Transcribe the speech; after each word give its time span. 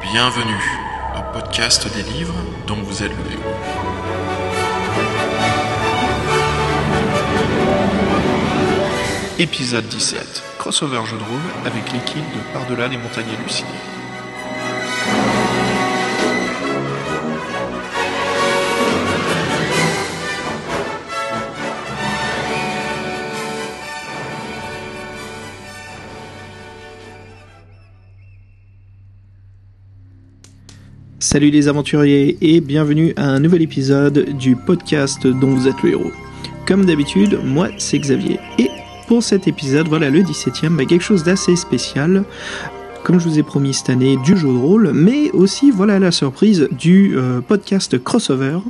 Bienvenue 0.00 0.62
au 1.16 1.32
podcast 1.32 1.92
des 1.92 2.02
livres 2.04 2.34
dont 2.68 2.76
vous 2.76 3.02
êtes 3.02 3.10
le 3.10 3.32
héros. 3.32 3.54
Épisode 9.40 9.88
17. 9.88 10.42
Crossover 10.58 11.04
jeu 11.04 11.16
de 11.16 11.22
rôle 11.24 11.40
avec 11.66 11.92
l'équipe 11.92 12.16
de 12.18 12.52
Par-delà 12.52 12.86
les 12.86 12.96
montagnes 12.96 13.26
hallucinées. 13.36 13.97
Salut 31.30 31.50
les 31.50 31.68
aventuriers 31.68 32.38
et 32.40 32.62
bienvenue 32.62 33.12
à 33.18 33.26
un 33.28 33.38
nouvel 33.38 33.60
épisode 33.60 34.34
du 34.38 34.56
podcast 34.56 35.26
dont 35.26 35.50
vous 35.50 35.68
êtes 35.68 35.82
le 35.82 35.90
héros. 35.90 36.10
Comme 36.66 36.86
d'habitude, 36.86 37.38
moi 37.44 37.68
c'est 37.76 37.98
Xavier 37.98 38.40
et 38.58 38.70
pour 39.08 39.22
cet 39.22 39.46
épisode, 39.46 39.88
voilà 39.88 40.08
le 40.08 40.22
17ème, 40.22 40.76
bah, 40.76 40.86
quelque 40.86 41.04
chose 41.04 41.24
d'assez 41.24 41.54
spécial. 41.54 42.24
Comme 43.04 43.20
je 43.20 43.28
vous 43.28 43.38
ai 43.38 43.42
promis 43.42 43.74
cette 43.74 43.90
année, 43.90 44.16
du 44.24 44.38
jeu 44.38 44.48
de 44.48 44.56
rôle, 44.56 44.92
mais 44.94 45.30
aussi 45.32 45.70
voilà 45.70 45.98
la 45.98 46.12
surprise 46.12 46.66
du 46.72 47.18
euh, 47.18 47.42
podcast 47.42 48.02
crossover 48.02 48.60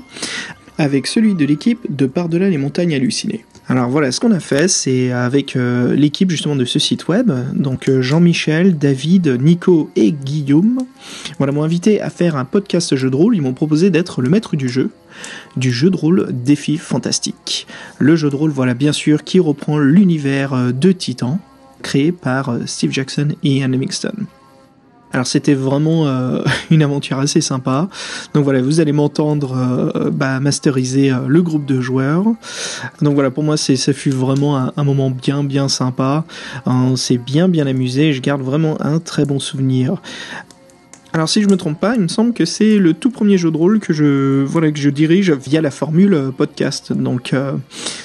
avec 0.79 1.07
celui 1.07 1.37
de 1.37 1.45
l'équipe 1.45 1.87
de 1.89 2.07
Par-delà 2.07 2.51
les 2.51 2.59
montagnes 2.59 2.93
hallucinées. 2.93 3.45
Alors 3.71 3.91
voilà, 3.91 4.11
ce 4.13 4.19
qu'on 4.19 4.33
a 4.33 4.41
fait, 4.41 4.67
c'est 4.67 5.13
avec 5.13 5.55
euh, 5.55 5.95
l'équipe 5.95 6.31
justement 6.31 6.57
de 6.57 6.65
ce 6.65 6.79
site 6.79 7.07
web, 7.09 7.31
donc 7.53 7.91
euh, 7.91 8.01
Jean-Michel, 8.01 8.79
David, 8.79 9.39
Nico 9.43 9.91
et 9.95 10.11
Guillaume, 10.11 10.79
voilà, 11.37 11.53
m'ont 11.53 11.65
invité 11.65 12.01
à 12.01 12.09
faire 12.09 12.37
un 12.37 12.47
podcast 12.47 12.97
jeu 12.97 13.11
de 13.11 13.17
rôle. 13.17 13.37
Ils 13.37 13.43
m'ont 13.43 13.53
proposé 13.53 13.91
d'être 13.91 14.23
le 14.23 14.31
maître 14.31 14.57
du 14.57 14.71
jeu, 14.71 14.89
du 15.59 15.71
jeu 15.71 15.91
de 15.91 15.97
rôle 15.97 16.29
Défi 16.31 16.79
Fantastique. 16.79 17.67
Le 17.99 18.17
jeu 18.17 18.31
de 18.31 18.37
rôle, 18.37 18.53
voilà, 18.53 18.73
bien 18.73 18.93
sûr, 18.93 19.23
qui 19.23 19.39
reprend 19.39 19.79
l'univers 19.79 20.55
euh, 20.55 20.73
de 20.73 20.91
Titan, 20.91 21.39
créé 21.83 22.11
par 22.11 22.57
Steve 22.65 22.93
Jackson 22.93 23.29
et 23.45 23.59
Ian 23.59 23.69
Livingston. 23.69 24.15
Alors 25.13 25.27
c'était 25.27 25.55
vraiment 25.55 26.07
euh, 26.07 26.43
une 26.71 26.83
aventure 26.83 27.19
assez 27.19 27.41
sympa. 27.41 27.89
Donc 28.35 28.45
voilà, 28.45 28.61
vous 28.61 28.81
allez 28.81 28.93
m'entendre 28.93 29.57
euh, 29.57 30.11
bah, 30.11 30.41
masteriser 30.41 31.11
euh, 31.11 31.27
le 31.27 31.43
groupe 31.43 31.65
de 31.65 31.81
joueurs. 31.81 32.25
Donc 33.01 33.15
voilà, 33.15 33.31
pour 33.31 33.43
moi 33.43 33.57
ça 33.57 33.93
fut 33.93 34.11
vraiment 34.11 34.57
un, 34.57 34.85
moment 34.85 35.11
bien 35.11 35.45
bien 35.45 35.69
sympa. 35.69 36.25
On 36.67 36.97
s'est 36.97 37.19
bien 37.19 37.49
bien 37.49 37.67
amusé. 37.67 38.13
Je 38.13 38.21
garde 38.21 38.43
vraiment 38.43 38.81
un 38.81 38.99
très 38.99 39.25
bon 39.25 39.39
souvenir. 39.39 40.01
Alors 41.15 41.29
si 41.29 41.43
je 41.43 41.49
me 41.49 41.57
trompe 41.57 41.81
pas, 41.81 41.95
il 41.95 42.03
me 42.03 42.09
semble 42.09 42.35
que 42.35 42.45
c'est 42.45 42.79
le 42.79 42.93
tout 42.93 43.11
premier 43.11 43.39
jeu 43.39 43.51
de 43.51 43.57
rôle 43.57 43.81
que 43.81 43.93
je 43.93 44.45
voilà 44.45 44.71
que 44.71 44.79
je 44.79 44.91
dirige 44.91 45.33
via 45.33 45.63
la 45.63 45.71
formule 45.71 46.13
euh, 46.13 46.31
podcast. 46.31 46.93
Donc 46.93 47.33
euh, 47.33 47.53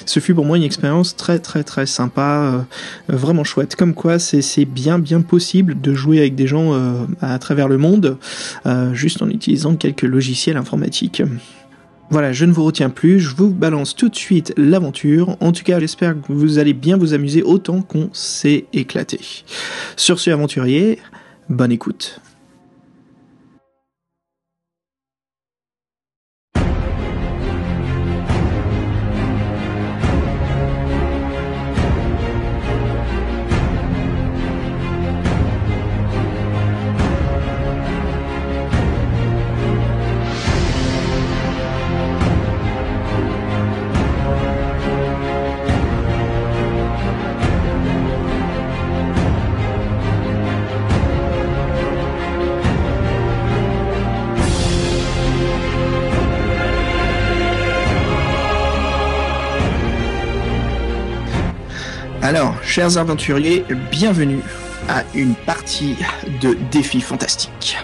ce 0.06 0.20
fut 0.20 0.34
pour 0.34 0.46
moi 0.46 0.56
une 0.56 0.62
expérience 0.62 1.14
très 1.14 1.38
très 1.38 1.64
très 1.64 1.84
sympa, 1.84 2.64
euh, 3.10 3.14
vraiment 3.14 3.44
chouette. 3.44 3.76
Comme 3.76 3.92
quoi 3.92 4.18
c'est 4.18 4.64
bien 4.64 4.98
bien 4.98 5.20
possible 5.20 5.80
de 5.80 5.92
jouer 5.92 6.18
avec 6.18 6.34
des 6.34 6.46
gens 6.46 6.72
à 7.20 7.38
travers 7.38 7.68
le 7.68 7.78
monde 7.78 8.18
juste 8.92 9.22
en 9.22 9.28
utilisant 9.28 9.76
quelques 9.76 10.02
logiciels 10.02 10.56
informatiques. 10.56 11.22
Voilà, 12.10 12.32
je 12.32 12.44
ne 12.44 12.52
vous 12.52 12.64
retiens 12.64 12.90
plus, 12.90 13.20
je 13.20 13.34
vous 13.34 13.50
balance 13.50 13.96
tout 13.96 14.08
de 14.08 14.16
suite 14.16 14.52
l'aventure. 14.56 15.36
En 15.40 15.52
tout 15.52 15.64
cas, 15.64 15.80
j'espère 15.80 16.14
que 16.14 16.32
vous 16.32 16.58
allez 16.58 16.74
bien 16.74 16.96
vous 16.96 17.14
amuser 17.14 17.42
autant 17.42 17.82
qu'on 17.82 18.10
s'est 18.12 18.66
éclaté. 18.72 19.20
Sur 19.96 20.20
ce 20.20 20.30
aventurier, 20.30 20.98
bonne 21.48 21.72
écoute. 21.72 22.20
Chers 62.74 62.98
aventuriers, 62.98 63.64
bienvenue 63.92 64.40
à 64.88 65.04
une 65.14 65.36
partie 65.36 65.94
de 66.42 66.56
défi 66.72 67.00
fantastique. 67.00 67.76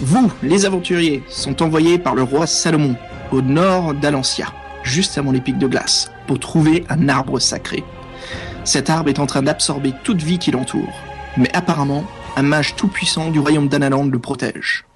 Vous, 0.00 0.32
les 0.42 0.64
aventuriers, 0.64 1.22
sont 1.28 1.62
envoyés 1.62 1.98
par 1.98 2.14
le 2.14 2.22
roi 2.22 2.46
Salomon 2.46 2.96
au 3.32 3.42
nord 3.42 3.92
d'Alancia, 3.92 4.46
juste 4.82 5.18
avant 5.18 5.30
les 5.30 5.42
pics 5.42 5.58
de 5.58 5.66
glace, 5.66 6.10
pour 6.26 6.40
trouver 6.40 6.86
un 6.88 7.10
arbre 7.10 7.38
sacré. 7.38 7.84
Cet 8.64 8.88
arbre 8.88 9.10
est 9.10 9.18
en 9.18 9.26
train 9.26 9.42
d'absorber 9.42 9.92
toute 10.04 10.22
vie 10.22 10.38
qui 10.38 10.52
l'entoure, 10.52 11.02
mais 11.36 11.54
apparemment, 11.54 12.06
un 12.34 12.44
mage 12.44 12.76
tout-puissant 12.76 13.30
du 13.30 13.40
royaume 13.40 13.68
d'Analand 13.68 14.06
le 14.06 14.18
protège. 14.18 14.86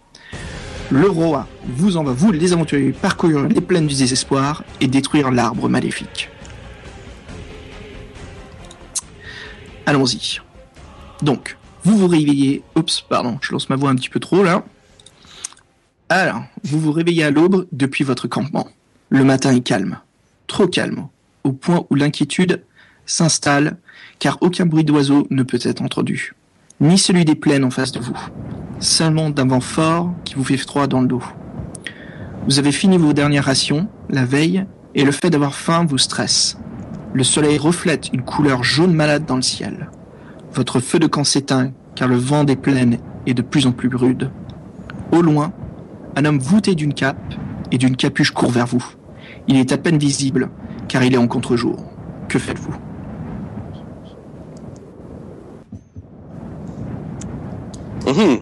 Le 0.91 1.11
roi 1.11 1.47
vous 1.67 1.99
envoie, 1.99 2.15
vous, 2.15 2.33
les 2.33 2.55
aventuriers, 2.55 2.93
parcourir 2.93 3.47
les 3.47 3.61
plaines 3.61 3.89
du 3.89 3.95
désespoir 3.95 4.65
et 4.81 4.87
détruire 4.87 5.31
l'arbre 5.31 5.69
maléfique. 5.69 6.31
Allons-y. 9.87 10.41
Donc, 11.23 11.57
vous 11.85 11.99
vous 11.99 12.09
réveillez. 12.09 12.63
Oups, 12.77 13.03
pardon, 13.03 13.39
je 13.41 13.53
lance 13.53 13.69
ma 13.69 13.77
voix 13.77 13.91
un 13.91 13.97
petit 13.97 14.09
peu 14.09 14.21
trop 14.21 14.43
là. 14.43 14.65
Alors, 16.09 16.43
vous 16.65 16.79
vous 16.79 16.93
réveillez 16.93 17.25
à 17.25 17.31
l'aube 17.31 17.67
depuis 17.73 18.05
votre 18.05 18.29
campement. 18.29 18.69
Le 19.09 19.25
matin 19.25 19.55
est 19.55 19.61
calme. 19.61 19.99
Trop 20.47 20.67
calme. 20.67 21.09
Au 21.45 21.53
point 21.53 21.87
où 21.91 21.95
l'inquiétude 21.95 22.63
s'installe, 23.07 23.79
car 24.19 24.39
aucun 24.41 24.67
bruit 24.67 24.85
d'oiseau 24.85 25.27
ne 25.31 25.43
peut 25.43 25.59
être 25.63 25.83
entendu. 25.83 26.35
Ni 26.81 26.99
celui 26.99 27.25
des 27.25 27.35
plaines 27.35 27.65
en 27.65 27.71
face 27.71 27.93
de 27.93 28.01
vous. 28.01 28.19
Seulement 28.79 29.31
d'un 29.31 29.47
vent 29.47 29.61
fort 29.61 30.13
qui 30.25 30.35
vous 30.35 30.45
fait 30.45 30.57
froid 30.57 30.87
dans 30.87 31.01
le 31.01 31.09
dos. 31.09 31.23
Vous 32.47 32.59
avez 32.59 32.73
fini 32.73 32.99
vos 32.99 33.13
dernières 33.13 33.45
rations, 33.45 33.89
la 34.09 34.25
veille, 34.25 34.65
et 34.95 35.05
le 35.05 35.13
fait 35.13 35.31
d'avoir 35.31 35.55
faim 35.55 35.87
vous 35.89 35.99
stresse. 35.99 36.59
Le 37.15 37.25
soleil 37.25 37.59
reflète 37.59 38.11
une 38.13 38.23
couleur 38.23 38.65
jaune 38.65 38.95
malade 38.95 39.27
dans 39.27 39.37
le 39.37 39.43
ciel. 39.43 39.91
Votre 40.55 40.81
feu 40.81 40.99
de 40.99 41.07
camp 41.07 41.25
s'éteint 41.25 41.73
car 41.95 42.09
le 42.09 42.17
vent 42.17 42.45
des 42.45 42.57
plaines 42.57 42.99
est 43.27 43.35
de 43.35 43.43
plus 43.43 43.67
en 43.67 43.73
plus 43.73 43.95
rude. 43.95 44.31
Au 45.13 45.21
loin, 45.21 45.53
un 46.17 46.25
homme 46.25 46.39
voûté 46.39 46.75
d'une 46.75 46.95
cape 46.95 47.35
et 47.71 47.79
d'une 47.79 47.97
capuche 47.97 48.31
court 48.31 48.51
vers 48.51 48.67
vous. 48.67 48.85
Il 49.47 49.57
est 49.57 49.73
à 49.73 49.79
peine 49.79 49.99
visible 49.99 50.51
car 50.89 51.05
il 51.05 51.15
est 51.15 51.19
en 51.19 51.29
contre-jour. 51.29 51.85
Que 52.29 52.39
faites-vous? 52.39 52.75
Mhm. 58.07 58.41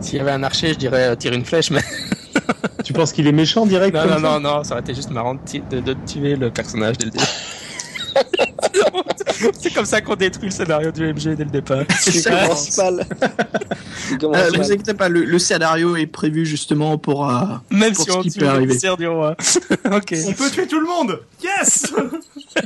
S'il 0.00 0.18
y 0.18 0.20
avait 0.20 0.32
un 0.32 0.42
archer, 0.42 0.72
je 0.72 0.78
dirais 0.78 1.08
euh, 1.08 1.14
tire 1.14 1.32
une 1.32 1.44
flèche, 1.44 1.70
mais 1.70 1.80
Tu 2.84 2.92
penses 2.92 3.12
qu'il 3.12 3.26
est 3.26 3.32
méchant 3.32 3.66
direct 3.66 3.94
non, 3.94 4.06
non, 4.06 4.20
non, 4.20 4.40
non, 4.40 4.64
ça 4.64 4.74
aurait 4.74 4.80
été 4.80 4.94
juste 4.94 5.10
marrant 5.10 5.34
de, 5.34 5.40
ti- 5.44 5.62
de- 5.68 5.80
de 5.80 5.94
tuer 5.94 6.36
le 6.36 6.50
personnage 6.50 6.98
dès 6.98 7.06
le 7.06 7.10
début. 7.12 7.24
C'est 9.60 9.72
comme 9.72 9.84
ça 9.86 10.00
qu'on 10.00 10.16
détruit 10.16 10.46
le 10.46 10.50
scénario 10.54 10.90
du 10.90 11.02
MG 11.12 11.34
dès 11.36 11.44
le 11.44 11.50
départ. 11.50 11.84
C'est 11.98 12.12
ça. 12.12 12.30
commences 12.30 12.76
mal. 12.78 13.06
Euh, 14.22 14.50
Ne 14.50 14.56
vous 14.56 14.72
inquiétez 14.72 14.94
pas, 14.94 15.08
le, 15.08 15.24
le 15.24 15.38
scénario 15.38 15.96
est 15.96 16.06
prévu 16.06 16.44
justement 16.46 16.98
pour... 16.98 17.28
euh, 17.28 17.42
Même 17.70 17.92
Pour 17.92 18.04
si 18.04 18.10
ce 18.10 18.16
on 18.16 18.22
qui 18.22 18.30
tue 18.30 18.40
peut 18.40 18.48
arriver. 18.48 18.76
du 18.98 19.06
roi. 19.06 19.36
ok. 19.92 20.14
On 20.26 20.32
peut 20.32 20.50
tuer 20.50 20.66
tout 20.66 20.80
le 20.80 20.86
monde 20.86 21.20
Yes 21.42 21.92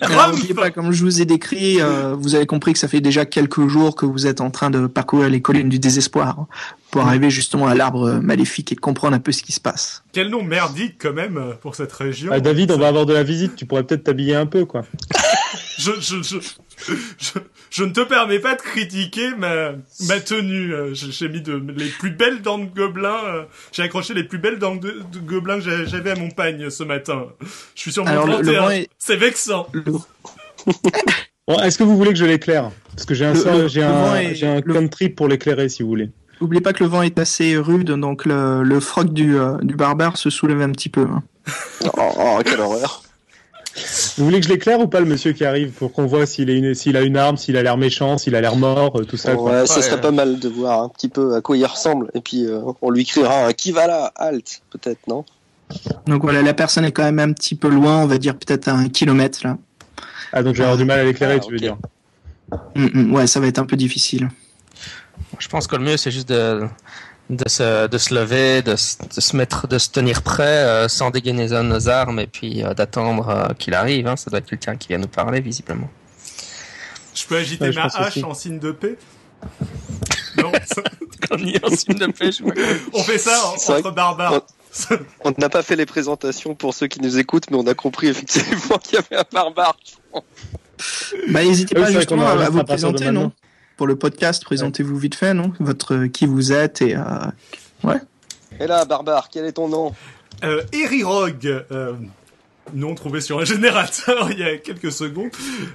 Alors, 0.01 0.31
n'oubliez 0.31 0.55
pas, 0.55 0.71
comme 0.71 0.91
je 0.93 1.05
vous 1.05 1.21
ai 1.21 1.25
décrit, 1.25 1.81
euh, 1.81 2.15
vous 2.19 2.35
avez 2.35 2.47
compris 2.47 2.73
que 2.73 2.79
ça 2.79 2.89
fait 2.89 3.01
déjà 3.01 3.27
quelques 3.27 3.67
jours 3.69 3.95
que 3.97 4.07
vous 4.07 4.27
êtes 4.27 4.41
en 4.41 4.51
train 4.51 4.71
de 4.71 4.87
parcourir 4.87 5.29
les 5.29 5.41
collines 5.43 5.69
du 5.69 5.79
désespoir 5.79 6.47
pour 6.91 7.03
arriver 7.07 7.29
justement 7.29 7.67
à 7.67 7.75
l'arbre 7.75 8.21
maléfique 8.23 8.73
et 8.73 8.77
comprendre 8.77 9.15
un 9.17 9.21
peu 9.21 9.33
ce 9.33 9.43
qui 9.43 9.53
se 9.53 9.61
passe. 9.61 10.05
Quel 10.13 10.29
nom 10.31 10.43
merdique 10.43 10.95
quand 11.01 11.13
même 11.13 11.37
euh, 11.37 11.53
pour 11.61 11.75
cette 11.75 11.93
région. 11.93 12.31
Ah, 12.33 12.41
David, 12.41 12.71
on 12.71 12.79
va 12.79 12.89
avoir 12.89 13.05
de 13.05 13.13
la 13.13 13.23
visite, 13.25 13.57
tu 13.57 13.67
pourrais 13.67 13.83
peut-être 13.83 14.05
t'habiller 14.05 14.37
un 14.37 14.47
peu, 14.47 14.65
quoi. 14.65 14.83
Je, 15.79 15.93
je, 16.01 16.23
je, 16.23 16.39
je, 17.19 17.39
je 17.71 17.85
ne 17.85 17.91
te 17.93 18.01
permets 18.01 18.39
pas 18.39 18.55
de 18.55 18.61
critiquer 18.63 19.35
ma, 19.37 19.73
ma 20.09 20.21
tenue. 20.21 20.75
Euh, 20.75 20.95
J'ai 20.95 21.11
j'ai 21.13 21.29
mis 21.29 21.41
de, 21.41 21.63
les 21.77 21.89
plus 21.89 22.11
belles 22.11 22.43
dents 22.43 22.59
de 22.59 22.67
gobelin. 22.67 23.17
euh, 23.25 23.43
J'ai 23.73 23.83
accroché 23.83 24.15
les 24.15 24.25
plus 24.25 24.39
belles 24.39 24.59
dents 24.59 24.77
de, 24.77 25.03
de 25.13 25.19
gobelin 25.21 25.57
que 25.59 25.65
j'a- 25.65 25.85
j'avais 25.85 26.11
à 26.11 26.17
mon 26.17 26.31
pagne 26.31 26.71
ce 26.71 26.83
matin. 26.85 27.27
Je 27.75 27.81
suis 27.81 27.93
sur 27.93 28.05
mon 28.05 28.11
Alors, 28.11 28.27
le- 28.27 28.39
le 28.39 28.43
31. 28.43 28.61
vent 28.63 28.71
est- 28.71 28.89
C'est 28.99 29.17
vexant. 29.17 29.69
Bon, 31.47 31.59
est-ce 31.61 31.77
que 31.77 31.85
vous 31.85 31.97
voulez 31.99 32.11
que 32.15 32.19
je 32.19 32.25
l'éclaire? 32.25 32.71
Parce 32.97 33.05
que 33.05 33.13
j'ai 33.13 33.27
un, 33.27 33.35
Le- 33.35 33.69
le- 33.69 33.83
un, 33.85 34.17
est- 34.17 34.35
j'ai 34.35 34.47
un 34.47 34.63
country 34.63 35.11
pour 35.11 35.29
l'éclairer 35.29 35.69
si 35.69 35.83
vous 35.83 35.89
voulez. 35.91 36.11
N'oubliez 36.41 36.63
pas 36.63 36.73
que 36.73 36.83
le 36.83 36.89
vent 36.89 37.03
est 37.03 37.19
assez 37.19 37.57
rude, 37.59 37.91
donc 37.93 38.25
le, 38.25 38.63
le 38.63 38.81
froc 38.81 39.13
du, 39.13 39.39
euh, 39.39 39.59
du 39.61 39.77
barbare 39.77 40.17
se 40.17 40.31
soulève 40.31 40.63
un 40.63 40.73
petit 40.73 40.89
peu. 40.89 41.03
hein. 41.03 41.23
Oh, 41.85 42.13
oh, 42.19 42.39
quelle 42.45 42.61
horreur. 42.61 43.03
Vous 44.17 44.25
voulez 44.25 44.39
que 44.41 44.47
je 44.47 44.51
l'éclaire 44.53 44.79
ou 44.81 44.87
pas 44.87 45.01
le 45.01 45.07
monsieur 45.07 45.33
qui 45.33 45.45
arrive 45.45 45.71
pour 45.73 45.93
qu'on 45.93 46.07
voit 46.07 46.27
s'il 46.27 46.49
est 46.51 46.57
une- 46.57 46.75
s'il 46.75 46.97
a 46.97 47.03
une 47.03 47.17
arme, 47.17 47.37
s'il 47.37 47.57
a 47.57 47.63
l'air 47.63 47.77
méchant, 47.77 48.19
s'il 48.19 48.37
a 48.37 48.41
l'air 48.41 48.55
mort, 48.57 49.01
euh, 49.01 49.05
tout 49.05 49.17
ça. 49.17 49.35
quoi. 49.35 49.51
Ouais, 49.63 49.67
ça 49.67 49.83
serait 49.83 49.97
ouais. 49.97 50.01
pas 50.01 50.11
mal 50.13 50.39
de 50.39 50.49
voir 50.49 50.83
un 50.83 50.89
petit 50.89 51.09
peu 51.09 51.35
à 51.35 51.41
quoi 51.41 51.57
il 51.57 51.65
ressemble. 51.67 52.11
Et 52.15 52.21
puis, 52.21 52.47
euh, 52.47 52.61
on 52.83 52.91
lui 52.91 53.05
criera 53.05 53.47
un 53.47 53.53
qui 53.53 53.73
va 53.73 53.87
là, 53.89 54.13
halt, 54.17 54.61
peut-être, 54.71 55.01
non? 55.09 55.25
Donc 56.07 56.23
voilà, 56.23 56.43
la 56.43 56.55
personne 56.55 56.85
est 56.85 56.93
quand 56.93 57.03
même 57.05 57.19
un 57.19 57.33
petit 57.33 57.55
peu 57.57 57.69
loin, 57.69 58.03
on 58.03 58.07
va 58.07 58.19
dire 58.19 58.37
peut-être 58.37 58.69
à 58.69 58.75
un 58.75 58.89
kilomètre 58.89 59.41
là. 59.45 59.57
Ah 60.33 60.43
donc 60.43 60.55
je 60.55 60.59
vais 60.59 60.65
avoir 60.65 60.77
du 60.79 60.85
mal 60.85 61.01
à 61.01 61.05
l'éclairer, 61.05 61.37
Ah, 61.41 61.45
tu 61.45 61.51
veux 61.53 61.59
dire. 61.59 61.77
Hum, 62.77 62.91
hum, 62.95 63.13
ouais, 63.15 63.27
ça 63.27 63.41
va 63.41 63.47
être 63.47 63.59
un 63.59 63.65
peu 63.65 63.77
difficile. 63.77 64.29
Je 65.39 65.49
pense 65.49 65.67
que 65.67 65.75
le 65.77 65.83
mieux, 65.83 65.97
c'est 65.97 66.11
juste 66.11 66.29
de, 66.29 66.67
de, 67.31 67.49
se, 67.49 67.87
de 67.87 67.99
se 67.99 68.15
lever, 68.15 68.63
de, 68.63 68.77
se- 68.77 68.97
de 69.15 69.21
se 69.21 69.37
mettre, 69.37 69.67
de 69.67 69.79
se 69.79 69.89
tenir 69.91 70.23
prêt, 70.23 70.45
euh, 70.45 70.89
sans 70.89 71.11
dégainer 71.11 71.49
nos 71.49 71.89
armes, 71.89 72.21
et 72.21 72.27
puis 72.27 72.63
euh, 72.63 72.75
d'attendre 72.75 73.29
euh, 73.29 73.55
qu'il 73.55 73.75
arrive. 73.75 74.07
Hein. 74.07 74.17
Ça 74.17 74.31
doit 74.31 74.39
être 74.41 74.49
quelqu'un 74.49 74.77
qui 74.77 74.89
vient 74.89 74.99
nous 74.99 75.09
parler, 75.09 75.41
visiblement. 75.41 75.89
Je 77.15 77.25
peux 77.27 77.37
agiter 77.37 77.69
Ouais, 77.69 77.75
ma 77.75 77.85
hache 77.85 78.09
aussi. 78.09 78.25
en 78.25 78.35
signe 78.35 78.59
de 78.59 78.73
paix? 78.73 78.97
Non, 80.37 80.51
ça- 80.67 80.83
Quand 81.29 81.37
on 81.39 81.45
y 81.45 81.55
est 81.55 81.65
en 81.65 81.71
signe 81.71 81.95
de 81.95 82.07
paix, 82.07 82.33
je 82.33 82.43
on 82.93 83.03
fait 83.05 83.19
ça 83.19 83.39
en- 83.47 83.57
vrai 83.57 83.79
entre 83.79 83.93
barbares. 83.93 84.41
On 85.25 85.33
n'a 85.39 85.49
pas 85.49 85.63
fait 85.63 85.77
les 85.77 85.87
présentations 85.87 86.57
pour 86.57 86.75
ceux 86.75 86.89
qui 86.89 87.01
nous 87.01 87.19
écoutent, 87.21 87.49
mais 87.53 87.57
on 87.57 87.67
a 87.69 87.75
compris 87.75 88.09
effectivement 88.09 88.77
qu'il 88.83 88.95
y 88.95 88.99
avait 88.99 89.23
un 89.23 89.25
barbare. 89.33 89.77
Bah 91.29 91.45
n'hésitez 91.45 91.77
pas 91.77 91.93
justement 91.93 92.27
à, 92.27 92.51
vous 92.51 92.65
présenter, 92.65 93.13
non? 93.13 93.31
Pour 93.77 93.89
le 93.89 93.97
podcast, 93.97 94.45
présentez-vous 94.45 94.97
vite 94.97 95.17
fait, 95.17 95.35
non? 95.35 95.53
Votre 95.59 95.95
euh, 95.95 96.09
qui 96.09 96.27
vous 96.27 96.53
êtes 96.53 96.81
et 96.81 96.95
euh, 96.97 97.95
Et 98.61 98.69
là, 98.69 98.85
barbare, 98.85 99.29
quel 99.33 99.47
est 99.47 99.53
ton 99.53 99.69
nom? 99.69 99.93
Euh, 100.45 100.63
Eri 100.73 101.03
Rogue, 101.03 101.65
euh, 101.73 101.95
nom 102.73 102.95
trouvé 102.95 103.21
sur 103.21 103.41
un 103.41 103.45
générateur 103.45 104.31
il 104.33 104.39
y 104.39 104.45
a 104.45 104.57
quelques 104.59 104.93
secondes, 104.93 105.31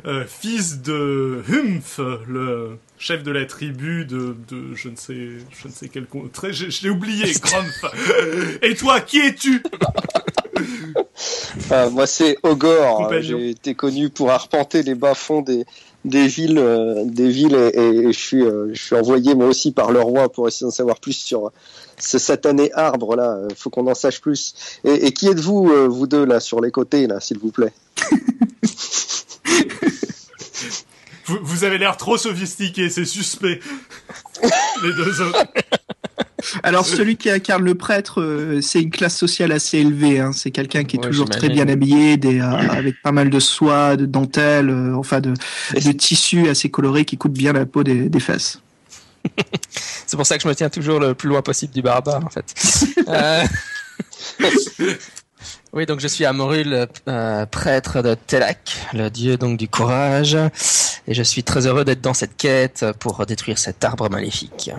euh, 0.06 0.24
fils 0.26 0.82
de 0.82 1.44
Humph, 1.50 2.00
le 2.28 2.78
chef 2.98 3.22
de 3.24 3.32
la 3.32 3.46
tribu 3.46 4.06
de, 4.06 4.38
de 4.48 4.76
je 4.76 4.88
ne 4.88 4.96
sais, 4.96 5.16
je 5.50 5.68
ne 5.68 5.74
sais 5.74 5.90
quel 5.90 6.06
contrée, 6.06 6.54
je, 6.54 6.70
je 6.70 6.84
l'ai 6.84 6.90
oublié, 6.90 7.34
Grumph. 7.42 7.86
Et 8.62 8.76
toi, 8.76 9.02
qui 9.02 9.20
es-tu? 9.20 9.62
Moi, 11.92 12.08
c'est 12.08 12.38
Ogor. 12.44 12.98
Compagnon. 12.98 13.22
J'ai 13.22 13.50
été 13.50 13.76
connu 13.76 14.10
pour 14.10 14.32
arpenter 14.32 14.84
les 14.84 14.96
bas-fonds 14.96 15.42
des, 15.42 15.66
des 16.06 16.28
villes, 16.28 16.58
euh, 16.58 17.04
des 17.06 17.30
villes, 17.30 17.56
et, 17.56 17.80
et 17.80 18.14
je 18.14 18.20
suis, 18.20 18.44
euh, 18.44 18.70
je 18.74 18.82
suis 18.82 18.96
envoyé 18.96 19.36
moi 19.36 19.48
aussi 19.48 19.72
par 19.72 19.92
le 19.92 20.02
roi 20.02 20.32
pour 20.32 20.48
essayer 20.48 20.66
d'en 20.66 20.72
savoir 20.72 21.00
plus 21.00 21.14
sur 21.14 21.52
ce 21.98 22.18
satané 22.18 22.72
arbre 22.74 23.16
là. 23.16 23.36
Euh, 23.36 23.48
Faut 23.56 23.70
qu'on 23.70 23.88
en 23.88 23.96
sache 23.96 24.22
plus. 24.22 24.54
Et, 24.84 25.08
et 25.08 25.12
qui 25.12 25.28
êtes-vous, 25.28 25.70
euh, 25.70 25.88
vous 25.88 26.08
deux 26.08 26.26
là, 26.26 26.40
sur 26.40 26.62
les 26.62 26.72
côtés 26.72 27.08
là, 27.08 27.20
s'il 27.20 27.40
vous 27.40 27.52
plaît? 27.52 27.74
Vous, 31.26 31.38
vous 31.44 31.64
avez 31.64 31.78
l'air 31.78 31.96
trop 31.96 32.18
sophistiqué, 32.18 32.90
c'est 32.90 33.06
suspect. 33.06 33.60
Les 34.84 34.94
deux 34.94 35.22
autres. 35.22 35.46
Alors 36.64 36.86
celui 36.86 37.18
qui 37.18 37.30
incarne 37.30 37.64
le 37.64 37.76
prêtre, 37.76 38.22
euh, 38.22 38.62
c'est 38.62 38.82
une 38.82 38.92
classe 38.92 39.16
sociale 39.18 39.52
assez 39.52 39.80
élevée. 39.80 40.20
Hein. 40.20 40.32
C'est 40.34 40.52
quelqu'un 40.52 40.84
qui 40.84 40.96
est 40.96 41.00
Ouais, 41.00 41.08
toujours 41.08 41.30
très 41.30 41.50
bien 41.50 41.68
habillé, 41.68 42.18
des, 42.18 42.40
euh, 42.40 42.70
avec 42.70 43.02
pas 43.02 43.12
mal 43.12 43.30
de 43.30 43.40
soie, 43.40 43.96
de 43.98 44.06
dentelle, 44.06 44.70
euh, 44.70 44.96
enfin 44.96 45.20
de, 45.20 45.34
de 45.74 45.92
tissus 45.92 46.50
assez 46.50 46.70
colorés 46.70 47.06
qui 47.06 47.18
coûtent 47.18 47.34
bien 47.34 47.54
la 47.54 47.66
peau 47.66 47.84
des, 47.84 48.10
des 48.10 48.20
fesses. 48.20 48.62
C'est 50.06 50.18
pour 50.18 50.26
ça 50.26 50.38
que 50.38 50.44
je 50.44 50.48
me 50.48 50.56
tiens 50.56 50.70
toujours 50.70 51.00
le 51.00 51.14
plus 51.14 51.30
loin 51.30 51.42
possible 51.42 51.74
du 51.74 51.82
barbare, 51.82 52.26
en 52.26 52.30
fait. 52.30 52.54
Oui, 55.72 55.86
donc 55.86 56.00
je 56.00 56.08
suis 56.08 56.26
Amorul, 56.26 56.88
euh, 57.08 57.46
prêtre 57.46 58.02
de 58.02 58.16
Telak, 58.16 58.76
le 58.94 59.10
dieu 59.10 59.38
donc 59.38 59.60
du 59.60 59.68
courage, 59.68 60.36
et 61.08 61.14
je 61.14 61.22
suis 61.22 61.44
très 61.44 61.68
heureux 61.68 61.86
d'être 61.86 62.02
dans 62.02 62.16
cette 62.16 62.36
quête 62.38 62.84
pour 63.00 63.24
détruire 63.28 63.60
cet 63.60 63.84
arbre 63.84 64.10
maléfique. 64.10 64.72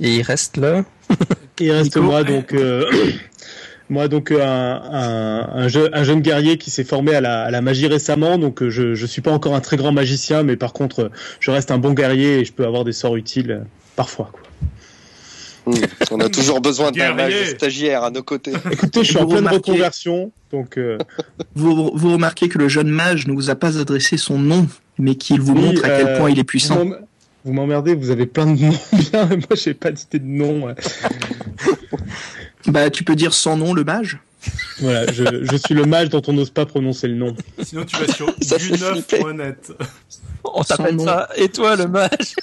Et 0.00 0.16
il 0.16 0.22
reste 0.22 0.56
là. 0.56 0.84
Il 1.60 1.70
reste 1.70 1.94
Nico 1.96 2.02
moi 2.02 2.24
donc 2.24 2.52
euh, 2.52 2.84
moi 3.88 4.08
donc 4.08 4.32
euh, 4.32 4.42
un, 4.42 4.82
un, 4.92 5.62
un, 5.64 5.68
je- 5.68 5.88
un 5.92 6.02
jeune 6.02 6.20
guerrier 6.20 6.58
qui 6.58 6.70
s'est 6.70 6.82
formé 6.82 7.14
à 7.14 7.20
la, 7.20 7.42
à 7.44 7.50
la 7.52 7.60
magie 7.60 7.86
récemment 7.86 8.38
donc 8.38 8.60
euh, 8.62 8.70
je 8.70 8.94
je 8.94 9.06
suis 9.06 9.22
pas 9.22 9.30
encore 9.30 9.54
un 9.54 9.60
très 9.60 9.76
grand 9.76 9.92
magicien 9.92 10.42
mais 10.42 10.56
par 10.56 10.72
contre 10.72 11.12
je 11.38 11.50
reste 11.52 11.70
un 11.70 11.78
bon 11.78 11.92
guerrier 11.92 12.40
et 12.40 12.44
je 12.44 12.52
peux 12.52 12.64
avoir 12.66 12.82
des 12.84 12.92
sorts 12.92 13.14
utiles 13.16 13.64
parfois 13.94 14.30
quoi. 14.32 14.40
Hmm, 15.66 15.80
On 16.10 16.20
a 16.20 16.28
toujours 16.28 16.60
besoin 16.60 16.90
d'un 16.90 17.16
stagiaire 17.46 18.02
à 18.04 18.10
nos 18.10 18.22
côtés. 18.22 18.52
Écoutez, 18.70 19.00
je 19.02 19.10
suis 19.12 19.14
Vous 19.14 19.22
en 19.22 19.26
pleine 19.28 19.38
remarquez- 19.46 19.56
reconversion 19.70 20.32
donc 20.52 20.76
euh, 20.76 20.98
Vous, 21.54 21.92
vous 21.94 22.12
remarquez 22.12 22.48
que 22.48 22.58
le 22.58 22.68
jeune 22.68 22.88
mage 22.90 23.26
ne 23.28 23.32
vous 23.32 23.48
a 23.48 23.54
pas 23.54 23.78
adressé 23.78 24.16
son 24.18 24.38
nom, 24.38 24.66
mais 24.98 25.14
qu'il 25.14 25.40
vous 25.40 25.54
Oui, 25.54 25.60
montre 25.62 25.84
à 25.84 25.88
quel 25.88 26.06
euh, 26.08 26.18
point 26.18 26.30
il 26.30 26.38
est 26.38 26.44
puissant. 26.44 26.84
Vous 27.44 27.52
m'emmerdez, 27.52 27.94
vous 27.94 28.10
avez 28.10 28.26
plein 28.26 28.46
de 28.46 28.60
noms 28.60 28.78
bien, 28.92 29.26
mais 29.26 29.36
moi 29.36 29.46
j'ai 29.54 29.74
pas 29.74 29.90
d'idée 29.92 30.18
de 30.18 30.26
nom. 30.26 30.66
ouais. 30.66 30.74
Bah 32.66 32.88
tu 32.88 33.04
peux 33.04 33.14
dire 33.14 33.34
sans 33.34 33.58
nom 33.58 33.74
le 33.74 33.84
mage. 33.84 34.18
Voilà, 34.80 35.10
je, 35.12 35.22
je 35.44 35.56
suis 35.56 35.74
le 35.74 35.84
mage 35.84 36.08
dont 36.08 36.22
on 36.26 36.32
n'ose 36.32 36.48
pas 36.50 36.64
prononcer 36.64 37.08
le 37.08 37.14
nom. 37.14 37.36
Sinon, 37.62 37.84
tu 37.84 37.96
vas 37.96 38.10
sur 38.12 38.26
Ça 38.42 38.58
fait 38.58 38.76
flipper. 38.76 39.18
du9.net. 39.18 39.72
On 40.44 40.62
t'appelle 40.62 40.98
ça, 41.00 41.28
et 41.36 41.48
toi 41.50 41.76
le 41.76 41.86
mage 41.88 42.34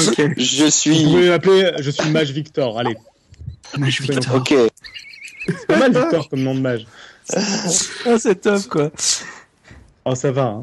Ok. 0.00 0.16
Je 0.36 0.64
Vous 0.64 0.70
suis. 0.70 1.04
pouvez 1.04 1.28
m'appeler, 1.28 1.72
je 1.80 1.90
suis 1.90 2.04
le 2.06 2.10
mage 2.12 2.30
Victor. 2.32 2.78
Allez, 2.78 2.96
Mage 3.78 4.00
Victor. 4.00 4.34
Ok. 4.36 4.54
c'est 5.46 5.66
pas 5.66 5.78
mal 5.78 5.92
Victor 5.92 6.28
comme 6.28 6.40
nom 6.42 6.54
de 6.54 6.60
mage. 6.60 6.86
Ah, 7.34 8.18
c'est 8.18 8.40
top 8.40 8.62
quoi. 8.68 8.90
Oh 10.06 10.14
ça 10.14 10.32
va. 10.32 10.44
Hein. 10.44 10.60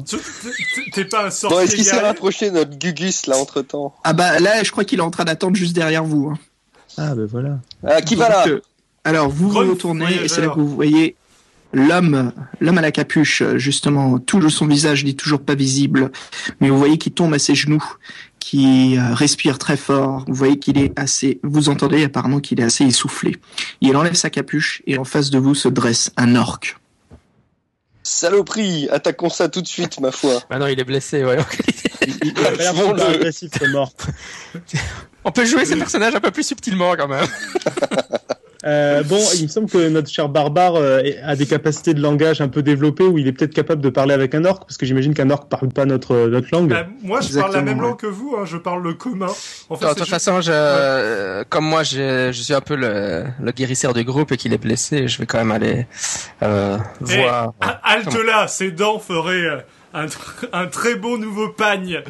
T'es- 0.92 1.04
pas 1.04 1.20
un 1.20 1.24
Bon, 1.26 1.30
sorcier 1.30 1.62
est-ce 1.62 1.74
qu'il 1.76 1.84
s'est 1.84 2.00
rapproché 2.00 2.50
notre 2.50 2.76
Gugus 2.76 3.26
là 3.26 3.36
entre 3.38 3.62
temps 3.62 3.94
Ah 4.04 4.12
bah 4.12 4.40
là, 4.40 4.62
je 4.64 4.70
crois 4.72 4.84
qu'il 4.84 4.98
est 4.98 5.02
en 5.02 5.10
train 5.10 5.24
d'attendre 5.24 5.56
juste 5.56 5.74
derrière 5.74 6.04
vous. 6.04 6.30
hein. 6.32 6.38
Ah 6.96 7.14
ben 7.14 7.26
voilà. 7.26 7.60
Ah, 7.86 8.02
qui 8.02 8.16
va 8.16 8.28
là? 8.28 8.44
Donc, 8.48 8.54
euh, 8.56 8.60
Alors 9.04 9.28
vous 9.28 9.48
vous 9.50 9.58
retournez 9.60 10.12
et 10.24 10.28
c'est 10.28 10.40
là 10.40 10.48
que 10.48 10.58
vous 10.58 10.68
voyez 10.68 11.14
l'homme, 11.72 12.32
l'homme 12.60 12.78
à 12.78 12.80
la 12.80 12.90
capuche, 12.90 13.42
euh, 13.42 13.58
justement, 13.58 14.18
tout 14.18 14.48
son 14.50 14.66
visage 14.66 15.04
n'est 15.04 15.12
toujours 15.12 15.40
pas 15.40 15.54
visible, 15.54 16.10
mais 16.60 16.70
vous 16.70 16.78
voyez 16.78 16.98
qu'il 16.98 17.12
tombe 17.12 17.32
à 17.34 17.38
ses 17.38 17.54
genoux, 17.54 17.84
qui 18.40 18.96
euh, 18.98 19.14
respire 19.14 19.58
très 19.58 19.76
fort. 19.76 20.24
Vous 20.26 20.34
voyez 20.34 20.58
qu'il 20.58 20.78
est 20.78 20.98
assez, 20.98 21.38
vous 21.44 21.68
entendez 21.68 22.02
apparemment 22.04 22.40
qu'il 22.40 22.58
est 22.60 22.64
assez 22.64 22.84
essoufflé. 22.84 23.36
Il 23.82 23.96
enlève 23.96 24.14
sa 24.14 24.30
capuche 24.30 24.82
et 24.86 24.98
en 24.98 25.04
face 25.04 25.30
de 25.30 25.38
vous 25.38 25.54
se 25.54 25.68
dresse 25.68 26.10
un 26.16 26.34
orque. 26.34 26.76
Saloperie 28.08 28.88
Attaquons 28.90 29.28
ça 29.30 29.48
tout 29.48 29.60
de 29.62 29.66
suite, 29.68 30.00
ma 30.00 30.10
foi. 30.10 30.40
Bah 30.50 30.58
non, 30.58 30.66
il 30.66 30.80
est 30.80 30.84
blessé, 30.84 31.24
ouais. 31.24 31.38
Il, 32.06 32.16
il 32.24 32.66
a 32.66 32.72
Bon, 32.72 32.92
le- 32.92 33.02
agressif, 33.02 33.50
ce 33.58 33.66
mort. 33.66 33.92
On 35.24 35.30
peut 35.32 35.44
jouer 35.44 35.64
ces 35.66 35.76
personnages 35.76 36.14
un 36.14 36.20
peu 36.20 36.30
plus 36.30 36.46
subtilement 36.46 36.94
quand 36.96 37.08
même. 37.08 37.26
Euh, 38.66 39.04
bon, 39.04 39.20
il 39.36 39.44
me 39.44 39.48
semble 39.48 39.70
que 39.70 39.88
notre 39.88 40.10
cher 40.10 40.28
barbare 40.28 40.74
euh, 40.74 41.00
a 41.24 41.36
des 41.36 41.46
capacités 41.46 41.94
de 41.94 42.00
langage 42.02 42.40
un 42.40 42.48
peu 42.48 42.60
développées 42.62 43.04
où 43.04 43.16
il 43.16 43.28
est 43.28 43.32
peut-être 43.32 43.54
capable 43.54 43.80
de 43.80 43.88
parler 43.88 44.14
avec 44.14 44.34
un 44.34 44.44
orc, 44.44 44.60
parce 44.66 44.76
que 44.76 44.84
j'imagine 44.84 45.14
qu'un 45.14 45.30
orc 45.30 45.46
parle 45.48 45.68
pas 45.68 45.84
notre 45.84 46.26
notre 46.26 46.48
langue. 46.50 46.70
Bah, 46.70 46.86
moi, 47.02 47.20
je 47.20 47.38
parle 47.38 47.52
la 47.54 47.62
même 47.62 47.78
ouais. 47.78 47.86
langue 47.88 47.98
que 47.98 48.06
vous, 48.08 48.34
hein, 48.36 48.44
je 48.44 48.56
parle 48.56 48.82
le 48.82 48.94
commun. 48.94 49.26
En 49.68 49.76
fait, 49.76 49.84
de 49.84 49.90
toute 49.90 49.98
juste- 49.98 50.10
façon, 50.10 50.40
je, 50.40 50.50
euh, 50.52 51.44
comme 51.48 51.66
moi, 51.66 51.84
je, 51.84 52.30
je 52.32 52.42
suis 52.42 52.54
un 52.54 52.60
peu 52.60 52.74
le, 52.74 53.24
le 53.40 53.52
guérisseur 53.52 53.94
du 53.94 54.02
groupe 54.02 54.32
et 54.32 54.36
qu'il 54.36 54.52
est 54.52 54.58
blessé, 54.58 55.06
je 55.06 55.18
vais 55.18 55.26
quand 55.26 55.38
même 55.38 55.52
aller 55.52 55.86
euh, 56.42 56.78
Eh, 57.08 57.16
voir. 57.22 57.52
halte 57.84 58.14
là, 58.26 58.48
ses 58.48 58.72
dents 58.72 58.98
feraient 58.98 59.44
euh, 59.44 59.58
un, 59.94 60.06
tr- 60.06 60.48
un 60.52 60.66
très 60.66 60.96
beau 60.96 61.16
nouveau 61.16 61.48
pagne. 61.50 62.02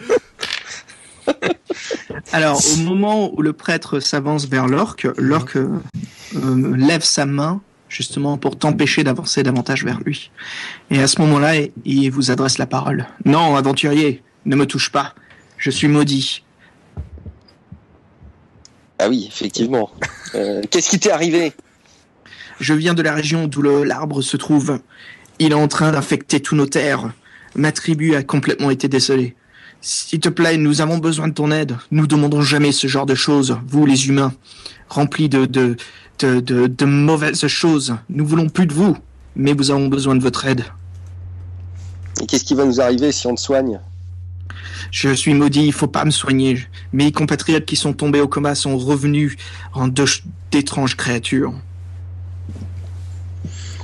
Alors, 2.32 2.60
au 2.74 2.76
moment 2.82 3.32
où 3.34 3.42
le 3.42 3.52
prêtre 3.52 4.00
s'avance 4.00 4.46
vers 4.46 4.66
l'orque, 4.66 5.06
l'orque 5.16 5.56
euh, 5.56 5.80
lève 6.76 7.02
sa 7.02 7.26
main 7.26 7.60
justement 7.88 8.36
pour 8.36 8.58
t'empêcher 8.58 9.02
d'avancer 9.02 9.42
davantage 9.42 9.84
vers 9.84 10.00
lui. 10.00 10.30
Et 10.90 11.00
à 11.00 11.06
ce 11.06 11.20
moment-là, 11.22 11.54
il- 11.86 12.10
vous 12.10 12.30
adresse 12.30 12.58
la 12.58 12.66
parole. 12.66 13.06
Non, 13.24 13.56
aventurier, 13.56 14.22
ne 14.44 14.56
me 14.56 14.66
touche 14.66 14.90
pas. 14.90 15.14
Je 15.56 15.70
suis 15.70 15.88
maudit. 15.88 16.44
Ah 18.98 19.08
oui, 19.08 19.26
effectivement. 19.28 19.90
Euh, 20.34 20.62
Qu'est-ce 20.70 20.90
qui 20.90 20.98
t'est 20.98 21.10
arrivé? 21.10 21.52
Je 22.60 22.74
viens 22.74 22.94
de 22.94 23.02
la 23.02 23.14
région 23.14 23.46
d'où 23.46 23.62
l'arbre 23.62 24.20
se 24.22 24.36
trouve. 24.36 24.80
Il 25.38 25.52
est 25.52 25.54
en 25.54 25.68
train 25.68 25.92
d'infecter 25.92 26.40
tous 26.40 26.56
nos 26.56 26.66
terres. 26.66 27.12
Ma 27.54 27.70
tribu 27.72 28.14
a 28.16 28.22
complètement 28.22 28.70
été 28.70 28.88
décelée. 28.88 29.36
S'il 29.80 30.20
te 30.20 30.28
plaît, 30.28 30.56
nous 30.56 30.80
avons 30.80 30.98
besoin 30.98 31.28
de 31.28 31.34
ton 31.34 31.50
aide. 31.50 31.76
Nous 31.90 32.06
demandons 32.06 32.42
jamais 32.42 32.72
ce 32.72 32.86
genre 32.86 33.06
de 33.06 33.14
choses, 33.14 33.58
vous 33.66 33.86
les 33.86 34.08
humains, 34.08 34.32
remplis 34.88 35.28
de, 35.28 35.46
de, 35.46 35.76
de, 36.18 36.40
de, 36.40 36.66
de 36.66 36.84
mauvaises 36.84 37.46
choses. 37.46 37.96
Nous 38.08 38.26
voulons 38.26 38.48
plus 38.48 38.66
de 38.66 38.74
vous. 38.74 38.96
mais 39.38 39.54
nous 39.54 39.70
avons 39.70 39.88
besoin 39.88 40.16
de 40.16 40.20
votre 40.22 40.44
aide. 40.46 40.64
Et 42.20 42.26
qu'est-ce 42.26 42.44
qui 42.44 42.54
va 42.54 42.64
nous 42.66 42.80
arriver 42.80 43.12
si 43.12 43.26
on 43.28 43.34
te 43.34 43.40
soigne? 43.40 43.80
Je 44.90 45.14
suis 45.14 45.32
maudit, 45.34 45.66
il 45.66 45.72
faut 45.72 45.86
pas 45.86 46.04
me 46.04 46.10
soigner. 46.10 46.66
Mes 46.92 47.12
compatriotes 47.12 47.64
qui 47.64 47.76
sont 47.76 47.92
tombés 47.92 48.20
au 48.20 48.28
coma 48.28 48.54
sont 48.54 48.76
revenus 48.76 49.36
en 49.74 49.88
d'étranges 50.50 50.96
créatures. 50.96 51.54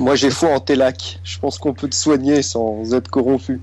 Moi, 0.00 0.16
j'ai 0.16 0.30
foi 0.30 0.50
en 0.50 0.60
tes 0.60 0.74
lacs. 0.74 1.20
Je 1.22 1.38
pense 1.38 1.58
qu'on 1.58 1.72
peut 1.72 1.88
te 1.88 1.94
soigner 1.94 2.42
sans 2.42 2.94
être 2.94 3.08
corrompu. 3.08 3.60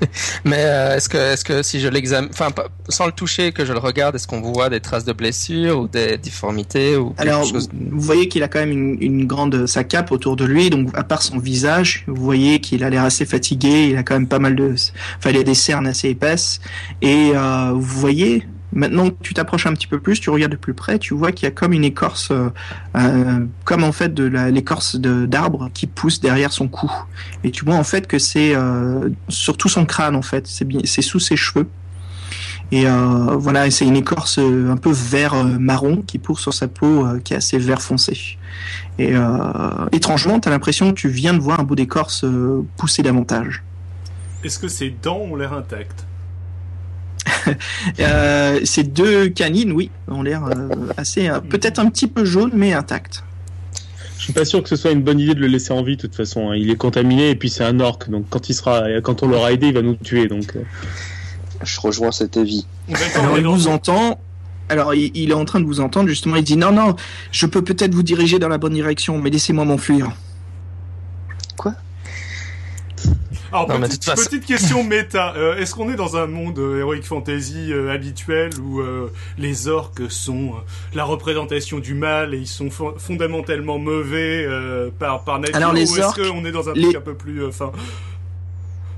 Mais 0.44 0.58
euh, 0.58 0.96
est-ce 0.96 1.08
que, 1.08 1.18
est-ce 1.18 1.44
que 1.44 1.62
si 1.62 1.80
je 1.80 1.88
l'examine, 1.88 2.30
enfin, 2.32 2.48
sans 2.88 3.06
le 3.06 3.12
toucher, 3.12 3.52
que 3.52 3.64
je 3.64 3.72
le 3.72 3.78
regarde, 3.78 4.14
est-ce 4.14 4.26
qu'on 4.26 4.40
voit 4.40 4.68
des 4.68 4.80
traces 4.80 5.04
de 5.04 5.12
blessures 5.12 5.80
ou 5.80 5.88
des 5.88 6.18
difformités 6.18 6.96
ou 6.96 7.10
quelque 7.10 7.20
Alors, 7.20 7.44
chose 7.44 7.68
vous 7.72 8.00
voyez 8.00 8.28
qu'il 8.28 8.42
a 8.42 8.48
quand 8.48 8.60
même 8.60 8.70
une, 8.70 8.98
une 9.00 9.26
grande 9.26 9.66
sa 9.66 9.84
cape 9.84 10.12
autour 10.12 10.36
de 10.36 10.44
lui, 10.44 10.70
donc 10.70 10.88
à 10.94 11.04
part 11.04 11.22
son 11.22 11.38
visage, 11.38 12.04
vous 12.06 12.22
voyez 12.22 12.60
qu'il 12.60 12.84
a 12.84 12.90
l'air 12.90 13.04
assez 13.04 13.26
fatigué. 13.26 13.88
Il 13.90 13.96
a 13.96 14.02
quand 14.02 14.14
même 14.14 14.28
pas 14.28 14.38
mal 14.38 14.56
de, 14.56 14.74
enfin, 15.18 15.30
il 15.30 15.36
a 15.36 15.42
des 15.42 15.54
cernes 15.54 15.86
assez 15.86 16.08
épaisses. 16.08 16.60
Et 17.00 17.32
euh, 17.34 17.72
vous 17.74 18.00
voyez, 18.00 18.46
maintenant 18.72 19.10
que 19.10 19.16
tu 19.22 19.34
t'approches 19.34 19.66
un 19.66 19.72
petit 19.72 19.86
peu 19.86 20.00
plus, 20.00 20.20
tu 20.20 20.30
regardes 20.30 20.52
de 20.52 20.56
plus 20.56 20.74
près, 20.74 20.98
tu 20.98 21.14
vois 21.14 21.32
qu'il 21.32 21.46
y 21.46 21.48
a 21.48 21.50
comme 21.50 21.72
une 21.72 21.84
écorce, 21.84 22.30
euh, 22.30 22.48
euh, 22.96 23.44
comme 23.64 23.84
en 23.84 23.92
fait 23.92 24.14
de 24.14 24.24
l'écorce 24.24 24.96
d'arbre 24.96 25.70
qui 25.74 25.86
pousse 25.86 26.20
derrière 26.20 26.52
son 26.52 26.68
cou. 26.68 26.90
Et 27.44 27.50
tu 27.50 27.64
vois 27.64 27.76
en 27.76 27.84
fait 27.84 28.06
que 28.06 28.18
c'est 28.18 28.54
euh, 28.54 29.10
sur 29.28 29.56
tout 29.56 29.68
son 29.68 29.84
crâne 29.84 30.16
en 30.16 30.22
fait, 30.22 30.46
c'est 30.46 31.02
sous 31.02 31.20
ses 31.20 31.36
cheveux. 31.36 31.66
Et 32.72 32.86
euh, 32.86 33.36
voilà, 33.36 33.70
c'est 33.70 33.86
une 33.86 33.96
écorce 33.96 34.38
euh, 34.38 34.70
un 34.70 34.78
peu 34.78 34.90
vert 34.90 35.34
euh, 35.34 35.44
marron 35.44 36.02
qui 36.06 36.18
pousse 36.18 36.40
sur 36.40 36.54
sa 36.54 36.68
peau 36.68 37.06
qui 37.22 37.34
est 37.34 37.36
assez 37.36 37.58
vert 37.58 37.82
foncé. 37.82 38.38
Et 38.98 39.14
étrangement, 39.90 40.38
tu 40.38 40.48
as 40.48 40.50
l'impression 40.50 40.90
que 40.90 40.96
tu 40.96 41.08
viens 41.08 41.32
de 41.32 41.38
voir 41.38 41.60
un 41.60 41.64
bout 41.64 41.74
d'écorce 41.74 42.26
pousser 42.76 43.02
davantage. 43.02 43.62
Est-ce 44.44 44.58
que 44.58 44.68
ses 44.68 44.90
dents 44.90 45.18
ont 45.18 45.34
l'air 45.34 45.54
intactes? 45.54 46.04
Euh, 48.00 48.60
ces 48.64 48.84
deux 48.84 49.28
canines, 49.28 49.72
oui, 49.72 49.90
ont 50.08 50.22
l'air 50.22 50.44
euh, 50.44 50.68
assez, 50.96 51.28
euh, 51.28 51.40
peut-être 51.40 51.78
un 51.78 51.88
petit 51.90 52.06
peu 52.06 52.24
jaunes, 52.24 52.52
mais 52.54 52.72
intactes. 52.72 53.24
Je 54.18 54.24
suis 54.24 54.32
pas 54.32 54.44
sûr 54.44 54.62
que 54.62 54.68
ce 54.68 54.76
soit 54.76 54.92
une 54.92 55.02
bonne 55.02 55.18
idée 55.18 55.34
de 55.34 55.40
le 55.40 55.48
laisser 55.48 55.72
en 55.72 55.82
vie, 55.82 55.96
de 55.96 56.00
toute 56.02 56.14
façon. 56.14 56.50
hein. 56.50 56.56
Il 56.56 56.70
est 56.70 56.76
contaminé 56.76 57.30
et 57.30 57.34
puis 57.34 57.50
c'est 57.50 57.64
un 57.64 57.80
orc, 57.80 58.08
donc 58.08 58.26
quand 58.30 58.48
il 58.48 58.54
sera, 58.54 58.84
quand 59.02 59.22
on 59.22 59.28
l'aura 59.28 59.52
aidé, 59.52 59.68
il 59.68 59.74
va 59.74 59.82
nous 59.82 59.96
tuer. 59.96 60.28
Donc, 60.28 60.56
Je 61.64 61.80
rejoins 61.80 62.12
cet 62.12 62.36
avis. 62.36 62.66
Alors 63.16 63.38
il 63.38 63.46
vous 63.46 63.66
entend. 63.68 64.20
Alors 64.68 64.94
il, 64.94 65.10
il 65.14 65.30
est 65.30 65.34
en 65.34 65.44
train 65.44 65.60
de 65.60 65.66
vous 65.66 65.80
entendre 65.80 66.08
justement. 66.08 66.36
Il 66.36 66.44
dit 66.44 66.56
non 66.56 66.72
non, 66.72 66.94
je 67.32 67.46
peux 67.46 67.62
peut-être 67.62 67.94
vous 67.94 68.04
diriger 68.04 68.38
dans 68.38 68.48
la 68.48 68.58
bonne 68.58 68.74
direction, 68.74 69.18
mais 69.18 69.30
laissez-moi 69.30 69.64
m'enfuir. 69.64 70.12
Alors, 73.52 73.68
Non, 73.68 73.80
petite, 73.80 74.00
toute 74.00 74.04
façon- 74.04 74.24
petite 74.30 74.46
question 74.46 74.82
méta. 74.84 75.34
Euh, 75.36 75.56
Est-ce 75.56 75.74
qu'on 75.74 75.90
est 75.92 75.96
dans 75.96 76.16
un 76.16 76.26
monde 76.26 76.58
euh, 76.58 76.80
heroic 76.80 77.02
fantasy 77.02 77.72
euh, 77.72 77.92
habituel 77.92 78.50
où 78.58 78.80
euh, 78.80 79.12
les 79.38 79.68
orques 79.68 80.10
sont 80.10 80.48
euh, 80.54 80.58
la 80.94 81.04
représentation 81.04 81.78
du 81.78 81.94
mal 81.94 82.34
et 82.34 82.38
ils 82.38 82.46
sont 82.46 82.68
fo- 82.68 82.98
fondamentalement 82.98 83.78
mauvais 83.78 84.44
euh, 84.46 84.88
par, 84.98 85.22
par 85.24 85.38
nature 85.38 85.56
Alors, 85.56 85.72
les 85.72 85.90
Ou 85.92 85.96
est-ce 85.98 86.30
qu'on 86.30 86.44
est 86.44 86.52
dans 86.52 86.68
un 86.68 86.72
les- 86.74 86.82
truc 86.84 86.96
un 86.96 87.00
peu 87.00 87.14
plus... 87.14 87.44
Enfin, 87.44 87.72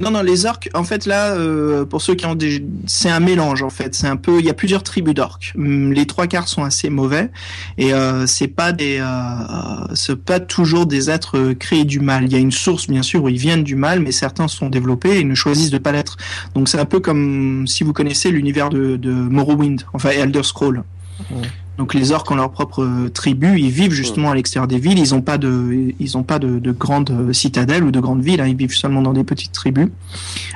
Non, 0.00 0.10
non, 0.10 0.22
les 0.22 0.44
orques, 0.44 0.68
en 0.74 0.82
fait, 0.82 1.06
là, 1.06 1.34
euh, 1.34 1.84
pour 1.84 2.02
ceux 2.02 2.14
qui 2.14 2.26
ont 2.26 2.34
des, 2.34 2.64
c'est 2.86 3.10
un 3.10 3.20
mélange, 3.20 3.62
en 3.62 3.70
fait. 3.70 3.94
C'est 3.94 4.08
un 4.08 4.16
peu, 4.16 4.40
il 4.40 4.44
y 4.44 4.50
a 4.50 4.54
plusieurs 4.54 4.82
tribus 4.82 5.14
d'orques. 5.14 5.52
Hum, 5.56 5.92
Les 5.92 6.06
trois 6.06 6.26
quarts 6.26 6.48
sont 6.48 6.64
assez 6.64 6.90
mauvais 6.90 7.30
et 7.78 7.94
euh, 7.94 8.26
c'est 8.26 8.48
pas 8.48 8.72
des, 8.72 8.98
euh, 9.00 9.94
c'est 9.94 10.16
pas 10.16 10.40
toujours 10.40 10.86
des 10.86 11.10
êtres 11.10 11.38
euh, 11.38 11.54
créés 11.54 11.84
du 11.84 12.00
mal. 12.00 12.24
Il 12.24 12.32
y 12.32 12.36
a 12.36 12.38
une 12.38 12.50
source, 12.50 12.88
bien 12.88 13.02
sûr, 13.02 13.22
où 13.22 13.28
ils 13.28 13.38
viennent 13.38 13.62
du 13.64 13.76
mal, 13.76 14.00
mais 14.00 14.12
certains 14.12 14.48
sont 14.48 14.68
développés 14.68 15.20
et 15.20 15.24
ne 15.24 15.34
choisissent 15.34 15.70
de 15.70 15.78
pas 15.78 15.92
l'être. 15.92 16.16
Donc 16.54 16.68
c'est 16.68 16.78
un 16.78 16.86
peu 16.86 16.98
comme 16.98 17.66
si 17.68 17.84
vous 17.84 17.92
connaissez 17.92 18.30
l'univers 18.30 18.70
de, 18.70 18.96
de 18.96 19.12
Morrowind, 19.12 19.82
enfin 19.92 20.10
Elder 20.10 20.42
Scroll. 20.42 20.82
Ouais. 21.30 21.42
Donc 21.76 21.92
les 21.92 22.12
orques 22.12 22.30
ont 22.30 22.36
leur 22.36 22.50
propre 22.52 22.84
euh, 22.84 23.08
tribu, 23.08 23.58
ils 23.58 23.70
vivent 23.70 23.90
justement 23.92 24.30
à 24.30 24.34
l'extérieur 24.36 24.68
des 24.68 24.78
villes, 24.78 24.98
ils 24.98 25.12
ont 25.14 25.22
pas 25.22 25.38
de, 25.38 25.92
ils 25.98 26.16
ont 26.16 26.22
pas 26.22 26.38
de, 26.38 26.60
de 26.60 26.70
grandes 26.72 27.10
euh, 27.10 27.32
citadelles 27.32 27.82
ou 27.82 27.90
de 27.90 27.98
grandes 27.98 28.22
villes, 28.22 28.40
hein, 28.40 28.46
ils 28.46 28.56
vivent 28.56 28.74
seulement 28.76 29.02
dans 29.02 29.12
des 29.12 29.24
petites 29.24 29.50
tribus. 29.52 29.88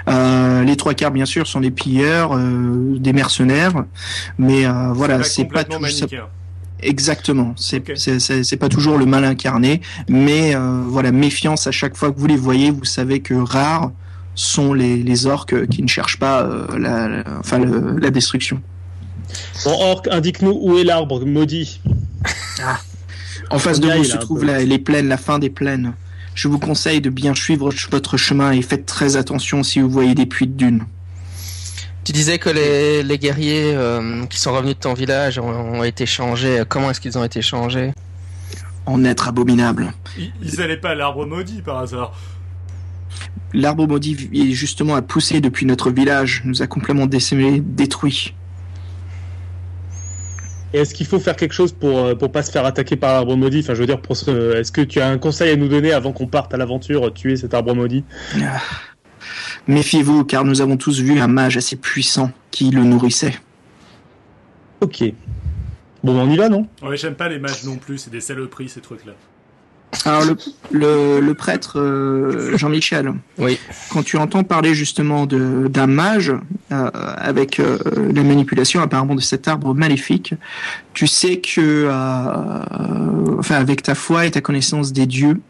Euh, 0.09 0.63
les 0.63 0.77
trois 0.77 0.95
quarts 0.95 1.11
bien 1.11 1.25
sûr 1.25 1.47
sont 1.49 1.61
des 1.61 1.73
pilleurs, 1.73 2.37
euh, 2.37 2.97
des 3.01 3.13
mercenaires, 3.13 3.85
mais 4.39 4.65
euh, 4.67 4.93
voilà, 4.93 5.17
c'est 5.25 5.43
pas 5.55 5.65
tout, 5.77 5.83
exactement, 6.81 7.53
c'est 8.47 8.57
pas 8.57 8.69
toujours 8.69 8.97
le 8.99 9.07
mal 9.07 9.25
incarné, 9.25 9.81
mais 10.09 10.55
euh, 10.55 10.83
voilà, 10.87 11.11
méfiance 11.11 11.67
à 11.67 11.73
chaque 11.73 11.97
fois 11.97 12.13
que 12.13 12.19
vous 12.21 12.27
les 12.29 12.37
voyez, 12.37 12.71
vous 12.71 12.85
savez 12.85 13.19
que 13.21 13.35
rares 13.35 13.91
sont 14.37 14.73
les, 14.73 14.97
les 15.03 15.27
orques 15.27 15.67
qui 15.67 15.83
ne 15.83 15.89
cherchent 15.89 16.21
pas 16.21 16.49
la, 16.79 17.09
la- 17.09 17.25
enfin 17.41 17.59
le- 17.59 17.97
la 17.99 18.11
destruction. 18.11 18.63
Bon, 19.65 19.73
orc, 19.81 20.03
indique-nous 20.11 20.59
où 20.61 20.79
est 20.79 20.85
l'arbre 20.85 21.25
maudit. 21.25 21.81
En 23.51 23.59
face 23.59 23.81
de 23.81 23.89
vous 23.91 24.05
se 24.05 24.11
là, 24.11 24.17
un 24.17 24.19
trouve 24.19 24.41
peu. 24.41 24.47
la- 24.47 24.65
les 24.65 24.79
plaines, 24.79 25.09
la 25.09 25.17
fin 25.17 25.39
des 25.39 25.51
plaines. 25.51 25.95
Je 26.35 26.49
vous 26.49 26.59
conseille 26.59 27.01
de 27.01 27.11
bien 27.11 27.35
suivre 27.35 27.71
votre 27.91 28.17
chemin 28.17 28.53
et 28.53 28.63
faites 28.63 28.87
très 28.87 29.17
attention 29.17 29.63
si 29.63 29.81
vous 29.81 29.89
voyez 29.91 30.15
des 30.15 30.27
puits 30.27 30.47
de 30.47 30.53
dunes. 30.53 30.85
Tu 32.05 32.13
disais 32.13 32.39
que 32.39 32.49
les, 32.49 33.03
les 33.03 33.19
guerriers 33.19 33.75
euh, 33.75 34.25
qui 34.27 34.39
sont 34.41 34.53
revenus 34.53 34.75
de 34.77 34.81
ton 34.81 34.95
village 34.95 35.39
ont, 35.39 35.49
ont 35.81 35.85
été 35.85 36.07
changés. 36.07 36.63
Comment 36.69 36.91
est-ce 36.91 37.01
qu'ils 37.01 37.19
ont 37.19 37.25
été 37.25 37.43
changés? 37.43 37.93
En 38.87 39.05
être 39.05 39.29
abominable. 39.29 39.93
Ils, 40.19 40.33
ils 40.43 40.61
allaient 40.63 40.79
pas 40.79 40.91
à 40.91 40.95
l'arbre 40.95 41.27
maudit 41.27 41.61
par 41.61 41.79
hasard. 41.79 42.13
L'arbre 43.53 43.87
maudit 43.87 44.31
est 44.33 44.53
justement 44.53 44.95
à 44.95 45.03
pousser 45.03 45.41
depuis 45.41 45.67
notre 45.67 45.91
village, 45.91 46.43
nous 46.45 46.63
a 46.63 46.67
complètement 46.67 47.07
décimés, 47.07 47.61
détruits. 47.65 48.35
Et 50.75 50.79
est-ce 50.81 50.93
qu'il 50.95 51.07
faut 51.07 51.19
faire 51.19 51.37
quelque 51.37 51.55
chose 51.55 51.73
pour 51.73 51.99
euh, 51.99 52.15
pour 52.15 52.31
pas 52.31 52.43
se 52.43 52.51
faire 52.51 52.67
attaquer 52.67 52.97
par 52.97 53.13
l'arbre 53.15 53.37
maudit? 53.37 53.61
Enfin, 53.61 53.75
je 53.75 53.81
veux 53.81 53.87
dire, 53.87 54.01
pour 54.03 54.17
ce- 54.17 54.57
est-ce 54.57 54.71
que 54.71 54.83
tu 54.83 55.01
as 55.01 55.09
un 55.09 55.17
conseil 55.19 55.51
à 55.51 55.57
nous 55.57 55.69
donner 55.69 55.93
avant 55.93 56.13
qu'on 56.13 56.27
parte 56.27 56.53
à 56.53 56.57
l'aventure 56.59 57.13
tuer 57.15 57.37
cet 57.37 57.55
arbre 57.55 57.75
maudit? 57.75 58.05
Ah. 58.43 58.61
Méfiez-vous, 59.67 60.25
car 60.25 60.45
nous 60.45 60.61
avons 60.61 60.77
tous 60.77 61.01
vu 61.01 61.21
un 61.21 61.27
mage 61.29 61.57
assez 61.57 61.77
puissant 61.77 62.31
qui 62.51 62.71
le 62.71 62.85
nourrissait. 62.85 63.35
Ok. 64.81 65.05
Bon, 66.05 66.15
ben, 66.15 66.29
on 66.29 66.31
y 66.31 66.37
va, 66.37 66.49
non? 66.49 66.67
Ouais, 66.83 66.97
j'aime 66.97 67.15
pas 67.17 67.29
les 67.29 67.39
mages 67.39 67.65
non 67.65 67.77
plus, 67.77 67.99
c'est 67.99 68.11
des 68.11 68.21
saloperies 68.21 68.69
ces 68.69 68.81
trucs-là. 68.81 69.13
Alors 70.05 70.23
le, 70.25 70.37
le, 70.71 71.21
le 71.21 71.35
prêtre 71.35 71.79
euh, 71.81 72.57
Jean-Michel, 72.59 73.13
Oui. 73.39 73.59
quand 73.91 74.03
tu 74.03 74.17
entends 74.19 74.45
parler 74.45 74.75
justement 74.75 75.25
de 75.27 75.67
d'un 75.69 75.87
mage 75.87 76.33
euh, 76.73 76.91
avec 77.17 77.59
euh, 77.59 77.79
la 78.15 78.23
manipulation 78.23 78.81
apparemment 78.83 79.15
de 79.15 79.21
cet 79.23 79.49
arbre 79.49 79.75
maléfique, 79.75 80.35
tu 80.93 81.07
sais 81.07 81.39
que 81.41 81.89
euh, 81.89 83.39
enfin 83.39 83.57
avec 83.57 83.83
ta 83.83 83.95
foi 83.95 84.27
et 84.27 84.31
ta 84.31 84.41
connaissance 84.41 84.93
des 84.93 85.07
dieux, 85.07 85.41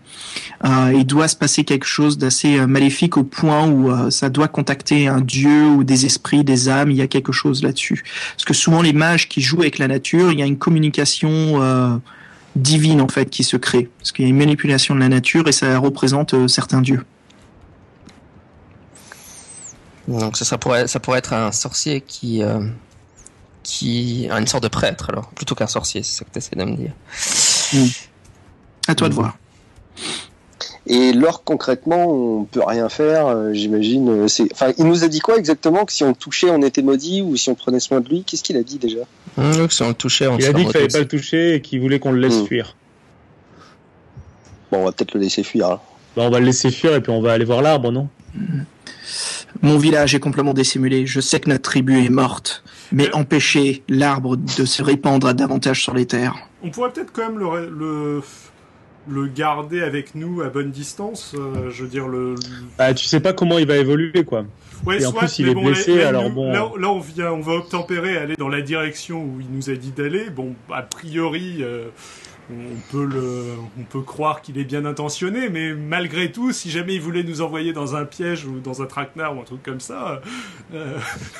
euh, 0.64 0.92
il 0.94 1.04
doit 1.04 1.28
se 1.28 1.36
passer 1.36 1.64
quelque 1.64 1.86
chose 1.86 2.16
d'assez 2.16 2.58
euh, 2.58 2.66
maléfique 2.66 3.16
au 3.16 3.24
point 3.24 3.66
où 3.68 3.90
euh, 3.90 4.10
ça 4.10 4.28
doit 4.30 4.48
contacter 4.48 5.08
un 5.08 5.20
dieu 5.20 5.66
ou 5.66 5.84
des 5.84 6.06
esprits, 6.06 6.44
des 6.44 6.68
âmes. 6.68 6.90
Il 6.90 6.96
y 6.96 7.02
a 7.02 7.06
quelque 7.06 7.32
chose 7.32 7.62
là-dessus. 7.62 8.04
Parce 8.34 8.44
que 8.44 8.54
souvent 8.54 8.82
les 8.82 8.92
mages 8.92 9.28
qui 9.28 9.40
jouent 9.40 9.60
avec 9.62 9.78
la 9.78 9.88
nature, 9.88 10.32
il 10.32 10.38
y 10.38 10.42
a 10.42 10.46
une 10.46 10.58
communication 10.58 11.30
euh, 11.62 11.96
divine 12.56 13.00
en 13.00 13.08
fait 13.08 13.30
qui 13.30 13.44
se 13.44 13.56
crée. 13.56 13.90
Parce 13.98 14.12
qu'il 14.12 14.24
y 14.24 14.28
a 14.28 14.30
une 14.30 14.36
manipulation 14.36 14.94
de 14.94 15.00
la 15.00 15.08
nature 15.08 15.48
et 15.48 15.52
ça 15.52 15.78
représente 15.78 16.34
euh, 16.34 16.48
certains 16.48 16.80
dieux. 16.80 17.04
Donc 20.08 20.36
ça, 20.36 20.44
ça 20.44 20.56
pourrait, 20.56 20.86
ça 20.86 21.00
pourrait 21.00 21.18
être 21.18 21.34
un 21.34 21.52
sorcier 21.52 22.00
qui, 22.00 22.42
euh, 22.42 22.66
qui 23.62 24.28
a 24.30 24.38
une 24.38 24.46
sorte 24.46 24.62
de 24.62 24.68
prêtre 24.68 25.10
alors, 25.10 25.28
plutôt 25.30 25.54
qu'un 25.54 25.66
sorcier, 25.66 26.02
c'est 26.02 26.18
ça 26.18 26.24
que 26.24 26.30
tu 26.30 26.38
essaies 26.38 26.56
de 26.56 26.64
me 26.64 26.76
dire. 26.76 26.92
À 28.88 28.94
toi 28.94 29.08
de 29.08 29.14
voir. 29.14 29.36
Et 30.90 31.12
l'orque, 31.12 31.42
concrètement, 31.44 32.06
on 32.10 32.44
peut 32.44 32.62
rien 32.64 32.88
faire, 32.88 33.26
euh, 33.26 33.52
j'imagine. 33.52 34.08
euh, 34.08 34.28
C'est, 34.28 34.50
enfin, 34.52 34.72
il 34.78 34.86
nous 34.86 35.04
a 35.04 35.08
dit 35.08 35.20
quoi 35.20 35.36
exactement 35.36 35.84
Que 35.84 35.92
si 35.92 36.02
on 36.02 36.08
le 36.08 36.14
touchait, 36.14 36.48
on 36.50 36.62
était 36.62 36.80
maudit, 36.82 37.20
ou 37.20 37.36
si 37.36 37.50
on 37.50 37.54
prenait 37.54 37.78
soin 37.80 38.00
de 38.00 38.08
lui 38.08 38.24
Qu'est-ce 38.24 38.42
qu'il 38.42 38.56
a 38.56 38.62
dit 38.62 38.78
déjà? 38.78 39.00
Hum, 39.36 39.68
si 39.70 39.82
on 39.82 39.88
le 39.88 39.94
touchait, 39.94 40.26
on 40.28 40.38
Il 40.38 40.46
a 40.46 40.52
dit 40.54 40.62
qu'il 40.62 40.72
fallait 40.72 40.88
pas 40.88 41.00
le 41.00 41.08
toucher 41.08 41.54
et 41.56 41.60
qu'il 41.60 41.80
voulait 41.80 41.98
qu'on 41.98 42.12
le 42.12 42.20
laisse 42.20 42.40
Mm. 42.42 42.46
fuir. 42.46 42.74
Bon, 44.72 44.78
on 44.78 44.84
va 44.86 44.92
peut-être 44.92 45.14
le 45.14 45.20
laisser 45.20 45.42
fuir. 45.42 45.70
hein. 45.70 45.80
Bah, 46.16 46.22
on 46.24 46.30
va 46.30 46.40
le 46.40 46.46
laisser 46.46 46.70
fuir 46.70 46.94
et 46.94 47.00
puis 47.02 47.12
on 47.12 47.20
va 47.20 47.32
aller 47.32 47.44
voir 47.44 47.60
l'arbre, 47.62 47.92
non? 47.92 48.08
Mon 49.62 49.78
village 49.78 50.14
est 50.14 50.20
complètement 50.20 50.54
dissimulé. 50.54 51.06
Je 51.06 51.20
sais 51.20 51.40
que 51.40 51.48
notre 51.48 51.62
tribu 51.62 52.04
est 52.04 52.10
morte. 52.10 52.62
Mais 52.92 53.12
empêcher 53.14 53.82
l'arbre 53.88 54.36
de 54.36 54.64
se 54.64 54.82
répandre 54.82 55.32
davantage 55.34 55.82
sur 55.82 55.92
les 55.94 56.06
terres. 56.06 56.36
On 56.62 56.70
pourrait 56.70 56.90
peut-être 56.92 57.12
quand 57.12 57.28
même 57.28 57.38
le, 57.38 57.68
le, 57.68 58.22
le 59.08 59.26
garder 59.26 59.82
avec 59.82 60.14
nous 60.14 60.40
à 60.42 60.48
bonne 60.48 60.70
distance. 60.70 61.34
euh, 61.36 61.70
je 61.70 61.82
veux 61.82 61.88
dire, 61.88 62.08
le. 62.08 62.34
Bah, 62.76 62.94
tu 62.94 63.04
sais 63.06 63.20
pas 63.20 63.32
comment 63.32 63.58
il 63.58 63.66
va 63.66 63.76
évoluer, 63.76 64.24
quoi. 64.24 64.44
Ouais, 64.86 65.02
Et 65.02 65.06
en 65.06 65.12
plus, 65.12 65.38
il 65.40 65.46
mais 65.46 65.50
est 65.52 65.54
bon, 65.54 65.64
blessé, 65.64 65.96
là, 65.96 66.02
là, 66.04 66.08
alors 66.10 66.28
nous- 66.28 66.34
bon. 66.34 66.52
Là, 66.52 66.70
là, 66.78 66.88
on 66.90 67.00
vient, 67.00 67.32
on 67.32 67.40
va 67.40 67.54
obtempérer, 67.54 68.16
aller 68.16 68.36
dans 68.36 68.48
la 68.48 68.60
direction 68.60 69.22
où 69.24 69.40
il 69.40 69.48
nous 69.50 69.70
a 69.70 69.74
dit 69.74 69.90
d'aller. 69.90 70.30
Bon, 70.30 70.54
a 70.72 70.82
priori, 70.82 71.56
euh, 71.62 71.88
on 72.50 72.80
peut 72.92 73.04
le, 73.04 73.42
on 73.78 73.82
peut 73.82 74.00
croire 74.02 74.40
qu'il 74.40 74.56
est 74.58 74.64
bien 74.64 74.84
intentionné, 74.84 75.48
mais 75.50 75.74
malgré 75.74 76.30
tout, 76.32 76.52
si 76.52 76.70
jamais 76.70 76.94
il 76.94 77.00
voulait 77.00 77.24
nous 77.24 77.40
envoyer 77.42 77.72
dans 77.72 77.96
un 77.96 78.04
piège 78.04 78.44
ou 78.46 78.60
dans 78.60 78.80
un 78.80 78.86
traquenard 78.86 79.36
ou 79.36 79.40
un 79.40 79.44
truc 79.44 79.62
comme 79.64 79.80
ça, 79.80 80.22
euh, 80.72 80.96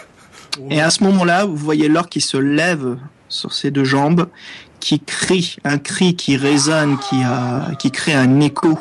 on- 0.61 0.69
Et 0.71 0.81
à 0.81 0.91
ce 0.91 1.05
moment-là, 1.05 1.45
vous 1.45 1.57
voyez 1.57 1.89
l'orque 1.89 2.11
qui 2.11 2.21
se 2.21 2.37
lève 2.37 2.97
sur 3.29 3.53
ses 3.53 3.71
deux 3.71 3.85
jambes, 3.85 4.27
qui 4.81 5.01
crie, 5.01 5.57
un 5.65 5.79
cri 5.79 6.15
qui 6.17 6.37
résonne, 6.37 6.99
qui, 6.99 7.23
a, 7.23 7.71
qui 7.79 7.91
crée 7.91 8.15
un 8.15 8.41
écho 8.41 8.79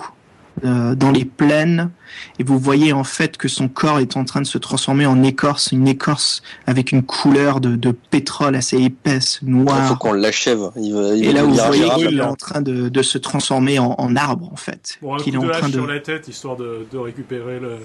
euh, 0.66 0.96
dans 0.96 1.12
les 1.12 1.26
plaines. 1.26 1.92
Et 2.40 2.44
vous 2.44 2.58
voyez 2.58 2.94
en 2.94 3.04
fait 3.04 3.38
que 3.38 3.48
son 3.48 3.68
corps 3.68 4.00
est 4.00 4.18
en 4.18 4.26
train 4.26 4.42
de 4.42 4.48
se 4.48 4.58
transformer 4.58 5.06
en 5.06 5.22
écorce, 5.22 5.72
une 5.72 5.88
écorce 5.88 6.42
avec 6.66 6.92
une 6.92 7.04
couleur 7.04 7.60
de, 7.62 7.76
de 7.76 7.92
pétrole 7.92 8.56
assez 8.56 8.78
épaisse, 8.82 9.40
Il 9.44 9.50
faut 9.50 9.54
noire. 9.64 10.00
qu'on 10.00 10.14
l'achève. 10.14 10.72
Il 10.76 10.94
va, 10.96 11.14
il 11.16 11.26
Et 11.26 11.34
là, 11.34 11.44
vous 11.44 11.54
voyez 11.56 11.90
qu'il 11.92 12.18
est 12.18 12.22
en 12.24 12.36
train 12.36 12.62
de, 12.62 12.90
de 12.90 13.02
se 13.04 13.18
transformer 13.20 13.78
en, 13.78 13.94
en 13.98 14.16
arbre 14.16 14.50
en 14.52 14.56
fait. 14.56 14.98
Bon, 15.02 15.14
un 15.14 15.18
coup 15.18 15.24
Qu'il 15.24 15.36
est 15.36 15.38
en 15.38 15.44
de 15.44 15.50
train 15.50 15.60
hache 15.60 15.72
de. 15.72 15.78
sur 15.78 15.88
la 15.88 16.00
tête, 16.00 16.28
histoire 16.28 16.56
de, 16.56 16.88
de 16.92 16.98
récupérer 16.98 17.60
le, 17.60 17.78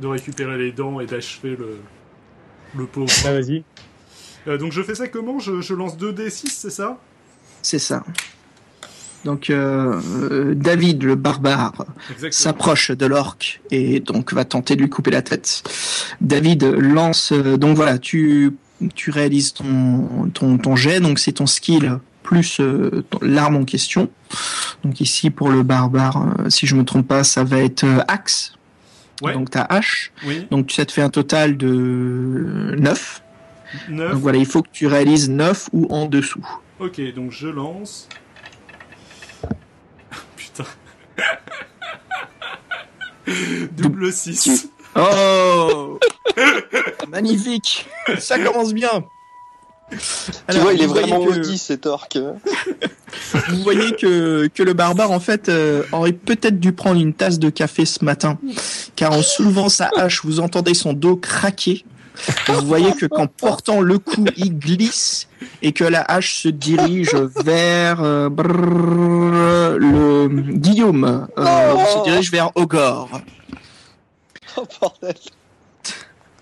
de 0.00 0.06
récupérer 0.06 0.58
les 0.58 0.72
dents 0.72 0.98
et 1.00 1.06
d'achever 1.06 1.50
le, 1.56 1.78
le 2.76 2.86
pauvre. 2.86 3.12
Ah, 3.26 3.32
vas-y. 3.32 3.62
Euh, 4.46 4.58
donc 4.58 4.72
je 4.72 4.82
fais 4.82 4.94
ça 4.94 5.08
comment? 5.08 5.38
Je, 5.38 5.60
je 5.60 5.74
lance 5.74 5.96
2d6, 5.96 6.48
c'est 6.48 6.70
ça? 6.70 6.98
C'est 7.62 7.78
ça. 7.78 8.04
Donc 9.24 9.50
euh, 9.50 10.00
euh, 10.30 10.54
David 10.54 11.02
le 11.02 11.14
barbare 11.14 11.84
s'approche 12.30 12.90
de 12.90 13.04
l'orque 13.04 13.60
et 13.70 14.00
donc 14.00 14.32
va 14.32 14.46
tenter 14.46 14.76
de 14.76 14.80
lui 14.80 14.88
couper 14.88 15.10
la 15.10 15.20
tête. 15.20 15.62
David 16.22 16.64
lance 16.64 17.32
donc 17.32 17.76
voilà, 17.76 17.98
tu 17.98 18.56
tu 18.94 19.10
réalises 19.10 19.52
ton 19.52 20.30
ton 20.32 20.56
ton 20.56 20.74
jet 20.74 21.00
donc 21.00 21.18
c'est 21.18 21.32
ton 21.32 21.46
skill 21.46 21.98
plus 22.30 22.60
euh, 22.60 23.04
l'arme 23.22 23.56
en 23.56 23.64
question. 23.64 24.08
Donc 24.84 25.00
ici 25.00 25.30
pour 25.30 25.48
le 25.50 25.62
barbare 25.62 26.28
euh, 26.38 26.48
si 26.48 26.66
je 26.66 26.76
me 26.76 26.84
trompe 26.84 27.08
pas, 27.08 27.24
ça 27.24 27.42
va 27.42 27.58
être 27.58 27.84
euh, 27.84 28.00
axe. 28.06 28.52
Ouais. 29.20 29.32
Donc 29.32 29.50
ta 29.50 29.62
hache. 29.62 30.12
Oui, 30.26 30.46
Donc 30.50 30.70
ça 30.70 30.84
te 30.86 30.92
fait 30.92 31.02
un 31.02 31.10
total 31.10 31.56
de 31.56 32.74
9. 32.78 33.22
9. 33.88 34.12
Donc 34.12 34.20
voilà, 34.20 34.38
il 34.38 34.46
faut 34.46 34.62
que 34.62 34.70
tu 34.72 34.86
réalises 34.86 35.28
9 35.30 35.68
ou 35.72 35.86
en 35.90 36.06
dessous. 36.06 36.44
Ok, 36.78 37.00
donc 37.14 37.30
je 37.32 37.48
lance. 37.48 38.08
Putain. 40.36 40.64
Double 43.76 44.12
6. 44.12 44.68
Oh 44.96 45.98
Magnifique 47.08 47.86
Ça 48.18 48.38
commence 48.38 48.72
bien 48.74 49.04
Tu 49.90 50.58
vois, 50.58 50.72
il 50.72 50.82
est 50.82 50.86
vraiment 50.86 51.24
que- 51.24 51.30
maudit 51.34 51.58
cet 51.58 51.86
orque. 51.86 52.18
Vous 53.48 53.62
voyez 53.62 53.92
que, 53.92 54.48
que 54.48 54.62
le 54.62 54.72
barbare, 54.72 55.10
en 55.12 55.20
fait, 55.20 55.48
euh, 55.48 55.82
aurait 55.92 56.12
peut-être 56.12 56.58
dû 56.58 56.72
prendre 56.72 57.00
une 57.00 57.12
tasse 57.14 57.38
de 57.38 57.50
café 57.50 57.84
ce 57.84 58.04
matin, 58.04 58.38
car 58.96 59.12
en 59.12 59.22
soulevant 59.22 59.68
sa 59.68 59.90
hache, 59.96 60.24
vous 60.24 60.40
entendez 60.40 60.74
son 60.74 60.92
dos 60.92 61.16
craquer. 61.16 61.84
Vous 62.48 62.66
voyez 62.66 62.92
que 62.92 63.06
qu'en 63.06 63.26
portant 63.26 63.80
le 63.80 63.98
coup, 63.98 64.24
il 64.36 64.58
glisse 64.58 65.28
et 65.62 65.72
que 65.72 65.84
la 65.84 66.02
hache 66.02 66.34
se 66.42 66.48
dirige 66.48 67.14
vers 67.44 68.02
euh, 68.02 68.28
brrr, 68.28 69.78
le 69.78 70.28
Guillaume. 70.28 71.26
euh, 71.38 71.76
se 71.86 72.04
dirige 72.04 72.30
vers 72.30 72.50
Ogor. 72.56 73.20
Oh 74.56 74.66
bordel. 74.80 75.14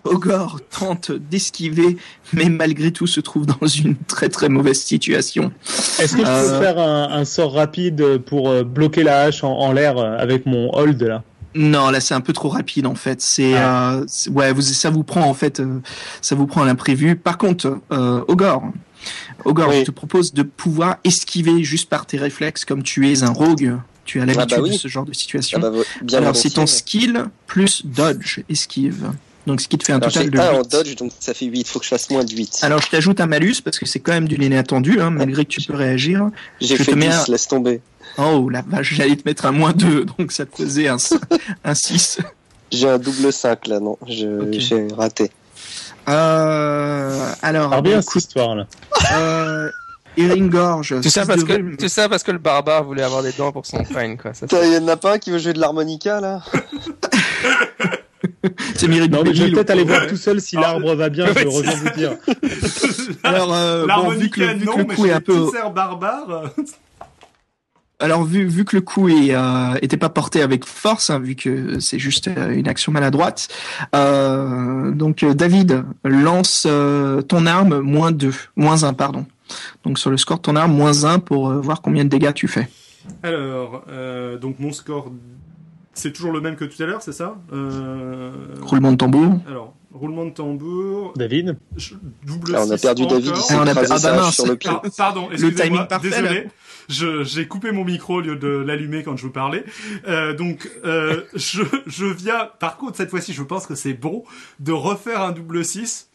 Ogor 0.05 0.61
tente 0.71 1.13
d'esquiver, 1.13 1.99
mais 2.33 2.49
malgré 2.49 2.91
tout 2.93 3.07
se 3.07 3.21
trouve 3.21 3.45
dans 3.47 3.67
une 3.67 3.95
très 3.97 4.29
très 4.31 4.49
mauvaise 4.49 4.81
situation. 4.81 5.53
Est-ce 5.99 6.17
que 6.17 6.21
je 6.21 6.25
peux 6.25 6.29
Euh, 6.29 6.61
faire 6.61 6.79
un, 6.79 7.11
un 7.13 7.25
sort 7.27 7.53
rapide 7.53 8.19
pour 8.19 8.49
euh, 8.49 8.63
bloquer 8.65 9.03
la 9.03 9.23
hache 9.23 9.45
en, 9.45 9.53
en 9.53 9.73
l'air 9.73 9.99
avec 9.99 10.47
mon 10.47 10.71
hold 10.75 11.03
là? 11.03 11.23
Non, 11.59 11.91
là 11.91 12.01
c'est 12.01 12.15
un 12.15 12.21
peu 12.21 12.33
trop 12.33 12.49
rapide 12.49 12.87
en 12.87 12.95
fait. 12.95 13.21
C'est 13.21 13.55
Ah. 13.55 13.95
euh, 13.95 14.07
ouais, 14.31 14.53
vous, 14.53 14.63
ça 14.63 14.91
vous 14.91 15.03
prend 15.03 15.23
en 15.29 15.35
fait, 15.35 15.61
euh, 15.61 15.81
ça 16.23 16.35
vous 16.35 16.47
prend 16.47 16.65
l'imprévu. 16.65 17.17
Par 17.17 17.37
contre, 17.37 17.79
euh, 17.93 18.23
Ogor, 18.29 18.63
Ogor, 19.45 19.69
Oui. 19.71 19.81
je 19.81 19.85
te 19.87 19.91
propose 19.91 20.33
de 20.35 20.43
pouvoir 20.43 20.97
esquiver 21.05 21.63
juste 21.65 21.89
par 21.89 22.07
tes 22.07 22.17
réflexes, 22.19 22.65
comme 22.65 22.83
tu 22.83 23.11
es 23.11 23.23
un 23.23 23.31
rogue. 23.31 23.77
Tu 24.05 24.21
as 24.21 24.25
l'habitude 24.27 24.49
bah 24.57 24.63
oui. 24.63 24.71
de 24.71 24.75
ce 24.77 24.89
genre 24.89 25.05
de 25.05 25.13
situation. 25.13 25.59
Ah 25.63 25.69
bah, 25.71 25.79
bien 26.03 26.19
Alors 26.19 26.35
c'est 26.35 26.51
ton 26.51 26.67
skill 26.67 27.25
plus 27.47 27.85
dodge 27.85 28.41
esquive. 28.49 29.11
Donc 29.47 29.61
ce 29.61 29.69
qui 29.69 29.77
te 29.79 29.85
fait 29.85 29.93
un 29.93 29.97
Alors, 29.97 30.11
total 30.13 30.31
de 30.31 30.39
1 30.39 30.51
en 30.53 30.59
8. 30.63 30.71
dodge, 30.71 30.95
donc 30.97 31.13
ça 31.21 31.35
fait 31.35 31.47
8. 31.47 31.67
Faut 31.69 31.79
que 31.79 31.85
je 31.85 31.91
fasse 31.91 32.09
moins 32.11 32.25
de 32.25 32.31
8. 32.33 32.59
Alors 32.63 32.81
je 32.81 32.89
t'ajoute 32.89 33.21
un 33.21 33.27
malus 33.27 33.57
parce 33.65 33.79
que 33.79 33.87
c'est 33.87 33.99
quand 34.01 34.13
même 34.13 34.29
du 34.29 34.37
l'inattendu, 34.37 35.01
hein, 35.01 35.11
malgré 35.11 35.45
que 35.45 35.51
tu 35.51 35.61
peux 35.63 35.75
réagir. 35.75 36.31
J'ai 36.61 36.77
fait 36.77 36.93
te 36.93 36.97
mets 36.97 37.09
10, 37.09 37.15
un- 37.15 37.33
laisse 37.33 37.49
tomber. 37.49 37.81
Oh 38.19 38.49
la 38.51 38.63
vache, 38.67 38.95
j'allais 38.95 39.17
te 39.17 39.23
mettre 39.27 39.47
un 39.47 39.53
moins 39.53 39.73
2, 39.73 40.05
donc 40.19 40.33
ça 40.33 40.45
te 40.45 40.57
faisait 40.57 40.89
un, 40.89 40.97
un 41.65 41.75
6. 41.75 42.19
J'ai 42.73 42.89
un 42.89 42.99
double 42.99 43.33
5 43.33 43.67
là, 43.69 43.81
non. 43.81 43.97
J'ai 44.07 44.89
raté. 44.97 45.31
Euh, 46.09 47.33
alors, 47.43 47.73
Alors 47.73 47.83
bien 47.83 48.01
cette 48.03 48.17
histoire 48.17 48.55
là. 48.57 48.67
euh, 49.15 49.71
Gorge. 50.19 50.95
Tout 51.01 51.09
ça, 51.11 51.25
parce 51.27 51.45
que, 51.45 51.77
tout 51.77 51.89
ça 51.89 52.09
parce 52.09 52.23
que 52.25 52.33
le 52.33 52.39
barbare 52.39 52.83
voulait 52.85 53.03
avoir 53.05 53.23
des 53.23 53.33
dents 53.33 53.53
pour 53.53 53.67
son 53.67 53.85
crâne, 53.85 54.17
quoi. 54.17 54.35
Ça, 54.35 54.47
Putain, 54.47 54.65
y 54.65 54.77
en 54.79 54.89
a 54.89 54.97
pas 54.97 55.15
un 55.15 55.19
qui 55.19 55.31
veut 55.31 55.39
jouer 55.39 55.53
de 55.53 55.61
l'harmonica 55.61 56.21
là 56.21 56.43
C'est 58.75 58.89
Non 58.89 59.23
mais 59.25 59.35
je 59.35 59.45
vais 59.45 59.51
peut-être 59.53 59.71
aller 59.71 59.85
voir 59.85 60.07
tout 60.07 60.17
seul 60.17 60.41
si 60.41 60.57
Ah, 60.57 60.61
l'arbre 60.63 60.95
va 60.95 61.09
bien, 61.09 61.27
je 61.37 61.47
reviens 61.47 61.75
vous 61.75 61.91
dire. 61.91 62.17
Alors, 63.23 63.55
euh, 63.55 63.87
bon, 63.87 64.09
vu 64.11 64.29
que 64.31 64.41
L'harmonica, 64.41 64.53
le, 64.53 64.59
vu 64.59 64.61
que 64.61 64.71
non, 64.71 64.77
le 64.79 64.85
mais 64.85 64.95
coup 64.95 65.07
est 65.07 65.13
un 65.13 65.21
peu, 65.21 65.51
barbares. 65.75 66.31
euh, 66.31 66.49
alors 68.01 68.25
vu 68.25 68.47
vu 68.47 68.65
que 68.65 68.77
le 68.77 68.83
coup 68.83 69.09
est 69.09 69.35
euh, 69.35 69.75
était 69.83 69.97
pas 69.97 70.09
porté 70.09 70.43
avec 70.43 70.65
force, 70.65 71.11
hein, 71.11 71.19
vu 71.19 71.35
que 71.35 71.81
c'est 71.81 71.99
juste 71.99 72.29
euh, 72.29 72.51
une 72.51 72.69
action 72.69 72.93
maladroite. 72.93 73.49
Euh, 73.95 74.91
donc 74.93 75.23
euh, 75.23 75.35
David 75.35 75.85
lance 76.05 76.67
euh, 76.69 77.23
ton 77.23 77.47
arme 77.47 77.81
moins 77.81 78.13
2, 78.13 78.33
moins 78.57 78.85
1 78.85 78.93
pardon. 78.95 79.27
Donc 79.85 79.99
sur 79.99 80.11
le 80.11 80.17
score 80.17 80.39
de 80.39 80.43
ton 80.43 80.57
arme 80.57 80.73
moins 80.73 81.05
1 81.05 81.19
pour 81.21 81.51
voir 81.53 81.83
combien 81.83 82.05
de 82.05 82.09
dégâts 82.09 82.35
tu 82.35 82.49
fais. 82.49 82.69
Alors, 83.23 83.85
euh, 83.89 84.39
donc 84.39 84.59
mon 84.59 84.73
score, 84.73 85.11
c'est 85.95 86.13
toujours 86.13 86.33
le 86.33 86.41
même 86.41 86.57
que 86.57 86.65
tout 86.65 86.83
à 86.83 86.87
l'heure, 86.87 87.03
c'est 87.03 87.13
ça? 87.13 87.37
Euh... 87.53 88.31
Roulement 88.63 88.93
de 88.93 88.97
tambour. 88.97 89.41
Alors, 89.49 89.75
roulement 89.99 90.25
de 90.25 90.31
tambour, 90.31 91.13
David 91.17 91.57
je- 91.77 91.95
double 92.25 92.55
Ah, 92.57 92.65
On 92.67 92.71
a 92.71 92.79
perdu 92.79 93.07
David, 93.07 93.33
Ah, 93.35 93.41
on 93.63 93.67
a- 93.67 93.71
ah, 93.71 93.99
bah 94.03 94.17
mince. 94.17 94.35
sur 94.35 94.47
le 94.47 94.57
pied. 94.57 94.71
Ah, 94.73 94.83
pardon, 94.97 95.29
Le 95.29 95.35
excusez-moi, 95.35 95.65
timing 95.67 95.87
parfait, 95.89 96.11
désolé. 96.11 96.45
là. 96.45 96.51
Je, 96.89 97.23
j'ai 97.23 97.47
coupé 97.47 97.71
mon 97.71 97.85
micro 97.85 98.15
au 98.15 98.21
lieu 98.23 98.37
de 98.37 98.49
l'allumer 98.49 99.03
quand 99.03 99.15
je 99.17 99.27
vous 99.27 99.33
parlais. 99.33 99.63
Euh, 100.07 100.33
donc, 100.35 100.71
euh, 100.87 101.23
je, 101.35 101.63
je 101.87 102.07
viens, 102.07 102.49
par 102.61 102.79
contre, 102.79 102.97
cette 102.97 103.11
fois-ci, 103.11 103.35
je 103.35 103.43
pense 103.43 103.67
que 103.67 103.75
c'est 103.75 103.93
bon 103.93 104.25
de 104.61 104.73
refaire 104.73 105.21
un 105.21 105.33
double 105.33 105.65
6. 105.65 106.09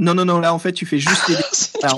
Non 0.00 0.14
non 0.14 0.24
non, 0.24 0.38
là 0.38 0.54
en 0.54 0.60
fait 0.60 0.72
tu 0.72 0.86
fais 0.86 0.98
juste 0.98 1.28
les. 1.28 1.36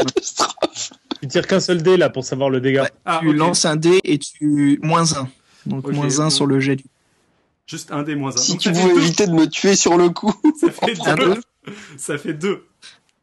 Tu 1.20 1.29
tires 1.29 1.46
qu'un 1.46 1.61
seul 1.61 1.83
dé 1.83 1.99
là 1.99 2.09
pour 2.09 2.25
savoir 2.25 2.49
le 2.49 2.61
dégât. 2.62 2.85
Ouais. 2.85 2.90
Ah, 3.05 3.18
tu 3.23 3.33
lances 3.35 3.66
un 3.66 3.77
dé 3.77 4.01
et 4.05 4.18
tu 4.18 4.79
moins 4.83 5.12
1. 5.14 5.29
Donc 5.66 5.87
moins 5.92 6.18
1 6.20 6.25
bon. 6.25 6.31
sur 6.31 6.46
le 6.46 6.61
jet 6.61 6.77
du 6.77 6.85
Juste 7.71 7.93
un 7.93 8.03
des 8.03 8.17
moins 8.17 8.33
un. 8.33 8.37
Si 8.37 8.53
Donc, 8.53 8.61
tu 8.61 8.73
deux. 8.73 8.97
éviter 8.99 9.29
de 9.29 9.33
me 9.33 9.47
tuer 9.47 9.77
sur 9.77 9.97
le 9.97 10.11
coup. 10.11 10.35
Ça 10.61 10.71
fait 10.73 10.95
deux. 11.17 11.35
deux. 11.35 11.41
Ça 11.97 12.19
fait 12.19 12.33
deux. 12.35 12.67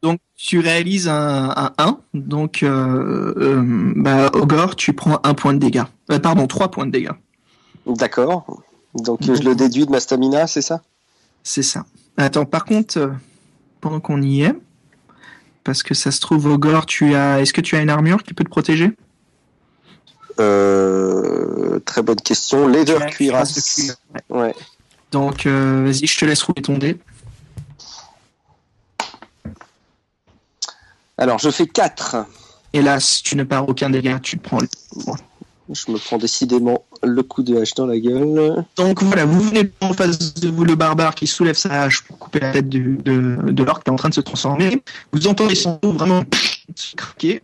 Donc 0.02 0.20
tu 0.36 0.58
réalises 0.60 1.06
un, 1.08 1.50
un 1.54 1.72
1, 1.76 1.98
donc 2.14 2.62
euh, 2.62 3.34
euh, 3.36 3.92
bah, 3.96 4.30
Ogor, 4.32 4.74
tu 4.76 4.94
prends 4.94 5.18
un 5.22 5.34
point 5.34 5.52
de 5.52 5.58
dégâts. 5.58 5.82
Euh, 6.10 6.18
pardon, 6.18 6.46
trois 6.46 6.70
points 6.70 6.86
de 6.86 6.92
dégâts. 6.92 7.10
D'accord. 7.84 8.62
Donc 8.94 9.18
je 9.22 9.42
le 9.42 9.54
déduis 9.54 9.84
de 9.84 9.90
ma 9.90 10.00
stamina, 10.00 10.46
c'est 10.46 10.62
ça? 10.62 10.80
C'est 11.42 11.62
ça. 11.64 11.84
Attends, 12.16 12.46
par 12.46 12.64
contre, 12.64 12.96
euh, 12.98 13.08
pendant 13.82 14.00
qu'on 14.00 14.22
y 14.22 14.42
est, 14.42 14.54
parce 15.64 15.82
que 15.82 15.92
ça 15.94 16.10
se 16.10 16.20
trouve, 16.20 16.46
Ogor, 16.46 16.86
tu 16.86 17.14
as. 17.14 17.40
Est-ce 17.42 17.52
que 17.52 17.60
tu 17.60 17.76
as 17.76 17.82
une 17.82 17.90
armure 17.90 18.22
qui 18.22 18.32
peut 18.32 18.44
te 18.44 18.48
protéger? 18.50 18.92
Euh, 20.40 21.78
Très 21.80 22.02
bonne 22.02 22.20
question. 22.20 22.66
Leather 22.66 23.06
cuirasse 23.06 23.96
ouais. 24.30 24.40
Ouais. 24.40 24.54
Donc 25.10 25.46
euh, 25.46 25.84
vas-y, 25.84 26.06
je 26.06 26.18
te 26.18 26.24
laisse 26.24 26.42
rouler 26.42 26.62
ton 26.62 26.78
dé. 26.78 26.98
Alors 31.16 31.38
je 31.38 31.50
fais 31.50 31.66
4. 31.66 32.16
Hélas, 32.72 33.22
tu 33.22 33.36
ne 33.36 33.44
perds 33.44 33.68
aucun 33.68 33.90
dégât, 33.90 34.20
tu 34.20 34.36
prends 34.36 34.58
le. 34.60 34.68
Je 35.70 35.90
me 35.92 35.98
prends 35.98 36.16
décidément 36.16 36.84
le 37.02 37.22
coup 37.22 37.42
de 37.42 37.56
hache 37.56 37.74
dans 37.74 37.86
la 37.86 37.98
gueule. 37.98 38.64
Donc 38.76 39.02
voilà, 39.02 39.26
vous 39.26 39.40
venez 39.40 39.70
en 39.80 39.92
face 39.92 40.34
de 40.34 40.48
vous 40.48 40.64
le 40.64 40.74
barbare 40.74 41.14
qui 41.14 41.26
soulève 41.26 41.56
sa 41.56 41.82
hache 41.82 42.02
pour 42.04 42.18
couper 42.18 42.40
la 42.40 42.52
tête 42.52 42.68
de, 42.68 42.96
de 43.02 43.62
l'orque 43.64 43.84
qui 43.84 43.90
est 43.90 43.92
en 43.92 43.96
train 43.96 44.08
de 44.08 44.14
se 44.14 44.22
transformer. 44.22 44.82
Vous 45.12 45.26
entendez 45.26 45.54
son 45.54 45.78
dos 45.82 45.92
vraiment 45.92 46.22
se 46.74 46.94
craquer. 46.96 47.42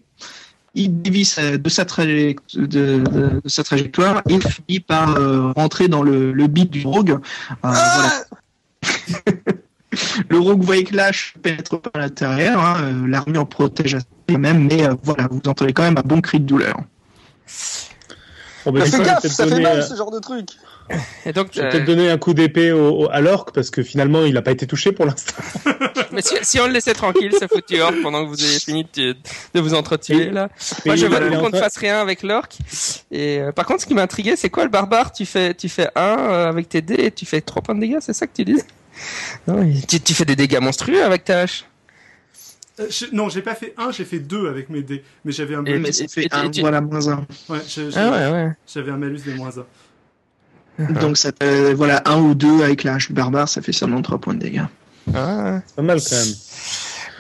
Il 0.77 1.03
dévie 1.03 1.25
sa- 1.25 1.57
de, 1.57 1.69
sa 1.69 1.85
de, 1.85 2.35
de- 2.67 3.41
de 3.45 3.49
sa 3.49 3.63
trajectoire 3.63 4.23
et 4.29 4.39
finit 4.41 4.81
par 4.81 5.17
euh, 5.17 5.53
rentrer 5.53 5.87
dans 5.89 6.03
le, 6.03 6.33
le 6.33 6.47
bit 6.49 6.71
du 6.71 6.85
rogue. 6.87 7.13
Euh, 7.13 7.17
voilà. 7.63 8.25
le 10.29 10.39
rogue 10.39 10.63
voit 10.63 10.83
que 10.83 10.95
l'âche 10.97 11.35
pénètre 11.43 11.81
par 11.81 12.01
l'intérieur. 12.03 12.61
hein, 12.61 12.77
euh, 12.83 13.07
L'armure 13.07 13.49
protège 13.49 13.99
quand 14.29 14.39
même, 14.39 14.65
mais 14.67 14.85
euh, 14.87 14.95
voilà, 15.03 15.29
vous 15.31 15.41
entendez 15.47 15.73
quand 15.73 15.85
même 15.85 15.97
un 15.99 16.03
bon 16.03 16.21
cri 16.21 16.41
de 16.41 16.47
douleur. 16.47 16.77
Bon, 18.65 18.73
vais 18.73 18.81
gaffe, 19.05 19.27
ça 19.27 19.47
fait 19.47 19.61
mal 19.61 19.79
euh, 19.79 19.83
ce 19.83 19.95
genre 19.95 20.11
de 20.11 20.19
truc. 20.19 20.49
Et 21.25 21.33
donc, 21.33 21.49
je 21.53 21.61
vais 21.61 21.67
euh, 21.67 21.71
peut-être 21.71 21.85
donner 21.87 22.11
un 22.11 22.19
coup 22.19 22.35
d'épée 22.35 22.71
au, 22.73 23.05
au- 23.05 23.11
à 23.11 23.21
l'orque 23.21 23.55
parce 23.55 23.71
que 23.71 23.83
finalement 23.83 24.25
il 24.25 24.37
a 24.37 24.43
pas 24.43 24.51
été 24.51 24.67
touché 24.67 24.93
pour 24.93 25.07
l'instant. 25.07 25.35
mais 26.13 26.21
si, 26.21 26.35
si 26.43 26.61
on 26.61 26.67
le 26.67 26.73
laissait 26.75 26.93
tranquille, 26.93 27.33
ce 27.41 27.47
foutu 27.47 27.81
orc, 27.81 27.95
pendant 28.03 28.23
que 28.25 28.29
vous 28.29 28.43
avez 28.45 28.59
fini 28.59 28.87
de, 28.95 29.17
de 29.55 29.61
vous 29.61 29.73
entretuer, 29.75 30.31
là. 30.31 30.51
Moi, 30.85 30.97
je 30.97 31.07
en 31.07 31.41
qu'on 31.41 31.51
ne 31.51 31.57
fasse 31.59 31.79
rien 31.79 32.01
avec 32.01 32.23
l'orc. 32.23 32.51
Et 33.11 33.39
euh, 33.41 33.53
par 33.53 33.65
contre, 33.65 33.81
ce 33.81 33.87
qui 33.87 33.95
m'a 33.95 34.03
intrigué, 34.03 34.37
c'est 34.37 34.51
quoi 34.51 34.65
le 34.65 34.71
barbare? 34.71 35.13
Tu 35.13 35.25
fais, 35.25 35.55
tu 35.55 35.69
fais 35.71 35.89
un 35.97 36.19
euh, 36.19 36.49
avec 36.49 36.69
tes 36.69 36.83
dés 36.83 37.05
et 37.07 37.11
tu 37.11 37.25
fais 37.25 37.41
trois 37.41 37.63
points 37.63 37.75
de 37.75 37.81
dégâts, 37.81 37.99
c'est 38.01 38.13
ça 38.13 38.27
que 38.27 38.33
tu 38.35 38.45
dis? 38.45 38.61
Non, 39.49 39.69
tu, 39.89 40.01
tu 40.01 40.15
fais 40.15 40.25
des 40.25 40.37
dégâts 40.37 40.61
monstrueux 40.61 41.03
avec 41.03 41.25
ta 41.25 41.41
hache. 41.41 41.65
Euh, 42.81 42.87
je- 42.91 43.07
non, 43.13 43.29
j'ai 43.29 43.43
pas 43.43 43.55
fait 43.57 43.75
un, 43.77 43.91
j'ai 43.91 44.05
fait 44.05 44.19
deux 44.21 44.49
avec 44.49 44.69
mes 44.71 44.83
dés. 44.83 45.03
Mais 45.25 45.33
j'avais 45.33 45.55
un 45.57 45.65
Et- 45.65 45.79
malus. 45.79 46.03
Et- 46.17 46.61
voilà, 46.61 46.81
moins 46.81 47.09
un. 47.09 47.27
Ouais, 47.49 47.59
j'ai- 47.67 47.91
j'ai- 47.91 47.97
Ah 47.99 48.11
ouais, 48.11 48.31
ouais. 48.33 48.53
j'avais 48.73 48.91
un 48.93 48.97
malus 48.97 49.21
de 49.27 49.33
moins 49.35 49.57
un. 49.59 49.65
Donc 50.79 51.17
ça 51.17 51.31
fait, 51.41 51.73
voilà, 51.75 52.03
un 52.07 52.19
ou 52.21 52.35
deux 52.35 52.63
avec 52.63 52.83
la 52.85 52.95
hache 52.95 53.09
du 53.09 53.13
barbare, 53.15 53.49
ça 53.49 53.63
fait 53.63 53.73
seulement 53.73 54.03
3 54.03 54.19
points 54.19 54.35
de 54.35 54.41
dégâts. 54.41 54.65
Ah. 55.15 55.61
Pas 55.77 55.83
mal 55.83 55.99
quand 56.01 56.17
même. 56.17 56.35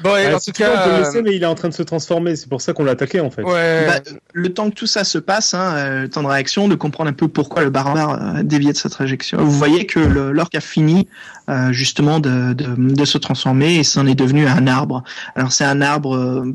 Bon, 0.02 0.16
et 0.16 0.26
Ah, 0.26 0.36
en 0.36 0.38
tout 0.40 0.46
on 0.48 0.48
le 0.48 0.52
cas, 0.52 0.98
laisser, 0.98 1.22
mais 1.22 1.36
il 1.36 1.42
est 1.42 1.46
en 1.46 1.54
train 1.54 1.68
de 1.68 1.74
se 1.74 1.82
transformer. 1.84 2.34
C'est 2.34 2.48
pour 2.48 2.60
ça 2.60 2.72
qu'on 2.72 2.82
l'a 2.84 2.92
attaqué 2.92 3.20
en 3.20 3.30
fait. 3.30 3.42
ouais. 3.42 3.86
Bah, 3.86 4.00
le 4.32 4.52
temps 4.52 4.68
que 4.70 4.74
tout 4.74 4.88
ça 4.88 5.04
se 5.04 5.18
passe, 5.18 5.54
hein, 5.54 5.74
euh, 5.76 6.02
le 6.02 6.08
temps 6.10 6.22
de 6.22 6.26
réaction, 6.28 6.66
de 6.66 6.74
comprendre 6.74 7.10
un 7.10 7.12
peu 7.12 7.28
pourquoi 7.28 7.62
le 7.62 7.70
barbare 7.70 8.10
euh, 8.20 8.40
a 8.40 8.42
dévié 8.42 8.72
de 8.72 8.76
sa 8.76 8.88
trajectoire. 8.90 9.40
Vous 9.42 9.52
voyez 9.52 9.86
que 9.86 10.00
le- 10.00 10.32
l'orque 10.32 10.56
a 10.56 10.60
fini 10.60 11.06
euh, 11.48 11.70
justement 11.72 12.18
de, 12.18 12.54
de, 12.54 12.74
de 12.76 13.04
se 13.04 13.18
transformer 13.18 13.76
et 13.76 13.84
c'en 13.84 14.06
est 14.06 14.16
devenu 14.16 14.48
un 14.48 14.66
arbre. 14.66 15.04
Alors 15.36 15.52
c'est 15.52 15.64
un 15.64 15.80
arbre 15.80 16.16
euh, 16.16 16.52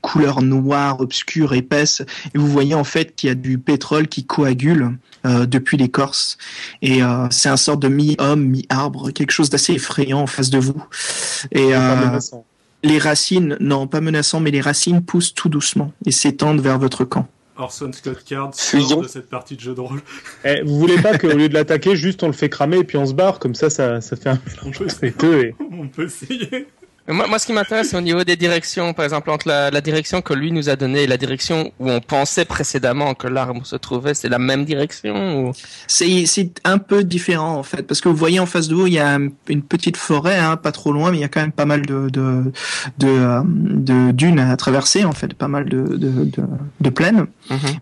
couleur 0.00 0.42
noire, 0.42 1.00
obscure, 1.00 1.54
épaisse, 1.54 2.02
et 2.34 2.38
vous 2.38 2.46
voyez 2.46 2.74
en 2.74 2.84
fait 2.84 3.14
qu'il 3.14 3.28
y 3.28 3.32
a 3.32 3.34
du 3.34 3.58
pétrole 3.58 4.08
qui 4.08 4.24
coagule 4.24 4.98
euh, 5.26 5.46
depuis 5.46 5.76
l'écorce. 5.76 6.38
Et 6.82 7.02
euh, 7.02 7.26
c'est 7.30 7.48
un 7.48 7.56
sort 7.56 7.76
de 7.76 7.88
mi-homme, 7.88 8.44
mi-arbre, 8.44 9.10
quelque 9.10 9.30
chose 9.32 9.50
d'assez 9.50 9.74
effrayant 9.74 10.20
en 10.20 10.26
face 10.26 10.50
de 10.50 10.58
vous. 10.58 10.82
Et 11.52 11.74
euh, 11.74 12.18
les 12.82 12.98
racines, 12.98 13.56
non 13.60 13.86
pas 13.86 14.00
menaçant, 14.00 14.40
mais 14.40 14.50
les 14.50 14.60
racines 14.60 15.02
poussent 15.02 15.34
tout 15.34 15.48
doucement 15.48 15.92
et 16.06 16.12
s'étendent 16.12 16.60
vers 16.60 16.78
votre 16.78 17.04
camp. 17.04 17.26
Orson 17.56 17.90
Scott 17.92 18.22
Card 18.24 18.54
Fusion. 18.54 18.88
sort 18.88 19.02
de 19.02 19.08
cette 19.08 19.28
partie 19.28 19.56
de 19.56 19.60
jeu 19.60 19.74
de 19.74 19.80
rôle. 19.80 20.00
Eh, 20.44 20.62
vous 20.62 20.78
voulez 20.78 21.00
pas 21.02 21.18
qu'au 21.18 21.28
lieu 21.28 21.48
de 21.48 21.54
l'attaquer, 21.54 21.96
juste 21.96 22.22
on 22.22 22.28
le 22.28 22.32
fait 22.32 22.48
cramer 22.48 22.78
et 22.78 22.84
puis 22.84 22.96
on 22.96 23.06
se 23.06 23.12
barre 23.12 23.40
comme 23.40 23.56
ça, 23.56 23.68
ça, 23.68 24.00
ça 24.00 24.14
fait 24.14 24.30
un 24.30 24.40
mélange 24.46 24.80
entre 24.80 24.98
les 25.02 25.10
deux. 25.10 25.40
Et... 25.40 25.54
On 25.72 25.88
peut 25.88 26.06
essayer. 26.06 26.68
Moi, 27.08 27.26
moi, 27.26 27.38
ce 27.38 27.46
qui 27.46 27.52
m'intéresse, 27.52 27.88
c'est 27.90 27.96
au 27.96 28.00
niveau 28.02 28.22
des 28.22 28.36
directions. 28.36 28.92
Par 28.92 29.04
exemple, 29.04 29.30
entre 29.30 29.48
la, 29.48 29.70
la 29.70 29.80
direction 29.80 30.20
que 30.20 30.34
lui 30.34 30.52
nous 30.52 30.68
a 30.68 30.76
donnée 30.76 31.04
et 31.04 31.06
la 31.06 31.16
direction 31.16 31.72
où 31.80 31.90
on 31.90 32.00
pensait 32.00 32.44
précédemment 32.44 33.14
que 33.14 33.26
l'arbre 33.26 33.64
se 33.64 33.76
trouvait, 33.76 34.14
c'est 34.14 34.28
la 34.28 34.38
même 34.38 34.64
direction 34.64 35.46
ou... 35.46 35.52
C'est 35.86 36.52
un 36.64 36.78
peu 36.78 37.04
différent 37.04 37.54
en 37.56 37.62
fait 37.62 37.82
parce 37.82 38.00
que 38.00 38.08
vous 38.08 38.16
voyez 38.16 38.40
en 38.40 38.46
face 38.46 38.68
de 38.68 38.74
vous 38.74 38.86
il 38.86 38.94
y 38.94 38.98
a 38.98 39.14
un- 39.14 39.28
une 39.48 39.62
petite 39.62 39.96
forêt 39.96 40.36
hein, 40.38 40.56
pas 40.56 40.72
trop 40.72 40.92
loin 40.92 41.10
mais 41.10 41.18
il 41.18 41.20
y 41.20 41.24
a 41.24 41.28
quand 41.28 41.40
même 41.40 41.52
pas 41.52 41.64
mal 41.64 41.84
de 41.86 42.08
de 42.10 42.52
de, 42.98 43.08
euh, 43.08 43.40
de 43.44 44.10
dunes 44.12 44.38
à 44.38 44.56
traverser 44.56 45.04
en 45.04 45.12
fait 45.12 45.34
pas 45.34 45.48
mal 45.48 45.68
de 45.68 45.96
de, 46.80 46.90
plaines. 46.90 47.26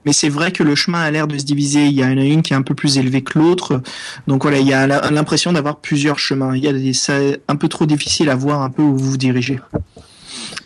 Mais 0.05 0.13
c'est 0.13 0.29
vrai 0.29 0.51
que 0.53 0.63
le 0.63 0.75
chemin 0.75 1.01
a 1.01 1.11
l'air 1.11 1.27
de 1.27 1.39
se 1.39 1.45
diviser. 1.45 1.87
Il 1.87 1.93
y 1.93 2.05
en 2.05 2.09
a 2.19 2.25
une 2.25 2.43
qui 2.43 2.53
est 2.53 2.57
un 2.57 2.63
peu 2.63 2.75
plus 2.75 2.99
élevée 2.99 3.23
que 3.23 3.39
l'autre. 3.39 3.81
Donc 4.27 4.43
voilà 4.43 4.59
il 4.59 4.67
y 4.67 4.75
a 4.75 4.87
l'impression 5.11 5.53
d'avoir 5.53 5.77
plusieurs 5.77 6.19
chemins. 6.19 6.55
Il 6.57 6.65
y 6.65 6.69
a 6.69 6.73
des 6.73 6.93
c'est 6.93 7.41
un 7.49 7.57
peu 7.57 7.69
trop 7.69 7.87
difficile 7.87 8.29
à 8.31 8.35
voir 8.35 8.63
un 8.63 8.71
peu 8.71 8.83
où 8.83 8.97
vous 8.97 9.16
vous 9.17 9.21
dirigez 9.33 9.59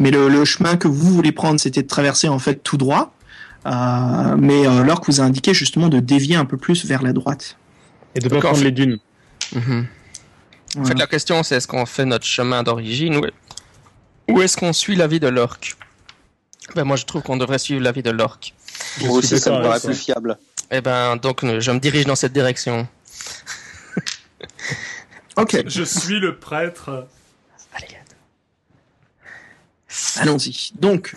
mais 0.01 0.11
le, 0.11 0.29
le 0.29 0.45
chemin 0.45 0.77
que 0.77 0.89
vous 0.89 1.13
voulez 1.15 1.31
prendre 1.33 1.61
c'était 1.61 1.83
de 1.83 1.87
traverser 1.89 2.27
en 2.29 2.39
fait 2.41 2.57
tout 2.65 2.77
droit 2.77 3.13
euh, 3.67 4.37
mais 4.39 4.67
euh, 4.67 4.83
l'orque 4.83 5.07
vous 5.07 5.21
a 5.21 5.25
indiqué 5.25 5.53
justement 5.55 5.89
de 5.89 6.01
dévier 6.01 6.35
un 6.37 6.47
peu 6.47 6.57
plus 6.57 6.87
vers 6.87 7.03
la 7.03 7.13
droite. 7.13 7.59
Et 8.15 8.19
de 8.21 8.29
pas 8.29 8.39
prendre 8.41 8.63
les 8.65 8.71
dunes. 8.71 8.99
Mhm. 9.55 9.87
En 10.77 10.81
Voilà. 10.81 10.89
fait, 10.89 10.95
la 10.99 11.07
question, 11.07 11.43
c'est 11.43 11.57
est-ce 11.57 11.69
qu'on 11.69 11.85
fait 11.85 12.07
notre 12.07 12.25
chemin 12.25 12.63
d'origine 12.63 13.17
ou, 13.17 13.23
ou 14.33 14.41
est-ce 14.41 14.57
qu'on 14.57 14.73
suit 14.73 14.97
l'avis 14.97 15.21
de 15.21 15.29
l'orque? 15.29 15.77
Ben, 16.75 16.85
Moi, 16.85 16.97
je 16.97 17.05
trouve 17.05 17.21
qu'on 17.23 17.37
devrait 17.37 17.59
suivre 17.59 17.83
l'avis 17.83 18.03
de 18.03 18.11
l'orque. 18.11 18.55
Moi 19.03 19.19
aussi, 19.19 19.39
ça 19.39 19.51
me 19.59 19.63
paraît 19.63 19.79
plus 19.81 19.95
fiable. 19.95 20.39
Eh 20.71 20.81
ben, 20.81 21.17
donc, 21.17 21.45
je 21.45 21.71
me 21.71 21.79
dirige 21.81 22.07
dans 22.07 22.17
cette 22.17 22.33
direction. 22.33 22.89
Ok, 25.37 25.63
Je 25.67 25.83
suis 25.83 26.19
le 26.19 26.39
prêtre. 26.39 27.07
Allons-y. 30.17 30.71
Donc, 30.81 31.15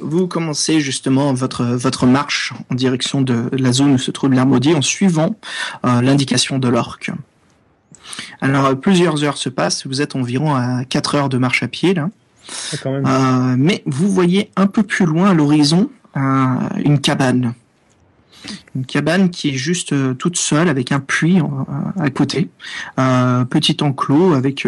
vous 0.00 0.26
commencez 0.26 0.80
justement 0.80 1.32
votre 1.34 1.64
votre 1.64 2.06
marche 2.06 2.52
en 2.70 2.74
direction 2.74 3.20
de 3.20 3.50
la 3.52 3.72
zone 3.72 3.92
où 3.92 3.98
se 3.98 4.10
trouve 4.10 4.32
l'air 4.32 4.46
maudit 4.46 4.74
en 4.74 4.82
suivant 4.82 5.36
euh, 5.84 6.00
l'indication 6.00 6.58
de 6.58 6.68
l'orque. 6.68 7.10
Alors, 8.40 8.66
euh, 8.66 8.74
plusieurs 8.74 9.22
heures 9.24 9.36
se 9.36 9.48
passent. 9.48 9.86
Vous 9.86 10.00
êtes 10.00 10.16
environ 10.16 10.54
à 10.54 10.84
4 10.84 11.14
heures 11.16 11.28
de 11.28 11.38
marche 11.38 11.62
à 11.62 11.68
pied 11.68 11.94
là. 11.94 12.08
Ah, 12.72 12.76
quand 12.82 12.92
même. 12.92 13.06
Euh, 13.06 13.54
mais 13.58 13.82
vous 13.86 14.10
voyez 14.10 14.50
un 14.56 14.66
peu 14.66 14.82
plus 14.82 15.04
loin 15.06 15.30
à 15.30 15.34
l'horizon 15.34 15.90
un- 16.14 16.68
une 16.82 16.98
cabane. 17.00 17.54
Une 18.74 18.86
cabane 18.86 19.28
qui 19.30 19.50
est 19.50 19.54
juste 19.56 19.92
toute 20.16 20.38
seule 20.38 20.68
avec 20.70 20.92
un 20.92 21.00
puits 21.00 21.40
à 22.00 22.08
côté, 22.08 22.48
un 22.96 23.44
petit 23.44 23.76
enclos 23.82 24.32
avec 24.32 24.66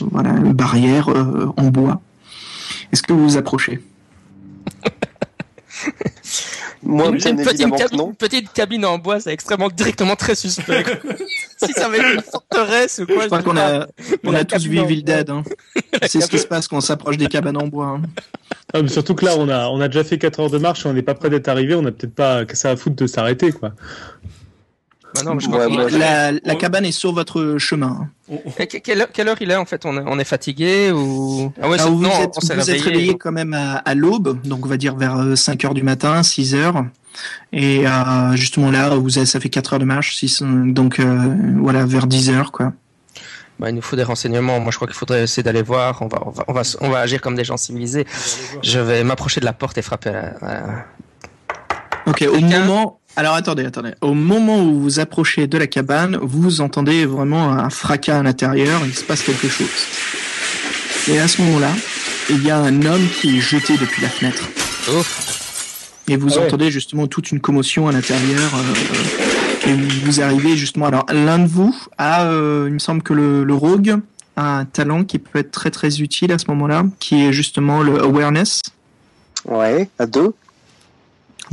voilà 0.00 0.30
une 0.30 0.52
barrière 0.52 1.08
en 1.56 1.68
bois. 1.68 2.00
Est-ce 2.92 3.02
que 3.02 3.12
vous 3.12 3.28
vous 3.28 3.36
approchez 3.36 3.80
Moi, 6.82 7.08
une, 7.08 7.16
bien 7.16 7.30
une 7.32 7.42
petite, 7.42 7.76
cabine, 7.76 7.98
non. 7.98 8.08
une 8.10 8.14
petite 8.16 8.52
cabine 8.52 8.84
en 8.84 8.98
bois, 8.98 9.18
c'est 9.18 9.32
extrêmement 9.32 9.68
directement 9.68 10.14
très 10.14 10.34
suspect. 10.34 10.84
si 11.64 11.72
ça 11.72 11.86
avait 11.86 11.98
été 11.98 12.14
une 12.14 12.22
forteresse 12.22 13.00
ou 13.00 13.06
quoi, 13.06 13.22
Je 13.22 13.26
crois 13.26 13.42
qu'on 13.42 13.56
a 13.56 13.86
on 14.24 14.34
a 14.34 14.44
tous 14.44 14.64
vu 14.66 14.78
Evil 14.78 15.02
Dead. 15.02 15.30
Hein. 15.30 15.42
C'est 16.02 16.20
ce 16.20 16.28
qui 16.28 16.38
se 16.38 16.46
passe 16.46 16.68
quand 16.68 16.76
on 16.76 16.80
s'approche 16.80 17.16
des 17.16 17.26
cabanes 17.26 17.56
en 17.56 17.66
bois. 17.66 17.86
hein. 17.86 18.02
Ah, 18.72 18.82
mais 18.82 18.88
surtout 18.88 19.14
que 19.14 19.24
là, 19.24 19.34
on 19.36 19.48
a, 19.48 19.68
on 19.68 19.80
a 19.80 19.88
déjà 19.88 20.04
fait 20.04 20.18
4 20.18 20.40
heures 20.40 20.50
de 20.50 20.58
marche 20.58 20.86
et 20.86 20.88
on 20.88 20.92
n'est 20.92 21.02
pas 21.02 21.14
près 21.14 21.30
d'être 21.30 21.48
arrivé. 21.48 21.74
On 21.74 21.82
n'a 21.82 21.92
peut-être 21.92 22.14
pas 22.14 22.44
que 22.44 22.56
ça 22.56 22.70
à 22.70 22.76
foutre 22.76 22.96
de 22.96 23.06
s'arrêter, 23.06 23.52
quoi. 23.52 23.72
Bah 25.16 25.22
non, 25.24 25.34
mais 25.34 25.40
je 25.40 25.46
Ouais, 25.46 25.52
crois 25.52 25.66
qu'on 25.66 25.72
moi, 25.74 25.84
a- 25.84 25.88
je- 26.32 26.38
La, 26.44 26.54
cabane 26.56 26.84
est 26.84 26.92
sur 26.92 27.12
votre 27.12 27.56
chemin. 27.58 28.08
Et 28.58 28.66
que- 28.66 28.78
quelle, 28.78 29.00
heure, 29.00 29.08
quelle 29.12 29.28
heure 29.28 29.36
il 29.40 29.50
est 29.50 29.56
en 29.56 29.64
fait? 29.64 29.84
On 29.86 29.96
est, 29.98 30.02
on 30.06 30.18
est 30.18 30.24
fatigué 30.24 30.90
ou? 30.92 31.52
Ah 31.60 31.68
ouais, 31.68 31.78
c'est- 31.78 31.84
vous 31.88 32.00
non, 32.00 32.10
êtes, 32.10 32.30
on 32.36 32.54
vous 32.54 32.70
êtes 32.70 32.80
réveillé. 32.82 33.16
quand 33.18 33.32
même 33.32 33.54
à, 33.54 33.76
à 33.76 33.94
l'aube, 33.94 34.40
donc 34.46 34.64
on 34.64 34.68
va 34.68 34.76
dire 34.76 34.96
vers 34.96 35.36
5 35.36 35.64
heures 35.64 35.74
du 35.74 35.82
matin, 35.82 36.22
6 36.22 36.54
heures. 36.54 36.84
Et 37.52 37.86
euh, 37.86 38.36
justement 38.36 38.70
là, 38.70 38.90
vous 38.90 39.16
avez, 39.18 39.26
ça 39.26 39.40
fait 39.40 39.48
4 39.48 39.72
heures 39.74 39.78
de 39.78 39.84
marche, 39.86 40.16
six- 40.16 40.42
donc 40.42 41.00
euh, 41.00 41.34
voilà, 41.60 41.86
vers 41.86 42.06
10 42.06 42.30
heures 42.30 42.52
quoi. 42.52 42.72
Bah, 43.58 43.70
il 43.70 43.74
nous 43.74 43.80
faut 43.80 43.96
des 43.96 44.02
renseignements. 44.02 44.60
Moi, 44.60 44.70
je 44.70 44.76
crois 44.76 44.86
qu'il 44.86 44.94
faudrait 44.98 45.22
essayer 45.22 45.42
d'aller 45.42 45.62
voir. 45.62 46.02
On 46.02 46.08
va, 46.08 46.18
on 46.26 46.30
va, 46.30 46.44
on 46.46 46.52
va, 46.52 46.60
on 46.82 46.90
va 46.90 46.98
agir 46.98 47.22
comme 47.22 47.36
des 47.36 47.44
gens 47.44 47.56
civilisés. 47.56 48.04
Je 48.62 48.78
vais 48.78 49.02
m'approcher 49.02 49.40
de 49.40 49.46
la 49.46 49.54
porte 49.54 49.78
et 49.78 49.82
frapper. 49.82 50.10
À, 50.10 50.34
à- 50.42 50.84
Ok, 52.06 52.22
au 52.30 52.38
moment... 52.38 53.00
Alors 53.16 53.34
attendez, 53.34 53.64
attendez. 53.64 53.92
Au 54.02 54.12
moment 54.14 54.62
où 54.62 54.78
vous 54.80 55.00
approchez 55.00 55.46
de 55.46 55.56
la 55.56 55.66
cabane, 55.66 56.18
vous 56.20 56.60
entendez 56.60 57.06
vraiment 57.06 57.50
un 57.50 57.70
fracas 57.70 58.18
à 58.18 58.22
l'intérieur, 58.22 58.82
il 58.84 58.94
se 58.94 59.04
passe 59.04 59.22
quelque 59.22 59.48
chose. 59.48 59.66
Et 61.08 61.18
à 61.18 61.26
ce 61.28 61.40
moment-là, 61.42 61.70
il 62.28 62.44
y 62.44 62.50
a 62.50 62.58
un 62.58 62.82
homme 62.84 63.06
qui 63.20 63.38
est 63.38 63.40
jeté 63.40 63.76
depuis 63.78 64.02
la 64.02 64.08
fenêtre. 64.10 64.42
Oh, 64.92 65.02
Et 66.08 66.16
vous 66.16 66.34
Ah 66.34 66.40
ouais. 66.40 66.46
entendez 66.46 66.70
justement 66.70 67.06
toute 67.06 67.30
une 67.32 67.40
commotion 67.40 67.88
à 67.88 67.92
l'intérieur. 67.92 68.50
euh, 68.54 69.68
et 69.70 69.72
vous, 69.72 69.88
vous 70.04 70.20
arrivez 70.20 70.56
justement. 70.56 70.86
Alors 70.86 71.06
l'un 71.10 71.38
de 71.38 71.46
vous 71.48 71.74
a, 71.98 72.24
euh, 72.26 72.66
il 72.68 72.74
me 72.74 72.78
semble 72.78 73.02
que 73.02 73.14
le, 73.14 73.44
le 73.44 73.54
rogue 73.54 73.96
a 74.36 74.58
un 74.58 74.64
talent 74.66 75.04
qui 75.04 75.18
peut 75.18 75.38
être 75.38 75.50
très 75.50 75.70
très 75.70 76.00
utile 76.00 76.32
à 76.32 76.38
ce 76.38 76.44
moment-là, 76.48 76.84
qui 77.00 77.24
est 77.24 77.32
justement 77.32 77.82
le 77.82 77.98
awareness. 78.02 78.60
Ouais, 79.46 79.88
à 79.98 80.04
deux. 80.06 80.34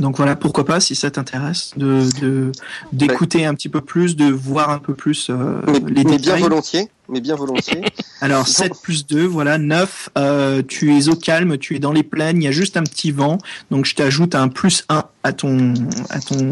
Donc 0.00 0.16
voilà, 0.16 0.34
pourquoi 0.34 0.64
pas 0.64 0.80
si 0.80 0.96
ça 0.96 1.10
t'intéresse 1.10 1.70
de 1.76 2.02
de- 2.20 2.50
d'écouter 2.92 3.46
un 3.46 3.54
petit 3.54 3.68
peu 3.68 3.80
plus, 3.80 4.16
de 4.16 4.24
voir 4.26 4.70
un 4.70 4.78
peu 4.78 4.92
plus 4.94 5.28
euh, 5.30 5.60
Mais, 5.66 5.80
les 5.90 6.04
mais 6.04 6.18
bien 6.18 6.36
volontiers. 6.36 6.88
Mais 7.08 7.20
bien 7.20 7.36
volontiers. 7.36 7.82
Alors 8.20 8.48
7 8.48 8.72
plus 8.82 9.06
2, 9.06 9.24
voilà 9.24 9.58
9. 9.58 10.08
Euh, 10.18 10.62
tu 10.66 10.96
es 10.96 11.08
au 11.08 11.14
calme, 11.14 11.58
tu 11.58 11.76
es 11.76 11.78
dans 11.78 11.92
les 11.92 12.02
plaines, 12.02 12.38
il 12.42 12.44
y 12.44 12.48
a 12.48 12.52
juste 12.52 12.76
un 12.76 12.82
petit 12.82 13.12
vent. 13.12 13.38
Donc 13.70 13.84
je 13.84 13.94
t'ajoute 13.94 14.34
un 14.34 14.48
plus 14.48 14.84
1 14.88 15.04
à 15.22 15.32
ton 15.32 15.74
à 16.10 16.18
ton 16.20 16.50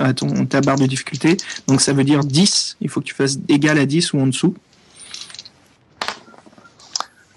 à 0.00 0.12
ton 0.12 0.44
ta 0.46 0.60
barre 0.60 0.78
de 0.78 0.86
difficulté. 0.86 1.36
Donc 1.68 1.80
ça 1.80 1.92
veut 1.94 2.04
dire 2.04 2.20
10, 2.20 2.76
il 2.82 2.88
faut 2.90 3.00
que 3.00 3.06
tu 3.06 3.14
fasses 3.14 3.38
égal 3.48 3.78
à 3.78 3.86
10 3.86 4.12
ou 4.12 4.20
en 4.20 4.26
dessous. 4.26 4.54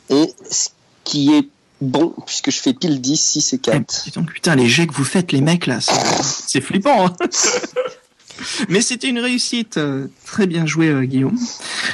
Et 0.10 0.34
ce 0.50 0.70
qui 1.04 1.34
est 1.34 1.48
bon, 1.82 2.14
puisque 2.26 2.52
je 2.52 2.60
fais 2.60 2.74
pile 2.74 3.00
10, 3.02 3.18
6 3.20 3.54
et 3.54 3.58
4. 3.60 4.06
Eh, 4.08 4.12
donc 4.12 4.32
putain 4.32 4.56
les 4.56 4.68
jets 4.68 4.88
que 4.88 4.94
vous 4.94 5.04
faites 5.04 5.32
les 5.32 5.42
mecs 5.42 5.66
là, 5.68 5.80
c'est- 5.82 6.62
flippant. 6.62 7.08
hein. 7.08 7.14
Mais 8.70 8.82
c'était 8.82 9.10
une 9.10 9.20
réussite. 9.20 9.78
euh, 9.78 10.08
Très 10.26 10.46
bien 10.46 10.66
joué, 10.68 10.90
euh, 10.90 11.04
Guillaume. 11.06 11.38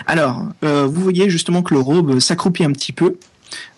Alors, 0.08 0.44
euh, 0.66 0.86
vous 0.86 1.02
voyez 1.02 1.30
justement 1.30 1.62
que 1.64 1.74
le 1.74 1.80
robe 1.80 2.20
s'accroupit 2.20 2.64
un 2.66 2.72
petit 2.72 2.92
peu 2.94 3.18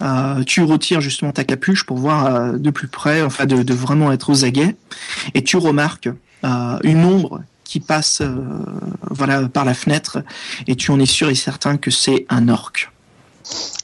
Euh, 0.02 0.42
tu 0.46 0.62
retires 0.64 1.02
justement 1.02 1.34
ta 1.34 1.44
capuche 1.44 1.84
pour 1.86 1.98
voir 1.98 2.26
euh, 2.28 2.52
de 2.58 2.70
plus 2.72 2.88
près, 2.88 3.22
enfin 3.22 3.46
de, 3.46 3.62
de 3.62 3.74
vraiment 3.74 4.10
être 4.14 4.30
aux 4.32 4.46
aguets, 4.46 4.74
et 5.34 5.44
tu 5.44 5.58
remarques 5.58 6.08
euh, 6.46 6.80
une 6.84 7.04
ombre 7.04 7.42
qui 7.66 7.82
passe 7.82 8.22
euh, 8.22 8.36
voilà 9.12 9.50
par 9.50 9.66
la 9.66 9.74
fenêtre, 9.74 10.24
et 10.68 10.76
tu 10.78 10.92
en 10.92 11.00
es 11.02 11.06
sûr 11.06 11.30
et 11.30 11.36
certain 11.36 11.76
que 11.78 11.92
c'est 11.92 12.26
un 12.30 12.48
orc. 12.48 12.90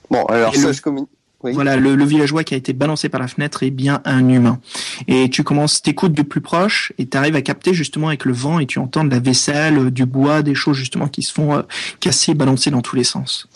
Bon, 0.10 0.24
alors 0.28 0.54
Et 0.56 0.58
ça, 0.60 0.68
le- 0.68 0.74
je 0.74 0.82
communique. 0.82 1.10
Oui. 1.44 1.54
Voilà, 1.54 1.76
le, 1.76 1.96
le 1.96 2.06
villageois 2.06 2.44
qui 2.44 2.54
a 2.54 2.58
été 2.58 2.72
balancé 2.74 3.10
par 3.10 3.20
la 3.20 3.28
fenêtre 3.28 3.64
est 3.64 3.72
bien 3.72 4.02
un 4.06 4.28
humain. 4.30 4.60
Et 5.08 5.30
tu 5.30 5.44
commences, 5.44 5.82
t'écoutes 5.82 6.14
de 6.14 6.22
plus 6.22 6.42
proche 6.42 6.94
et 7.00 7.08
tu 7.08 7.18
arrives 7.18 7.36
à 7.36 7.42
capter 7.42 7.74
justement 7.74 8.10
avec 8.10 8.26
le 8.26 8.34
vent 8.34 8.60
et 8.60 8.68
tu 8.68 8.78
entends 8.80 9.04
de 9.04 9.10
la 9.10 9.20
vaisselle, 9.20 9.78
euh, 9.78 9.90
du 9.92 10.06
bois, 10.06 10.44
des 10.44 10.54
choses 10.56 10.78
justement 10.78 11.08
qui 11.08 11.24
se 11.24 11.34
font 11.34 11.56
euh, 11.56 11.62
casser, 12.00 12.34
balancer 12.36 12.70
dans 12.70 12.82
tous 12.82 12.96
les 12.96 13.04
sens. 13.04 13.48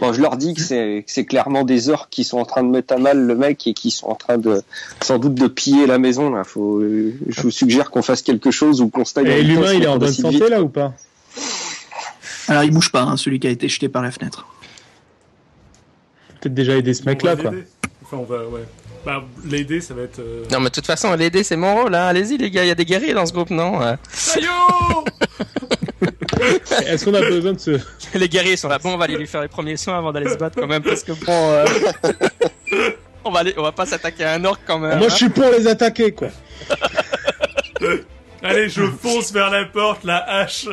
Bon, 0.00 0.12
je 0.14 0.20
leur 0.22 0.36
dis 0.38 0.54
que 0.54 0.60
c'est 0.62 1.24
clairement 1.26 1.62
des 1.64 1.90
orques 1.90 2.08
qui 2.10 2.24
sont 2.24 2.38
en 2.38 2.44
train 2.46 2.62
de 2.62 2.68
mettre 2.70 2.94
à 2.94 2.98
mal 2.98 3.18
le 3.26 3.34
mec 3.34 3.66
et 3.66 3.74
qui 3.74 3.90
sont 3.90 4.06
en 4.06 4.14
train 4.14 4.38
de 4.38 4.62
sans 5.02 5.18
doute 5.18 5.34
de 5.34 5.46
piller 5.46 5.86
la 5.86 5.98
maison. 5.98 6.30
Là, 6.30 6.42
faut. 6.44 6.78
euh, 6.80 7.12
Je 7.28 7.42
vous 7.42 7.50
suggère 7.50 7.90
qu'on 7.90 8.00
fasse 8.00 8.22
quelque 8.22 8.50
chose 8.50 8.80
ou 8.80 8.88
qu'on 8.88 9.04
se 9.04 9.14
dans 9.14 9.24
Et 9.26 9.42
l'humain, 9.42 9.74
il 9.74 9.82
est 9.82 9.86
en 9.86 9.98
bonne 9.98 10.12
santé 10.12 10.36
vite. 10.36 10.48
là 10.48 10.62
ou 10.62 10.68
pas? 10.68 10.94
Alors 12.48 12.64
il 12.64 12.70
bouge 12.70 12.90
pas, 12.90 13.02
hein, 13.02 13.16
celui 13.16 13.38
qui 13.40 13.46
a 13.46 13.50
été 13.50 13.68
jeté 13.68 13.88
par 13.88 14.02
la 14.02 14.10
fenêtre. 14.10 14.46
Peut-être 16.40 16.54
déjà 16.54 16.76
aider 16.76 16.94
ce 16.94 17.04
mec-là, 17.04 17.36
quoi. 17.36 17.50
l'aider. 17.50 17.64
Enfin, 18.02 18.16
on 18.18 18.24
va, 18.24 18.44
ouais. 18.44 18.64
Bah, 19.04 19.22
l'aider, 19.44 19.80
ça 19.80 19.94
va 19.94 20.02
être. 20.02 20.18
Euh... 20.18 20.44
Non, 20.50 20.60
mais 20.60 20.68
de 20.68 20.74
toute 20.74 20.86
façon, 20.86 21.14
l'aider, 21.14 21.42
c'est 21.42 21.56
mon 21.56 21.74
rôle. 21.74 21.94
Hein. 21.94 22.06
Allez-y, 22.06 22.36
les 22.36 22.50
gars, 22.50 22.64
il 22.64 22.68
y 22.68 22.70
a 22.70 22.74
des 22.74 22.84
guerriers 22.84 23.14
dans 23.14 23.24
ce 23.26 23.32
groupe, 23.32 23.50
non 23.50 23.80
Euh, 23.80 23.96
Ayo 24.36 25.04
Est-ce 26.86 27.04
qu'on 27.04 27.14
a 27.14 27.20
besoin 27.20 27.52
de 27.52 27.58
ce... 27.58 27.78
Les 28.18 28.28
guerriers 28.28 28.56
sont 28.56 28.68
là. 28.68 28.78
Bon, 28.78 28.94
on 28.94 28.96
va 28.96 29.04
aller 29.04 29.16
lui 29.16 29.26
faire 29.26 29.42
les 29.42 29.48
premiers 29.48 29.76
soins 29.76 29.98
avant 29.98 30.12
d'aller 30.12 30.30
se 30.30 30.36
battre 30.36 30.58
quand 30.58 30.66
même, 30.66 30.82
parce 30.82 31.02
que 31.02 31.12
bon, 31.12 31.52
euh, 31.52 31.64
on 33.24 33.30
va 33.30 33.40
aller, 33.40 33.54
on 33.56 33.62
va 33.62 33.72
pas 33.72 33.86
s'attaquer 33.86 34.24
à 34.24 34.34
un 34.34 34.44
orc 34.44 34.58
quand 34.66 34.78
même. 34.78 34.98
Moi, 34.98 35.08
je 35.08 35.12
hein. 35.14 35.16
suis 35.16 35.28
pour 35.28 35.50
les 35.50 35.66
attaquer, 35.66 36.12
quoi. 36.12 36.28
Allez, 38.42 38.68
je 38.68 38.82
fonce 38.82 39.32
vers 39.32 39.50
la 39.50 39.66
porte, 39.66 40.04
la 40.04 40.18
hache. 40.28 40.66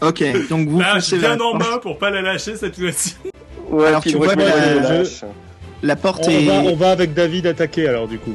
Ok, 0.00 0.24
donc 0.48 0.68
vous 0.68 0.80
la 0.80 0.94
hache 0.94 1.14
bien 1.14 1.36
la 1.36 1.44
en 1.44 1.54
main 1.54 1.78
pour 1.80 1.98
pas 1.98 2.10
la 2.10 2.20
lâcher 2.20 2.56
cette 2.56 2.76
fois-ci. 2.76 3.14
Ouais, 3.70 3.86
Alors, 3.86 4.02
tu 4.02 4.16
vois 4.16 4.34
la- 4.34 5.02
la 5.82 5.96
porte 5.96 6.24
On 6.26 6.30
est. 6.30 6.44
va, 6.46 6.54
on 6.60 6.76
va 6.76 6.90
avec 6.90 7.12
David 7.14 7.46
attaquer, 7.46 7.88
alors, 7.88 8.08
du 8.08 8.18
coup. 8.18 8.34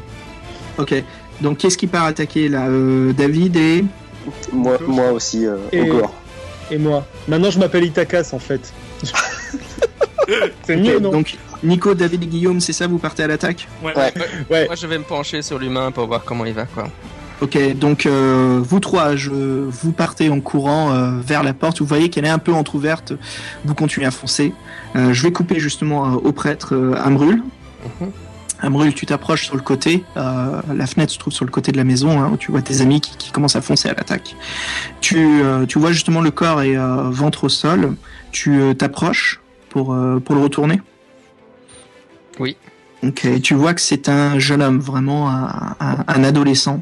Ok. 0.78 0.94
Donc 1.42 1.58
qu'est-ce 1.60 1.78
qui 1.78 1.88
part 1.88 2.06
attaquer 2.06 2.48
là 2.50 2.68
Euh, 2.68 3.14
David 3.14 3.56
et. 3.58 3.86
Moi, 4.54 4.78
moi 4.88 5.12
aussi, 5.12 5.46
euh, 5.46 5.58
Et- 5.72 5.82
au 5.82 5.86
gore. 6.00 6.14
Et 6.72 6.78
moi 6.78 7.06
Maintenant, 7.28 7.50
je 7.50 7.58
m'appelle 7.60 7.84
Itakas, 7.86 8.30
en 8.34 8.40
fait. 8.40 8.72
C'est 10.64 10.76
mieux, 10.78 11.00
non 11.00 11.10
Donc 11.12 11.38
Nico, 11.64 11.94
David 11.96 12.24
et 12.24 12.28
Guillaume, 12.28 12.60
c'est 12.60 12.74
ça 12.74 12.86
Vous 12.88 13.00
partez 13.00 13.24
à 13.24 13.28
l'attaque 13.28 13.68
Ouais. 13.84 13.94
Ouais. 13.96 14.14
Ouais. 14.50 14.66
Moi, 14.68 14.76
je 14.76 14.86
vais 14.88 14.98
me 15.00 15.04
pencher 15.04 15.42
sur 15.42 15.58
l'humain 15.58 15.92
pour 15.92 16.06
voir 16.08 16.24
comment 16.24 16.46
il 16.46 16.54
va, 16.54 16.66
quoi. 16.66 16.88
Ok, 17.42 17.58
donc 17.78 18.06
euh, 18.06 18.60
vous 18.62 18.82
trois, 18.82 19.16
je, 19.16 19.30
vous 19.32 19.94
partez 19.94 20.30
en 20.30 20.42
courant 20.42 20.92
euh, 20.92 21.12
vers 21.26 21.42
la 21.42 21.54
porte. 21.54 21.80
Vous 21.80 21.86
voyez 21.86 22.10
qu'elle 22.10 22.26
est 22.26 22.30
un 22.30 22.38
peu 22.38 22.54
entrouverte. 22.54 23.14
Vous 23.64 23.74
continuez 23.74 24.06
à 24.06 24.12
foncer. 24.12 24.54
Euh, 24.98 25.14
je 25.14 25.24
vais 25.24 25.32
couper 25.32 25.58
justement 25.60 26.02
au 26.16 26.32
prêtre 26.34 26.76
Amrul. 27.02 27.38
Mhm. 28.02 28.12
Amrul, 28.62 28.94
tu 28.94 29.06
t'approches 29.06 29.46
sur 29.46 29.56
le 29.56 29.62
côté. 29.62 30.04
La 30.18 30.86
fenêtre 30.86 31.14
se 31.14 31.18
trouve 31.18 31.32
sur 31.32 31.46
le 31.46 31.52
côté 31.52 31.72
de 31.72 31.78
la 31.78 31.86
maison. 31.86 32.20
Hein, 32.22 32.30
où 32.34 32.36
tu 32.36 32.52
vois 32.52 32.62
tes 32.62 32.82
amis 32.82 33.00
qui, 33.00 33.16
qui 33.16 33.32
commencent 33.32 33.56
à 33.56 33.62
foncer 33.62 33.88
à 33.88 33.94
l'attaque. 33.94 34.36
Tu, 35.00 35.42
tu 35.70 35.80
vois 35.80 35.94
justement 35.94 36.20
le 36.20 36.32
corps 36.32 36.62
et 36.62 36.76
ventre 36.76 37.46
au 37.46 37.50
sol. 37.50 37.96
Tu 38.34 38.60
t'approches 38.78 39.40
pour 39.70 39.96
pour 40.26 40.36
le 40.36 40.42
retourner. 40.42 40.82
Oui. 42.38 42.58
Ok, 43.02 43.26
tu 43.42 43.54
vois 43.54 43.74
que 43.74 43.80
c'est 43.80 44.10
un 44.10 44.40
jeune 44.40 44.62
homme, 44.62 44.80
vraiment 44.80 45.30
un, 45.30 45.76
un- 45.80 46.04
un 46.06 46.24
adolescent. 46.26 46.82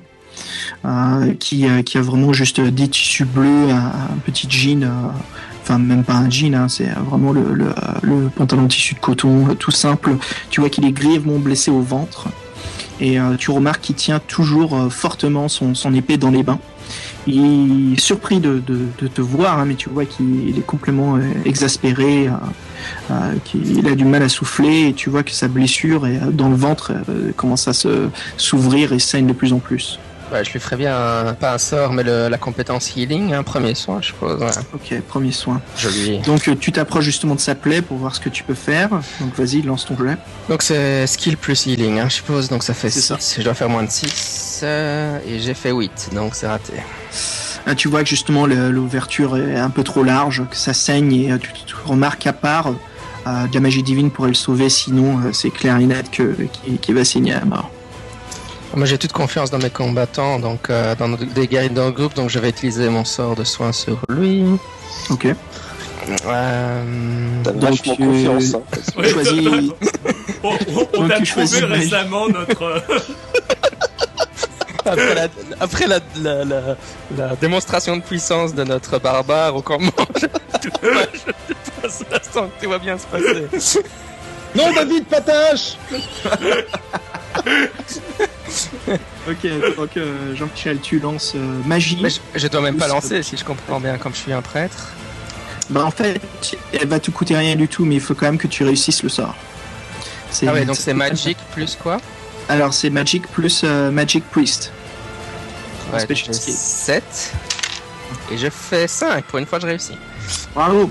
Euh, 0.85 1.33
qui, 1.39 1.67
euh, 1.67 1.81
qui 1.81 1.97
a 1.97 2.01
vraiment 2.01 2.33
juste 2.33 2.61
des 2.61 2.87
tissus 2.87 3.25
bleus, 3.25 3.69
un, 3.71 3.75
un 3.75 4.17
petit 4.25 4.47
jean, 4.49 4.83
euh, 4.83 4.89
enfin 5.63 5.79
même 5.79 6.03
pas 6.03 6.13
un 6.13 6.29
jean, 6.29 6.55
hein, 6.55 6.67
c'est 6.69 6.89
vraiment 7.09 7.31
le, 7.33 7.53
le, 7.53 7.73
le 8.03 8.29
pantalon 8.29 8.67
tissu 8.67 8.93
de 8.93 8.99
coton, 8.99 9.55
tout 9.55 9.71
simple. 9.71 10.15
Tu 10.49 10.61
vois 10.61 10.69
qu'il 10.69 10.85
est 10.85 10.91
grièvement 10.91 11.39
blessé 11.39 11.71
au 11.71 11.81
ventre 11.81 12.27
et 12.99 13.19
tu 13.37 13.51
remarques 13.51 13.81
qu'il 13.81 13.95
tient 13.95 14.17
toujours 14.17 14.91
fortement 14.91 15.47
son, 15.49 15.93
épée 15.93 16.17
dans 16.17 16.31
les 16.31 16.41
bains. 16.41 16.57
Il 17.27 17.93
est 17.93 17.99
surpris 17.99 18.39
de, 18.39 18.59
te 18.59 19.21
voir, 19.21 19.59
hein, 19.59 19.65
mais 19.67 19.75
tu 19.75 19.89
vois 19.89 20.05
qu'il 20.05 20.57
est 20.57 20.65
complètement 20.65 21.19
exaspéré, 21.45 22.27
qu'il 23.45 23.87
a 23.87 23.93
du 23.93 24.03
mal 24.03 24.23
à 24.23 24.29
souffler, 24.29 24.87
et 24.87 24.93
tu 24.93 25.11
vois 25.11 25.21
que 25.21 25.29
sa 25.29 25.47
blessure 25.47 26.07
est, 26.07 26.19
dans 26.31 26.49
le 26.49 26.55
ventre 26.55 26.93
commence 27.35 27.67
à 27.67 27.73
s'ouvrir 28.37 28.93
et 28.93 28.99
saigne 28.99 29.27
de 29.27 29.33
plus 29.33 29.53
en 29.53 29.59
plus. 29.59 29.99
Ouais, 30.31 30.43
je 30.43 30.51
lui 30.51 30.59
ferais 30.59 30.75
bien, 30.75 30.93
un- 31.27 31.33
pas 31.33 31.53
un 31.53 31.57
sort, 31.57 31.93
mais 31.93 32.03
le- 32.03 32.27
la 32.27 32.37
compétence 32.37 32.95
healing, 32.95 33.33
un 33.33 33.43
premier 33.43 33.75
soin, 33.75 33.99
je 34.01 34.07
suppose. 34.07 34.41
ouais. 34.41 34.49
Ok, 34.73 35.01
premier 35.07 35.31
soin. 35.31 35.61
Je 35.77 35.87
lui. 35.87 36.17
Donc 36.19 36.47
euh, 36.49 36.55
tu 36.59 36.71
t'approches 36.73 37.05
justement 37.05 37.33
de 37.35 37.39
sa 37.39 37.55
plaie 37.55 37.81
pour 37.81 37.97
voir 37.97 38.13
ce 38.13 38.19
que 38.19 38.27
tu 38.29 38.43
peux 38.43 38.53
faire. 38.53 38.89
Donc 39.21 39.33
vas-y, 39.37 39.61
lance 39.61 39.85
ton 39.85 39.95
jet. 39.97 40.17
Donc 40.49 40.63
c'est 40.63 41.07
skill 41.07 41.37
plus 41.37 41.65
healing, 41.65 41.99
hein, 41.99 42.07
je 42.09 42.15
suppose. 42.15 42.49
Donc 42.49 42.63
ça 42.63 42.73
fait 42.73 42.89
C'est 42.89 42.99
6. 42.99 43.07
ça. 43.07 43.17
Je 43.37 43.43
dois 43.43 43.53
faire 43.53 43.69
moins 43.69 43.83
de 43.83 43.89
6. 43.89 44.63
et 44.63 45.39
j'ai 45.39 45.53
fait 45.53 45.71
8, 45.71 46.09
donc 46.13 46.35
c'est 46.35 46.47
raté. 46.47 46.73
Ah, 47.65 47.75
tu 47.75 47.87
vois 47.89 48.03
que 48.03 48.09
justement 48.09 48.45
l'ouverture 48.47 49.37
est 49.37 49.57
un 49.57 49.69
peu 49.69 49.83
trop 49.83 50.03
large, 50.03 50.43
que 50.49 50.55
ça 50.55 50.73
saigne 50.73 51.11
et 51.13 51.31
euh, 51.31 51.37
tu, 51.37 51.51
tu 51.65 51.75
remarques 51.85 52.19
qu'à 52.21 52.33
part 52.33 52.67
euh, 53.27 53.47
de 53.47 53.53
la 53.53 53.59
magie 53.59 53.83
divine 53.83 54.09
pourrait 54.09 54.29
le 54.29 54.35
sauver, 54.35 54.69
sinon 54.69 55.19
euh, 55.19 55.31
c'est 55.33 55.49
clair 55.49 55.77
et 55.77 55.85
net 55.85 56.09
qu'il 56.11 56.95
va 56.95 57.03
saigner 57.05 57.33
à 57.33 57.43
mort. 57.45 57.69
Moi 58.75 58.85
j'ai 58.85 58.97
toute 58.97 59.13
confiance 59.13 59.49
dans 59.49 59.57
mes 59.57 59.69
combattants, 59.69 60.39
donc 60.39 60.69
euh, 60.69 60.93
dans 60.95 61.07
nos- 61.07 61.17
des 61.17 61.47
guerriers 61.47 61.69
dans 61.69 61.85
le 61.85 61.91
groupe, 61.91 62.13
donc 62.13 62.29
je 62.29 62.37
vais 62.39 62.49
utiliser 62.49 62.89
mon 62.89 63.05
sort 63.05 63.35
de 63.35 63.43
soin 63.43 63.71
sur 63.71 63.97
lui. 64.09 64.43
Ok. 65.09 65.25
Euh, 66.25 66.83
T'as 67.43 67.51
Donc, 67.51 67.61
vachement 67.71 67.95
tu- 67.95 68.05
confiance. 68.05 68.53
hein. 68.55 68.61
Ouais, 68.97 69.09
Choisis- 69.09 69.71
On, 70.43 70.49
on- 70.49 70.87
on 70.93 71.01
Donc, 71.01 71.11
a 71.11 71.17
tu 71.17 71.25
choisis 71.25 71.59
trouvé 71.59 71.75
récemment 71.75 72.27
notre. 72.29 72.61
euh, 72.63 72.79
après 74.85 75.15
la, 75.15 75.27
après 75.59 75.87
la, 75.87 75.99
la, 76.21 76.45
la- 76.45 76.77
la 77.17 77.35
démonstration 77.35 77.97
de 77.97 78.01
puissance 78.03 78.53
de 78.53 78.63
notre 78.63 78.99
barbare 78.99 79.55
au 79.55 79.61
combat, 79.61 79.91
je, 80.21 80.27
je 80.63 80.69
tout 82.61 82.69
va 82.69 82.77
bien 82.79 82.97
se 82.97 83.05
passer. 83.07 83.81
Non, 84.55 84.71
David, 84.73 85.05
patache 85.05 85.77
Ok, 89.29 89.45
donc 89.75 89.97
euh, 89.97 90.33
Jean-Michel, 90.35 90.79
tu 90.79 90.99
lances 90.99 91.33
euh, 91.35 91.61
magie. 91.65 91.99
Mais 92.01 92.09
je, 92.09 92.19
je 92.35 92.47
dois 92.47 92.61
même 92.61 92.77
pas 92.77 92.87
lancer 92.87 93.21
si 93.23 93.35
je 93.35 93.43
comprends 93.43 93.79
bien, 93.79 93.97
comme 93.97 94.13
je 94.13 94.19
suis 94.19 94.31
un 94.33 94.41
prêtre. 94.41 94.93
Bah 95.69 95.83
en 95.83 95.91
fait, 95.91 96.21
elle 96.71 96.87
va 96.87 96.99
te 96.99 97.11
coûter 97.11 97.35
rien 97.35 97.57
du 97.57 97.67
tout, 97.67 97.83
mais 97.83 97.95
il 97.95 98.01
faut 98.01 98.15
quand 98.15 98.25
même 98.27 98.37
que 98.37 98.47
tu 98.47 98.63
réussisses 98.63 99.03
le 99.03 99.09
sort. 99.09 99.35
Ah 100.45 100.53
ouais, 100.53 100.63
donc 100.65 100.77
c'est 100.77 100.93
magic 100.93 101.37
plus 101.53 101.75
quoi? 101.75 101.99
Alors 102.49 102.73
c'est 102.73 102.89
Magic 102.89 103.27
plus 103.27 103.61
euh, 103.65 103.91
Magic 103.91 104.23
Priest. 104.29 104.71
Ouais, 105.93 106.05
j'ai 106.09 106.33
skill. 106.33 106.53
7. 106.53 107.33
Et 108.31 108.37
je 108.37 108.49
fais 108.49 108.87
5. 108.87 109.25
Pour 109.25 109.39
une 109.39 109.45
fois, 109.45 109.59
je 109.59 109.65
réussis. 109.65 109.97
Bravo 110.53 110.89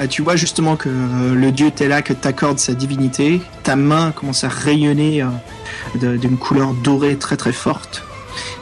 Euh, 0.00 0.06
Tu 0.06 0.20
vois 0.22 0.36
justement 0.36 0.76
que 0.76 0.88
le 0.88 1.52
dieu 1.52 1.70
Tella 1.70 2.02
que 2.02 2.12
t'accorde 2.12 2.58
sa 2.58 2.74
divinité, 2.74 3.40
ta 3.62 3.76
main 3.76 4.12
commence 4.12 4.44
à 4.44 4.48
rayonner 4.48 5.22
d'une 5.94 6.36
couleur 6.36 6.72
dorée 6.72 7.16
très 7.16 7.36
très 7.36 7.52
forte. 7.52 8.04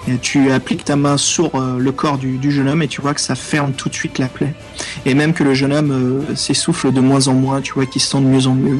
Et 0.08 0.18
tu 0.18 0.52
appliques 0.52 0.84
ta 0.84 0.96
main 0.96 1.16
sur 1.16 1.56
euh, 1.56 1.78
le 1.78 1.92
corps 1.92 2.16
du, 2.16 2.38
du 2.38 2.52
jeune 2.52 2.68
homme 2.68 2.82
et 2.82 2.88
tu 2.88 3.00
vois 3.00 3.12
que 3.12 3.20
ça 3.20 3.34
ferme 3.34 3.72
tout 3.72 3.88
de 3.88 3.94
suite 3.94 4.18
la 4.18 4.28
plaie. 4.28 4.54
Et 5.04 5.14
même 5.14 5.34
que 5.34 5.42
le 5.42 5.52
jeune 5.52 5.72
homme 5.72 5.90
euh, 6.30 6.36
s'essouffle 6.36 6.92
de 6.92 7.00
moins 7.00 7.28
en 7.28 7.34
moins, 7.34 7.60
tu 7.60 7.72
vois 7.72 7.86
qu'il 7.86 8.00
se 8.00 8.10
sent 8.10 8.20
de 8.20 8.26
mieux 8.26 8.46
en 8.46 8.54
mieux, 8.54 8.76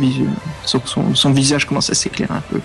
son, 0.65 0.81
son, 0.85 1.15
son 1.15 1.33
visage 1.33 1.67
commence 1.67 1.91
à 1.91 1.95
s'éclairer 1.95 2.33
un 2.33 2.43
peu. 2.49 2.61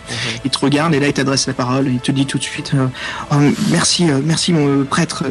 Il 0.46 0.52
te 0.52 0.60
regarde 0.60 0.94
et 0.94 1.00
là 1.00 1.08
il 1.08 1.14
t'adresse 1.14 1.48
la 1.48 1.54
parole 1.54 1.88
et 1.88 1.92
il 1.92 2.00
te 2.00 2.12
dit 2.12 2.26
tout 2.26 2.38
de 2.38 2.44
suite 2.44 2.72
euh, 2.76 2.88
Oh, 3.32 3.36
merci 3.70 4.10
euh, 4.10 4.20
merci 4.24 4.54
mon 4.54 4.86
prêtre 4.86 5.24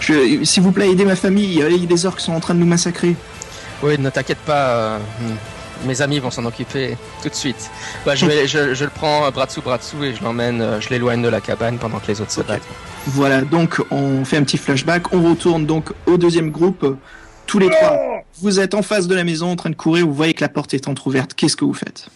s'il 0.00 0.62
vous 0.62 0.72
plaît 0.72 0.90
aidez 0.90 1.04
ma 1.04 1.16
famille 1.16 1.62
euh, 1.62 1.68
les 1.68 2.06
orques 2.06 2.20
sont 2.20 2.32
en 2.32 2.40
train 2.40 2.54
de 2.54 2.60
nous 2.60 2.66
massacrer 2.66 3.16
Oui, 3.82 3.98
ne 3.98 4.10
t'inquiète 4.10 4.38
pas. 4.38 4.98
Mes 5.86 6.02
amis 6.02 6.18
vont 6.18 6.30
s'en 6.30 6.44
occuper 6.44 6.96
tout 7.22 7.28
de 7.28 7.34
suite. 7.34 7.70
Bah, 8.04 8.14
je, 8.14 8.26
vais, 8.26 8.46
je, 8.46 8.74
je 8.74 8.84
le 8.84 8.90
prends 8.90 9.30
bras 9.30 9.46
dessous, 9.46 9.62
bras 9.62 9.78
dessous 9.78 10.02
et 10.04 10.14
je 10.14 10.22
l'emmène, 10.22 10.60
euh, 10.60 10.80
je 10.80 10.88
l'éloigne 10.90 11.22
de 11.22 11.28
la 11.28 11.40
cabane 11.40 11.78
pendant 11.78 11.98
que 11.98 12.08
les 12.08 12.20
autres 12.20 12.32
se 12.32 12.40
battent. 12.40 12.62
voilà 13.06 13.42
donc 13.42 13.80
on 13.90 14.24
fait 14.24 14.36
un 14.36 14.44
petit 14.44 14.58
flashback. 14.58 15.12
On 15.12 15.22
retourne 15.28 15.66
donc 15.66 15.90
au 16.06 16.16
deuxième 16.16 16.50
groupe. 16.50 16.98
Tous 17.46 17.58
les 17.58 17.68
trois 17.68 18.12
vous 18.40 18.60
êtes 18.60 18.74
en 18.74 18.82
face 18.82 19.08
de 19.08 19.14
la 19.14 19.24
maison 19.24 19.50
en 19.50 19.56
train 19.56 19.70
de 19.70 19.74
courir. 19.74 20.06
Vous 20.06 20.14
voyez 20.14 20.34
que 20.34 20.40
la 20.40 20.48
porte 20.48 20.74
est 20.74 20.88
entrouverte. 20.88 21.34
Qu'est-ce 21.34 21.56
que 21.56 21.64
vous 21.64 21.74
faites? 21.74 22.08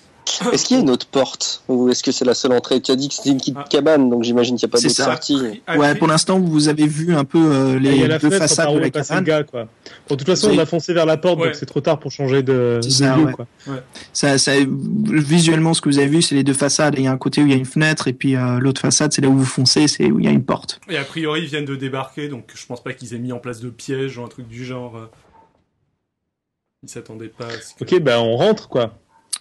Est-ce 0.52 0.64
qu'il 0.66 0.76
y 0.76 0.80
a 0.80 0.82
une 0.82 0.90
autre 0.90 1.06
porte 1.06 1.62
ou 1.68 1.88
est-ce 1.88 2.02
que 2.02 2.10
c'est 2.12 2.24
la 2.24 2.34
seule 2.34 2.52
entrée? 2.52 2.80
Tu 2.80 2.90
as 2.90 2.96
dit 2.96 3.08
que 3.08 3.14
c'était 3.14 3.30
une 3.30 3.38
petite 3.38 3.56
Ah. 3.58 3.64
cabane, 3.70 4.10
donc 4.10 4.24
j'imagine 4.24 4.56
qu'il 4.56 4.66
n'y 4.66 4.70
a 4.70 4.72
pas 4.72 4.78
C'est 4.78 4.88
d'autre 4.88 4.96
ça. 4.96 5.04
sortie. 5.04 5.62
Ah, 5.66 5.78
Ouais, 5.78 5.94
pour 5.94 6.08
l'instant, 6.08 6.38
vous 6.40 6.68
avez 6.68 6.86
vu 6.86 7.14
un 7.14 7.24
peu 7.24 7.38
euh, 7.38 7.76
Il 7.78 7.86
y 7.86 7.90
les 7.98 8.04
a 8.04 8.08
la 8.08 8.18
deux 8.18 8.28
fenêtre, 8.28 8.48
façades 8.48 8.74
de 8.74 8.78
la 8.80 8.90
cabane. 8.90 9.24
gars, 9.24 9.44
quoi. 9.44 9.62
Bon, 10.08 10.14
de 10.14 10.16
toute 10.16 10.26
façon, 10.26 10.50
on 10.52 10.58
a 10.58 10.66
foncé 10.66 10.92
vers 10.92 11.06
la 11.06 11.16
porte, 11.16 11.38
Ouais. 11.38 11.46
donc 11.46 11.54
c'est 11.54 11.66
trop 11.66 11.80
tard 11.80 11.98
pour 12.00 12.10
changer 12.10 12.42
de, 12.42 12.80
ça, 12.88 13.16
lieu, 13.16 13.24
ouais. 13.26 13.32
quoi. 13.32 13.46
Ça, 14.12 14.36
ça, 14.38 14.52
visuellement, 14.58 15.74
ce 15.74 15.80
que 15.80 15.88
vous 15.88 15.98
avez 15.98 16.08
vu, 16.08 16.22
c'est 16.22 16.34
les 16.34 16.44
deux 16.44 16.52
façades. 16.54 16.94
Il 16.98 17.04
y 17.04 17.06
a 17.06 17.12
un 17.12 17.18
côté 17.18 17.42
où 17.42 17.46
il 17.46 17.50
y 17.52 17.54
a 17.54 17.58
une 17.58 17.64
fenêtre, 17.64 18.08
et 18.08 18.12
puis 18.12 18.36
euh, 18.36 18.58
l'autre 18.58 18.80
façade, 18.80 19.12
c'est 19.12 19.22
là 19.22 19.28
où 19.28 19.36
vous 19.36 19.44
foncez, 19.44 19.86
c'est 19.88 20.10
où 20.10 20.18
il 20.18 20.24
y 20.24 20.28
a 20.28 20.32
une 20.32 20.44
porte. 20.44 20.80
Et 20.88 20.96
a 20.98 21.04
priori, 21.04 21.42
ils 21.42 21.46
viennent 21.48 21.64
de 21.64 21.76
débarquer, 21.76 22.28
donc 22.28 22.50
je 22.54 22.66
pense 22.66 22.82
pas 22.82 22.92
qu'ils 22.92 23.14
aient 23.14 23.18
mis 23.18 23.32
en 23.32 23.38
place 23.38 23.60
de 23.60 23.70
pièges 23.70 24.18
ou 24.18 24.24
un 24.24 24.28
truc 24.28 24.48
du 24.48 24.64
genre. 24.64 24.96
euh. 24.96 25.06
Ils 26.82 26.88
s'attendaient 26.88 27.28
pas 27.28 27.46
à 27.46 27.50
ce 27.52 27.74
que... 27.74 27.84
Ok, 27.94 28.00
ben 28.00 28.18
on 28.18 28.36
rentre, 28.36 28.68
quoi. 28.68 28.92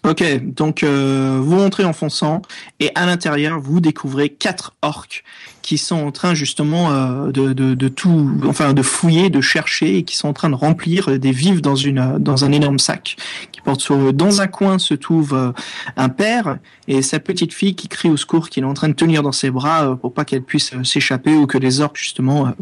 Ok, 0.08 0.24
donc 0.44 0.84
euh, 0.84 1.39
vous 1.41 1.58
rentrez 1.58 1.84
en 1.84 1.94
fonçant, 1.94 2.44
et 2.80 2.91
à 2.94 3.08
l'intérieur, 3.08 3.60
vous 3.60 3.80
découvrez 3.80 4.30
quatre 4.30 4.76
orques 4.84 5.24
qui 5.63 5.80
sont 5.80 5.96
en 5.96 6.12
train 6.12 6.36
justement 6.36 6.91
euh, 6.91 7.32
de, 7.32 7.52
de, 7.54 7.88
tout, 7.88 8.39
enfin 8.48 8.74
de 8.74 8.84
fouiller, 8.84 9.32
de 9.32 9.41
chercher, 9.41 9.98
et 9.98 10.04
qui 10.04 10.15
sont 10.15 10.28
en 10.28 10.34
train 10.34 10.52
de 10.52 10.56
remplir 10.56 11.18
des 11.18 11.32
vivres 11.32 11.62
dans 11.62 11.76
une 11.76 12.20
dans 12.20 12.46
un 12.46 12.52
énorme 12.52 12.78
sac. 12.78 13.18
Qui 13.52 13.62
porte 13.62 13.82
sur, 13.82 14.13
dans 14.13 14.41
un 14.41 14.48
coin 14.48 14.78
se 14.78 14.94
trouve 14.94 15.34
euh, 15.34 15.52
un 15.98 16.10
père 16.10 16.60
et 16.88 17.02
sa 17.02 17.20
petite 17.20 17.52
fille 17.52 17.74
qui 17.74 17.88
crie 17.88 18.10
au 18.10 18.18
secours, 18.18 18.50
qu'il 18.50 18.62
est 18.62 18.68
en 18.68 18.76
train 18.76 18.89
de 18.89 18.94
tenir 18.94 19.24
dans 19.24 19.32
ses 19.32 19.50
bras 19.50 19.89
euh, 19.89 19.96
pour 19.96 20.13
pas 20.13 20.24
qu'elle 20.24 20.44
puisse 20.44 20.72
s'échapper 20.84 21.34
ou 21.34 21.48
que 21.48 21.58
les 21.58 21.82
orques 21.82 21.98
justement 21.98 22.54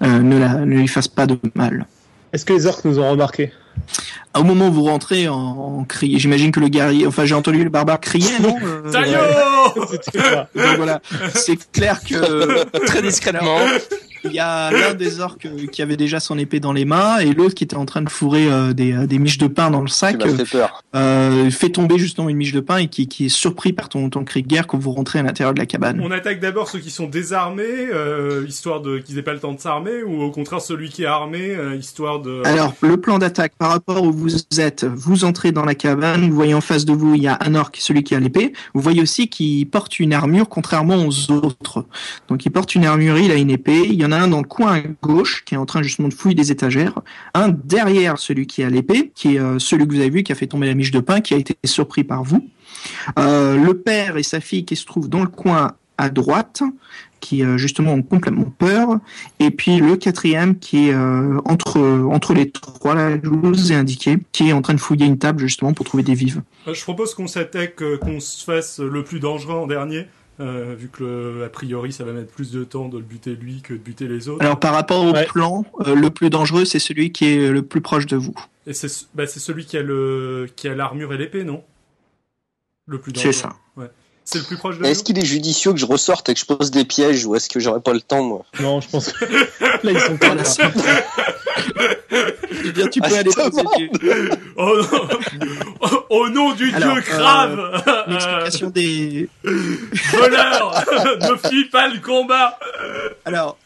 ne, 0.00 0.38
la, 0.38 0.54
ne 0.60 0.78
lui 0.78 0.86
fassent 0.86 1.08
pas 1.08 1.26
de 1.26 1.36
mal. 1.56 1.86
Est-ce 2.32 2.44
que 2.44 2.52
les 2.52 2.66
orques 2.66 2.84
nous 2.84 3.00
ont 3.00 3.10
remarqué 3.10 3.50
Au 4.34 4.44
moment 4.44 4.68
où 4.68 4.72
vous 4.72 4.84
rentrez 4.84 5.28
en, 5.28 5.36
en 5.36 5.84
criant, 5.84 6.18
j'imagine 6.18 6.52
que 6.52 6.60
le 6.60 6.68
guerrier, 6.68 7.06
enfin 7.06 7.26
j'ai 7.26 7.34
entendu 7.34 7.62
le 7.64 7.68
barbare 7.70 8.00
crier, 8.00 8.30
non 8.40 8.56
Euh, 8.62 8.90
Taillot 8.90 9.18
Donc 10.54 10.76
voilà, 10.76 11.00
c'est 11.34 11.58
clair 11.70 12.00
que 12.02 12.64
très 12.86 13.02
discrètement, 13.02 13.58
il 14.24 14.32
y 14.32 14.38
a 14.38 14.70
l'un 14.70 14.94
des 14.94 15.20
orques 15.20 15.46
euh, 15.46 15.66
qui 15.66 15.82
avait 15.82 15.96
déjà 15.96 16.20
son 16.20 16.38
épée 16.38 16.60
dans 16.60 16.72
les 16.72 16.84
mains 16.84 17.18
et 17.18 17.32
l'autre 17.32 17.54
qui 17.54 17.64
était 17.64 17.76
en 17.76 17.86
train 17.86 18.02
de 18.02 18.08
fourrer 18.10 18.50
euh, 18.50 18.72
des, 18.72 18.92
euh, 18.92 19.06
des 19.06 19.18
miches 19.18 19.38
de 19.38 19.46
pain 19.46 19.70
dans 19.70 19.80
le 19.80 19.88
Tu 19.88 19.94
sac, 19.94 20.22
fait 20.36 20.44
peur. 20.50 20.82
euh, 20.94 21.50
fait 21.50 21.70
tomber 21.70 21.98
justement 21.98 22.28
une 22.28 22.36
miche 22.36 22.52
de 22.52 22.60
pain 22.60 22.78
et 22.78 22.88
qui, 22.88 23.08
qui 23.08 23.26
est 23.26 23.28
surpris 23.28 23.72
par 23.72 23.88
ton, 23.88 24.08
ton 24.10 24.24
cri 24.24 24.42
de 24.42 24.48
guerre 24.48 24.66
quand 24.66 24.78
vous 24.78 24.92
rentrez 24.92 25.18
à 25.18 25.22
l'intérieur 25.22 25.54
de 25.54 25.58
la 25.58 25.66
cabane. 25.66 26.00
On 26.02 26.10
attaque 26.10 26.40
d'abord 26.40 26.68
ceux 26.68 26.78
qui 26.78 26.90
sont 26.90 27.06
désarmés, 27.06 27.64
euh, 27.66 28.44
histoire 28.46 28.80
de 28.80 28.98
qu'ils 28.98 29.18
aient 29.18 29.22
pas 29.22 29.32
le 29.32 29.40
temps 29.40 29.52
de 29.52 29.60
s'armer, 29.60 30.02
ou 30.02 30.22
au 30.22 30.30
contraire 30.30 30.60
celui 30.60 30.88
qui 30.90 31.02
est 31.02 31.06
armé, 31.06 31.54
euh, 31.54 31.74
histoire 31.76 32.20
de... 32.20 32.42
Alors, 32.44 32.74
le 32.80 32.96
plan 32.98 33.18
d'attaque 33.18 33.52
par 33.58 33.70
rapport 33.70 34.02
où 34.02 34.12
vous 34.12 34.36
êtes, 34.58 34.84
vous 34.84 35.24
entrez 35.24 35.52
dans 35.52 35.64
la 35.64 35.74
cabane, 35.74 36.28
vous 36.28 36.36
voyez 36.36 36.54
en 36.54 36.60
face 36.60 36.84
de 36.84 36.92
vous, 36.92 37.14
il 37.14 37.22
y 37.22 37.28
a 37.28 37.38
un 37.40 37.54
orc, 37.54 37.72
celui 37.78 38.02
qui 38.04 38.14
a 38.14 38.20
l'épée. 38.20 38.52
Vous 38.74 38.80
voyez 38.80 39.02
aussi 39.02 39.28
qu'il 39.28 39.68
porte 39.68 39.98
une 39.98 40.12
armure, 40.12 40.48
contrairement 40.48 40.96
aux 41.06 41.30
autres. 41.32 41.84
Donc, 42.28 42.46
il 42.46 42.50
porte 42.50 42.74
une 42.74 42.84
armure, 42.84 43.18
il 43.18 43.30
a 43.30 43.34
une 43.36 43.50
épée. 43.50 43.82
Il 43.86 43.94
y 43.94 44.04
en 44.04 44.11
a 44.12 44.20
un 44.20 44.28
dans 44.28 44.38
le 44.38 44.46
coin 44.46 44.76
à 44.76 44.80
gauche, 45.02 45.44
qui 45.44 45.54
est 45.54 45.58
en 45.58 45.66
train 45.66 45.82
justement 45.82 46.08
de 46.08 46.14
fouiller 46.14 46.34
des 46.34 46.52
étagères. 46.52 47.00
Un 47.34 47.48
derrière 47.48 48.18
celui 48.18 48.46
qui 48.46 48.62
a 48.62 48.70
l'épée, 48.70 49.12
qui 49.14 49.36
est 49.36 49.40
euh, 49.40 49.58
celui 49.58 49.86
que 49.86 49.92
vous 49.92 50.00
avez 50.00 50.10
vu, 50.10 50.22
qui 50.22 50.32
a 50.32 50.34
fait 50.34 50.46
tomber 50.46 50.66
la 50.66 50.74
miche 50.74 50.90
de 50.90 51.00
pain, 51.00 51.20
qui 51.20 51.34
a 51.34 51.36
été 51.36 51.56
surpris 51.64 52.04
par 52.04 52.22
vous. 52.22 52.48
Euh, 53.18 53.56
le 53.56 53.74
père 53.78 54.16
et 54.16 54.22
sa 54.22 54.40
fille 54.40 54.64
qui 54.64 54.76
se 54.76 54.86
trouvent 54.86 55.08
dans 55.08 55.20
le 55.20 55.28
coin 55.28 55.72
à 55.98 56.08
droite, 56.08 56.62
qui 57.20 57.44
euh, 57.44 57.56
justement 57.56 57.92
ont 57.92 58.02
complètement 58.02 58.52
peur. 58.58 58.98
Et 59.38 59.50
puis 59.50 59.78
le 59.78 59.96
quatrième 59.96 60.58
qui 60.58 60.88
est 60.88 60.94
entre 60.94 61.78
entre 62.10 62.34
les 62.34 62.50
trois, 62.50 62.94
là, 62.94 63.16
je 63.22 63.28
vous 63.28 63.72
ai 63.72 63.74
indiqué, 63.74 64.18
qui 64.32 64.48
est 64.48 64.52
en 64.52 64.62
train 64.62 64.74
de 64.74 64.80
fouiller 64.80 65.06
une 65.06 65.18
table 65.18 65.40
justement 65.40 65.72
pour 65.72 65.86
trouver 65.86 66.02
des 66.02 66.14
vives. 66.14 66.42
Je 66.66 66.82
propose 66.82 67.14
qu'on 67.14 67.26
s'attaque, 67.26 67.82
qu'on 68.00 68.20
se 68.20 68.44
fasse 68.44 68.80
le 68.80 69.04
plus 69.04 69.20
dangereux 69.20 69.54
en 69.54 69.66
dernier, 69.66 70.06
euh, 70.40 70.74
vu 70.76 70.88
que 70.88 71.02
le- 71.04 71.44
a 71.44 71.48
priori 71.48 71.92
ça 71.92 72.04
va 72.04 72.12
mettre 72.12 72.32
plus 72.32 72.50
de 72.52 72.64
temps 72.64 72.88
de 72.88 72.98
le 72.98 73.04
buter 73.04 73.34
lui 73.34 73.60
que 73.62 73.74
de 73.74 73.78
buter 73.78 74.06
les 74.08 74.28
autres. 74.28 74.42
Alors 74.42 74.58
par 74.58 74.72
rapport 74.72 75.04
au 75.04 75.12
Ouais. 75.12 75.26
plan, 75.26 75.64
euh, 75.86 75.94
le 75.94 76.10
plus 76.10 76.30
dangereux 76.30 76.64
c'est 76.64 76.78
celui 76.78 77.12
qui 77.12 77.26
est 77.26 77.50
le 77.50 77.62
plus 77.62 77.80
proche 77.80 78.06
de 78.06 78.16
vous. 78.16 78.34
Et 78.66 78.72
c'est 78.74 78.88
bah, 79.14 79.26
celui 79.26 79.64
qui 79.66 79.76
a 79.76 79.82
le 79.82 80.48
qui 80.56 80.68
a 80.68 80.74
l'armure 80.74 81.12
et 81.12 81.18
l'épée, 81.18 81.44
non? 81.44 81.62
Le 82.86 82.98
plus 83.00 83.12
dangereux. 83.12 83.32
C'est 83.32 83.38
ça. 83.40 83.56
Ouais. 83.76 83.90
C'est 84.24 84.38
le 84.38 84.44
plus 84.44 84.56
proche 84.56 84.78
de 84.78 84.84
Est-ce 84.84 85.02
qu'il 85.02 85.18
est 85.18 85.24
judicieux 85.24 85.72
que 85.72 85.78
je 85.78 85.86
ressorte 85.86 86.28
et 86.28 86.34
que 86.34 86.40
je 86.40 86.46
pose 86.46 86.70
des 86.70 86.84
pièges 86.84 87.26
ou 87.26 87.34
est-ce 87.34 87.48
que 87.48 87.60
j'aurais 87.60 87.80
pas 87.80 87.92
le 87.92 88.00
temps, 88.00 88.22
moi? 88.22 88.44
Non, 88.60 88.80
je 88.80 88.88
pense 88.88 89.12
que 89.12 89.24
là, 89.82 89.92
ils 89.92 90.00
sont 90.00 90.16
pas 90.16 90.34
là. 90.34 90.42
veux 92.62 92.72
dire, 92.72 92.90
tu 92.90 93.00
peux 93.00 93.08
Ah, 93.12 93.18
aller 93.18 93.30
demande. 93.30 94.36
Oh 94.56 94.80
non 94.92 95.98
Au 96.10 96.28
nom 96.28 96.52
du 96.54 96.72
Alors, 96.74 96.94
dieu 96.94 97.02
crave 97.02 97.82
une 98.06 98.14
explication 98.14 98.70
des. 98.70 99.28
Voleur 99.44 100.84
Ne 101.20 101.48
fuis 101.48 101.68
pas 101.70 101.88
le 101.88 102.00
combat 102.00 102.58
Alors. 103.24 103.58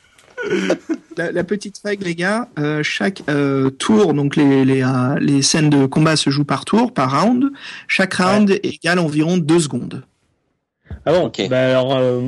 La, 1.17 1.33
la 1.33 1.45
petite 1.45 1.81
règle, 1.83 2.05
les 2.05 2.15
gars, 2.15 2.49
euh, 2.59 2.83
chaque 2.83 3.23
euh, 3.31 3.71
tour, 3.71 4.13
donc 4.13 4.37
les, 4.37 4.67
les, 4.67 4.83
euh, 4.83 5.19
les 5.19 5.41
scènes 5.41 5.71
de 5.71 5.87
combat 5.87 6.15
se 6.15 6.29
jouent 6.29 6.45
par 6.45 6.67
tour, 6.67 6.93
par 6.93 7.23
round. 7.23 7.51
Chaque 7.89 8.15
round 8.15 8.51
égale 8.63 8.99
environ 8.99 9.39
deux 9.39 9.61
secondes. 9.61 10.05
Ah 11.07 11.13
bon 11.13 11.27
Ok. 11.27 11.41
Bah 11.49 11.71
alors, 11.71 11.97
euh, 11.97 12.21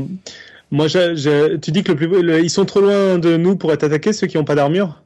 moi, 0.71 0.87
je, 0.89 1.15
je- 1.17 1.57
tu 1.57 1.71
dis 1.73 1.83
que 1.83 1.93
le 1.93 1.97
plus, 1.97 2.23
le- 2.23 2.41
ils 2.43 2.51
sont 2.51 2.65
trop 2.65 2.81
loin 2.81 3.19
de 3.19 3.37
nous 3.37 3.57
pour 3.57 3.73
être 3.73 3.85
attaqués, 3.85 4.13
ceux 4.13 4.27
qui 4.27 4.37
n'ont 4.37 4.45
pas 4.45 4.55
d'armure? 4.55 5.03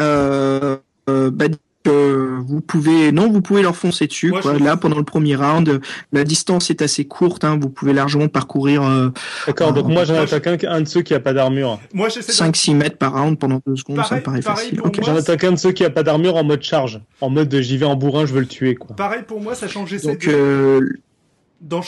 Euh, 0.00 0.76
euh, 1.08 1.30
bah, 1.30 1.46
euh, 1.86 2.38
vous 2.46 2.60
pouvez, 2.60 3.12
non, 3.12 3.30
vous 3.30 3.40
pouvez 3.40 3.62
leur 3.62 3.74
foncer 3.74 4.06
dessus. 4.06 4.28
Moi, 4.30 4.42
quoi. 4.42 4.54
je- 4.58 4.62
Là, 4.62 4.76
pendant 4.76 4.98
le 4.98 5.04
premier 5.04 5.36
round, 5.36 5.80
la 6.12 6.24
distance 6.24 6.68
est 6.70 6.82
assez 6.82 7.06
courte. 7.06 7.44
Hein, 7.44 7.58
vous 7.60 7.70
pouvez 7.70 7.92
largement 7.94 8.28
parcourir 8.28 8.82
euh, 8.82 9.08
D'accord, 9.46 9.72
donc 9.72 9.86
moi, 9.86 10.04
j'en 10.04 10.16
attaque 10.16 10.46
un, 10.48 10.56
un 10.68 10.80
de 10.82 10.88
ceux 10.88 11.00
qui 11.02 11.14
a 11.14 11.20
pas 11.20 11.32
d'armure. 11.32 11.80
Moi 11.94 12.08
j'essaie 12.10 12.32
de... 12.32 12.52
5-6 12.52 12.74
mètres 12.74 12.98
par 12.98 13.14
round 13.14 13.38
pendant 13.38 13.60
deux 13.66 13.76
secondes. 13.76 14.04
ça 14.04 14.16
me 14.16 14.20
paraît 14.20 14.42
facile. 14.42 14.80
J'en 15.02 15.16
attaque 15.16 15.44
un 15.44 15.52
de 15.52 15.56
ceux 15.56 15.72
qui 15.72 15.84
a 15.84 15.90
pas 15.90 16.02
d'armure 16.02 16.36
en 16.36 16.44
mode 16.44 16.62
charge. 16.62 17.00
En 17.22 17.30
mode 17.30 17.48
de, 17.48 17.60
j'y 17.62 17.78
vais 17.78 17.86
en 17.86 17.96
bourrin, 17.96 18.26
je 18.26 18.34
veux 18.34 18.40
le 18.40 18.46
tuer, 18.46 18.74
quoi. 18.74 18.94
Pareil 18.94 19.22
pour 19.26 19.40
moi, 19.40 19.54
que 19.54 19.66
j'essaie 19.86 20.08
Donc, 20.08 20.26
de... 20.26 20.98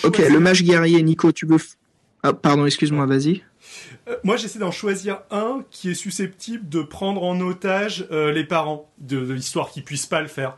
ok, 0.04 0.18
le 0.18 0.40
mage 0.40 0.62
guerrier, 0.64 1.02
Nico, 1.02 1.32
tu 1.32 1.46
veux. 1.46 1.56
f- 1.56 1.74
Ah, 2.22 2.32
pardon, 2.32 2.66
excuse-moi, 2.66 3.06
vas-y. 3.06 3.42
Euh, 4.08 4.16
moi 4.24 4.36
j'essaie 4.36 4.58
d'en 4.58 4.70
choisir 4.70 5.20
un 5.30 5.64
qui 5.70 5.90
est 5.90 5.94
susceptible 5.94 6.68
de 6.68 6.82
prendre 6.82 7.22
en 7.22 7.40
otage 7.40 8.06
euh, 8.10 8.32
les 8.32 8.44
parents, 8.44 8.90
de, 8.98 9.24
de 9.24 9.32
l'histoire 9.32 9.70
qu'ils 9.70 9.84
puissent 9.84 10.06
pas 10.06 10.20
le 10.22 10.28
faire. 10.28 10.56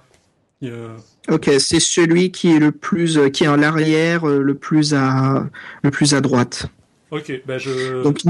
Euh, 0.63 0.97
Ok, 1.29 1.51
c'est 1.59 1.81
celui 1.81 2.31
qui 2.31 2.53
est 2.53 2.59
le 2.59 2.73
plus, 2.73 3.19
euh, 3.19 3.29
qui 3.29 3.45
est 3.45 3.49
à 3.49 3.57
l'arrière, 3.57 4.29
euh, 4.29 4.41
le 4.41 4.55
plus 4.55 4.95
à, 4.95 5.49
le 5.83 5.91
plus 5.91 6.15
à 6.15 6.21
droite. 6.21 6.67
Ok, 7.11 7.43
bah 7.47 7.59
je, 7.59 8.03
Donc, 8.03 8.21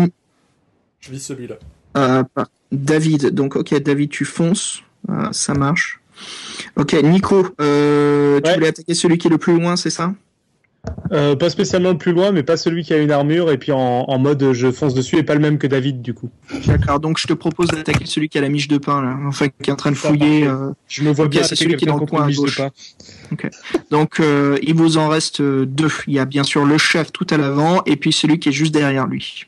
je 1.00 1.10
vis 1.10 1.20
celui-là. 1.20 1.56
Euh, 1.96 2.22
David, 2.70 3.28
donc 3.34 3.56
ok, 3.56 3.74
David, 3.80 4.10
tu 4.10 4.24
fonces, 4.24 4.82
Euh, 5.10 5.32
ça 5.32 5.52
marche. 5.54 6.00
Ok, 6.76 6.92
Nico, 7.02 7.48
euh, 7.60 8.40
tu 8.40 8.48
Ouais. 8.48 8.54
voulais 8.54 8.68
attaquer 8.68 8.94
celui 8.94 9.18
qui 9.18 9.26
est 9.26 9.30
le 9.30 9.38
plus 9.38 9.58
loin, 9.58 9.76
c'est 9.76 9.90
ça? 9.90 10.14
Euh, 11.12 11.36
pas 11.36 11.48
spécialement 11.50 11.90
le 11.90 11.98
plus 11.98 12.12
loin, 12.12 12.32
mais 12.32 12.42
pas 12.42 12.56
celui 12.56 12.82
qui 12.82 12.92
a 12.92 12.96
une 12.98 13.12
armure, 13.12 13.50
et 13.52 13.58
puis 13.58 13.70
en, 13.70 13.78
en 13.78 14.18
mode 14.18 14.52
je 14.52 14.72
fonce 14.72 14.94
dessus, 14.94 15.16
et 15.16 15.22
pas 15.22 15.34
le 15.34 15.40
même 15.40 15.58
que 15.58 15.66
David, 15.68 16.02
du 16.02 16.12
coup. 16.12 16.28
D'accord, 16.66 16.98
donc 16.98 17.18
je 17.18 17.26
te 17.28 17.32
propose 17.34 17.68
d'attaquer 17.68 18.06
celui 18.06 18.28
qui 18.28 18.38
a 18.38 18.40
la 18.40 18.48
miche 18.48 18.66
de 18.66 18.78
pain, 18.78 19.00
là, 19.02 19.16
enfin 19.28 19.48
qui 19.48 19.70
est 19.70 19.72
en 19.72 19.76
train 19.76 19.90
de 19.92 19.96
fouiller. 19.96 20.46
euh, 20.46 20.70
Je 20.88 21.02
me 21.04 21.12
vois 21.12 21.26
Ok, 21.26 21.30
bien 21.30 21.42
c'est 21.44 21.54
celui 21.54 21.76
qui 21.76 21.84
est 21.84 21.88
dans 21.88 21.98
le 21.98 22.06
coin 22.06 22.26
à 22.26 22.32
gauche. 22.32 22.60
Donc 23.90 24.18
euh, 24.18 24.58
il 24.62 24.74
vous 24.74 24.96
en 24.96 25.08
reste 25.08 25.40
deux. 25.40 25.88
Il 26.08 26.14
y 26.14 26.18
a 26.18 26.24
bien 26.24 26.42
sûr 26.42 26.64
le 26.64 26.78
chef 26.78 27.12
tout 27.12 27.26
à 27.30 27.36
l'avant 27.36 27.82
et 27.86 27.96
puis 27.96 28.12
celui 28.12 28.38
qui 28.40 28.48
est 28.48 28.52
juste 28.52 28.72
derrière 28.74 29.06
lui. 29.06 29.46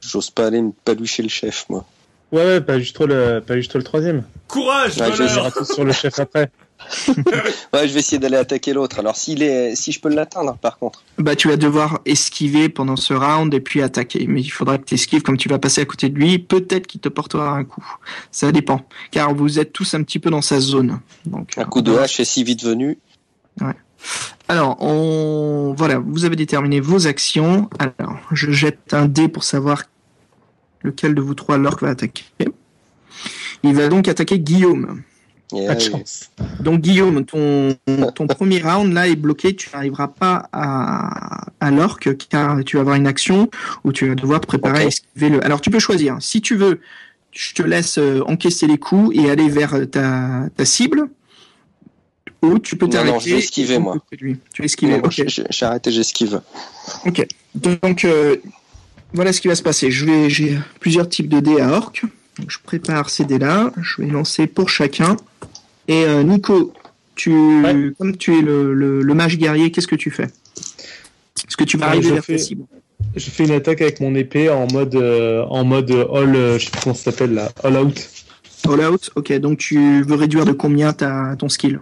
J'ose 0.00 0.30
pas 0.30 0.46
aller 0.46 0.62
me 0.62 0.72
palucher 0.84 1.22
le 1.22 1.28
chef, 1.28 1.66
moi. 1.68 1.84
Ouais, 2.30 2.44
ouais, 2.44 2.60
pas 2.60 2.78
juste 2.78 2.94
trop 2.94 3.06
le, 3.06 3.40
pas 3.40 3.56
juste 3.56 3.70
trop 3.70 3.78
le 3.78 3.84
troisième. 3.84 4.22
Courage, 4.48 4.98
Ouais, 4.98 5.12
je 5.12 5.58
tous 5.58 5.72
sur 5.72 5.84
le 5.84 5.92
chef 5.92 6.18
après. 6.18 6.50
Ouais, 7.72 7.86
je 7.86 7.92
vais 7.92 8.00
essayer 8.00 8.18
d'aller 8.18 8.36
attaquer 8.36 8.72
l'autre. 8.72 8.98
Alors, 8.98 9.16
s'il 9.16 9.42
est, 9.42 9.74
si 9.74 9.92
je 9.92 10.00
peux 10.00 10.08
l'atteindre, 10.08 10.56
par 10.56 10.78
contre. 10.78 11.02
Bah 11.18 11.36
tu 11.36 11.48
vas 11.48 11.56
devoir 11.56 12.00
esquiver 12.06 12.68
pendant 12.68 12.96
ce 12.96 13.14
round 13.14 13.52
et 13.52 13.60
puis 13.60 13.82
attaquer. 13.82 14.26
Mais 14.26 14.40
il 14.40 14.48
faudra 14.48 14.78
que 14.78 14.84
tu 14.84 14.94
esquives 14.94 15.22
comme 15.22 15.36
tu 15.36 15.48
vas 15.48 15.58
passer 15.58 15.80
à 15.82 15.84
côté 15.84 16.08
de 16.08 16.18
lui. 16.18 16.38
Peut-être 16.38 16.86
qu'il 16.86 17.00
te 17.00 17.08
portera 17.08 17.50
un 17.50 17.64
coup. 17.64 17.84
Ça 18.30 18.52
dépend. 18.52 18.86
Car 19.10 19.34
vous 19.34 19.58
êtes 19.58 19.72
tous 19.72 19.94
un 19.94 20.02
petit 20.02 20.18
peu 20.18 20.30
dans 20.30 20.42
sa 20.42 20.60
zone. 20.60 21.00
Donc, 21.26 21.58
Un 21.58 21.64
coup 21.64 21.82
de 21.82 21.94
hache 21.94 22.20
est 22.20 22.24
si 22.24 22.44
vite 22.44 22.64
venu. 22.64 22.98
Alors, 24.48 24.80
on... 24.80 25.74
voilà, 25.76 25.98
vous 25.98 26.24
avez 26.24 26.36
déterminé 26.36 26.80
vos 26.80 27.06
actions. 27.06 27.68
Alors, 27.78 28.16
je 28.32 28.50
jette 28.50 28.94
un 28.94 29.06
dé 29.06 29.28
pour 29.28 29.44
savoir 29.44 29.84
lequel 30.82 31.14
de 31.14 31.20
vous 31.20 31.34
trois 31.34 31.58
l'orc 31.58 31.82
va 31.82 31.90
attaquer. 31.90 32.24
Il 33.64 33.74
va 33.74 33.88
donc 33.88 34.08
attaquer 34.08 34.38
Guillaume. 34.38 35.02
Et, 35.54 35.66
Pas 35.66 35.74
de 35.74 35.82
euh, 35.82 35.90
chance. 35.90 36.30
Donc 36.60 36.80
Guillaume, 36.80 37.24
ton, 37.24 37.74
ton 38.14 38.26
premier 38.28 38.60
round 38.60 38.92
là 38.92 39.08
est 39.08 39.16
bloqué, 39.16 39.56
tu 39.56 39.70
n'arriveras 39.72 40.08
pas 40.08 40.48
à, 40.52 41.46
à 41.60 41.70
l'orc 41.70 42.00
car 42.28 42.62
tu 42.64 42.76
vas 42.76 42.80
avoir 42.82 42.96
une 42.96 43.06
action 43.06 43.48
où 43.84 43.92
tu 43.92 44.08
vas 44.08 44.14
devoir 44.14 44.40
te 44.40 44.46
préparer 44.46 44.84
à 44.84 44.86
esquiver 44.86 45.30
le. 45.30 45.44
Alors 45.44 45.60
tu 45.60 45.70
peux 45.70 45.78
choisir. 45.78 46.16
Si 46.20 46.40
tu 46.42 46.56
veux, 46.56 46.80
je 47.32 47.54
te 47.54 47.62
laisse 47.62 47.98
euh, 47.98 48.22
encaisser 48.26 48.66
les 48.66 48.78
coups 48.78 49.16
et 49.16 49.30
aller 49.30 49.48
vers 49.48 49.74
ta, 49.90 50.48
ta 50.56 50.64
cible. 50.64 51.08
Ou 52.42 52.58
tu 52.60 52.76
peux 52.76 52.88
t'arrêter. 52.88 53.12
non, 53.12 53.18
je 53.18 53.30
vais 53.30 53.38
esquiver, 53.38 53.78
moi. 53.78 53.96
Tu 54.12 54.36
vas 54.58 54.64
esquiver, 54.64 54.98
Non, 54.98 55.04
ok. 55.04 55.24
j'ai- 55.26 55.64
arrêté, 55.66 55.90
j'esquive. 55.90 56.40
Ok. 57.04 57.26
Donc, 57.56 58.04
euh, 58.04 58.36
voilà 59.12 59.32
ce 59.32 59.40
qui 59.40 59.48
va 59.48 59.56
se 59.56 59.62
passer. 59.62 59.90
Je 59.90 60.04
vais, 60.04 60.30
j'ai 60.30 60.56
plusieurs 60.78 61.08
types 61.08 61.28
de 61.28 61.40
dés 61.40 61.60
à 61.60 61.70
orc. 61.72 62.02
Donc, 62.38 62.48
je 62.50 62.58
prépare 62.62 63.10
ces 63.10 63.24
dés-là. 63.24 63.72
Je 63.82 64.02
vais 64.02 64.08
lancer 64.08 64.46
pour 64.46 64.68
chacun. 64.68 65.16
Et 65.88 66.04
euh, 66.04 66.22
Nico, 66.22 66.72
tu, 67.14 67.30
Ouais. 67.62 67.90
comme 67.98 68.16
tu 68.16 68.38
es 68.38 68.42
le, 68.42 68.74
le, 68.74 69.02
le 69.02 69.14
mage 69.14 69.38
guerrier, 69.38 69.70
qu'est-ce 69.70 69.86
que 69.86 69.96
tu 69.96 70.10
fais? 70.10 70.24
Est-ce 71.46 71.56
que 71.56 71.64
tu 71.64 71.76
vas 71.76 71.86
Ouais, 71.86 71.92
arriver 71.92 72.08
je 72.08 72.14
vers 72.14 72.24
fais- 72.24 72.36
ta 72.36 72.42
cible 72.42 72.64
Je 73.16 73.30
fais 73.30 73.44
une 73.44 73.52
attaque 73.52 73.80
avec 73.80 74.00
mon 74.00 74.14
épée 74.14 74.50
en 74.50 74.66
mode 74.72 74.94
euh, 74.94 75.42
en 75.44 75.64
mode 75.64 75.90
all, 75.90 76.36
euh, 76.36 76.58
je 76.58 76.64
sais 76.66 76.70
plus 76.70 76.80
comment 76.82 76.94
ça 76.94 77.10
s'appelle 77.10 77.32
là, 77.34 77.50
all 77.64 77.76
out. 77.78 78.08
All 78.68 78.80
out. 78.86 79.10
Ok. 79.16 79.32
Donc 79.38 79.58
tu 79.58 80.02
veux 80.02 80.14
réduire 80.14 80.44
de 80.44 80.52
combien 80.52 80.92
ta, 80.92 81.34
ton 81.38 81.48
skill? 81.48 81.80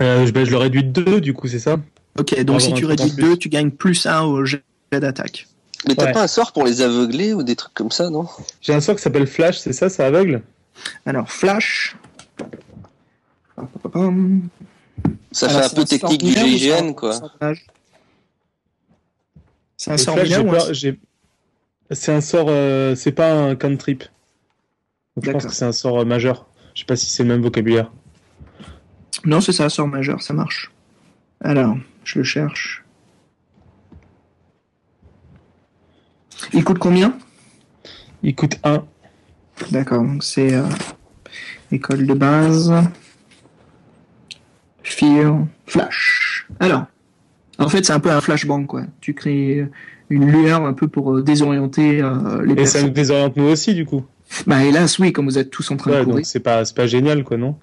Euh, 0.00 0.26
je- 0.26 0.32
ben, 0.32 0.44
je 0.44 0.50
le 0.50 0.56
réduis 0.56 0.82
de 0.84 1.00
2 1.02 1.20
du 1.20 1.32
coup, 1.32 1.46
c'est 1.46 1.58
ça? 1.60 1.76
Ok. 2.18 2.38
Donc 2.44 2.60
si 2.60 2.72
tu 2.72 2.86
réduis 2.86 3.10
plus. 3.12 3.22
2, 3.22 3.36
tu 3.36 3.48
gagnes 3.48 3.70
plus 3.70 4.04
1 4.06 4.22
au 4.22 4.44
jet 4.44 4.62
d'attaque. 4.92 5.46
Mais 5.86 5.94
t'as 5.94 6.06
Ouais. 6.06 6.12
pas 6.12 6.22
un 6.24 6.26
sort 6.26 6.52
pour 6.52 6.64
les 6.66 6.82
aveugler 6.82 7.32
ou 7.32 7.42
des 7.42 7.56
trucs 7.56 7.72
comme 7.72 7.90
ça, 7.90 8.10
non? 8.10 8.26
J'ai 8.60 8.74
un 8.74 8.80
sort 8.80 8.96
qui 8.96 9.02
s'appelle 9.02 9.26
Flash, 9.26 9.58
c'est 9.58 9.72
ça, 9.72 9.88
ça 9.88 10.06
aveugle? 10.06 10.42
Alors 11.06 11.30
flash. 11.30 11.96
Ça 15.32 15.48
Alors, 15.48 15.60
fait 15.60 15.66
un 15.66 15.68
peu 15.74 15.86
sort 15.86 16.10
technique 16.10 16.24
du 16.24 16.32
GIGN, 16.32 16.88
un 16.88 16.92
quoi. 16.92 17.14
C'est 19.76 19.92
un 19.92 19.96
sort 19.96 20.18
un 20.18 20.74
C'est 21.90 22.12
un 22.12 22.20
sort, 22.20 22.46
euh, 22.50 22.94
c'est 22.94 23.12
pas 23.12 23.32
un 23.32 23.56
cantrip. 23.56 24.04
Je 25.22 25.30
pense 25.30 25.46
que 25.46 25.52
c'est 25.52 25.64
un 25.64 25.72
sort 25.72 26.00
euh, 26.00 26.04
majeur. 26.04 26.46
Je 26.74 26.80
sais 26.80 26.86
pas 26.86 26.96
si 26.96 27.06
c'est 27.06 27.22
le 27.22 27.28
même 27.30 27.42
vocabulaire. 27.42 27.90
Non, 29.24 29.40
c'est 29.40 29.52
ça, 29.52 29.68
sort 29.68 29.88
majeur, 29.88 30.22
ça 30.22 30.34
marche. 30.34 30.70
Alors, 31.40 31.76
je 32.04 32.18
le 32.18 32.24
cherche. 32.24 32.84
Il 36.52 36.64
coûte 36.64 36.78
combien? 36.78 37.16
Il 38.22 38.34
coûte 38.34 38.58
1. 38.64 38.84
D'accord, 39.70 40.02
donc 40.02 40.24
c'est 40.24 40.54
euh, 40.54 40.64
école 41.70 42.06
de 42.06 42.14
base. 42.14 42.72
Fear, 44.82 45.46
flash. 45.66 46.46
Alors, 46.58 46.84
en 47.58 47.68
fait, 47.68 47.84
c'est 47.84 47.92
un 47.92 48.00
peu 48.00 48.10
un 48.10 48.20
flashbang, 48.20 48.64
quoi. 48.66 48.82
Tu 49.00 49.14
crées 49.14 49.66
une 50.08 50.26
lueur 50.30 50.64
un 50.64 50.72
peu 50.72 50.88
pour 50.88 51.14
euh, 51.14 51.22
désorienter 51.22 52.00
euh, 52.02 52.42
les 52.44 52.52
Et 52.52 52.56
ça 52.56 52.62
personnes. 52.62 52.82
nous 52.86 52.90
désoriente 52.90 53.36
nous 53.36 53.44
aussi 53.44 53.74
du 53.74 53.84
coup. 53.84 54.04
Bah 54.46 54.64
hélas, 54.64 54.98
oui, 54.98 55.12
comme 55.12 55.26
vous 55.26 55.38
êtes 55.38 55.50
tous 55.50 55.70
en 55.70 55.76
train 55.76 55.90
de 55.90 55.96
Ouais, 55.96 56.02
courir. 56.02 56.16
donc 56.16 56.26
c'est 56.26 56.40
pas, 56.40 56.64
c'est 56.64 56.74
pas 56.76 56.86
génial 56.86 57.22
quoi, 57.24 57.36
non? 57.36 57.56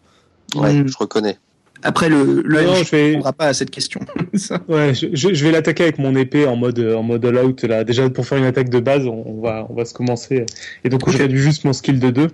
Ouais, 0.56 0.74
Mm. 0.74 0.88
je 0.88 0.98
reconnais. 0.98 1.38
Après, 1.84 2.10
le, 2.10 2.42
le 2.46 2.62
Non, 2.64 2.72
MJ 2.74 2.84
je 2.86 2.92
vais- 2.92 3.02
ne 3.04 3.08
répondra 3.10 3.34
pas 3.34 3.46
à 3.48 3.54
cette 3.54 3.70
question. 3.70 4.00
Ça. 4.34 4.60
Ouais, 4.68 4.94
je, 4.94 5.44
vais 5.44 5.52
l'attaquer 5.52 5.84
avec 5.84 6.00
mon 6.00 6.16
épée 6.16 6.46
en 6.48 6.56
mode 6.56 6.80
en 6.80 7.04
mode 7.04 7.26
all 7.26 7.38
out 7.38 7.64
là. 7.64 7.84
Déjà 7.84 8.10
pour 8.10 8.26
faire 8.26 8.38
une 8.38 8.46
attaque 8.46 8.70
de 8.70 8.80
base, 8.80 9.06
on, 9.08 9.24
on 9.28 9.42
va 9.42 9.68
on 9.70 9.74
va 9.76 9.86
se 9.86 9.94
commencer. 9.94 10.46
Et 10.84 10.90
donc 10.90 11.06
Ok. 11.08 11.14
je 11.14 11.18
réduis 11.20 11.40
juste 11.40 11.66
mon 11.66 11.74
skill 11.74 12.00
de 12.00 12.10
2. 12.10 12.28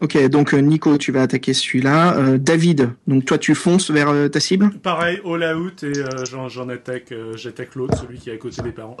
Ok, 0.00 0.20
donc 0.28 0.54
euh, 0.54 0.58
Nico, 0.58 0.98
tu 0.98 1.12
vas 1.12 1.22
attaquer 1.22 1.52
celui-là. 1.54 2.16
Euh, 2.16 2.38
David, 2.38 2.90
donc 3.06 3.24
toi 3.24 3.38
tu 3.38 3.54
fonces 3.54 3.90
vers 3.90 4.08
euh, 4.08 4.28
ta 4.28 4.40
cible 4.40 4.70
Pareil, 4.82 5.20
all 5.24 5.56
out 5.56 5.82
et 5.84 5.98
euh, 5.98 6.48
j'en, 6.48 6.68
attaque, 6.68 7.12
euh, 7.12 7.36
j'attaque 7.36 7.74
l'autre, 7.76 7.98
celui 7.98 8.18
qui 8.18 8.30
est 8.30 8.34
à 8.34 8.36
côté 8.36 8.62
des 8.62 8.72
parents. 8.72 8.96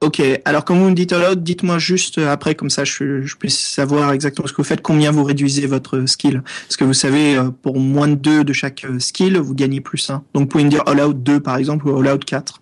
Ok, 0.00 0.20
alors 0.44 0.64
quand 0.64 0.74
vous 0.74 0.88
me 0.90 0.94
dites 0.94 1.12
all 1.12 1.32
out, 1.32 1.42
dites-moi 1.42 1.78
juste 1.78 2.18
après, 2.18 2.54
comme 2.56 2.70
ça 2.70 2.82
je, 2.84 3.22
je 3.22 3.36
puisse 3.36 3.58
savoir 3.58 4.10
exactement 4.12 4.48
ce 4.48 4.52
que 4.52 4.56
vous 4.56 4.66
faites, 4.66 4.82
combien 4.82 5.12
vous 5.12 5.22
réduisez 5.22 5.66
votre 5.66 6.06
skill. 6.06 6.42
Parce 6.66 6.76
que 6.76 6.84
vous 6.84 6.92
savez, 6.94 7.38
pour 7.62 7.78
moins 7.78 8.08
de 8.08 8.14
2 8.16 8.42
de 8.42 8.52
chaque 8.52 8.84
skill, 8.98 9.36
vous 9.38 9.54
gagnez 9.54 9.80
plus 9.80 10.10
1. 10.10 10.14
Donc 10.34 10.42
vous 10.42 10.46
pouvez 10.46 10.64
me 10.64 10.70
dire 10.70 10.82
all 10.86 11.00
out 11.00 11.22
2 11.22 11.38
par 11.40 11.56
exemple, 11.56 11.86
ou 11.88 11.96
all 11.96 12.08
out 12.12 12.24
4. 12.24 12.60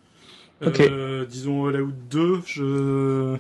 Ok. 0.67 0.81
Euh, 0.81 1.25
disons 1.25 1.67
all 1.69 1.81
out 1.81 1.95
2, 2.11 2.41
je 2.45 3.37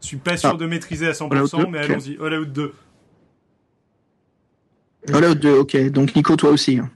suis 0.00 0.16
pas 0.16 0.38
sûr 0.38 0.52
Ah. 0.54 0.56
de 0.56 0.64
maîtriser 0.66 1.06
à 1.08 1.10
All 1.10 1.42
out 1.42 1.50
100%, 1.50 1.58
2, 1.58 1.66
mais 1.70 1.78
allons-y, 1.80 2.16
all 2.24 2.32
out 2.34 2.50
2. 2.50 2.72
All 5.12 5.24
out 5.24 5.38
2, 5.38 5.52
ok. 5.58 5.90
Donc 5.90 6.14
Nico, 6.14 6.36
toi 6.36 6.50
aussi. 6.50 6.78
hein. 6.78 6.90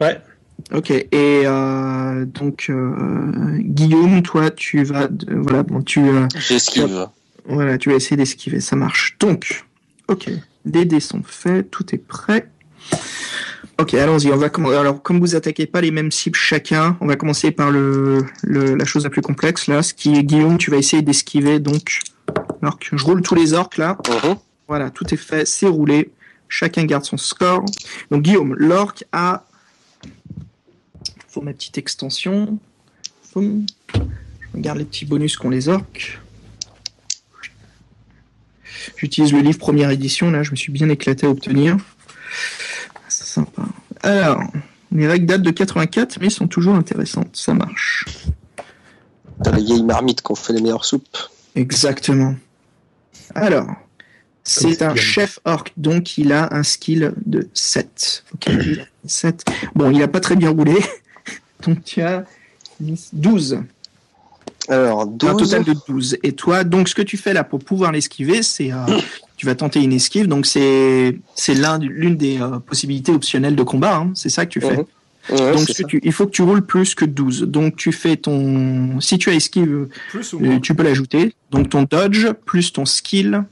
Ouais. 0.00 0.20
Ok, 0.72 0.90
et 0.90 1.06
euh, 1.12 2.24
donc 2.24 2.66
euh, 2.70 3.56
Guillaume, 3.58 4.22
toi 4.22 4.50
tu 4.50 4.84
vas... 4.84 5.08
de- 5.08 5.34
voilà, 5.34 5.62
bon, 5.64 5.82
tu... 5.82 6.00
euh, 6.00 6.28
J'esquive. 6.38 7.06
Voilà, 7.46 7.78
tu 7.78 7.90
vas 7.90 7.96
essayer 7.96 8.16
d'esquiver, 8.16 8.60
ça 8.60 8.76
marche. 8.76 9.16
Donc, 9.18 9.64
ok, 10.08 10.30
les 10.64 10.84
dés 10.84 11.00
sont 11.00 11.22
faits, 11.24 11.70
tout 11.70 11.92
est 11.94 11.98
prêt. 11.98 12.48
Ok, 13.80 13.94
allons-y. 13.94 14.30
On 14.30 14.36
va 14.36 14.50
Alors, 14.78 15.02
comme 15.02 15.18
vous 15.18 15.34
attaquez 15.34 15.66
pas 15.66 15.80
les 15.80 15.90
mêmes 15.90 16.12
cibles 16.12 16.36
chacun, 16.36 16.96
on 17.00 17.06
va 17.06 17.16
commencer 17.16 17.50
par 17.50 17.70
le, 17.70 18.18
le- 18.42 18.76
la 18.76 18.84
chose 18.84 19.02
la 19.04 19.10
plus 19.10 19.22
complexe 19.22 19.66
là, 19.66 19.82
ce 19.82 19.94
qui 19.94 20.14
est 20.14 20.22
Guillaume. 20.22 20.58
Tu 20.58 20.70
vas 20.70 20.76
essayer 20.76 21.02
d'esquiver 21.02 21.58
donc 21.58 22.00
l'orque. 22.60 22.90
Je 22.92 23.04
roule 23.04 23.22
tous 23.22 23.34
les 23.34 23.54
orques 23.54 23.78
là. 23.78 23.98
Mhm. 24.08 24.36
Voilà, 24.68 24.90
tout 24.90 25.12
est 25.12 25.16
fait, 25.16 25.46
c'est 25.46 25.66
roulé. 25.66 26.10
Chacun 26.54 26.84
garde 26.84 27.06
son 27.06 27.16
score. 27.16 27.64
Donc 28.10 28.24
Guillaume, 28.24 28.54
l'orque 28.58 29.04
a. 29.10 29.46
Faut 31.26 31.40
ma 31.40 31.54
petite 31.54 31.78
extension. 31.78 32.58
Boum. 33.32 33.64
Je 33.94 34.00
regarde 34.52 34.76
les 34.76 34.84
petits 34.84 35.06
bonus 35.06 35.38
qu'ont 35.38 35.48
les 35.48 35.70
orques. 35.70 36.20
J'utilise 38.98 39.32
le 39.32 39.40
livre 39.40 39.58
première 39.58 39.88
édition, 39.88 40.30
là, 40.30 40.42
je 40.42 40.50
me 40.50 40.56
suis 40.56 40.70
bien 40.70 40.90
éclaté 40.90 41.26
à 41.26 41.30
obtenir. 41.30 41.78
C'est 43.08 43.24
sympa. 43.24 43.62
Alors, 44.02 44.42
les 44.92 45.06
règles 45.06 45.24
datent 45.24 45.40
de 45.40 45.50
84, 45.50 46.18
mais 46.20 46.28
sont 46.28 46.48
toujours 46.48 46.74
intéressantes, 46.74 47.34
ça 47.34 47.54
marche. 47.54 48.04
T'as 49.42 49.52
les 49.52 49.64
vieilles 49.64 49.84
marmites 49.84 50.20
qui 50.20 50.30
ont 50.30 50.34
fait 50.34 50.52
les 50.52 50.60
meilleures 50.60 50.84
soupes. 50.84 51.16
Exactement. 51.54 52.34
Alors, 53.34 53.68
c'est 54.44 54.82
un 54.82 54.94
chef 54.96 55.38
orc, 55.44 55.68
donc 55.76 56.18
il 56.18 56.32
a 56.32 56.54
un 56.54 56.62
skill 56.62 57.12
de 57.24 57.48
7. 57.54 58.24
Ok, 58.34 58.46
il 58.48 58.80
a 58.80 58.84
7. 59.06 59.44
Bon, 59.74 59.90
il 59.90 60.02
a 60.02 60.08
pas 60.08 60.20
très 60.20 60.36
bien 60.36 60.50
roulé, 60.50 60.76
donc 61.66 61.84
tu 61.84 62.02
as 62.02 62.24
10, 62.80 63.10
12. 63.12 63.60
Alors, 64.68 65.02
Un 65.02 65.06
12. 65.06 65.38
total 65.38 65.64
de 65.64 65.74
12. 65.88 66.18
Et 66.22 66.32
toi, 66.32 66.64
donc 66.64 66.88
ce 66.88 66.94
que 66.94 67.02
tu 67.02 67.16
fais 67.16 67.32
là 67.32 67.44
pour 67.44 67.60
pouvoir 67.60 67.92
l'esquiver, 67.92 68.42
c'est 68.42 68.72
euh, 68.72 68.76
tu 69.36 69.46
vas 69.46 69.54
tenter 69.54 69.80
une 69.80 69.92
esquive, 69.92 70.26
donc 70.26 70.46
c'est 70.46 71.18
c'est 71.34 71.54
l'un 71.54 71.78
l'une 71.78 72.16
des 72.16 72.40
euh, 72.40 72.58
possibilités 72.58 73.12
optionnelles 73.12 73.56
de 73.56 73.62
combat, 73.62 73.96
hein, 73.96 74.12
c'est 74.14 74.28
ça 74.28 74.46
que 74.46 74.50
tu 74.50 74.60
fais. 74.60 74.76
Mhm. 74.76 74.84
Ouais, 75.30 75.52
donc 75.52 75.66
tu, 75.88 76.00
il 76.02 76.12
faut 76.12 76.26
que 76.26 76.32
tu 76.32 76.42
roules 76.42 76.66
plus 76.66 76.96
que 76.96 77.04
12. 77.04 77.42
Donc 77.42 77.76
tu 77.76 77.92
fais 77.92 78.16
ton 78.16 79.00
si 79.00 79.18
tu 79.18 79.30
as 79.30 79.34
esquive, 79.34 79.88
Plus 80.10 80.32
ou 80.32 80.38
euh, 80.38 80.46
moins 80.46 80.60
tu 80.60 80.74
peux 80.74 80.82
l'ajouter. 80.82 81.34
Donc 81.52 81.70
ton 81.70 81.84
dodge 81.84 82.32
plus 82.44 82.72
ton 82.72 82.84
skill 82.84 83.44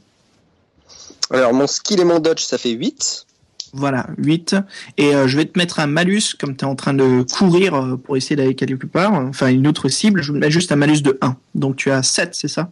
Alors, 1.30 1.52
mon 1.52 1.66
skill 1.66 2.00
et 2.00 2.04
mon 2.04 2.18
dodge, 2.18 2.40
ça 2.42 2.58
fait 2.58 2.70
8. 2.70 3.26
Voilà, 3.72 4.08
8. 4.18 4.56
Et 4.96 5.14
euh, 5.14 5.28
je 5.28 5.36
vais 5.36 5.44
te 5.44 5.56
mettre 5.58 5.78
un 5.78 5.86
malus, 5.86 6.34
comme 6.38 6.56
tu 6.56 6.64
es 6.64 6.68
en 6.68 6.74
train 6.74 6.92
de 6.94 7.22
courir 7.22 7.74
euh, 7.74 7.96
pour 7.96 8.16
essayer 8.16 8.34
d'aller 8.34 8.56
quelque 8.56 8.86
part, 8.86 9.12
enfin 9.14 9.46
une 9.48 9.68
autre 9.68 9.88
cible, 9.88 10.22
je 10.22 10.32
vais 10.32 10.38
te 10.38 10.44
mettre 10.44 10.52
juste 10.52 10.72
un 10.72 10.76
malus 10.76 11.02
de 11.02 11.16
1. 11.20 11.36
Donc 11.54 11.76
tu 11.76 11.90
as 11.92 12.02
7, 12.02 12.34
c'est 12.34 12.48
ça? 12.48 12.70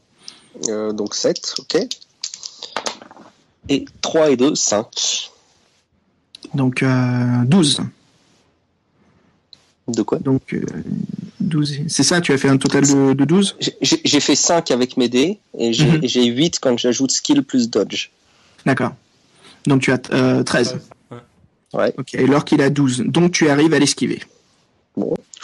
Euh, 0.68 0.92
donc 0.92 1.14
7, 1.14 1.54
ok. 1.60 1.76
Et 3.68 3.84
3 4.00 4.30
et 4.30 4.36
2, 4.36 4.56
5. 4.56 5.30
Donc 6.54 6.82
euh, 6.82 7.44
12. 7.44 7.80
De 9.86 10.02
quoi? 10.02 10.18
Donc 10.18 10.52
euh, 10.52 10.64
12. 11.40 11.82
C'est 11.86 12.02
ça, 12.02 12.20
tu 12.20 12.32
as 12.32 12.38
fait 12.38 12.48
un 12.48 12.56
total 12.58 12.82
de, 12.86 13.12
de 13.14 13.24
12 13.24 13.56
J'ai- 13.80 14.20
fait 14.20 14.34
5 14.34 14.70
avec 14.72 14.96
mes 14.96 15.08
dés 15.08 15.38
et 15.56 15.72
j'ai 15.72 15.86
Mhm. 15.86 16.00
j'ai 16.02 16.24
8 16.24 16.58
quand 16.60 16.76
j'ajoute 16.76 17.12
skill 17.12 17.42
plus 17.44 17.70
dodge. 17.70 18.10
D'accord. 18.68 18.92
Donc 19.66 19.80
tu 19.82 19.90
as 19.90 19.98
euh, 20.12 20.42
13. 20.42 20.78
Ouais. 21.10 21.16
Ouais, 21.74 21.94
Ok, 21.98 22.14
et 22.14 22.24
il 22.52 22.62
a 22.62 22.70
12. 22.70 23.04
Donc 23.06 23.32
tu 23.32 23.48
arrives 23.48 23.72
à 23.74 23.78
l'esquiver. 23.78 24.22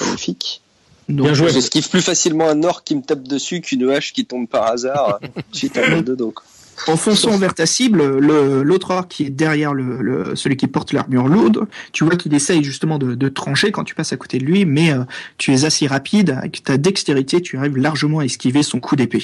magnifique. 0.01 0.61
Donc, 1.09 1.27
Bien 1.27 1.35
joué. 1.35 1.51
J'esquive 1.53 1.89
plus 1.91 2.01
facilement 2.03 2.49
un 2.49 2.62
orc 2.64 2.83
qui 2.85 2.97
me 2.97 3.03
tape 3.03 3.22
dessus 3.22 3.61
qu'une 3.61 3.91
hache 3.91 4.12
qui 4.12 4.25
tombe 4.25 4.47
par 4.49 4.66
hasard 4.66 5.20
suite 5.53 5.77
à 5.77 5.87
un 5.91 6.01
de 6.03 6.14
dos. 6.14 6.31
quoi. 6.33 6.45
En 6.89 6.97
fonçant 6.97 7.37
vers 7.39 7.55
ta 7.55 7.66
cible, 7.66 8.18
le- 8.18 8.62
l'autre 8.62 8.91
orc 8.91 9.07
qui 9.09 9.25
est 9.25 9.31
derrière 9.31 9.75
le, 9.75 10.03
le- 10.03 10.35
celui 10.35 10.57
qui 10.57 10.66
porte 10.66 10.93
l'armure 10.93 11.29
lourde, 11.29 11.66
tu 11.93 12.05
vois 12.05 12.16
qu'il 12.16 12.35
essaye 12.35 12.64
justement 12.64 12.99
de, 12.99 13.14
de 13.14 13.29
trancher 13.29 13.70
quand 13.70 13.85
tu 13.85 13.95
passes 13.95 14.12
à 14.12 14.16
côté 14.16 14.39
de 14.39 14.45
lui, 14.45 14.64
mais 14.64 14.93
euh, 14.93 15.05
tu 15.39 15.55
es 15.55 15.64
assez 15.64 15.87
rapide, 15.87 16.31
avec 16.31 16.64
ta 16.64 16.77
dextérité, 16.77 17.41
tu 17.41 17.57
arrives 17.59 17.77
largement 17.77 18.18
à 18.20 18.25
esquiver 18.25 18.62
son 18.62 18.81
coup 18.81 18.97
d'épée. 18.97 19.22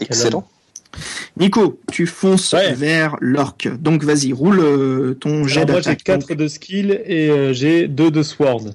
Excellent. 0.00 0.48
Nico, 1.38 1.80
tu 1.90 2.06
fonces 2.06 2.52
Ouais. 2.52 2.74
vers 2.74 3.16
l'orc. 3.20 3.68
Donc 3.80 4.04
vas-y, 4.04 4.32
roule 4.32 4.60
euh, 4.60 5.14
ton 5.14 5.46
jet 5.46 5.60
Alors 5.62 5.70
moi 5.72 5.80
j'ai 5.80 5.90
d'attaque. 5.90 6.04
4 6.28 6.34
de 6.34 6.48
skill 6.48 7.00
et 7.06 7.30
euh, 7.30 7.52
j'ai 7.52 7.88
2 7.88 8.10
de 8.10 8.22
sword. 8.22 8.74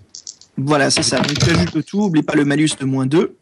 Voilà, 0.57 0.89
c'est 0.89 1.03
ça. 1.03 1.19
Donc 1.19 1.37
tu 1.37 1.49
ajoutes 1.49 1.75
le 1.75 1.83
tout, 1.83 2.01
oublie 2.03 2.23
pas 2.23 2.33
le 2.33 2.45
malus 2.45 2.69
de 2.79 2.85
moins 2.85 3.05
2. 3.05 3.35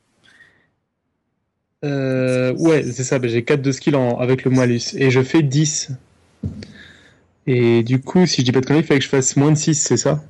Euh, 1.84 2.54
ouais, 2.56 2.84
c'est 2.92 3.04
ça, 3.04 3.20
bah, 3.20 3.28
j'ai 3.28 3.44
4 3.44 3.62
de 3.62 3.72
skill 3.72 3.96
en, 3.96 4.18
avec 4.20 4.44
le 4.44 4.52
malus 4.52 4.82
et 4.96 5.12
je 5.12 5.22
fais 5.22 5.42
10. 5.44 5.90
Et 7.48 7.84
du 7.84 8.02
coup, 8.02 8.26
si 8.26 8.42
je 8.42 8.46
dis 8.46 8.52
pas 8.52 8.60
de 8.62 8.66
conneries, 8.66 8.84
il 8.84 8.88
fallait 8.88 9.00
que 9.00 9.06
je 9.06 9.10
fasse 9.10 9.36
moins 9.36 9.52
de 9.52 9.58
6, 9.58 9.76
c'est 9.76 9.98
ça? 9.98 10.24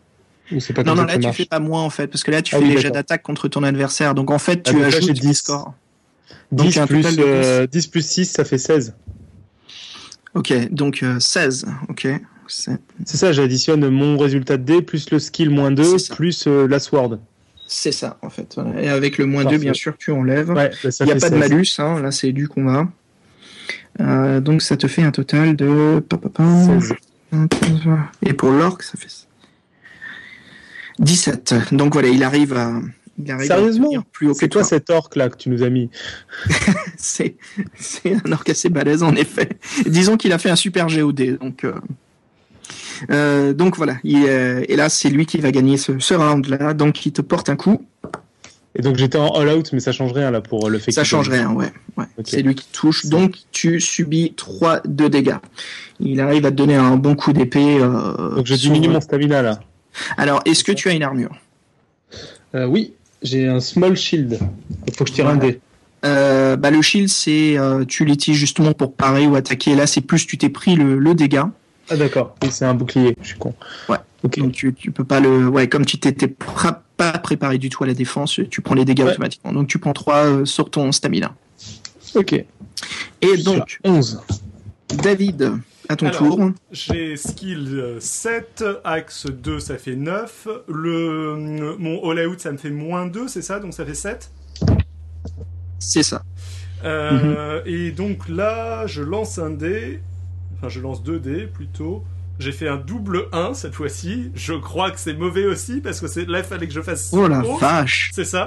Ou 0.52 0.60
c'est 0.60 0.74
pas 0.74 0.84
Non, 0.84 0.96
non, 0.96 1.04
là 1.04 1.14
ça 1.14 1.20
tu 1.20 1.26
marche? 1.28 1.38
fais 1.38 1.46
pas 1.46 1.60
moins 1.60 1.82
en 1.82 1.90
fait, 1.90 2.08
parce 2.08 2.24
que 2.24 2.32
là 2.32 2.42
tu 2.42 2.54
Ah 2.54 2.60
fais 2.60 2.66
oui, 2.66 2.72
les 2.76 2.78
jets 2.82 2.92
d'attaque 2.92 3.24
contre 3.24 3.48
ton 3.48 3.64
adversaire. 3.64 4.14
Donc 4.16 4.32
en 4.32 4.38
fait, 4.40 4.62
Ah, 4.68 4.72
tu 4.72 4.80
là, 4.80 4.88
ajoutes 4.88 5.02
j'ai 5.04 5.14
des 5.14 5.20
10. 5.22 5.34
scores. 5.34 5.74
Donc, 6.52 6.68
10 6.68 6.78
un 6.80 6.88
plus, 6.88 7.02
total 7.02 7.16
de 7.18 7.24
euh, 7.24 7.68
10 7.68 7.88
plus 7.88 8.06
6, 8.06 8.26
ça 8.26 8.44
fait 8.46 8.58
16. 8.58 8.94
Ok, 10.34 10.54
donc 10.72 11.02
euh, 11.04 11.20
16. 11.20 11.66
Ok. 11.90 12.08
C'est 12.48 12.78
ça, 13.06 13.32
j'additionne 13.32 13.90
mon 13.90 14.18
résultat 14.18 14.58
de 14.58 14.64
dé 14.64 14.82
plus 14.84 15.10
le 15.10 15.18
skill 15.20 15.50
moins 15.50 15.72
2 15.72 15.84
C'est 15.84 15.98
ça. 16.00 16.16
plus 16.16 16.46
euh, 16.48 16.68
la 16.68 16.80
sword. 16.80 17.18
c'est 17.68 17.92
ça 17.92 18.18
en 18.22 18.30
fait. 18.30 18.54
voilà. 18.56 18.82
Et 18.82 18.88
avec 18.90 19.18
le 19.18 19.26
moins 19.26 19.42
2, 19.44 19.50
Parfait. 19.50 19.64
bien 19.64 19.74
sûr, 19.74 19.96
tu 19.98 20.12
enlèves. 20.12 20.50
Ouais, 20.50 20.70
bah, 20.84 20.90
Il 21.00 21.06
n'y 21.06 21.12
a 21.12 21.16
pas 21.16 21.30
de 21.32 21.40
16. 21.40 21.50
malus, 21.50 21.66
hein, 21.80 22.00
là 22.02 22.12
c'est 22.12 22.32
du 22.34 22.48
combat. 22.48 22.88
Euh, 24.02 24.42
donc 24.42 24.62
ça 24.62 24.78
te 24.78 24.88
fait 24.88 25.02
un 25.02 25.12
total 25.12 25.56
de. 25.56 26.00
pa, 26.08 26.18
pa, 26.18 26.30
pa, 26.30 26.44
16. 26.80 26.94
Et 28.24 28.34
pour 28.34 28.52
l'orc, 28.52 28.84
ça 28.84 28.98
fait 28.98 29.08
17. 31.00 31.56
Donc 31.72 31.94
voilà, 31.94 32.10
il 32.10 32.24
arrive 32.24 32.54
à. 32.54 32.74
Il 33.18 33.32
arrive 33.32 33.52
à 33.52 33.56
Sérieusement 33.56 33.90
plus 34.12 34.28
haut 34.28 34.34
que 34.34 34.40
C'est 34.40 34.50
quoi 34.52 34.62
toi. 34.62 34.70
cet 34.70 34.90
orc 34.90 35.10
là 35.16 35.30
que 35.30 35.38
tu 35.38 35.50
nous 35.50 35.64
as 35.64 35.70
mis 35.70 35.90
C'est 36.98 37.36
c'est 37.76 38.14
un 38.26 38.32
orc 38.32 38.44
assez 38.50 38.70
balèze 38.70 39.04
en 39.04 39.16
effet. 39.16 39.50
Disons 39.86 40.18
qu'il 40.18 40.34
a 40.34 40.38
fait 40.38 40.50
un 40.50 40.56
super 40.56 40.88
GOD. 40.88 41.38
Donc, 41.40 41.64
euh, 41.64 41.74
euh, 43.12 43.54
donc 43.54 43.78
voilà. 43.78 43.98
Il, 44.04 44.26
est- 44.26 44.66
et 44.70 44.76
là, 44.76 44.90
c'est 44.90 45.10
lui 45.10 45.26
qui 45.26 45.38
va 45.40 45.52
gagner 45.52 45.78
ce, 45.78 45.98
ce 46.00 46.14
round-là. 46.14 46.74
Donc 46.74 47.06
il 47.06 47.12
te 47.14 47.22
porte 47.22 47.50
un 47.50 47.56
coup. 47.56 47.86
Et 48.78 48.82
donc 48.82 48.98
j'étais 48.98 49.18
en 49.18 49.30
all 49.30 49.48
out, 49.58 49.70
mais 49.72 49.80
ça 49.80 49.94
change 49.94 50.12
rien 50.12 50.32
là 50.32 50.42
pour 50.42 50.70
le 50.70 50.80
fait 50.80 50.92
Ça 50.92 51.02
qu'il 51.04 51.10
change 51.10 51.30
rien, 51.30 51.50
ouais. 51.54 51.72
C'est 52.26 52.42
lui 52.42 52.56
qui 52.56 52.68
touche. 52.74 53.06
Donc 53.06 53.36
tu 53.54 53.80
subis 53.80 54.34
3 54.36 54.82
de 54.86 55.08
dégâts. 55.08 55.38
Il 56.02 56.20
arrive 56.20 56.46
à 56.46 56.52
te 56.52 56.56
donner 56.58 56.76
un 56.76 56.98
bon 56.98 57.16
coup 57.16 57.32
d'épée. 57.32 57.78
euh, 57.80 58.36
Donc 58.36 58.46
je 58.46 58.56
sur- 58.56 58.72
diminue 58.74 58.90
mon 58.90 59.00
stamina 59.00 59.42
là. 59.42 59.62
Alors, 60.18 60.42
est-ce 60.44 60.66
que 60.66 60.74
tu 60.74 60.90
as 60.90 60.94
une 60.94 61.04
armure? 61.04 61.38
Euh, 62.54 62.66
oui, 62.66 62.94
j'ai 63.26 63.48
un 63.48 63.60
small 63.60 63.96
shield. 63.98 64.40
Il 64.88 64.94
faut 64.96 65.04
que 65.04 65.10
je 65.10 65.16
tire 65.16 65.28
un 65.28 65.36
dé. 65.36 65.60
euh, 66.06 66.56
bah, 66.56 66.72
Le 66.72 66.82
shield, 66.82 67.10
c'est 67.10 67.58
euh, 67.58 67.84
tu 67.86 68.06
l'utilises 68.06 68.40
justement 68.40 68.74
pour 68.74 68.94
parer 68.94 69.28
ou 69.28 69.36
attaquer. 69.36 69.76
Là, 69.76 69.88
c'est 69.88 70.02
plus 70.02 70.26
tu 70.26 70.38
t'es 70.38 70.50
pris 70.50 70.76
le, 70.76 70.98
le 71.00 71.14
dégât. 71.16 71.50
Ah 71.90 71.98
d'accord, 71.98 72.36
c'est 72.50 72.66
un 72.66 72.74
bouclier, 72.74 73.16
je 73.22 73.28
suis 73.28 73.38
con. 73.38 73.54
Ouais. 73.90 73.98
Donc 74.24 74.52
tu, 74.54 74.74
tu 74.74 74.90
peux 74.92 75.04
pas 75.04 75.20
le. 75.20 75.48
Ouais, 75.48 75.68
comme 75.68 75.86
tu 75.86 76.00
t'étais 76.00 76.28
pas 76.28 77.12
préparé 77.20 77.58
du 77.60 77.70
tout 77.70 77.84
à 77.84 77.88
la 77.88 77.94
défense, 77.94 78.40
tu 78.50 78.62
prends 78.62 78.74
les 78.74 78.86
dégâts 78.86 79.02
Ouais. 79.04 79.12
automatiquement. 79.12 79.52
Donc 79.54 79.68
tu 79.68 79.78
prends 79.78 79.94
3 79.94 80.46
sur 80.46 80.72
ton 80.72 80.92
stamina. 80.92 81.36
Ok. 82.16 82.34
Et 83.22 83.38
donc, 83.44 83.70
Sur 83.70 83.92
11. 83.92 84.22
David, 85.04 85.54
à 85.90 85.96
ton 85.96 86.08
Alors, 86.08 86.18
tour. 86.18 86.52
J'ai 86.72 87.16
skill 87.18 87.68
euh, 87.74 88.00
7, 88.00 88.64
axe 88.84 89.28
2 89.28 89.60
ça 89.60 89.78
fait 89.78 89.96
9, 89.96 90.48
le, 90.68 91.76
mon 91.78 92.10
all 92.10 92.28
out 92.28 92.40
ça 92.40 92.52
me 92.52 92.58
fait 92.58 92.70
moins 92.70 93.06
2, 93.08 93.28
c'est 93.28 93.42
ça? 93.42 93.60
Donc 93.60 93.74
ça 93.74 93.86
fait 93.86 93.94
7 93.96 94.32
C'est 95.80 96.04
ça. 96.04 96.24
Euh, 96.84 97.62
Et 97.66 97.92
donc 97.92 98.28
là, 98.30 98.86
je 98.88 99.02
lance 99.02 99.40
un 99.40 99.50
dé, 99.50 100.02
enfin 100.58 100.70
je 100.70 100.80
lance 100.80 101.04
deux 101.04 101.20
dés 101.20 101.48
plutôt. 101.48 102.04
J'ai 102.38 102.52
fait 102.52 102.68
un 102.68 102.76
double 102.78 103.28
1 103.32 103.54
cette 103.54 103.74
fois-ci. 103.74 104.32
Je 104.36 104.54
crois 104.54 104.92
que 104.92 105.00
c'est 105.00 105.14
mauvais 105.14 105.46
aussi 105.46 105.80
parce 105.80 106.02
que 106.02 106.08
c'est 106.08 106.26
là 106.28 106.40
il 106.40 106.44
fallait 106.44 106.68
que 106.68 106.74
je 106.74 106.82
fasse. 106.82 107.12
Oh 107.14 107.28
la 107.28 107.42
vache. 107.60 108.12
C'est 108.14 108.26
ça 108.26 108.46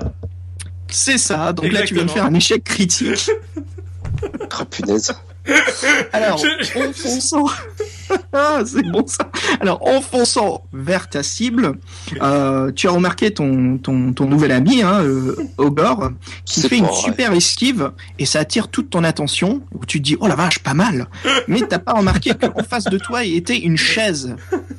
C'est 0.89 1.17
ça. 1.19 1.53
Donc 1.55 1.73
là, 1.73 1.83
tu 1.83 1.95
viens 1.95 2.05
de 2.05 2.11
faire 2.11 2.27
un 2.27 2.35
échec 2.35 2.63
critique. 2.65 3.31
Ah, 4.51 4.65
punaise. 4.71 5.15
Alors, 6.13 6.39
Je- 6.39 6.79
en 6.79 6.93
fonçant. 6.93 7.45
Ah, 8.33 8.61
c'est 8.65 8.91
bon 8.91 9.07
ça. 9.07 9.31
Alors, 9.61 9.87
en 9.87 10.01
fonçant 10.01 10.63
vers 10.73 11.11
ta 11.11 11.23
cible, 11.23 11.73
euh, 12.23 12.73
tu 12.73 12.89
as 12.89 12.91
remarqué 12.91 13.33
ton, 13.33 13.77
ton, 13.77 14.15
ton 14.15 14.25
nouvel 14.25 14.51
ami, 14.53 14.81
hein, 14.83 15.03
euh, 15.03 15.37
Ogor, 15.59 16.13
qui 16.47 16.63
fait 16.63 16.79
une 16.79 16.87
vrai. 16.87 16.95
super 17.03 17.33
esquive 17.35 17.93
et 18.19 18.25
ça 18.25 18.39
attire 18.41 18.69
toute 18.69 18.89
ton 18.89 19.05
attention. 19.05 19.61
Où 19.75 19.85
tu 19.85 19.99
te 19.99 20.05
dis, 20.05 20.17
oh 20.21 20.27
la 20.27 20.37
vache, 20.37 20.61
pas 20.61 20.73
mal. 20.73 21.07
Mais 21.49 21.61
t'as 21.69 21.79
pas 21.79 21.93
remarqué 21.93 22.33
qu'en 22.33 22.63
face 22.63 22.85
de 22.85 22.97
toi 22.97 23.25
il 23.25 23.37
était 23.37 23.59
une 23.59 23.77
chaise. 23.77 24.37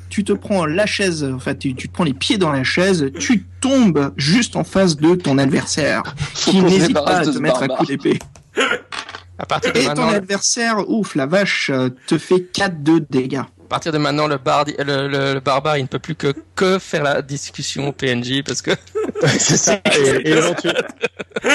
Tu 0.08 0.24
te 0.24 0.32
prends 0.32 0.66
la 0.66 0.86
chaise, 0.86 1.22
en 1.24 1.38
fait, 1.38 1.56
tu, 1.56 1.74
tu 1.76 1.88
te 1.88 1.92
prends 1.92 2.04
les 2.04 2.14
pieds 2.14 2.36
dans 2.36 2.50
la 2.50 2.64
chaise, 2.64 3.12
tu 3.20 3.46
tombes 3.60 4.12
juste 4.16 4.56
en 4.56 4.64
face 4.64 4.96
de 4.96 5.14
ton 5.14 5.38
adversaire, 5.38 6.02
qui 6.34 6.60
n'hésite 6.62 6.94
pas 6.94 7.18
à 7.18 7.24
de 7.24 7.30
te 7.30 7.38
mettre 7.38 7.62
un 7.62 7.68
coup 7.68 7.86
d'épée. 7.86 8.18
À 9.40 9.46
partir 9.46 9.72
de 9.72 9.78
Et 9.78 9.82
ton 9.82 9.88
maintenant, 9.88 10.08
adversaire, 10.10 10.88
ouf, 10.88 11.14
la 11.14 11.26
vache, 11.26 11.70
euh, 11.72 11.88
te 12.06 12.18
fait 12.18 12.40
4 12.40 12.82
de 12.82 12.98
dégâts. 13.10 13.38
à 13.38 13.46
partir 13.68 13.90
de 13.92 13.98
maintenant, 13.98 14.26
le, 14.26 14.36
bar, 14.38 14.64
le, 14.66 15.08
le- 15.08 15.34
le 15.34 15.40
barbare, 15.40 15.78
il 15.78 15.82
ne 15.82 15.88
peut 15.88 15.98
plus 15.98 16.14
que, 16.14 16.34
que 16.54 16.78
faire 16.78 17.02
la 17.02 17.22
discussion 17.22 17.88
au 17.88 17.92
PNJ 17.92 18.42
parce 18.44 18.60
que 18.62 18.72
c'est 19.38 19.56
ça. 19.56 19.80
Et, 19.98 20.28
et 20.28 20.30
éventuellement- 20.30 20.80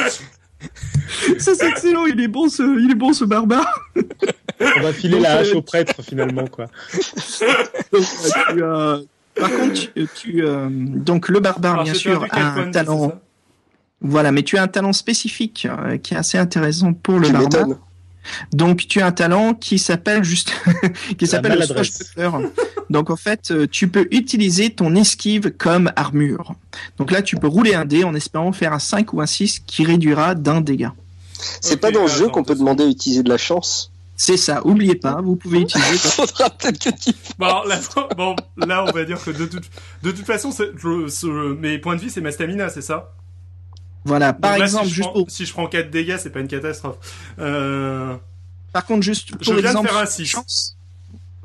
Ça 1.39 1.53
c'est 1.53 1.67
excellent, 1.69 2.05
il 2.05 2.19
est 2.21 2.27
bon 2.27 2.49
ce, 2.49 2.63
il 2.79 2.89
est 2.91 2.95
bon 2.95 3.13
ce 3.13 3.23
barbare. 3.25 3.71
on 4.59 4.81
va 4.81 4.93
filer 4.93 5.19
la 5.19 5.37
hache 5.37 5.53
au 5.53 5.61
prêtre 5.61 6.01
finalement 6.01 6.47
quoi. 6.47 6.65
Donc, 7.91 8.01
euh, 8.01 8.29
tu, 8.51 8.63
euh, 8.63 8.97
par 9.35 9.51
contre, 9.51 9.73
tu, 9.73 10.07
tu, 10.15 10.43
euh, 10.45 10.67
donc 10.71 11.29
le 11.29 11.39
barbare 11.39 11.73
Alors, 11.73 11.83
bien 11.83 11.93
sûr 11.93 12.25
a 12.31 12.53
un 12.59 12.71
talent. 12.71 13.11
Voilà, 14.01 14.31
mais 14.31 14.43
tu 14.43 14.57
as 14.57 14.63
un 14.63 14.67
talent 14.67 14.93
spécifique 14.93 15.67
euh, 15.69 15.97
qui 15.97 16.13
est 16.13 16.17
assez 16.17 16.37
intéressant 16.37 16.93
pour 16.93 17.19
le 17.19 17.27
m'étonnes. 17.39 17.77
Donc 18.51 18.87
tu 18.87 19.01
as 19.01 19.05
un 19.07 19.11
talent 19.11 19.53
qui 19.53 19.77
s'appelle 19.77 20.23
juste 20.23 20.51
qui 21.17 21.27
s'appelle 21.27 21.59
le 21.59 21.65
swashbuckler. 21.65 22.49
Donc 22.89 23.09
en 23.11 23.15
fait, 23.15 23.51
euh, 23.51 23.67
tu 23.69 23.87
peux 23.87 24.07
utiliser 24.11 24.71
ton 24.71 24.95
esquive 24.95 25.51
comme 25.51 25.91
armure. 25.95 26.55
Donc 26.97 27.11
là, 27.11 27.21
tu 27.21 27.35
peux 27.35 27.47
rouler 27.47 27.75
un 27.75 27.85
dé 27.85 28.03
en 28.03 28.15
espérant 28.15 28.51
faire 28.51 28.73
un 28.73 28.79
5 28.79 29.13
ou 29.13 29.21
un 29.21 29.25
6 29.27 29.59
qui 29.67 29.85
réduira 29.85 30.33
d'un 30.35 30.61
dégât. 30.61 30.93
C'est 31.61 31.77
pas 31.77 31.91
dans 31.91 32.01
le 32.03 32.07
jeu 32.07 32.27
qu'on 32.29 32.43
peut 32.43 32.55
demander 32.55 32.83
à 32.83 32.87
utiliser 32.87 33.21
de 33.21 33.29
la 33.29 33.37
chance. 33.37 33.91
C'est 34.17 34.37
ça, 34.37 34.65
oubliez 34.65 34.95
pas, 34.95 35.21
vous 35.21 35.35
pouvez 35.35 35.59
utiliser 35.61 35.97
Faudra 35.97 36.49
peut-être 36.49 36.79
que 36.79 36.89
tu. 36.89 37.11
Bon 37.37 37.63
là, 37.67 37.79
bon, 38.15 38.35
là, 38.57 38.85
on 38.87 38.91
va 38.91 39.03
dire 39.03 39.21
que 39.23 39.29
de 39.31 39.45
toute, 39.45 39.65
de 40.03 40.11
toute 40.11 40.25
façon, 40.25 40.51
c'est- 40.51 40.71
je- 40.77 41.07
ce- 41.09 41.53
mes 41.55 41.77
points 41.77 41.95
de 41.97 42.01
vie, 42.01 42.09
c'est 42.09 42.21
ma 42.21 42.31
stamina, 42.31 42.69
c'est 42.69 42.81
ça? 42.81 43.11
Voilà, 44.05 44.33
par 44.33 44.57
là, 44.57 44.65
exemple, 44.65 44.85
si 44.85 44.91
je, 44.91 44.95
juste 44.95 45.09
prends, 45.09 45.19
pour 45.23 45.31
si 45.31 45.45
je 45.45 45.51
prends 45.51 45.67
4 45.67 45.89
dégâts, 45.89 46.17
c'est 46.19 46.29
pas 46.29 46.39
une 46.39 46.47
catastrophe. 46.47 46.97
Euh... 47.39 48.15
Par 48.71 48.85
contre, 48.85 49.01
juste 49.03 49.29
Je 49.29 49.35
pour 49.35 49.53
viens 49.53 49.55
de 49.63 49.67
exemple, 49.67 49.87
faire 49.89 49.97
un 49.97 50.05
six. 50.05 50.25
chance. 50.25 50.77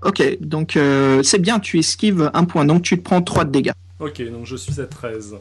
Ok, 0.03 0.23
donc 0.41 0.77
euh, 0.77 1.23
c'est 1.23 1.39
bien, 1.39 1.59
tu 1.61 1.79
esquives 1.79 2.31
un 2.35 2.45
point, 2.45 2.65
donc 2.65 2.83
tu 2.83 2.97
te 2.99 3.03
prends 3.03 3.23
3 3.23 3.45
de 3.45 3.51
dégâts. 3.51 3.73
Ok, 3.99 4.23
donc 4.31 4.47
je 4.47 4.57
suis 4.57 4.81
à 4.81 4.85
13. 4.87 5.37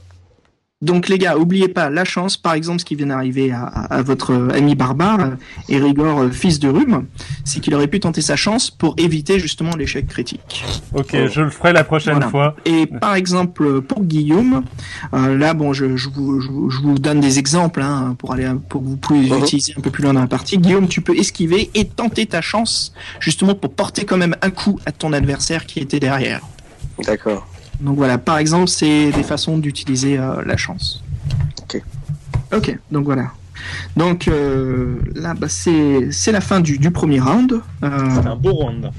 Donc 0.81 1.09
les 1.09 1.17
gars, 1.17 1.37
oubliez 1.37 1.67
pas 1.67 1.89
la 1.89 2.05
chance, 2.05 2.37
par 2.37 2.53
exemple, 2.53 2.79
ce 2.79 2.85
qui 2.85 2.95
vient 2.95 3.07
d'arriver 3.07 3.51
à, 3.51 3.63
à- 3.65 3.95
à 3.97 4.01
votre 4.01 4.33
ami 4.55 4.75
barbare, 4.75 5.19
euh, 5.19 5.35
Érigor, 5.67 6.21
euh, 6.21 6.31
fils 6.31 6.57
de 6.57 6.69
Rhume, 6.69 7.05
c'est 7.43 7.59
qu'il 7.59 7.75
aurait 7.75 7.87
pu 7.89 7.99
tenter 7.99 8.21
sa 8.21 8.37
chance 8.37 8.71
pour 8.71 8.95
éviter 8.97 9.39
justement 9.39 9.75
l'échec 9.75 10.07
critique. 10.07 10.63
Ok, 10.93 11.09
Oh. 11.15 11.27
je 11.29 11.41
le 11.41 11.49
ferai 11.49 11.73
la 11.73 11.83
prochaine 11.83 12.13
Voilà. 12.13 12.29
fois. 12.29 12.55
Et 12.63 12.85
par 12.85 13.15
exemple, 13.15 13.81
pour 13.81 14.05
Guillaume, 14.05 14.63
euh, 15.13 15.37
là, 15.37 15.53
bon, 15.53 15.73
je, 15.73 15.97
je, 15.97 16.07
vous, 16.07 16.39
je, 16.39 16.47
vous- 16.47 16.69
je 16.69 16.79
vous 16.79 16.97
donne 16.97 17.19
des 17.19 17.39
exemples 17.39 17.81
hein, 17.81 18.15
pour 18.17 18.31
aller 18.31 18.49
pour 18.69 18.81
que 18.81 18.87
vous 18.87 18.95
puissiez 18.95 19.31
Mhm. 19.35 19.43
utiliser 19.43 19.73
un 19.77 19.81
peu 19.81 19.91
plus 19.91 20.03
loin 20.03 20.13
dans 20.13 20.21
la 20.21 20.27
partie. 20.27 20.57
Guillaume, 20.57 20.87
tu 20.87 21.01
peux 21.01 21.17
esquiver 21.17 21.69
et 21.75 21.83
tenter 21.89 22.25
ta 22.25 22.39
chance 22.39 22.93
justement 23.19 23.53
pour 23.53 23.73
porter 23.73 24.05
quand 24.05 24.15
même 24.17 24.37
un 24.41 24.49
coup 24.49 24.79
à 24.85 24.93
ton 24.93 25.11
adversaire 25.11 25.65
qui 25.65 25.79
était 25.79 25.99
derrière. 25.99 26.39
D'accord. 27.05 27.45
Donc 27.79 27.95
voilà, 27.97 28.17
par 28.17 28.37
exemple, 28.37 28.67
c'est 28.67 29.11
des 29.11 29.23
façons 29.23 29.57
d'utiliser 29.57 30.17
euh, 30.17 30.41
la 30.45 30.57
chance. 30.57 31.03
Ok. 31.63 31.81
Ok, 32.55 32.77
donc 32.91 33.05
voilà. 33.05 33.31
Donc 33.95 34.27
euh, 34.27 34.95
là, 35.15 35.33
bah, 35.33 35.47
c'est 35.49 36.09
c'est 36.11 36.31
la 36.31 36.41
fin 36.41 36.59
du, 36.59 36.77
du 36.77 36.91
premier 36.91 37.19
round. 37.19 37.61
Euh, 37.83 37.89
C'est 38.21 38.27
un 38.27 38.35
beau 38.35 38.53
round. 38.53 38.89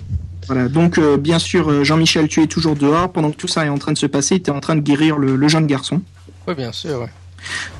voilà. 0.47 0.69
Donc 0.69 0.99
euh, 0.99 1.17
bien 1.17 1.39
sûr, 1.39 1.69
euh, 1.71 1.85
Jean-Michel, 1.85 2.29
tu 2.29 2.43
es 2.43 2.47
toujours 2.47 2.77
dehors 2.77 3.11
pendant 3.13 3.31
que 3.31 3.37
tout 3.37 3.49
ça 3.49 3.65
est 3.67 3.69
en 3.71 3.79
train 3.79 3.93
de 3.93 3.99
se 3.99 4.07
passer. 4.07 4.41
Tu 4.41 4.51
es 4.51 4.55
en 4.55 4.61
train 4.61 4.77
de 4.77 4.81
guérir 4.83 5.19
le, 5.19 5.37
le 5.37 5.49
jeune 5.49 5.67
garçon. 5.67 6.01
oui, 6.47 6.55
bien 6.55 6.73
sûr. 6.73 7.01
ouais. 7.01 7.09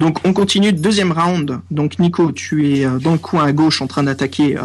Donc 0.01 0.19
on 0.25 0.33
continue 0.33 0.73
deuxième 0.73 1.13
round. 1.13 1.61
Donc 1.71 1.99
Nico, 1.99 2.33
tu 2.33 2.73
es 2.75 2.87
euh, 2.87 2.99
dans 2.99 3.13
le 3.13 3.19
coin 3.19 3.45
à 3.45 3.53
gauche 3.53 3.83
en 3.83 3.87
train 3.87 4.03
d'attaquer 4.03 4.57
euh, 4.57 4.63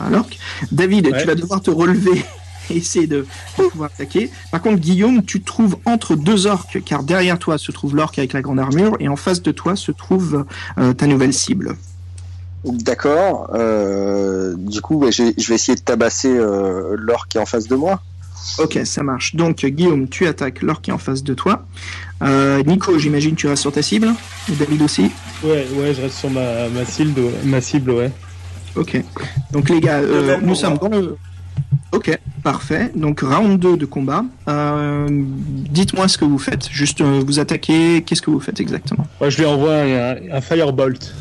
un 0.00 0.12
orc. 0.12 0.28
David, 0.72 1.06
Ouais. 1.08 1.20
tu 1.20 1.26
vas 1.26 1.34
devoir 1.34 1.62
te 1.62 1.70
relever 1.70 2.22
et 2.70 2.76
essayer 2.76 3.06
de, 3.06 3.26
de 3.58 3.62
pouvoir 3.64 3.90
attaquer. 3.94 4.30
Par 4.50 4.62
contre, 4.62 4.80
Guillaume, 4.80 5.24
tu 5.24 5.40
te 5.40 5.46
trouves 5.46 5.76
entre 5.84 6.16
deux 6.16 6.46
orques, 6.46 6.82
car 6.84 7.02
derrière 7.02 7.38
toi 7.38 7.58
se 7.58 7.72
trouve 7.72 7.96
l'orc 7.96 8.12
avec 8.18 8.32
la 8.32 8.42
grande 8.42 8.58
armure 8.58 8.96
et 9.00 9.08
en 9.08 9.16
face 9.16 9.42
de 9.42 9.52
toi 9.52 9.76
se 9.76 9.92
trouve 9.92 10.44
euh, 10.78 10.92
ta 10.92 11.06
nouvelle 11.06 11.32
cible. 11.32 11.76
D'accord. 12.64 13.50
Euh, 13.54 14.54
du 14.56 14.80
coup, 14.80 14.98
bah, 14.98 15.10
je 15.10 15.22
vais 15.22 15.54
essayer 15.54 15.76
de 15.76 15.82
tabasser 15.82 16.34
euh, 16.36 16.96
l'or 16.98 17.28
qui 17.28 17.38
est 17.38 17.40
en 17.40 17.46
face 17.46 17.68
de 17.68 17.76
moi. 17.76 18.02
Ok, 18.58 18.78
ça 18.84 19.02
marche. 19.02 19.34
Donc 19.34 19.64
Guillaume, 19.64 20.08
tu 20.08 20.26
attaques 20.26 20.62
l'orc 20.62 20.82
qui 20.82 20.90
est 20.90 20.94
en 20.94 20.98
face 20.98 21.22
de 21.22 21.34
toi. 21.34 21.66
Euh, 22.22 22.62
Nico, 22.64 22.98
j'imagine 22.98 23.34
tu 23.34 23.46
restes 23.48 23.62
sur 23.62 23.72
ta 23.72 23.82
cible. 23.82 24.08
Et 24.50 24.54
David 24.54 24.82
aussi? 24.82 25.10
Ouais, 25.42 25.66
ouais, 25.74 25.94
je 25.94 26.02
reste 26.02 26.16
sur 26.16 26.30
ma, 26.30 26.68
ma 26.68 26.84
cible, 26.84 27.20
ouais. 27.20 27.32
ma 27.44 27.60
cible, 27.60 27.90
ouais. 27.90 28.10
Ok. 28.76 29.02
Donc 29.52 29.68
les 29.68 29.80
gars, 29.80 29.98
euh, 29.98 30.38
nous 30.42 30.54
sommes 30.54 30.78
moi. 30.80 30.88
dans 30.88 30.96
le. 30.96 31.16
Ok, 31.96 32.18
parfait. 32.44 32.92
Donc 32.94 33.20
round 33.20 33.58
2 33.58 33.76
de 33.78 33.86
combat. 33.86 34.22
Euh, 34.48 35.06
Dites-moi 35.10 36.08
ce 36.08 36.18
que 36.18 36.26
vous 36.26 36.38
faites. 36.38 36.68
Juste 36.70 37.00
euh, 37.00 37.22
vous 37.26 37.38
attaquez, 37.38 38.02
qu'est-ce 38.02 38.20
que 38.20 38.30
vous 38.30 38.38
faites 38.40 38.60
exactement 38.60 39.06
Moi, 39.18 39.30
je 39.30 39.38
lui 39.38 39.46
envoie 39.46 39.74
un, 39.76 40.16
un 40.30 40.40
Firebolt. 40.42 41.14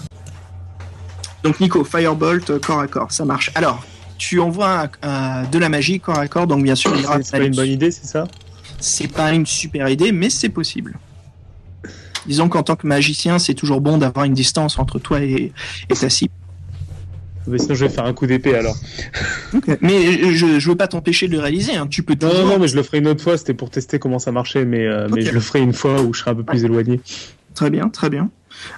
Donc 1.43 1.59
Nico, 1.61 1.83
Firebolt, 1.85 2.49
euh, 2.49 2.59
corps 2.59 2.79
à 2.79 2.87
corps, 2.87 3.11
ça 3.11 3.23
marche. 3.23 3.51
Alors, 3.55 3.85
tu 4.17 4.39
envoies 4.41 4.81
un- 4.83 4.89
un- 5.09 5.43
de 5.45 5.57
la 5.59 5.69
magie 5.69 5.99
corps 5.99 6.19
à 6.19 6.27
corps, 6.27 6.47
donc 6.47 6.61
bien 6.63 6.75
sûr 6.75 6.93
il 6.95 7.03
y 7.03 7.05
aura 7.05 7.19
C'est 7.23 7.37
pas 7.37 7.43
une 7.45 7.55
bonne 7.55 7.69
idée, 7.69 7.91
c'est 7.91 8.05
ça 8.07 8.25
C'est 8.79 9.07
pas 9.11 9.31
une 9.33 9.45
super 9.45 9.87
idée, 9.87 10.11
mais 10.11 10.29
c'est 10.29 10.49
possible. 10.49 10.97
Disons 12.25 12.49
qu'en 12.49 12.63
tant 12.63 12.75
que 12.75 12.87
magicien, 12.87 13.37
c'est 13.39 13.53
toujours 13.53 13.79
bon 13.79 13.97
d'avoir 13.99 14.25
une 14.25 14.33
distance 14.33 14.79
entre 14.79 14.99
toi 14.99 15.21
et, 15.21 15.53
et 15.89 15.93
ta 15.93 16.09
cible. 16.09 16.33
Mais 17.47 17.57
sinon, 17.59 17.75
je 17.75 17.85
vais 17.85 17.91
faire 17.91 18.05
un 18.05 18.13
coup 18.13 18.25
d'épée 18.27 18.55
alors. 18.55 18.75
Mais 19.81 20.33
je, 20.33 20.59
je 20.59 20.69
veux 20.69 20.75
pas 20.75 20.87
t'empêcher 20.87 21.27
de 21.27 21.33
le 21.33 21.39
réaliser. 21.39 21.75
hein. 21.75 21.87
Tu 21.87 22.01
peux 22.03 22.13
Non, 22.21 22.29
toujours. 22.29 22.45
non, 22.45 22.53
non, 22.53 22.59
mais 22.59 22.67
je 22.67 22.75
le 22.75 22.83
ferai 22.83 22.97
une 22.99 23.07
autre 23.07 23.23
fois. 23.23 23.37
C'était 23.37 23.53
pour 23.53 23.69
tester 23.69 23.99
comment 23.99 24.19
ça 24.19 24.31
marchait, 24.31 24.65
mais, 24.65 24.85
euh, 24.85 25.07
mais 25.11 25.21
je 25.21 25.31
le 25.31 25.39
ferai 25.39 25.59
une 25.61 25.73
fois 25.73 26.01
où 26.01 26.13
je 26.13 26.19
serai 26.21 26.31
un 26.31 26.35
peu 26.35 26.43
plus 26.43 26.63
éloigné. 26.65 27.01
Très 27.53 27.69
bien, 27.69 27.89
très 27.89 28.09
bien. 28.09 28.29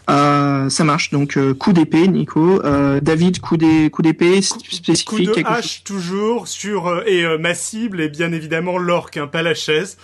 Euh, 0.10 0.70
ça 0.70 0.84
marche. 0.84 1.12
Donc 1.12 1.38
euh, 1.38 1.54
coup 1.54 1.72
d'épée, 1.72 2.08
Nico. 2.08 2.62
Euh, 2.66 3.00
David, 3.00 3.40
coup 3.40 3.58
d'é- 3.58 3.90
coup 3.90 4.02
d'épée 4.02 4.38
s- 4.40 4.50
Coup 4.54 4.60
spécifique. 4.72 5.28
de 5.28 5.34
quelque 5.34 5.48
chose? 5.48 5.58
hache 5.58 5.84
toujours 5.84 6.48
sur 6.48 6.88
euh, 6.88 7.04
et 7.06 7.24
euh, 7.24 7.38
ma 7.38 7.54
cible 7.54 8.02
est 8.02 8.10
bien 8.10 8.32
évidemment 8.32 8.78
l'orque, 8.78 9.18
hein, 9.18 9.28
pas 9.28 9.44
la 9.44 9.54
chaise, 9.54 9.98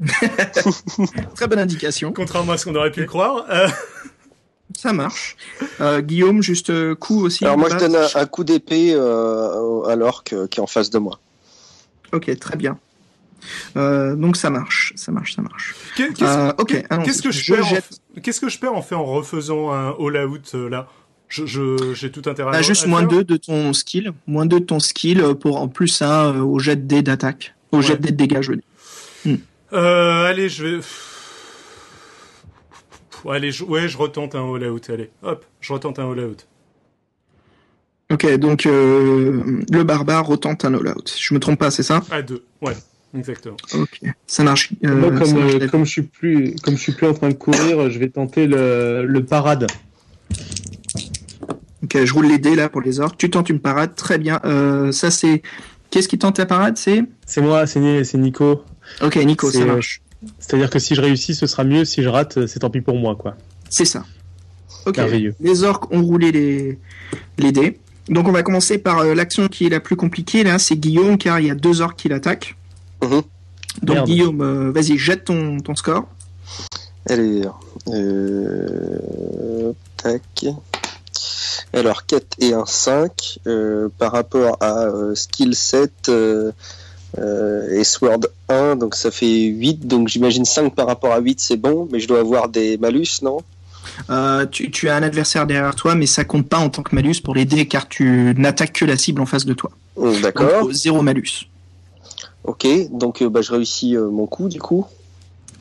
Très 1.34 1.46
bonne 1.48 1.58
indication. 1.58 2.12
contrairement 2.12 2.52
à 2.52 2.58
ce 2.58 2.64
qu'on 2.66 2.74
aurait 2.74 2.90
pu 2.92 3.06
croire. 3.06 3.44
Ça 4.76 4.92
marche. 4.92 5.36
Euh, 5.80 6.00
Guillaume, 6.00 6.42
juste 6.42 6.70
euh, 6.70 6.94
coup 6.94 7.20
aussi. 7.24 7.44
Alors 7.44 7.58
moi 7.58 7.68
je 7.70 7.76
donne 7.76 7.96
un, 7.96 8.06
un 8.14 8.26
coup 8.26 8.44
d'épée 8.44 8.92
euh, 8.94 9.82
à 9.82 9.94
l'orque 9.96 10.34
qui 10.48 10.58
est 10.60 10.62
en 10.62 10.66
face 10.66 10.90
de 10.90 10.98
moi. 10.98 11.20
Ok, 12.12 12.36
très 12.38 12.56
bien. 12.56 12.78
Euh, 13.76 14.14
donc 14.16 14.36
ça 14.36 14.48
marche, 14.50 14.92
ça 14.96 15.12
marche, 15.12 15.36
ça 15.36 15.42
marche. 15.42 15.74
qu'est- 15.96 16.12
qu'est-ce 16.14 16.30
Euh, 16.30 16.52
ok, 16.58 16.82
allons-y. 16.88 17.04
qu'est-ce 17.06 17.22
que 17.22 17.30
je, 17.30 17.42
Je 17.44 17.54
perds 17.54 17.66
en 17.66 17.68
jette. 17.68 17.84
f- 18.16 18.20
Qu'est-ce 18.22 18.40
que 18.40 18.48
je 18.48 18.58
perds 18.58 18.74
en 18.74 18.80
fait 18.82 18.94
en 18.94 19.04
refaisant 19.04 19.70
un 19.70 19.90
all 20.00 20.26
out 20.26 20.50
euh, 20.54 20.68
là? 20.70 20.88
Je 21.28 21.44
je- 21.46 21.92
j'ai 21.94 22.10
tout 22.10 22.22
intérêt. 22.26 22.52
T'as 22.52 22.58
à 22.58 22.62
juste 22.62 22.84
à 22.84 22.86
moins 22.88 23.00
faire 23.00 23.08
2 23.08 23.24
de 23.24 23.36
ton 23.36 23.72
skill, 23.74 24.12
moins 24.26 24.46
2 24.46 24.60
de 24.60 24.64
ton 24.64 24.80
skill 24.80 25.22
pour 25.40 25.60
en 25.60 25.68
plus 25.68 26.00
un 26.02 26.34
euh, 26.36 26.40
au 26.40 26.58
jet 26.58 26.76
de 26.76 26.82
dés 26.86 27.02
d'attaque, 27.02 27.54
au 27.72 27.82
jet 27.82 27.96
de 27.96 28.02
dés 28.02 28.12
de 28.12 28.16
dégâts, 28.16 28.40
je 28.40 28.52
veux 28.52 28.56
dire. 28.56 29.38
Euh, 29.72 30.24
allez, 30.26 30.48
je 30.48 30.64
vais. 30.66 30.80
Allez, 33.28 33.52
je... 33.52 33.64
ouais, 33.64 33.88
je 33.88 33.96
retente 33.98 34.34
un 34.34 34.40
all 34.54 34.64
out. 34.68 34.90
Allez, 34.90 35.10
hop, 35.22 35.44
je 35.60 35.72
retente 35.72 35.98
un 35.98 36.10
all 36.10 36.20
out. 36.20 36.46
Ok, 38.12 38.26
donc 38.36 38.66
euh, 38.66 39.62
le 39.72 39.82
barbare 39.82 40.26
retente 40.26 40.64
un 40.66 40.74
all-out. 40.74 41.16
Je 41.18 41.32
me 41.34 41.40
trompe 41.40 41.58
pas, 41.58 41.70
c'est 41.70 41.82
ça? 41.82 42.02
À 42.10 42.20
deux, 42.20 42.44
ouais, 42.60 42.74
exactement. 43.16 43.56
Ok, 43.72 44.00
ça 44.26 44.44
marche. 44.44 44.72
Euh, 44.84 44.94
Moi, 44.94 45.10
ça 45.18 45.24
comme, 45.32 45.38
marche, 45.42 45.54
euh, 45.54 45.68
comme 45.68 45.84
je 45.86 45.90
suis 45.90 46.02
plus, 46.02 46.54
comme 46.62 46.76
je 46.76 46.80
suis 46.82 46.92
plus 46.92 47.06
en 47.06 47.14
train 47.14 47.28
de 47.30 47.34
courir, 47.34 47.90
je 47.90 47.98
vais 47.98 48.10
tenter 48.10 48.46
le, 48.46 49.06
le 49.06 49.24
parade. 49.24 49.66
Ok, 51.82 52.04
je 52.04 52.12
roule 52.14 52.26
les 52.26 52.38
dés 52.38 52.54
là 52.54 52.68
pour 52.68 52.82
les 52.82 53.00
orques. 53.00 53.16
Tu 53.18 53.30
tentes 53.30 53.48
une 53.48 53.60
parade, 53.60 53.94
très 53.94 54.18
bien. 54.18 54.38
Euh, 54.44 54.92
ça 54.92 55.10
c'est. 55.10 55.42
Qu'est-ce 55.90 56.08
qui 56.08 56.18
tente 56.18 56.38
la 56.38 56.46
parade? 56.46 56.76
C'est? 56.76 57.02
C'est 57.26 57.40
moi, 57.40 57.66
c'est 57.66 57.80
Ni- 57.80 58.04
c'est 58.04 58.18
Nico. 58.18 58.62
Ok, 59.02 59.16
Nico, 59.16 59.50
C'est- 59.50 59.58
ça 59.58 59.64
marche. 59.66 60.02
C'est-à-dire 60.38 60.70
que 60.70 60.78
si 60.78 60.94
je 60.94 61.00
réussis, 61.00 61.34
ce 61.34 61.46
sera 61.46 61.64
mieux. 61.64 61.84
Si 61.84 62.02
je 62.02 62.08
rate, 62.08 62.46
c'est 62.46 62.60
tant 62.60 62.70
pis 62.70 62.80
pour 62.80 62.96
moi, 62.96 63.16
quoi. 63.16 63.36
C'est 63.70 63.84
ça. 63.84 64.04
Ok. 64.86 64.96
Merveilleux. 64.98 65.34
Les 65.40 65.62
orques 65.64 65.92
ont 65.92 66.02
roulé 66.02 66.32
les, 66.32 66.78
les 67.38 67.52
dés. 67.52 67.78
Donc 68.08 68.28
on 68.28 68.32
va 68.32 68.42
commencer 68.42 68.78
par 68.78 68.98
euh, 68.98 69.14
l'action 69.14 69.48
qui 69.48 69.66
est 69.66 69.70
la 69.70 69.80
plus 69.80 69.96
compliquée 69.96 70.44
là, 70.44 70.58
c'est 70.58 70.76
Guillaume 70.76 71.16
car 71.16 71.40
il 71.40 71.46
y 71.46 71.50
a 71.50 71.54
deux 71.54 71.80
orques 71.80 71.98
qui 71.98 72.08
l'attaquent. 72.08 72.54
Mhm. 73.02 73.22
Donc 73.82 73.96
Merde. 73.96 74.06
Guillaume, 74.06 74.40
euh, 74.42 74.70
vas-y, 74.72 74.98
jette 74.98 75.24
ton, 75.24 75.58
ton 75.58 75.74
score. 75.74 76.06
Allez, 77.08 77.42
euh, 77.88 79.72
tac. 79.96 80.46
Alors 81.72 82.06
4 82.06 82.26
et 82.40 82.54
un 82.54 82.66
5 82.66 83.40
euh, 83.46 83.88
par 83.98 84.12
rapport 84.12 84.56
à 84.60 84.86
euh, 84.86 85.14
skill 85.14 85.54
7 85.54 86.10
euh, 87.18 87.68
euh, 87.70 87.80
et 87.80 87.84
sword 87.84 88.26
1 88.48 88.76
donc 88.76 88.94
ça 88.94 89.10
fait 89.10 89.44
8 89.44 89.86
donc 89.86 90.08
j'imagine 90.08 90.44
5 90.44 90.74
par 90.74 90.86
rapport 90.86 91.12
à 91.12 91.18
8 91.18 91.40
c'est 91.40 91.56
bon 91.56 91.88
mais 91.90 92.00
je 92.00 92.08
dois 92.08 92.20
avoir 92.20 92.48
des 92.48 92.76
malus 92.78 93.22
non? 93.22 93.38
Euh, 94.10 94.46
tu, 94.46 94.70
tu 94.70 94.88
as 94.88 94.96
un 94.96 95.02
adversaire 95.02 95.46
derrière 95.46 95.74
toi, 95.74 95.94
mais 95.94 96.06
ça 96.06 96.24
compte 96.24 96.48
pas 96.48 96.58
en 96.58 96.70
tant 96.70 96.82
que 96.82 96.94
malus 96.94 97.20
pour 97.22 97.34
les 97.34 97.44
dés 97.44 97.68
car 97.68 97.86
tu 97.86 98.34
n'attaques 98.36 98.72
que 98.72 98.84
la 98.84 98.96
cible 98.96 99.20
en 99.20 99.26
face 99.26 99.44
de 99.44 99.52
toi. 99.52 99.70
Donc 99.96 100.20
D'accord, 100.22 100.72
zéro 100.72 101.02
malus. 101.02 101.48
ok 102.44 102.66
donc 102.90 103.22
euh, 103.22 103.28
bah, 103.28 103.42
je 103.42 103.52
réussis 103.52 103.94
mon 103.96 104.26
coup 104.26 104.48
du 104.48 104.58
coup. 104.58 104.86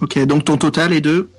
Ok, 0.01 0.17
donc 0.25 0.45
ton 0.45 0.57
total 0.57 0.93
est 0.93 1.01
de. 1.01 1.29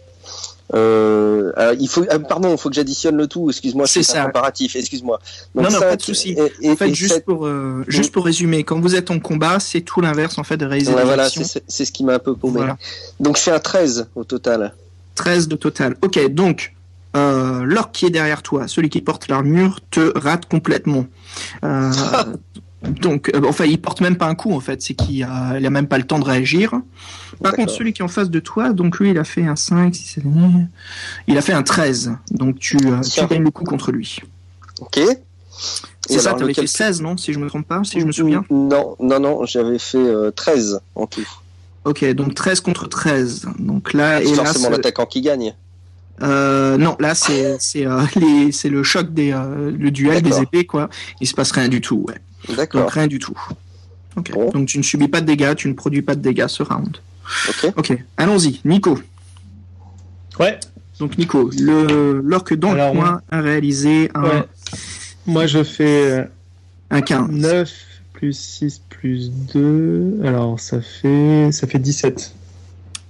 Euh, 0.72 1.52
alors, 1.56 1.74
il 1.78 1.88
faut, 1.88 2.04
ah, 2.08 2.18
pardon, 2.18 2.52
il 2.52 2.58
faut 2.58 2.70
que 2.70 2.74
j'additionne 2.74 3.16
le 3.16 3.26
tout. 3.26 3.50
Excuse-moi, 3.50 3.86
C'est 3.86 4.02
ça. 4.02 4.22
un 4.22 4.26
comparatif. 4.26 4.76
Excuse-moi. 4.76 5.20
Non, 5.54 5.70
non, 5.70 5.80
pas 5.80 5.96
de 5.96 6.02
souci. 6.02 6.36
En 6.64 6.76
fait, 6.76 6.94
juste 6.94 7.24
pour, 7.24 7.46
euh, 7.46 7.84
juste 7.86 8.12
pour 8.12 8.24
résumer, 8.24 8.64
quand 8.64 8.80
vous 8.80 8.94
êtes 8.94 9.10
en 9.10 9.18
combat, 9.18 9.60
c'est 9.60 9.82
tout 9.82 10.00
l'inverse 10.00 10.38
en 10.38 10.44
fait 10.44 10.56
de 10.56 10.64
réaliser 10.66 10.94
Ouais, 10.94 11.04
voilà, 11.04 11.28
c'est 11.28 11.84
ce 11.84 11.92
qui 11.92 12.04
m'a 12.04 12.14
un 12.14 12.18
peu 12.18 12.34
paumé. 12.34 12.58
Voilà. 12.58 12.78
Donc 13.20 13.36
je 13.36 13.42
fais 13.42 13.52
un 13.52 13.60
13 13.60 14.08
au 14.14 14.24
total. 14.24 14.74
13 15.16 15.48
de 15.48 15.56
total. 15.56 15.96
Ok, 16.02 16.18
donc 16.30 16.74
euh, 17.16 17.64
l'orque 17.64 17.92
qui 17.92 18.06
est 18.06 18.10
derrière 18.10 18.42
toi, 18.42 18.66
celui 18.66 18.88
qui 18.88 19.00
porte 19.00 19.28
l'armure, 19.28 19.80
te 19.90 20.16
rate 20.18 20.46
complètement. 20.46 21.06
Euh, 21.64 21.92
donc, 23.00 23.30
euh, 23.34 23.40
enfin, 23.46 23.64
il 23.64 23.80
porte 23.80 24.00
même 24.00 24.16
pas 24.16 24.26
un 24.26 24.34
coup 24.34 24.52
en 24.52 24.60
fait, 24.60 24.82
c'est 24.82 24.94
qu'il 24.94 25.22
a, 25.24 25.58
il 25.58 25.66
a 25.66 25.70
même 25.70 25.86
pas 25.86 25.98
le 25.98 26.04
temps 26.04 26.18
de 26.18 26.24
réagir. 26.24 26.70
Par 26.70 26.80
D'accord. 27.40 27.56
contre, 27.66 27.72
celui 27.72 27.92
qui 27.92 28.02
est 28.02 28.04
en 28.04 28.08
face 28.08 28.30
de 28.30 28.40
toi, 28.40 28.72
donc 28.72 28.98
lui, 28.98 29.10
il 29.10 29.18
a 29.18 29.24
fait 29.24 29.44
un 29.46 29.56
5, 29.56 29.94
six, 29.94 30.04
sept, 30.04 30.24
huit. 30.24 30.66
il 31.26 31.36
a 31.36 31.40
fait 31.40 31.52
un 31.52 31.62
13. 31.62 32.16
Donc 32.30 32.58
tu, 32.58 32.76
euh, 32.86 33.00
tu 33.00 33.26
gagnes 33.26 33.42
le 33.44 33.50
coup 33.50 33.64
contre 33.64 33.90
lui. 33.92 34.18
Ok. 34.80 34.98
C'est 36.06 36.14
Et 36.14 36.18
ça, 36.18 36.28
alors, 36.30 36.38
tu 36.38 36.44
avais 36.44 36.54
fait 36.54 36.62
lequel- 36.62 36.68
16, 36.68 37.00
non 37.00 37.16
Si 37.16 37.32
je 37.32 37.38
me 37.38 37.48
trompe 37.48 37.66
pas, 37.66 37.82
si 37.84 38.00
je 38.00 38.04
me 38.06 38.12
souviens? 38.12 38.44
Non, 38.50 38.96
non, 39.00 39.20
non, 39.20 39.46
j'avais 39.46 39.78
fait 39.78 39.98
euh, 39.98 40.30
13 40.30 40.80
en 40.94 41.06
tout. 41.06 41.26
Ok, 41.84 42.04
donc 42.14 42.34
13 42.34 42.60
contre 42.60 42.88
13. 42.88 43.46
Donc 43.58 43.92
là, 43.92 44.20
et 44.22 44.26
C'est 44.26 44.36
là, 44.36 44.44
forcément 44.44 44.70
l'attaquant 44.70 45.06
qui 45.06 45.20
gagne. 45.20 45.54
Euh, 46.22 46.76
non, 46.76 46.96
là 47.00 47.14
c'est 47.14 47.56
c'est 47.58 47.86
euh, 47.86 48.02
le 48.64 48.82
choc 48.82 49.12
des 49.12 49.32
euh, 49.32 49.72
le 49.76 49.90
duel 49.90 50.22
des 50.22 50.30
D'accord. 50.30 50.42
épées 50.42 50.64
quoi. 50.64 50.88
Il 51.20 51.26
se 51.26 51.34
passe 51.34 51.50
rien 51.50 51.68
du 51.68 51.80
tout, 51.80 52.04
ouais. 52.06 52.14
Donc 52.48 52.56
D'accord. 52.56 52.90
rien 52.90 53.06
du 53.06 53.18
tout. 53.18 53.38
Bon. 54.32 54.50
Donc 54.50 54.68
tu 54.68 54.78
ne 54.78 54.82
subis 54.82 55.08
pas 55.08 55.20
de 55.20 55.26
dégâts, 55.26 55.54
tu 55.56 55.68
ne 55.68 55.74
produis 55.74 56.02
pas 56.02 56.14
de 56.14 56.20
dégâts 56.20 56.46
ce 56.46 56.62
round. 56.62 56.98
Ok. 57.48 57.72
Ok. 57.76 57.98
Allons-y, 58.16 58.60
Nico. 58.64 58.98
Ouais. 60.38 60.60
Donc 61.00 61.18
Nico, 61.18 61.50
le 61.58 62.20
l'orque 62.22 62.54
dans 62.54 62.72
Alors, 62.72 62.94
le 62.94 63.00
coin 63.00 63.20
a 63.30 63.40
réalisé 63.40 64.10
un 64.14 64.22
ouais. 64.22 64.42
Moi, 65.26 65.46
je 65.46 65.64
fais 65.64 66.28
un 66.90 67.00
15. 67.00 67.30
9 67.30 67.72
plus 68.12 68.38
6 68.38 68.82
plus 68.88 69.30
2. 69.30 70.20
Alors, 70.24 70.60
ça 70.60 70.80
fait, 70.80 71.50
ça 71.50 71.66
fait 71.66 71.78
17. 71.78 72.34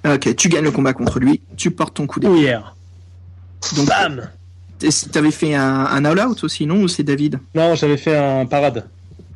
Ok, 0.06 0.36
tu 0.36 0.48
gagnes 0.48 0.64
le 0.64 0.70
combat 0.70 0.92
contre 0.92 1.18
lui, 1.18 1.40
tu 1.56 1.70
portes 1.70 1.94
ton 1.94 2.06
coup 2.06 2.20
d'épée. 2.20 2.32
Oh 2.32 2.40
yeah. 2.40 2.73
Donc 3.76 3.86
Bam 3.88 4.28
t'avais 5.12 5.30
fait 5.30 5.54
un, 5.54 5.86
un 5.86 6.04
all-out 6.04 6.44
aussi, 6.44 6.66
non 6.66 6.82
Ou 6.82 6.88
c'est 6.88 7.04
David? 7.04 7.38
Non, 7.54 7.74
j'avais 7.74 7.96
fait 7.96 8.16
un 8.16 8.44
parade. 8.44 8.84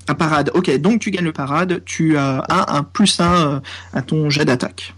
Un 0.06 0.14
parade. 0.14 0.50
Ok, 0.54 0.74
donc 0.78 1.00
tu 1.00 1.10
gagnes 1.10 1.24
le 1.24 1.32
parade, 1.32 1.80
tu 1.86 2.18
as 2.18 2.44
un, 2.50 2.76
un 2.76 2.82
plus 2.82 3.18
un 3.20 3.62
à 3.94 4.02
ton 4.02 4.28
jet 4.28 4.44
d'attaque. 4.44 4.94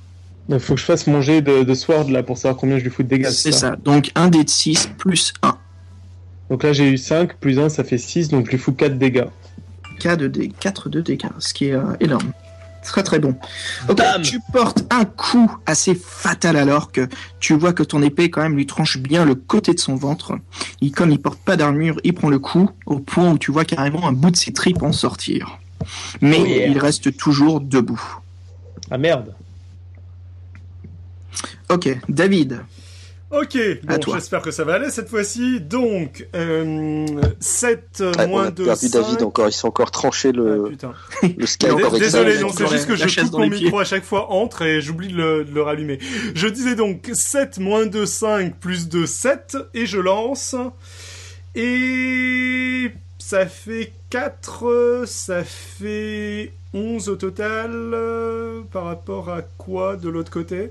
Il 0.49 0.59
faut 0.59 0.74
que 0.74 0.81
je 0.81 0.85
fasse 0.87 1.07
mon 1.07 1.20
jet 1.20 1.43
de, 1.43 1.62
de 1.62 1.74
sword 1.74 2.11
là 2.11 2.24
pour 2.24 2.37
savoir 2.37 2.57
combien 2.59 2.78
je 2.78 2.83
lui 2.85 2.91
fous 2.91 3.05
de 3.05 3.09
dégâts. 3.09 3.28
C'est 3.31 3.53
ça. 3.53 3.76
Donc 3.76 4.11
un 4.16 4.28
dé 4.28 4.43
de 4.43 4.51
6 4.51 4.91
plus 4.99 5.33
1. 5.43 5.57
Donc 6.49 6.64
là, 6.64 6.72
j'ai 6.72 6.91
eu 6.91 6.99
5 6.99 7.37
plus 7.37 7.61
1, 7.61 7.68
ça 7.68 7.85
fait 7.85 7.99
6, 7.99 8.28
donc 8.28 8.47
je 8.47 8.51
lui 8.51 8.59
fous 8.59 8.72
4 8.72 8.99
dégâts. 8.99 9.26
4 10.01 10.18
de, 10.18 10.26
dé- 10.26 10.53
4 10.59 10.89
de 10.89 11.01
dégâts, 11.01 11.26
ce 11.39 11.55
qui 11.55 11.66
est 11.66 11.74
euh, 11.74 11.83
énorme. 12.01 12.33
Très 12.83 13.03
très 13.03 13.18
bon. 13.18 13.37
Ok, 13.89 14.01
tu 14.22 14.41
portes 14.53 14.85
un 14.91 15.05
coup 15.05 15.55
assez 15.66 15.95
fatal 15.95 16.57
alors 16.57 16.91
que 16.93 17.09
tu 17.39 17.55
vois 17.55 17.72
que 17.72 17.83
ton 17.83 18.03
épée 18.03 18.31
quand 18.31 18.43
même 18.43 18.57
lui 18.57 18.66
tranche 18.66 18.99
bien 18.99 19.24
le 19.24 19.35
côté 19.35 19.74
de 19.74 19.78
son 19.78 19.95
ventre. 19.95 20.39
Il, 20.81 20.91
comme 20.93 21.11
il 21.11 21.20
porte 21.20 21.39
pas 21.41 21.57
d'armure, 21.57 22.01
il 22.05 22.14
prend 22.14 22.31
le 22.31 22.39
coup 22.39 22.70
au 22.87 22.99
point 22.99 23.31
où 23.33 23.39
tu 23.39 23.53
vois 23.53 23.64
carrément 23.64 24.09
un 24.09 24.12
bout 24.12 24.31
de 24.31 24.37
ses 24.37 24.53
tripes 24.53 24.83
en 24.83 24.93
sortir. 24.93 25.59
Mais 26.20 26.39
Oh 26.41 26.47
yeah. 26.47 26.66
il 26.68 26.78
reste 26.78 27.16
toujours 27.16 27.61
debout. 27.61 28.03
Ah 28.91 28.99
merde. 28.99 29.35
Ok, 31.68 31.89
David. 32.09 32.62
Ok, 33.31 33.57
bon, 33.85 33.97
j'espère 34.14 34.43
que 34.43 34.51
ça 34.51 34.64
va 34.64 34.74
aller 34.74 34.91
cette 34.91 35.09
fois-ci. 35.09 35.61
Donc, 35.61 36.26
euh, 36.35 37.07
7 37.39 38.03
Ah, 38.18 38.24
on 38.24 38.28
moins 38.28 38.47
a 38.47 38.51
2, 38.51 38.64
perdu 38.64 38.89
5. 38.89 39.01
David 39.01 39.22
encore. 39.22 39.49
Ils 39.49 39.53
sont 39.53 39.68
encore 39.68 39.93
tranché 39.93 40.31
Ah, 40.35 40.37
le, 40.37 40.64
putain. 40.70 40.95
le 41.39 41.47
Skype 41.47 41.70
encore 41.72 41.87
avec 41.91 42.01
Désolé, 42.03 42.35
ça, 42.35 42.41
non, 42.43 42.49
j'ai 42.49 42.55
c'est 42.57 42.66
juste 42.70 42.89
que 42.89 42.97
je 42.97 43.20
coupe 43.20 43.33
mon 43.33 43.49
pieds. 43.51 43.64
micro 43.66 43.78
à 43.78 43.85
chaque 43.85 44.03
fois 44.05 44.33
entre 44.33 44.62
et 44.62 44.81
j'oublie 44.81 45.09
de 45.09 45.16
le, 45.16 45.45
de 45.45 45.55
le 45.55 45.62
rallumer. 45.62 46.01
Je 46.35 46.49
disais 46.49 46.74
donc 46.74 47.09
7 47.12 47.59
moins 47.59 47.87
2, 47.87 48.05
5 48.05 48.57
plus 48.59 48.89
2, 48.89 49.07
7 49.07 49.57
et 49.74 49.87
je 49.87 50.01
lance. 50.01 50.57
Et 51.55 52.91
ça 53.18 53.47
fait 53.47 53.93
4, 54.11 55.05
ça 55.07 55.45
fait 55.45 56.53
11 56.74 57.09
au 57.09 57.16
total. 57.16 57.70
euh, 57.72 58.62
par 58.72 58.85
rapport 58.87 59.31
à 59.31 59.43
quoi 59.43 59.97
de 59.97 60.09
l'autre 60.09 60.33
côté? 60.33 60.70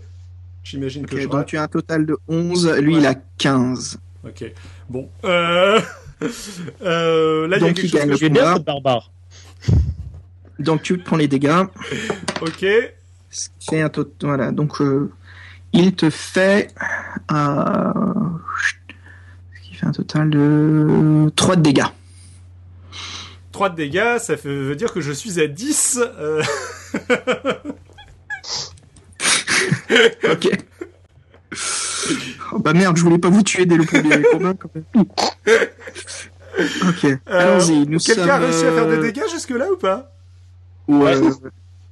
J'imagine 0.64 1.05
que 1.05 1.20
je 1.20 1.28
donc 1.28 1.45
tu 1.45 1.57
as 1.57 1.64
un 1.64 1.68
total 1.68 2.05
de 2.05 2.18
11, 2.28 2.78
lui 2.80 2.97
il 2.97 3.05
a 3.05 3.16
15. 3.38 3.99
Ok. 4.26 4.51
Bon. 4.89 5.10
Euh... 5.24 5.80
euh, 6.82 7.47
là, 7.47 7.57
il 7.57 7.62
y 7.62 7.64
a 7.64 7.68
Donc, 7.68 7.76
quelque 7.76 7.86
il 7.86 7.89
chose 7.91 8.20
que 8.20 8.26
je... 8.28 8.60
Barbare. 8.60 9.12
Donc 10.60 10.82
tu 10.84 10.97
prends 10.97 11.16
les 11.16 11.28
dégâts. 11.30 11.64
Ok. 12.41 12.66
Ce 13.30 13.49
qui 13.60 13.68
fait 13.70 13.82
un 13.82 13.89
tot- 13.89 14.12
Voilà, 14.22 14.51
donc 14.51 14.82
euh, 14.82 15.10
il 15.72 15.95
te 15.95 16.10
fait. 16.10 16.74
qui 19.64 19.76
fait 19.76 19.86
un 19.86 19.91
total 19.91 20.30
de 20.30 21.32
3 21.36 21.55
de 21.55 21.62
dégâts. 21.62 21.86
3 23.53 23.70
de 23.70 23.76
dégâts, 23.76 24.18
ça 24.20 24.36
veut 24.36 24.76
dire 24.76 24.91
que 24.91 24.99
je 24.99 25.12
suis 25.14 25.39
à 25.39 25.47
10. 25.47 25.99
Ok. 30.32 30.49
Oh 32.53 32.60
bah 32.60 32.74
merde, 32.74 32.95
je 32.97 33.03
voulais 33.03 33.18
pas 33.18 33.30
vous 33.30 33.41
tuer 33.43 33.66
dès 33.66 33.76
le 33.76 33.86
premier 33.86 34.22
combat 34.32 34.53
quand 34.53 34.70
même. 34.76 34.86
Ok, 36.88 37.05
euh, 37.05 37.18
allons-y. 37.28 37.88
Nous 37.88 37.99
Quelqu'un 37.99 38.22
sommes, 38.22 38.30
a 38.30 38.38
réussi 38.38 38.66
à 38.66 38.72
faire 38.72 38.88
des 38.88 38.95
euh, 38.97 39.01
dégâts 39.01 39.30
jusque-là 39.32 39.72
ou 39.72 39.78
pas? 39.78 40.12
Ouais, 40.88 41.16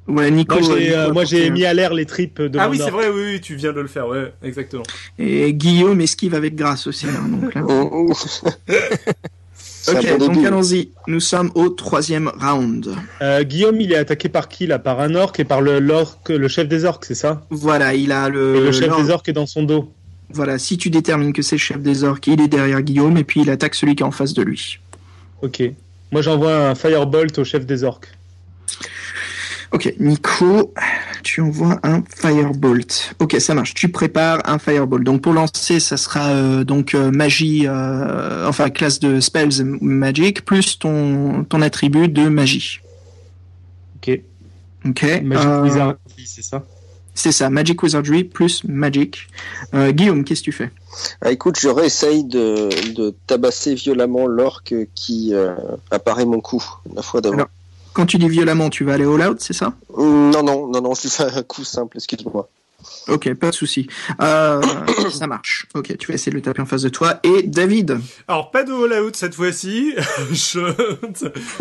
ouais, 0.08 0.32
Nico. 0.32 0.60
Moi, 0.60 0.60
Nico 0.60 0.74
euh, 0.74 1.12
moi, 1.14 1.24
j'ai 1.26 1.50
mis 1.50 1.66
à 1.66 1.74
l'air 1.74 1.94
les 1.94 2.06
tripes 2.06 2.42
de 2.42 2.60
Ah 2.60 2.70
oui, 2.70 2.80
c'est 2.84 2.90
vrai, 2.92 3.10
oui, 3.10 3.22
oui, 3.34 3.42
tu 3.42 3.56
viens 3.56 3.74
de 3.74 3.82
le 3.82 3.88
faire, 3.88 4.08
ouais, 4.08 4.34
exactement. 4.44 4.84
Et 5.18 5.54
Guillaume 5.54 6.02
esquive 6.02 6.34
avec 6.36 6.56
grâce 6.56 6.88
aussi. 6.88 7.08
hein, 7.08 7.28
donc 7.28 7.54
là. 7.54 7.62
Ok, 9.90 10.18
donc 10.18 10.46
allons-y. 10.46 10.90
Nous 11.08 11.20
sommes 11.20 11.52
au 11.56 11.70
troisième 11.70 12.32
round. 12.40 12.94
Euh, 13.22 13.44
Guillaume, 13.44 13.80
il 13.80 13.92
est 13.94 13.98
attaqué 13.98 14.30
par 14.30 14.48
qui 14.50 14.68
là? 14.68 14.80
Par 14.80 15.00
un 15.00 15.16
orc 15.16 15.34
et 15.40 15.44
par 15.44 15.62
le, 15.62 15.80
l'orque- 15.80 16.30
le 16.30 16.48
chef 16.48 16.68
des 16.68 16.86
orques, 16.86 17.06
c'est 17.06 17.16
ça? 17.16 17.46
Voilà, 17.50 17.94
il 17.94 18.12
a 18.12 18.30
le. 18.30 18.56
Et 18.58 18.60
le 18.62 18.72
chef 18.72 18.96
des 18.98 19.10
orques 19.10 19.30
est 19.30 19.34
dans 19.34 19.46
son 19.46 19.64
dos. 19.64 19.92
Voilà, 20.30 20.58
si 20.60 20.78
tu 20.78 20.90
détermines 20.90 21.32
que 21.32 21.42
c'est 21.42 21.56
le 21.56 21.62
chef 21.62 21.80
des 21.80 22.04
orques, 22.04 22.28
il 22.28 22.42
est 22.42 22.50
derrière 22.50 22.82
Guillaume 22.82 23.18
et 23.18 23.24
puis 23.24 23.42
il 23.42 23.50
attaque 23.50 23.76
celui 23.76 23.96
qui 23.96 24.04
est 24.04 24.06
en 24.06 24.12
face 24.12 24.34
de 24.34 24.42
lui. 24.42 24.80
Ok. 25.42 25.64
Moi, 26.12 26.22
j'envoie 26.22 26.70
un 26.70 26.76
firebolt 26.76 27.38
au 27.40 27.44
chef 27.46 27.66
des 27.66 27.84
orques. 27.84 28.10
Ok, 29.72 29.94
Nico, 30.00 30.74
tu 31.24 31.42
envoies 31.42 31.80
un 31.84 32.02
firebolt. 32.16 33.16
Ok, 33.20 33.36
ça 33.40 33.54
marche. 33.54 33.74
Tu 33.74 33.90
prépares 33.90 34.42
un 34.46 34.60
firebolt. 34.60 35.04
Donc 35.04 35.22
pour 35.22 35.34
lancer, 35.34 35.80
ça 35.80 35.98
sera 35.98 36.30
euh, 36.30 36.64
donc 36.64 36.94
euh, 36.94 37.12
magie, 37.12 37.66
euh, 37.68 38.48
enfin 38.48 38.70
classe 38.70 39.00
de 39.00 39.20
spells 39.20 39.64
magic 39.82 40.46
plus 40.46 40.80
ton 40.80 41.44
ton 41.44 41.62
attribut 41.62 42.08
de 42.08 42.30
magie. 42.30 42.80
Ok. 43.98 44.22
Ok. 44.86 45.04
Magic 45.24 45.46
euh, 45.46 45.64
Wizardry, 45.64 45.98
c'est 46.26 46.44
ça? 46.44 46.64
c'est 47.18 47.32
ça, 47.32 47.50
magic 47.50 47.82
wizardry 47.82 48.24
plus 48.24 48.64
magic. 48.64 49.28
Euh, 49.74 49.92
Guillaume, 49.92 50.24
qu'est-ce 50.24 50.42
que 50.42 50.46
tu 50.46 50.52
fais? 50.52 50.70
Ah, 51.22 51.32
écoute, 51.32 51.60
je 51.60 51.68
réessaye 51.68 52.24
de, 52.24 52.70
de 52.94 53.14
tabasser 53.26 53.74
violemment 53.76 54.28
l'orque 54.28 54.76
qui 54.94 55.34
euh, 55.34 55.56
apparaît 55.92 56.26
mon 56.26 56.40
coup 56.40 56.64
la 56.96 57.02
fois 57.02 57.22
d'avant. 57.22 57.46
Quand 57.98 58.06
tu 58.06 58.20
dis 58.20 58.30
violemment, 58.30 58.70
tu 58.70 58.84
vas 58.84 58.94
aller 58.94 59.06
all 59.06 59.28
out, 59.28 59.40
c'est 59.40 59.54
ça? 59.54 59.74
Hum, 59.92 60.30
Non, 60.30 60.44
non, 60.44 60.68
non, 60.68 60.82
non, 60.82 60.94
je 60.94 61.02
lui 61.02 61.10
fais 61.10 61.24
un 61.24 61.42
coup 61.42 61.64
simple, 61.64 61.98
excuse-moi. 61.98 62.48
Ok, 63.08 63.34
pas 63.34 63.50
de 63.50 63.56
souci. 63.56 63.88
Euh, 64.22 64.62
ça 65.12 65.26
marche. 65.26 65.66
Ok, 65.74 65.98
tu 65.98 66.08
vas 66.08 66.14
essayer 66.14 66.30
de 66.30 66.36
le 66.36 66.44
taper 66.44 66.62
en 66.62 66.68
face 66.68 66.84
de 66.84 66.90
toi. 66.90 67.20
Et 67.24 67.42
David, 67.42 68.00
Alors, 68.28 68.52
pas 68.52 68.64
de 68.64 68.72
all-out 68.72 69.16
cette 69.16 69.34
fois-ci. 69.34 69.96
je... 70.32 70.60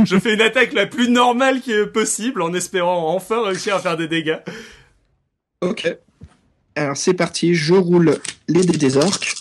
je 0.04 0.18
fais 0.18 0.34
une 0.34 0.42
attaque 0.42 0.74
la 0.74 0.84
plus 0.84 1.08
normale 1.08 1.62
qui 1.62 1.72
est 1.72 1.86
possible 1.86 2.42
en 2.42 2.52
espérant 2.52 3.14
enfin 3.14 3.42
réussir 3.42 3.74
à 3.74 3.78
faire 3.78 3.96
des 3.96 4.06
dégâts. 4.06 4.40
Ok. 5.62 5.90
Alors 6.74 6.98
c'est 6.98 7.14
parti, 7.14 7.54
je 7.54 7.72
roule 7.72 8.18
les 8.46 8.60
dés 8.62 8.76
des 8.76 8.98
orques. 8.98 9.34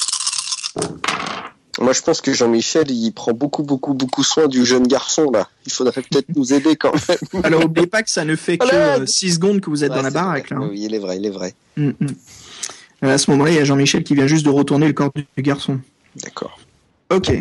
Moi, 1.81 1.91
je 1.93 2.01
pense 2.01 2.21
que 2.21 2.33
Jean-Michel, 2.33 2.89
il 2.89 3.11
prend 3.11 3.33
beaucoup, 3.33 3.63
beaucoup, 3.63 3.93
beaucoup 3.93 4.23
soin 4.23 4.47
du 4.47 4.65
jeune 4.65 4.87
garçon, 4.87 5.29
là. 5.31 5.49
Il 5.65 5.71
faudrait 5.73 6.01
peut-être 6.01 6.33
nous 6.35 6.53
aider 6.53 6.75
quand 6.77 6.93
même. 7.33 7.43
Alors 7.43 7.65
oubliez 7.65 7.87
pas 7.87 8.01
que 8.01 8.09
ça 8.09 8.23
ne 8.23 8.35
fait 8.37 8.57
que 8.57 8.65
Voilà. 8.65 9.05
6 9.05 9.33
secondes 9.35 9.59
que 9.59 9.69
vous 9.69 9.83
êtes 9.83 9.89
Ouais, 9.91 9.97
dans 9.97 10.03
la 10.03 10.09
baraque 10.11 10.51
là. 10.51 10.57
hein. 10.61 10.67
Oui, 10.71 10.81
il 10.85 10.93
est 10.95 10.99
vrai, 10.99 11.17
il 11.17 11.25
est 11.25 11.29
vrai. 11.31 11.53
Mm, 11.75 11.87
mm. 11.89 11.93
Euh, 13.03 13.13
À 13.13 13.17
ce 13.17 13.29
moment-là, 13.31 13.51
il 13.51 13.55
y 13.57 13.59
a 13.59 13.65
Jean-Michel 13.65 14.03
qui 14.05 14.15
vient 14.15 14.27
juste 14.27 14.45
de 14.45 14.49
retourner 14.49 14.87
le 14.87 14.93
corps 14.93 15.11
du 15.13 15.25
du 15.35 15.43
garçon. 15.43 15.79
D'accord. 16.23 16.57
Ok, 17.11 17.33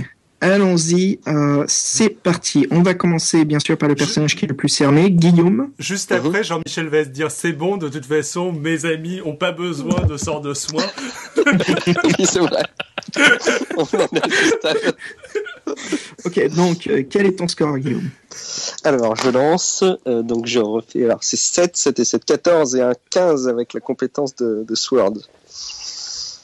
allons-y, 0.53 1.19
euh, 1.27 1.65
c'est 1.69 2.11
parti. 2.11 2.67
On 2.71 2.83
va 2.83 2.95
commencer 2.95 3.45
bien 3.45 3.59
sûr 3.59 3.77
par 3.77 3.89
le 3.89 3.95
personnage 3.95 4.37
qui 4.37 4.45
est 4.45 4.49
le 4.49 4.55
plus 4.55 4.69
cerné, 4.69 5.11
Guillaume. 5.11 5.71
Juste 5.79 6.13
après, 6.13 6.45
Jean-Michel 6.45 6.89
va 6.89 7.05
se 7.05 7.09
dire 7.09 7.31
c'est 7.31 7.53
bon, 7.53 7.77
de 7.77 7.89
toute 7.89 8.07
façon, 8.07 8.53
mes 8.53 8.85
amis 8.85 9.21
ont 9.25 9.37
pas 9.37 9.53
besoin 9.53 10.03
de 10.07 10.17
sorts 10.17 10.41
de 10.41 10.55
soins. 10.55 10.87
oui, 11.37 12.27
c'est 12.27 12.41
vrai. 12.41 12.63
Ok, 16.25 16.55
donc 16.55 16.87
euh, 16.87 17.03
quel 17.09 17.27
est 17.27 17.37
ton 17.39 17.49
score, 17.49 17.79
Guillaume? 17.79 18.09
Alors, 18.85 19.17
je 19.17 19.31
lance. 19.31 19.83
euh, 20.07 20.23
donc, 20.23 20.47
je 20.47 20.59
refais. 20.59 21.05
Alors, 21.05 21.19
c'est 21.23 21.37
7, 21.37 21.77
7 21.77 21.99
et 22.01 22.05
7, 22.05 22.25
14 22.25 22.77
et 22.77 22.81
un 22.83 22.93
15 23.11 23.49
avec 23.49 23.73
la 23.75 23.81
compétence 23.81 24.35
de, 24.37 24.65
de 24.67 24.75
Sword. 24.75 25.15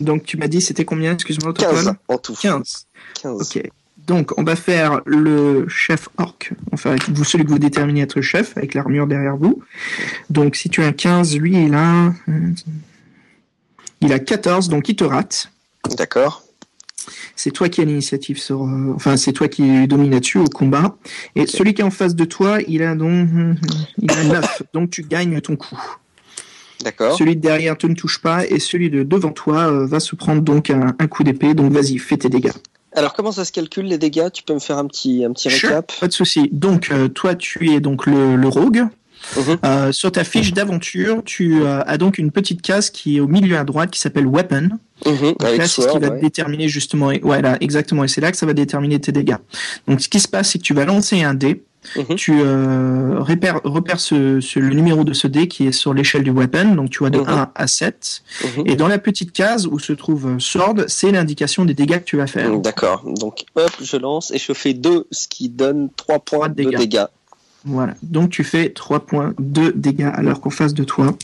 Donc 0.01 0.25
tu 0.25 0.39
m'as 0.39 0.49
dit 0.49 0.61
c'était 0.63 0.85
combien, 0.87 1.13
excuse-moi, 1.13 1.51
au 1.51 1.53
total 1.53 1.75
15 1.75 1.95
en 2.09 2.19
tout. 2.19 2.35
15. 2.41 2.87
15. 3.23 3.41
Ok. 3.43 3.71
Donc, 4.07 4.37
on 4.39 4.43
va 4.43 4.57
faire 4.57 5.01
le 5.07 5.69
chef 5.69 6.09
orc, 6.19 6.53
enfin, 6.73 6.97
vous, 7.09 7.25
celui 7.25 7.45
que 7.45 7.51
vous 7.51 7.59
déterminez 7.59 8.01
être 8.01 8.21
chef, 8.21 8.57
avec 8.57 8.75
l'armure 8.75 9.07
derrière 9.07 9.37
vous. 9.37 9.63
Donc, 10.31 10.57
si 10.57 10.69
tu 10.69 10.83
as 10.83 10.87
un 10.87 10.93
15, 10.93 11.37
lui, 11.37 11.65
il 11.65 11.75
a, 11.75 12.13
il 14.01 14.13
a 14.13 14.19
14, 14.19 14.69
donc 14.69 14.89
il 14.89 14.97
te 14.97 15.05
rate. 15.05 15.51
D'accord. 15.97 16.45
C'est 17.37 17.51
toi 17.51 17.69
qui 17.69 17.81
as 17.81 17.85
l'initiative 17.85 18.39
sur, 18.39 18.65
euh, 18.65 18.93
enfin, 18.95 19.17
c'est 19.17 19.33
toi 19.33 19.49
qui 19.49 19.87
domine 19.87 20.11
là-dessus 20.11 20.39
au 20.39 20.45
combat. 20.45 20.97
Et 21.37 21.47
celui 21.47 21.73
qui 21.73 21.81
est 21.81 21.85
en 21.85 21.91
face 21.91 22.15
de 22.15 22.25
toi, 22.25 22.59
il 22.69 22.83
a 22.83 22.95
donc, 22.95 23.29
il 23.99 24.11
a 24.11 24.25
9, 24.25 24.63
donc 24.75 24.91
tu 24.91 25.03
gagnes 25.03 25.41
ton 25.41 25.57
coup. 25.57 25.81
D'accord. 26.83 27.17
Celui 27.17 27.37
de 27.37 27.41
derrière 27.41 27.77
te 27.77 27.87
ne 27.87 27.95
touche 27.95 28.21
pas, 28.21 28.47
et 28.47 28.59
celui 28.59 28.91
de 28.91 29.03
devant 29.03 29.33
toi 29.33 29.71
euh, 29.71 29.87
va 29.87 30.01
se 30.01 30.17
prendre 30.17 30.43
donc 30.43 30.71
un, 30.71 30.95
un 30.99 31.07
coup 31.07 31.25
d'épée. 31.25 31.55
Donc, 31.55 31.73
vas-y, 31.73 31.99
fais 31.99 32.17
tes 32.17 32.29
dégâts. 32.29 32.53
Alors, 32.95 33.12
comment 33.14 33.32
ça 33.32 33.45
se 33.45 33.53
calcule 33.53 33.86
les 33.86 33.99
dégâts? 33.99 34.30
Tu 34.32 34.43
peux 34.43 34.55
me 34.55 34.59
faire 34.59 34.78
un 34.78 34.86
petit, 34.86 35.24
un 35.24 35.32
petit 35.32 35.51
Sure, 35.51 35.68
récap? 35.70 35.93
Pas 36.01 36.09
de 36.09 36.12
souci. 36.12 36.49
Donc, 36.53 36.91
euh, 36.91 37.09
toi, 37.09 37.34
tu 37.34 37.70
es 37.70 37.80
donc 37.80 38.07
le, 38.07 38.36
le 38.36 38.49
rogue. 38.49 38.84
Mhm. 39.36 39.59
Euh, 39.66 39.93
sur 39.93 40.11
ta 40.11 40.24
fiche 40.24 40.55
d'aventure, 40.55 41.22
tu 41.24 41.61
euh, 41.62 41.82
as 41.86 41.99
donc 41.99 42.16
une 42.16 42.30
petite 42.30 42.62
case 42.62 42.88
qui 42.88 43.18
est 43.18 43.20
au 43.20 43.26
milieu 43.28 43.59
à 43.59 43.64
droite 43.64 43.91
qui 43.91 44.01
s'appelle 44.01 44.26
Weapon. 44.26 44.70
Avec 45.05 45.38
là, 45.59 45.68
c'est 45.68 45.82
ce 45.82 45.88
qui 45.88 45.99
va 45.99 46.09
ouais. 46.09 46.20
déterminer 46.20 46.68
justement. 46.68 47.11
et- 47.11 47.22
Ouais, 47.22 47.43
là, 47.43 47.59
exactement. 47.61 48.03
Et 48.05 48.09
c'est 48.09 48.22
là 48.22 48.30
que 48.30 48.36
ça 48.38 48.47
va 48.47 48.55
déterminer 48.55 48.99
tes 48.99 49.12
dégâts. 49.12 49.36
Donc, 49.86 50.01
ce 50.01 50.09
qui 50.09 50.20
se 50.20 50.26
passe, 50.28 50.51
c'est 50.51 50.59
que 50.59 50.64
tu 50.64 50.72
vas 50.74 50.86
lancer 50.86 51.22
un 51.22 51.34
dé. 51.34 51.62
Mhm. 51.97 52.14
Tu 52.16 52.33
euh, 52.41 53.18
repères, 53.20 53.61
repères 53.64 54.01
ce, 54.01 54.41
ce- 54.41 54.59
le 54.59 54.74
numéro 54.74 55.03
de 55.05 55.12
ce 55.14 55.26
dé 55.26 55.49
qui 55.49 55.66
est 55.66 55.72
sur 55.72 55.95
l'échelle 55.95 56.22
du 56.22 56.31
weapon. 56.31 56.74
Donc, 56.74 56.91
tu 56.91 56.99
vois 56.99 57.11
de 57.11 57.18
Mhm. 57.20 57.28
1 57.28 57.51
à 57.55 57.66
7. 57.66 58.22
Mhm. 58.59 58.62
Et 58.66 58.76
dans 58.76 58.87
la 58.89 58.99
petite 58.99 59.33
case 59.33 59.66
où 59.66 59.78
se 59.78 59.93
trouve 59.95 60.39
Sword, 60.39 60.85
c'est 60.89 61.11
l'indication 61.11 61.64
des 61.64 61.72
dégâts 61.74 61.99
que 61.99 62.05
tu 62.05 62.16
vas 62.18 62.26
faire. 62.26 62.59
D'accord. 62.59 63.03
Donc, 63.07 63.45
hop, 63.57 63.70
je 63.81 63.97
lance 63.97 64.31
et 64.31 64.39
je 64.39 64.53
fais 64.53 64.74
2, 64.74 65.07
ce 65.11 65.26
qui 65.28 65.49
donne 65.49 65.89
3 65.97 66.18
points 66.18 66.49
de 66.51 66.55
dégâts. 66.55 66.76
dégâts. 66.78 67.05
Voilà. 67.64 67.95
Donc 68.03 68.31
tu 68.31 68.43
fais 68.43 68.70
3 68.70 69.01
points 69.01 69.35
de 69.39 69.70
dégâts 69.76 70.11
alors 70.14 70.41
qu'en 70.41 70.49
face 70.51 70.72
de 70.72 70.83
toi. 70.85 71.14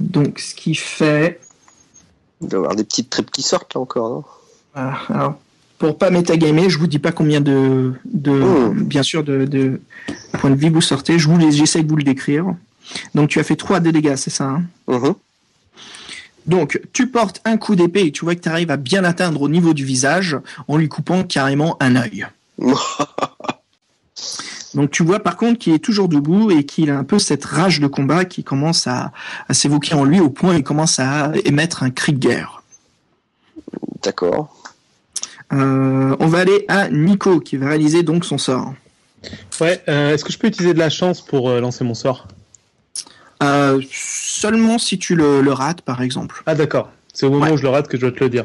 Donc 0.00 0.38
ce 0.38 0.54
qui 0.54 0.74
fait. 0.74 1.40
Il 2.40 2.48
doit 2.48 2.58
y 2.58 2.62
avoir 2.62 2.76
des 2.76 2.84
petites 2.84 3.10
tripes 3.10 3.30
qui 3.30 3.42
sortent 3.42 3.74
là 3.74 3.80
encore, 3.80 4.08
non? 4.10 4.24
Voilà. 4.74 4.98
Alors, 5.08 5.34
pour 5.78 5.96
pas 5.98 6.10
métagamer, 6.10 6.68
je 6.70 6.78
vous 6.78 6.86
dis 6.88 6.98
pas 6.98 7.12
combien 7.12 7.40
de, 7.40 7.92
de 8.04 8.30
Oh. 8.42 8.70
bien 8.74 9.02
sûr 9.02 9.22
de, 9.24 9.44
de 9.44 9.80
points 10.34 10.50
de 10.50 10.56
vie 10.56 10.68
vous 10.70 10.80
sortez. 10.80 11.18
Je 11.18 11.28
vous 11.28 11.38
les, 11.38 11.52
j'essaie 11.52 11.82
de 11.82 11.88
vous 11.88 11.96
le 11.96 12.02
décrire. 12.04 12.46
Donc 13.14 13.28
tu 13.28 13.38
as 13.38 13.44
fait 13.44 13.56
3 13.56 13.80
de 13.80 13.90
dégâts, 13.90 14.16
c'est 14.16 14.30
ça. 14.30 14.44
hein? 14.44 14.62
Mhm. 14.88 15.14
Donc 16.46 16.80
tu 16.92 17.08
portes 17.08 17.40
un 17.44 17.58
coup 17.58 17.76
d'épée 17.76 18.06
et 18.06 18.12
tu 18.12 18.24
vois 18.24 18.34
que 18.34 18.40
tu 18.40 18.48
arrives 18.48 18.70
à 18.70 18.76
bien 18.78 19.02
l'atteindre 19.02 19.42
au 19.42 19.48
niveau 19.50 19.74
du 19.74 19.84
visage 19.84 20.38
en 20.66 20.76
lui 20.78 20.88
coupant 20.88 21.22
carrément 21.22 21.76
un 21.80 21.94
œil. 21.96 22.26
Donc 24.74 24.90
tu 24.90 25.02
vois 25.02 25.20
par 25.20 25.36
contre 25.36 25.58
qu'il 25.58 25.72
est 25.74 25.78
toujours 25.78 26.08
debout 26.08 26.50
et 26.50 26.64
qu'il 26.64 26.90
a 26.90 26.98
un 26.98 27.04
peu 27.04 27.18
cette 27.18 27.44
rage 27.44 27.80
de 27.80 27.86
combat 27.86 28.24
qui 28.24 28.44
commence 28.44 28.86
à, 28.86 29.12
à 29.48 29.54
s'évoquer 29.54 29.94
en 29.94 30.04
lui 30.04 30.20
au 30.20 30.28
point 30.30 30.54
où 30.54 30.58
il 30.58 30.62
commence 30.64 30.98
à 30.98 31.32
émettre 31.44 31.82
un 31.82 31.90
cri 31.90 32.12
de 32.12 32.18
guerre. 32.18 32.62
D'accord. 34.02 34.54
Euh, 35.52 36.16
on 36.20 36.26
va 36.26 36.38
aller 36.40 36.64
à 36.68 36.88
Nico 36.90 37.40
qui 37.40 37.56
va 37.56 37.68
réaliser 37.68 38.02
donc 38.02 38.24
son 38.24 38.36
sort. 38.38 38.74
Ouais, 39.60 39.82
euh, 39.88 40.12
est-ce 40.14 40.24
que 40.24 40.32
je 40.32 40.38
peux 40.38 40.46
utiliser 40.48 40.74
de 40.74 40.78
la 40.78 40.90
chance 40.90 41.20
pour 41.24 41.48
euh, 41.48 41.60
lancer 41.60 41.84
mon 41.84 41.94
sort? 41.94 42.28
Seulement 43.90 44.78
si 44.78 44.98
tu 44.98 45.14
le, 45.14 45.40
le 45.42 45.52
rates 45.52 45.80
par 45.82 46.02
exemple. 46.02 46.42
Ah 46.46 46.54
d'accord, 46.54 46.90
c'est 47.12 47.26
au 47.26 47.30
moment 47.30 47.46
Ouais. 47.46 47.52
où 47.52 47.56
je 47.56 47.62
le 47.62 47.68
rate 47.68 47.88
que 47.88 47.96
je 47.96 48.02
dois 48.02 48.12
te 48.12 48.22
le 48.22 48.30
dire. 48.30 48.44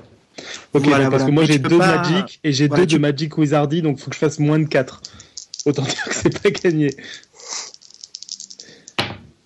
Ok, 0.74 0.84
Voilà, 0.86 1.04
donc, 1.06 1.12
parce 1.12 1.24
voilà. 1.24 1.26
que 1.26 1.32
moi 1.32 1.46
j'ai 1.46 1.60
deux 1.60 1.78
pas- 1.78 1.98
Magic 1.98 2.40
et 2.44 2.52
j'ai 2.52 2.68
Voilà, 2.68 2.84
deux 2.84 2.88
tu- 2.88 2.96
de 2.96 3.02
Magic 3.02 3.38
Wizardy, 3.38 3.82
donc 3.82 4.00
faut 4.00 4.10
que 4.10 4.16
je 4.16 4.20
fasse 4.20 4.40
moins 4.40 4.60
de 4.60 4.66
4. 4.66 5.02
Autant 5.66 5.82
dire 5.84 6.04
que 6.06 6.16
c'est 6.16 6.42
pas 6.42 6.50
gagné. 6.52 6.96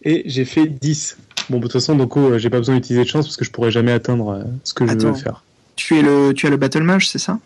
Et 0.04 0.24
j'ai 0.26 0.46
fait 0.46 0.68
10. 0.68 1.18
Bon, 1.50 1.58
de 1.58 1.64
toute 1.64 1.74
façon, 1.74 1.96
donc 1.96 2.14
j'ai 2.38 2.50
pas 2.50 2.58
besoin 2.58 2.76
d'utiliser 2.76 3.04
de 3.04 3.10
chance 3.10 3.26
parce 3.26 3.38
que 3.38 3.46
je 3.46 3.52
pourrais 3.52 3.72
jamais 3.72 3.92
atteindre 3.92 4.44
ce 4.64 4.74
que 4.74 4.86
je 4.86 4.92
Attends. 4.94 5.08
veux 5.12 5.14
faire. 5.14 5.44
Tu 5.78 5.98
es 5.98 6.02
le, 6.02 6.34
tu 6.34 6.46
as 6.46 6.50
le 6.50 6.58
Battle 6.58 6.84
Mage, 6.84 7.08
c'est 7.08 7.20
ça? 7.20 7.40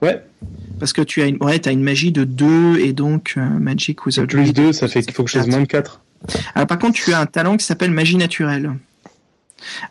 Ouais, 0.00 0.22
Parce 0.78 0.92
que 0.92 1.02
tu 1.02 1.20
as 1.22 1.26
une, 1.26 1.36
ouais, 1.42 1.66
as 1.66 1.70
une 1.72 1.82
magie 1.82 2.12
de 2.12 2.24
2 2.24 2.78
et 2.78 2.92
donc 2.92 3.34
euh, 3.36 3.40
Magic 3.40 3.98
c'est 4.00 4.06
Wizard. 4.06 4.26
plus 4.26 4.52
2, 4.52 4.72
ça 4.72 4.88
fait 4.88 5.02
qu'il 5.02 5.12
faut 5.12 5.24
que 5.24 5.30
je 5.30 5.38
fasse 5.38 5.46
moins 5.48 5.60
de 5.60 5.66
4. 5.66 6.00
Alors 6.54 6.66
par 6.66 6.78
contre, 6.78 6.94
tu 6.94 7.12
as 7.12 7.20
un 7.20 7.26
talent 7.26 7.56
qui 7.56 7.64
s'appelle 7.66 7.90
magie 7.90 8.16
naturelle. 8.16 8.72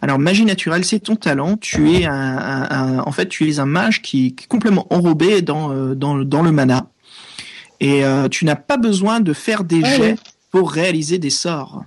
Alors 0.01 0.19
magie 0.19 0.45
naturelle, 0.45 0.85
c'est 0.85 0.99
ton 0.99 1.15
talent. 1.15 1.57
Tu 1.57 1.93
es 1.93 2.05
un, 2.05 2.13
un- 2.13 2.69
un- 2.69 2.99
en 2.99 3.11
fait, 3.11 3.27
tu 3.27 3.49
es 3.49 3.59
un 3.59 3.65
mage 3.65 4.01
qui, 4.01 4.35
qui 4.35 4.45
est 4.45 4.47
complètement 4.47 4.85
enrobé 4.91 5.41
dans 5.41 5.71
euh, 5.73 5.95
dans, 5.95 6.17
dans 6.19 6.43
le 6.43 6.51
mana, 6.51 6.87
et 7.79 8.05
euh, 8.05 8.29
tu 8.29 8.45
n'as 8.45 8.55
pas 8.55 8.77
besoin 8.77 9.19
de 9.19 9.33
faire 9.33 9.63
des 9.63 9.81
Ah 9.83 9.89
jets 9.95 10.01
ouais. 10.01 10.15
pour 10.51 10.71
réaliser 10.71 11.17
des 11.17 11.31
sorts. 11.31 11.85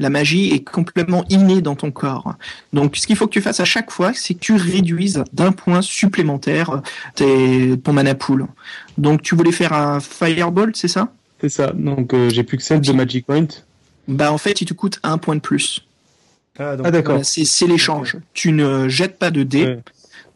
La 0.00 0.10
magie 0.10 0.50
est 0.52 0.64
complètement 0.64 1.24
innée 1.28 1.60
dans 1.60 1.76
ton 1.76 1.90
corps. 1.92 2.34
Donc, 2.72 2.96
ce 2.96 3.06
qu'il 3.06 3.14
faut 3.16 3.26
que 3.26 3.32
tu 3.32 3.40
fasses 3.42 3.60
à 3.60 3.64
chaque 3.64 3.90
fois, 3.92 4.12
c'est 4.14 4.34
que 4.34 4.40
tu 4.40 4.54
réduises 4.54 5.22
d'un 5.32 5.52
point 5.52 5.82
supplémentaire 5.82 6.70
euh, 6.70 6.80
tes, 7.14 7.78
ton 7.78 7.92
mana 7.92 8.14
pool. 8.14 8.46
Donc, 8.98 9.22
tu 9.22 9.34
voulais 9.36 9.52
faire 9.52 9.72
un 9.74 10.00
firebolt, 10.00 10.74
c'est 10.74 10.88
ça? 10.88 11.12
C'est 11.40 11.48
ça, 11.50 11.72
donc 11.72 12.12
euh, 12.14 12.28
j'ai 12.30 12.42
plus 12.42 12.56
que 12.56 12.62
7 12.62 12.80
de 12.84 12.92
Magic 12.92 13.26
Point. 13.26 13.46
Bah, 14.08 14.32
en 14.32 14.38
fait, 14.38 14.60
il 14.60 14.64
te 14.66 14.74
coûte 14.74 14.98
un 15.02 15.18
point 15.18 15.36
de 15.36 15.40
plus. 15.40 15.86
Ah, 16.58 16.76
donc, 16.76 16.86
Ah 16.86 16.90
d'accord. 16.90 17.20
C'est 17.22 17.44
c'est 17.44 17.66
l'échange. 17.66 18.16
Tu 18.34 18.52
ne 18.52 18.88
jettes 18.88 19.18
pas 19.18 19.30
de 19.30 19.42
dés, 19.42 19.64
Ouais. 19.66 19.78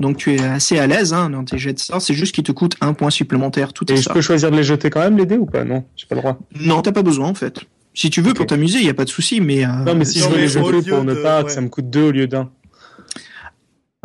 donc 0.01 0.17
tu 0.19 0.35
es 0.35 0.41
assez 0.43 0.79
à 0.79 0.87
l'aise 0.87 1.13
hein, 1.13 1.29
dans 1.31 1.45
tes 1.45 1.59
jets 1.59 1.73
de 1.75 1.79
sorts. 1.79 2.01
C'est 2.01 2.15
juste 2.15 2.35
qu'il 2.35 2.45
te 2.45 2.53
coûte 2.53 2.77
un 2.81 2.95
point 2.95 3.11
supplémentaire 3.11 3.73
tout 3.73 3.85
Et 3.91 3.95
est 3.95 3.97
je 3.97 4.03
ça. 4.03 4.13
peux 4.15 4.21
choisir 4.23 4.51
de 4.51 4.57
les 4.57 4.63
jeter 4.63 4.89
quand 4.91 5.01
même 5.01 5.17
les 5.19 5.27
dés 5.27 5.37
ou 5.39 5.47
pas? 5.47 5.65
Non, 5.65 5.85
j'ai 5.97 6.07
pas 6.07 6.15
le 6.15 6.21
droit. 6.21 6.39
Non, 6.61 6.81
t'as 6.83 6.93
pas 6.93 7.03
besoin 7.03 7.29
en 7.29 7.35
fait. 7.35 7.61
Si 7.95 8.11
tu 8.11 8.21
veux 8.21 8.35
pour 8.35 8.47
t'amuser, 8.47 8.79
il 8.81 8.87
y 8.87 8.91
a 8.91 8.95
pas 8.95 9.05
de 9.05 9.11
souci. 9.11 9.41
Mais, 9.41 9.65
euh, 9.65 9.69
Non, 9.69 9.95
mais 9.95 10.05
si 10.05 10.19
je 10.19 10.29
veux 10.29 10.37
les 10.37 10.49
lieu 10.49 10.83
pour 10.83 11.05
ne 11.05 11.15
pas 11.15 11.39
ouais. 11.39 11.45
que 11.45 11.53
ça 11.53 11.61
me 11.61 11.69
coûte 11.69 11.89
2 11.91 12.03
au 12.03 12.11
lieu 12.11 12.27
d'un. 12.27 12.51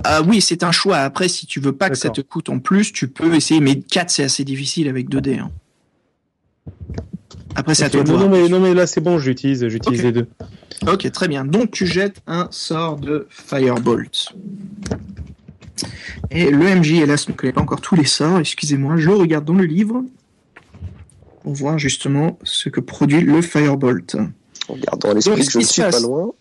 ah 0.03 0.21
oui, 0.21 0.41
c'est 0.41 0.63
un 0.63 0.71
choix. 0.71 0.97
Après, 0.97 1.27
si 1.27 1.45
tu 1.47 1.59
veux 1.59 1.73
pas 1.73 1.89
que 1.89 1.97
ça 1.97 2.09
te 2.09 2.21
coûte 2.21 2.49
en 2.49 2.59
plus, 2.59 2.93
tu 2.93 3.07
peux 3.07 3.33
essayer. 3.35 3.59
Mais 3.59 3.79
4 3.79 4.09
c'est 4.11 4.23
assez 4.23 4.43
difficile 4.43 4.87
avec 4.87 5.09
2 5.09 5.21
dés. 5.21 5.37
hein. 5.39 5.51
Après, 7.55 7.73
c'est 7.73 7.85
à 7.85 7.89
toi 7.89 8.03
de 8.03 8.11
non, 8.11 8.17
voir. 8.17 8.29
non, 8.29 8.37
mais, 8.43 8.47
non, 8.47 8.59
mais 8.59 8.73
là 8.75 8.85
c'est 8.85 9.01
bon, 9.01 9.17
j'utilise 9.17 9.67
j'utilise 9.67 10.03
les 10.03 10.11
deux. 10.11 10.27
Ok, 10.87 11.11
très 11.11 11.27
bien. 11.27 11.43
Donc 11.43 11.71
tu 11.71 11.87
jettes 11.87 12.21
un 12.27 12.47
sort 12.51 12.97
de 12.97 13.27
Firebolt. 13.29 14.33
Et 16.31 16.51
le 16.51 16.75
MJ, 16.75 16.91
hélas, 16.93 17.27
ne 17.27 17.33
connaît 17.33 17.53
pas 17.53 17.61
encore 17.61 17.81
tous 17.81 17.95
les 17.95 18.05
sorts. 18.05 18.39
Excusez-moi, 18.39 18.97
je 18.97 19.09
regarde 19.09 19.45
dans 19.45 19.55
le 19.55 19.65
livre 19.65 20.03
pour 21.49 21.55
voir 21.55 21.79
justement 21.79 22.37
ce 22.43 22.69
que 22.69 22.79
produit 22.79 23.21
le 23.21 23.41
Firebolt. 23.41 24.17
En 24.67 24.75
gardant 24.75 25.09
à 25.09 25.13
l'esprit 25.15 25.43
que 25.43 25.51
je 25.51 25.57
ne 25.57 25.63
pas 25.63 25.83
passe- 25.91 26.03
loin. 26.03 26.31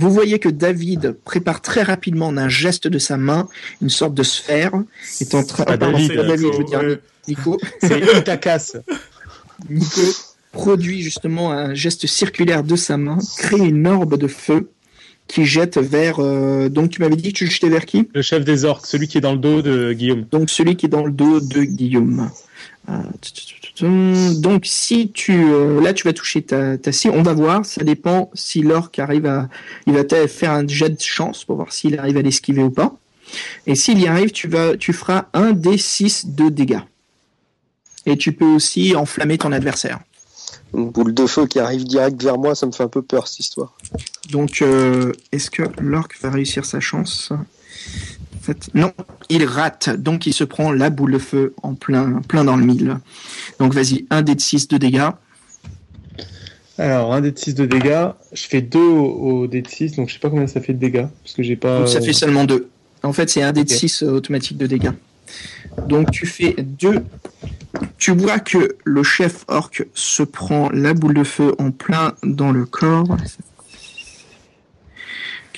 Vous 0.00 0.10
voyez 0.10 0.40
que 0.40 0.48
David 0.48 1.12
prépare 1.24 1.60
très 1.62 1.84
rapidement 1.84 2.32
d'un 2.32 2.48
geste 2.48 2.88
de 2.88 2.98
sa 2.98 3.16
main 3.16 3.46
une 3.80 3.90
sorte 3.90 4.12
de 4.14 4.24
sphère. 4.24 4.72
Est 5.20 5.36
en 5.36 5.44
train. 5.44 5.62
Ah, 5.68 5.76
David, 5.76 6.08
c'est 6.10 6.16
pas 6.16 6.24
David, 6.24 6.46
je 6.52 6.58
veux 6.58 6.64
Nico, 6.64 6.68
dire 6.68 6.80
ouais. 6.80 7.00
Nico. 7.28 7.58
C'est 7.80 8.18
Itakas. 8.18 8.72
Nico 9.68 10.00
produit 10.50 11.00
justement 11.02 11.52
un 11.52 11.74
geste 11.74 12.08
circulaire 12.08 12.64
de 12.64 12.74
sa 12.74 12.96
main, 12.96 13.18
crée 13.38 13.58
une 13.68 13.86
orbe 13.86 14.16
de 14.18 14.26
feu 14.26 14.70
qui 15.28 15.44
jette 15.44 15.78
vers. 15.78 16.16
euh, 16.18 16.68
donc 16.68 16.90
tu 16.90 17.00
m'avais 17.02 17.14
dit 17.14 17.32
que 17.32 17.38
tu 17.38 17.44
le 17.44 17.50
jetais 17.50 17.68
vers 17.68 17.86
qui? 17.86 18.08
Le 18.14 18.22
chef 18.22 18.44
des 18.44 18.64
orques, 18.64 18.86
celui 18.86 19.06
qui 19.06 19.18
est 19.18 19.20
dans 19.20 19.32
le 19.34 19.38
dos 19.38 19.62
de 19.62 19.92
Guillaume. 19.92 20.24
Donc 20.32 20.50
celui 20.50 20.74
qui 20.74 20.86
est 20.86 20.88
dans 20.88 21.06
le 21.06 21.12
dos 21.12 21.38
de 21.38 21.62
Guillaume. 21.62 22.30
Tu- 23.74 24.34
Donc 24.40 24.66
si 24.66 25.10
tu 25.12 25.32
euh, 25.44 25.80
là 25.80 25.92
tu 25.92 26.06
vas 26.06 26.12
toucher 26.12 26.42
ta, 26.42 26.76
ta 26.76 26.92
cible, 26.92 27.14
on 27.16 27.22
va 27.22 27.32
voir, 27.34 27.64
ça 27.64 27.82
dépend 27.84 28.30
si 28.34 28.62
l'orque 28.62 28.98
arrive 28.98 29.26
à 29.26 29.48
il 29.86 29.94
va 29.94 30.02
faire 30.28 30.50
un 30.52 30.66
jet 30.66 30.90
de 30.90 31.00
chance 31.00 31.44
pour 31.44 31.56
voir 31.56 31.72
s'il 31.72 31.98
arrive 31.98 32.16
à 32.16 32.22
l'esquiver 32.22 32.62
ou 32.62 32.70
pas. 32.70 32.96
Et 33.66 33.74
s'il 33.76 34.00
y 34.00 34.06
arrive, 34.08 34.32
tu 34.32 34.48
vas 34.48 34.76
tu 34.76 34.92
feras 34.92 35.26
un 35.34 35.52
des 35.52 35.78
6 35.78 36.26
de 36.26 36.48
dégâts. 36.48 36.80
Et 38.06 38.16
tu 38.16 38.32
peux 38.32 38.46
aussi 38.46 38.96
enflammer 38.96 39.38
ton 39.38 39.52
adversaire. 39.52 40.00
Une 40.74 40.90
boule 40.90 41.14
de 41.14 41.26
feu 41.26 41.46
qui 41.46 41.58
arrive 41.60 41.84
direct 41.84 42.20
vers 42.22 42.38
moi, 42.38 42.54
ça 42.54 42.66
me 42.66 42.72
fait 42.72 42.82
un 42.82 42.88
peu 42.88 43.02
peur 43.02 43.28
cette 43.28 43.40
histoire. 43.40 43.76
Donc, 44.30 44.62
euh, 44.62 45.12
est-ce 45.32 45.50
que 45.50 45.62
l'orque 45.80 46.16
va 46.22 46.30
réussir 46.30 46.64
sa 46.64 46.80
chance? 46.80 47.32
Fait, 48.40 48.70
Non, 48.74 48.92
il 49.28 49.44
rate. 49.44 49.90
Donc, 49.90 50.26
il 50.26 50.32
se 50.32 50.44
prend 50.44 50.72
la 50.72 50.90
boule 50.90 51.12
de 51.12 51.18
feu 51.18 51.54
en 51.62 51.74
plein, 51.74 52.20
plein 52.28 52.44
dans 52.44 52.56
le 52.56 52.64
mille. 52.64 52.98
Donc, 53.58 53.74
vas-y, 53.74 54.06
un 54.10 54.22
dé 54.22 54.34
de 54.34 54.40
6 54.40 54.68
de 54.68 54.76
dégâts. 54.76 55.10
Alors, 56.78 57.12
un 57.12 57.20
dé 57.20 57.30
de 57.30 57.38
6 57.38 57.54
de 57.54 57.66
dégâts. 57.66 58.08
Je 58.32 58.42
fais 58.44 58.62
2 58.62 58.78
au, 58.78 59.42
au 59.42 59.46
dé 59.46 59.60
de 59.62 59.68
6, 59.68 59.96
donc 59.96 60.08
je 60.08 60.14
sais 60.14 60.18
pas 60.18 60.30
combien 60.30 60.46
ça 60.46 60.60
fait 60.60 60.72
de 60.72 60.78
dégâts. 60.78 61.06
Parce 61.22 61.34
que 61.34 61.42
j'ai 61.42 61.56
pas. 61.56 61.80
Donc, 61.80 61.88
ça 61.88 62.00
fait 62.00 62.12
seulement 62.12 62.44
2. 62.44 62.68
En 63.02 63.12
fait, 63.12 63.28
c'est 63.30 63.42
un 63.42 63.52
dé 63.52 63.64
de 63.64 63.72
Ok. 63.72 63.78
6 63.78 64.02
automatique 64.04 64.56
de 64.56 64.66
dégâts. 64.66 64.92
Donc, 65.86 66.10
tu 66.10 66.26
fais 66.26 66.54
2. 66.58 67.04
Tu 67.98 68.10
vois 68.12 68.38
que 68.40 68.76
le 68.84 69.02
chef 69.02 69.44
orc 69.48 69.82
se 69.94 70.22
prend 70.22 70.70
la 70.70 70.94
boule 70.94 71.14
de 71.14 71.24
feu 71.24 71.54
en 71.58 71.70
plein 71.70 72.14
dans 72.22 72.50
le 72.50 72.64
corps. 72.64 73.10
Ok, 73.10 73.18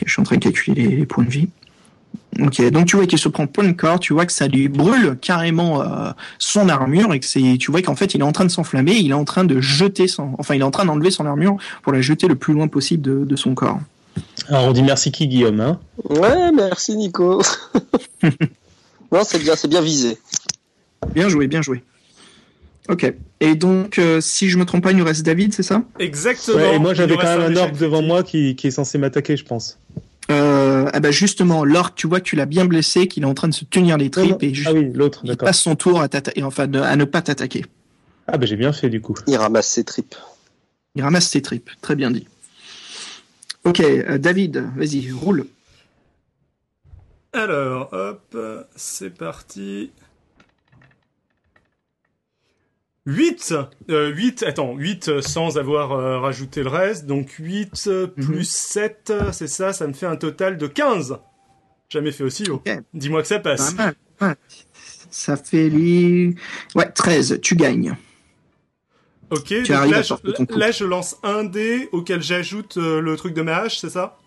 je 0.05 0.11
suis 0.11 0.21
en 0.21 0.25
train 0.25 0.37
de 0.37 0.43
calculer 0.43 0.89
les, 0.89 0.97
les 0.97 1.07
points 1.07 1.25
de 1.25 1.31
vie. 1.31 1.49
Ok, 2.41 2.63
donc 2.71 2.87
tu 2.87 2.97
vois 2.97 3.07
qu'il 3.07 3.19
se 3.19 3.29
prend 3.29 3.47
plein 3.47 3.69
de 3.69 3.73
corps, 3.73 4.01
tu 4.01 4.15
vois 4.15 4.25
que 4.25 4.33
ça 4.33 4.49
lui 4.49 4.69
brûle 4.69 5.19
carrément 5.21 5.83
euh, 5.83 6.11
son 6.39 6.71
armure 6.71 7.13
et 7.13 7.21
que 7.21 7.27
c'est, 7.27 7.59
tu 7.59 7.71
vois 7.71 7.83
qu'en 7.83 7.95
fait 7.95 8.15
il 8.15 8.23
est 8.23 8.25
en 8.25 8.33
train 8.33 8.47
de 8.47 8.51
s'enflammer, 8.51 8.95
il 8.95 9.11
est 9.11 9.15
en 9.15 9.25
train 9.25 9.45
de 9.45 9.61
jeter 9.61 10.09
son, 10.09 10.31
enfin 10.39 10.55
il 10.55 10.63
est 10.63 10.65
en 10.65 10.71
train 10.71 10.87
d'enlever 10.87 11.11
son 11.11 11.27
armure 11.27 11.59
pour 11.83 11.93
la 11.93 12.01
jeter 12.01 12.29
le 12.29 12.35
plus 12.35 12.55
loin 12.55 12.69
possible 12.69 13.03
de, 13.03 13.25
de 13.25 13.37
son 13.37 13.55
corps. 13.55 13.81
Alors, 14.49 14.65
on 14.65 14.73
dit 14.73 14.83
merci 14.83 15.13
qui, 15.13 15.29
Guillaume, 15.29 15.61
hein? 15.61 15.81
Ouais, 16.09 16.53
merci 16.53 16.97
Nico. 16.97 17.43
non, 19.13 19.23
c'est 19.25 19.39
bien, 19.39 19.55
c'est 19.57 19.69
bien 19.69 19.81
visé. 19.81 20.19
Bien 21.15 21.29
joué, 21.29 21.47
bien 21.47 21.63
joué. 21.63 21.83
Ok. 22.89 23.13
Et 23.41 23.55
donc, 23.55 23.99
euh, 23.99 24.21
si 24.21 24.49
je 24.49 24.59
me 24.59 24.65
trompe 24.65 24.83
pas, 24.83 24.91
il 24.91 24.97
nous 24.97 25.05
reste 25.05 25.23
David, 25.23 25.55
c'est 25.55 25.63
ça? 25.63 25.83
Exactement. 25.99 26.57
Ouais, 26.57 26.77
et 26.77 26.79
moi 26.79 26.95
j'avais 26.95 27.17
quand 27.17 27.39
même 27.39 27.53
un 27.53 27.57
orque 27.57 27.79
devant 27.79 28.03
moi 28.03 28.23
qui, 28.23 28.57
qui 28.57 28.67
est 28.67 28.73
censé 28.73 28.99
m'attaquer, 28.99 29.37
je 29.37 29.45
pense. 29.45 29.79
Euh, 30.31 30.89
ah 30.93 31.01
bah 31.01 31.11
justement, 31.11 31.65
l'orque, 31.65 31.95
tu 31.97 32.07
vois 32.07 32.21
que 32.21 32.25
tu 32.25 32.37
l'as 32.37 32.47
bien 32.47 32.65
blessé, 32.65 33.09
qu'il 33.09 33.23
est 33.25 33.27
en 33.27 33.35
train 33.35 33.49
de 33.49 33.55
se 33.55 33.65
tenir 33.65 33.99
les 33.99 34.11
tripes 34.11 34.31
non. 34.31 34.39
et 34.41 34.55
juste, 34.55 34.69
Ah 34.71 34.75
oui, 34.75 34.91
l'autre, 34.95 35.21
il 35.25 35.37
passe 35.37 35.61
son 35.61 35.75
tour 35.77 36.01
à, 36.01 36.09
t'atta- 36.09 36.33
enfin, 36.45 36.67
de- 36.67 36.79
à 36.81 36.95
ne 36.97 37.05
pas 37.05 37.23
t'attaquer. 37.23 37.65
Ah 38.29 38.39
bah 38.39 38.47
j'ai 38.47 38.57
bien 38.57 38.73
fait 38.73 38.89
du 38.89 39.01
coup. 39.01 39.15
Il 39.27 39.37
ramasse 39.37 39.69
ses 39.69 39.85
tripes. 39.85 40.15
Il 40.95 41.03
ramasse 41.03 41.29
ses 41.29 41.43
tripes. 41.43 41.71
Très 41.81 41.97
bien 41.97 42.11
dit. 42.11 42.27
Ok, 43.65 43.81
euh, 43.81 44.19
David, 44.19 44.69
vas-y, 44.77 45.11
roule. 45.11 45.47
Alors, 47.33 47.89
hop, 47.93 48.37
c'est 48.77 49.11
parti. 49.11 49.91
8 53.07 53.55
euh, 53.91 54.11
8, 54.15 54.45
attends, 54.45 54.75
8 54.77 55.09
euh, 55.09 55.23
sans 55.23 55.59
avoir 55.59 55.93
euh, 55.93 56.21
rajouté 56.21 56.63
le 56.63 56.69
reste, 56.69 57.07
donc 57.07 57.31
8 57.31 57.85
euh, 57.89 58.07
Mhm. 58.17 58.25
plus 58.27 58.49
7, 58.49 59.11
euh, 59.11 59.33
c'est 59.33 59.49
ça, 59.49 59.73
ça 59.73 59.87
me 59.89 59.93
fait 59.93 60.07
un 60.07 60.17
total 60.17 60.57
de 60.57 60.67
15. 60.69 61.19
Jamais 61.89 62.13
fait 62.13 62.25
aussi 62.25 62.49
haut. 62.49 62.63
Dis-moi 62.95 63.23
que 63.23 63.29
ça 63.29 63.39
Pas 63.41 63.51
passe. 63.57 63.75
mal, 63.75 63.95
pas 64.19 64.27
mal. 64.29 64.37
Ça 65.11 65.37
fait 65.37 65.69
les... 65.69 66.35
Ouais, 66.75 66.91
13, 66.91 67.41
tu 67.43 67.55
gagnes. 67.57 67.97
Ok, 69.31 69.47
Tu 69.47 69.63
donc 69.73 69.91
là 69.91 70.03
je, 70.03 70.85
là 70.85 70.89
lance 70.91 71.17
un 71.23 71.45
dé 71.45 71.89
auquel 71.93 72.23
j'ajoute 72.23 72.77
euh, 72.77 73.01
le 73.01 73.17
truc 73.17 73.35
de 73.35 73.43
ma 73.43 73.57
hache, 73.59 73.79
c'est 73.79 73.91
ça? 73.91 74.19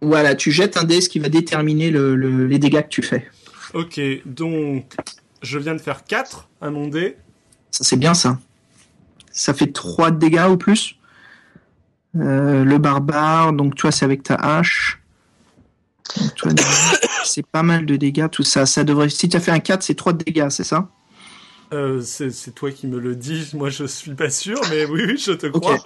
Voilà, 0.00 0.34
tu 0.34 0.50
jettes 0.50 0.76
un 0.76 0.84
dé, 0.84 1.00
ce 1.00 1.08
qui 1.08 1.18
va 1.18 1.28
déterminer 1.28 1.90
le, 1.90 2.16
le- 2.16 2.46
les 2.46 2.58
dégâts 2.58 2.82
que 2.82 2.88
tu 2.88 3.02
fais. 3.02 3.30
Ok, 3.74 4.00
donc 4.26 4.94
je 5.42 5.58
viens 5.58 5.74
de 5.74 5.80
faire 5.80 6.04
4 6.04 6.48
à 6.60 6.70
mon 6.70 6.88
dé. 6.88 7.16
Ça, 7.70 7.84
c'est 7.84 7.96
bien 7.96 8.14
ça. 8.14 8.38
Ça 9.32 9.54
fait 9.54 9.72
3 9.72 10.10
de 10.10 10.18
dégâts 10.18 10.46
ou 10.50 10.56
plus. 10.56 10.96
Euh, 12.16 12.64
le 12.64 12.78
barbare, 12.78 13.52
donc 13.52 13.74
toi, 13.74 13.90
c'est 13.90 14.04
avec 14.04 14.22
ta 14.22 14.34
hache. 14.34 15.00
C'est 17.24 17.46
pas 17.46 17.62
mal 17.62 17.86
de 17.86 17.96
dégâts, 17.96 18.28
tout 18.30 18.42
ça. 18.42 18.66
Ça 18.66 18.84
devrait. 18.84 19.08
Si 19.08 19.28
tu 19.28 19.36
as 19.36 19.40
fait 19.40 19.52
un 19.52 19.60
4, 19.60 19.82
c'est 19.82 19.94
3 19.94 20.12
de 20.12 20.24
dégâts, 20.24 20.48
c'est 20.50 20.64
ça? 20.64 20.88
Euh, 21.72 22.02
c'est 22.02 22.54
toi 22.54 22.70
qui 22.70 22.86
me 22.86 22.98
le 22.98 23.14
dis, 23.16 23.48
moi 23.54 23.70
je 23.70 23.84
suis 23.84 24.12
pas 24.14 24.28
sûr, 24.28 24.60
mais 24.68 24.84
oui, 24.84 25.04
oui, 25.06 25.16
je 25.16 25.32
te 25.32 25.46
crois. 25.46 25.78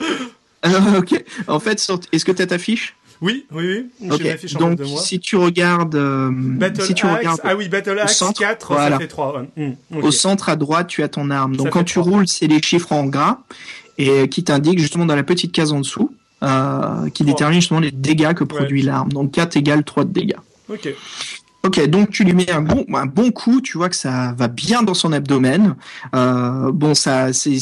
Euh, 0.65 0.99
Ok. 0.99 1.23
En 1.47 1.61
fait, 1.61 1.79
sur- 1.79 2.01
est-ce 2.11 2.25
que 2.25 2.33
tu 2.33 2.43
as 2.43 2.47
ta 2.47 2.59
fiche? 2.59 2.97
Oui, 3.23 3.47
oui, 3.53 3.89
oui, 4.01 4.11
Ok. 4.11 4.19
j'ai 4.23 4.31
ma 4.31 4.37
fiche 4.37 4.57
en 4.57 4.59
Donc, 4.59 4.79
de 4.79 4.85
moi. 4.85 5.01
si 5.01 5.19
tu 5.21 5.37
regardes. 5.37 5.95
euh, 5.95 6.31
Battle 6.33 6.83
si 6.83 6.95
tu 6.95 7.07
Axe, 7.07 7.17
regardes 7.19 7.41
ah 7.45 7.57
oui, 7.57 7.69
Battle 7.69 7.99
Axe 7.99 8.17
centre, 8.17 8.41
4, 8.41 8.73
voilà. 8.75 8.91
ça 8.97 8.99
fait 9.01 9.07
3. 9.09 9.41
ouais. 9.41 9.49
Hmm, 9.91 9.97
ok. 9.99 10.05
Au 10.05 10.11
centre 10.11 10.49
à 10.49 10.57
droite, 10.57 10.87
tu 10.89 11.03
as 11.03 11.09
ton 11.09 11.31
arme. 11.31 11.57
Donc 11.57 11.67
Ça 11.69 11.71
quand 11.71 11.79
fait 11.81 11.85
tu 11.87 11.95
trois. 12.01 12.13
roules, 12.13 12.29
c'est 12.29 12.47
les 12.47 12.61
chiffres 12.61 12.93
en 12.93 13.07
gras 13.07 13.39
et 13.99 14.29
qui 14.29 14.45
t'indiquent 14.45 14.79
justement 14.79 15.07
dans 15.07 15.17
la 15.17 15.23
petite 15.23 15.53
case 15.53 15.73
en 15.73 15.79
dessous, 15.81 16.15
euh, 16.43 17.09
qui 17.11 17.23
Trois. 17.25 17.33
détermine 17.35 17.61
justement 17.61 17.81
les 17.81 17.91
dégâts 17.91 18.35
que 18.35 18.45
produit 18.45 18.83
l'arme. 18.83 19.11
Donc 19.11 19.33
4 19.33 19.57
égale 19.57 19.83
3 19.85 20.05
de 20.05 20.13
dégâts. 20.13 20.37
Ok. 20.69 20.89
Ok, 21.67 21.85
donc 21.89 22.11
tu 22.11 22.23
lui 22.23 22.33
mets 22.33 22.53
un 22.53 22.63
bon, 22.63 22.87
un 22.95 23.07
bon 23.07 23.33
coup, 23.33 23.61
tu 23.61 23.77
vois 23.77 23.89
que 23.89 23.97
ça 23.97 24.33
va 24.39 24.47
bien 24.47 24.85
dans 24.85 24.95
son 24.95 25.13
abdomen. 25.13 25.75
Euh, 26.15 26.71
bon, 26.71 26.95
ça, 26.95 27.33
c'est, 27.33 27.59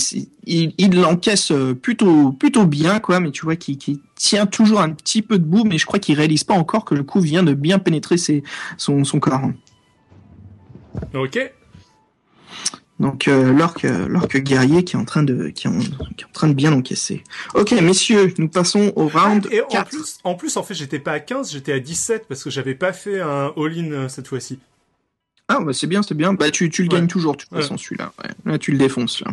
il, 0.47 1.01
l'encaisse 1.01 1.51
euh, 1.53 1.73
plutôt, 1.73 2.33
plutôt 2.33 2.67
bien, 2.67 3.01
quoi, 3.01 3.19
mais 3.19 3.31
tu 3.31 3.47
vois 3.47 3.57
qu'il 3.57 3.79
tient 4.15 4.45
toujours 4.45 4.83
un 4.83 4.91
petit 4.91 5.23
peu 5.23 5.39
debout, 5.39 5.65
mais 5.65 5.79
je 5.79 5.87
crois 5.87 5.99
qu'il 5.99 6.19
réalise 6.19 6.45
pas 6.45 6.53
encore 6.53 6.85
que 6.85 6.95
le 6.95 7.03
coup 7.03 7.21
vient 7.21 7.43
de 7.43 7.55
bien 7.55 7.79
pénétrer 7.79 8.17
son, 8.77 9.05
son 9.05 9.21
corps. 9.21 9.49
Ok. 11.15 11.39
Donc 13.05 13.29
euh, 13.29 13.53
l'orque, 13.53 13.83
l'orque 14.09 14.39
guerrier 14.39 14.83
qui 14.83 14.97
est 14.97 14.99
en 14.99 15.05
train 15.05 15.23
de, 15.23 15.49
qui 15.49 15.67
est 15.67 15.71
en, 15.71 15.79
qui 15.79 15.91
est 16.21 16.25
en 16.25 16.33
train 16.33 16.49
de 16.49 16.55
bien 16.55 16.73
encaisser. 16.73 17.23
Ok, 17.55 17.73
messieurs, 17.73 18.33
nous 18.39 18.49
passons 18.49 18.93
au 18.97 19.09
round 19.09 19.47
Et 19.51 19.61
en 19.61 19.67
4. 19.67 19.89
plus, 19.91 20.19
en 20.25 20.35
plus, 20.35 20.57
en 20.57 20.63
fait, 20.63 20.73
j'étais 20.75 20.99
pas 20.99 21.13
à 21.13 21.21
15, 21.21 21.53
j'étais 21.53 21.73
à 21.73 21.81
17 21.81 22.25
parce 22.29 22.43
que 22.43 22.49
j'avais 22.49 22.75
pas 22.75 22.95
fait 22.95 23.21
un 23.21 23.53
all-in 23.57 23.93
euh, 23.93 24.09
cette 24.09 24.27
fois-ci. 24.27 24.59
Ah, 25.49 25.59
bah 25.61 25.73
c'est 25.75 25.87
bien, 25.87 26.03
c'est 26.03 26.15
bien. 26.15 26.33
Bah 26.33 26.51
tu, 26.51 26.71
tu 26.71 26.83
le 26.83 26.89
Ouais. 26.89 26.95
gagnes 26.97 27.07
toujours, 27.07 27.33
de 27.33 27.43
toute 27.43 27.53
Ouais. 27.53 27.61
façon, 27.61 27.77
celui-là. 27.77 28.13
Ouais. 28.25 28.31
Là, 28.51 28.59
tu 28.59 28.73
le 28.73 28.79
défonces, 28.79 29.21
là. 29.21 29.33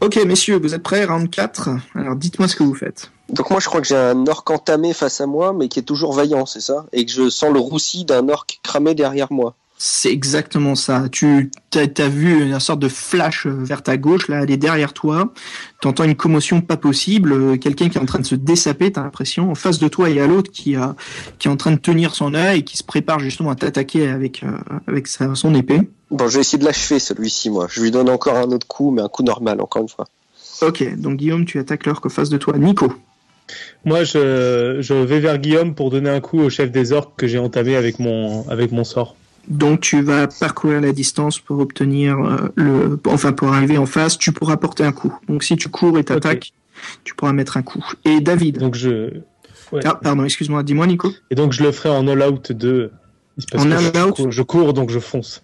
Ok, 0.00 0.16
messieurs, 0.26 0.58
vous 0.60 0.74
êtes 0.74 0.82
prêts? 0.82 1.04
Round 1.06 1.30
4. 1.30 1.70
Alors, 1.94 2.14
dites-moi 2.16 2.46
ce 2.48 2.54
que 2.56 2.62
vous 2.62 2.74
faites. 2.74 3.10
Donc 3.30 3.48
moi 3.50 3.60
je 3.60 3.66
crois 3.66 3.80
que 3.80 3.86
j'ai 3.86 3.96
un 3.96 4.26
orc 4.26 4.44
entamé 4.50 4.92
face 4.92 5.20
à 5.20 5.26
moi, 5.26 5.52
mais 5.52 5.68
qui 5.68 5.78
est 5.78 5.84
toujours 5.84 6.12
vaillant, 6.12 6.46
c'est 6.46 6.60
ça? 6.60 6.86
Et 6.92 7.06
que 7.06 7.12
je 7.12 7.30
sens 7.30 7.52
le 7.52 7.60
roussi 7.60 8.04
d'un 8.04 8.28
orc 8.28 8.46
cramé 8.64 8.94
derrière 8.94 9.32
moi. 9.32 9.54
C'est 9.82 10.12
exactement 10.12 10.74
ça. 10.74 11.04
Tu 11.10 11.50
t'as, 11.70 11.86
t'as 11.86 12.08
vu 12.08 12.42
une 12.42 12.60
sorte 12.60 12.80
de 12.80 12.88
flash 12.88 13.46
euh, 13.46 13.50
vers 13.50 13.82
ta 13.82 13.96
gauche, 13.96 14.28
là, 14.28 14.42
elle 14.42 14.50
est 14.50 14.58
derrière 14.58 14.92
toi. 14.92 15.32
T'entends 15.80 16.04
une 16.04 16.16
commotion 16.16 16.60
pas 16.60 16.76
possible, 16.76 17.32
euh, 17.32 17.56
quelqu'un 17.56 17.88
qui 17.88 17.96
est 17.96 18.00
en 18.00 18.04
train 18.04 18.18
de 18.18 18.26
se 18.26 18.34
dessaper, 18.34 18.92
t'as 18.92 19.02
l'impression. 19.02 19.50
En 19.50 19.54
face 19.54 19.78
de 19.78 19.88
toi, 19.88 20.10
il 20.10 20.16
y 20.16 20.20
a 20.20 20.26
l'autre 20.26 20.52
qui, 20.52 20.76
a, 20.76 20.96
qui 21.38 21.48
est 21.48 21.50
en 21.50 21.56
train 21.56 21.70
de 21.70 21.78
tenir 21.78 22.14
son 22.14 22.34
œil 22.34 22.58
et 22.58 22.62
qui 22.62 22.76
se 22.76 22.84
prépare 22.84 23.20
justement 23.20 23.48
à 23.48 23.54
t'attaquer 23.54 24.08
avec, 24.08 24.42
euh, 24.42 24.50
avec 24.86 25.06
sa, 25.06 25.34
son 25.34 25.54
épée. 25.54 25.80
Bon, 26.10 26.28
je 26.28 26.34
vais 26.34 26.40
essayer 26.42 26.58
de 26.58 26.66
l'achever 26.66 26.98
celui-ci, 26.98 27.48
moi. 27.48 27.66
Je 27.70 27.80
lui 27.80 27.90
donne 27.90 28.10
encore 28.10 28.36
un 28.36 28.52
autre 28.52 28.66
coup, 28.66 28.90
mais 28.90 29.00
un 29.00 29.08
coup 29.08 29.22
normal, 29.22 29.62
encore 29.62 29.80
une 29.80 29.88
fois. 29.88 30.08
Ok, 30.60 30.94
donc 30.98 31.16
Guillaume, 31.16 31.46
tu 31.46 31.58
attaques 31.58 31.86
l'orque 31.86 32.04
en 32.04 32.10
face 32.10 32.28
de 32.28 32.36
toi. 32.36 32.58
Nico. 32.58 32.92
Moi, 33.86 34.04
je, 34.04 34.76
je 34.80 34.92
vais 34.92 35.20
vers 35.20 35.38
Guillaume 35.38 35.74
pour 35.74 35.88
donner 35.88 36.10
un 36.10 36.20
coup 36.20 36.38
au 36.38 36.50
chef 36.50 36.70
des 36.70 36.92
orques 36.92 37.18
que 37.18 37.26
j'ai 37.26 37.38
entamé 37.38 37.76
avec 37.76 37.98
mon, 37.98 38.46
avec 38.50 38.72
mon 38.72 38.84
sort. 38.84 39.16
Donc 39.48 39.80
tu 39.80 40.00
vas 40.02 40.28
parcourir 40.28 40.80
la 40.80 40.92
distance 40.92 41.38
pour 41.40 41.58
obtenir 41.58 42.18
euh, 42.18 42.36
le, 42.54 43.00
enfin 43.06 43.32
pour 43.32 43.52
arriver 43.52 43.78
en 43.78 43.86
face, 43.86 44.16
tu 44.18 44.32
pourras 44.32 44.56
porter 44.56 44.84
un 44.84 44.92
coup. 44.92 45.12
Donc 45.28 45.42
si 45.42 45.56
tu 45.56 45.68
cours 45.68 45.98
et 45.98 46.04
t'attaques, 46.04 46.52
tu 47.04 47.14
pourras 47.14 47.32
mettre 47.32 47.56
un 47.56 47.62
coup. 47.62 47.84
Et 48.04 48.20
David. 48.20 48.58
Donc 48.58 48.74
je, 48.74 49.10
ouais. 49.72 49.80
Ah 49.84 49.98
pardon, 50.00 50.24
excuse-moi, 50.24 50.62
dis-moi 50.62 50.86
Nico. 50.86 51.12
Et 51.30 51.34
donc 51.34 51.52
je 51.52 51.62
le 51.62 51.72
ferai 51.72 51.88
en 51.88 52.06
all 52.06 52.22
out 52.22 52.52
de. 52.52 52.92
parce 53.50 53.64
En 53.64 53.68
que 53.68 53.74
all 53.74 53.82
je, 53.94 54.00
out 54.08 54.14
cours- 54.16 54.30
je 54.30 54.42
cours 54.42 54.72
donc 54.72 54.90
je 54.90 54.98
fonce. 55.00 55.42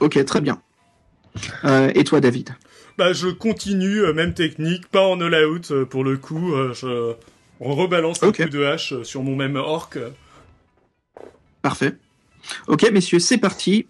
Ok, 0.00 0.22
très 0.24 0.40
bien. 0.40 0.60
Euh, 1.64 1.90
et 1.94 2.04
toi 2.04 2.20
David? 2.20 2.50
Bah, 2.98 3.12
je 3.12 3.28
continue, 3.28 4.00
euh, 4.00 4.12
même 4.12 4.34
technique, 4.34 4.86
pas 4.88 5.06
en 5.06 5.20
all-out 5.20 5.70
euh, 5.70 5.84
pour 5.86 6.04
le 6.04 6.18
coup. 6.18 6.52
je 6.74 7.14
rebalance 7.58 8.22
Ok. 8.22 8.40
un 8.40 8.44
coup 8.44 8.50
de 8.50 8.64
hache 8.64 8.94
sur 9.02 9.22
mon 9.22 9.34
même 9.36 9.56
orc. 9.56 9.96
Parfait. 11.62 11.94
Ok 12.66 12.90
messieurs, 12.92 13.18
c'est 13.18 13.38
parti. 13.38 13.86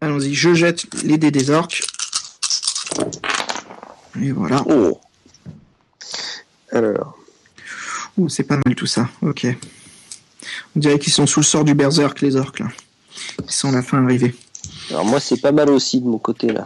Allons-y, 0.00 0.34
je 0.34 0.54
jette 0.54 0.86
les 1.04 1.18
dés 1.18 1.30
des 1.30 1.50
orques. 1.50 1.82
Et 4.20 4.32
voilà. 4.32 4.62
Oh 4.68 5.00
Alors, 6.70 7.18
c'est 8.28 8.44
pas 8.44 8.58
mal 8.64 8.74
tout 8.74 8.86
ça. 8.86 9.08
Ok. 9.22 9.46
On 10.74 10.80
dirait 10.80 10.98
qu'ils 10.98 11.12
sont 11.12 11.26
sous 11.26 11.40
le 11.40 11.44
sort 11.44 11.64
du 11.64 11.74
berserk 11.74 12.20
les 12.20 12.36
orques 12.36 12.60
là. 12.60 12.68
Ils 13.44 13.50
sont 13.50 13.70
à 13.70 13.72
la 13.72 13.82
fin 13.82 14.04
arrivés. 14.04 14.34
alors 14.90 15.04
moi 15.04 15.20
c'est 15.20 15.40
pas 15.40 15.52
mal 15.52 15.70
aussi 15.70 16.00
de 16.00 16.06
mon 16.06 16.18
côté 16.18 16.52
là. 16.52 16.64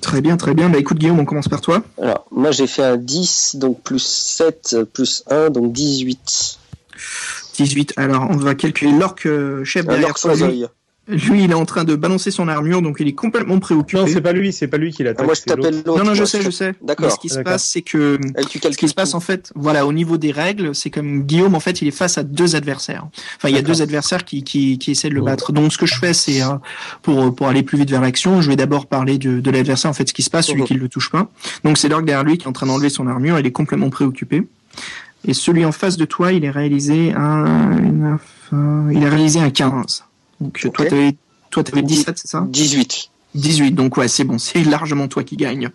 Très 0.00 0.20
bien, 0.20 0.36
très 0.36 0.54
bien. 0.54 0.68
Bah 0.68 0.78
écoute 0.78 0.98
Guillaume, 0.98 1.20
on 1.20 1.24
commence 1.24 1.48
par 1.48 1.60
toi. 1.60 1.82
Alors, 2.00 2.26
moi 2.30 2.50
j'ai 2.50 2.66
fait 2.66 2.82
un 2.82 2.96
10, 2.96 3.56
donc 3.56 3.82
plus 3.82 4.02
7, 4.02 4.70
euh, 4.72 4.84
plus 4.84 5.22
1, 5.30 5.50
donc 5.50 5.72
18. 5.72 6.58
18. 7.54 7.94
Alors, 7.96 8.26
on 8.30 8.36
va 8.36 8.54
calculer 8.54 8.92
l'orque 8.92 9.26
euh, 9.26 9.64
chef 9.64 9.86
derrière 9.86 10.08
orc 10.10 10.20
toi. 10.20 10.36
sans 10.36 10.46
Lui, 11.08 11.42
il 11.44 11.50
est 11.50 11.54
en 11.54 11.64
train 11.64 11.82
de 11.82 11.96
balancer 11.96 12.30
son 12.30 12.46
armure, 12.46 12.80
donc 12.80 12.98
il 13.00 13.08
est 13.08 13.12
complètement 13.12 13.58
préoccupé. 13.58 14.00
Non, 14.00 14.06
c'est 14.06 14.20
pas 14.20 14.32
lui, 14.32 14.52
c'est 14.52 14.68
pas 14.68 14.76
lui 14.78 14.92
qui 14.92 15.02
Ah, 15.02 15.06
l'attaque. 15.06 15.26
moi 15.26 15.34
je 15.34 15.42
t'appelle 15.42 15.82
l'autre. 15.84 15.98
non, 15.98 16.04
non, 16.04 16.14
je 16.14 16.24
sais, 16.24 16.40
je 16.42 16.50
sais. 16.50 16.74
D'accord. 16.80 17.06
Mais 17.06 17.12
ce 17.12 17.18
qui 17.18 17.28
se 17.28 17.40
passe, 17.40 17.68
c'est 17.68 17.82
que 17.82 18.20
Elle, 18.36 18.46
tu 18.46 18.60
ce 18.60 18.68
qui 18.78 18.88
se 18.88 18.94
passe 18.94 19.12
en 19.14 19.18
fait, 19.20 19.50
voilà, 19.56 19.84
au 19.84 19.92
niveau 19.92 20.16
des 20.16 20.30
règles, 20.30 20.76
c'est 20.76 20.90
comme 20.90 21.24
Guillaume, 21.24 21.56
en 21.56 21.60
fait, 21.60 21.82
il 21.82 21.88
est 21.88 21.90
face 21.90 22.18
à 22.18 22.22
deux 22.22 22.54
adversaires. 22.54 23.04
Enfin, 23.36 23.48
il 23.48 23.56
y 23.56 23.58
a 23.58 23.62
deux 23.62 23.82
adversaires 23.82 24.24
qui, 24.24 24.44
qui, 24.44 24.78
qui 24.78 24.92
essaient 24.92 25.08
de 25.08 25.14
le 25.14 25.20
Ouais. 25.22 25.32
battre. 25.32 25.50
Donc, 25.52 25.72
ce 25.72 25.78
que 25.78 25.86
je 25.86 25.96
fais, 25.96 26.12
c'est 26.14 26.40
euh, 26.40 26.54
pour 27.02 27.34
pour 27.34 27.48
aller 27.48 27.64
plus 27.64 27.78
vite 27.78 27.90
vers 27.90 28.00
l'action, 28.00 28.40
je 28.40 28.48
vais 28.48 28.56
d'abord 28.56 28.86
parler 28.86 29.18
de, 29.18 29.40
de 29.40 29.50
l'adversaire, 29.50 29.90
en 29.90 29.94
fait, 29.94 30.08
ce 30.08 30.14
qui 30.14 30.22
se 30.22 30.30
passe, 30.30 30.46
celui 30.46 30.60
Mhm. 30.60 30.66
qui 30.68 30.74
ne 30.74 30.78
le 30.80 30.88
touche 30.88 31.10
pas. 31.10 31.28
Donc, 31.64 31.78
c'est 31.78 31.88
l'orque 31.88 32.04
derrière 32.04 32.22
lui 32.24 32.38
qui 32.38 32.44
est 32.44 32.48
en 32.48 32.52
train 32.52 32.66
d'enlever 32.66 32.90
son 32.90 33.08
armure. 33.08 33.40
Il 33.40 33.46
est 33.46 33.50
complètement 33.52 33.90
préoccupé. 33.90 34.44
Et 35.26 35.34
celui 35.34 35.64
en 35.64 35.72
face 35.72 35.96
de 35.96 36.04
toi, 36.04 36.32
il 36.32 36.44
est 36.44 36.50
réalisé 36.50 37.12
un, 37.14 37.78
une- 37.78 38.18
il 38.92 39.04
a 39.06 39.08
réalisé 39.10 39.40
un 39.40 39.50
15. 39.50 40.04
Donc, 40.40 40.60
Ok. 40.64 40.72
toi, 40.74 40.84
t'avais, 40.86 41.16
toi, 41.50 41.62
t'avais 41.64 41.82
17, 41.82 42.18
c'est 42.18 42.28
ça? 42.28 42.44
18. 42.48 43.08
18, 43.34 43.70
donc 43.72 43.96
ouais, 43.96 44.08
c'est 44.08 44.24
bon, 44.24 44.38
c'est 44.38 44.62
largement 44.64 45.08
toi 45.08 45.22
qui 45.24 45.36
gagne. 45.36 45.70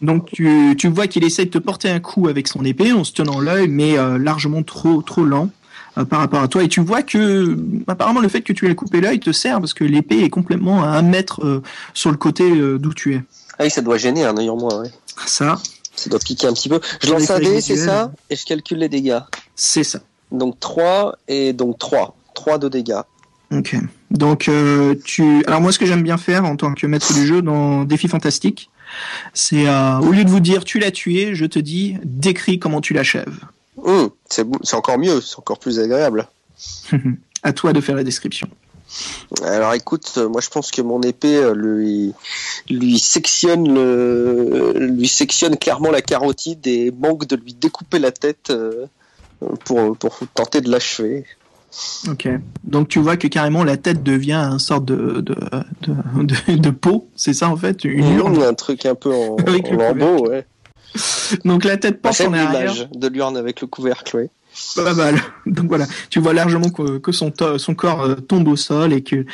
Donc 0.00 0.26
tu, 0.32 0.74
tu 0.76 0.88
vois 0.88 1.06
qu'il 1.06 1.22
essaie 1.22 1.44
de 1.44 1.50
te 1.50 1.58
porter 1.58 1.88
un 1.88 2.00
coup 2.00 2.26
avec 2.26 2.48
son 2.48 2.64
épée 2.64 2.92
en 2.92 3.04
se 3.04 3.12
tenant 3.12 3.38
l'œil, 3.38 3.68
mais 3.68 3.96
euh, 3.96 4.18
largement 4.18 4.62
trop 4.64 5.00
trop 5.00 5.24
lent 5.24 5.50
euh, 5.98 6.04
par 6.04 6.18
rapport 6.18 6.42
à 6.42 6.48
toi. 6.48 6.64
Et 6.64 6.68
tu 6.68 6.80
vois 6.80 7.02
que 7.02 7.56
apparemment 7.86 8.18
le 8.20 8.28
fait 8.28 8.40
que 8.42 8.52
tu 8.52 8.68
aies 8.68 8.74
coupé 8.74 9.00
l'œil 9.00 9.20
te 9.20 9.30
sert 9.30 9.60
parce 9.60 9.72
que 9.72 9.84
l'épée 9.84 10.18
est 10.24 10.30
complètement 10.30 10.82
à 10.82 10.88
un 10.88 11.02
mètre 11.02 11.44
euh, 11.44 11.62
sur 11.94 12.10
le 12.10 12.16
côté 12.16 12.50
euh, 12.50 12.76
d'où 12.78 12.92
tu 12.92 13.14
es. 13.14 13.22
Ah 13.58 13.62
oui, 13.64 13.70
ça 13.70 13.80
doit 13.80 13.96
gêner 13.96 14.24
un 14.24 14.36
œil 14.36 14.50
en 14.50 14.56
moins, 14.56 14.80
ouais. 14.80 14.90
Ça, 15.26 15.60
Ça 15.96 16.10
doit 16.10 16.18
piquer 16.18 16.46
un 16.48 16.52
petit 16.52 16.68
peu. 16.68 16.80
Je 17.02 17.10
lance 17.12 17.30
un 17.30 17.38
dé, 17.38 17.60
c'est 17.60 17.76
ça? 17.76 18.12
Et 18.30 18.36
je 18.36 18.44
calcule 18.44 18.78
les 18.78 18.88
dégâts. 18.88 19.20
c'est 19.54 19.84
ça. 19.84 20.00
Donc 20.32 20.58
3 20.60 21.16
et 21.28 21.52
donc 21.52 21.78
3. 21.78 22.16
3 22.34 22.58
de 22.58 22.68
dégâts. 22.68 23.00
Ok. 23.52 23.76
Donc 24.10 24.48
euh, 24.48 24.96
tu. 25.04 25.44
Alors 25.46 25.60
moi, 25.60 25.70
ce 25.70 25.78
que 25.78 25.86
j'aime 25.86 26.02
bien 26.02 26.16
faire 26.18 26.44
en 26.44 26.56
tant 26.56 26.74
que 26.74 26.86
maître 26.86 27.12
du 27.14 27.26
jeu 27.26 27.42
dans 27.42 27.84
Défi 27.84 28.08
Fantastique, 28.08 28.70
c'est 29.32 29.68
euh, 29.68 29.98
au 30.00 30.10
lieu 30.10 30.24
de 30.24 30.30
vous 30.30 30.40
dire 30.40 30.64
tu 30.64 30.78
l'as 30.78 30.90
tué, 30.90 31.34
je 31.34 31.44
te 31.46 31.58
dis 31.60 31.96
décris 32.04 32.58
comment 32.58 32.80
tu 32.80 32.92
l'achèves. 32.94 33.38
C'est 34.30 34.44
bon- 34.44 34.58
c'est 34.62 34.76
encore 34.76 34.98
mieux, 34.98 35.20
c'est 35.20 35.38
encore 35.38 35.58
plus 35.58 35.78
agréable. 35.78 36.26
à 37.42 37.52
toi 37.52 37.72
de 37.72 37.80
faire 37.80 37.94
la 37.96 38.04
description. 38.04 38.48
Alors 39.42 39.74
écoute, 39.74 40.12
euh, 40.18 40.28
moi 40.28 40.40
je 40.40 40.48
pense 40.48 40.70
que 40.70 40.82
mon 40.82 41.00
épée 41.00 41.36
euh, 41.36 41.54
lui 41.54 42.12
lui 42.68 42.98
sectionne 42.98 43.74
le 43.74 44.72
lui 44.78 45.08
sectionne 45.08 45.56
clairement 45.56 45.90
la 45.90 46.02
carotide 46.02 46.66
et 46.66 46.90
manque 46.92 47.26
de 47.26 47.36
lui 47.36 47.54
découper 47.54 47.98
la 47.98 48.12
tête 48.12 48.50
euh, 48.50 48.86
pour 49.64 49.96
pour 49.96 50.18
tenter 50.34 50.60
de 50.60 50.70
l'achever. 50.70 51.24
Ok. 52.08 52.28
Donc 52.62 52.88
tu 52.88 53.00
vois 53.00 53.16
que 53.16 53.26
carrément 53.26 53.64
la 53.64 53.76
tête 53.76 54.02
devient 54.02 54.32
un 54.32 54.58
sorte 54.58 54.84
de 54.84 55.20
de 55.20 55.34
de, 55.82 56.22
de, 56.22 56.56
de 56.56 56.70
peau, 56.70 57.08
c'est 57.16 57.34
ça 57.34 57.48
en 57.48 57.56
fait, 57.56 57.84
une 57.84 58.14
urne? 58.14 58.38
Mmh, 58.38 58.42
un 58.42 58.54
truc 58.54 58.86
un 58.86 58.94
peu 58.94 59.12
en, 59.12 59.36
en 59.46 59.72
lambeau, 59.76 60.28
ouais. 60.28 60.46
Donc 61.44 61.64
la 61.64 61.76
tête 61.76 62.00
penche 62.00 62.20
en 62.20 62.32
arrière. 62.32 62.72
image 62.72 62.88
de 62.94 63.08
l'urne 63.08 63.36
avec 63.36 63.60
le 63.60 63.66
couvercle, 63.66 64.16
ouais. 64.16 64.30
Pas 64.76 64.94
mal. 64.94 65.16
Donc 65.46 65.66
voilà, 65.66 65.86
tu 66.10 66.20
vois 66.20 66.32
largement 66.32 66.70
que, 66.70 66.98
que 66.98 67.12
son 67.12 67.30
to- 67.30 67.58
son 67.58 67.74
corps 67.74 68.02
euh, 68.02 68.14
tombe 68.16 68.48
au 68.48 68.56
sol 68.56 68.92
et 68.92 69.02
que 69.02 69.24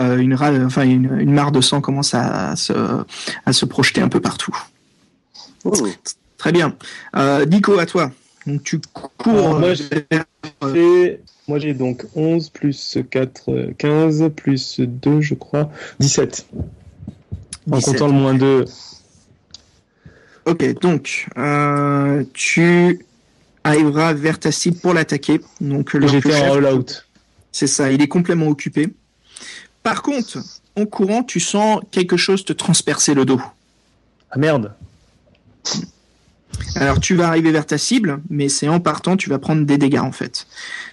euh, 0.00 0.16
une 0.18 0.34
râle, 0.34 0.64
enfin 0.64 0.82
une, 0.82 1.18
une 1.18 1.32
mare 1.32 1.50
de 1.52 1.60
sang 1.60 1.80
commence 1.80 2.14
à, 2.14 2.54
se 2.56 2.72
à 3.44 3.52
se 3.52 3.64
projeter 3.64 4.00
un 4.00 4.08
peu 4.08 4.20
partout. 4.20 4.56
Mmh. 5.64 5.70
Très 6.36 6.52
bien. 6.52 6.76
Euh, 7.16 7.44
Nico, 7.46 7.78
à 7.78 7.86
toi. 7.86 8.12
Donc 8.46 8.62
tu 8.62 8.80
cours. 8.92 9.56
Alors, 9.56 9.58
moi, 9.60 9.74
j'ai- 9.74 11.20
moi 11.48 11.58
donc 11.74 12.04
11 12.14 12.50
plus 12.50 12.98
4, 13.10 13.42
euh, 13.52 13.72
15 13.76 14.30
plus 14.36 14.78
2 14.80 15.20
je 15.20 15.34
crois, 15.34 15.70
17. 15.98 16.46
En 17.70 17.76
17. 17.76 17.84
comptant 17.84 18.06
le 18.06 18.12
moins 18.12 18.34
2. 18.34 18.64
Ok, 20.46 20.80
donc 20.80 21.26
euh, 21.36 22.24
tu 22.32 23.00
arriveras 23.68 24.12
vers 24.14 24.38
ta 24.38 24.52
cible 24.52 24.78
pour 24.78 24.94
l'attaquer. 24.94 25.40
Donc 25.60 25.92
le 25.92 26.06
J'étais 26.08 26.34
en 26.34 26.54
all 26.54 26.74
out. 26.74 27.06
C'est 27.52 27.66
ça, 27.66 27.90
il 27.90 28.02
est 28.02 28.08
complètement 28.08 28.48
occupé. 28.48 28.92
Par 29.82 30.02
contre, 30.02 30.38
en 30.76 30.86
courant, 30.86 31.22
tu 31.22 31.40
sens 31.40 31.80
quelque 31.90 32.16
chose 32.16 32.44
te 32.44 32.52
transpercer 32.52 33.14
le 33.14 33.24
dos. 33.24 33.40
Ah 34.30 34.38
merde. 34.38 34.74
Alors 36.74 37.00
tu 37.00 37.14
vas 37.14 37.28
arriver 37.28 37.52
vers 37.52 37.66
ta 37.66 37.78
cible, 37.78 38.20
mais 38.30 38.48
c'est 38.48 38.68
en 38.68 38.80
partant, 38.80 39.16
tu 39.16 39.30
vas 39.30 39.38
prendre 39.38 39.64
des 39.64 39.78
dégâts 39.78 39.98
en 39.98 40.12
fait. 40.12 40.46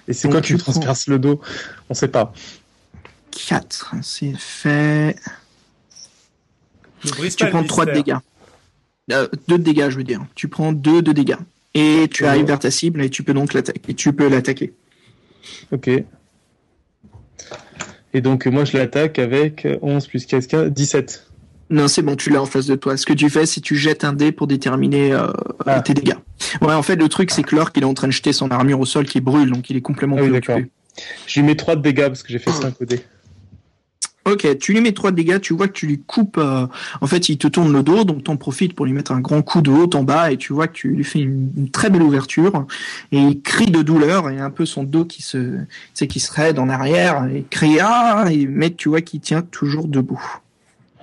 Et 0.07 0.13
c'est 0.13 0.29
quoi 0.29 0.41
qui 0.41 0.53
tu 0.53 0.57
transperce 0.57 1.07
le 1.07 1.19
dos? 1.19 1.41
On 1.89 1.93
sait 1.93 2.07
pas. 2.07 2.33
4, 3.31 3.95
c'est 4.01 4.33
fait. 4.37 5.15
Ne 7.03 7.29
Tu 7.29 7.49
prends 7.49 7.63
3 7.63 7.85
de 7.85 7.91
dégâts. 7.91 8.17
Euh, 9.11 9.27
2 9.47 9.57
de 9.57 9.63
dégâts, 9.63 9.89
je 9.89 9.97
veux 9.97 10.03
dire. 10.03 10.25
Tu 10.35 10.47
prends 10.47 10.71
2 10.71 11.01
de 11.01 11.11
dégâts. 11.11 11.37
Et 11.75 12.07
tu 12.09 12.25
arrives 12.25 12.45
vers 12.45 12.59
ta 12.59 12.71
cible 12.71 13.01
et 13.03 13.09
tu 13.09 13.21
peux 13.23 13.33
donc 13.33 13.53
l'attaquer. 13.53 13.81
Et 13.89 13.93
tu 13.93 14.11
peux 14.13 14.27
l'attaquer. 14.29 14.73
Ok. 15.71 15.89
Et 18.13 18.21
donc, 18.21 18.45
moi, 18.47 18.63
je 18.63 18.77
l'attaque 18.77 19.19
avec 19.19 19.67
11 19.81 20.07
plus 20.07 20.25
15, 20.25 20.47
15 20.47 20.71
17. 20.71 21.27
Non, 21.71 21.87
c'est 21.87 22.01
bon, 22.01 22.15
tu 22.15 22.29
l'as 22.29 22.41
en 22.41 22.45
face 22.45 22.67
de 22.67 22.75
toi. 22.75 22.95
Ce 22.95 23.05
que 23.05 23.13
tu 23.13 23.29
fais, 23.29 23.45
c'est 23.45 23.59
que 23.59 23.65
tu 23.65 23.75
jettes 23.75 24.03
un 24.03 24.13
dé 24.13 24.31
pour 24.31 24.47
déterminer 24.47 25.11
euh, 25.13 25.27
Ah. 25.65 25.81
tes 25.81 25.93
dégâts. 25.93 26.13
Ouais, 26.61 26.73
en 26.73 26.83
fait, 26.83 26.95
le 26.95 27.09
truc, 27.09 27.31
c'est 27.31 27.43
que 27.43 27.55
l'orque, 27.55 27.75
il 27.77 27.83
est 27.83 27.87
en 27.87 27.93
train 27.93 28.07
de 28.07 28.13
jeter 28.13 28.31
son 28.33 28.51
armure 28.51 28.79
au 28.79 28.85
sol 28.85 29.05
qui 29.05 29.19
brûle, 29.19 29.51
donc 29.51 29.69
il 29.69 29.75
est 29.75 29.81
complètement 29.81 30.15
Ah 30.19 30.23
oui. 30.23 30.65
Je 31.27 31.39
lui 31.39 31.45
mets 31.45 31.55
3 31.55 31.75
de 31.75 31.81
dégâts 31.81 32.07
parce 32.07 32.23
que 32.23 32.31
j'ai 32.31 32.39
fait 32.39 32.51
5 32.51 32.75
au 32.79 32.85
dé. 32.85 33.01
Ok, 34.25 34.57
tu 34.57 34.73
lui 34.73 34.81
mets 34.81 34.91
trois 34.91 35.11
dégâts, 35.11 35.39
tu 35.39 35.53
vois 35.53 35.67
que 35.67 35.73
tu 35.73 35.85
lui 35.85 36.01
coupes. 36.01 36.39
euh, 36.39 36.65
en 36.99 37.07
fait, 37.07 37.29
il 37.29 37.37
te 37.37 37.47
tourne 37.47 37.71
le 37.71 37.83
dos, 37.83 38.03
donc 38.05 38.23
t'en 38.23 38.37
profites 38.37 38.73
pour 38.73 38.87
lui 38.87 38.93
mettre 38.93 39.11
un 39.11 39.19
grand 39.19 39.43
coup 39.43 39.61
de 39.61 39.69
haut 39.69 39.89
en 39.93 40.03
bas, 40.03 40.31
et 40.31 40.37
tu 40.37 40.51
vois 40.51 40.67
que 40.67 40.73
tu 40.73 40.89
lui 40.89 41.03
fais 41.03 41.19
une, 41.19 41.51
une 41.55 41.69
très 41.69 41.91
belle 41.91 42.01
ouverture. 42.01 42.65
Et 43.11 43.19
il 43.19 43.41
crie 43.41 43.67
de 43.67 43.83
douleur, 43.83 44.31
et 44.31 44.39
un 44.39 44.49
peu 44.49 44.65
son 44.65 44.83
dos 44.83 45.05
qui 45.05 45.21
se, 45.21 45.59
sais, 45.93 46.07
qui 46.07 46.19
se 46.19 46.31
raide 46.31 46.57
en 46.57 46.69
arrière, 46.69 47.25
et 47.25 47.37
il 47.37 47.47
crie 47.47 47.77
ah, 47.79 48.25
et 48.31 48.47
mec, 48.47 48.77
tu 48.77 48.89
vois 48.89 49.01
qu'il 49.01 49.19
tient 49.19 49.43
toujours 49.43 49.87
debout. 49.87 50.23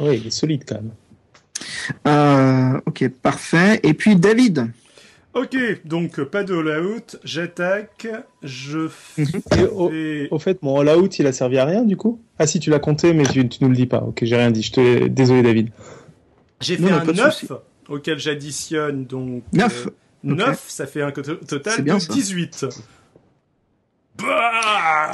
Ah 0.00 0.04
oui, 0.06 0.18
il 0.20 0.26
est 0.26 0.30
solide 0.30 0.64
quand 0.66 0.76
même. 0.76 0.90
Euh, 2.08 2.80
ok, 2.86 3.08
parfait. 3.22 3.78
Et 3.84 3.94
puis 3.94 4.16
David. 4.16 4.66
Ok, 5.34 5.56
donc 5.86 6.18
euh, 6.18 6.26
pas 6.26 6.44
de 6.44 6.54
all-out, 6.54 7.18
j'attaque, 7.24 8.06
je 8.42 8.86
fais... 8.88 9.22
Et 9.56 9.64
au, 9.64 9.90
au 10.34 10.38
fait, 10.38 10.62
mon 10.62 10.78
all-out, 10.80 11.18
il 11.18 11.26
a 11.26 11.32
servi 11.32 11.58
à 11.58 11.64
rien 11.64 11.84
du 11.84 11.96
coup? 11.96 12.20
Ah 12.38 12.46
si, 12.46 12.60
tu 12.60 12.68
l'as 12.68 12.78
compté, 12.78 13.14
mais 13.14 13.24
tu, 13.24 13.48
tu 13.48 13.64
nous 13.64 13.70
le 13.70 13.76
dis 13.76 13.86
pas. 13.86 14.00
Ok, 14.02 14.18
j'ai 14.22 14.36
rien 14.36 14.50
dit. 14.50 14.62
Je 14.62 14.72
te... 14.72 15.06
Désolé, 15.08 15.42
David. 15.42 15.70
J'ai 16.60 16.76
fait 16.76 16.82
non, 16.82 16.96
un 16.96 17.00
pas 17.06 17.12
de 17.12 17.16
9, 17.16 17.34
souci. 17.34 17.52
auquel 17.88 18.18
j'additionne 18.18 19.06
donc... 19.06 19.42
Neuf. 19.54 19.86
euh, 19.86 19.90
9, 20.24 20.64
ça 20.68 20.86
fait 20.86 21.00
un 21.02 21.12
total 21.12 21.82
bien, 21.82 21.94
de 21.94 22.00
ça. 22.00 22.12
18. 22.12 22.66
Bah 24.18 24.50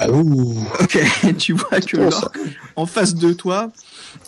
Ah, 0.00 0.10
ouh. 0.10 0.56
Ok, 0.80 0.98
tu 1.38 1.52
vois 1.52 1.80
que 1.80 1.96
en 2.74 2.86
face 2.86 3.14
de 3.14 3.32
toi, 3.32 3.70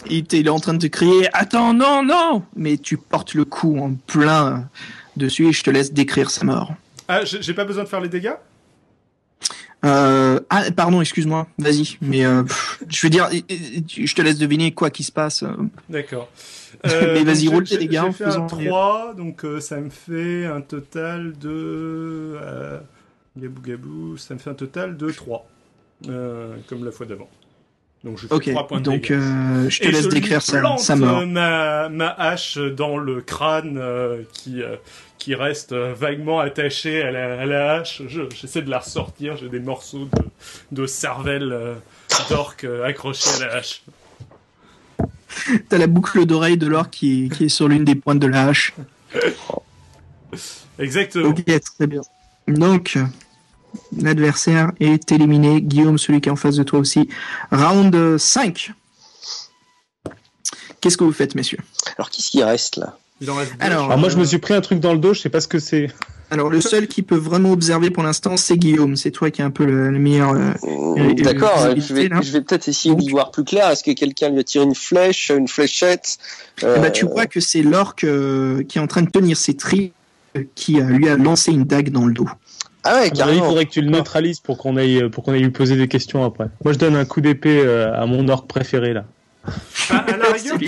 il, 0.09 0.25
est 0.33 0.49
en 0.49 0.61
train 0.61 0.75
de 0.75 0.79
te 0.79 0.87
crier 0.87 1.29
Attends, 1.33 1.75
non, 1.75 2.05
non 2.05 2.45
Mais 2.55 2.79
tu 2.79 2.97
portes 2.97 3.35
le 3.35 3.45
coup 3.45 3.77
en 3.79 3.95
plein 3.95 4.47
euh, 4.53 4.59
dessus 5.17 5.49
et 5.49 5.53
je 5.53 5.63
te 5.63 5.71
laisse 5.71 5.93
décrire 5.93 6.31
sa 6.31 6.45
mort. 6.45 6.73
Ah, 7.09 7.25
j'ai 7.25 7.55
pas 7.55 7.65
besoin 7.65 7.85
de 7.85 7.89
faire 7.89 8.01
les 8.01 8.09
dégâts? 8.09 8.35
Euh, 9.85 10.39
ah, 10.51 10.65
pardon, 10.77 11.01
excuse-moi, 11.01 11.47
vas-y. 11.59 11.97
Mais 12.03 12.25
euh, 12.25 12.43
pff, 12.43 12.83
je 12.87 13.07
veux 13.07 13.11
dire, 13.11 13.29
euh, 13.33 13.39
euh, 13.51 13.81
je 13.89 14.15
te 14.15 14.21
laisse 14.21 14.37
deviner 14.39 14.73
quoi 14.73 14.91
qui 14.91 15.03
se 15.03 15.11
passe. 15.13 15.43
euh. 15.43 15.55
D'accord. 15.89 16.29
Mais 16.85 17.25
vas-y, 17.25 17.49
roule 17.49 17.65
tes 17.65 17.79
dégâts 17.79 18.03
J'ai 18.07 18.13
fait 18.13 18.25
un 18.25 18.47
3, 18.47 19.15
donc 19.17 19.45
euh, 19.45 19.61
ça 19.61 19.81
me 19.81 19.91
fait 19.91 20.47
un 20.47 20.61
total 20.61 21.33
de... 21.39 22.37
Euh, 22.41 22.79
gabou 23.37 23.61
gabou, 23.63 24.17
ça 24.19 24.35
me 24.35 24.39
fait 24.39 24.51
un 24.51 24.55
total 24.55 24.97
de 24.97 25.11
3. 25.11 25.47
Euh, 26.09 26.57
comme 26.69 26.85
la 26.85 26.91
fois 26.93 27.07
d'avant. 27.07 27.29
Donc 28.05 28.19
je 28.19 28.27
fais 28.27 28.35
Ok, 28.35 28.51
3 28.51 28.67
points 28.67 28.79
de 28.81 28.85
donc 28.85 29.11
euh, 29.11 29.69
je 29.69 29.79
te 29.79 29.85
Et 29.85 29.93
laisse 29.93 30.05
je 30.05 30.09
décrire 30.09 30.41
sa 30.41 30.63
mort. 30.63 31.27
ma, 31.27 31.89
ma 31.91 32.09
hache 32.09 32.57
dans 32.57 32.97
le 32.97 33.21
crâne 33.21 33.77
euh, 33.79 34.23
qui, 34.33 34.63
euh, 34.63 34.77
qui 35.19 35.35
reste 35.35 35.75
vaguement 35.75 36.41
attaché 36.41 37.03
à 37.03 37.11
la, 37.11 37.41
à 37.43 37.45
la 37.45 37.75
hache. 37.75 38.01
Je- 38.09 38.23
J'essaie 38.35 38.63
de 38.63 38.71
la 38.71 38.79
ressortir. 38.79 39.37
J'ai 39.37 39.51
des 39.51 39.61
morceaux 39.61 40.07
de, 40.07 40.83
de 40.83 40.87
cervelle 40.87 41.55
d'orque 42.31 42.67
accrochés 42.87 43.29
à 43.43 43.47
la 43.47 43.55
hache. 43.57 43.83
T'as 45.69 45.77
la 45.79 45.87
boucle 45.87 46.25
d'oreille 46.25 46.57
de 46.57 46.67
l'or 46.67 46.89
qui, 46.89 47.27
est- 47.27 47.29
qui 47.29 47.45
est 47.45 47.49
sur 47.51 47.69
l'une 47.69 47.85
des 47.85 47.95
pointes 47.97 48.19
de 48.19 48.27
la 48.27 48.47
hache. 48.47 48.73
Exactement. 50.79 51.29
Ok, 51.31 51.45
très 51.45 51.87
bien. 51.87 52.01
Donc, 52.49 52.97
l'adversaire 53.97 54.73
est 54.81 55.11
éliminé. 55.13 55.61
Guillaume, 55.63 55.99
celui 55.99 56.21
qui 56.21 56.29
est 56.29 56.33
en 56.33 56.37
face 56.37 56.57
de 56.57 56.63
toi 56.63 56.79
aussi. 56.79 57.09
Round 57.53 57.95
euh, 57.95 58.19
5. 58.19 58.73
Qu'est-ce 60.81 60.97
que 60.97 61.05
vous 61.05 61.13
faites, 61.13 61.35
messieurs? 61.35 61.59
Alors, 61.99 62.11
qu'est-ce 62.11 62.31
qui 62.31 62.43
reste 62.43 62.77
là? 62.77 62.97
Il 63.21 63.31
en 63.31 63.35
reste 63.35 63.53
deux. 63.53 63.59
Alors, 63.65 63.85
Alors 63.87 63.99
moi, 63.99 64.09
je 64.09 64.17
me 64.17 64.25
suis 64.25 64.39
pris 64.39 64.55
un 64.55 64.63
truc 64.63 64.81
dans 64.81 64.93
le 64.95 64.99
dos. 64.99 65.13
Je 65.13 65.21
sais 65.21 65.29
pas 65.29 65.41
ce 65.41 65.49
que 65.49 65.59
c'est. 65.59 65.89
Alors, 66.31 66.49
le 66.49 66.61
seul 66.61 66.87
qui 66.87 67.03
peut 67.03 67.17
vraiment 67.17 67.51
observer 67.53 67.91
pour 67.91 68.03
l'instant, 68.03 68.37
c'est 68.37 68.57
Guillaume. 68.57 68.97
C'est 68.97 69.11
toi 69.11 69.31
qui 69.31 69.43
es 69.43 69.45
un 69.45 69.51
peu 69.51 69.65
le, 69.67 69.91
le 69.91 69.99
meilleur. 69.99 70.31
euh, 70.31 70.53
Euh, 70.65 71.09
Et- 71.09 71.11
et 71.11 71.15
D'accord, 71.23 71.61
euh, 71.61 71.75
je 71.77 71.93
vais, 71.93 72.41
peut-être 72.41 72.69
essayer 72.69 72.95
d'y 72.95 73.11
voir 73.11 73.31
plus 73.31 73.45
clair. 73.45 73.69
Est-ce 73.69 73.83
que 73.85 73.91
quelqu'un 73.91 74.31
lui 74.31 74.39
a 74.39 74.45
tiré 74.45 74.65
une 74.65 74.75
flèche, 74.75 75.31
une 75.37 75.49
fléchette? 75.49 76.19
Eh 76.63 76.65
ben, 76.65 76.85
Euh, 76.85 76.91
tu 76.91 77.05
vois 77.07 77.27
que 77.27 77.41
c'est 77.41 77.63
l'orque 77.63 78.05
euh, 78.05 78.63
qui 78.63 78.79
est 78.79 78.81
en 78.81 78.87
train 78.87 79.03
de 79.03 79.11
tenir 79.11 79.37
ses 79.37 79.57
euh, 80.37 80.43
qui 80.55 80.81
euh, 80.81 80.85
lui 80.85 81.09
a 81.09 81.17
lancé 81.17 81.53
une 81.53 81.65
dague 81.65 81.91
dans 81.91 82.07
le 82.07 82.15
dos. 82.15 82.29
Ah 82.85 83.01
ouais, 83.01 83.11
avis, 83.11 83.11
il 83.15 83.19
carrément. 83.19 83.45
faudrait 83.45 83.67
que 83.67 83.71
tu 83.71 83.83
le 83.83 83.91
neutralises 83.91 84.41
pour 84.41 84.59
qu'on 84.59 84.77
aille 84.77 85.09
pour 85.11 85.25
qu'on 85.25 85.33
aille 85.33 85.43
lui 85.43 85.51
poser 85.51 85.77
des 85.77 85.89
questions 85.89 86.25
après. 86.25 86.49
Moi, 86.65 86.73
je 86.73 86.79
donne 86.79 86.97
un 86.97 87.05
coup 87.05 87.21
d'épée 87.21 87.61
euh, 87.65 87.95
à 87.95 88.07
mon 88.07 88.29
orc 88.29 88.47
préféré 88.47 88.93
là. 88.93 89.05
Ah, 89.91 90.05
à 90.07 90.17
la 90.17 90.29
rigueur, 90.33 90.59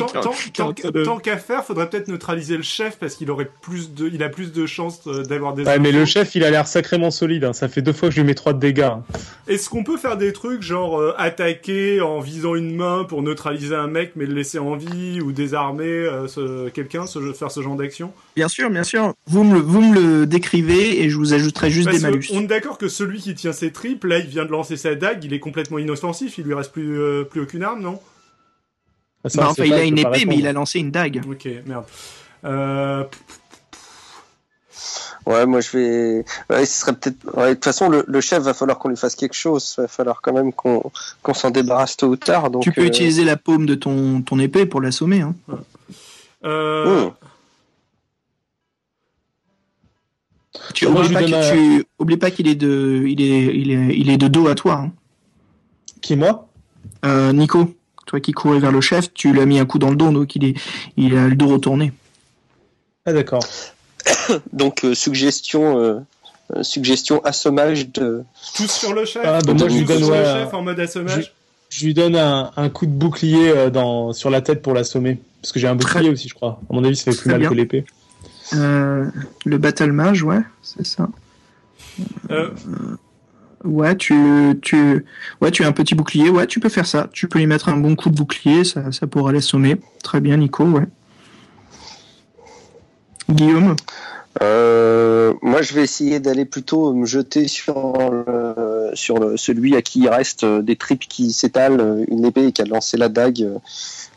tant, 1.04 1.18
qu'à 1.18 1.36
faire, 1.36 1.64
faudrait 1.64 1.88
peut-être 1.90 2.08
neutraliser 2.08 2.56
le 2.56 2.62
chef 2.62 2.98
parce 2.98 3.14
qu'il 3.14 3.30
aurait 3.30 3.50
plus 3.60 3.92
de, 3.92 4.08
il 4.12 4.22
a 4.22 4.28
plus 4.28 4.52
de 4.52 4.66
chances 4.66 5.00
euh, 5.06 5.22
d'avoir 5.24 5.54
des. 5.54 5.64
Ouais, 5.64 5.78
mais 5.78 5.92
le 5.92 6.04
chef, 6.04 6.34
il 6.34 6.42
a 6.44 6.50
l'air 6.50 6.66
sacrément 6.66 7.10
solide. 7.10 7.44
hein. 7.44 7.52
Ça 7.52 7.68
fait 7.68 7.82
deux 7.82 7.92
fois 7.92 8.08
que 8.08 8.14
je 8.14 8.20
lui 8.20 8.26
mets 8.26 8.34
3 8.34 8.54
de 8.54 8.58
dégâts. 8.58 8.80
hein. 8.80 9.04
Est-ce 9.46 9.68
qu'on 9.68 9.84
peut 9.84 9.96
faire 9.98 10.16
des 10.16 10.32
trucs 10.32 10.62
genre 10.62 10.98
euh, 11.00 11.14
attaquer 11.18 12.00
en 12.00 12.20
visant 12.20 12.54
une 12.54 12.74
main 12.74 13.04
pour 13.04 13.22
neutraliser 13.22 13.74
un 13.74 13.86
mec 13.88 14.12
mais 14.16 14.24
le 14.26 14.34
laisser 14.34 14.58
en 14.58 14.76
vie 14.76 15.20
ou 15.20 15.32
désarmer 15.32 15.84
euh, 15.84 16.26
ce- 16.26 16.68
quelqu'un, 16.70 17.06
ce- 17.06 17.32
faire 17.32 17.50
ce 17.50 17.60
genre 17.60 17.76
d'action? 17.76 18.12
Bien 18.36 18.48
sûr, 18.48 18.70
bien 18.70 18.84
sûr. 18.84 19.12
Vous 19.26 19.44
me, 19.44 19.54
le- 19.54 19.60
vous 19.60 19.80
me 19.82 19.94
le 19.94 20.26
décrivez 20.26 21.02
et 21.02 21.10
je 21.10 21.16
vous 21.16 21.34
ajouterai 21.34 21.70
juste 21.70 21.86
Parce 21.88 21.98
des 21.98 22.02
malus. 22.04 22.28
on 22.32 22.40
est 22.40 22.46
d'accord 22.46 22.78
que 22.78 22.88
celui 22.88 23.20
qui 23.20 23.34
tient 23.34 23.52
ses 23.52 23.70
tripes, 23.70 24.04
là 24.04 24.18
il 24.18 24.26
vient 24.26 24.44
de 24.46 24.50
lancer 24.50 24.76
sa 24.76 24.94
dague, 24.94 25.22
il 25.24 25.32
est 25.34 25.40
complètement 25.40 25.78
inoffensif, 25.78 26.38
il 26.38 26.44
lui 26.44 26.54
reste 26.54 26.72
plus, 26.72 26.98
euh, 27.00 27.24
plus 27.24 27.40
aucune 27.42 27.62
arme, 27.62 27.82
non? 27.82 28.00
Ça, 29.28 29.42
Bah, 29.42 29.48
enfin, 29.50 29.64
il 29.64 29.70
pas, 29.70 29.76
a 29.76 29.82
une 29.82 29.98
épée, 29.98 30.24
mais 30.26 30.36
il 30.36 30.46
a 30.46 30.52
lancé 30.52 30.78
une 30.78 30.90
dague. 30.90 31.22
Ok, 31.28 31.48
merde. 31.66 31.84
Euh, 32.44 33.04
Ouais, 35.26 35.46
moi 35.46 35.60
je 35.60 35.76
vais. 35.76 36.24
Ouais, 36.50 36.66
ce 36.66 36.80
serait 36.80 36.94
peut-être. 36.94 37.36
Ouais, 37.36 37.50
de 37.50 37.54
toute 37.54 37.64
façon, 37.64 37.88
le, 37.88 38.04
le 38.06 38.20
chef 38.20 38.42
va 38.42 38.54
falloir 38.54 38.78
qu'on 38.78 38.88
lui 38.88 38.96
fasse 38.96 39.14
quelque 39.14 39.34
chose. 39.36 39.74
Va 39.78 39.86
falloir 39.86 40.20
quand 40.20 40.32
même 40.32 40.52
qu'on 40.52 40.90
qu'on 41.22 41.34
s'en 41.34 41.50
débarrasse 41.50 41.96
tôt 41.96 42.08
ou 42.08 42.16
tard. 42.16 42.50
Donc. 42.50 42.62
tu 42.62 42.72
peux 42.72 42.82
euh, 42.82 42.86
utiliser 42.86 43.24
la 43.24 43.36
paume 43.36 43.66
de 43.66 43.74
ton, 43.74 44.22
ton 44.22 44.38
épée 44.38 44.66
pour 44.66 44.80
l'assommer. 44.80 45.20
Hein. 45.20 45.34
euh, 46.44 47.06
hmm. 47.06 47.12
Tu 50.74 50.86
Moi, 50.86 51.02
oublie 51.02 51.08
je 51.08 51.14
pas, 51.14 51.22
donne 51.22 51.52
tu 51.52 51.86
oublie 51.98 52.16
pas 52.16 52.30
qu'il 52.30 52.48
est 52.48 52.54
de, 52.54 53.04
il 53.06 53.22
est, 53.22 53.56
il 53.56 53.70
est, 53.70 53.96
il 53.96 54.10
est 54.10 54.18
de 54.18 54.28
dos 54.28 54.48
à 54.48 54.54
toi. 54.54 54.74
Hein. 54.74 54.92
Qui 56.00 56.16
moi? 56.16 56.48
Euh, 57.04 57.32
Nico, 57.32 57.74
toi 58.06 58.20
qui 58.20 58.32
courais 58.32 58.58
vers 58.58 58.72
le 58.72 58.80
chef, 58.80 59.12
tu 59.14 59.32
lui 59.32 59.40
as 59.40 59.46
mis 59.46 59.58
un 59.58 59.66
coup 59.66 59.78
dans 59.78 59.90
le 59.90 59.96
dos, 59.96 60.10
donc 60.10 60.34
il 60.36 60.44
est, 60.44 60.54
il 60.96 61.16
a 61.16 61.28
le 61.28 61.34
dos 61.34 61.48
retourné. 61.48 61.92
Ah 63.06 63.12
d'accord. 63.12 63.44
Donc 64.52 64.84
euh, 64.84 64.94
suggestion, 64.94 65.78
euh, 65.78 65.98
euh, 66.54 66.62
suggestion 66.62 67.20
assommage 67.24 67.88
de. 67.90 68.24
tous 68.54 68.70
sur 68.70 68.92
le 68.92 69.04
chef 69.04 69.22
Ah, 69.24 69.40
bah, 69.44 69.54
moi, 69.54 69.68
je 69.68 69.76
lui 69.78 69.84
donne, 69.84 69.98
sur 69.98 70.10
le 70.10 70.20
ouais, 70.20 70.24
chef 70.24 70.54
en 70.54 70.62
mode 70.62 70.78
assommage 70.80 71.32
Je 71.68 71.84
lui 71.84 71.94
donne 71.94 72.16
un, 72.16 72.52
un 72.56 72.68
coup 72.68 72.86
de 72.86 72.92
bouclier 72.92 73.70
dans 73.72 74.12
sur 74.12 74.30
la 74.30 74.40
tête 74.40 74.62
pour 74.62 74.74
l'assommer. 74.74 75.18
Parce 75.40 75.52
que 75.52 75.58
j'ai 75.58 75.68
un 75.68 75.74
bouclier 75.74 76.10
aussi, 76.10 76.28
je 76.28 76.34
crois. 76.34 76.60
À 76.70 76.74
mon 76.74 76.84
avis, 76.84 76.96
ça 76.96 77.10
fait 77.10 77.18
plus 77.18 77.30
mal 77.30 77.40
bien. 77.40 77.48
que 77.48 77.54
l'épée. 77.54 77.84
Euh, 78.54 79.06
le 79.44 79.58
battle 79.58 79.92
mage, 79.92 80.22
ouais, 80.22 80.40
c'est 80.62 80.86
ça. 80.86 81.08
Euh, 82.30 82.50
Ouais, 83.64 83.96
tu, 83.96 84.58
tu, 84.62 85.04
ouais, 85.40 85.50
tu 85.50 85.64
as 85.64 85.68
un 85.68 85.72
petit 85.72 85.94
bouclier. 85.94 86.28
Ouais, 86.28 86.46
tu 86.46 86.60
peux 86.60 86.68
faire 86.68 86.86
ça. 86.86 87.08
Tu 87.12 87.28
peux 87.28 87.38
lui 87.38 87.46
mettre 87.46 87.68
un 87.68 87.76
bon 87.76 87.96
coup 87.96 88.10
de 88.10 88.16
bouclier, 88.16 88.64
ça, 88.64 88.92
ça 88.92 89.06
pourra 89.06 89.32
l'assommer. 89.32 89.76
Très 90.02 90.20
bien, 90.20 90.36
Nico. 90.36 90.64
Ouais. 90.64 90.86
Guillaume. 93.30 93.76
Euh, 94.42 95.34
moi, 95.42 95.62
je 95.62 95.74
vais 95.74 95.82
essayer 95.82 96.18
d'aller 96.18 96.44
plutôt 96.44 96.92
me 96.94 97.06
jeter 97.06 97.48
sur 97.48 97.94
sur 98.94 99.38
celui 99.38 99.76
à 99.76 99.82
qui 99.82 100.00
il 100.00 100.08
reste 100.08 100.44
euh, 100.44 100.62
des 100.62 100.76
tripes 100.76 101.06
qui 101.08 101.32
s'étalent, 101.32 101.80
euh, 101.80 102.04
une 102.08 102.24
épée 102.24 102.52
qui 102.52 102.62
a 102.62 102.64
lancé 102.64 102.96
la 102.96 103.08
dague 103.08 103.42
euh, 103.42 103.58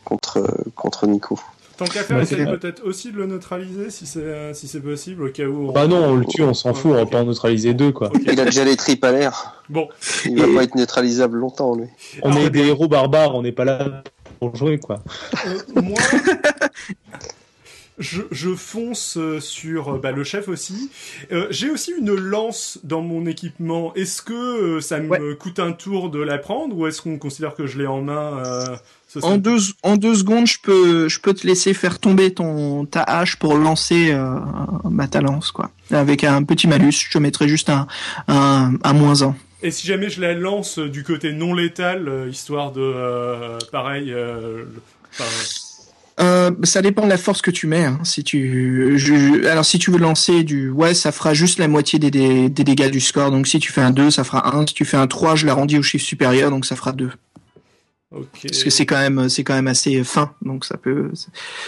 contre 0.04 0.46
contre 0.74 1.06
Nico. 1.06 1.38
Tant 1.76 1.84
qu'à 1.84 2.02
faire, 2.02 2.16
Bah, 2.16 2.22
essaye 2.22 2.46
peut-être 2.46 2.82
aussi 2.84 3.12
de 3.12 3.18
le 3.18 3.26
neutraliser 3.26 3.90
si 3.90 4.06
c'est 4.06 4.20
euh, 4.20 4.54
si 4.54 4.66
c'est 4.66 4.80
possible 4.80 5.24
au 5.24 5.28
cas 5.30 5.44
où. 5.44 5.68
on- 5.68 5.72
Bah 5.72 5.86
non, 5.86 5.96
on 6.04 6.14
le 6.16 6.24
tue, 6.24 6.42
on 6.42 6.54
s'en 6.54 6.72
fout, 6.72 6.92
on 6.92 6.94
va 6.94 7.04
pas 7.06 7.20
en 7.20 7.24
neutraliser 7.26 7.74
deux 7.74 7.92
quoi. 7.92 8.10
Il 8.24 8.40
a 8.40 8.44
déjà 8.46 8.64
les 8.64 8.76
tripes 8.76 9.04
à 9.04 9.12
l'air. 9.12 9.62
Bon, 9.68 9.88
Il 10.24 10.40
va 10.40 10.46
Et- 10.48 10.54
pas 10.54 10.62
être 10.64 10.74
neutralisable 10.74 11.36
longtemps, 11.38 11.74
lui. 11.76 11.86
On 12.22 12.30
Alors, 12.30 12.44
est 12.44 12.50
des 12.50 12.66
héros 12.66 12.88
barbares, 12.88 13.34
on 13.34 13.42
n'est 13.42 13.52
pas 13.52 13.64
là 13.66 14.02
pour 14.40 14.56
jouer 14.56 14.78
quoi. 14.78 15.02
Euh, 15.46 15.80
moi, 15.82 15.98
je, 17.98 18.22
je 18.30 18.54
fonce 18.54 19.16
euh, 19.16 19.40
sur 19.40 19.98
bah, 19.98 20.12
le 20.12 20.22
chef 20.24 20.48
aussi. 20.48 20.90
Euh, 21.32 21.46
J'ai 21.50 21.70
aussi 21.70 21.92
une 21.98 22.14
lance 22.14 22.78
dans 22.84 23.00
mon 23.00 23.24
équipement. 23.26 23.94
Est-ce 23.94 24.20
que 24.22 24.76
euh, 24.76 24.80
ça 24.80 24.98
me 25.00 25.08
Ouais. 25.08 25.36
coûte 25.38 25.58
un 25.58 25.72
tour 25.72 26.10
de 26.10 26.20
la 26.20 26.36
prendre 26.38 26.76
ou 26.76 26.86
est-ce 26.86 27.00
qu'on 27.00 27.18
considère 27.18 27.54
que 27.54 27.66
je 27.66 27.78
l'ai 27.78 27.86
en 27.86 28.02
main 28.02 28.42
euh, 28.44 28.76
En 29.24 29.36
deux, 29.38 29.58
en 29.82 29.96
deux 29.96 30.14
secondes, 30.14 30.46
je 30.46 30.58
peux, 30.62 31.08
je 31.08 31.20
peux 31.20 31.34
te 31.34 31.46
laisser 31.46 31.74
faire 31.74 31.98
tomber 31.98 32.32
ton, 32.34 32.84
ta 32.86 33.02
hache 33.02 33.36
pour 33.36 33.56
lancer 33.56 34.10
euh, 34.12 34.38
bah, 34.84 35.06
ta 35.08 35.20
lance, 35.20 35.50
quoi. 35.50 35.70
Avec 35.90 36.24
un 36.24 36.42
petit 36.42 36.66
malus, 36.68 36.92
je 37.06 37.10
te 37.10 37.18
mettrai 37.18 37.48
juste 37.48 37.70
un, 37.70 37.86
un, 38.28 38.72
un 38.82 38.92
moins 38.92 39.22
un. 39.22 39.34
Et 39.62 39.70
si 39.70 39.86
jamais 39.86 40.10
je 40.10 40.20
la 40.20 40.34
lance 40.34 40.78
du 40.78 41.02
côté 41.02 41.32
non 41.32 41.54
létal, 41.54 42.08
euh, 42.08 42.28
histoire 42.28 42.72
de, 42.72 42.80
euh, 42.82 43.58
pareil, 43.72 44.12
euh, 44.12 44.64
Euh, 46.18 46.50
ça 46.62 46.80
dépend 46.80 47.04
de 47.04 47.10
la 47.10 47.18
force 47.18 47.42
que 47.42 47.50
tu 47.50 47.66
mets. 47.66 47.84
hein. 47.84 47.98
Si 48.02 48.24
tu, 48.24 48.94
je- 48.96 49.06
je- 49.42 49.46
alors 49.48 49.66
si 49.66 49.78
tu 49.78 49.90
veux 49.90 49.98
lancer 49.98 50.44
du, 50.44 50.70
ouais, 50.70 50.94
ça 50.94 51.12
fera 51.12 51.34
juste 51.34 51.58
la 51.58 51.68
moitié 51.68 51.98
des, 51.98 52.10
des, 52.10 52.48
des 52.48 52.64
dégâts 52.64 52.90
du 52.90 53.00
score. 53.00 53.30
Donc 53.30 53.46
si 53.46 53.58
tu 53.58 53.70
fais 53.70 53.82
un 53.82 53.90
2, 53.90 54.10
ça 54.10 54.24
fera 54.24 54.56
1. 54.56 54.66
Si 54.66 54.72
tu 54.72 54.86
fais 54.86 54.96
un 54.96 55.06
3, 55.06 55.36
je 55.36 55.44
l'arrondis 55.44 55.76
au 55.78 55.82
chiffre 55.82 56.04
supérieur, 56.06 56.50
donc 56.50 56.64
ça 56.64 56.74
fera 56.74 56.92
2. 56.92 57.10
Parce 58.42 58.64
que 58.64 58.70
c'est 58.70 58.86
quand 58.86 58.98
même, 58.98 59.28
c'est 59.28 59.44
quand 59.44 59.54
même 59.54 59.66
assez 59.68 60.02
fin, 60.04 60.32
donc 60.42 60.64
ça 60.64 60.76
peut. 60.76 61.10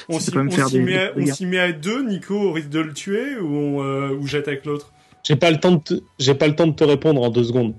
on 0.08 0.18
ça 0.20 0.32
on 0.36 0.50
faire 0.50 0.68
s'y 0.68 0.74
des- 0.78 0.84
met, 0.84 0.92
des 0.92 1.10
on 1.14 1.18
dégâts. 1.20 1.32
s'y 1.34 1.46
met 1.46 1.58
à 1.58 1.72
deux, 1.72 2.02
Nico, 2.02 2.34
au 2.34 2.52
risque 2.52 2.68
de 2.70 2.80
le 2.80 2.92
tuer, 2.92 3.36
ou, 3.38 3.46
on, 3.46 3.82
euh, 3.84 4.10
ou 4.10 4.26
j'attaque 4.26 4.64
l'autre? 4.64 4.92
J'ai 5.24 5.36
pas 5.36 5.50
le 5.50 5.58
temps 5.60 5.72
de 5.72 5.82
te... 5.82 5.94
j'ai 6.18 6.34
pas 6.34 6.46
le 6.46 6.54
temps 6.56 6.66
de 6.66 6.74
te 6.74 6.84
répondre 6.84 7.22
en 7.22 7.30
deux 7.30 7.44
secondes. 7.44 7.74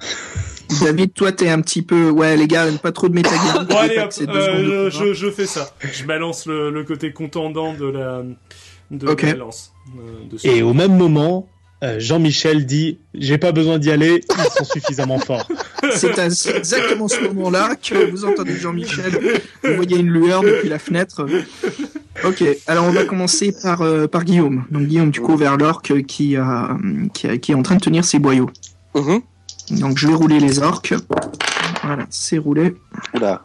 David, 0.82 1.12
toi, 1.14 1.32
t'es 1.32 1.48
un 1.48 1.60
petit 1.60 1.82
peu, 1.82 2.10
ouais, 2.10 2.36
les 2.36 2.46
gars, 2.46 2.66
pas 2.82 2.92
trop 2.92 3.08
de 3.08 3.14
métagame. 3.14 3.66
Bon, 3.68 3.76
allez, 3.76 3.98
hop, 3.98 4.12
euh, 4.20 4.86
de 4.86 4.90
je, 5.14 5.30
fais 5.30 5.46
ça. 5.46 5.74
Je 5.80 6.04
balance 6.04 6.46
le, 6.46 6.70
le 6.70 6.84
côté 6.84 7.12
contendant 7.12 7.74
de 7.74 7.86
la, 7.86 8.22
de 8.90 9.08
Ok. 9.08 9.22
la 9.22 9.34
lance. 9.34 9.72
euh, 9.98 10.28
de 10.30 10.38
Et 10.46 10.62
au 10.62 10.72
même 10.72 10.96
moment, 10.96 11.48
euh, 11.82 11.98
Jean-Michel 11.98 12.66
dit 12.66 12.98
J'ai 13.14 13.38
pas 13.38 13.52
besoin 13.52 13.78
d'y 13.78 13.90
aller, 13.90 14.20
ils 14.28 14.50
sont 14.58 14.64
suffisamment 14.72 15.18
forts. 15.18 15.48
C'est 15.94 16.18
à 16.18 16.28
c'est 16.30 16.56
exactement 16.56 17.08
ce 17.08 17.20
moment-là 17.20 17.74
que 17.76 18.10
vous 18.10 18.24
entendez 18.24 18.56
Jean-Michel. 18.56 19.40
Vous 19.64 19.74
voyez 19.74 19.96
une 19.98 20.10
lueur 20.10 20.42
depuis 20.42 20.68
la 20.68 20.78
fenêtre. 20.78 21.26
Ok, 22.24 22.44
alors 22.66 22.84
on 22.84 22.90
va 22.92 23.04
commencer 23.04 23.54
par, 23.62 23.80
euh, 23.82 24.06
par 24.06 24.24
Guillaume. 24.24 24.64
Donc 24.70 24.86
Guillaume, 24.88 25.10
tu 25.10 25.20
cours 25.22 25.36
vers 25.38 25.56
l'orque 25.56 26.02
qui, 26.02 26.36
a- 26.36 26.76
qui, 27.14 27.26
a- 27.28 27.38
qui 27.38 27.52
est 27.52 27.54
en 27.54 27.62
train 27.62 27.76
de 27.76 27.80
tenir 27.80 28.04
ses 28.04 28.18
boyaux. 28.18 28.50
Mhm. 28.94 29.20
Donc 29.80 29.96
je 29.98 30.06
vais 30.08 30.14
rouler 30.14 30.38
les 30.40 30.58
orques. 30.58 30.94
Voilà, 31.82 32.06
c'est 32.10 32.38
roulé. 32.38 32.74
Oula. 33.14 33.42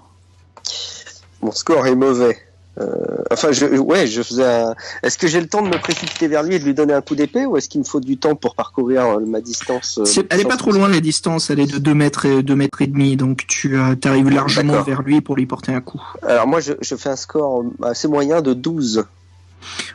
Mon 1.41 1.52
score 1.52 1.86
est 1.88 1.95
mauvais. 1.95 2.38
Euh, 2.78 3.24
enfin, 3.32 3.52
je, 3.52 3.66
ouais, 3.66 4.06
je 4.06 4.22
faisais 4.22 4.46
un... 4.46 4.76
Est-ce 5.02 5.18
que 5.18 5.28
j'ai 5.28 5.40
le 5.40 5.48
temps 5.48 5.62
de 5.62 5.70
me 5.70 5.80
précipiter 5.80 6.28
vers 6.28 6.44
lui 6.44 6.56
et 6.56 6.60
de 6.60 6.66
lui 6.66 6.74
donner 6.74 6.94
un 6.94 7.02
coup 7.02 7.16
d'épée 7.16 7.46
ou 7.46 7.56
est-ce 7.56 7.70
qu'il 7.70 7.80
me 7.80 7.86
faut 7.86 8.02
du 8.02 8.18
temps 8.18 8.36
pour 8.36 8.56
parcourir 8.56 9.06
euh, 9.06 9.20
ma 9.26 9.40
distance 9.40 9.98
euh, 10.00 10.24
elle 10.30 10.42
est 10.42 10.46
pas 10.46 10.58
trop 10.58 10.72
loin 10.72 10.90
la 10.90 11.00
distance, 11.00 11.50
elle 11.50 11.60
est 11.60 11.72
de 11.72 11.78
2 11.78 11.94
mètres 11.94 12.26
et, 12.26 12.44
2 12.44 12.56
mètres 12.56 12.82
et 12.82 12.88
demi, 12.88 13.16
donc 13.16 13.46
tu 13.48 13.78
arrives 13.78 14.30
largement 14.30 14.82
vers 14.82 15.02
lui 15.02 15.22
pour 15.22 15.36
lui 15.36 15.46
porter 15.46 15.74
un 15.74 15.82
coup. 15.82 16.02
Alors 16.24 16.48
moi, 16.48 16.60
je, 16.60 16.74
je 16.82 16.96
fais 16.96 17.10
un 17.10 17.16
score 17.16 17.64
assez 17.82 18.08
moyen 18.08 18.42
de 18.42 18.54
12. 18.54 19.06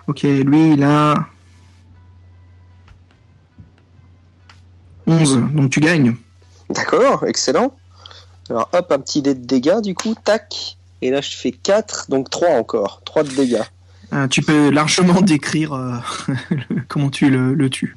Ok, 0.07 0.23
lui 0.23 0.73
il 0.73 0.82
a 0.82 1.27
11, 5.07 5.40
donc 5.55 5.70
tu 5.70 5.81
gagnes. 5.81 6.15
D'accord, 6.70 7.24
excellent. 7.27 7.74
Alors 8.48 8.69
hop, 8.73 8.93
un 8.93 8.98
petit 8.98 9.23
dé 9.23 9.35
de 9.35 9.44
dégâts 9.44 9.81
du 9.81 9.94
coup, 9.94 10.15
tac. 10.24 10.78
Et 11.02 11.10
là, 11.10 11.20
je 11.20 11.31
fais 11.36 11.52
4, 11.52 12.06
donc 12.10 12.31
3 12.31 12.51
encore. 12.51 13.01
3 13.05 13.22
de 13.24 13.31
dégâts. 13.31 13.62
Euh, 14.12 14.27
tu 14.28 14.43
peux 14.43 14.70
largement 14.70 15.20
décrire 15.22 15.72
euh, 15.72 15.93
le- 16.51 16.82
comment 16.89 17.10
tu 17.10 17.31
le, 17.31 17.55
le 17.55 17.70
tues. 17.70 17.97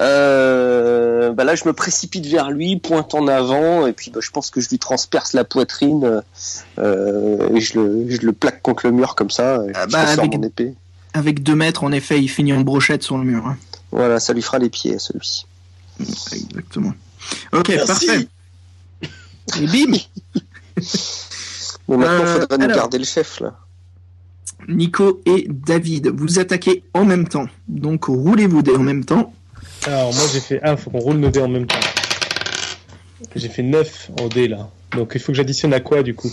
Euh, 0.00 1.32
bah 1.32 1.44
là, 1.44 1.54
je 1.54 1.64
me 1.66 1.72
précipite 1.74 2.24
vers 2.26 2.50
lui, 2.50 2.78
pointe 2.78 3.14
en 3.14 3.28
avant, 3.28 3.86
et 3.86 3.92
puis 3.92 4.10
bah, 4.10 4.20
je 4.22 4.30
pense 4.30 4.50
que 4.50 4.60
je 4.62 4.68
lui 4.70 4.78
transperce 4.78 5.34
la 5.34 5.44
poitrine 5.44 6.22
euh, 6.78 7.54
et 7.54 7.60
je 7.60 7.78
le, 7.78 8.06
je 8.08 8.22
le 8.22 8.32
plaque 8.32 8.62
contre 8.62 8.86
le 8.86 8.92
mur 8.92 9.14
comme 9.14 9.30
ça. 9.30 9.56
Et 9.68 9.72
Ah 9.74 9.84
je 9.86 9.92
bah, 9.92 10.00
avec- 10.00 10.32
mon 10.34 10.42
épée. 10.42 10.74
Avec 11.12 11.42
2 11.42 11.54
mètres, 11.56 11.82
en 11.84 11.90
effet, 11.92 12.22
il 12.22 12.28
finit 12.28 12.52
en 12.52 12.60
brochette 12.60 13.02
sur 13.02 13.18
le 13.18 13.24
mur. 13.24 13.44
hein. 13.46 13.56
Voilà, 13.90 14.20
ça 14.20 14.32
lui 14.32 14.42
fera 14.42 14.58
les 14.60 14.70
pieds, 14.70 14.98
celui-ci. 14.98 15.44
Exactement. 16.00 16.92
Ok, 17.52 17.68
Merci. 17.68 17.86
parfait. 17.86 18.28
Et 19.60 19.66
bim 19.66 19.98
Bon, 21.90 21.98
maintenant, 21.98 22.24
Euh, 22.24 22.40
faudrait 22.42 22.58
nous 22.68 22.74
garder 22.74 22.98
le 22.98 23.04
chef 23.04 23.40
là. 23.40 23.56
Nico 24.68 25.20
et 25.26 25.48
David, 25.48 26.06
vous 26.14 26.38
attaquez 26.38 26.84
en 26.94 27.04
même 27.04 27.26
temps. 27.26 27.48
Donc 27.66 28.04
roulez-vous 28.04 28.62
dés 28.62 28.76
en 28.76 28.82
même 28.84 29.04
temps. 29.04 29.34
Alors, 29.86 30.14
moi, 30.14 30.22
j'ai 30.32 30.38
fait. 30.38 30.60
Ah, 30.62 30.76
faut 30.76 30.90
qu'on 30.90 31.00
roule 31.00 31.16
nos 31.16 31.30
dés 31.30 31.40
en 31.40 31.48
même 31.48 31.66
temps. 31.66 31.80
J'ai 33.34 33.48
fait 33.48 33.64
9 33.64 34.10
en 34.20 34.28
dés 34.28 34.46
là. 34.46 34.68
Donc, 34.92 35.12
il 35.14 35.20
faut 35.20 35.32
que 35.32 35.36
j'additionne 35.36 35.74
à 35.74 35.80
quoi 35.80 36.04
du 36.04 36.14
coup? 36.14 36.30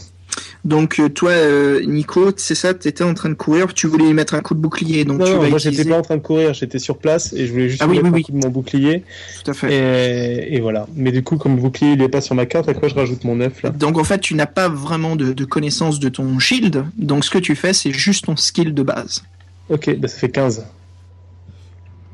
Donc 0.65 0.99
euh, 0.99 1.07
toi, 1.09 1.31
euh, 1.31 1.81
Nico, 1.85 2.31
c'est 2.35 2.55
ça, 2.55 2.73
tu 2.73 2.87
étais 2.87 3.03
en 3.03 3.13
train 3.13 3.29
de 3.29 3.33
courir, 3.35 3.73
tu 3.73 3.87
voulais 3.87 4.05
lui 4.05 4.13
mettre 4.13 4.33
un 4.33 4.41
coup 4.41 4.53
de 4.53 4.59
bouclier. 4.59 5.05
Donc 5.05 5.19
Non, 5.19 5.25
tu 5.25 5.31
non, 5.31 5.39
vas 5.39 5.49
moi, 5.49 5.57
utiliser... 5.57 5.77
j'étais 5.83 5.89
pas 5.89 5.97
en 5.97 6.01
train 6.01 6.17
de 6.17 6.21
courir, 6.21 6.53
j'étais 6.53 6.79
sur 6.79 6.97
place 6.97 7.31
et 7.33 7.47
je 7.47 7.51
voulais 7.53 7.69
juste 7.69 7.81
Ah 7.81 7.87
oui, 7.87 7.97
mettre 7.97 8.05
oui, 8.05 8.09
un 8.09 8.13
oui. 8.15 8.23
coup 8.23 8.31
de 8.33 8.37
mon 8.37 8.49
bouclier. 8.49 9.03
Tout 9.43 9.51
à 9.51 9.53
fait. 9.53 9.73
Et, 9.73 10.55
et 10.55 10.59
voilà. 10.59 10.85
Mais 10.95 11.11
du 11.11 11.23
coup, 11.23 11.37
comme 11.37 11.55
le 11.55 11.61
bouclier 11.61 11.91
il 11.93 12.01
est 12.01 12.09
pas 12.09 12.21
sur 12.21 12.35
ma 12.35 12.45
carte, 12.45 12.67
à 12.69 12.73
quoi 12.73 12.89
je 12.89 12.95
rajoute 12.95 13.23
mon 13.23 13.35
9 13.37 13.63
là? 13.63 13.69
Donc 13.69 13.97
en 13.97 14.03
fait, 14.03 14.19
tu 14.19 14.35
n'as 14.35 14.45
pas 14.45 14.67
vraiment 14.69 15.15
de, 15.15 15.31
de 15.33 15.45
connaissance 15.45 15.99
de 15.99 16.09
ton 16.09 16.37
shield. 16.39 16.85
Donc 16.97 17.23
ce 17.23 17.29
que 17.31 17.39
tu 17.39 17.55
fais, 17.55 17.73
c'est 17.73 17.91
juste 17.91 18.25
ton 18.25 18.35
skill 18.35 18.73
de 18.73 18.83
base. 18.83 19.23
Ok, 19.69 19.95
bah, 19.97 20.07
ça 20.07 20.17
fait 20.17 20.29
15. 20.29 20.65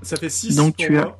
Ça 0.01 0.17
fait 0.17 0.29
6 0.29 0.55
Donc, 0.55 0.75
pour 0.75 0.85
tu 0.85 0.97
as- 0.97 1.01
moi. 1.03 1.19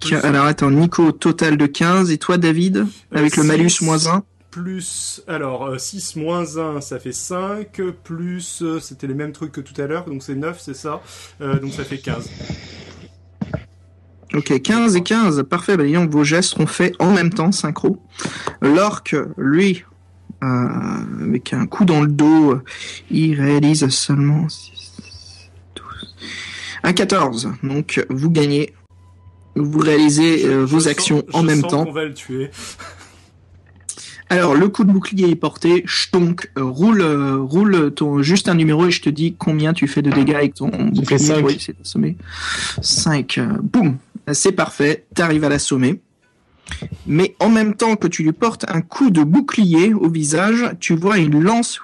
Tu 0.00 0.14
as- 0.14 0.18
Plus- 0.20 0.28
alors 0.28 0.46
attends, 0.46 0.70
Nico, 0.70 1.12
total 1.12 1.56
de 1.56 1.66
15. 1.66 2.10
Et 2.10 2.18
toi, 2.18 2.36
David, 2.38 2.86
avec 3.12 3.36
le 3.36 3.42
malus 3.44 3.70
moins 3.82 4.06
1 4.06 4.22
Plus, 4.50 5.22
alors, 5.28 5.78
6 5.78 6.16
moins 6.16 6.56
1, 6.58 6.80
ça 6.80 6.98
fait 6.98 7.12
5, 7.12 7.80
plus, 8.02 8.62
euh, 8.62 8.80
c'était 8.80 9.06
les 9.06 9.14
mêmes 9.14 9.30
trucs 9.32 9.52
que 9.52 9.60
tout 9.60 9.80
à 9.80 9.86
l'heure, 9.86 10.06
donc 10.06 10.22
c'est 10.24 10.34
9, 10.34 10.58
c'est 10.60 10.74
ça, 10.74 11.00
Euh, 11.40 11.58
donc 11.60 11.72
ça 11.72 11.84
fait 11.84 11.98
15. 11.98 12.28
Ok, 14.34 14.60
15 14.62 14.96
et 14.96 15.02
15, 15.02 15.42
parfait. 15.48 15.76
Bah, 15.76 15.84
donc, 15.86 16.10
vos 16.10 16.24
gestes 16.24 16.50
seront 16.50 16.66
faits 16.66 16.94
en 17.00 17.12
même 17.12 17.30
temps, 17.30 17.50
synchro. 17.52 18.00
L'orque, 18.60 19.16
lui, 19.36 19.84
euh, 20.42 20.46
avec 21.20 21.52
un 21.52 21.66
coup 21.66 21.84
dans 21.84 22.00
le 22.00 22.06
dos, 22.08 22.52
euh, 22.52 22.62
il 23.10 23.40
réalise 23.40 23.88
seulement 23.88 24.48
6, 24.48 25.00
12, 25.76 26.14
un 26.84 26.92
14. 26.92 27.52
Donc, 27.62 28.04
vous 28.08 28.30
gagnez. 28.30 28.74
Vous 29.56 29.80
réalisez 29.80 30.44
euh, 30.46 30.60
Je 30.60 30.72
vos 30.72 30.78
sens- 30.80 30.86
actions 30.86 31.24
je 31.28 31.36
en 31.36 31.42
même 31.42 31.60
sens 31.62 31.70
temps. 31.72 31.84
qu'on 31.84 31.92
va 31.92 32.04
le 32.04 32.14
tuer. 32.14 32.50
Alors, 34.30 34.54
le 34.54 34.68
coup 34.68 34.84
de 34.84 34.92
bouclier 34.92 35.28
est 35.28 35.36
porté. 35.36 35.82
Chtonk, 35.86 36.50
euh, 36.56 36.62
roule, 36.64 37.00
euh, 37.00 37.36
roule 37.38 37.92
ton, 37.92 38.22
juste 38.22 38.48
un 38.48 38.54
numéro 38.54 38.86
et 38.86 38.90
je 38.92 39.02
te 39.02 39.10
dis 39.10 39.34
combien 39.36 39.72
tu 39.72 39.88
fais 39.88 40.02
de 40.02 40.10
dégâts 40.10 40.34
avec 40.34 40.54
ton 40.54 40.68
bouclier. 40.68 41.18
cinq. 41.18 41.44
Oui, 41.44 41.56
c'est 41.60 41.74
assommé. 41.80 42.16
5. 42.80 43.40
Boum. 43.60 43.98
C'est 44.32 44.52
parfait. 44.52 45.04
T'arrives 45.14 45.42
à 45.44 45.48
l'assommer. 45.48 46.00
Mais 47.06 47.34
en 47.40 47.48
même 47.48 47.74
temps 47.74 47.96
que 47.96 48.06
tu 48.06 48.22
lui 48.22 48.32
portes 48.32 48.64
un 48.68 48.80
coup 48.80 49.10
de 49.10 49.24
bouclier 49.24 49.92
au 49.92 50.08
visage, 50.08 50.70
tu 50.78 50.94
vois 50.94 51.18
une 51.18 51.40
lance 51.42 51.80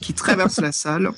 qui 0.00 0.12
traverse 0.12 0.60
la 0.60 0.72
salle. 0.72 1.10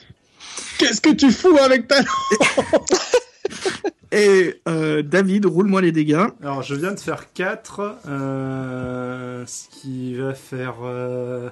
Qu'est-ce 0.76 1.00
que 1.00 1.14
tu 1.14 1.30
fous 1.30 1.56
avec 1.64 1.88
ta. 1.88 1.96
Et 4.12 4.60
euh, 4.68 5.02
David, 5.02 5.46
roule-moi 5.46 5.80
les 5.80 5.90
dégâts. 5.90 6.26
Alors, 6.42 6.62
je 6.62 6.74
viens 6.74 6.92
de 6.92 7.00
faire 7.00 7.32
4, 7.32 8.00
euh, 8.06 9.44
ce 9.46 9.68
qui 9.70 10.14
va 10.14 10.34
faire... 10.34 10.76
Euh... 10.82 11.48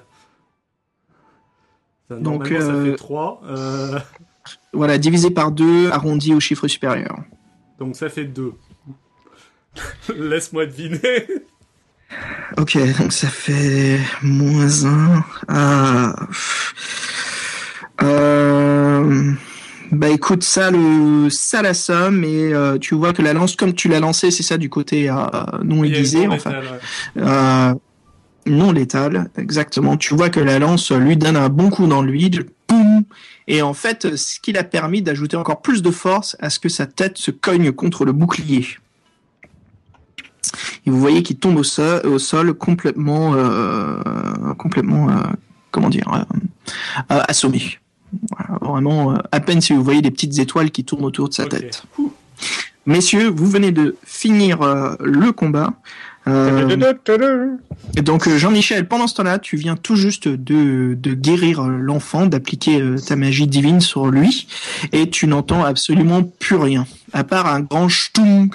Donc, 2.10 2.48
ça 2.48 2.84
fait 2.84 2.96
3, 2.96 3.42
euh, 3.46 3.98
Voilà, 4.74 4.98
divisé 4.98 5.30
par 5.30 5.52
2, 5.52 5.90
arrondi 5.90 6.34
au 6.34 6.40
chiffre 6.40 6.68
supérieur. 6.68 7.16
donc 7.78 7.96
ça 7.96 8.10
fait 8.10 8.24
2. 8.24 8.52
Laisse-moi 10.16 10.66
deviner. 10.66 11.26
Ok, 12.58 12.76
donc 12.98 13.12
ça 13.12 13.28
fait 13.28 13.98
moins 14.22 14.84
1. 14.84 15.24
Ah. 15.48 16.16
Euh... 18.02 19.32
Bah 19.92 20.08
écoute, 20.08 20.44
ça, 20.44 20.70
le... 20.70 21.30
ça 21.30 21.62
la 21.62 21.74
somme, 21.74 22.22
et 22.22 22.52
euh, 22.52 22.78
tu 22.78 22.94
vois 22.94 23.12
que 23.12 23.22
la 23.22 23.32
lance, 23.32 23.56
comme 23.56 23.74
tu 23.74 23.88
l'as 23.88 23.98
lancée, 23.98 24.30
c'est 24.30 24.44
ça 24.44 24.56
du 24.56 24.70
côté 24.70 25.10
euh, 25.10 25.14
non 25.64 25.82
aiguisé, 25.82 26.28
enfin, 26.28 26.50
ouais. 26.50 27.22
euh, 27.22 27.74
non 28.46 28.70
létal, 28.70 29.30
exactement. 29.36 29.96
Tu 29.96 30.14
vois 30.14 30.30
que 30.30 30.38
la 30.38 30.60
lance 30.60 30.92
lui 30.92 31.16
donne 31.16 31.36
un 31.36 31.48
bon 31.48 31.70
coup 31.70 31.88
dans 31.88 32.02
lui, 32.02 32.30
boum, 32.68 33.02
et 33.48 33.62
en 33.62 33.74
fait, 33.74 34.16
ce 34.16 34.38
qui 34.38 34.52
l'a 34.52 34.62
permis 34.62 35.02
d'ajouter 35.02 35.36
encore 35.36 35.60
plus 35.60 35.82
de 35.82 35.90
force 35.90 36.36
à 36.38 36.50
ce 36.50 36.60
que 36.60 36.68
sa 36.68 36.86
tête 36.86 37.18
se 37.18 37.32
cogne 37.32 37.72
contre 37.72 38.04
le 38.04 38.12
bouclier. 38.12 38.66
Et 40.86 40.90
vous 40.90 41.00
voyez 41.00 41.24
qu'il 41.24 41.38
tombe 41.38 41.56
au 41.56 41.64
sol, 41.64 42.06
au 42.06 42.18
sol 42.20 42.54
complètement, 42.54 43.34
complètement, 44.56 45.08
comment 45.72 45.88
dire, 45.88 46.08
assommé. 47.08 47.78
Voilà, 48.30 48.58
vraiment, 48.60 49.12
euh, 49.12 49.18
à 49.32 49.40
peine 49.40 49.60
si 49.60 49.72
vous 49.72 49.82
voyez 49.82 50.02
des 50.02 50.10
petites 50.10 50.38
étoiles 50.38 50.70
qui 50.70 50.84
tournent 50.84 51.04
autour 51.04 51.28
de 51.28 51.34
sa 51.34 51.46
tête. 51.46 51.84
Messieurs, 52.86 53.28
vous 53.28 53.46
venez 53.46 53.72
de 53.72 53.96
finir 54.04 54.62
euh, 54.62 54.94
le 55.00 55.32
combat. 55.32 55.74
Euh, 56.28 56.76
et 57.96 58.02
donc 58.02 58.28
Jean-Michel, 58.28 58.86
pendant 58.86 59.06
ce 59.06 59.14
temps-là, 59.14 59.38
tu 59.38 59.56
viens 59.56 59.76
tout 59.76 59.96
juste 59.96 60.28
de, 60.28 60.94
de 60.94 61.14
guérir 61.14 61.62
l'enfant, 61.62 62.26
d'appliquer 62.26 62.80
euh, 62.80 62.98
ta 62.98 63.16
magie 63.16 63.46
divine 63.46 63.80
sur 63.80 64.06
lui, 64.06 64.46
et 64.92 65.08
tu 65.08 65.26
n'entends 65.26 65.64
absolument 65.64 66.22
plus 66.22 66.56
rien, 66.56 66.86
à 67.12 67.24
part 67.24 67.46
un 67.46 67.60
grand 67.60 67.88
chtung 67.88 68.50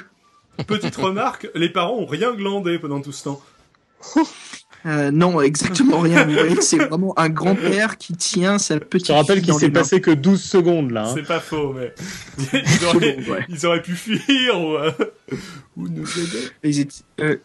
petite 0.63 0.95
remarque, 0.95 1.49
les 1.53 1.69
parents 1.69 1.97
ont 1.97 2.05
rien 2.05 2.33
glandé 2.33 2.79
pendant 2.79 3.01
tout 3.01 3.11
ce 3.11 3.25
temps. 3.25 3.41
Euh, 4.85 5.09
non, 5.11 5.41
exactement 5.41 5.99
rien. 5.99 6.25
Vous 6.25 6.33
voyez 6.33 6.55
que 6.55 6.63
c'est 6.63 6.77
vraiment 6.89 7.17
un 7.17 7.29
grand-père 7.29 7.97
qui 7.97 8.13
tient 8.13 8.57
sa 8.59 8.79
petite 8.79 9.07
Je 9.07 9.13
te 9.13 9.17
rappelle 9.17 9.41
qu'il 9.41 9.53
s'est 9.55 9.69
passé 9.71 9.99
que 10.01 10.11
12 10.11 10.41
secondes 10.43 10.91
là. 10.91 11.07
hein. 11.07 11.11
C'est 11.15 11.23
pas 11.27 11.39
faux, 11.39 11.73
mais 11.73 11.93
ils 12.53 12.85
auraient, 12.85 13.17
Secondes, 13.17 13.27
ouais. 13.29 13.45
ils 13.49 13.65
auraient 13.65 13.81
pu 13.81 13.93
fuir 13.95 14.59
ou, 14.61 14.75
euh, 14.75 14.91
ou 15.77 15.87
nous 15.87 16.19
aider. 16.19 16.49
Ils 16.63 16.79
étaient- 16.81 16.93
euh, 17.21 17.37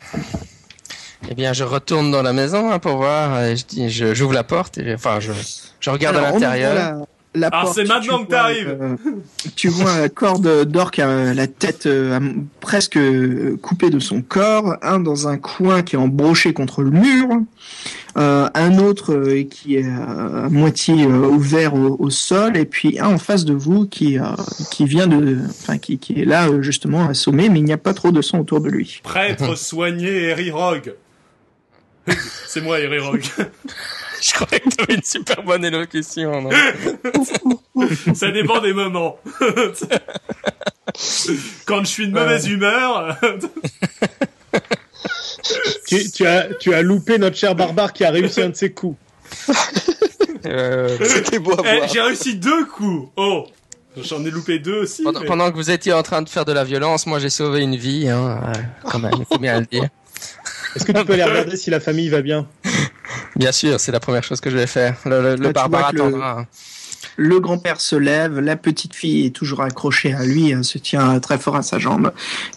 Eh 1.31 1.35
bien, 1.35 1.53
je 1.53 1.65
retourne 1.65 2.11
dans 2.11 2.23
la 2.23 2.33
maison 2.33 2.71
hein, 2.71 2.79
pour 2.79 2.97
voir. 2.97 3.43
Et 3.45 3.57
je 3.57 3.65
dis, 3.67 3.91
je- 3.91 4.15
j'ouvre 4.15 4.35
la 4.35 4.45
porte 4.45 4.79
et 4.79 4.95
enfin, 4.95 5.21
je, 5.21 5.33
je 5.81 5.91
regarde 5.91 6.17
alors, 6.17 6.29
à 6.29 6.33
l'intérieur. 6.33 7.07
La- 7.35 7.41
la 7.41 7.47
Alors, 7.49 7.63
porte, 7.63 7.75
c'est 7.77 7.83
tu 7.85 7.89
maintenant 7.89 8.17
vois, 8.19 8.27
que 8.27 8.31
t'arrives. 8.31 8.77
euh, 8.81 8.97
tu 9.57 9.69
vois 9.69 9.93
un 9.93 10.09
corps 10.09 10.39
de- 10.41 10.65
d'orque, 10.65 10.99
euh, 10.99 11.33
la 11.35 11.47
tête 11.47 11.87
euh, 11.87 12.19
à- 12.19 12.21
presque 12.61 12.97
euh, 12.97 13.57
coupée 13.63 13.91
de 13.91 13.99
son 14.01 14.21
corps, 14.23 14.77
un 14.83 14.99
dans 15.01 15.29
un 15.29 15.37
coin 15.39 15.83
qui 15.83 15.97
est 15.97 15.99
embroché 15.99 16.53
contre 16.53 16.83
le 16.83 16.91
mur, 16.91 17.27
euh, 18.17 18.49
un 18.55 18.79
autre 18.79 19.13
euh, 19.15 19.45
qui 19.45 19.77
est 19.77 19.87
à 19.89 20.49
moitié 20.51 21.05
euh, 21.05 21.29
ouvert 21.29 21.75
au, 21.75 21.97
au 22.01 22.11
sol, 22.11 22.57
et 22.57 22.65
puis 22.65 22.99
un 22.99 23.07
en 23.15 23.19
face 23.19 23.45
de 23.45 23.55
vous 23.55 23.87
qui 23.87 24.19
euh, 24.19 24.25
qui 24.73 24.85
vient 24.85 25.07
de, 25.07 25.39
enfin 25.49 25.79
qui, 25.79 25.99
qui 25.99 26.21
est 26.21 26.25
là 26.25 26.49
justement 26.61 27.09
assommé, 27.09 27.49
mais 27.49 27.61
il 27.61 27.65
n'y 27.65 27.73
a 27.73 27.79
pas 27.79 27.95
trop 27.95 28.11
de 28.11 28.23
sang 28.23 28.41
autour 28.41 28.61
de 28.61 28.69
lui. 28.69 29.01
Prêtre 29.05 29.57
soigné 29.57 30.33
Harry 30.33 30.51
Rogue. 30.51 30.95
C'est 32.49 32.61
moi, 32.63 32.77
Harry 32.79 32.99
Rogue. 32.99 33.23
Je 34.21 34.33
croyais 34.35 34.61
que 34.61 34.69
t'avais 34.71 34.95
une 34.95 35.03
super 35.03 35.43
bonne 35.43 35.65
élocution. 35.65 36.43
non 36.43 36.51
Ça 38.15 38.31
dépend 38.31 38.61
des 38.61 38.73
moments. 38.73 39.19
Quand 41.67 41.81
je 41.81 41.87
suis 41.89 42.09
de 42.09 42.13
mauvaise 42.13 42.47
humeur, 42.49 43.19
Tu, 45.87 46.11
tu 46.11 46.27
as, 46.27 46.49
tu 46.61 46.73
as 46.75 46.83
loupé 46.83 47.19
notre 47.19 47.37
cher 47.37 47.55
barbare 47.55 47.93
qui 47.93 48.05
a 48.05 48.11
réussi 48.11 48.43
un 48.43 48.51
de 48.51 48.55
ses 48.57 48.71
coups. 48.73 48.97
Euh, 50.47 50.97
C'était 51.03 51.39
beau 51.39 51.53
à 51.53 51.63
eh, 51.65 51.77
voir. 51.79 51.89
j'ai 51.89 52.01
réussi 52.01 52.37
deux 52.37 52.65
coups. 52.67 53.09
Oh, 53.17 53.47
j'en 53.97 54.25
ai 54.25 54.31
loupé 54.31 54.59
deux 54.61 54.83
aussi. 54.83 55.03
pendant, 55.03 55.21
mais- 55.21 55.27
pendant 55.27 55.51
que 55.51 55.57
vous 55.57 55.71
étiez 55.71 55.93
en 55.93 56.03
train 56.03 56.23
de 56.23 56.29
faire 56.29 56.45
de 56.45 56.53
la 56.53 56.63
violence, 56.65 57.07
moi 57.07 57.19
j'ai 57.19 57.31
sauvé 57.31 57.63
une 57.63 57.77
vie. 57.77 58.09
Hein, 58.09 58.41
euh, 58.49 58.53
quand 58.85 58.99
même, 59.01 59.13
il 59.19 59.25
faut 59.25 59.39
bien 59.39 59.59
le 59.61 59.67
dire. 59.67 59.89
Est-ce 60.77 60.85
que 60.85 60.93
tu 60.93 61.05
peux 61.05 61.15
aller 61.15 61.25
regarder 61.25 61.57
si 61.57 61.71
la 61.71 61.81
famille 61.81 62.09
va 62.09 62.23
bien? 62.23 62.47
Bien 63.41 63.53
sûr, 63.53 63.81
c'est 63.81 63.91
la 63.93 64.01
première 64.01 64.23
chose 64.23 64.41
que 64.41 64.51
je 64.51 64.57
vais 64.57 64.67
faire. 64.67 64.97
Le, 65.07 65.35
le, 65.35 65.47
tu 65.49 65.53
barbare 65.53 65.91
que 65.93 65.97
le- 65.97 66.03
attendra. 66.03 66.47
Le 67.17 67.41
grand-père 67.41 67.81
se 67.81 67.97
lève, 67.97 68.39
la 68.39 68.57
petite 68.57 68.95
fille 68.95 69.27
est 69.27 69.31
toujours 69.31 69.63
accrochée 69.63 70.13
à 70.13 70.25
lui, 70.25 70.51
elle 70.51 70.65
se 70.65 70.79
tient 70.79 71.19
très 71.21 71.39
fort 71.39 71.57
à 71.57 71.63
sa 71.63 71.79
jambe. 71.79 72.13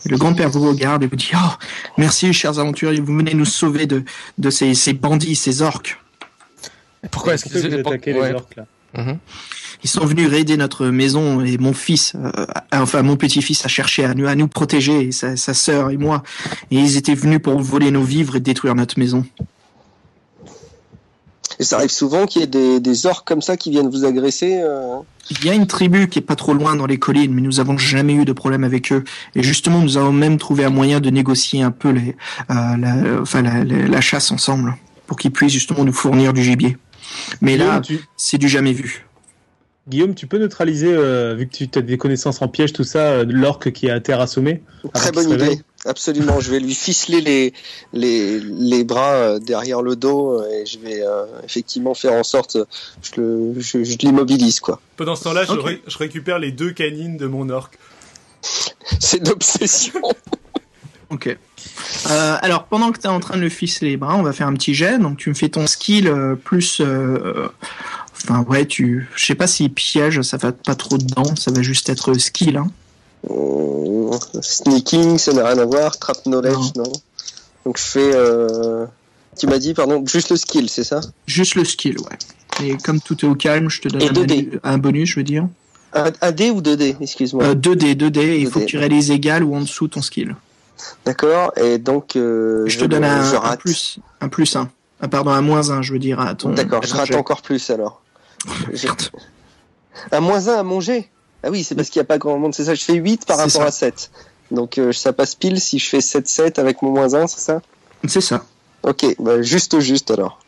Et 0.06 0.10
le 0.10 0.18
grand-père 0.18 0.50
vous 0.50 0.68
regarde 0.68 1.04
et 1.04 1.08
vous 1.08 1.16
dit 1.16 1.32
«Oh, 1.36 1.52
merci, 1.98 2.32
chers 2.34 2.60
aventuriers, 2.60 3.00
vous 3.00 3.16
venez 3.16 3.34
nous 3.34 3.46
sauver 3.46 3.86
de, 3.88 4.04
de 4.38 4.50
ces, 4.50 4.74
ces 4.74 4.94
bandits, 4.94 5.36
ces 5.36 5.62
orques. 5.62 5.98
Pourquoi 7.12 7.34
est-ce 7.36 7.44
Pourquoi 7.44 7.62
vous 7.62 7.68
qu'ils 7.70 7.80
attaquez 7.80 8.14
ouais. 8.14 8.30
les 8.30 8.36
orques 8.36 8.56
là 8.58 8.66
Mhm. 8.96 9.18
Ils 9.84 9.90
sont 9.90 10.06
venus 10.06 10.30
raider 10.30 10.56
notre 10.56 10.86
maison 10.88 11.44
et 11.44 11.58
mon 11.58 11.74
fils, 11.74 12.14
euh, 12.16 12.46
enfin 12.72 13.02
mon 13.02 13.18
petit-fils 13.18 13.66
a 13.66 13.68
cherché 13.68 14.06
à 14.06 14.14
nous, 14.14 14.28
à 14.28 14.36
nous 14.36 14.48
protéger, 14.48 15.08
et 15.08 15.12
sa, 15.12 15.36
sa 15.36 15.54
sœur 15.56 15.90
et 15.90 15.98
moi. 15.98 16.22
Et 16.70 16.76
ils 16.78 16.96
étaient 16.96 17.16
venus 17.16 17.40
pour 17.42 17.60
voler 17.60 17.90
nos 17.92 18.04
vivres 18.04 18.36
et 18.36 18.40
détruire 18.40 18.76
notre 18.76 19.00
maison. 19.00 19.26
Et 21.60 21.64
ça 21.64 21.78
arrive 21.78 21.92
souvent 21.92 22.26
qu'il 22.26 22.42
y 22.42 22.44
ait 22.44 22.48
des, 22.48 22.80
des 22.80 23.06
orques 23.06 23.28
comme 23.28 23.42
ça 23.42 23.58
qui 23.58 23.70
viennent 23.72 23.90
vous 23.90 24.06
agresser. 24.06 24.60
euh. 24.62 24.98
Il 25.30 25.46
y 25.46 25.50
a 25.50 25.54
une 25.54 25.68
tribu 25.68 26.08
qui 26.10 26.20
est 26.20 26.24
pas 26.24 26.36
trop 26.36 26.54
loin 26.54 26.76
dans 26.76 26.86
les 26.86 26.98
collines, 27.00 27.34
mais 27.34 27.42
nous 27.42 27.60
avons 27.60 27.78
jamais 27.78 28.14
eu 28.14 28.26
de 28.26 28.34
problème 28.34 28.64
avec 28.64 28.92
eux. 28.92 29.04
Et 29.36 29.44
justement, 29.44 29.80
nous 29.80 29.98
avons 29.98 30.12
même 30.12 30.38
trouvé 30.38 30.66
un 30.66 30.70
moyen 30.70 31.00
de 31.00 31.10
négocier 31.10 31.62
un 31.62 31.72
peu 31.72 31.90
les, 31.90 32.16
euh, 32.50 32.54
la, 32.78 33.22
enfin 33.22 33.42
la, 33.42 33.64
la- 33.64 33.88
la 33.88 34.02
chasse 34.02 34.32
ensemble, 34.32 34.76
pour 35.08 35.18
qu'ils 35.18 35.32
puissent 35.32 35.54
justement 35.54 35.84
nous 35.86 35.94
fournir 35.94 36.34
du 36.34 36.44
gibier. 36.44 36.78
Mais 37.42 37.58
là, 37.58 37.80
Guillaume, 37.80 38.02
tu, 38.02 38.08
c'est 38.18 38.38
du 38.38 38.50
jamais 38.50 38.74
vu. 38.74 39.06
Guillaume, 39.88 40.16
tu 40.16 40.28
peux 40.28 40.38
neutraliser, 40.40 40.88
euh, 40.94 41.36
vu 41.38 41.46
que 41.48 41.52
tu 41.66 41.68
as 41.78 41.82
des 41.82 41.98
connaissances 41.98 42.42
en 42.42 42.48
piège, 42.48 42.72
tout 42.72 42.86
ça, 42.86 43.00
euh, 43.00 43.26
l'orque 43.28 43.72
qui 43.72 43.88
est 43.88 43.92
à 43.92 44.00
terre 44.00 44.22
assommé 44.22 44.62
Très 44.94 45.12
bonne 45.12 45.28
réveille. 45.28 45.54
idée. 45.56 45.62
Absolument. 45.86 46.40
Je 46.40 46.50
vais 46.52 46.60
lui 46.60 46.74
ficeler 46.74 47.20
les, 47.22 47.54
les, 47.92 48.40
les 48.40 48.84
bras 48.84 49.14
euh, 49.14 49.40
derrière 49.40 49.82
le 49.82 49.96
dos 49.96 50.40
euh, 50.42 50.50
et 50.50 50.66
je 50.66 50.80
vais 50.80 51.02
euh, 51.02 51.26
effectivement 51.44 51.94
faire 51.94 52.14
en 52.14 52.24
sorte, 52.24 52.58
je 53.02 53.20
le, 53.22 53.54
je, 53.60 53.84
je 53.84 53.98
l'immobilise 53.98 54.60
quoi. 54.62 54.80
Pendant 54.96 55.16
ce 55.16 55.24
temps-là, 55.26 55.44
je, 55.46 55.52
Ok. 55.52 55.66
ré- 55.66 55.82
je 55.86 55.98
récupère 55.98 56.40
les 56.40 56.52
deux 56.52 56.72
canines 56.72 57.18
de 57.18 57.28
mon 57.28 57.50
orque. 57.50 57.78
C'est 59.00 59.22
d'obsession. 59.24 60.02
Ok. 61.10 61.28
Euh, 61.28 62.38
alors, 62.42 62.64
pendant 62.64 62.92
que 62.92 62.98
tu 62.98 63.06
es 63.06 63.10
en 63.10 63.20
train 63.20 63.36
de 63.38 63.42
le 63.42 63.50
ficeler 63.50 63.92
les 63.92 63.98
bras, 63.98 64.16
on 64.16 64.24
va 64.24 64.34
faire 64.34 64.48
un 64.48 64.54
petit 64.54 64.74
jet. 64.74 64.98
Donc, 64.98 65.18
tu 65.20 65.30
me 65.30 65.36
fais 65.36 65.50
ton 65.50 65.68
skill 65.68 66.08
euh, 66.08 66.34
plus. 66.36 66.80
euh, 66.82 67.50
Enfin, 68.16 68.44
ouais, 68.50 68.66
tu. 68.66 69.08
Je 69.16 69.24
sais 69.24 69.36
pas 69.36 69.46
si 69.46 69.70
piège, 69.70 70.24
ça 70.24 70.38
va 70.38 70.52
pas 70.54 70.74
trop 70.74 70.98
dedans. 70.98 71.36
Ça 71.36 71.52
va 71.52 71.62
juste 71.62 71.88
être 71.90 72.14
skill. 72.16 72.58
Hein. 72.58 72.72
Euh, 73.30 74.12
Sneaking, 74.42 75.18
ça 75.18 75.34
n'a 75.34 75.48
rien 75.48 75.58
à 75.58 75.66
voir. 75.66 75.98
Trap 75.98 76.24
knowledge, 76.26 76.74
non. 76.76 76.92
Donc 77.66 77.78
je 77.78 77.84
fais. 77.84 78.12
Euh... 78.14 78.86
Tu 79.38 79.48
m'as 79.48 79.58
dit, 79.58 79.74
pardon, 79.74 80.04
juste 80.06 80.30
le 80.30 80.36
skill, 80.38 80.70
c'est 80.70 80.84
ça? 80.84 81.02
Juste 81.26 81.56
le 81.56 81.66
skill, 81.66 81.98
ouais. 82.00 82.66
Et 82.68 82.78
comme 82.78 83.00
tout 83.02 83.18
est 83.26 83.28
au 83.28 83.34
calme, 83.36 83.70
je 83.70 83.82
te 83.82 83.88
donne 83.88 84.04
un, 84.04 84.12
2D. 84.12 84.28
bonus- 84.28 84.60
un 84.64 84.78
bonus, 84.78 85.10
je 85.10 85.20
veux 85.20 85.24
dire. 85.24 85.48
un, 85.94 86.12
un 86.22 86.32
D 86.32 86.52
ou 86.52 86.62
2D 86.62 86.98
Excuse-moi? 87.02 87.44
Euh, 87.46 87.56
2D, 87.56 87.96
2D, 87.96 88.38
il 88.40 88.48
faut 88.48 88.60
2D. 88.60 88.66
que 88.66 88.70
tu 88.70 88.78
réalises 88.78 89.10
égal 89.10 89.44
ou 89.44 89.56
en 89.56 89.62
dessous 89.62 89.88
ton 89.88 90.02
skill. 90.04 90.36
D'accord. 91.06 91.52
Et 91.58 91.78
donc. 91.80 92.16
Euh, 92.16 92.66
Je 92.68 92.78
te 92.78 92.86
donne 92.86 93.04
un, 93.06 93.24
je 93.32 93.36
un 93.38 93.56
plus. 93.56 94.00
Un 94.22 94.30
plus 94.30 94.56
1. 94.56 94.70
Ah, 95.02 95.08
pardon, 95.08 95.32
un 95.32 95.42
moins 95.42 95.72
1, 95.72 95.82
je 95.82 95.94
veux 95.94 96.00
dire. 96.00 96.18
D'accord, 96.46 96.84
je 96.84 96.94
rate 96.94 97.16
encore 97.16 97.42
plus 97.42 97.70
alors. 97.70 98.02
Merde. 98.84 99.02
Un 100.12 100.20
moins 100.20 100.48
1 100.48 100.54
à 100.60 100.64
manger 100.64 101.10
Ah 101.44 101.52
oui, 101.52 101.64
c'est 101.64 101.76
parce 101.76 101.90
qu'il 101.90 102.00
n'y 102.00 102.06
a 102.06 102.08
pas 102.08 102.18
grand 102.18 102.40
monde, 102.40 102.56
c'est 102.56 102.66
ça. 102.66 102.74
Je 102.74 102.84
fais 102.84 102.94
8 102.94 103.26
par 103.26 103.38
rapport 103.38 103.52
ça. 103.52 103.66
à 103.66 103.72
7. 103.72 104.12
Donc 104.52 104.78
euh, 104.78 104.92
ça 104.92 105.14
passe 105.14 105.36
pile 105.36 105.60
si 105.60 105.80
je 105.80 105.90
fais 105.90 106.00
7-7 106.00 106.60
avec 106.60 106.82
mon 106.82 106.92
moins 106.92 107.14
1, 107.14 107.28
c'est 107.28 107.40
ça? 107.40 107.62
C'est 108.08 108.22
ça. 108.22 108.46
Ok, 108.84 109.06
bah, 109.20 109.42
juste 109.42 109.80
juste 109.80 110.12
alors. 110.12 110.40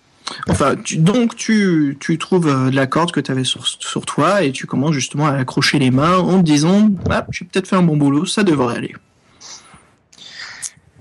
Enfin, 0.49 0.75
tu, 0.75 0.97
donc 0.97 1.35
tu, 1.35 1.97
tu 1.99 2.17
trouves 2.17 2.47
euh, 2.47 2.69
de 2.69 2.75
la 2.75 2.87
corde 2.87 3.11
que 3.11 3.19
tu 3.19 3.31
avais 3.31 3.43
sur, 3.43 3.67
sur 3.67 4.05
toi 4.05 4.43
et 4.43 4.51
tu 4.51 4.65
commences 4.65 4.93
justement 4.93 5.27
à 5.27 5.33
accrocher 5.33 5.79
les 5.79 5.91
mains 5.91 6.17
en 6.17 6.39
te 6.39 6.43
disant 6.43 6.89
ah, 7.09 7.25
j'ai 7.29 7.45
peut-être 7.45 7.67
fait 7.67 7.75
un 7.75 7.83
bon 7.83 7.97
boulot, 7.97 8.25
ça 8.25 8.43
devrait 8.43 8.75
aller. 8.75 8.95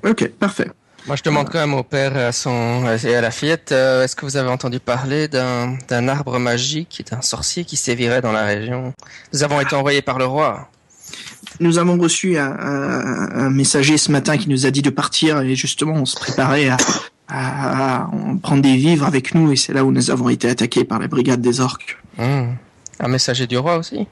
Ok, 0.04 0.28
parfait. 0.38 0.70
Moi, 1.06 1.16
je 1.16 1.22
demande 1.22 1.50
quand 1.50 1.58
même 1.58 1.74
au 1.74 1.82
père 1.82 2.16
et 2.16 2.24
à, 2.24 2.32
son, 2.32 2.84
et 3.04 3.14
à 3.14 3.20
la 3.20 3.30
fillette, 3.30 3.72
euh, 3.72 4.04
est-ce 4.04 4.16
que 4.16 4.24
vous 4.24 4.38
avez 4.38 4.48
entendu 4.48 4.80
parler 4.80 5.28
d'un 5.28 5.76
d'un 5.88 6.08
arbre 6.08 6.38
magique 6.38 6.98
et 7.00 7.02
d'un 7.10 7.20
sorcier 7.20 7.64
qui 7.66 7.76
sévirait 7.76 8.22
dans 8.22 8.32
la 8.32 8.44
région? 8.44 8.94
Nous 9.34 9.42
avons 9.42 9.60
été 9.60 9.74
envoyés 9.76 10.00
par 10.00 10.18
le 10.18 10.24
roi. 10.24 10.70
Nous 11.60 11.76
avons 11.78 11.98
reçu 11.98 12.38
un, 12.38 12.50
un- 12.50 13.30
un 13.46 13.50
messager 13.50 13.98
ce 13.98 14.10
matin 14.10 14.38
qui 14.38 14.48
nous 14.48 14.64
a 14.64 14.70
dit 14.70 14.80
de 14.80 14.88
partir 14.90 15.40
et 15.42 15.54
justement 15.54 15.92
on 15.94 16.06
se 16.06 16.16
préparait 16.16 16.68
à, 16.70 16.78
à- 17.28 17.96
à 18.04 18.10
prendre 18.42 18.62
des 18.62 18.76
vivres 18.76 19.04
avec 19.06 19.34
nous 19.34 19.52
et 19.52 19.56
c'est 19.56 19.74
là 19.74 19.84
où 19.84 19.92
nous 19.92 20.10
avons 20.10 20.30
été 20.30 20.48
attaqués 20.48 20.84
par 20.84 20.98
la 21.00 21.06
brigade 21.06 21.42
des 21.42 21.60
orques. 21.60 21.98
Hmm. 22.16 22.54
Un 22.98 23.08
messager 23.08 23.46
du 23.46 23.58
roi 23.58 23.76
aussi? 23.76 24.06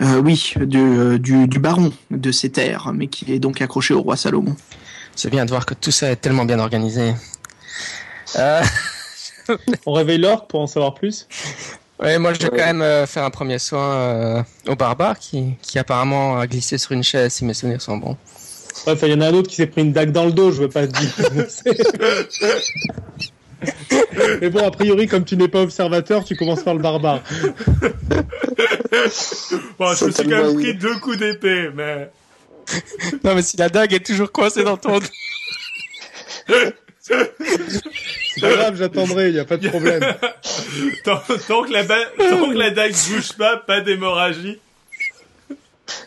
Euh, 0.00 0.20
oui, 0.20 0.54
de- 0.56 1.18
du, 1.18 1.46
du 1.46 1.58
baron 1.60 1.92
de 2.10 2.32
ces 2.32 2.50
terres, 2.50 2.90
mais 2.92 3.06
qui 3.06 3.32
est 3.32 3.38
donc 3.38 3.62
accroché 3.62 3.94
au 3.94 4.02
roi 4.02 4.16
Salomon. 4.16 4.56
C'est 5.22 5.28
bien 5.28 5.44
de 5.44 5.50
voir 5.50 5.66
que 5.66 5.74
tout 5.74 5.90
ça 5.90 6.10
est 6.10 6.16
tellement 6.16 6.46
bien 6.46 6.58
organisé. 6.58 7.12
Euh, 8.36 8.62
On 9.84 9.92
réveille 9.92 10.16
l'orque 10.16 10.48
pour 10.48 10.60
en 10.60 10.66
savoir 10.66 10.94
plus 10.94 11.28
ouais, 12.02 12.18
moi, 12.18 12.32
je 12.32 12.38
vais 12.38 12.48
quand 12.48 12.56
même 12.56 12.80
euh, 12.80 13.06
faire 13.06 13.24
un 13.24 13.30
premier 13.30 13.58
soin 13.58 13.92
euh, 13.92 14.42
au 14.66 14.76
barbare 14.76 15.18
qui, 15.18 15.56
qui 15.60 15.78
apparemment 15.78 16.38
a 16.38 16.46
glissé 16.46 16.78
sur 16.78 16.92
une 16.92 17.02
chaise, 17.02 17.34
si 17.34 17.44
mes 17.44 17.52
souvenirs 17.52 17.82
sont 17.82 17.98
bons. 17.98 18.16
Enfin, 18.86 19.08
il 19.08 19.10
y 19.10 19.14
en 19.14 19.20
a 19.20 19.26
un 19.26 19.34
autre 19.34 19.50
qui 19.50 19.56
s'est 19.56 19.66
pris 19.66 19.82
une 19.82 19.92
dague 19.92 20.10
dans 20.10 20.24
le 20.24 20.32
dos, 20.32 20.52
je 20.52 20.62
veux 20.62 20.70
pas 20.70 20.86
te 20.86 20.98
dire. 20.98 21.12
Mais 24.40 24.48
bon, 24.48 24.66
a 24.66 24.70
priori, 24.70 25.06
comme 25.06 25.26
tu 25.26 25.36
n'es 25.36 25.48
pas 25.48 25.60
observateur, 25.60 26.24
tu 26.24 26.34
commences 26.34 26.62
par 26.62 26.72
le 26.72 26.80
barbare. 26.80 27.20
Bon, 29.78 29.94
je 29.94 30.06
me 30.06 30.10
suis 30.12 30.24
quand 30.24 30.44
même 30.44 30.54
pris 30.54 30.74
deux 30.74 30.98
coups 30.98 31.18
d'épée, 31.18 31.68
mais 31.74 32.10
Non, 33.24 33.34
mais 33.34 33.42
si 33.42 33.56
la 33.56 33.68
dague 33.68 33.92
est 33.92 34.04
toujours 34.04 34.30
coincée 34.32 34.62
dans 34.64 34.76
ton... 34.76 35.00
C'est 37.00 37.26
pas 38.40 38.52
grave, 38.56 38.76
j'attendrai, 38.76 39.30
il 39.30 39.34
y 39.34 39.38
a 39.40 39.44
pas 39.44 39.56
de 39.56 39.68
problème. 39.68 40.02
tant, 41.04 41.20
tant 41.48 41.62
que 41.64 41.72
la 41.72 41.82
ba- 41.82 42.06
tant 42.16 42.48
que 42.50 42.56
la 42.56 42.70
dague 42.70 42.94
bouge 43.08 43.32
pas, 43.32 43.56
pas 43.56 43.80
d'hémorragie. 43.80 44.58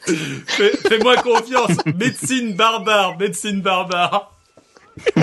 Fais- 0.05 0.77
Fais-moi 0.87 1.17
confiance. 1.17 1.71
Médecine 1.95 2.53
barbare, 2.55 3.17
médecine 3.17 3.61
barbare. 3.61 4.31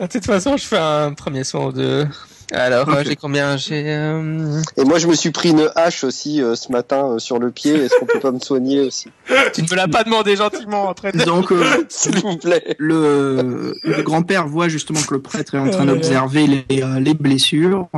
De 0.00 0.06
toute 0.06 0.24
façon, 0.24 0.56
je 0.56 0.64
fais 0.64 0.78
un 0.78 1.12
premier 1.12 1.44
soin 1.44 1.66
aux 1.66 1.72
deux. 1.72 2.06
Alors, 2.52 2.88
euh, 2.90 3.02
j'ai 3.04 3.16
combien 3.16 3.56
J'ai. 3.56 3.84
euh, 3.86 4.60
Et 4.76 4.84
moi, 4.84 4.98
je 4.98 5.06
me 5.06 5.14
suis 5.14 5.30
pris 5.30 5.50
une 5.50 5.68
hache 5.76 6.04
aussi 6.04 6.42
euh, 6.42 6.54
ce 6.54 6.70
matin 6.70 7.04
euh, 7.12 7.18
sur 7.18 7.38
le 7.38 7.50
pied. 7.50 7.72
Est-ce 7.74 7.94
qu'on 7.98 8.06
peut 8.06 8.20
pas 8.20 8.30
me 8.32 8.38
soigner 8.38 8.80
aussi, 8.80 9.08
Tu 9.54 9.62
ne 9.62 9.68
me 9.70 9.74
l'as 9.76 9.88
pas 9.88 10.04
demandé 10.04 10.36
gentiment, 10.36 10.88
entraîneur. 10.88 11.26
Donc, 11.26 11.50
euh, 11.52 11.64
s'il 11.88 12.18
vous 12.20 12.36
plaît 12.36 12.76
le, 12.78 13.74
le 13.82 14.02
grand-père 14.02 14.46
voit 14.46 14.68
justement 14.68 15.00
que 15.00 15.14
le 15.14 15.22
prêtre 15.22 15.54
est 15.54 15.58
en 15.58 15.70
train 15.70 15.86
d'observer 15.86 16.46
les, 16.46 16.82
euh, 16.82 17.00
les 17.00 17.14
blessures 17.14 17.88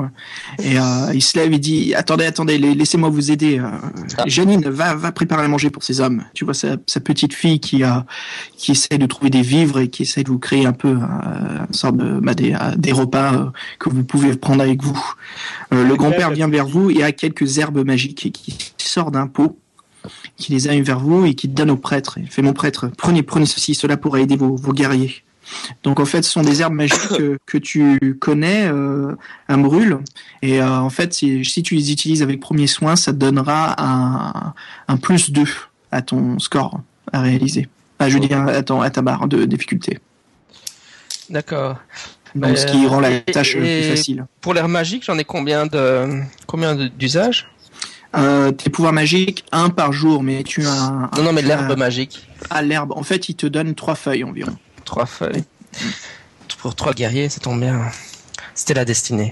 et 0.63 0.79
euh, 0.79 0.83
il 1.13 1.23
se 1.23 1.37
lève 1.39 1.53
et 1.53 1.59
dit 1.59 1.95
attendez 1.95 2.25
attendez 2.25 2.59
la- 2.59 2.75
laissez-moi 2.75 3.09
vous 3.09 3.31
aider 3.31 3.59
euh, 3.59 3.65
Ah. 4.19 4.23
Janine 4.27 4.69
va 4.69 4.95
va 4.95 5.13
préparer 5.13 5.45
à 5.45 5.49
manger 5.49 5.71
pour 5.71 5.83
ces 5.83 6.01
hommes 6.01 6.23
tu 6.35 6.45
vois 6.45 6.55
sa, 6.55 6.77
sa 6.87 7.01
petite 7.01 7.35
fille 7.35 7.61
qui 7.61 7.83
a 7.83 8.05
qui 8.57 8.73
essaie 8.73 8.99
de 8.99 9.07
trouver 9.07 9.31
des 9.31 9.43
vivres 9.43 9.81
et 9.81 9.89
qui 9.89 10.03
essaie 10.03 10.23
de 10.23 10.29
vous 10.31 10.39
créer 10.39 10.67
un 10.67 10.73
peu 10.73 10.89
euh, 10.89 11.67
une 11.69 11.75
sorte 11.75 11.97
de 11.97 12.21
bah, 12.21 12.35
des, 12.35 12.57
des 12.77 12.93
repas 12.93 13.35
euh, 13.35 13.45
que 13.79 13.89
vous 13.91 14.05
pouvez 14.05 14.36
prendre 14.37 14.63
avec 14.63 14.83
vous 14.83 14.99
Euh, 15.73 15.85
le 15.87 15.97
grand-père 15.97 16.31
vient 16.31 16.49
vers 16.49 16.67
vous 16.67 16.91
et 16.91 17.03
a 17.03 17.13
quelques 17.13 17.59
herbes 17.59 17.85
magiques 17.85 18.31
qui 18.33 18.57
sort 18.79 19.11
d'un 19.11 19.27
pot 19.27 19.59
qui 20.37 20.53
les 20.53 20.69
amène 20.69 20.85
vers 20.85 21.01
vous 21.01 21.25
et 21.27 21.35
qui 21.35 21.49
donne 21.49 21.71
au 21.71 21.77
prêtre. 21.77 22.19
Il 22.19 22.29
fait 22.31 22.43
mon 22.43 22.53
prêtre, 22.53 22.89
prenez, 22.97 23.23
prenez 23.25 23.47
ceci, 23.47 23.75
cela 23.75 23.97
pourra 23.97 24.21
aider 24.21 24.37
vos, 24.37 24.55
vos 24.55 24.73
guerriers. 24.73 25.23
Donc 25.83 25.99
en 26.01 26.05
fait, 26.05 26.23
ce 26.23 26.31
sont 26.31 26.43
des 26.43 26.61
herbes 26.61 26.75
magiques 26.75 27.09
que, 27.17 27.39
que 27.47 27.59
tu 27.59 28.17
connais, 28.21 28.67
euh, 28.69 29.15
un 29.49 29.59
brûle. 29.59 29.99
Et 30.43 30.61
euh, 30.61 30.79
en 30.81 30.91
fait, 30.91 31.13
si, 31.15 31.45
si 31.45 31.63
tu 31.63 31.75
les 31.75 31.91
utilises 31.93 32.23
avec 32.23 32.39
premier 32.41 32.67
soin, 32.69 32.95
ça 32.97 33.13
te 33.13 33.19
donnera 33.19 33.75
un, 33.83 34.55
un 34.89 34.97
plus 34.97 35.31
2 35.31 35.45
à 35.91 36.03
ton 36.03 36.39
score 36.39 36.81
à 37.13 37.21
réaliser. 37.23 37.69
Ah, 37.99 38.09
je 38.09 38.15
veux 38.15 38.21
dire, 38.27 38.41
à, 38.47 38.63
ton- 38.63 38.81
à 38.83 38.91
ta 38.91 39.03
barre 39.03 39.27
de 39.27 39.45
difficulté. 39.45 39.99
D'accord. 41.31 41.77
Donc, 42.35 42.51
Euh, 42.53 42.57
ce 42.57 42.67
qui 42.67 42.87
rend 42.87 43.01
la 43.01 43.11
et- 43.13 43.23
tâche 43.23 43.55
et- 43.55 43.59
plus 43.59 43.89
facile. 43.97 44.27
Pour 44.41 44.53
l'air 44.55 44.69
magique, 44.69 45.05
j'en 45.05 45.17
ai 45.19 45.25
combien 45.25 45.67
de 45.67 46.21
combien 46.47 46.75
d'usages? 46.75 47.49
Euh, 48.17 48.51
tes 48.53 48.71
pouvoirs 48.71 48.93
magiques, 48.93 49.45
un 49.53 49.69
par 49.69 49.93
jour, 49.93 50.23
mais 50.23 50.43
tu 50.43 50.67
as 50.67 50.71
un, 50.73 51.11
Non, 51.17 51.23
non, 51.25 51.33
mais 51.33 51.43
l'herbe 51.43 51.71
as- 51.73 51.77
magique. 51.77 52.27
à 52.51 52.63
l'herbe. 52.63 52.93
En 52.97 53.03
fait, 53.03 53.29
il 53.29 53.35
te 53.35 53.47
donne 53.47 53.75
trois 53.75 53.95
feuilles 53.95 54.25
environ. 54.25 54.57
Trois 54.85 55.07
feuilles. 55.07 55.45
Pour 56.59 56.75
trois 56.75 56.93
guerriers, 56.95 57.29
ça 57.29 57.41
tombe 57.41 57.61
bien. 57.61 57.81
C'était 58.55 58.75
la 58.75 58.85
destinée. 58.87 59.29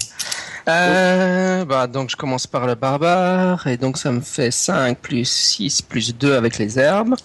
Euh, 0.67 1.63
bah, 1.65 1.87
donc 1.87 2.09
je 2.09 2.15
commence 2.15 2.47
par 2.47 2.65
le 2.67 2.75
barbare, 2.75 3.65
et 3.67 3.77
donc 3.77 3.97
ça 3.97 4.11
me 4.11 4.21
fait 4.21 4.51
5 4.51 4.97
plus 4.99 5.25
6 5.29 5.81
plus 5.81 6.15
2 6.15 6.35
avec 6.35 6.57
les 6.57 6.77
herbes. 6.79 7.15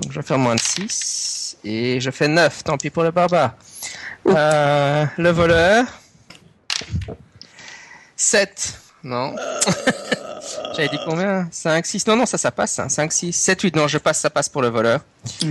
Donc 0.00 0.12
je 0.12 0.18
vais 0.20 0.26
faire 0.26 0.38
moins 0.38 0.54
de 0.54 0.60
6, 0.60 1.37
et 1.64 2.00
je 2.00 2.10
fais 2.10 2.28
9, 2.28 2.64
tant 2.64 2.76
pis 2.76 2.90
pour 2.90 3.02
le 3.02 3.10
barbare. 3.10 3.54
Euh, 4.28 5.04
le 5.16 5.30
voleur. 5.30 5.84
7. 8.16 8.78
Non. 9.04 9.34
J'avais 10.76 10.88
dit 10.88 10.98
combien? 11.06 11.46
5, 11.50 11.84
6. 11.84 12.06
Non, 12.06 12.16
non, 12.16 12.26
ça, 12.26 12.38
ça 12.38 12.50
passe. 12.50 12.78
hein. 12.78 12.88
5, 12.88 13.12
6, 13.12 13.32
7, 13.32 13.60
8. 13.62 13.76
Non, 13.76 13.86
je 13.88 13.98
passe, 13.98 14.20
ça 14.20 14.30
passe 14.30 14.48
pour 14.48 14.62
le 14.62 14.68
voleur. 14.68 15.00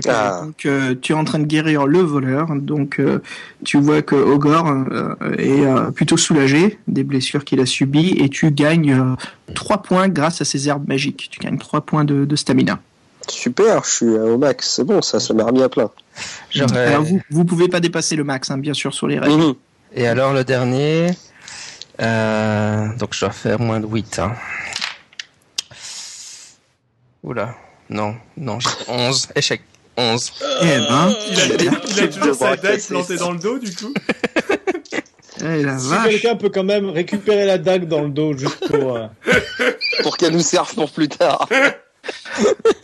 Ah. 0.07 0.41
Donc 0.43 0.65
euh, 0.65 0.95
tu 1.01 1.11
es 1.11 1.15
en 1.15 1.23
train 1.23 1.39
de 1.39 1.45
guérir 1.45 1.85
le 1.85 1.99
voleur, 1.99 2.47
donc 2.55 2.99
euh, 2.99 3.21
tu 3.63 3.77
vois 3.77 4.01
que 4.01 4.15
Ogor 4.15 4.67
euh, 4.67 5.15
est 5.37 5.65
euh, 5.65 5.91
plutôt 5.91 6.17
soulagé 6.17 6.79
des 6.87 7.03
blessures 7.03 7.45
qu'il 7.45 7.59
a 7.59 7.65
subies 7.65 8.15
et 8.17 8.29
tu 8.29 8.49
gagnes 8.51 9.15
3 9.53 9.81
points 9.83 10.07
grâce 10.09 10.41
à 10.41 10.45
ces 10.45 10.67
herbes 10.67 10.87
magiques. 10.87 11.27
Tu 11.31 11.39
gagnes 11.39 11.57
3 11.57 11.81
points 11.81 12.05
de, 12.05 12.25
de 12.25 12.35
stamina. 12.35 12.79
Super, 13.29 13.83
je 13.83 13.89
suis 13.89 14.05
euh, 14.05 14.33
au 14.33 14.37
max. 14.37 14.69
C'est 14.75 14.83
bon, 14.83 15.01
ça, 15.01 15.19
ça 15.19 15.33
m'a 15.33 15.43
remis 15.43 15.61
à 15.63 15.69
plein. 15.69 15.89
J'aurais- 16.49 16.87
Alors 16.87 17.03
vous 17.03 17.21
vous 17.29 17.45
pouvez 17.45 17.67
pas 17.67 17.79
dépasser 17.79 18.15
le 18.15 18.23
max, 18.23 18.49
hein, 18.51 18.57
bien 18.57 18.73
sûr 18.73 18.93
sur 18.93 19.07
les 19.07 19.19
règles. 19.19 19.35
Mhm. 19.35 19.53
Et 19.93 20.07
alors 20.07 20.33
le 20.33 20.43
dernier, 20.43 21.11
euh, 22.01 22.87
donc 22.97 23.13
je 23.13 23.21
dois 23.21 23.31
faire 23.31 23.59
moins 23.59 23.79
de 23.79 23.85
8. 23.87 24.19
Hein. 24.19 24.33
Oula, 27.23 27.55
non, 27.89 28.15
non, 28.37 28.59
j'ai 28.59 28.69
11, 28.87 29.27
échec, 29.35 29.61
11. 29.97 30.31
Eh 30.61 30.65
ben, 30.65 31.15
Il 31.31 31.39
a, 31.39 31.45
il 31.55 31.69
a 32.03 32.07
toujours 32.07 32.35
sa 32.35 32.55
dague 32.55 32.81
plantée 32.81 33.17
dans 33.17 33.31
le 33.31 33.39
dos, 33.39 33.57
du 33.59 33.73
coup. 33.75 33.93
eh 35.41 35.63
la 35.63 35.77
Si 35.79 35.89
quelqu'un 36.09 36.35
peut 36.35 36.49
quand 36.49 36.63
même 36.63 36.89
récupérer 36.89 37.45
la 37.45 37.57
dague 37.57 37.87
dans 37.87 38.01
le 38.03 38.09
dos 38.09 38.37
juste 38.37 38.67
pour. 38.69 38.95
euh, 38.95 39.07
Pour 40.03 40.15
qu'elle 40.17 40.33
nous 40.33 40.39
serve 40.41 40.73
pour 40.75 40.91
plus 40.91 41.09
tard. 41.09 41.49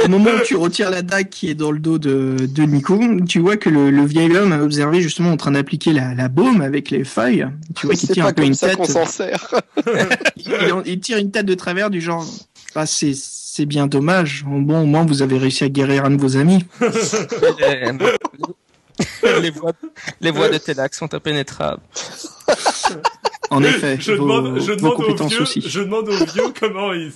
Au 0.03 0.07
moment 0.07 0.31
où 0.31 0.43
tu 0.45 0.55
retires 0.55 0.89
la 0.89 1.01
dague 1.01 1.29
qui 1.29 1.49
est 1.49 1.53
dans 1.55 1.71
le 1.71 1.79
dos 1.79 1.97
de, 1.99 2.35
de 2.39 2.63
Nico, 2.63 2.99
tu 3.27 3.39
vois 3.39 3.55
que 3.57 3.69
le, 3.69 3.91
le 3.91 4.05
vieil 4.05 4.35
homme 4.35 4.51
a 4.51 4.61
observé 4.63 5.01
justement 5.01 5.31
en 5.31 5.37
train 5.37 5.51
d'appliquer 5.51 5.93
la, 5.93 6.13
la 6.15 6.27
baume 6.27 6.61
avec 6.61 6.89
les 6.89 7.03
feuilles. 7.03 7.45
Tu 7.75 7.85
vois 7.85 7.95
qu'il 7.95 8.09
tire 8.09 8.23
pas 8.25 8.29
un 8.31 8.33
peu 8.33 8.43
une 8.43 8.53
ça 8.55 8.67
tête. 8.69 8.77
qu'on 8.77 8.85
s'en 8.85 9.05
sert. 9.05 9.53
il, 10.35 10.47
il- 10.47 10.81
il 10.85 10.99
tire 10.99 11.17
une 11.19 11.31
tête 11.31 11.45
de 11.45 11.53
travers 11.53 11.89
du 11.89 12.01
genre 12.01 12.25
ah, 12.75 12.85
c'est 12.87 13.13
c'est 13.15 13.65
bien 13.67 13.85
dommage 13.85 14.43
bon 14.47 14.81
au 14.81 14.85
moins 14.87 15.05
vous 15.05 15.21
avez 15.21 15.37
réussi 15.37 15.63
à 15.63 15.69
guérir 15.69 16.05
un 16.05 16.09
de 16.09 16.19
vos 16.19 16.37
amis 16.37 16.65
les, 19.41 19.49
voies, 19.51 19.73
les 20.21 20.31
voies 20.31 20.49
de 20.49 20.57
Télac 20.57 20.93
sont 20.95 21.13
impénétrables. 21.13 21.81
en 23.51 23.63
effet 23.63 23.97
Je 23.99 24.13
vos, 24.13 24.23
demande, 24.23 24.59
je 24.59 24.71
vos 24.71 24.75
demande 24.75 24.93
aux 24.93 24.95
compétences 24.95 25.31
vieux, 25.33 25.41
aussi 25.41 25.61
je 25.65 25.81
demande 25.81 26.09
aux 26.09 26.25
vieux 26.25 26.51
comment 26.59 26.93
ils, 26.93 27.11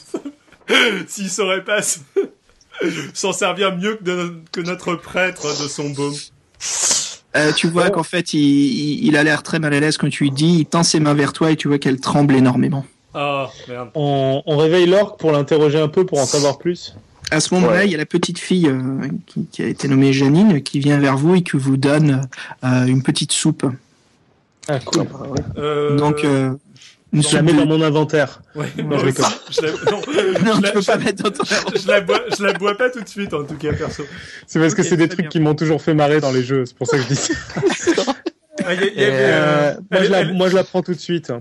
s'ils 1.08 1.30
sauraient 1.30 1.64
pas 1.64 1.80
s'en 3.14 3.34
servir 3.34 3.76
mieux 3.76 3.96
que, 3.96 4.04
de- 4.04 4.36
que 4.52 4.62
notre 4.62 4.96
prêtre 4.96 5.48
de 5.62 5.68
son 5.68 5.90
baume. 5.90 6.14
Euh, 7.36 7.52
tu 7.54 7.68
vois 7.68 7.90
qu'en 7.90 8.04
fait 8.04 8.34
il, 8.34 8.40
il, 8.40 9.06
il 9.08 9.18
a 9.18 9.24
l'air 9.24 9.44
très 9.44 9.60
mal 9.60 9.74
à 9.74 9.80
l'aise 9.80 9.98
quand 9.98 10.10
tu 10.10 10.24
lui 10.24 10.32
dis 10.32 10.60
il 10.60 10.66
tend 10.66 10.84
ses 10.84 11.00
mains 11.00 11.14
vers 11.14 11.34
toi 11.34 11.52
et 11.52 11.56
tu 11.56 11.68
vois 11.68 11.78
qu'elle 11.78 12.00
tremble 12.00 12.36
énormément 12.36 12.86
Ah, 13.14 13.50
merde. 13.68 13.90
On, 13.96 14.42
on 14.46 14.58
réveille 14.58 14.88
l'orque 14.88 15.20
pour 15.20 15.32
l'interroger 15.32 15.80
un 15.80 15.88
peu 15.90 16.06
pour 16.06 16.20
en 16.20 16.26
savoir 16.26 16.58
plus. 16.58 16.96
à 17.30 17.40
ce 17.40 17.54
moment-là 17.56 17.78
Ouais. 17.80 17.86
il 17.86 17.92
y 17.92 17.96
a 17.96 17.98
la 17.98 18.06
petite 18.06 18.40
fille 18.40 18.68
euh, 18.68 19.08
qui, 19.28 19.46
qui 19.52 19.62
a 19.62 19.68
été 19.68 19.88
nommée 19.88 20.14
Janine 20.14 20.62
qui 20.64 20.80
vient 20.80 20.98
vers 21.00 21.18
vous 21.18 21.36
et 21.36 21.42
qui 21.44 21.58
vous 21.58 21.78
donne 21.78 22.28
euh, 22.64 22.86
une 22.86 23.04
petite 23.04 23.32
soupe 23.34 23.66
Ah, 24.68 24.80
cool. 24.80 25.06
Euh, 25.58 25.96
donc 25.98 26.24
euh, 26.24 26.54
une 27.14 27.24
Je 27.24 27.36
la 27.36 27.42
mets 27.42 27.54
de- 27.54 27.58
dans 27.60 27.66
mon 27.66 27.82
inventaire. 27.82 28.42
ouais, 28.56 28.68
Non, 28.84 28.98
je 29.00 29.06
aussi, 29.08 29.22
je 29.52 29.62
la, 29.62 29.72
non, 29.92 30.02
non 30.46 30.54
je 30.54 30.58
tu 30.58 30.62
la- 30.62 30.72
peux 30.72 30.82
pas 30.82 31.00
je- 31.00 31.06
mettre 31.06 31.24
dans 31.24 31.32
ton 31.32 31.44
je 31.46 31.88
la 31.88 32.02
bois, 32.02 32.20
je 32.38 32.44
la 32.44 32.54
bois 32.54 32.78
pas 32.78 32.90
tout 32.90 33.02
de 33.02 33.08
suite, 33.08 33.34
en 33.34 33.44
tout 33.44 33.56
cas, 33.56 33.72
perso. 33.74 34.04
C'est 34.46 34.60
parce 34.60 34.74
que 34.76 34.84
c'est 34.84 34.98
des 34.98 35.08
trucs 35.08 35.22
bien. 35.22 35.30
qui 35.30 35.40
m'ont 35.40 35.56
toujours 35.56 35.82
fait 35.82 35.94
marrer 35.94 36.20
dans 36.20 36.32
les 36.32 36.44
jeux. 36.44 36.66
C'est 36.66 36.76
pour 36.78 36.88
ça 36.88 36.98
que 36.98 37.04
je 37.04 37.08
dis 37.08 37.16
ça. 37.16 37.34
Ah, 38.70 38.74
y 38.74 38.80
a- 38.80 38.86
y 38.86 38.92
Euh, 38.98 39.76
moi, 39.92 40.04
je 40.04 40.10
la, 40.12 40.20
elle- 40.22 40.34
moi, 40.34 40.50
je 40.50 40.56
la 40.56 40.64
prends 40.66 40.82
tout 40.82 40.94
de 40.94 41.00
suite. 41.00 41.32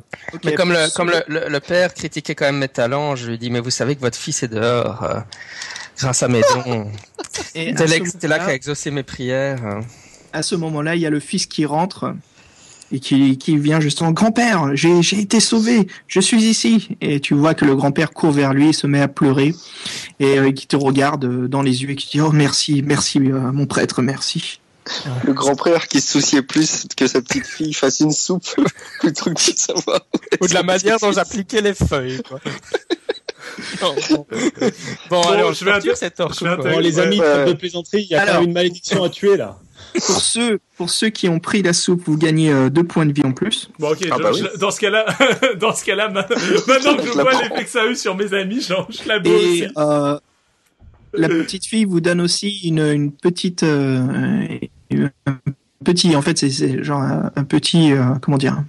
Mais 0.44 0.54
comme 0.54 0.70
le, 0.70 0.84
pour 0.84 0.94
comme 0.94 1.10
ceux- 1.12 1.22
le, 1.26 1.40
le, 1.40 1.48
le 1.48 1.60
père 1.60 1.92
critiquait 1.92 2.36
quand 2.36 2.44
même 2.44 2.58
mes 2.58 2.68
talents, 2.68 3.16
je 3.16 3.26
lui 3.28 3.36
dit, 3.38 3.50
mais 3.50 3.58
vous 3.58 3.70
savez 3.70 3.96
que 3.96 4.00
votre 4.00 4.18
fils 4.18 4.44
est 4.44 4.48
dehors, 4.48 5.02
euh, 5.02 5.18
grâce 5.98 6.22
à 6.22 6.28
mes 6.28 6.42
dons. 6.42 6.86
et 7.56 7.70
à 7.70 7.74
Télac 7.74 8.06
ce 8.06 8.16
Télac 8.18 8.38
moment-là- 8.40 8.52
a 8.52 8.54
exaucé 8.54 8.90
mes 8.92 9.02
prières. 9.02 9.64
hein. 9.64 9.80
à 10.32 10.42
ce 10.42 10.54
moment-là, 10.54 10.94
il 10.94 11.00
y 11.00 11.06
a 11.06 11.10
le 11.10 11.18
fils 11.18 11.46
qui 11.46 11.64
rentre 11.66 12.14
et 12.92 13.00
qui, 13.00 13.36
qui 13.38 13.56
vient 13.56 13.80
justement 13.80 14.12
grand-père, 14.12 14.70
j'ai 14.76 15.02
j'ai 15.02 15.18
été 15.20 15.40
sauvé, 15.40 15.88
je 16.06 16.20
suis 16.20 16.42
ici. 16.44 16.88
Et 17.00 17.20
tu 17.20 17.34
vois 17.34 17.54
que 17.54 17.64
le 17.64 17.74
grand-père 17.74 18.12
court 18.12 18.30
vers 18.30 18.52
lui, 18.54 18.68
et 18.68 18.72
se 18.72 18.86
met 18.86 19.00
à 19.00 19.08
pleurer 19.08 19.54
et 20.20 20.38
euh, 20.38 20.52
qui 20.52 20.66
te 20.66 20.76
regarde 20.76 21.24
euh, 21.24 21.48
dans 21.48 21.62
les 21.62 21.82
yeux 21.82 21.90
et 21.90 21.96
qui 21.96 22.08
dit 22.16 22.20
oh 22.20 22.30
merci, 22.32 22.82
merci 22.86 23.18
euh, 23.18 23.52
mon 23.52 23.66
prêtre, 23.66 24.02
merci. 24.02 24.60
Le 25.24 25.32
grand-père 25.32 25.88
qui 25.88 26.00
se 26.00 26.12
souciait 26.12 26.42
plus 26.42 26.86
que 26.96 27.08
sa 27.08 27.20
petite 27.20 27.44
fille 27.46 27.74
fasse 27.74 27.98
une 27.98 28.12
soupe 28.12 28.46
plutôt 29.00 29.32
que 29.34 29.52
de 29.52 29.58
savoir. 29.58 30.00
Ou 30.40 30.46
de 30.46 30.54
la 30.54 30.62
manière 30.62 30.98
dont 31.00 31.10
j'appliquais 31.10 31.60
les 31.60 31.74
feuilles. 31.74 32.20
Quoi. 32.28 32.38
Non, 33.80 33.94
bon, 34.10 34.26
bon, 35.08 35.22
allez, 35.22 35.42
on 35.44 35.52
je 35.52 35.64
vais 35.64 35.70
torture 35.72 35.92
inter- 35.92 35.96
cet 35.96 36.20
orque. 36.20 36.34
je 36.38 36.44
vais 36.44 36.56
quoi. 36.56 36.64
inter- 36.66 36.74
Bon, 36.74 36.78
les 36.80 36.98
amis, 36.98 37.20
ouais. 37.20 37.46
de 37.46 37.52
plaisanterie, 37.54 38.02
il 38.02 38.08
y 38.10 38.14
a 38.14 38.22
Alors. 38.22 38.34
quand 38.34 38.40
même 38.40 38.48
une 38.48 38.54
malédiction 38.54 39.02
à 39.04 39.08
tuer 39.08 39.36
là. 39.36 39.56
Pour 39.94 40.20
ceux, 40.20 40.58
pour 40.76 40.90
ceux 40.90 41.08
qui 41.08 41.28
ont 41.28 41.38
pris 41.40 41.62
la 41.62 41.72
soupe, 41.72 42.02
vous 42.06 42.16
gagnez 42.18 42.52
euh, 42.52 42.68
deux 42.68 42.84
points 42.84 43.06
de 43.06 43.12
vie 43.12 43.24
en 43.24 43.32
plus. 43.32 43.70
Bon, 43.78 43.90
ok, 43.92 44.06
Ah 44.10 44.14
je- 44.18 44.22
bah 44.22 44.30
oui. 44.32 44.42
je- 44.54 44.58
dans 44.58 44.70
ce 44.70 44.80
cas-là, 44.80 45.06
dans 45.60 45.74
ce 45.74 45.84
cas-là, 45.84 46.08
ma- 46.08 46.26
maintenant 46.68 46.96
que 46.96 47.06
je 47.06 47.12
vois 47.12 47.30
l'effet 47.42 47.64
que 47.64 47.70
ça 47.70 47.82
a 47.82 47.86
eu 47.86 47.96
sur 47.96 48.14
mes 48.16 48.32
amis, 48.34 48.60
genre, 48.60 48.88
je 48.90 49.08
la. 49.08 49.16
Et 49.24 49.68
euh, 49.78 50.18
la 51.14 51.28
petite 51.28 51.64
fille 51.66 51.84
vous 51.86 52.00
donne 52.00 52.20
aussi 52.20 52.60
une, 52.68 52.80
une 52.80 53.10
petite, 53.12 53.62
euh, 53.62 54.58
un 55.26 55.38
petit, 55.84 56.14
en 56.14 56.22
fait 56.22 56.36
c'est- 56.38 56.50
c'est 56.50 56.82
genre 56.84 57.00
un, 57.00 57.30
un 57.34 57.44
petit, 57.44 57.92
euh, 57.92 58.02
comment 58.20 58.36
dire, 58.38 58.62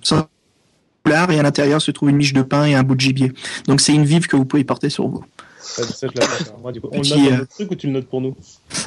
foulard 1.05 1.31
et 1.31 1.39
à 1.39 1.43
l'intérieur 1.43 1.81
se 1.81 1.91
trouve 1.91 2.09
une 2.09 2.17
miche 2.17 2.33
de 2.33 2.41
pain 2.41 2.65
et 2.65 2.75
un 2.75 2.83
bout 2.83 2.95
de 2.95 3.01
gibier. 3.01 3.31
Donc 3.67 3.81
c'est 3.81 3.93
une 3.93 4.05
vive 4.05 4.27
que 4.27 4.35
vous 4.35 4.45
pouvez 4.45 4.63
porter 4.63 4.89
sur 4.89 5.07
vous. 5.07 5.23
Ça, 5.67 5.83
ça, 5.83 6.07
je 6.13 6.19
la 6.19 6.25
prends, 6.27 6.45
ça. 6.45 6.55
Moi, 6.61 6.71
du 6.71 6.81
coup, 6.81 6.87
on 6.91 6.97
le 6.97 7.01
Petit, 7.01 7.13
note 7.13 7.23
dans 7.29 7.35
euh, 7.35 7.37
notre 7.39 7.51
truc 7.55 7.71
ou 7.71 7.75
tu 7.75 7.87
le 7.87 7.93
notes 7.93 8.07
pour 8.07 8.21
nous 8.21 8.35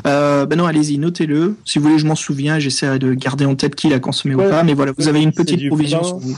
Euh, 0.07 0.47
ben 0.47 0.57
non, 0.57 0.67
allez-y, 0.67 0.99
notez-le. 0.99 1.57
Si 1.65 1.79
vous 1.79 1.85
voulez, 1.87 1.99
je 1.99 2.07
m'en 2.07 2.15
souviens. 2.15 2.59
J'essaierai 2.59 2.99
de 2.99 3.13
garder 3.15 3.45
en 3.45 3.55
tête 3.55 3.75
qui 3.77 3.89
l'a 3.89 4.01
consommé 4.01 4.35
Ouais. 4.35 4.47
ou 4.47 4.51
pas. 4.51 4.63
Mais 4.65 4.75
voilà, 4.75 4.93
vous 4.97 5.07
avez 5.09 5.23
une 5.23 5.33
petite 5.33 5.67
provision 5.69 6.03
sur 6.03 6.19
vous. 6.19 6.37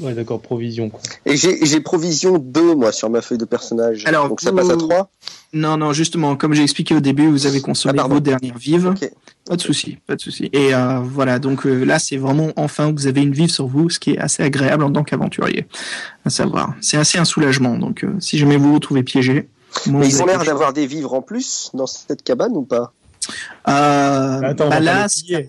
Ouais, 0.00 0.14
d'accord, 0.14 0.40
provision. 0.40 0.88
Quoi. 0.90 1.00
Et 1.26 1.36
j'ai 1.36 1.80
provision 1.80 2.38
2, 2.38 2.74
moi, 2.74 2.92
sur 2.92 3.10
ma 3.10 3.20
feuille 3.22 3.38
de 3.38 3.44
personnage. 3.44 4.04
Alors, 4.06 4.28
Donc 4.28 4.40
ça 4.40 4.50
vous- 4.50 4.56
passe 4.56 4.70
à 4.70 4.76
3. 4.76 5.10
Non, 5.52 5.76
non, 5.76 5.92
justement, 5.92 6.36
comme 6.36 6.54
j'ai 6.54 6.62
expliqué 6.62 6.94
au 6.94 7.00
début, 7.00 7.26
vous 7.26 7.46
avez 7.46 7.60
consommé 7.60 7.98
Ah, 8.00 8.06
vos 8.06 8.20
dernières 8.20 8.56
vives. 8.56 8.94
Pas 9.46 9.56
de 9.56 9.60
souci, 9.60 9.98
pas 10.06 10.14
de 10.14 10.20
souci. 10.20 10.48
Et 10.52 10.72
euh, 10.74 11.00
voilà, 11.02 11.40
donc 11.40 11.66
euh, 11.66 11.82
là, 11.84 11.98
c'est 11.98 12.16
vraiment 12.18 12.50
enfin 12.54 12.92
vous 12.92 13.08
avez 13.08 13.20
une 13.22 13.32
vive 13.32 13.50
sur 13.50 13.66
vous, 13.66 13.90
ce 13.90 13.98
qui 13.98 14.12
est 14.12 14.18
assez 14.18 14.44
agréable 14.44 14.84
en 14.84 14.92
tant 14.92 15.02
qu'aventurier. 15.02 15.66
À 16.24 16.30
savoir, 16.30 16.74
c'est 16.80 16.98
assez 16.98 17.18
un 17.18 17.24
soulagement. 17.24 17.76
Donc, 17.76 18.04
euh, 18.04 18.14
si 18.20 18.38
jamais 18.38 18.56
vous 18.58 18.68
vous 18.68 18.74
retrouvez 18.74 19.02
piégé, 19.02 19.48
moi, 19.86 20.00
Mais 20.02 20.08
ils 20.08 20.22
ont 20.22 20.26
l'air 20.26 20.44
d'avoir 20.44 20.72
des 20.72 20.86
vivres 20.86 21.14
en 21.14 21.22
plus 21.22 21.70
dans 21.74 21.86
cette 21.88 22.22
cabane 22.22 22.52
ou 22.56 22.62
pas? 22.62 22.92
Euh, 23.68 24.40
Attends, 24.42 24.66
on 24.66 24.68
bah 24.68 24.76
va 24.76 24.80
là, 24.80 24.94
pas 25.02 25.06
les 25.06 25.22
piller. 25.22 25.48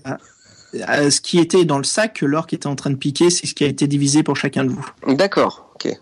Ce 0.74 1.22
qui 1.22 1.40
était 1.40 1.66
dans 1.66 1.78
le 1.78 1.84
sac 1.84 2.14
que 2.16 2.26
l'orque 2.26 2.54
était 2.54 2.68
en 2.68 2.76
train 2.76 2.90
de 2.90 2.96
piquer, 2.96 3.30
c'est 3.30 3.48
ce 3.48 3.54
qui 3.54 3.64
a 3.64 3.68
été 3.68 3.88
divisé 3.88 4.24
pour 4.24 4.36
chacun 4.38 4.64
de 4.64 4.70
vous. 4.70 4.86
D'accord, 5.08 5.70
ok. 5.76 5.98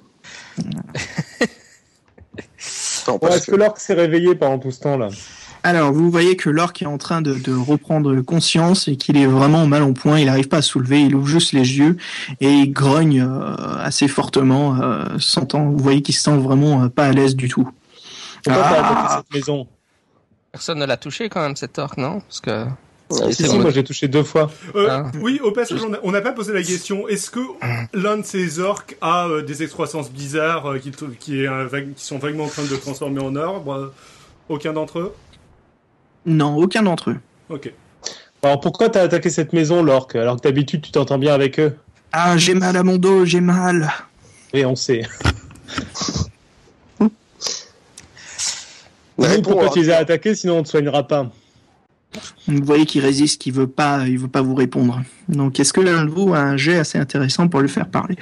Non, 0.65 0.81
Est-ce 2.57 3.49
que 3.51 3.55
l'orque 3.55 3.79
s'est 3.79 3.93
réveillé 3.93 4.35
pendant 4.35 4.59
tout 4.59 4.71
ce 4.71 4.79
temps-là 4.81 5.09
Alors, 5.63 5.91
vous 5.91 6.09
voyez 6.11 6.35
que 6.35 6.49
l'orque 6.49 6.81
est 6.81 6.85
en 6.85 6.97
train 6.97 7.21
de, 7.21 7.33
de 7.33 7.53
reprendre 7.53 8.21
conscience 8.21 8.87
et 8.87 8.95
qu'il 8.97 9.17
est 9.17 9.25
vraiment 9.25 9.65
mal 9.67 9.83
en 9.83 9.93
point. 9.93 10.19
Il 10.19 10.25
n'arrive 10.27 10.47
pas 10.47 10.57
à 10.57 10.61
soulever, 10.61 11.01
il 11.01 11.15
ouvre 11.15 11.27
juste 11.27 11.53
les 11.53 11.77
yeux 11.77 11.97
et 12.41 12.51
il 12.51 12.71
grogne 12.71 13.21
euh, 13.21 13.55
assez 13.79 14.07
fortement, 14.07 14.79
euh, 14.81 15.05
sentant, 15.19 15.65
vous 15.69 15.77
voyez 15.77 16.01
qu'il 16.01 16.15
se 16.15 16.21
sent 16.21 16.37
vraiment 16.37 16.83
euh, 16.83 16.89
pas 16.89 17.05
à 17.07 17.11
l'aise 17.11 17.35
du 17.35 17.47
tout. 17.49 17.69
Pourquoi 18.43 18.63
Ah. 18.63 18.79
attaqué 18.79 19.15
cette 19.17 19.33
maison 19.33 19.67
Personne 20.51 20.79
ne 20.79 20.85
l'a 20.85 20.97
touché 20.97 21.29
quand 21.29 21.41
même, 21.41 21.55
cet 21.55 21.77
orc, 21.79 21.93
non? 21.97 22.21
Parce 22.21 22.39
que. 22.41 22.65
Ouais, 23.09 23.31
Si, 23.33 23.43
moi 23.57 23.71
j'ai 23.71 23.83
touché 23.83 24.07
deux 24.07 24.23
fois. 24.23 24.51
Euh, 24.75 24.87
Ah. 24.89 25.11
Oui, 25.21 25.39
au 25.43 25.51
passage, 25.51 25.79
on 26.03 26.11
n'a 26.11 26.21
pas 26.21 26.31
posé 26.31 26.53
la 26.53 26.61
question. 26.61 27.07
Est-ce 27.07 27.31
que 27.31 27.39
l'un 27.93 28.17
de 28.17 28.23
ces 28.25 28.59
orques 28.59 28.97
a 29.01 29.27
euh, 29.27 29.41
des 29.41 29.63
excroissances 29.63 30.11
bizarres 30.11 30.67
euh, 30.73 30.77
qui, 30.79 30.91
t- 30.91 31.05
qui, 31.19 31.41
est, 31.43 31.47
euh, 31.47 31.65
vague- 31.67 31.93
qui 31.95 32.05
sont 32.05 32.19
vaguement 32.19 32.43
en 32.45 32.49
train 32.49 32.63
de 32.63 32.69
le 32.69 32.77
transformer 32.77 33.19
en 33.21 33.35
arbre 33.35 33.73
euh, 33.73 33.93
Aucun 34.47 34.73
d'entre 34.73 34.99
eux? 34.99 35.13
Non, 36.25 36.55
aucun 36.57 36.83
d'entre 36.83 37.09
eux. 37.11 37.17
Ok. 37.49 37.71
Alors 38.43 38.59
pourquoi 38.59 38.89
t'as 38.89 39.01
attaqué 39.01 39.29
cette 39.31 39.53
maison, 39.53 39.81
l'orque 39.83 40.15
Alors 40.15 40.35
que 40.37 40.41
d'habitude 40.41 40.81
tu 40.81 40.91
t'entends 40.91 41.17
bien 41.17 41.33
avec 41.33 41.59
eux? 41.59 41.75
Ah, 42.11 42.37
j'ai 42.37 42.53
mal 42.53 42.77
à 42.77 42.83
mon 42.83 42.97
dos, 42.97 43.25
j'ai 43.25 43.41
mal. 43.41 43.91
Oui, 44.53 44.65
on 44.65 44.75
sait. 44.75 45.01
Nous, 49.17 49.41
pourquoi 49.41 49.69
tu 49.69 49.79
les 49.81 49.89
as 49.91 49.97
attaqués 49.97 50.33
sinon 50.35 50.59
on 50.59 50.63
te 50.63 50.69
soignera 50.69 51.05
pas 51.07 51.29
Vous 52.47 52.63
voyez 52.63 52.85
qu'il 52.85 53.01
résiste, 53.01 53.41
qu'il 53.41 53.53
veut 53.53 53.67
pas, 53.67 54.07
il 54.07 54.17
veut 54.17 54.27
pas 54.27 54.41
vous 54.41 54.55
répondre. 54.55 55.01
Donc, 55.27 55.59
est-ce 55.59 55.73
que 55.73 55.81
l'un 55.81 56.05
de 56.05 56.09
vous 56.09 56.33
a 56.33 56.39
un 56.39 56.57
jet 56.57 56.79
assez 56.79 56.97
intéressant 56.97 57.47
pour 57.47 57.61
le 57.61 57.67
faire 57.67 57.87
parler? 57.87 58.17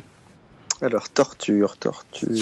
Alors, 0.81 1.09
torture, 1.09 1.77
torture. 1.77 2.29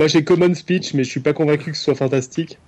Moi 0.00 0.08
j'ai 0.08 0.24
common 0.24 0.54
speech, 0.54 0.94
mais 0.94 1.04
je 1.04 1.10
suis 1.10 1.20
pas 1.20 1.34
convaincu 1.34 1.72
que 1.72 1.76
ce 1.76 1.84
soit 1.84 1.94
fantastique. 1.94 2.58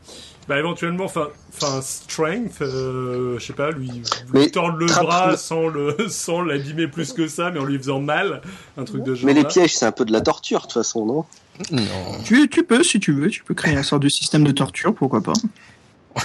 Bah 0.48 0.58
éventuellement, 0.58 1.04
enfin, 1.04 1.28
enfin 1.54 1.80
strength, 1.80 2.60
euh, 2.60 3.38
je 3.38 3.46
sais 3.46 3.54
pas, 3.54 3.70
lui, 3.70 4.02
lui 4.34 4.50
tordre 4.50 4.76
le 4.76 4.84
bras 4.84 5.36
sans 5.38 5.68
le, 5.68 5.96
sans 6.10 6.42
l'abîmer 6.42 6.88
plus 6.88 7.14
que 7.14 7.28
ça, 7.28 7.50
mais 7.50 7.58
en 7.58 7.64
lui 7.64 7.78
faisant 7.78 8.00
mal, 8.00 8.42
un 8.76 8.84
truc 8.84 9.02
de 9.02 9.14
genre. 9.14 9.24
Mais 9.24 9.32
les 9.32 9.44
là. 9.44 9.48
pièges, 9.48 9.74
c'est 9.74 9.86
un 9.86 9.92
peu 9.92 10.04
de 10.04 10.12
la 10.12 10.20
torture, 10.20 10.58
de 10.58 10.62
toute 10.64 10.72
façon, 10.74 11.06
non? 11.06 11.24
Non. 11.70 11.82
tu, 12.24 12.48
tu 12.48 12.62
peux, 12.64 12.82
si 12.82 12.98
tu 13.00 13.12
veux, 13.12 13.28
tu 13.28 13.44
peux 13.44 13.54
créer 13.54 13.76
un 13.76 13.82
sort 13.82 14.00
de 14.00 14.08
système 14.08 14.44
de 14.44 14.52
torture, 14.52 14.94
pourquoi 14.94 15.20
pas. 15.22 15.32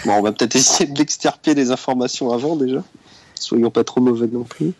Bon, 0.05 0.13
on 0.13 0.21
va 0.21 0.31
peut-être 0.31 0.55
essayer 0.55 0.89
d'extirper 0.89 1.53
les 1.53 1.71
informations 1.71 2.31
avant, 2.33 2.55
déjà. 2.55 2.83
Soyons 3.35 3.69
pas 3.71 3.83
trop 3.83 4.01
mauvais 4.01 4.27
non 4.27 4.43
plus. 4.43 4.71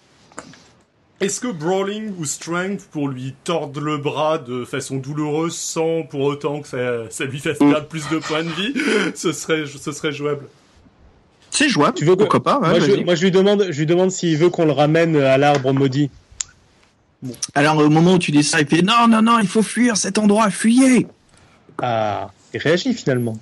Est-ce 1.19 1.39
que 1.39 1.47
brawling 1.47 2.11
ou 2.19 2.25
strength 2.25 2.88
pour 2.91 3.07
lui 3.07 3.34
tordre 3.43 3.79
le 3.81 3.97
bras 3.97 4.38
de 4.38 4.65
façon 4.65 4.97
douloureuse 4.97 5.55
sans 5.55 6.03
pour 6.03 6.21
autant 6.21 6.61
que 6.61 6.67
ça, 6.67 7.09
ça 7.09 7.25
lui 7.25 7.39
fasse 7.39 7.59
Mm. 7.59 7.71
perdre 7.71 7.88
plus 7.88 8.07
de 8.09 8.19
points 8.19 8.43
de 8.43 8.49
vie, 8.49 8.73
ce 9.15 9.31
serait, 9.31 9.63
ce 9.65 9.91
serait 9.91 10.11
jouable. 10.11 10.45
C'est 11.49 11.69
jouable, 11.69 11.95
Tu 11.97 12.05
veux 12.05 12.15
que- 12.15 12.19
pourquoi 12.19 12.43
pas, 12.43 12.59
ouais, 12.59 12.69
moi, 12.69 12.79
je, 12.79 12.91
moi, 13.03 13.15
je 13.15 13.23
lui 13.23 13.31
demande, 13.31 13.65
je 13.71 13.79
lui 13.79 13.85
demande 13.88 14.11
s'il 14.11 14.38
veut 14.38 14.49
qu'on 14.49 14.65
le 14.65 14.73
ramène 14.73 15.15
à 15.15 15.38
l'arbre 15.39 15.73
maudit. 15.73 16.11
Alors, 17.56 17.77
au 17.77 17.89
moment 17.89 18.14
où 18.14 18.19
tu 18.19 18.31
dis 18.31 18.44
ça, 18.44 18.60
il 18.61 18.68
fait 18.68 18.81
non, 18.81 19.07
non, 19.07 19.22
non, 19.22 19.39
il 19.39 19.48
faut 19.48 19.64
fuir 19.64 19.98
cet 19.98 20.18
endroit, 20.18 20.49
fuyez 20.52 21.07
Ah, 21.81 22.30
il 22.53 22.60
réagit 22.60 22.94
finalement. 22.94 23.38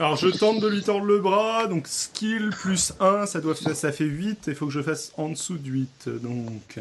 Alors 0.00 0.14
je 0.16 0.28
tente 0.28 0.60
de 0.60 0.68
lui 0.68 0.82
tordre 0.82 1.06
le 1.06 1.18
bras, 1.18 1.66
donc 1.66 1.88
skill 1.88 2.50
plus 2.50 2.92
1, 3.00 3.26
ça, 3.26 3.40
doit, 3.40 3.56
faire- 3.56 3.74
ça 3.74 3.90
fait 3.90 4.04
8, 4.04 4.44
il 4.46 4.54
faut 4.54 4.66
que 4.66 4.72
je 4.72 4.80
fasse 4.82 5.10
en 5.16 5.28
dessous 5.30 5.58
de 5.58 5.68
8, 5.68 6.08
donc... 6.22 6.78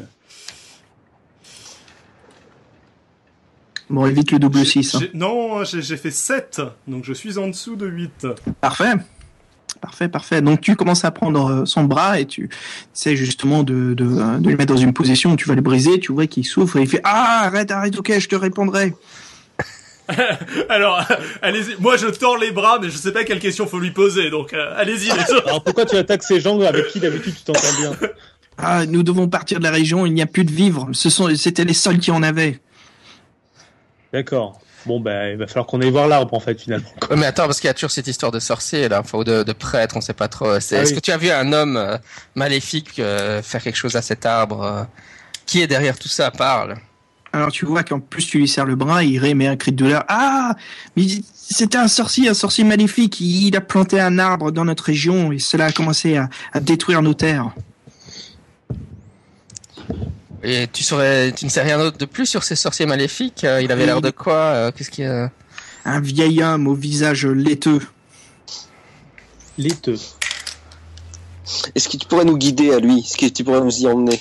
Bon, 3.90 4.06
évite 4.06 4.32
le 4.32 4.40
double 4.40 4.60
J'ai- 4.60 4.84
6. 4.84 4.96
hein. 4.96 5.00
Non, 5.14 5.64
j'ai 5.64 5.82
j'ai 5.82 5.98
fait 5.98 6.12
7, 6.12 6.62
donc 6.88 7.06
je 7.06 7.14
suis 7.14 7.38
en 7.38 7.48
dessous 7.48 7.76
de 7.76 7.88
8. 7.88 8.28
Parfait. 8.62 8.94
Parfait, 9.82 10.08
parfait. 10.10 10.41
Donc 10.41 10.62
tu 10.62 10.76
commences 10.76 11.06
à 11.06 11.12
prendre 11.12 11.52
euh, 11.52 11.66
son 11.66 11.84
bras 11.84 12.20
et 12.20 12.26
tu 12.26 12.49
sais 12.94 13.16
justement 13.16 13.64
de, 13.64 13.94
de, 13.94 14.06
euh, 14.06 14.38
de 14.38 14.49
le 14.49 14.58
mettre 14.58 14.74
dans 14.74 14.80
une 14.80 14.94
position 14.94 15.34
où 15.34 15.36
tu 15.36 15.48
vas 15.48 15.56
le 15.56 15.62
briser, 15.62 15.99
tu 15.99 16.12
vois 16.12 16.28
qu'il 16.28 16.45
souffre 16.45 16.78
et 16.78 16.82
il 16.82 16.88
fait 16.88 17.02
Ah, 17.04 17.44
arrête, 17.45 17.70
arrête, 17.72 17.98
ok, 17.98 18.20
je 18.20 18.28
te 18.28 18.36
répondrai. 18.36 18.94
Alors, 20.70 21.04
allez-y, 21.41 21.76
moi 21.80 21.98
je 21.98 22.08
tords 22.08 22.38
les 22.38 22.52
bras, 22.52 22.80
mais 22.82 22.90
je 22.90 22.98
sais 22.98 23.12
pas 23.12 23.24
quelle 23.24 23.40
question 23.40 23.68
faut 23.68 23.80
lui 23.80 23.91
poser, 23.91 24.30
donc 24.30 24.54
euh, 24.54 24.74
allez-y. 24.76 25.12
Alors 25.12 25.64
pourquoi 25.64 25.86
tu 25.86 25.98
attaques 25.98 26.24
ces 26.24 26.40
gens 26.40 26.60
avec 26.62 26.88
qui 26.88 26.99
d'habitude 26.99 27.36
tu 27.36 27.44
t'entends 27.44 27.74
bien 27.80 27.91
Ah, 28.58 28.88
nous 28.88 29.04
devons 29.04 29.28
partir 29.28 29.60
de 29.60 29.64
la 29.64 29.72
région, 29.72 30.08
il 30.08 30.14
n'y 30.14 30.22
a 30.22 30.26
plus 30.26 30.44
de 30.44 30.52
vivres. 30.52 30.90
Ce 30.91 31.12
sont, 31.12 31.30
c'était 31.36 31.64
les 31.64 31.76
seuls 31.76 31.99
qui 31.99 32.10
en 32.10 32.24
avaient. 32.24 32.60
D'accord. 34.12 34.60
Bon, 34.88 35.02
ben, 35.02 35.32
il 35.34 35.38
va 35.38 35.48
falloir 35.48 35.66
qu'on 35.66 35.82
aille 35.82 35.92
voir 35.92 36.08
l'arbre 36.08 36.34
en 36.34 36.40
fait 36.40 36.60
finalement. 36.60 36.88
Ouais, 37.10 37.18
mais 37.18 37.26
attends, 37.26 37.46
parce 37.46 37.60
qu'il 37.60 37.68
y 37.68 37.72
a 37.72 37.74
toujours 37.74 37.92
cette 37.92 38.08
histoire 38.08 38.32
de 38.32 38.40
sorcier, 38.40 38.88
là, 38.88 39.02
enfin, 39.02 39.18
ou 39.18 39.24
de, 39.26 39.44
de 39.44 39.52
prêtre, 39.54 39.98
on 39.98 40.02
sait 40.02 40.14
pas 40.14 40.30
trop. 40.30 40.52
Ah 40.52 40.58
Est-ce 40.58 40.76
oui. 40.92 40.96
que 40.96 41.00
tu 41.02 41.12
as 41.12 41.18
vu 41.18 41.30
un 41.30 41.52
homme 41.52 41.76
euh, 41.76 41.98
maléfique 42.36 43.00
euh, 43.00 43.42
faire 43.42 43.62
quelque 43.62 43.76
chose 43.76 43.98
à 43.98 44.02
cet 44.02 44.26
arbre 44.26 44.64
euh, 44.64 44.84
Qui 45.46 45.62
est 45.62 45.68
derrière 45.68 46.00
tout 46.00 46.08
ça 46.08 46.32
Parle? 46.32 46.76
Alors 47.34 47.52
tu 47.52 47.66
vois 47.66 47.84
qu'en 47.84 48.00
plus 48.00 48.26
tu 48.26 48.38
lui 48.40 48.48
serres 48.48 48.66
le 48.66 48.76
bras, 48.76 49.04
il 49.04 49.20
rémet 49.20 49.48
un 49.48 49.58
cri 49.58 49.72
de 49.72 49.76
douleur. 49.78 50.06
Ah, 50.08 50.56
mais 50.96 51.04
c'était 51.36 51.78
un 51.78 51.90
sorcier, 51.90 52.30
un 52.30 52.34
sorcier 52.34 52.64
maléfique. 52.64 53.20
Il 53.20 53.56
a 53.58 53.62
planté 53.62 54.00
un 54.00 54.18
arbre 54.18 54.52
dans 54.52 54.64
notre 54.66 54.86
région 54.86 55.34
et 55.34 55.40
cela 55.40 55.66
a 55.66 55.72
commencé 55.72 56.16
à, 56.16 56.30
à 56.54 56.62
détruire 56.62 57.02
nos 57.02 57.14
terres. 57.14 57.52
Et 60.44 60.68
tu 60.72 60.84
saurais, 60.84 61.32
tu 61.32 61.46
ne 61.46 61.50
sais 61.50 61.62
rien 61.62 61.78
d'autre 61.78 61.98
de 61.98 62.06
plus 62.06 62.26
sur 62.26 62.44
ces 62.44 62.56
sorciers 62.56 62.86
maléfiques 62.86 63.44
Euh, 63.44 63.62
Il 63.62 63.72
avait 63.72 63.86
l'air 63.86 64.02
de 64.02 64.12
quoi 64.12 64.36
Euh, 64.36 64.72
Qu'est-ce 64.72 64.92
qui 64.92 65.04
euh, 65.04 65.28
Un 65.86 66.00
vieil 66.00 66.44
homme 66.44 66.68
au 66.68 66.74
visage 66.76 67.26
laiteux. 67.26 67.82
Laiteux. 69.58 69.98
Est-ce 71.76 71.90
que 71.90 71.98
tu 71.98 72.08
pourrais 72.08 72.26
nous 72.26 72.38
guider 72.38 72.74
à 72.74 72.80
lui? 72.80 73.00
Est-ce 73.00 73.18
que 73.18 73.26
tu 73.26 73.44
pourrais 73.44 73.62
nous 73.62 73.82
y 73.82 73.88
emmener? 73.88 74.20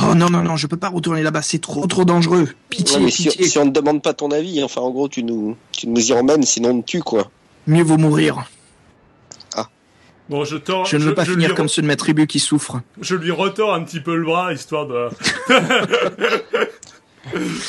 Oh 0.00 0.14
non, 0.14 0.30
non, 0.30 0.42
non, 0.42 0.56
je 0.56 0.68
peux 0.68 0.76
pas 0.76 0.90
retourner 0.90 1.22
là-bas, 1.24 1.42
c'est 1.42 1.58
trop, 1.60 1.84
trop 1.88 2.04
dangereux. 2.04 2.48
Pitié, 2.70 2.98
Non, 2.98 3.04
mais 3.06 3.10
si, 3.10 3.24
pitié. 3.24 3.48
si 3.48 3.58
on 3.58 3.64
ne 3.64 3.70
demande 3.72 4.00
pas 4.00 4.14
ton 4.14 4.30
avis, 4.30 4.62
enfin, 4.62 4.80
en 4.80 4.90
gros, 4.90 5.08
tu 5.08 5.24
nous, 5.24 5.56
tu 5.72 5.88
nous 5.88 6.10
y 6.10 6.12
emmènes, 6.12 6.44
sinon 6.44 6.70
on 6.70 6.80
te 6.82 6.86
tue, 6.86 7.02
quoi. 7.02 7.30
Mieux 7.66 7.82
vaut 7.82 7.96
mourir. 7.96 8.44
Bon, 10.28 10.44
je 10.44 10.56
tords... 10.56 10.84
Je 10.86 10.96
ne 10.98 11.04
veux 11.04 11.14
pas 11.14 11.24
je 11.24 11.32
finir 11.32 11.54
comme 11.54 11.68
ceux 11.68 11.80
de 11.82 11.86
ma 11.86 11.96
tribu 11.96 12.26
qui 12.26 12.38
souffrent. 12.38 12.80
Je 13.00 13.14
lui 13.14 13.30
retors 13.30 13.72
un 13.74 13.82
petit 13.82 14.00
peu 14.00 14.14
le 14.16 14.24
bras, 14.24 14.52
histoire 14.52 14.86
de... 14.86 15.08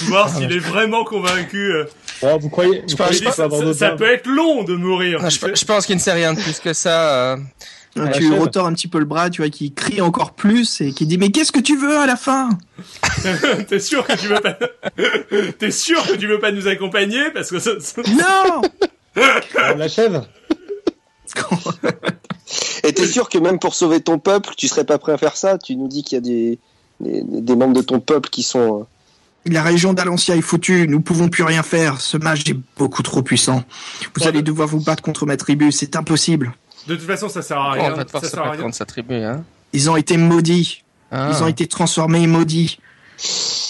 Voir 0.07 0.29
s'il 0.29 0.51
est 0.51 0.59
vraiment 0.59 1.03
convaincu. 1.03 1.73
euh. 1.73 1.85
Bon, 2.21 2.37
vous 2.37 2.49
croyez, 2.49 2.81
vous 2.81 2.87
Je 2.89 2.95
croyez 2.95 3.27
avoir 3.27 3.73
ça, 3.73 3.91
peut 3.91 4.09
être 4.09 4.27
long 4.27 4.63
de 4.63 4.75
mourir. 4.75 5.21
Non, 5.21 5.29
je, 5.29 5.39
je 5.53 5.65
pense 5.65 5.85
qu'il 5.85 5.95
ne 5.95 6.01
sait 6.01 6.13
rien 6.13 6.33
de 6.33 6.39
plus 6.39 6.59
que 6.59 6.71
ça. 6.73 7.33
euh. 7.33 7.37
Tu 8.13 8.31
retors 8.31 8.67
un 8.67 8.73
petit 8.73 8.87
peu 8.87 8.99
le 8.99 9.05
bras, 9.05 9.29
tu 9.29 9.41
vois, 9.41 9.49
qui 9.49 9.73
crie 9.73 9.99
encore 9.99 10.33
plus 10.33 10.79
et 10.79 10.93
qui 10.93 11.05
dit 11.05 11.17
Mais 11.17 11.31
qu'est-ce 11.31 11.51
que 11.51 11.59
tu 11.59 11.75
veux 11.75 11.97
à 11.97 12.05
la 12.05 12.15
fin? 12.15 12.49
T'es 13.67 13.79
sûr 13.79 14.05
que 14.05 14.13
tu 14.13 14.27
veux 14.27 14.39
pas... 14.39 14.57
T'es 15.59 15.71
sûr 15.71 16.05
que 16.07 16.13
tu 16.15 16.27
veux 16.27 16.39
pas 16.39 16.51
nous 16.51 16.67
accompagner? 16.67 17.29
Parce 17.33 17.49
que 17.49 17.59
ça... 17.59 17.71
ça- 17.79 18.01
Non 18.07 18.61
On 19.17 19.77
l'achève 19.77 20.23
Et 22.83 22.93
t'es 22.93 23.07
sûr 23.07 23.29
que 23.29 23.37
même 23.37 23.59
pour 23.59 23.75
sauver 23.75 24.01
ton 24.01 24.19
peuple, 24.19 24.51
tu 24.57 24.67
serais 24.67 24.83
pas 24.85 24.97
prêt 24.97 25.13
à 25.13 25.17
faire 25.17 25.35
ça? 25.37 25.57
Tu 25.57 25.75
nous 25.75 25.87
dis 25.87 26.03
qu'il 26.03 26.15
y 26.15 26.19
a 26.19 26.21
des, 26.21 26.59
des, 26.99 27.21
des 27.41 27.55
membres 27.55 27.73
de 27.73 27.81
ton 27.81 27.99
peuple 27.99 28.29
qui 28.29 28.43
sont. 28.43 28.81
euh, 29.47 29.51
La 29.51 29.63
région 29.63 29.93
d'Alancia 29.93 30.35
est 30.35 30.41
foutue, 30.41 30.87
nous 30.87 31.01
pouvons 31.01 31.29
plus 31.29 31.43
rien 31.43 31.63
faire. 31.63 31.99
Ce 32.01 32.17
mage 32.17 32.43
est 32.49 32.57
beaucoup 32.77 33.03
trop 33.03 33.21
puissant. 33.21 33.63
Vous 34.15 34.21
Ouais, 34.23 34.27
allez 34.27 34.41
devoir 34.41 34.67
vous 34.67 34.79
battre 34.81 35.03
contre 35.03 35.25
ma 35.25 35.37
tribu, 35.37 35.71
c'est 35.71 35.95
impossible. 35.95 36.53
De 36.87 36.95
toute 36.95 37.05
façon, 37.05 37.29
ça 37.29 37.41
sert 37.41 37.57
à 37.59 37.69
on 37.69 37.71
rien. 37.73 37.91
va 37.91 38.03
devoir 38.03 38.23
Ça 38.23 38.29
se 38.29 38.35
sert 38.35 38.39
à 38.39 38.43
battre 38.45 38.55
rien. 38.57 38.63
contre 38.63 38.75
sa 38.77 38.85
tribu. 38.85 39.15
Hein. 39.15 39.43
Ils 39.73 39.89
ont 39.89 39.95
été 39.97 40.17
maudits. 40.17 40.83
Ah. 41.11 41.31
Ils 41.31 41.43
ont 41.43 41.47
été 41.47 41.67
transformés 41.67 42.21
et 42.23 42.27
maudits. 42.27 42.79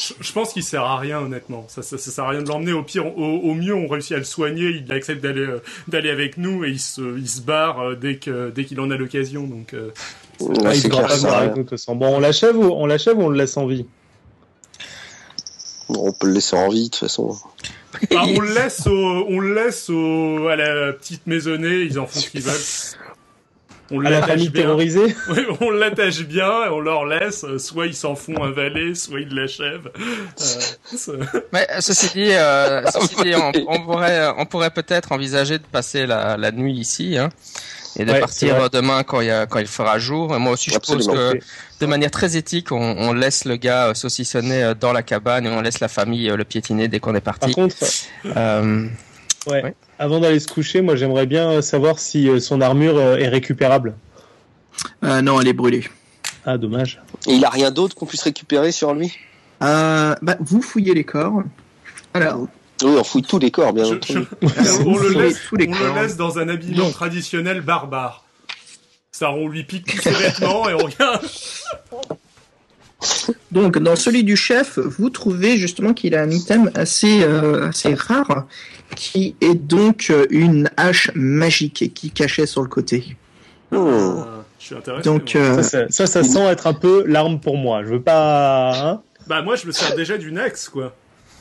Je, 0.10 0.24
je 0.28 0.32
pense 0.34 0.54
qu'il 0.54 0.64
sert 0.64 0.84
à 0.84 0.98
rien, 0.98 1.20
honnêtement. 1.20 1.66
Ça, 1.68 1.82
ça, 1.82 1.98
ça 1.98 2.12
sert 2.12 2.24
à 2.24 2.30
rien 2.30 2.42
de 2.42 2.48
l'emmener. 2.50 2.74
Au 2.74 2.84
pire, 2.84 3.06
au, 3.18 3.22
au 3.40 3.54
mieux, 3.54 3.74
on 3.76 3.88
réussit 3.88 4.14
à 4.14 4.18
le 4.18 4.24
soigner. 4.24 4.70
Il 4.86 4.92
accepte 4.92 5.22
d'aller 5.22 5.42
euh, 5.42 5.62
d'aller 5.88 6.10
avec 6.10 6.38
nous 6.38 6.66
et 6.66 6.70
il 6.70 6.80
se, 6.80 7.18
il 7.18 7.30
se 7.30 7.42
barre 7.42 7.80
euh, 7.80 7.96
dès 7.96 8.16
que 8.18 8.50
dès 8.50 8.66
qu'il 8.66 8.80
en 8.80 8.90
a 8.92 8.98
l'occasion. 8.98 9.44
Donc, 9.44 9.74
euh, 9.74 9.92
ouais, 10.40 10.56
Ah, 10.66 10.76
Il 10.76 10.90
clair, 10.90 11.08
pas 11.08 11.18
ça 11.18 11.28
avec 11.38 11.40
rien. 11.40 11.50
nous 11.50 11.56
de 11.58 11.62
toute 11.62 11.70
façon. 11.72 11.96
Bon, 11.96 12.16
on 12.16 12.20
l'achève 12.20 12.58
ou 12.58 12.64
on 12.64 12.86
l'achève 12.86 13.18
ou 13.18 13.24
on 13.24 13.30
le 13.30 13.38
laisse 13.38 13.58
en 13.58 13.66
vie 13.66 13.86
On 15.90 16.12
peut 16.12 16.28
le 16.28 16.34
laisser 16.34 16.56
en 16.56 16.70
vie 16.70 16.86
de 16.86 16.90
toute 16.90 16.96
façon. 17.00 17.36
Ah, 18.16 18.24
on 18.28 18.40
le 18.40 18.54
laisse 18.54 18.86
au, 18.86 18.92
on 19.28 19.40
le 19.40 19.56
laisse 19.56 19.90
au, 19.90 20.48
à 20.48 20.56
la 20.56 20.94
petite 20.94 21.26
maisonnée, 21.26 21.82
ils 21.82 21.98
en 22.00 22.06
font 22.06 22.20
ce 22.20 22.30
qu'ils 22.30 22.42
veulent. 22.42 22.54
On 23.92 24.00
À 24.02 24.04
la 24.04 24.10
l'attache 24.12 24.30
famille 24.30 24.50
bien. 24.50 24.62
terrorisée 24.64 25.16
Oui, 25.30 25.46
on 25.62 25.72
l'attache 25.72 26.20
bien 26.22 26.66
et 26.66 26.70
on 26.70 26.80
leur 26.80 27.06
laisse. 27.06 27.44
Soit 27.58 27.88
ils 27.88 27.96
s'en 27.96 28.16
font 28.16 28.44
un 28.44 28.52
valet, 28.52 28.94
soit 28.96 29.20
ils 29.20 29.34
l'achèvent. 29.34 29.90
Euh, 30.00 30.42
c'est- 30.86 31.12
Mais 31.52 31.68
ceci 31.80 32.08
dit, 32.14 32.32
euh, 32.34 32.84
ceci 32.94 33.16
dit, 33.24 33.34
on, 33.36 33.52
on 33.68 33.82
pourrait, 33.82 34.28
on 34.38 34.46
pourrait 34.46 34.70
peut-être 34.72 35.12
envisager 35.12 35.58
de 35.58 35.64
passer 35.64 36.06
la, 36.06 36.38
la 36.38 36.52
nuit 36.52 36.74
ici, 36.76 37.18
hein, 37.18 37.30
et 37.98 38.06
de 38.06 38.12
Ouais, 38.12 38.20
partir 38.20 38.56
euh, 38.62 38.70
demain 38.72 39.02
quand 39.04 39.22
il 39.22 39.28
y 39.28 39.32
a, 39.32 39.48
quand 39.48 39.60
il 39.60 39.68
fera 39.68 39.98
jour. 39.98 40.36
Et 40.36 40.40
moi 40.40 40.52
aussi, 40.54 40.70
je 40.70 40.76
Absolument. 40.76 41.14
pense 41.14 41.34
que 41.34 41.40
de 41.80 41.86
manière 41.88 42.12
très 42.12 42.38
éthique, 42.38 42.72
on, 42.72 42.78
on 42.98 43.14
laisse 43.14 43.46
le 43.46 43.56
gars 43.56 43.94
saucissonner 43.96 44.74
dans 44.80 44.94
la 44.94 45.02
cabane 45.02 45.48
et 45.48 45.50
on 45.50 45.62
laisse 45.62 45.80
la 45.80 45.88
famille 45.88 46.28
le 46.28 46.44
piétiner 46.44 46.88
dès 46.88 47.00
qu'on 47.00 47.16
est 47.16 47.22
Par 47.22 47.40
parti. 47.40 47.56
contre, 47.56 47.76
Euh, 48.26 48.86
ouais, 49.48 49.64
Ouais. 49.64 49.76
avant 49.98 50.20
d'aller 50.20 50.40
se 50.40 50.48
coucher, 50.48 50.82
moi 50.82 50.96
j'aimerais 50.96 51.26
bien 51.26 51.62
savoir 51.62 52.00
si 52.00 52.30
euh, 52.30 52.40
son 52.40 52.62
armure 52.62 52.98
euh, 52.98 53.18
est 53.18 53.28
récupérable. 53.30 53.96
Euh, 55.04 55.22
non, 55.22 55.40
elle 55.42 55.48
est 55.48 55.54
brûlée. 55.54 55.86
Ah, 56.46 56.58
dommage. 56.58 57.02
Et 57.28 57.34
il 57.34 57.46
a 57.46 57.50
rien 57.50 57.72
d'autre 57.72 57.96
qu'on 57.96 58.06
puisse 58.06 58.22
récupérer 58.24 58.72
sur 58.72 58.94
lui? 58.94 59.14
Euh, 59.62 60.16
bah, 60.22 60.38
vous 60.40 60.62
fouillez 60.62 60.94
les 60.94 61.04
corps. 61.04 61.44
Alors, 62.14 62.48
Oui, 62.82 62.96
on 62.98 63.04
fouille 63.04 63.24
tous 63.24 63.40
les 63.40 63.52
corps, 63.52 63.74
bien 63.74 63.84
Je- 63.84 63.94
entendu. 63.96 64.26
je- 64.42 64.82
on 64.86 64.98
le 64.98 65.10
laisse, 65.10 65.40
tous 65.50 65.58
les 65.58 65.68
on 65.68 65.72
corps. 65.74 65.96
le 65.96 66.02
laisse 66.02 66.16
dans 66.16 66.40
un 66.40 66.48
habillement 66.48 66.86
Non. 66.86 66.92
traditionnel 66.92 67.60
barbare. 67.62 68.24
Ça, 69.12 69.32
on 69.32 69.50
lui 69.50 69.64
pique 69.66 69.86
tous 69.86 70.02
ses 70.02 70.12
vêtements 70.12 70.70
et 70.70 70.74
on 70.74 70.78
regarde. 70.78 71.26
donc 73.52 73.78
dans 73.80 73.96
celui 73.96 74.24
du 74.24 74.36
chef, 74.38 74.78
vous 74.80 75.10
trouvez 75.10 75.58
justement 75.58 75.94
qu'il 75.94 76.16
a 76.16 76.22
un 76.22 76.30
item 76.30 76.72
assez, 76.76 77.24
euh, 77.24 77.70
assez 77.70 77.94
rare, 77.94 78.46
qui 78.96 79.36
est 79.42 79.56
donc 79.56 80.08
euh, 80.10 80.26
une 80.30 80.70
hache 80.78 81.12
magique 81.16 81.92
qui 81.94 82.12
cachait 82.12 82.46
sur 82.46 82.62
le 82.62 82.68
côté. 82.68 83.18
Hmm. 83.72 83.78
Ah, 83.78 84.44
je 84.60 84.66
suis 84.66 84.76
intéressé. 84.76 85.04
Donc, 85.04 85.36
euh, 85.36 85.56
Ça, 85.56 85.64
ça, 85.64 85.88
ça, 85.90 86.08
ça 86.08 86.24
sent 86.24 86.46
être 86.46 86.68
un 86.68 86.74
peu 86.74 87.06
l'arme 87.06 87.40
pour 87.40 87.58
moi. 87.58 87.84
Je 87.84 87.90
veux 87.90 88.02
pas. 88.02 88.72
Hein? 88.76 89.02
Bah, 89.28 89.42
moi, 89.42 89.56
je 89.56 89.68
me 89.68 89.72
sers 89.72 89.96
déjà 89.96 90.18
d'une 90.18 90.38
axe, 90.38 90.70
quoi. 90.70 90.96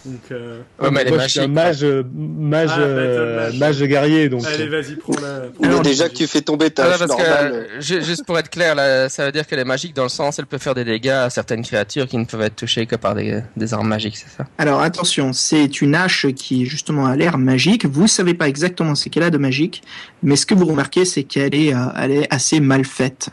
Donc, 0.09 0.21
euh... 0.33 0.61
ouais, 0.81 0.91
mais 0.91 1.01
elle 1.03 1.09
est 1.09 1.11
moi, 1.11 1.19
je 1.25 1.29
suis 1.29 1.41
un 1.41 1.49
magique. 1.49 1.83
mage, 1.83 1.85
euh, 1.85 2.03
mage, 2.15 2.71
Ah, 2.73 2.79
euh, 2.81 3.53
mage 3.59 3.83
guerrier, 3.83 4.29
donc. 4.31 4.43
allez, 4.47 4.67
vas-y, 4.69 4.95
prends-la. 4.97 5.43
prends 5.71 5.83
déjà 5.83 6.09
que 6.09 6.15
tu 6.15 6.27
fais 6.27 6.41
tomber 6.41 6.71
ta 6.71 6.85
Ah, 6.85 6.93
hache 6.93 6.99
parce 7.01 7.11
normale. 7.11 7.67
euh, 7.79 7.81
juste 7.81 8.25
pour 8.25 8.39
être 8.39 8.49
clair, 8.49 8.75
là, 8.75 9.09
ça 9.11 9.27
veut 9.27 9.33
dire 9.33 9.47
qu'elle 9.47 9.59
est 9.59 9.65
magique 9.65 9.95
dans 9.95 10.05
le 10.05 10.09
sens, 10.09 10.39
elle 10.39 10.47
peut 10.47 10.57
faire 10.57 10.75
des 10.75 10.85
dégâts 10.85 11.09
à 11.11 11.29
certaines 11.31 11.63
créatures 11.63 12.07
qui 12.09 12.17
ne 12.17 12.25
peuvent 12.25 12.41
être 12.41 12.57
touchées 12.57 12.87
que 12.87 12.97
par 12.97 13.15
des, 13.15 13.43
des 13.57 13.75
armes 13.75 13.89
magiques, 13.89 14.17
c'est 14.17 14.35
ça? 14.35 14.47
Alors 14.57 14.81
attention, 14.81 15.33
c'est 15.35 15.81
une 15.83 15.95
hache 15.95 16.27
qui 16.35 16.65
justement 16.65 17.05
a 17.07 17.15
l'air 17.15 17.37
magique. 17.37 17.85
Vous 17.85 18.07
savez 18.07 18.33
pas 18.33 18.49
exactement 18.49 18.95
ce 18.95 19.11
qu'elle 19.11 19.25
a 19.25 19.31
de 19.31 19.39
magique, 19.39 19.83
mais 20.23 20.37
ce 20.37 20.47
que 20.47 20.55
vous 20.55 20.65
remarquez, 20.65 21.05
c'est 21.05 21.25
qu'elle 21.25 21.55
est, 21.55 21.75
euh, 21.75 21.79
elle 22.01 22.13
est 22.13 22.33
assez 22.35 22.61
mal 22.61 22.85
faite. 22.87 23.29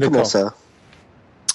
Comment 0.00 0.24
ça? 0.24 0.54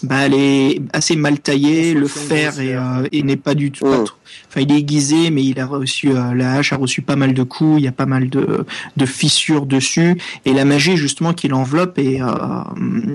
Bah, 0.03 0.18
elle 0.26 0.36
est 0.36 0.82
assez 0.94 1.15
mal 1.15 1.40
taillée, 1.40 1.94
le 1.95 2.07
fer 2.07 2.53
est, 2.60 2.65
grossière. 2.74 2.99
euh, 3.02 3.07
et 3.11 3.24
n'est 3.24 3.36
pas 3.36 3.56
du 3.56 3.72
tout. 3.72 3.88
Mm. 3.88 4.06
Enfin, 4.49 4.61
il 4.61 4.72
est 4.72 4.78
aiguisé, 4.78 5.32
mais 5.32 5.44
il 5.44 5.60
a 5.60 5.65
reçu 5.65 6.10
euh, 6.11 6.34
la 6.36 6.53
hache 6.53 6.72
a 6.72 6.76
reçu 6.76 7.02
pas 7.02 7.15
mal 7.15 7.34
de 7.34 7.41
coups. 7.44 7.80
Il 7.80 7.84
y 7.84 7.88
a 7.88 7.91
pas 7.91 8.06
mal 8.06 8.30
de, 8.30 8.65
de 8.95 9.06
fissures 9.06 9.65
dessus, 9.65 10.22
et 10.45 10.53
la 10.53 10.65
magie 10.65 10.98
justement 10.98 11.34
qui 11.34 11.48
l'enveloppe 11.48 11.98
et, 11.98 12.22
euh, 12.22 12.28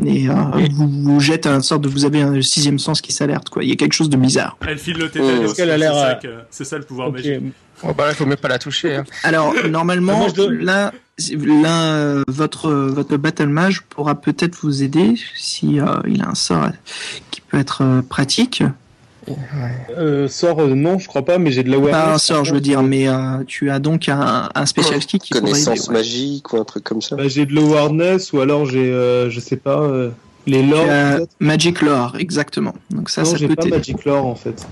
et 0.07 0.29
euh, 0.29 0.35
vous, 0.73 0.89
vous 0.89 1.21
jette 1.21 1.47
un 1.47 1.61
sorte 1.61 1.83
de 1.83 1.89
vous 1.89 2.05
avez 2.05 2.21
un 2.23 2.43
sixième 2.43 2.79
sens 2.79 3.01
qui 3.01 3.13
s'alerte 3.13 3.49
quoi. 3.49 3.63
Il 3.63 3.69
y 3.71 3.73
a 3.73 3.77
quelque 3.77 3.93
chose 3.95 4.11
de 4.11 4.17
bizarre. 4.17 4.57
Elle 4.67 4.79
file 4.79 4.99
le 4.99 5.09
tétanos. 5.11 5.53
A 5.53 5.55
c'est 5.55 5.79
l'air, 5.79 5.95
ça 5.95 6.09
euh, 6.11 6.15
que- 6.15 6.45
C'est 6.51 6.65
ça 6.65 6.79
le 6.79 6.85
pouvoir 6.85 7.13
magique. 7.13 7.41
Oh, 7.85 7.93
bah 7.97 8.05
là, 8.07 8.13
il 8.13 8.17
faut 8.17 8.27
mieux 8.27 8.37
pas 8.37 8.49
la 8.49 8.59
toucher. 8.59 8.97
Hein. 8.97 9.05
Alors 9.25 9.55
normalement, 9.69 10.27
là, 10.61 10.93
là, 11.31 12.23
votre 12.29 12.71
votre 12.71 13.17
battle 13.17 13.49
mage 13.49 13.83
pourra 13.83 14.21
peut-être 14.21 14.57
vous 14.63 14.83
aider 14.83 15.15
si 15.37 15.81
euh, 15.81 15.87
il 16.07 16.23
a 16.23 16.29
un 16.29 16.35
sort 16.35 16.69
qui 17.31 17.41
peut 17.41 17.59
être 17.59 17.83
euh, 17.83 18.03
pratique. 18.03 18.63
Euh, 19.97 20.27
sort, 20.27 20.67
non, 20.67 20.99
je 20.99 21.07
crois 21.07 21.25
pas, 21.25 21.39
mais 21.39 21.53
j'ai 21.53 21.63
de 21.63 21.71
la 21.71 21.79
Pas 21.91 22.15
un 22.15 22.19
sort, 22.19 22.45
je 22.45 22.55
veux 22.55 22.61
dire, 22.61 22.83
mais 22.83 23.09
euh, 23.09 23.45
tu 23.47 23.71
as 23.71 23.79
donc 23.79 24.09
un, 24.09 24.49
un 24.53 24.67
special 24.67 24.99
key 25.01 25.19
qui 25.19 25.31
pourrait 25.33 25.51
aider. 25.51 25.65
Connaissance 25.65 25.89
ouais. 25.89 25.95
magique 25.95 26.53
ou 26.53 26.57
un 26.57 26.65
truc 26.65 26.85
comme 26.85 27.01
ça 27.01 27.15
Bah, 27.17 27.29
j'ai 27.29 27.47
de 27.47 27.55
l'awareness 27.55 28.33
ou 28.33 28.41
alors 28.41 28.67
j'ai, 28.67 28.91
euh, 28.93 29.31
je 29.31 29.39
sais 29.39 29.57
pas, 29.57 29.81
euh, 29.81 30.11
les 30.47 30.63
lore. 30.65 30.87
Euh, 30.89 31.25
Magic 31.39 31.83
Lore, 31.83 32.17
exactement. 32.19 32.75
Donc 32.91 33.11
ça, 33.11 33.23
non, 33.23 33.31
ça 33.31 33.37
j'ai 33.37 33.49
peut 33.49 33.55
pas. 33.55 33.67
Magic 33.67 34.05
Lore 34.05 34.27
en 34.27 34.35
fait. 34.35 34.67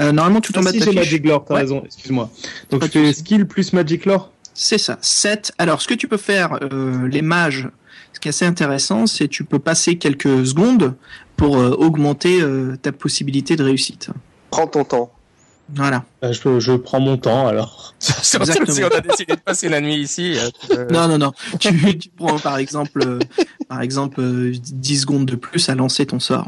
Euh, 0.00 0.12
normalement, 0.12 0.40
tout 0.40 0.56
en 0.56 0.60
Ah, 0.60 0.64
bas 0.64 0.70
si, 0.70 0.78
de 0.78 0.84
ta 0.84 0.90
j'ai 0.90 0.98
fiche, 0.98 1.10
Magic 1.10 1.26
Lore, 1.26 1.44
t'as 1.46 1.54
Ouais. 1.54 1.60
raison, 1.60 1.82
excuse-moi. 1.84 2.30
Donc 2.70 2.80
Pas 2.80 2.86
je 2.86 2.92
fais 2.92 3.12
skill 3.12 3.46
plus 3.46 3.72
Magic 3.72 4.04
Lore 4.06 4.30
c'est 4.54 4.76
ça. 4.78 4.98
7. 5.00 5.52
Alors, 5.56 5.80
ce 5.80 5.88
que 5.88 5.94
tu 5.94 6.08
peux 6.08 6.18
faire, 6.18 6.58
euh, 6.62 7.08
les 7.08 7.22
mages, 7.22 7.68
ce 8.12 8.20
qui 8.20 8.28
est 8.28 8.30
assez 8.30 8.44
intéressant, 8.44 9.06
c'est 9.06 9.26
tu 9.26 9.44
peux 9.44 9.58
passer 9.58 9.96
quelques 9.96 10.46
secondes 10.46 10.94
pour 11.38 11.56
euh, 11.56 11.70
augmenter 11.70 12.42
euh, 12.42 12.76
ta 12.80 12.92
possibilité 12.92 13.56
de 13.56 13.64
réussite. 13.64 14.10
Prends 14.50 14.66
ton 14.66 14.84
temps. 14.84 15.10
Voilà. 15.74 16.04
Bah, 16.20 16.32
je, 16.32 16.60
je 16.60 16.72
prends 16.72 17.00
mon 17.00 17.16
temps 17.16 17.46
alors. 17.48 17.94
Si 18.02 18.36
on 18.36 18.40
a 18.42 19.00
décidé 19.00 19.34
de 19.36 19.40
passer 19.40 19.70
la 19.70 19.80
nuit 19.80 19.96
ici. 19.96 20.36
euh, 20.72 20.86
Non, 20.90 21.08
non, 21.08 21.16
non. 21.16 21.32
tu, 21.58 21.98
tu 21.98 22.10
prends 22.10 22.38
par 22.38 22.58
exemple, 22.58 23.00
euh, 23.06 23.18
par 23.68 23.80
exemple, 23.80 24.20
euh, 24.20 24.52
10 24.54 25.00
secondes 25.00 25.24
de 25.24 25.36
plus 25.36 25.70
à 25.70 25.74
lancer 25.74 26.04
ton 26.04 26.20
sort. 26.20 26.46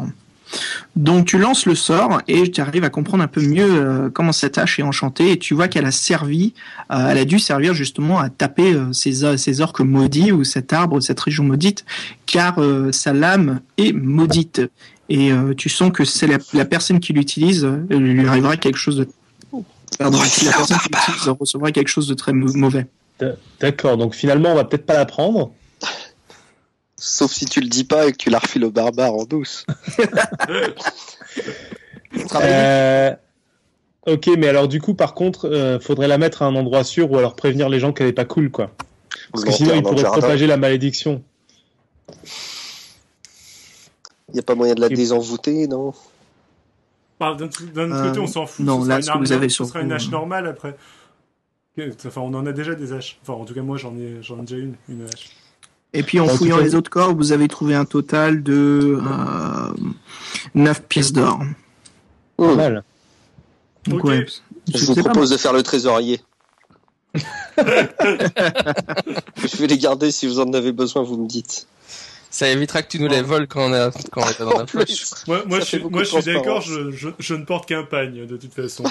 Donc 0.97 1.27
tu 1.27 1.39
lances 1.39 1.67
le 1.67 1.75
sort 1.75 2.21
et 2.29 2.51
tu 2.51 2.61
arrives 2.61 2.85
à 2.85 2.91
comprendre 2.91 3.25
un 3.25 3.29
peu 3.29 3.41
mieux 3.41 3.67
euh, 3.69 4.11
comment 4.11 4.33
cette 4.33 4.59
hache 4.59 4.79
est 4.79 4.83
enchantée 4.83 5.33
et 5.33 5.39
tu 5.39 5.55
vois 5.55 5.67
qu'elle 5.69 5.87
a 5.87 5.91
servi, 5.91 6.55
euh, 6.93 7.09
elle 7.11 7.19
a 7.19 7.25
dû 7.25 7.39
servir 7.39 7.75
justement 7.75 8.19
à 8.21 8.29
taper 8.29 8.75
euh, 8.75 8.93
ces, 8.93 9.25
or- 9.25 9.39
ces 9.39 9.61
orques 9.61 9.81
maudits 9.81 10.31
ou 10.33 10.45
cet 10.45 10.73
arbre, 10.73 11.01
cette 11.01 11.19
région 11.21 11.43
maudite, 11.45 11.85
car 12.27 12.59
euh, 12.61 12.93
sa 12.93 13.13
lame 13.13 13.61
est 13.79 13.93
maudite 13.93 14.61
et 15.09 15.33
euh, 15.33 15.55
tu 15.55 15.69
sens 15.69 15.91
que 15.93 16.05
c'est 16.05 16.27
la, 16.27 16.39
la 16.53 16.65
personne 16.65 17.01
qui 17.01 17.13
l'utilise, 17.13 17.65
euh, 17.65 17.85
lui 17.91 18.27
arrivera 18.27 18.57
quelque 18.57 18.79
chose 18.79 18.97
de 18.97 19.09
Pardon, 19.99 20.19
si 20.25 20.45
la 20.45 20.53
personne 20.53 20.79
qui 20.79 20.89
l'utilise 20.93 21.29
recevra 21.41 21.73
quelque 21.73 21.89
chose 21.89 22.09
de 22.09 22.15
très 22.15 22.33
mau- 22.33 22.53
mauvais. 22.55 22.87
D'accord, 23.61 23.97
donc 23.97 24.15
finalement 24.15 24.51
on 24.53 24.55
va 24.57 24.65
peut-être 24.65 24.87
pas 24.87 24.95
la 24.95 25.05
prendre. 25.07 25.53
Sauf 27.07 27.33
si 27.33 27.45
tu 27.45 27.61
le 27.61 27.69
dis 27.69 27.85
pas 27.85 28.07
et 28.07 28.13
que 28.13 28.17
tu 28.17 28.31
la 28.31 28.39
refiles 28.39 28.65
au 28.65 28.71
barbare 28.71 29.15
en 29.15 29.25
douce. 29.25 29.67
Euh, 32.37 33.13
ok, 34.07 34.31
mais 34.39 34.47
alors 34.47 34.69
du 34.69 34.81
coup 34.81 34.95
par 34.95 35.15
contre, 35.15 35.49
euh, 35.49 35.81
faudrait 35.81 36.07
la 36.07 36.17
mettre 36.17 36.43
à 36.43 36.47
un 36.47 36.55
endroit 36.55 36.85
sûr 36.85 37.11
ou 37.11 37.19
alors 37.19 37.35
prévenir 37.35 37.69
les 37.69 37.81
gens 37.81 37.93
qu'elle 37.93 38.07
est 38.07 38.13
pas 38.13 38.25
cool 38.25 38.51
quoi. 38.53 38.71
Parce 39.33 39.45
que 39.45 39.51
sinon 39.51 39.75
ils 39.75 39.83
pourraient 39.83 40.05
propager 40.05 40.47
la 40.47 40.57
malédiction. 40.57 41.23
Il 44.31 44.37
y 44.37 44.39
a 44.39 44.43
pas 44.43 44.55
moyen 44.55 44.75
de 44.75 44.81
la 44.81 44.87
Et- 44.87 44.95
désenvoûter, 44.95 45.67
non? 45.67 45.93
Bah, 47.19 47.35
D'un 47.37 47.47
autre 47.47 47.63
Euh, 47.77 48.09
côté, 48.09 48.21
on 48.21 48.27
s'en 48.29 48.47
fout. 48.47 48.65
non, 48.65 48.83
ce 48.85 48.89
là, 48.89 48.95
sera 48.95 48.97
une 48.97 49.03
ce 49.03 49.11
que 49.11 49.19
vous 49.19 49.33
avez 49.33 49.39
normale, 49.41 49.51
sur 49.51 49.65
ce 49.67 49.73
sera 49.73 49.81
une 49.83 49.93
hache 49.93 50.07
euh. 50.07 50.11
normale 50.13 50.47
après. 50.47 50.77
Enfin, 52.07 52.21
on 52.21 52.35
en 52.35 52.47
a 52.47 52.53
déjà 52.53 52.75
des 52.77 52.93
haches. 52.93 53.19
Enfin, 53.23 53.33
en 53.35 53.45
tout 53.45 53.55
cas, 53.55 53.63
moi, 53.63 53.77
j'en 53.77 53.97
ai, 53.97 54.19
j'en 54.23 54.39
ai 54.39 54.43
déjà 54.43 54.57
une, 54.57 54.75
une 54.89 55.03
hache. 55.03 55.31
Et 55.95 56.03
puis 56.03 56.21
en 56.21 56.25
En 56.25 56.29
tout 56.29 56.37
fouillant 56.39 56.59
les 56.59 56.75
autres 56.75 56.91
corps, 56.91 57.15
vous 57.15 57.31
avez 57.33 57.49
trouvé 57.49 57.75
un 57.75 57.85
total 57.85 58.43
de 58.43 58.99
euh, 59.01 59.73
9 60.55 60.83
pièces 60.83 61.13
d'or. 61.13 61.41
Pas 62.37 62.55
mal. 62.55 62.83
Donc 63.87 64.05
Ok. 64.05 64.11
ouais, 64.11 64.27
Je 64.75 64.85
vous 64.87 64.95
pas, 64.97 65.05
propose 65.05 65.31
de 65.31 65.37
faire 65.37 65.53
le 65.53 65.63
trésorier. 65.63 66.21
je 67.15 67.63
vais 69.57 69.69
les 69.69 69.79
garder 69.79 70.11
si 70.11 70.27
vous 70.27 70.41
en 70.41 70.53
avez 70.53 70.73
besoin, 70.73 71.05
vous 71.05 71.17
me 71.17 71.29
dites. 71.29 71.69
Ça 72.29 72.49
évitera 72.49 72.83
que 72.83 72.89
tu 72.89 72.99
nous 72.99 73.07
les 73.07 73.23
voles 73.23 73.47
quand 73.47 73.71
on 73.71 73.73
est, 73.73 74.09
quand 74.11 74.23
on 74.23 74.29
est 74.29 74.41
dans 74.41 74.59
la 74.59 74.67
poche. 74.67 75.05
Moi, 75.29 75.45
moi, 75.47 75.61
je 75.61 75.65
suis, 75.65 75.79
beaucoup 75.79 75.93
moi, 75.93 76.03
de 76.03 76.09
je 76.09 76.21
suis 76.21 76.35
d'accord, 76.35 76.61
je, 76.61 76.91
je 77.17 77.35
ne 77.35 77.45
porte 77.45 77.69
qu'un 77.69 77.85
pagne, 77.85 78.27
de 78.27 78.37
toute 78.37 78.53
façon. 78.53 78.83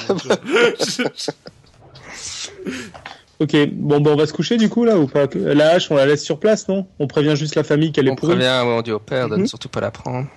Ok, 3.40 3.56
bon, 3.74 4.00
bah, 4.00 4.12
on 4.14 4.16
va 4.16 4.26
se 4.28 4.34
coucher 4.34 4.58
du 4.58 4.70
coup 4.70 4.86
là 4.86 4.98
ou 5.00 5.08
pas? 5.08 5.26
La 5.36 5.72
hache, 5.72 5.90
on 5.92 5.96
la 5.96 6.06
laisse 6.06 6.24
sur 6.24 6.40
place, 6.40 6.68
non? 6.68 6.86
On 7.00 7.08
prévient 7.08 7.36
juste 7.36 7.56
la 7.56 7.64
famille 7.64 7.92
qu'elle 7.92 8.08
On 8.10 8.14
est 8.14 8.16
pourrie. 8.16 8.36
prévient, 8.36 8.62
ouais, 8.66 8.74
on 8.78 8.82
dit 8.82 8.92
au 8.92 9.00
père 9.00 9.28
de 9.28 9.36
ne 9.36 9.42
Mhm. 9.42 9.48
surtout 9.48 9.70
pas 9.70 9.82
la 9.82 9.92
prendre. 9.92 10.28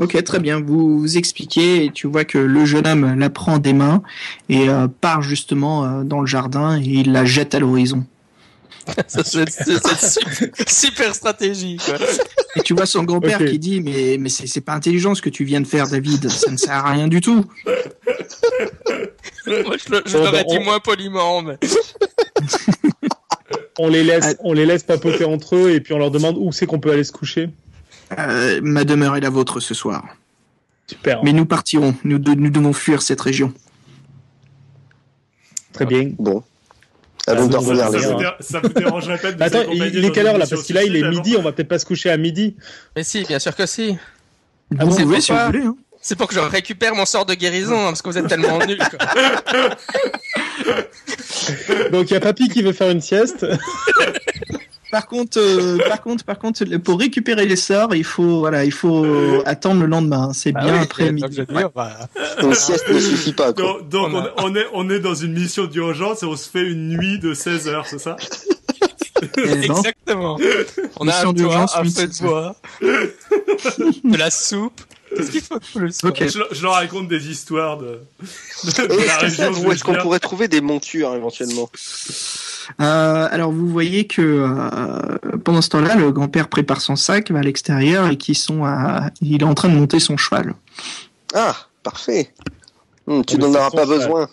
Ok, 0.00 0.22
très 0.24 0.38
bien. 0.38 0.60
Vous, 0.60 1.00
vous 1.00 1.16
expliquez 1.18 1.84
et 1.86 1.90
tu 1.90 2.06
vois 2.06 2.24
que 2.24 2.38
le 2.38 2.64
jeune 2.64 2.86
homme 2.86 3.18
la 3.18 3.30
prend 3.30 3.58
des 3.58 3.72
mains 3.72 4.02
et 4.48 4.68
euh, 4.68 4.86
part 4.88 5.22
justement 5.22 5.84
euh, 5.84 6.04
dans 6.04 6.20
le 6.20 6.26
jardin 6.26 6.78
et 6.80 6.84
il 6.84 7.12
la 7.12 7.24
jette 7.24 7.54
à 7.54 7.58
l'horizon. 7.60 8.04
C'est 9.06 10.68
super, 10.68 11.14
stratégie, 11.14 11.76
quoi. 11.76 11.94
Et 12.56 12.62
tu 12.62 12.74
vois 12.74 12.86
son 12.86 13.02
grand-père 13.04 13.38
qui 13.38 13.58
dit 13.58 13.80
mais 13.80 14.16
mais 14.18 14.28
c'est 14.28 14.60
pas 14.60 14.72
intelligent 14.74 15.14
ce 15.14 15.22
que 15.22 15.30
tu 15.30 15.44
viens 15.44 15.60
de 15.60 15.66
faire 15.66 15.88
David, 15.88 16.28
ça 16.30 16.50
ne 16.50 16.56
sert 16.56 16.74
à 16.86 16.92
rien 16.92 17.08
du 17.08 17.20
tout. 17.20 17.44
Moi, 19.46 19.76
je 19.76 19.90
Bon, 19.90 20.00
l'aurais 20.18 20.32
bah, 20.32 20.44
dit 20.44 20.56
on- 20.58 20.64
moins 20.64 20.80
poliment, 20.80 21.42
mais. 21.42 21.58
On 23.80 23.88
les 23.88 24.02
laisse, 24.02 24.36
on 24.40 24.52
les 24.54 24.66
laisse 24.66 24.82
papoter 24.82 25.24
entre 25.24 25.54
eux 25.54 25.70
et 25.70 25.80
puis 25.80 25.94
on 25.94 25.98
leur 25.98 26.10
demande 26.10 26.36
où 26.36 26.50
c'est 26.50 26.66
qu'on 26.66 26.80
peut 26.80 26.90
aller 26.90 27.04
se 27.04 27.12
coucher. 27.12 27.48
Euh, 28.18 28.58
ma 28.60 28.82
demeure 28.82 29.14
est 29.14 29.20
la 29.20 29.30
vôtre 29.30 29.60
ce 29.60 29.72
soir. 29.72 30.04
Super. 30.88 31.22
Mais 31.22 31.32
nous 31.32 31.46
partirons. 31.46 31.94
Nous, 32.02 32.18
de- 32.18 32.34
nous 32.34 32.50
devons 32.50 32.72
fuir 32.72 33.02
cette 33.02 33.20
région. 33.20 33.54
Très 35.72 35.86
bien. 35.86 36.10
Bon. 36.18 36.42
Ah, 37.28 37.34
les 37.34 37.52
Ça 37.52 37.58
vous, 37.58 38.22
ça 38.40 38.60
dérangerait 38.74 39.18
pas 39.18 39.32
de 39.32 39.42
Attends, 39.42 39.70
il, 39.72 40.04
est 40.04 40.10
quelle 40.10 40.26
heure 40.26 40.38
là 40.38 40.46
Parce 40.48 40.66
que 40.66 40.72
là, 40.72 40.82
il 40.84 40.96
est 40.96 41.08
midi, 41.08 41.32
avant 41.32 41.40
on 41.40 41.44
va 41.44 41.52
peut-être 41.52 41.68
pas 41.68 41.78
se 41.78 41.86
coucher 41.86 42.10
à 42.10 42.16
midi. 42.16 42.56
Mais 42.96 43.04
si, 43.04 43.24
bien 43.24 43.38
sûr 43.38 43.54
que 43.54 43.66
si. 43.66 43.92
Vous 44.70 44.76
Ah 44.78 44.84
pouvez 44.84 45.20
si 45.20 45.32
vous 45.32 45.38
voulez. 45.46 45.62
hein. 45.64 45.76
C'est 46.00 46.16
pour 46.16 46.28
que 46.28 46.34
je 46.34 46.40
récupère 46.40 46.94
mon 46.94 47.04
sort 47.04 47.26
de 47.26 47.34
guérison, 47.34 47.78
hein, 47.80 47.88
parce 47.88 48.02
que 48.02 48.08
vous 48.08 48.18
êtes 48.18 48.28
tellement 48.28 48.58
nuls. 48.64 48.78
quoi. 48.78 48.98
Donc 51.92 52.10
il 52.10 52.14
y 52.14 52.16
a 52.16 52.20
Papy 52.20 52.48
qui 52.48 52.62
veut 52.62 52.72
faire 52.72 52.90
une 52.90 53.00
sieste. 53.00 53.44
Par 54.90 55.06
contre, 55.06 55.38
euh, 55.38 55.78
par 55.88 56.00
contre, 56.00 56.24
par 56.24 56.38
contre, 56.38 56.64
pour 56.78 56.98
récupérer 56.98 57.44
les 57.46 57.56
sorts, 57.56 57.94
il 57.94 58.04
faut, 58.04 58.38
voilà, 58.38 58.64
il 58.64 58.72
faut 58.72 59.04
attendre 59.44 59.80
le 59.82 59.86
lendemain. 59.86 60.32
C'est 60.32 60.52
Ah 60.54 60.64
bien 60.64 60.74
oui, 60.74 60.80
après 60.82 61.04
donc 61.10 61.12
midi. 61.30 61.42
dire, 61.46 61.70
bah, 61.74 61.92
Une 62.42 62.54
sieste 62.54 62.88
ne 62.88 62.98
suffit 62.98 63.32
pas, 63.34 63.52
quoi. 63.52 63.80
Donc, 63.82 63.88
donc 63.90 64.08
On 64.38 64.54
a- 64.54 64.58
est, 64.60 64.66
on 64.72 64.88
est 64.90 65.00
dans 65.00 65.14
une 65.14 65.34
mission 65.34 65.66
d'urgence 65.66 66.22
et 66.22 66.26
on 66.26 66.36
se 66.36 66.48
fait 66.48 66.62
une 66.66 66.88
nuit 66.96 67.18
de 67.18 67.34
16 67.34 67.68
heures, 67.68 67.86
c'est 67.86 67.98
ça? 68.00 68.16
Exactement. 69.36 70.38
On 71.00 71.06
a 71.08 71.12
Mission 71.12 71.20
un 71.20 71.22
toit, 71.22 71.32
d'urgence, 71.34 71.76
un 71.76 71.84
feu 71.84 72.06
de 72.06 72.22
bois, 72.26 72.56
de 72.80 74.16
la 74.16 74.30
soupe. 74.30 74.80
Qu'est-ce 75.14 75.30
qu'il 75.30 75.40
faut 75.40 75.58
je, 75.74 76.38
leur- 76.38 76.48
je 76.54 76.62
leur 76.62 76.72
raconte 76.74 77.08
des 77.08 77.28
histoires 77.30 77.78
de, 77.78 77.98
la 78.64 78.68
est-ce 78.68 78.82
que 78.82 79.20
région 79.24 79.36
ça, 79.36 79.50
d'où 79.60 79.66
où 79.66 79.72
est-ce 79.72 79.78
je 79.80 79.84
qu'on 79.84 79.94
pourrait 79.94 80.20
trouver 80.20 80.48
des 80.48 80.60
montures 80.60 81.14
éventuellement? 81.14 81.70
Alors 82.78 83.52
vous 83.52 83.68
voyez 83.68 84.06
que 84.06 84.22
euh, 84.22 85.38
pendant 85.44 85.62
ce 85.62 85.68
temps-là, 85.70 85.94
le 85.96 86.12
grand-père 86.12 86.48
prépare 86.48 86.80
son 86.80 86.96
sac, 86.96 87.30
va 87.30 87.40
à 87.40 87.42
l'extérieur 87.42 88.08
et 88.08 88.16
qui 88.16 88.34
sont 88.34 88.64
à... 88.64 89.10
il 89.20 89.42
est 89.42 89.44
en 89.44 89.54
train 89.54 89.68
de 89.68 89.74
monter 89.74 90.00
son 90.00 90.16
cheval. 90.16 90.54
Ah, 91.34 91.56
parfait. 91.82 92.32
Hum, 93.06 93.24
tu 93.24 93.38
n'en 93.38 93.54
auras 93.54 93.70
pas 93.70 93.84
cheval. 93.84 93.98
besoin. 93.98 94.28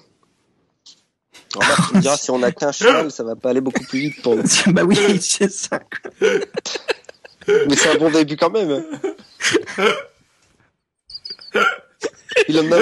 Remarque, 1.56 1.90
tu 1.90 1.96
me 1.96 2.02
diras, 2.02 2.18
si 2.18 2.32
on 2.32 2.44
a 2.44 2.52
qu'un 2.52 2.72
cheval, 2.72 3.12
ça 3.16 3.24
va 3.24 3.36
pas 3.36 3.52
aller 3.52 3.62
beaucoup 3.62 3.84
plus 3.84 4.00
vite 4.00 4.22
pour 4.22 4.36
nous. 4.36 4.44
bah 4.68 4.84
oui, 4.84 4.98
c'est 5.22 5.52
ça. 5.52 5.80
Mais 6.22 7.76
c'est 7.76 7.92
un 7.92 7.98
bon 7.98 8.12
début 8.12 8.36
quand 8.36 8.50
même. 8.50 8.84
Il 12.48 12.60
en 12.60 12.72
a 12.72 12.78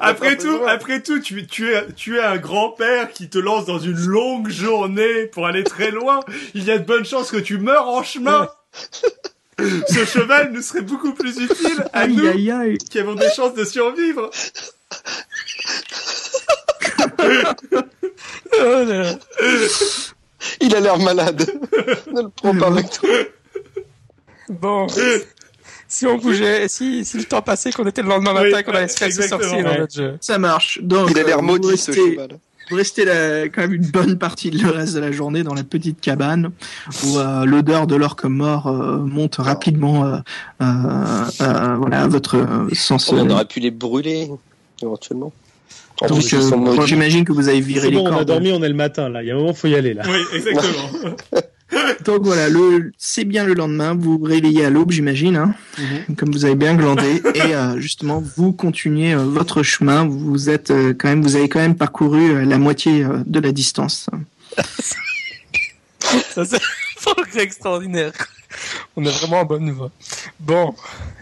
Après 0.00 0.36
tout, 0.36 0.60
après 0.66 1.00
tout, 1.02 1.20
tu, 1.20 1.46
tu 1.46 1.72
es, 1.72 1.86
tu 1.94 2.16
es 2.18 2.20
un 2.22 2.36
grand-père 2.36 3.12
qui 3.12 3.28
te 3.28 3.38
lance 3.38 3.64
dans 3.66 3.78
une 3.78 3.96
longue 3.98 4.48
journée 4.48 5.26
pour 5.26 5.46
aller 5.46 5.64
très 5.64 5.90
loin. 5.90 6.20
Il 6.54 6.64
y 6.64 6.70
a 6.70 6.78
de 6.78 6.84
bonnes 6.84 7.04
chances 7.04 7.30
que 7.30 7.36
tu 7.36 7.58
meurs 7.58 7.88
en 7.88 8.02
chemin. 8.02 8.48
Ce 9.58 10.04
cheval 10.04 10.52
nous 10.52 10.60
serait 10.60 10.82
beaucoup 10.82 11.14
plus 11.14 11.38
utile 11.38 11.84
à 11.94 12.00
Aïe 12.00 12.14
nous 12.16 12.26
aïe 12.26 12.50
aïe. 12.50 12.78
qui 12.78 12.98
avons 12.98 13.14
des 13.14 13.30
chances 13.30 13.54
de 13.54 13.64
survivre. 13.64 14.30
Oh 18.58 18.82
là. 18.84 19.14
Il 20.60 20.74
a 20.76 20.80
l'air 20.80 20.98
malade. 20.98 21.46
ne 22.12 22.22
le 22.22 22.28
prends 22.28 22.56
pas 22.56 22.66
avec 22.66 22.90
toi. 22.90 23.08
Bon. 24.48 24.86
Si 25.88 26.06
on 26.06 26.18
bougeait, 26.18 26.68
si, 26.68 27.04
si 27.04 27.16
le 27.18 27.24
temps 27.24 27.42
passait, 27.42 27.70
qu'on 27.72 27.86
était 27.86 28.02
le 28.02 28.08
lendemain 28.08 28.32
Oui, 28.34 28.50
matin, 28.50 28.62
qu'on 28.62 28.72
allait 28.76 28.88
se 28.88 28.96
faire 28.98 29.12
sorcier 29.12 29.62
dans 29.62 29.78
notre 29.78 29.94
jeu. 29.94 30.16
Ça 30.20 30.38
marche. 30.38 30.80
Donc 30.82 31.10
Il 31.10 31.18
a 31.18 31.22
euh, 31.22 31.26
l'air 31.26 31.36
vous 31.38 31.44
maudit 31.44 31.76
ce 31.76 31.90
restez- 31.92 32.10
cheval. 32.12 32.28
Vous 32.68 32.76
restez 32.76 33.04
là, 33.04 33.44
quand 33.44 33.60
même 33.60 33.74
une 33.74 33.86
bonne 33.86 34.18
partie 34.18 34.50
de 34.50 34.58
le 34.60 34.68
reste 34.70 34.94
de 34.94 34.98
la 34.98 35.12
journée 35.12 35.44
dans 35.44 35.54
la 35.54 35.62
petite 35.62 36.00
cabane 36.00 36.50
où 37.06 37.16
euh, 37.18 37.44
l'odeur 37.44 37.86
de 37.86 37.94
l'orque 37.94 38.24
mort 38.24 38.66
euh, 38.66 38.96
monte 38.98 39.36
rapidement 39.36 40.04
euh, 40.04 40.16
euh, 40.60 40.64
euh, 41.42 41.76
voilà, 41.76 42.02
à 42.02 42.06
votre 42.08 42.36
euh, 42.38 42.68
sens. 42.74 43.08
Oh, 43.12 43.18
on 43.20 43.30
euh, 43.30 43.32
aurait 43.34 43.44
pu 43.44 43.60
les 43.60 43.70
brûler, 43.70 44.28
éventuellement. 44.82 45.32
Donc, 46.08 46.24
euh, 46.34 46.50
bon, 46.50 46.84
j'imagine 46.84 47.24
que 47.24 47.32
vous 47.32 47.48
avez 47.48 47.60
viré 47.60 47.82
C'est 47.82 47.90
les 47.90 47.96
bon, 47.96 48.02
on 48.02 48.08
a 48.08 48.14
cordes. 48.16 48.26
dormi, 48.26 48.50
on 48.52 48.62
est 48.64 48.68
le 48.68 48.74
matin 48.74 49.08
là. 49.08 49.22
Il 49.22 49.28
y 49.28 49.30
a 49.30 49.34
un 49.34 49.38
moment, 49.38 49.54
faut 49.54 49.68
y 49.68 49.76
aller 49.76 49.94
là. 49.94 50.02
Oui, 50.04 50.18
exactement. 50.36 51.14
Donc 52.04 52.22
voilà, 52.22 52.48
le, 52.48 52.92
c'est 52.96 53.24
bien 53.24 53.44
le 53.44 53.54
lendemain. 53.54 53.94
Vous 53.94 54.18
vous 54.18 54.24
réveillez 54.24 54.64
à 54.64 54.70
l'aube, 54.70 54.92
j'imagine, 54.92 55.36
hein, 55.36 55.54
comme 56.16 56.30
vous 56.30 56.44
avez 56.44 56.54
bien 56.54 56.74
glandé, 56.74 57.20
et 57.34 57.54
euh, 57.54 57.80
justement 57.80 58.22
vous 58.36 58.52
continuez 58.52 59.14
euh, 59.14 59.24
votre 59.24 59.62
chemin. 59.62 60.06
Vous 60.06 60.48
êtes 60.48 60.70
euh, 60.70 60.94
quand 60.96 61.08
même, 61.08 61.22
vous 61.22 61.34
avez 61.36 61.48
quand 61.48 61.58
même 61.58 61.74
parcouru 61.74 62.30
euh, 62.30 62.44
la 62.44 62.58
moitié 62.58 63.02
euh, 63.04 63.18
de 63.26 63.40
la 63.40 63.50
distance. 63.52 64.08
Ça, 66.34 66.44
c'est 66.44 66.56
un 67.06 67.12
progrès 67.12 67.42
extraordinaire. 67.42 68.12
On 68.96 69.04
est 69.04 69.10
vraiment 69.10 69.40
en 69.40 69.44
bonne 69.44 69.70
voie. 69.72 69.90
Bon. 70.38 70.74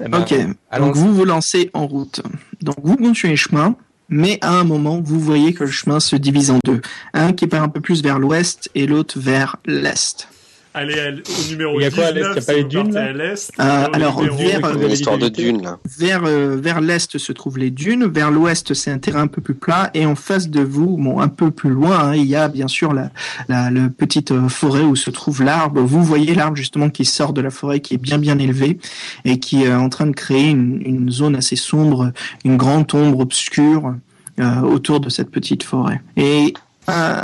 Eh 0.04 0.08
ben, 0.08 0.20
Ok, 0.20 0.34
donc 0.78 0.94
vous 0.94 1.14
vous 1.14 1.24
lancez 1.24 1.70
en 1.72 1.86
route. 1.86 2.20
Donc 2.60 2.76
vous 2.82 2.96
continuez 2.96 3.32
le 3.32 3.38
chemin, 3.38 3.76
mais 4.08 4.38
à 4.42 4.52
un 4.52 4.64
moment, 4.64 5.00
vous 5.00 5.18
voyez 5.18 5.54
que 5.54 5.64
le 5.64 5.70
chemin 5.70 6.00
se 6.00 6.16
divise 6.16 6.50
en 6.50 6.58
deux. 6.64 6.82
Un 7.14 7.32
qui 7.32 7.46
part 7.46 7.62
un 7.62 7.68
peu 7.70 7.80
plus 7.80 8.02
vers 8.02 8.18
l'ouest 8.18 8.70
et 8.74 8.86
l'autre 8.86 9.18
vers 9.18 9.56
l'est. 9.64 10.28
À 10.76 10.82
l- 10.82 11.22
au 11.28 11.50
numéro 11.50 11.78
Il 11.78 11.84
y 11.84 11.86
a 11.86 11.90
quoi 11.92 12.06
à 12.06 12.12
19, 12.12 12.34
l'est? 12.34 12.34
Il 12.34 12.34
y 12.34 12.38
a 12.38 12.42
pas 12.42 12.52
les 12.54 12.64
dunes, 12.64 12.82
partez 12.92 12.94
là? 12.94 13.04
à 13.04 13.12
l'est. 13.12 13.52
Euh, 13.60 13.86
alors, 13.92 14.20
numéro- 14.22 14.36
vers- 14.76 14.90
histoire 14.90 15.18
de 15.18 15.28
dunes, 15.28 15.62
là. 15.62 15.78
Vers, 15.98 16.22
euh, 16.24 16.56
vers 16.60 16.80
l'est 16.80 17.16
se 17.16 17.32
trouvent 17.32 17.58
les 17.58 17.70
dunes, 17.70 18.06
vers 18.06 18.32
l'ouest 18.32 18.74
c'est 18.74 18.90
un 18.90 18.98
terrain 18.98 19.20
un 19.22 19.26
peu 19.28 19.40
plus 19.40 19.54
plat, 19.54 19.90
et 19.94 20.04
en 20.04 20.16
face 20.16 20.48
de 20.50 20.60
vous, 20.62 20.96
bon 20.96 21.20
un 21.20 21.28
peu 21.28 21.52
plus 21.52 21.70
loin, 21.70 21.98
hein, 22.08 22.14
il 22.16 22.24
y 22.26 22.34
a 22.34 22.48
bien 22.48 22.66
sûr 22.66 22.92
la, 22.92 23.10
la, 23.48 23.70
la 23.70 23.88
petite 23.88 24.32
euh, 24.32 24.48
forêt 24.48 24.82
où 24.82 24.96
se 24.96 25.10
trouve 25.10 25.42
l'arbre. 25.44 25.80
Vous 25.80 26.02
voyez 26.02 26.34
l'arbre 26.34 26.56
justement 26.56 26.90
qui 26.90 27.04
sort 27.04 27.32
de 27.32 27.40
la 27.40 27.50
forêt, 27.50 27.78
qui 27.78 27.94
est 27.94 27.98
bien 27.98 28.18
bien 28.18 28.38
élevé, 28.40 28.78
et 29.24 29.38
qui 29.38 29.62
est 29.62 29.72
en 29.72 29.88
train 29.88 30.06
de 30.06 30.12
créer 30.16 30.50
une, 30.50 30.82
une 30.84 31.10
zone 31.10 31.36
assez 31.36 31.56
sombre, 31.56 32.10
une 32.44 32.56
grande 32.56 32.92
ombre 32.94 33.20
obscure 33.20 33.94
euh, 34.40 34.60
autour 34.62 34.98
de 34.98 35.08
cette 35.08 35.30
petite 35.30 35.62
forêt. 35.62 36.00
Et 36.16 36.52
euh, 36.88 37.22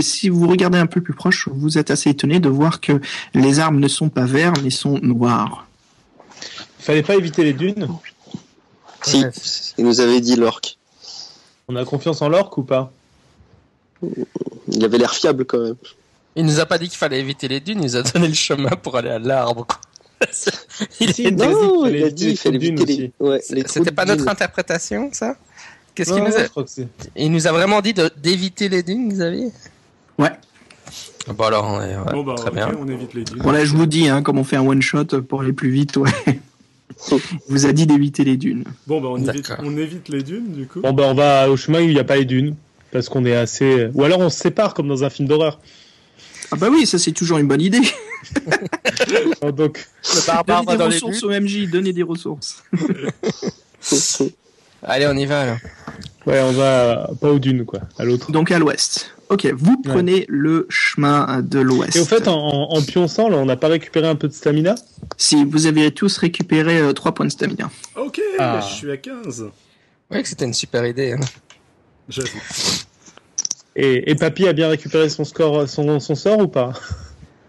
si 0.00 0.28
vous 0.28 0.48
regardez 0.48 0.78
un 0.78 0.86
peu 0.86 1.00
plus 1.00 1.14
proche, 1.14 1.48
vous 1.52 1.78
êtes 1.78 1.90
assez 1.90 2.10
étonné 2.10 2.40
de 2.40 2.48
voir 2.48 2.80
que 2.80 3.00
les 3.34 3.60
arbres 3.60 3.78
ne 3.78 3.88
sont 3.88 4.08
pas 4.08 4.24
verts, 4.24 4.54
mais 4.62 4.70
sont 4.70 4.98
noirs. 5.02 5.66
Fallait 6.78 7.02
pas 7.02 7.14
éviter 7.14 7.44
les 7.44 7.52
dunes. 7.52 7.88
Si, 9.02 9.24
il 9.78 9.84
nous 9.84 10.00
avait 10.00 10.20
dit 10.20 10.36
l'orque. 10.36 10.78
On 11.68 11.76
a 11.76 11.84
confiance 11.84 12.22
en 12.22 12.28
l'orque 12.28 12.56
ou 12.58 12.62
pas? 12.62 12.92
Il 14.68 14.84
avait 14.84 14.98
l'air 14.98 15.14
fiable 15.14 15.44
quand 15.44 15.60
même. 15.60 15.76
Il 16.34 16.46
nous 16.46 16.60
a 16.60 16.66
pas 16.66 16.78
dit 16.78 16.88
qu'il 16.88 16.98
fallait 16.98 17.20
éviter 17.20 17.46
les 17.46 17.60
dunes, 17.60 17.80
il 17.80 17.86
nous 17.86 17.96
a 17.96 18.02
donné 18.02 18.28
le 18.28 18.34
chemin 18.34 18.70
pour 18.70 18.96
aller 18.96 19.10
à 19.10 19.18
l'arbre. 19.18 19.66
il 21.00 21.12
Si, 21.12 21.30
non, 21.32 21.86
il 21.86 22.04
a 22.04 22.10
dit 22.10 22.26
les 22.26 22.30
il 22.32 22.36
fallait 22.36 22.56
éviter 22.56 22.84
dunes 22.84 23.12
les, 23.20 23.26
ouais, 23.26 23.40
trous 23.40 23.62
C'était 23.66 23.92
pas 23.92 24.04
notre 24.04 24.22
dunes. 24.22 24.28
interprétation, 24.30 25.10
ça? 25.12 25.36
Qu'est-ce 25.94 26.12
qu'il 26.14 26.22
nous 26.22 26.36
a... 26.36 26.64
Il 27.16 27.32
nous 27.32 27.46
a 27.46 27.52
vraiment 27.52 27.80
dit 27.80 27.94
d'éviter 28.22 28.68
les 28.68 28.82
dunes, 28.82 29.08
Xavier 29.10 29.50
Ouais. 30.18 30.30
Bon 31.28 31.44
alors, 31.44 31.64
on 31.66 31.80
est- 31.82 31.96
ouais, 31.96 32.12
Bon 32.12 32.22
bah 32.24 32.34
très 32.36 32.50
bien. 32.50 32.72
on 32.78 32.88
évite 32.88 33.14
les 33.14 33.24
dunes. 33.24 33.40
Voilà, 33.42 33.64
je 33.64 33.74
vous 33.74 33.86
dis, 33.86 34.08
hein, 34.08 34.22
comme 34.22 34.38
on 34.38 34.44
fait 34.44 34.56
un 34.56 34.66
one 34.66 34.82
shot 34.82 35.04
pour 35.28 35.42
aller 35.42 35.52
plus 35.52 35.70
vite, 35.70 35.96
ouais. 35.96 36.10
Il 37.10 37.18
vous 37.48 37.66
a 37.66 37.72
dit 37.72 37.86
d'éviter 37.86 38.24
les 38.24 38.36
dunes. 38.36 38.64
Bon 38.86 39.00
bah 39.00 39.08
on 39.10 39.16
évite, 39.18 39.52
on 39.60 39.76
évite 39.76 40.08
les 40.08 40.22
dunes 40.22 40.52
du 40.52 40.66
coup. 40.66 40.80
Bon, 40.80 40.92
ben, 40.92 41.04
on 41.04 41.14
va 41.14 41.48
au 41.50 41.56
chemin 41.56 41.78
où 41.80 41.82
il 41.84 41.94
n'y 41.94 41.98
a 42.00 42.04
pas 42.04 42.16
les 42.16 42.24
dunes. 42.24 42.56
Parce 42.90 43.08
qu'on 43.08 43.24
est 43.24 43.34
assez. 43.34 43.88
Ou 43.94 44.04
alors 44.04 44.18
on 44.20 44.28
se 44.28 44.38
sépare 44.38 44.74
comme 44.74 44.88
dans 44.88 45.02
un 45.04 45.10
film 45.10 45.26
d'horreur. 45.28 45.58
Ah 46.50 46.56
bah 46.56 46.68
oui, 46.70 46.84
ça 46.86 46.98
c'est 46.98 47.12
toujours 47.12 47.38
une 47.38 47.48
bonne 47.48 47.62
idée. 47.62 47.80
Donc, 49.56 49.86
Le 50.14 50.26
barbare 50.26 50.64
Donnez 50.64 50.76
des 50.76 50.84
ressources 50.84 51.22
au 51.22 51.30
MJ, 51.30 51.68
donnez 51.70 51.92
des 51.94 52.02
ressources. 52.02 52.62
Allez, 54.82 55.06
on 55.06 55.16
y 55.16 55.26
va 55.26 55.40
alors. 55.42 55.58
ouais, 56.26 56.40
on 56.40 56.52
va 56.52 57.10
pas 57.20 57.30
aux 57.30 57.38
dunes, 57.38 57.64
quoi, 57.64 57.80
à 57.98 58.04
l'autre. 58.04 58.32
Donc 58.32 58.50
à 58.50 58.58
l'ouest. 58.58 59.14
Ok, 59.28 59.46
vous 59.56 59.80
prenez 59.82 60.26
le 60.28 60.66
chemin 60.68 61.40
de 61.40 61.58
l'ouest. 61.60 61.96
Et 61.96 62.00
au 62.00 62.04
fait, 62.04 62.28
en, 62.28 62.34
en, 62.34 62.76
en 62.76 62.82
pionçant, 62.82 63.28
là, 63.30 63.38
on 63.38 63.46
n'a 63.46 63.56
pas 63.56 63.68
récupéré 63.68 64.06
un 64.06 64.14
peu 64.16 64.28
de 64.28 64.32
stamina? 64.34 64.74
Si 65.16 65.44
vous 65.44 65.66
avez 65.66 65.90
tous 65.92 66.16
récupéré 66.18 66.80
3 66.94 67.14
points 67.14 67.26
de 67.26 67.30
stamina. 67.30 67.70
Ok, 67.96 68.20
Ah. 68.38 68.60
je 68.68 68.74
suis 68.74 68.90
à 68.90 68.96
15. 68.98 69.46
Ouais, 70.10 70.22
que 70.22 70.28
c'était 70.28 70.44
une 70.44 70.52
super 70.52 70.84
idée. 70.86 71.12
hein. 71.12 71.20
J'avoue. 72.10 72.28
et, 73.76 74.10
et 74.10 74.14
Papy 74.16 74.46
a 74.48 74.52
bien 74.52 74.68
récupéré 74.68 75.08
son 75.08 75.24
score, 75.24 75.66
son, 75.68 75.98
son 76.00 76.14
sort 76.14 76.38
ou 76.40 76.48
pas? 76.48 76.72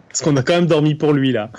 Parce 0.07 0.21
qu'on 0.21 0.37
a 0.37 0.43
quand 0.43 0.53
même 0.53 0.67
dormi 0.67 0.95
pour 0.95 1.11
lui, 1.11 1.31
là. 1.33 1.49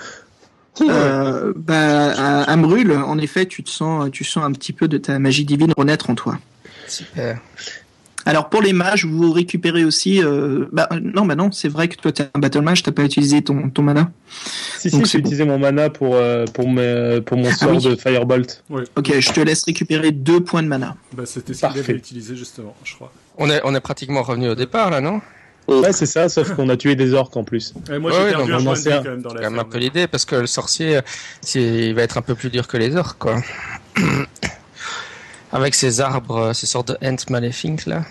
Euh, 0.81 1.53
bah, 1.55 2.11
à, 2.11 2.43
à 2.51 2.55
Mrul, 2.55 2.91
en 2.91 3.17
effet, 3.17 3.45
tu 3.45 3.63
te 3.63 3.69
sens, 3.69 4.09
tu 4.11 4.23
sens 4.23 4.43
un 4.43 4.51
petit 4.51 4.73
peu 4.73 4.87
de 4.87 4.97
ta 4.97 5.19
magie 5.19 5.45
divine 5.45 5.73
renaître 5.77 6.09
en 6.09 6.15
toi. 6.15 6.37
Super. 6.87 7.39
Alors 8.27 8.49
pour 8.49 8.63
les 8.63 8.73
mages, 8.73 9.05
vous 9.05 9.31
récupérez 9.31 9.85
aussi. 9.85 10.23
Euh, 10.23 10.65
bah, 10.71 10.87
euh, 10.91 10.99
non, 10.99 11.25
bah 11.27 11.35
non, 11.35 11.51
c'est 11.51 11.67
vrai 11.69 11.87
que 11.87 11.95
toi 11.95 12.11
t'es 12.11 12.23
un 12.33 12.39
battle 12.39 12.61
mage, 12.61 12.81
t'as 12.81 12.91
pas 12.91 13.03
utilisé 13.03 13.43
ton, 13.43 13.69
ton 13.69 13.83
mana. 13.83 14.09
Si, 14.79 14.89
Donc 14.89 15.05
si, 15.05 15.11
j'ai 15.11 15.17
bon. 15.19 15.27
utilisé 15.27 15.45
mon 15.45 15.59
mana 15.59 15.91
pour, 15.91 16.15
euh, 16.15 16.45
pour, 16.45 16.67
mes- 16.67 17.21
pour 17.21 17.37
mon 17.37 17.51
sort 17.51 17.69
oui. 17.75 17.83
de 17.83 17.95
Firebolt. 17.95 18.63
Ok, 18.95 19.19
je 19.19 19.31
te 19.31 19.39
laisse 19.41 19.63
récupérer 19.63 20.11
deux 20.11 20.39
points 20.39 20.63
de 20.63 20.67
mana. 20.67 20.95
Bah 21.13 21.23
c'était 21.27 21.53
ce 21.53 21.59
qu'il 21.59 21.67
Parfait. 21.67 21.79
avait 21.81 21.93
utilisé 21.93 22.35
justement, 22.35 22.75
je 22.83 22.95
crois. 22.95 23.11
On 23.37 23.47
est, 23.49 23.61
on 23.63 23.75
est 23.75 23.79
pratiquement 23.79 24.23
revenu 24.23 24.49
au 24.49 24.55
départ 24.55 24.89
là, 24.89 25.01
non? 25.01 25.21
Ouais, 25.67 25.91
c'est 25.93 26.05
ça, 26.05 26.29
sauf 26.29 26.53
qu'on 26.53 26.69
a 26.69 26.77
tué 26.77 26.95
des 26.95 27.13
orques 27.13 27.35
en 27.37 27.43
plus. 27.43 27.73
Et 27.91 27.97
moi 27.97 28.11
j'ai 28.11 28.17
ouais, 28.23 28.29
perdu 28.31 28.51
non, 28.51 28.71
un 28.71 28.75
sait 28.75 28.91
quand 28.91 29.03
même 29.03 29.21
dans 29.21 29.29
C'est 29.31 29.35
la 29.37 29.41
quand 29.45 29.51
même 29.51 29.59
un 29.59 29.63
peu 29.63 29.77
l'idée 29.79 30.07
parce 30.07 30.23
que 30.25 30.35
le 30.35 30.47
sorcier, 30.47 30.99
c'est- 31.41 31.87
il 31.89 31.95
va 31.95 32.03
être 32.03 32.17
un 32.17 32.21
peu 32.21 32.35
plus 32.35 32.49
dur 32.49 32.67
que 32.67 32.77
les 32.77 32.95
orques, 32.95 33.17
quoi. 33.17 33.41
Avec 35.51 35.73
ces 35.75 36.01
arbres, 36.01 36.37
euh, 36.37 36.53
ces 36.53 36.65
sortes 36.65 36.89
de 36.89 36.97
ents 37.07 37.15
maléfiques 37.29 37.85
là. 37.85 38.03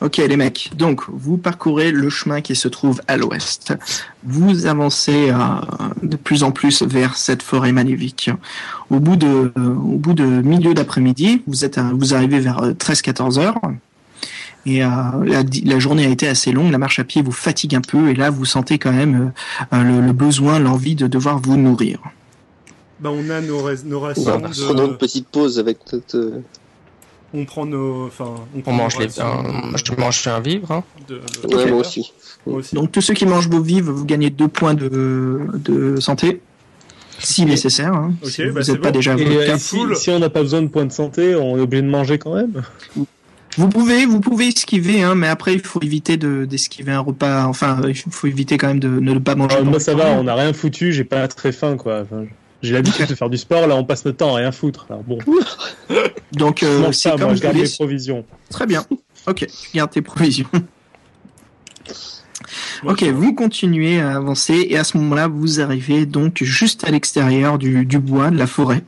Ok 0.00 0.16
les 0.18 0.36
mecs, 0.36 0.70
donc 0.76 1.02
vous 1.08 1.38
parcourez 1.38 1.90
le 1.90 2.10
chemin 2.10 2.40
qui 2.42 2.56
se 2.56 2.68
trouve 2.68 3.00
à 3.08 3.16
l'ouest. 3.16 3.72
Vous 4.24 4.66
avancez 4.66 5.30
euh, 5.30 5.36
de 6.02 6.16
plus 6.16 6.42
en 6.42 6.50
plus 6.50 6.82
vers 6.82 7.16
cette 7.16 7.42
forêt 7.42 7.72
maléfique. 7.72 8.30
Au 8.90 8.98
bout 9.00 9.16
de, 9.16 9.26
euh, 9.26 9.50
au 9.56 9.96
bout 9.96 10.12
de 10.12 10.24
milieu 10.24 10.74
d'après-midi, 10.74 11.42
vous 11.46 11.64
êtes, 11.64 11.78
à- 11.78 11.90
vous 11.94 12.12
arrivez 12.12 12.40
vers 12.40 12.60
13-14 12.78 13.38
heures. 13.38 13.58
Et 14.66 14.82
euh, 14.84 14.88
la, 15.24 15.42
la 15.64 15.78
journée 15.78 16.06
a 16.06 16.08
été 16.08 16.26
assez 16.26 16.50
longue, 16.52 16.70
la 16.72 16.78
marche 16.78 16.98
à 16.98 17.04
pied 17.04 17.20
vous 17.22 17.32
fatigue 17.32 17.74
un 17.74 17.80
peu, 17.82 18.08
et 18.08 18.14
là 18.14 18.30
vous 18.30 18.44
sentez 18.46 18.78
quand 18.78 18.92
même 18.92 19.32
euh, 19.72 19.82
le, 19.82 20.00
le 20.00 20.12
besoin, 20.12 20.58
l'envie 20.58 20.94
de 20.94 21.06
devoir 21.06 21.38
vous 21.38 21.56
nourrir. 21.56 21.98
Bah, 23.00 23.10
on 23.12 23.28
a 23.28 23.40
nos, 23.40 23.60
nos 23.84 24.00
Ouais, 24.00 24.06
rations. 24.08 24.40
Prenons 24.66 24.84
une 24.86 24.90
de... 24.92 24.96
petite 24.96 25.28
pause 25.28 25.58
avec 25.58 25.78
notre. 25.92 26.16
euh, 26.16 26.40
On 27.34 27.44
prend 27.44 27.66
nos. 27.66 28.06
Enfin, 28.06 28.34
on, 28.56 28.60
prend 28.60 28.72
On 28.72 28.74
mange 28.74 28.94
nos 28.94 29.00
les, 29.04 29.20
euh, 29.20 29.76
je 29.84 30.00
mange 30.00 30.26
un 30.28 30.40
vivre. 30.40 30.70
Hein. 30.70 30.84
de- 31.08 31.20
Ouais, 31.54 31.66
moi 31.70 31.80
aussi. 31.80 32.12
Moi 32.46 32.58
aussi. 32.60 32.74
Donc 32.74 32.90
tous 32.92 33.00
ceux 33.02 33.12
qui 33.14 33.26
mangent 33.26 33.48
vos 33.50 33.60
vives, 33.60 33.90
vous 33.90 34.04
gagnez 34.06 34.30
deux 34.30 34.48
points 34.48 34.72
de, 34.74 35.40
de 35.56 36.00
santé, 36.00 36.40
si 37.18 37.44
nécessaire. 37.44 37.92
Hein, 37.92 38.14
si 38.22 38.44
bah, 38.44 38.60
vous 38.62 38.72
n'êtes 38.72 38.80
pas 38.80 38.90
bon. 38.92 38.98
déjà 38.98 39.12
à 39.12 39.16
Et 39.18 39.50
euh, 39.50 39.58
si 39.58 40.10
on 40.10 40.18
n'a 40.20 40.30
pas 40.30 40.40
besoin 40.42 40.62
de 40.62 40.68
points 40.68 40.86
de 40.86 40.92
santé, 40.92 41.34
on 41.34 41.58
est 41.58 41.60
obligé 41.60 41.82
de 41.82 41.88
manger 41.88 42.18
quand 42.18 42.34
même. 42.34 42.62
Vous 43.56 43.68
pouvez, 43.68 44.06
vous 44.06 44.20
pouvez 44.20 44.48
esquiver, 44.48 45.02
hein, 45.02 45.14
mais 45.14 45.28
après 45.28 45.54
il 45.54 45.60
faut 45.60 45.80
éviter 45.82 46.16
de 46.16 46.44
d'esquiver 46.44 46.92
un 46.92 47.00
repas. 47.00 47.46
Enfin, 47.46 47.80
il 47.86 47.94
faut 47.94 48.26
éviter 48.26 48.58
quand 48.58 48.68
même 48.68 48.80
de 48.80 48.88
ne 48.88 49.18
pas 49.18 49.34
manger. 49.34 49.56
Pendant 49.56 49.70
moi 49.70 49.80
ça 49.80 49.94
va, 49.94 50.10
on 50.12 50.24
n'a 50.24 50.34
rien 50.34 50.52
foutu, 50.52 50.92
j'ai 50.92 51.04
pas 51.04 51.28
très 51.28 51.52
faim 51.52 51.76
quoi. 51.76 52.00
Enfin, 52.00 52.24
j'ai 52.62 52.72
l'habitude 52.72 53.06
de 53.06 53.14
faire 53.14 53.30
du 53.30 53.38
sport, 53.38 53.66
là 53.66 53.76
on 53.76 53.84
passe 53.84 54.04
notre 54.04 54.18
temps 54.18 54.34
à 54.34 54.38
rien 54.38 54.52
foutre. 54.52 54.86
Alors 54.90 55.02
bon, 55.02 55.18
Donc 56.32 56.62
euh, 56.62 56.90
c'est 56.92 57.10
comme 57.10 57.22
moi 57.22 57.34
je 57.34 57.42
garde 57.42 57.56
mes 57.56 57.68
provisions. 57.68 58.24
Très 58.50 58.66
bien. 58.66 58.84
Ok, 59.26 59.46
tu 59.46 59.76
gardes 59.76 59.90
tes 59.90 60.02
provisions. 60.02 60.48
Ok, 62.86 63.02
vous 63.04 63.34
continuez 63.34 64.00
à 64.00 64.16
avancer 64.16 64.66
et 64.68 64.76
à 64.76 64.84
ce 64.84 64.98
moment-là, 64.98 65.26
vous 65.26 65.60
arrivez 65.60 66.04
donc 66.04 66.42
juste 66.42 66.84
à 66.84 66.90
l'extérieur 66.90 67.56
du, 67.56 67.86
du 67.86 67.98
bois, 67.98 68.30
de 68.30 68.36
la 68.36 68.46
forêt, 68.46 68.84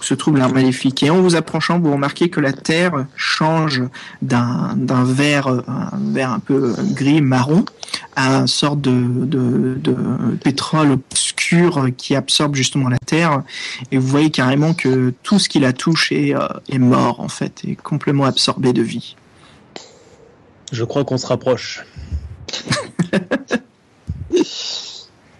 où 0.00 0.02
se 0.02 0.14
trouve 0.14 0.36
l'arbre 0.36 0.56
maléfique. 0.56 1.04
Et 1.04 1.10
en 1.10 1.20
vous 1.22 1.36
approchant, 1.36 1.78
vous 1.78 1.92
remarquez 1.92 2.30
que 2.30 2.40
la 2.40 2.52
terre 2.52 3.06
change 3.14 3.82
d'un 4.22 4.74
d'un 4.76 5.04
vert, 5.04 5.46
un 5.46 5.90
vert 6.12 6.32
un 6.32 6.40
peu 6.40 6.74
gris 6.94 7.20
marron 7.20 7.64
à 8.16 8.38
une 8.40 8.48
sorte 8.48 8.80
de, 8.80 8.90
de, 8.90 9.78
de 9.80 9.94
pétrole 10.42 10.90
obscur 10.90 11.88
qui 11.96 12.16
absorbe 12.16 12.56
justement 12.56 12.88
la 12.88 12.98
terre. 12.98 13.42
Et 13.92 13.98
vous 13.98 14.08
voyez 14.08 14.30
carrément 14.30 14.74
que 14.74 15.14
tout 15.22 15.38
ce 15.38 15.48
qui 15.48 15.60
la 15.60 15.72
touche 15.72 16.10
est, 16.10 16.34
euh, 16.34 16.48
est 16.68 16.78
mort 16.78 17.20
en 17.20 17.28
fait, 17.28 17.62
est 17.64 17.76
complètement 17.76 18.24
absorbé 18.24 18.72
de 18.72 18.82
vie. 18.82 19.14
Je 20.72 20.84
crois 20.84 21.04
qu'on 21.04 21.18
se 21.18 21.26
rapproche. 21.26 21.84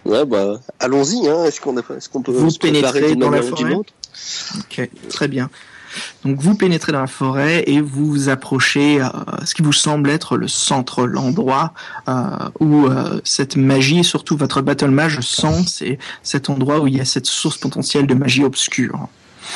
Ouais, 0.05 0.25
bah, 0.25 0.59
allons-y, 0.79 1.27
hein. 1.27 1.45
Est-ce 1.45 1.61
qu'on 1.61 1.77
est-ce 1.77 2.09
qu'on 2.09 2.21
peut 2.21 2.31
Vous 2.31 2.49
se 2.49 2.59
d'une 2.59 3.19
dans 3.19 3.29
la 3.29 3.41
forêt 3.41 3.75
Ok, 3.75 4.89
très 5.09 5.27
bien. 5.27 5.49
Donc 6.23 6.39
vous 6.39 6.55
pénétrez 6.55 6.91
dans 6.91 7.01
la 7.01 7.07
forêt 7.07 7.63
et 7.67 7.81
vous 7.81 8.05
vous 8.05 8.29
approchez 8.29 8.99
à 9.01 9.25
ce 9.43 9.55
qui 9.55 9.61
vous 9.63 9.73
semble 9.73 10.09
être 10.09 10.37
le 10.37 10.47
centre, 10.47 11.05
l'endroit 11.05 11.73
euh, 12.07 12.13
où 12.59 12.85
euh, 12.87 13.19
cette 13.23 13.55
magie, 13.55 14.03
surtout 14.03 14.37
votre 14.37 14.61
battle 14.61 14.91
mage 14.91 15.19
sent, 15.21 15.63
c'est 15.67 15.97
cet 16.21 16.49
endroit 16.49 16.79
où 16.79 16.87
il 16.87 16.95
y 16.97 17.01
a 17.01 17.05
cette 17.05 17.25
source 17.25 17.57
potentielle 17.57 18.05
de 18.05 18.13
magie 18.13 18.43
obscure. 18.43 19.07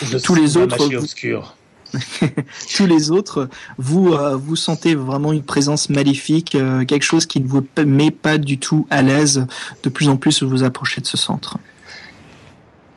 Je 0.02 0.18
Tous 0.18 0.34
les 0.34 0.54
la 0.56 0.62
autres, 0.64 0.78
magie 0.80 0.96
vous- 0.96 1.04
obscure. 1.04 1.56
Tous 2.76 2.86
les 2.86 3.12
autres, 3.12 3.50
vous 3.78 4.14
euh, 4.14 4.36
vous 4.36 4.56
sentez 4.56 4.96
vraiment 4.96 5.32
une 5.34 5.44
présence 5.44 5.90
maléfique, 5.90 6.56
euh, 6.56 6.86
quelque 6.86 7.04
chose 7.04 7.26
qui 7.26 7.40
ne 7.40 7.48
vous 7.48 7.66
met 7.86 8.12
pas 8.12 8.38
du 8.38 8.58
tout 8.58 8.88
à 8.90 9.02
l'aise. 9.02 9.46
De 9.84 9.90
plus 9.90 10.10
en 10.10 10.18
plus, 10.18 10.44
vous 10.44 10.50
vous 10.50 10.64
approchez 10.64 11.02
de 11.02 11.08
ce 11.08 11.18
centre. 11.18 11.58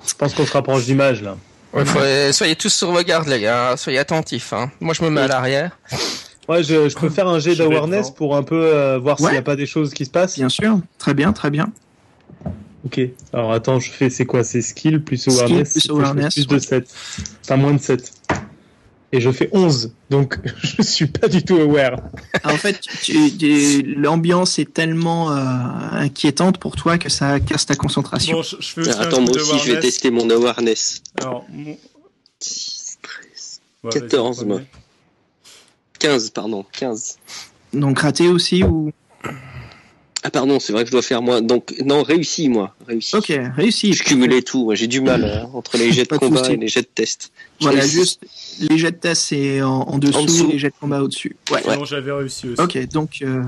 Je 0.06 0.14
pense 0.14 0.34
qu'on 0.34 0.46
se 0.46 0.52
rapproche 0.52 0.84
d'image 0.84 1.22
là. 1.22 1.36
Ouais, 1.72 1.84
faut- 1.84 2.32
soyez 2.32 2.56
tous 2.56 2.70
sur 2.72 2.90
vos 2.92 3.02
gardes, 3.02 3.28
les 3.28 3.40
gars. 3.40 3.76
Soyez 3.76 3.98
attentifs. 3.98 4.52
Hein. 4.52 4.70
Moi, 4.80 4.94
je 4.94 5.02
me 5.02 5.10
mets 5.10 5.22
à 5.22 5.26
l'arrière. 5.28 5.76
Ouais, 6.48 6.62
je, 6.62 6.88
je 6.88 6.94
peux 6.96 7.10
faire 7.10 7.26
un 7.28 7.38
jet 7.40 7.56
d'awareness 7.56 8.10
pour 8.12 8.36
un 8.36 8.42
peu 8.44 8.54
euh, 8.64 8.98
voir 8.98 9.18
Ouais. 9.20 9.26
s'il 9.26 9.32
n'y 9.32 9.38
a 9.38 9.42
pas 9.42 9.56
des 9.56 9.66
choses 9.66 9.92
qui 9.92 10.04
se 10.04 10.10
passent. 10.10 10.36
Bien 10.36 10.48
sûr, 10.48 10.78
très 10.98 11.12
bien, 11.12 11.32
très 11.32 11.50
bien. 11.50 11.66
Ok. 12.84 13.00
Alors 13.32 13.52
attends, 13.52 13.80
je 13.80 13.90
fais 13.90 14.10
c'est 14.10 14.26
quoi? 14.26 14.44
C'est 14.44 14.62
skill 14.62 15.02
plus 15.02 15.16
Skill 15.16 15.32
awareness? 15.34 15.72
plus 15.72 15.80
fasse 15.80 15.90
awareness, 15.90 16.34
Plus 16.34 16.46
de 16.46 16.54
ouais. 16.54 16.60
7. 16.60 16.88
Enfin 17.44 17.56
moins 17.56 17.72
de 17.74 17.80
7. 17.80 18.12
Et 19.12 19.20
je 19.20 19.30
fais 19.30 19.48
11. 19.52 19.92
Donc 20.10 20.38
je 20.62 20.82
suis 20.82 21.06
pas 21.06 21.28
du 21.28 21.42
tout 21.44 21.56
aware. 21.56 22.00
En 22.44 22.56
fait, 22.56 22.80
l'ambiance 23.96 24.58
est 24.58 24.72
tellement 24.72 25.30
euh, 25.32 25.36
inquiétante 25.92 26.58
pour 26.58 26.76
toi 26.76 26.98
que 26.98 27.08
ça 27.08 27.38
casse 27.40 27.66
ta 27.66 27.76
concentration. 27.76 28.36
Bon, 28.38 28.42
je, 28.42 28.56
je 28.60 28.66
fais 28.66 28.80
aussi 28.82 28.90
un 28.90 29.00
Attends, 29.00 29.20
moi 29.20 29.30
aussi, 29.36 29.58
je 29.64 29.72
vais 29.72 29.80
tester 29.80 30.10
mon 30.10 30.28
awareness. 30.30 31.02
Alors, 31.20 31.44
mon... 31.50 31.76
6, 32.40 32.98
13, 33.02 33.60
Ouais, 33.84 33.90
vas-y, 33.90 34.00
14, 34.02 34.36
premier. 34.38 34.48
moi. 34.52 34.60
15, 35.98 36.30
pardon, 36.30 36.64
15. 36.72 37.18
Donc 37.72 37.98
raté 38.00 38.28
aussi 38.28 38.62
ou? 38.64 38.90
Ah, 38.90 39.05
pardon, 40.38 40.60
c'est 40.60 40.72
vrai 40.72 40.82
que 40.82 40.88
je 40.88 40.92
dois 40.92 41.02
faire 41.02 41.22
moins. 41.22 41.40
Donc, 41.40 41.74
non, 41.84 42.02
réussi, 42.02 42.48
moi. 42.48 42.74
Réussi. 42.86 43.16
Ok, 43.16 43.32
réussi. 43.56 43.92
Je 43.94 44.02
cumulais 44.02 44.42
tout. 44.42 44.64
moi, 44.64 44.74
J'ai 44.74 44.86
du 44.86 45.00
mal 45.00 45.24
euh, 45.24 45.56
entre 45.56 45.78
les 45.78 45.92
jets 45.92 46.04
de 46.04 46.10
de 46.10 46.16
combat 46.18 46.48
et 46.50 46.56
les 46.56 46.68
jets 46.68 46.82
de 46.82 46.88
test. 46.94 47.32
Voilà, 47.60 47.86
juste 47.86 48.20
les 48.68 48.76
jets 48.76 48.92
de 48.92 48.96
test 48.98 49.22
c'est 49.28 49.62
en, 49.62 49.80
en 49.80 49.98
dessous, 49.98 50.18
En 50.18 50.24
dessous. 50.24 50.48
les 50.52 50.58
jets 50.58 50.68
de 50.68 50.74
combat 50.78 51.02
au-dessus. 51.02 51.36
Ouais. 51.50 51.62
J'avais 51.84 52.12
réussi 52.12 52.48
aussi. 52.48 52.60
Ok, 52.60 52.78
donc 52.92 53.18
euh, 53.22 53.42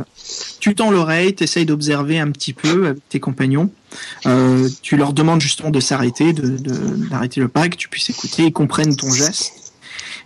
tu 0.60 0.74
tends 0.74 0.90
l'oreille, 0.90 1.34
tu 1.34 1.44
essayes 1.44 1.66
d'observer 1.66 2.18
un 2.18 2.30
petit 2.30 2.54
peu 2.54 2.86
avec 2.88 3.06
tes 3.10 3.20
compagnons. 3.20 3.70
Euh, 4.26 4.68
tu 4.82 4.96
leur 4.96 5.12
demandes 5.12 5.40
justement 5.42 5.70
de 5.70 5.80
s'arrêter, 5.80 6.32
de 6.32 6.56
de- 6.56 7.08
d'arrêter 7.10 7.40
le 7.40 7.48
pas, 7.48 7.68
que 7.68 7.76
tu 7.76 7.88
puisses 7.88 8.08
écouter, 8.10 8.44
ils 8.44 8.52
comprennent 8.52 8.96
ton 8.96 9.10
geste. 9.12 9.52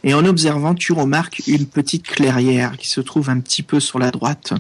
Et 0.05 0.15
en 0.15 0.25
observant, 0.25 0.75
tu 0.75 0.93
remarques 0.93 1.43
une 1.47 1.67
petite 1.67 2.07
clairière 2.07 2.77
qui 2.77 2.89
se 2.89 3.01
trouve 3.01 3.31
un 3.31 3.39
petit 3.41 3.63
peu 3.63 3.79
sur 3.81 3.99
la 4.01 4.11
droite. 4.11 4.53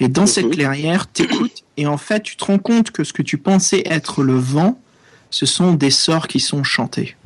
Et 0.00 0.08
dans 0.08 0.26
cette 0.26 0.46
Mhm. 0.46 0.52
clairière, 0.52 1.06
t'écoutes 1.06 1.64
et 1.76 1.86
en 1.86 1.98
fait, 1.98 2.22
tu 2.22 2.36
te 2.36 2.44
rends 2.44 2.58
compte 2.58 2.90
que 2.90 3.04
ce 3.04 3.12
que 3.12 3.22
tu 3.22 3.38
pensais 3.38 3.82
être 3.86 4.22
le 4.22 4.34
vent, 4.34 4.80
ce 5.30 5.46
sont 5.46 5.72
des 5.72 5.90
sorts 5.90 6.26
qui 6.26 6.40
sont 6.40 6.64
chantés. 6.64 7.16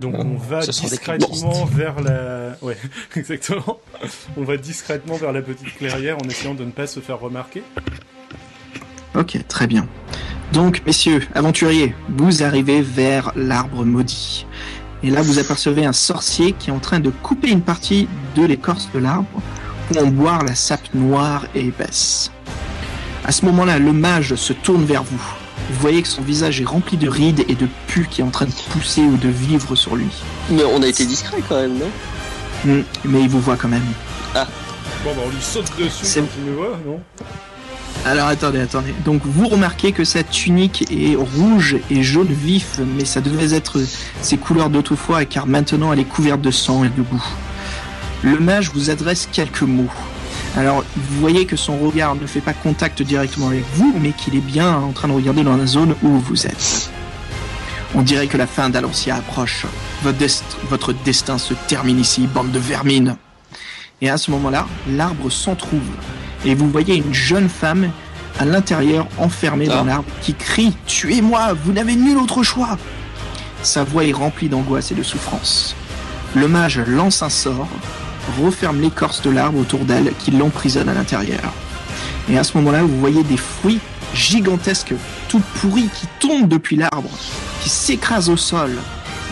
Donc 0.00 0.14
on 0.18 0.36
va 0.36 0.60
Ce 0.60 0.70
discrètement 0.72 1.64
vers 1.64 2.00
la... 2.00 2.56
Ouais, 2.60 2.76
exactement. 3.16 3.78
On 4.36 4.42
va 4.42 4.56
discrètement 4.58 5.16
vers 5.16 5.32
la 5.32 5.40
petite 5.40 5.74
clairière 5.76 6.18
en 6.22 6.28
essayant 6.28 6.54
de 6.54 6.64
ne 6.64 6.70
pas 6.70 6.86
se 6.86 7.00
faire 7.00 7.18
remarquer. 7.18 7.62
Ok, 9.14 9.38
très 9.48 9.66
bien. 9.66 9.88
Donc, 10.52 10.82
messieurs, 10.86 11.22
aventuriers, 11.34 11.94
vous 12.10 12.42
arrivez 12.42 12.82
vers 12.82 13.32
l'arbre 13.34 13.84
maudit. 13.84 14.46
Et 15.02 15.10
là, 15.10 15.22
vous 15.22 15.38
apercevez 15.38 15.84
un 15.86 15.92
sorcier 15.92 16.52
qui 16.52 16.70
est 16.70 16.72
en 16.72 16.78
train 16.78 17.00
de 17.00 17.10
couper 17.10 17.50
une 17.50 17.62
partie 17.62 18.06
de 18.36 18.44
l'écorce 18.44 18.90
de 18.92 18.98
l'arbre 18.98 19.42
pour 19.88 20.02
en 20.02 20.06
boire 20.06 20.44
la 20.44 20.54
sape 20.54 20.92
noire 20.94 21.46
et 21.54 21.66
épaisse. 21.66 22.30
À 23.24 23.32
ce 23.32 23.44
moment-là, 23.46 23.78
le 23.78 23.92
mage 23.92 24.34
se 24.36 24.52
tourne 24.52 24.84
vers 24.84 25.02
vous. 25.02 25.22
Vous 25.70 25.80
voyez 25.80 26.02
que 26.02 26.08
son 26.08 26.22
visage 26.22 26.60
est 26.60 26.64
rempli 26.64 26.96
de 26.96 27.08
rides 27.08 27.44
et 27.48 27.54
de 27.54 27.66
pus 27.88 28.06
qui 28.08 28.20
est 28.20 28.24
en 28.24 28.30
train 28.30 28.46
de 28.46 28.52
pousser 28.70 29.02
ou 29.02 29.16
de 29.16 29.28
vivre 29.28 29.74
sur 29.74 29.96
lui. 29.96 30.06
Mais 30.50 30.62
on 30.64 30.80
a 30.82 30.86
été 30.86 31.04
discret 31.04 31.38
quand 31.48 31.56
même, 31.60 31.78
non? 31.78 31.90
Hmm, 32.64 32.82
Mais 33.04 33.22
il 33.22 33.28
vous 33.28 33.40
voit 33.40 33.56
quand 33.56 33.68
même. 33.68 33.82
Bon, 34.34 34.40
bah 35.14 35.22
on 35.26 35.30
lui 35.30 35.40
saute 35.42 35.70
dessus 35.78 36.04
C'est- 36.04 36.20
quand 36.20 36.26
il 36.38 36.50
nous 36.52 36.56
voit, 36.58 36.78
non? 36.86 37.00
Alors 38.04 38.28
attendez, 38.28 38.60
attendez. 38.60 38.94
Donc 39.04 39.22
vous 39.24 39.48
remarquez 39.48 39.90
que 39.90 40.04
sa 40.04 40.22
tunique 40.22 40.84
est 40.92 41.16
rouge 41.16 41.76
et 41.90 42.02
jaune 42.04 42.28
vif, 42.28 42.78
mais 42.96 43.04
ça 43.04 43.20
devait 43.20 43.52
être 43.56 43.80
ses 44.22 44.36
couleurs 44.36 44.70
d'autrefois 44.70 45.24
car 45.24 45.46
maintenant 45.48 45.92
elle 45.92 45.98
est 45.98 46.04
couverte 46.04 46.40
de 46.40 46.52
sang 46.52 46.84
et 46.84 46.88
de 46.88 47.02
boue. 47.02 47.24
Le 48.26 48.40
mage 48.40 48.70
vous 48.74 48.90
adresse 48.90 49.28
quelques 49.30 49.62
mots. 49.62 49.88
Alors 50.56 50.84
vous 50.96 51.20
voyez 51.20 51.46
que 51.46 51.54
son 51.56 51.76
regard 51.78 52.16
ne 52.16 52.26
fait 52.26 52.40
pas 52.40 52.52
contact 52.54 53.00
directement 53.02 53.46
avec 53.48 53.64
vous, 53.74 53.94
mais 54.00 54.10
qu'il 54.10 54.34
est 54.34 54.40
bien 54.40 54.74
en 54.76 54.90
train 54.90 55.06
de 55.08 55.12
regarder 55.12 55.44
dans 55.44 55.56
la 55.56 55.66
zone 55.66 55.94
où 56.02 56.08
vous 56.18 56.44
êtes. 56.46 56.90
On 57.94 58.02
dirait 58.02 58.26
que 58.26 58.36
la 58.36 58.48
fin 58.48 58.68
d'Alancia 58.68 59.14
approche. 59.14 59.64
Votre, 60.02 60.18
dest- 60.18 60.56
votre 60.68 60.92
destin 60.92 61.38
se 61.38 61.54
termine 61.68 62.00
ici, 62.00 62.26
bande 62.26 62.50
de 62.50 62.58
vermine. 62.58 63.16
Et 64.02 64.10
à 64.10 64.18
ce 64.18 64.32
moment-là, 64.32 64.66
l'arbre 64.90 65.30
s'entr'ouvre 65.30 65.92
et 66.44 66.54
vous 66.56 66.68
voyez 66.68 66.96
une 66.96 67.14
jeune 67.14 67.48
femme 67.48 67.90
à 68.40 68.44
l'intérieur 68.44 69.06
enfermée 69.18 69.68
dans 69.68 69.82
Ah. 69.82 69.86
l'arbre 69.86 70.10
qui 70.20 70.34
crie 70.34 70.74
Tuez-moi, 70.86 71.54
vous 71.64 71.72
n'avez 71.72 71.94
nul 71.94 72.18
autre 72.18 72.42
choix 72.42 72.76
Sa 73.62 73.84
voix 73.84 74.04
est 74.04 74.12
remplie 74.12 74.48
d'angoisse 74.48 74.90
et 74.90 74.94
de 74.96 75.02
souffrance. 75.04 75.76
Le 76.34 76.48
mage 76.48 76.78
lance 76.86 77.22
un 77.22 77.30
sort, 77.30 77.68
referme 78.40 78.80
l'écorce 78.80 79.22
de 79.22 79.30
l'arbre 79.30 79.58
autour 79.58 79.84
d'elle 79.84 80.12
qui 80.18 80.30
l'emprisonne 80.30 80.88
à 80.88 80.94
l'intérieur. 80.94 81.52
Et 82.28 82.38
à 82.38 82.44
ce 82.44 82.56
moment-là, 82.56 82.82
vous 82.82 82.98
voyez 82.98 83.22
des 83.22 83.36
fruits 83.36 83.80
gigantesques, 84.14 84.94
tout 85.28 85.42
pourris, 85.60 85.88
qui 85.94 86.06
tombent 86.20 86.48
depuis 86.48 86.76
l'arbre, 86.76 87.10
qui 87.62 87.68
s'écrasent 87.68 88.30
au 88.30 88.36
sol. 88.36 88.72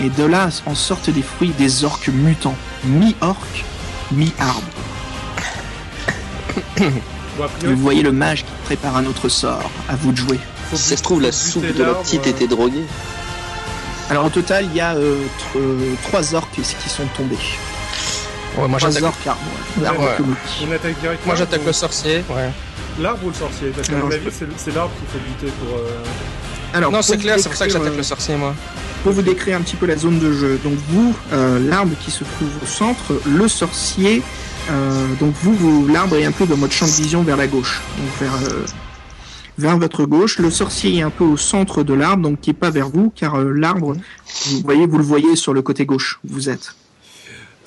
Et 0.03 0.09
de 0.11 0.25
là 0.25 0.49
en 0.67 0.75
sortent 0.75 1.11
des 1.11 1.23
fruits 1.23 1.53
des 1.59 1.85
orques 1.85 2.09
mutants, 2.09 2.57
mi-orques, 2.85 3.65
priori, 7.59 7.77
vous 7.77 7.83
voyez 7.83 8.03
le 8.03 8.13
mage 8.13 8.45
qui 8.45 8.53
prépare 8.65 8.97
un 8.97 9.07
autre 9.07 9.29
sort. 9.29 9.71
À 9.89 9.97
vous 9.97 10.13
de 10.13 10.17
jouer. 10.17 10.39
Si 10.73 10.83
ça 10.83 10.97
se 10.97 11.03
trouve, 11.03 11.21
la 11.21 11.33
soupe 11.33 11.67
de 11.75 11.83
la 11.83 11.95
petite 11.95 12.27
euh, 12.27 12.31
était 12.31 12.47
droguée. 12.47 12.85
Alors 14.11 14.27
au 14.27 14.31
total, 14.31 14.67
il 14.71 14.77
y 14.77 14.81
a 14.81 14.95
euh, 14.95 15.17
euh, 15.57 15.95
trois 16.05 16.35
orques 16.35 16.55
qui 16.55 16.89
sont 16.89 17.07
tombés. 17.17 17.37
Ouais, 18.59 18.69
moi 18.69 18.79
j'attaque. 18.79 19.03
Ouais. 19.03 19.87
arbres 19.87 20.01
Ouais. 20.03 20.15
communs. 20.17 20.37
On 20.63 20.73
attaque 20.73 21.01
directement. 21.01 21.27
Moi 21.27 21.35
j'attaque 21.35 21.65
le 21.67 21.73
sorcier. 21.73 22.25
Ouais. 22.31 22.51
L'arbre 23.01 23.25
ou 23.25 23.29
le 23.29 23.35
sorcier 23.35 23.69
Parce 23.75 23.89
qu'à 23.89 23.95
Alors, 23.97 24.07
mon 24.07 24.11
je 24.13 24.17
avis, 24.17 24.31
c'est 24.57 24.75
l'arbre 24.75 24.93
qu'il 24.99 25.09
faut 25.09 25.27
buter 25.27 25.53
pour. 25.61 25.77
euh, 25.79 25.89
Alors, 26.75 26.93
Non, 26.93 26.99
pour 26.99 27.05
c'est 27.07 27.17
vous 27.17 27.23
clair, 27.23 27.37
c'est 27.39 27.49
pour 27.49 27.57
ça 27.59 27.65
que 27.67 27.71
décrire, 27.71 27.83
j'attaque 27.83 27.95
euh, 27.95 27.99
le 27.99 28.03
sorcier 28.05 28.37
moi. 28.37 28.55
Pour 29.03 29.13
vous 29.13 29.23
décrire 29.23 29.57
un 29.59 29.61
petit 29.63 29.77
peu 29.77 29.87
la 29.87 29.97
zone 29.97 30.19
de 30.21 30.33
jeu. 30.33 30.59
Donc 30.63 30.75
vous, 30.89 31.15
euh, 31.33 31.59
l'arbre 31.69 31.93
qui 32.05 32.11
se 32.11 32.23
trouve 32.25 32.49
au 32.63 32.67
centre, 32.67 33.21
le 33.27 33.49
sorcier. 33.49 34.23
euh, 34.71 35.07
donc 35.21 35.35
vous, 35.43 35.55
vous 35.55 35.89
l'arbre 35.89 36.17
est 36.17 36.25
un 36.25 36.33
peu 36.33 36.47
dans 36.47 36.57
votre 36.57 36.73
champ 36.73 36.87
de 36.87 36.93
vision 36.93 37.23
vers 37.25 37.37
la 37.37 37.47
gauche, 37.49 37.81
donc 37.99 38.09
vers 38.31 38.49
euh, 38.53 38.65
vers 39.59 39.77
votre 39.79 40.05
gauche. 40.05 40.39
Le 40.39 40.51
sorcier 40.51 40.97
est 40.99 41.03
un 41.03 41.11
peu 41.11 41.25
au 41.25 41.37
centre 41.37 41.83
de 41.83 41.95
l'arbre, 41.95 42.23
donc 42.23 42.41
qui 42.41 42.51
est 42.51 42.55
pas 42.55 42.71
vers 42.71 42.89
vous, 42.89 43.13
car 43.15 43.35
euh, 43.35 43.53
l'arbre, 43.53 43.95
vous 44.47 44.61
voyez, 44.65 44.87
vous 44.87 44.99
le 44.99 45.05
voyez 45.05 45.35
sur 45.37 45.53
le 45.53 45.63
côté 45.63 45.85
gauche. 45.85 46.21
où 46.25 46.33
Vous 46.33 46.49
êtes. 46.49 46.75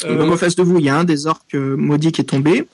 Et 0.06 0.16
donc 0.16 0.30
euh, 0.30 0.34
en 0.34 0.38
face 0.38 0.56
de 0.56 0.64
vous, 0.64 0.78
il 0.80 0.86
y 0.86 0.90
a 0.90 0.98
un 0.98 1.04
des 1.04 1.28
orques 1.28 1.56
euh, 1.56 1.76
maudits 1.76 2.12
qui 2.12 2.22
est 2.22 2.26
tombé. 2.26 2.68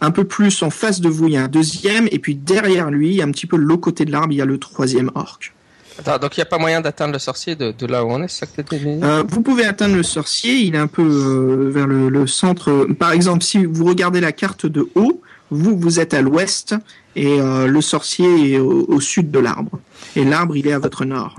Un 0.00 0.10
peu 0.10 0.24
plus 0.24 0.62
en 0.62 0.70
face 0.70 1.00
de 1.00 1.08
vous, 1.08 1.26
il 1.26 1.34
y 1.34 1.36
a 1.36 1.42
un 1.44 1.48
deuxième, 1.48 2.08
et 2.12 2.18
puis 2.18 2.34
derrière 2.36 2.90
lui, 2.90 3.20
un 3.20 3.30
petit 3.32 3.46
peu 3.46 3.56
de 3.56 3.62
l'autre 3.62 3.80
côté 3.80 4.04
de 4.04 4.12
l'arbre, 4.12 4.32
il 4.32 4.36
y 4.36 4.42
a 4.42 4.44
le 4.44 4.58
troisième 4.58 5.10
orque. 5.14 5.52
Attends, 5.98 6.18
donc 6.18 6.36
il 6.36 6.40
n'y 6.40 6.42
a 6.42 6.46
pas 6.46 6.58
moyen 6.58 6.80
d'atteindre 6.80 7.14
le 7.14 7.18
sorcier 7.18 7.56
de, 7.56 7.72
de 7.72 7.86
là 7.86 8.04
où 8.04 8.10
on 8.10 8.22
est, 8.22 8.28
ça 8.28 8.46
que 8.46 8.62
Euh, 8.84 9.24
vous 9.28 9.42
pouvez 9.42 9.64
atteindre 9.64 9.96
le 9.96 10.04
sorcier, 10.04 10.54
il 10.54 10.76
est 10.76 10.78
un 10.78 10.86
peu 10.86 11.02
euh, 11.02 11.70
vers 11.70 11.88
le, 11.88 12.08
le 12.08 12.26
centre. 12.28 12.86
Par 12.98 13.10
exemple, 13.10 13.42
si 13.42 13.64
vous 13.64 13.84
regardez 13.84 14.20
la 14.20 14.30
carte 14.30 14.66
de 14.66 14.88
haut, 14.94 15.20
vous, 15.50 15.76
vous 15.76 15.98
êtes 15.98 16.14
à 16.14 16.22
l'ouest 16.22 16.76
et 17.16 17.40
euh, 17.40 17.66
le 17.66 17.80
sorcier 17.80 18.52
est 18.52 18.58
au, 18.58 18.84
au 18.88 19.00
sud 19.00 19.32
de 19.32 19.40
l'arbre. 19.40 19.80
Et 20.14 20.24
l'arbre, 20.24 20.56
il 20.56 20.68
est 20.68 20.72
à 20.72 20.78
votre 20.78 21.04
nord. 21.04 21.34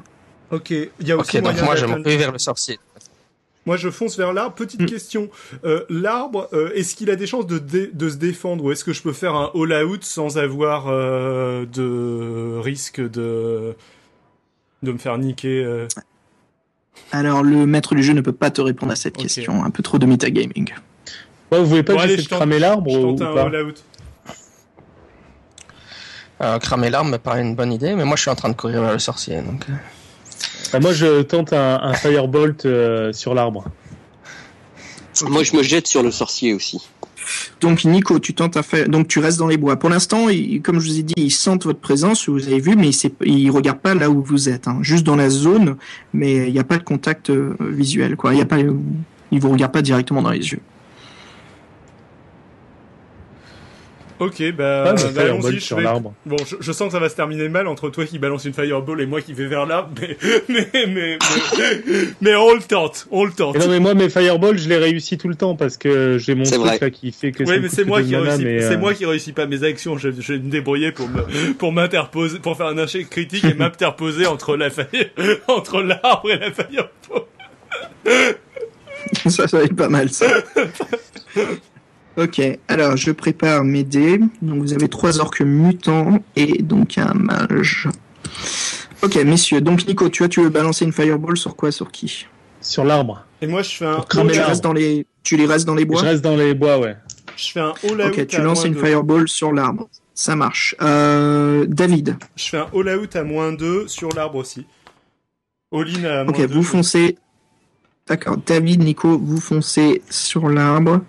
Ok, 0.51 0.71
il 0.71 0.89
y 1.07 1.11
a 1.11 1.17
aussi 1.17 1.37
Ok, 1.37 1.43
donc 1.43 1.61
moi 1.63 1.75
je 1.77 1.85
m'en 1.85 2.01
vais 2.01 2.17
vers 2.17 2.31
le 2.33 2.39
sorcier. 2.39 2.79
Moi, 3.65 3.77
je 3.77 3.89
fonce 3.89 4.17
vers 4.17 4.33
l'arbre. 4.33 4.55
Petite 4.55 4.81
Mm. 4.81 4.85
question. 4.85 5.29
Euh, 5.63 5.83
l'arbre, 5.89 6.47
euh, 6.53 6.71
est-ce 6.73 6.95
qu'il 6.95 7.09
a 7.11 7.15
des 7.15 7.27
chances 7.27 7.45
de, 7.45 7.59
dé- 7.59 7.91
de 7.93 8.09
se 8.09 8.15
défendre 8.15 8.63
ou 8.63 8.71
est-ce 8.71 8.83
que 8.83 8.93
je 8.93 9.01
peux 9.01 9.13
faire 9.13 9.35
un 9.35 9.51
all-out 9.53 10.03
sans 10.03 10.37
avoir 10.37 10.85
euh, 10.87 11.65
de 11.65 12.57
risque 12.59 12.99
de 13.01 13.75
de 14.81 14.91
me 14.93 14.97
faire 14.97 15.17
niquer 15.17 15.61
euh 15.63 15.87
Alors, 17.11 17.43
le 17.43 17.65
maître 17.65 17.95
du 17.95 18.01
jeu 18.01 18.13
ne 18.13 18.21
peut 18.21 18.31
pas 18.31 18.49
te 18.49 18.61
répondre 18.61 18.93
à 18.93 18.95
cette 18.95 19.17
question. 19.17 19.63
Un 19.63 19.69
peu 19.71 19.83
trop 19.83 19.99
de 19.99 20.05
metagaming. 20.05 20.73
Ouais, 21.51 21.59
vous 21.59 21.65
voulez 21.65 21.83
pas 21.83 21.93
Bon, 21.95 21.99
allez, 21.99 22.15
de 22.15 22.21
cramer 22.27 22.59
l'arbre 22.59 22.89
Je 22.89 22.97
ou 22.97 23.01
tente 23.17 23.21
un 23.23 23.33
pas 23.33 23.43
all-out. 23.43 23.83
Euh, 26.41 26.57
cramer 26.59 26.89
l'arme 26.89 27.11
me 27.11 27.17
paraît 27.17 27.41
une 27.41 27.55
bonne 27.55 27.73
idée, 27.73 27.93
mais 27.95 28.05
moi 28.05 28.15
je 28.15 28.21
suis 28.21 28.31
en 28.31 28.35
train 28.35 28.47
de 28.49 28.55
courir 28.55 28.81
vers 28.81 28.93
le 28.93 28.99
sorcier. 28.99 29.41
Donc... 29.41 29.65
Bah, 30.73 30.79
Moi, 30.79 30.93
je 30.93 31.21
tente 31.21 31.53
un, 31.53 31.79
un 31.81 31.93
firebolt 31.93 32.65
euh, 32.65 33.11
sur 33.13 33.33
l'arbre. 33.33 33.65
Moi, 35.27 35.43
je 35.43 35.55
me 35.55 35.63
jette 35.63 35.87
sur 35.87 36.03
le 36.03 36.11
sorcier 36.11 36.53
aussi. 36.53 36.87
Donc, 37.61 37.83
Nico, 37.85 38.19
tu 38.19 38.33
tentes 38.33 38.57
à 38.57 38.63
faire. 38.63 38.87
Donc, 38.87 39.07
tu 39.07 39.19
restes 39.19 39.37
dans 39.37 39.47
les 39.47 39.57
bois. 39.57 39.75
Pour 39.77 39.89
l'instant, 39.89 40.29
il- 40.29 40.61
comme 40.61 40.79
je 40.79 40.87
vous 40.89 40.99
ai 40.99 41.03
dit, 41.03 41.13
ils 41.17 41.31
sentent 41.31 41.65
votre 41.65 41.79
présence, 41.79 42.29
vous 42.29 42.47
avez 42.47 42.59
vu, 42.59 42.75
mais 42.75 42.89
ils 43.25 43.47
ne 43.47 43.51
regardent 43.51 43.81
pas 43.81 43.93
là 43.93 44.09
où 44.09 44.23
vous 44.23 44.49
êtes. 44.49 44.67
hein. 44.67 44.79
Juste 44.81 45.03
dans 45.05 45.15
la 45.15 45.29
zone, 45.29 45.75
mais 46.13 46.47
il 46.47 46.53
n'y 46.53 46.59
a 46.59 46.63
pas 46.63 46.77
de 46.77 46.83
contact 46.83 47.29
euh, 47.29 47.55
visuel. 47.59 48.15
Quoi. 48.15 48.33
Il 48.33 48.39
y 48.39 48.41
a 48.41 48.45
pas... 48.45 48.57
Ils 49.31 49.39
vous 49.39 49.51
regardent 49.51 49.73
pas 49.73 49.81
directement 49.83 50.21
dans 50.23 50.31
les 50.31 50.51
yeux. 50.51 50.59
Ok, 54.19 54.43
bah, 54.51 54.83
Pas 54.83 54.93
bah, 54.93 55.21
allons-y. 55.21 55.55
Je 55.55 55.59
sur 55.59 55.77
vais... 55.77 55.83
l'arbre. 55.83 56.13
Bon, 56.25 56.35
je, 56.45 56.57
je 56.59 56.71
sens 56.73 56.87
que 56.87 56.91
ça 56.91 56.99
va 56.99 57.07
se 57.07 57.15
terminer 57.15 57.47
mal 57.47 57.67
entre 57.67 57.89
toi 57.89 58.05
qui 58.05 58.19
balance 58.19 58.43
une 58.43 58.53
fireball 58.53 58.99
et 58.99 59.05
moi 59.05 59.21
qui 59.21 59.31
vais 59.33 59.47
vers 59.47 59.65
l'arbre, 59.65 59.89
mais 60.01 60.17
mais 60.49 60.67
mais 60.73 61.17
mais, 61.57 61.81
mais 62.19 62.35
on 62.35 62.53
le 62.53 62.61
tente, 62.61 63.07
on 63.11 63.23
le 63.23 63.31
tente. 63.31 63.55
Et 63.55 63.59
non, 63.59 63.69
mais 63.69 63.79
moi, 63.79 63.93
mes 63.93 64.09
fireballs, 64.09 64.57
je 64.57 64.67
les 64.67 64.77
réussis 64.77 65.17
tout 65.17 65.29
le 65.29 65.35
temps 65.35 65.55
parce 65.55 65.77
que 65.77 66.17
j'ai 66.17 66.35
mon 66.35 66.43
truc 66.43 66.59
vrai. 66.59 66.77
là 66.81 66.89
qui 66.89 67.13
fait 67.13 67.31
que 67.31 67.43
Oui, 67.43 67.59
mais 67.61 67.69
c'est 67.69 67.85
moi 67.85 68.03
qui 68.03 68.13
réussis, 68.13 68.43
mais, 68.43 68.61
c'est 68.61 68.73
euh, 68.73 68.77
moi 68.77 68.93
qui 68.93 69.05
réussis 69.05 69.31
pas 69.31 69.45
mes 69.45 69.63
actions. 69.63 69.97
Je, 69.97 70.09
je 70.11 70.33
vais 70.33 70.39
me 70.39 70.49
débrouiller 70.49 70.91
pour 70.91 71.07
me, 71.07 71.53
pour 71.53 71.71
m'interposer, 71.71 72.39
pour 72.39 72.57
faire 72.57 72.67
un 72.67 72.77
échec 72.77 73.09
critique 73.09 73.45
et 73.45 73.53
m'interposer 73.57 74.27
entre 74.27 74.57
la 74.57 74.69
fire, 74.69 74.85
entre 75.47 75.81
l'arbre 75.81 76.29
et 76.29 76.37
la 76.37 76.51
fireball. 76.51 76.89
ça, 79.27 79.47
ça 79.47 79.57
va 79.57 79.63
être 79.63 79.75
pas 79.75 79.89
mal, 79.89 80.09
ça. 80.09 80.27
Ok, 82.23 82.41
alors 82.67 82.97
je 82.97 83.11
prépare 83.11 83.63
mes 83.63 83.83
dés. 83.83 84.19
Donc 84.41 84.59
vous 84.61 84.73
avez 84.73 84.87
trois 84.87 85.19
orques 85.19 85.41
mutants 85.41 86.19
et 86.35 86.61
donc 86.61 86.97
un 86.97 87.13
mage. 87.13 87.87
Ok, 89.01 89.15
messieurs. 89.23 89.61
Donc 89.61 89.87
Nico, 89.87 90.09
tu 90.09 90.23
vois, 90.23 90.29
tu 90.29 90.41
veux 90.41 90.49
balancer 90.49 90.85
une 90.85 90.91
fireball 90.93 91.37
sur 91.37 91.55
quoi, 91.55 91.71
sur 91.71 91.91
qui? 91.91 92.25
Sur 92.61 92.83
l'arbre. 92.83 93.25
Et 93.41 93.47
moi, 93.47 93.61
je 93.61 93.69
fais 93.69 93.85
un, 93.85 94.03
Tu 94.09 94.17
l'arbre. 94.17 94.31
restes 94.47 94.63
dans 94.63 94.73
les, 94.73 95.05
tu 95.23 95.37
les 95.37 95.45
restes 95.45 95.65
dans 95.65 95.75
les 95.75 95.85
bois? 95.85 96.01
Je 96.01 96.05
reste 96.05 96.21
dans 96.23 96.35
les 96.35 96.53
bois, 96.53 96.77
ouais. 96.79 96.97
je 97.37 97.51
fais 97.51 97.61
un 97.61 97.73
all 97.83 98.01
out. 98.01 98.07
Ok, 98.17 98.27
tu 98.27 98.41
lances 98.41 98.65
une 98.65 98.73
de- 98.73 98.79
fireball 98.79 99.27
sur 99.29 99.53
l'arbre. 99.53 99.87
Ça 100.13 100.35
marche. 100.35 100.75
Euh, 100.81 101.65
David. 101.69 102.17
Je 102.35 102.49
fais 102.49 102.57
un 102.57 102.67
all 102.75 102.97
out 102.99 103.15
à 103.15 103.23
moins 103.23 103.53
2 103.53 103.87
sur 103.87 104.09
l'arbre 104.09 104.35
aussi. 104.35 104.65
All 105.71 105.87
in 105.87 106.03
à 106.03 106.23
moins 106.25 106.33
Ok, 106.33 106.39
2. 106.41 106.47
vous 106.53 106.63
foncez. 106.63 107.17
D'accord. 108.09 108.37
David, 108.45 108.83
Nico, 108.83 109.19
vous 109.19 109.39
foncez 109.39 110.01
sur 110.09 110.49
l'arbre. 110.49 111.01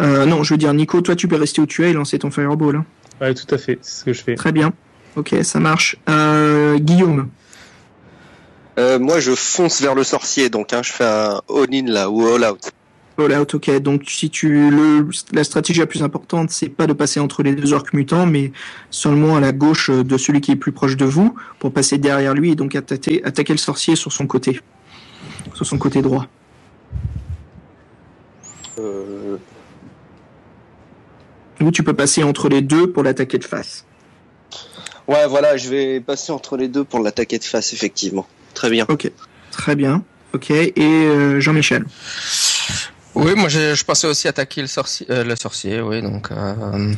Euh, 0.00 0.26
non, 0.26 0.42
je 0.42 0.54
veux 0.54 0.58
dire, 0.58 0.74
Nico, 0.74 1.00
toi, 1.00 1.14
tu 1.14 1.28
peux 1.28 1.36
rester 1.36 1.60
où 1.60 1.66
tu 1.66 1.84
es 1.84 1.90
et 1.90 1.92
lancer 1.92 2.18
ton 2.18 2.30
fireball. 2.30 2.76
hein. 2.76 2.84
Ouais, 3.20 3.32
tout 3.34 3.52
à 3.54 3.58
fait. 3.58 3.78
C'est 3.82 4.00
ce 4.00 4.04
que 4.04 4.12
je 4.12 4.22
fais. 4.22 4.34
Très 4.34 4.50
bien. 4.50 4.72
Ok, 5.14 5.34
ça 5.42 5.60
marche. 5.60 5.96
Euh, 6.08 6.78
Guillaume. 6.78 7.28
Euh, 8.78 8.98
moi, 8.98 9.20
je 9.20 9.34
fonce 9.34 9.80
vers 9.80 9.94
le 9.94 10.02
sorcier, 10.02 10.48
donc 10.48 10.72
hein, 10.72 10.80
je 10.82 10.90
fais 10.92 11.04
un 11.04 11.40
all-in 11.48 11.84
là, 11.86 12.10
ou 12.10 12.26
all-out. 12.26 12.72
All 13.18 13.38
out, 13.38 13.54
ok. 13.54 13.78
Donc, 13.80 14.04
si 14.06 14.30
tu 14.30 14.70
le, 14.70 15.06
la 15.32 15.44
stratégie 15.44 15.80
la 15.80 15.86
plus 15.86 16.02
importante, 16.02 16.50
c'est 16.50 16.70
pas 16.70 16.86
de 16.86 16.94
passer 16.94 17.20
entre 17.20 17.42
les 17.42 17.54
deux 17.54 17.74
orques 17.74 17.92
mutants, 17.92 18.24
mais 18.26 18.50
seulement 18.90 19.36
à 19.36 19.40
la 19.40 19.52
gauche 19.52 19.90
de 19.90 20.16
celui 20.16 20.40
qui 20.40 20.52
est 20.52 20.56
plus 20.56 20.72
proche 20.72 20.96
de 20.96 21.04
vous, 21.04 21.34
pour 21.58 21.72
passer 21.72 21.98
derrière 21.98 22.32
lui 22.32 22.52
et 22.52 22.54
donc 22.54 22.74
attaquer, 22.74 23.22
attaquer 23.24 23.52
le 23.52 23.58
sorcier 23.58 23.94
sur 23.94 24.10
son 24.10 24.26
côté, 24.26 24.60
sur 25.54 25.66
son 25.66 25.78
côté 25.78 26.02
droit. 26.02 26.26
Euh, 28.78 29.36
Ou 31.60 31.70
tu 31.70 31.82
peux 31.82 31.94
passer 31.94 32.22
entre 32.22 32.48
les 32.48 32.62
deux 32.62 32.90
pour 32.90 33.02
l'attaquer 33.02 33.38
de 33.38 33.44
face. 33.44 33.84
Ouais, 35.08 35.26
voilà, 35.28 35.56
je 35.56 35.68
vais 35.68 36.00
passer 36.00 36.32
entre 36.32 36.56
les 36.56 36.68
deux 36.68 36.84
pour 36.84 37.00
l'attaquer 37.00 37.38
de 37.38 37.44
face, 37.44 37.72
effectivement. 37.72 38.26
Très 38.54 38.70
bien. 38.70 38.86
Ok, 38.88 39.10
très 39.50 39.76
bien. 39.76 40.02
Ok, 40.32 40.50
et 40.50 40.72
euh, 40.78 41.40
Jean-Michel. 41.40 41.84
Oui, 43.14 43.34
moi 43.36 43.50
je, 43.50 43.74
je 43.74 43.84
pensais 43.84 44.06
aussi 44.06 44.26
attaquer 44.26 44.62
le 44.62 44.66
sorcier, 44.66 45.06
euh, 45.10 45.22
le 45.22 45.36
sorcier, 45.36 45.82
oui, 45.82 46.00
donc. 46.00 46.30
Euh... 46.30 46.94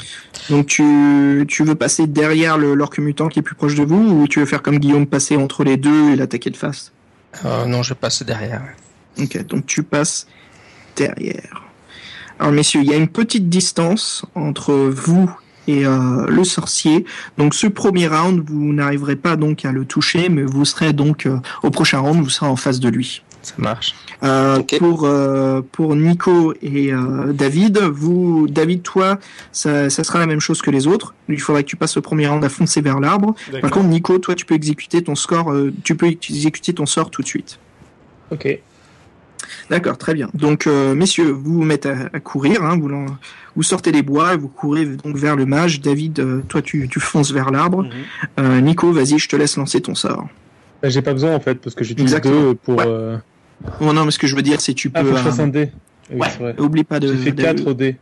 Donc 0.48 0.66
tu, 0.66 1.44
tu 1.48 1.64
veux 1.64 1.74
passer 1.74 2.06
derrière 2.06 2.56
le 2.56 2.74
l'orque 2.74 2.98
mutant 2.98 3.26
qui 3.26 3.40
est 3.40 3.42
plus 3.42 3.56
proche 3.56 3.74
de 3.74 3.82
vous, 3.82 3.96
ou 3.96 4.28
tu 4.28 4.38
veux 4.38 4.46
faire 4.46 4.62
comme 4.62 4.78
Guillaume, 4.78 5.08
passer 5.08 5.36
entre 5.36 5.64
les 5.64 5.76
deux 5.76 6.12
et 6.12 6.16
l'attaquer 6.16 6.50
de 6.50 6.56
face? 6.56 6.92
Euh, 7.44 7.66
non, 7.66 7.82
je 7.82 7.94
passe 7.94 8.22
derrière. 8.22 8.62
Ok, 9.18 9.44
donc 9.46 9.66
tu 9.66 9.82
passes 9.82 10.26
derrière. 10.96 11.62
Alors 12.38 12.52
messieurs, 12.52 12.80
il 12.82 12.90
y 12.90 12.92
a 12.92 12.96
une 12.96 13.08
petite 13.08 13.48
distance 13.48 14.24
entre 14.34 14.74
vous 14.74 15.30
et 15.66 15.86
euh, 15.86 16.26
le 16.26 16.44
sorcier. 16.44 17.04
Donc 17.38 17.54
ce 17.54 17.66
premier 17.66 18.06
round, 18.06 18.42
vous 18.46 18.72
n'arriverez 18.72 19.16
pas 19.16 19.36
donc 19.36 19.64
à 19.64 19.72
le 19.72 19.84
toucher, 19.84 20.28
mais 20.28 20.42
vous 20.42 20.64
serez 20.64 20.92
donc 20.92 21.26
euh, 21.26 21.38
au 21.62 21.70
prochain 21.70 22.00
round, 22.00 22.22
vous 22.22 22.30
serez 22.30 22.46
en 22.46 22.56
face 22.56 22.80
de 22.80 22.88
lui. 22.88 23.22
Ça 23.44 23.54
marche. 23.58 23.94
Euh. 24.22 24.60
Pour 24.78 25.04
euh, 25.04 25.60
pour 25.72 25.94
Nico 25.94 26.54
et 26.62 26.92
euh, 26.92 27.32
David, 27.32 27.78
vous 27.78 28.46
David, 28.48 28.82
toi, 28.82 29.18
ça, 29.52 29.90
ça 29.90 30.02
sera 30.04 30.18
la 30.18 30.26
même 30.26 30.40
chose 30.40 30.62
que 30.62 30.70
les 30.70 30.86
autres. 30.86 31.14
Il 31.28 31.40
faudra 31.40 31.62
que 31.62 31.68
tu 31.68 31.76
passes 31.76 31.96
le 31.96 32.02
premier 32.02 32.26
round 32.26 32.44
à 32.44 32.48
foncer 32.48 32.80
vers 32.80 33.00
l'arbre. 33.00 33.34
Par 33.34 33.52
D'accord. 33.52 33.70
contre, 33.70 33.88
Nico, 33.88 34.18
toi, 34.18 34.34
tu 34.34 34.44
peux 34.44 34.54
exécuter 34.54 35.02
ton 35.02 35.14
score, 35.14 35.52
euh, 35.52 35.72
tu 35.84 35.94
peux 35.94 36.06
exécuter 36.06 36.72
ton 36.72 36.86
sort 36.86 37.10
tout 37.10 37.22
de 37.22 37.26
suite. 37.26 37.58
Ok. 38.30 38.58
D'accord, 39.70 39.98
très 39.98 40.14
bien. 40.14 40.28
Donc, 40.34 40.66
euh, 40.66 40.94
messieurs, 40.94 41.30
vous 41.30 41.54
vous 41.54 41.64
mettez 41.64 41.90
à, 41.90 42.10
à 42.12 42.20
courir, 42.20 42.62
hein, 42.62 42.78
vous, 43.56 43.62
sortez 43.62 43.92
les 43.92 44.02
bois, 44.02 44.34
et 44.34 44.36
vous 44.36 44.48
courez 44.48 44.84
donc 44.84 45.16
vers 45.16 45.36
le 45.36 45.46
mage. 45.46 45.80
David, 45.80 46.20
euh, 46.20 46.42
toi, 46.48 46.62
tu, 46.62 46.88
tu 46.88 47.00
fonces 47.00 47.32
vers 47.32 47.50
l'arbre. 47.50 47.82
Mhm. 47.82 47.90
Euh, 48.40 48.60
Nico, 48.60 48.92
vas-y, 48.92 49.18
je 49.18 49.28
te 49.28 49.36
laisse 49.36 49.56
lancer 49.56 49.80
ton 49.80 49.94
sort. 49.94 50.26
Bah, 50.82 50.88
j'ai 50.88 51.02
pas 51.02 51.12
besoin 51.12 51.34
en 51.34 51.40
fait 51.40 51.54
parce 51.54 51.74
que 51.74 51.84
j'utilise 51.84 52.14
deux 52.22 52.54
pour. 52.54 52.76
Ouais. 52.76 53.16
Oh 53.80 53.92
non, 53.92 54.04
mais 54.04 54.10
ce 54.10 54.18
que 54.18 54.26
je 54.26 54.36
veux 54.36 54.42
dire, 54.42 54.60
c'est 54.60 54.74
tu 54.74 54.90
peux. 54.90 55.00
Ah, 55.00 55.04
faut 55.04 55.10
que 55.12 55.16
je 55.18 55.22
fasse 55.22 55.38
euh, 55.38 55.44
un 55.44 55.48
dé. 55.48 55.70
Oui, 56.10 56.18
ouais, 56.20 56.28
c'est 56.30 56.38
vrai. 56.38 56.54
Oublie 56.60 56.84
pas 56.84 57.00
de. 57.00 57.14
Fait 57.14 57.32
de- 57.32 57.42
4 57.42 57.72
dés. 57.74 57.96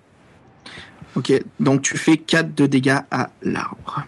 Ok, 1.15 1.33
donc 1.61 1.83
tu 1.83 1.97
fais 1.99 2.17
4 2.17 2.55
de 2.55 2.67
dégâts 2.67 2.99
à 3.11 3.31
l'arbre. 3.43 4.05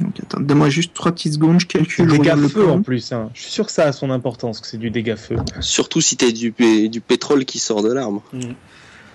Donc 0.00 0.12
attends, 0.22 0.38
donne-moi 0.40 0.68
juste 0.70 0.94
trois 0.94 1.10
petites 1.10 1.32
secondes, 1.34 1.58
je 1.60 1.66
C'est 1.68 1.78
calcule. 1.78 2.04
je 2.06 2.10
dégâts 2.12 2.20
regarde 2.20 2.40
le 2.40 2.48
feu 2.48 2.68
en 2.68 2.80
plus. 2.82 3.10
Hein. 3.12 3.30
Je 3.34 3.42
suis 3.42 3.50
sûr 3.50 3.66
que 3.66 3.72
ça 3.72 3.84
a 3.84 3.92
son 3.92 4.10
importance, 4.10 4.60
que 4.60 4.68
c'est 4.68 4.76
du 4.78 4.90
dégâts 4.90 5.16
feu. 5.16 5.34
Surtout 5.58 6.00
si 6.00 6.16
t'as 6.16 6.30
du, 6.30 6.52
pé- 6.52 6.88
du 6.88 7.00
pétrole 7.00 7.44
qui 7.44 7.58
sort 7.58 7.82
de 7.82 7.92
l'arbre. 7.92 8.22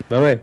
Bah 0.09 0.21
ouais. 0.21 0.41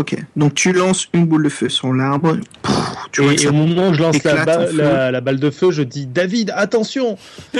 Ok, 0.00 0.16
donc 0.36 0.54
tu 0.54 0.72
lances 0.72 1.08
une 1.12 1.26
boule 1.26 1.42
de 1.44 1.48
feu 1.50 1.68
sur 1.68 1.92
l'arbre. 1.92 2.36
Pff, 2.62 2.74
Tu 3.12 3.20
vois 3.22 3.34
Et, 3.34 3.46
au 3.46 3.52
moment 3.52 3.90
où 3.90 3.94
je 3.94 4.00
lance 4.00 4.22
la, 4.24 4.44
ba- 4.46 4.72
la, 4.72 5.10
la 5.10 5.20
balle 5.20 5.38
de 5.38 5.50
feu, 5.50 5.70
je 5.72 5.82
dis 5.82 6.06
David, 6.06 6.52
attention 6.56 7.18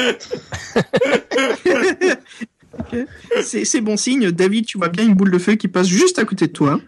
C'est 3.42 3.64
c'est 3.64 3.80
bon 3.80 3.96
signe. 3.96 4.30
David, 4.30 4.64
tu 4.66 4.78
vois 4.78 4.88
bien 4.88 5.04
une 5.04 5.14
boule 5.14 5.30
de 5.30 5.38
feu 5.38 5.54
qui 5.56 5.68
passe 5.68 5.86
juste 5.88 6.18
à 6.18 6.24
côté 6.24 6.46
de 6.46 6.52
toi. 6.52 6.80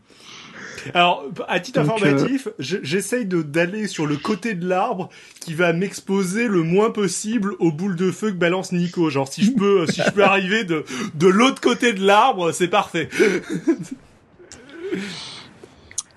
Alors, 0.95 1.25
à 1.49 1.61
titre 1.61 1.81
Donc, 1.83 2.03
informatif, 2.03 2.49
je- 2.59 2.79
j'essaye 2.83 3.25
de 3.25 3.43
d'aller 3.43 3.87
sur 3.87 4.05
le 4.07 4.17
côté 4.17 4.55
de 4.55 4.67
l'arbre 4.67 5.11
qui 5.41 5.55
va 5.55 5.73
m'exposer 5.73 6.49
le 6.49 6.63
moins 6.63 6.91
possible 6.91 7.55
aux 7.61 7.71
boules 7.71 7.95
de 7.95 8.11
feu 8.11 8.31
que 8.31 8.37
balance 8.37 8.73
Nico. 8.73 9.09
Genre, 9.11 9.29
si 9.33 9.45
je 9.45 9.53
peux, 9.53 9.87
si 9.87 10.01
je 10.05 10.11
peux 10.11 10.25
arriver 10.25 10.65
de 10.65 10.85
de 11.15 11.27
l'autre 11.29 11.61
côté 11.61 11.93
de 11.93 12.05
l'arbre, 12.05 12.53
c'est 12.53 12.69
parfait. 12.69 13.09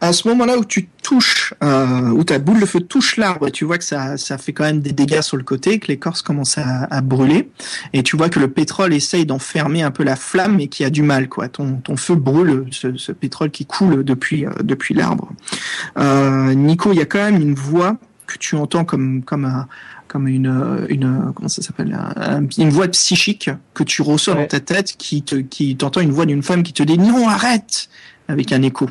À 0.02 0.12
ce 0.14 0.28
moment-là 0.28 0.58
où 0.58 0.66
tu 0.66 0.88
touches, 1.02 1.54
euh, 1.64 2.10
où 2.10 2.24
ta 2.24 2.38
boule 2.38 2.60
de 2.60 2.66
feu 2.66 2.82
touche 2.82 3.16
l'arbre, 3.18 3.50
tu 3.50 3.64
vois 3.66 3.78
que 3.78 3.84
ça, 3.84 4.18
ça 4.18 4.38
fait 4.38 4.52
quand 4.54 4.66
même 4.66 4.82
des 4.82 4.92
dégâts 4.92 5.22
sur 5.22 5.38
le 5.38 5.44
côté, 5.44 5.80
que 5.80 5.88
l'écorce 5.88 6.22
commence 6.22 6.58
à, 6.58 6.84
à 6.92 7.02
brûler, 7.02 7.50
et 7.94 8.04
tu 8.04 8.18
vois 8.18 8.30
que 8.30 8.40
le 8.40 8.50
pétrole 8.50 8.94
essaye 8.94 9.26
d'enfermer 9.26 9.82
un 9.84 9.92
peu 9.92 10.04
la 10.04 10.16
flamme, 10.18 10.58
mais 10.58 10.68
qui 10.68 10.84
a 10.84 10.90
du 10.90 11.02
mal, 11.02 11.30
quoi. 11.30 11.48
Ton, 11.48 11.78
ton 11.78 11.96
feu 11.96 12.16
brûle, 12.16 12.66
ce, 12.72 12.96
ce 12.98 13.14
pétrole 13.14 13.52
qui 13.52 13.66
coule 13.66 14.04
depuis, 14.04 14.46
euh, 14.46 14.52
depuis 14.64 14.94
l'arbre. 14.94 15.30
Euh, 15.98 16.54
Nico, 16.54 16.92
il 16.92 16.98
y 17.00 17.02
a 17.02 17.06
quand 17.06 17.20
même 17.32 17.42
une 17.42 17.56
voix 17.56 17.98
que 18.28 18.38
tu 18.38 18.56
entends 18.56 18.86
comme, 18.86 19.24
comme 19.24 19.46
un, 19.46 19.68
comme 20.08 20.28
une, 20.28 20.86
une, 20.90 21.32
comment 21.36 21.48
ça 21.50 21.62
s'appelle, 21.62 21.94
un- 21.94 22.22
un- 22.42 22.48
une 22.58 22.70
voix 22.70 22.88
psychique 22.90 23.50
que 23.74 23.84
tu 23.84 24.02
reçois 24.02 24.34
dans 24.36 24.46
ta 24.48 24.60
tête, 24.60 24.96
qui 24.98 25.24
te, 25.24 25.36
qui 25.36 25.78
t'entend 25.78 26.02
une 26.02 26.12
voix 26.12 26.26
d'une 26.26 26.44
femme 26.44 26.64
qui 26.64 26.74
te 26.74 26.84
dit 26.84 26.98
non, 26.98 27.28
arrête, 27.30 27.88
avec 28.28 28.52
un 28.52 28.62
écho. 28.62 28.90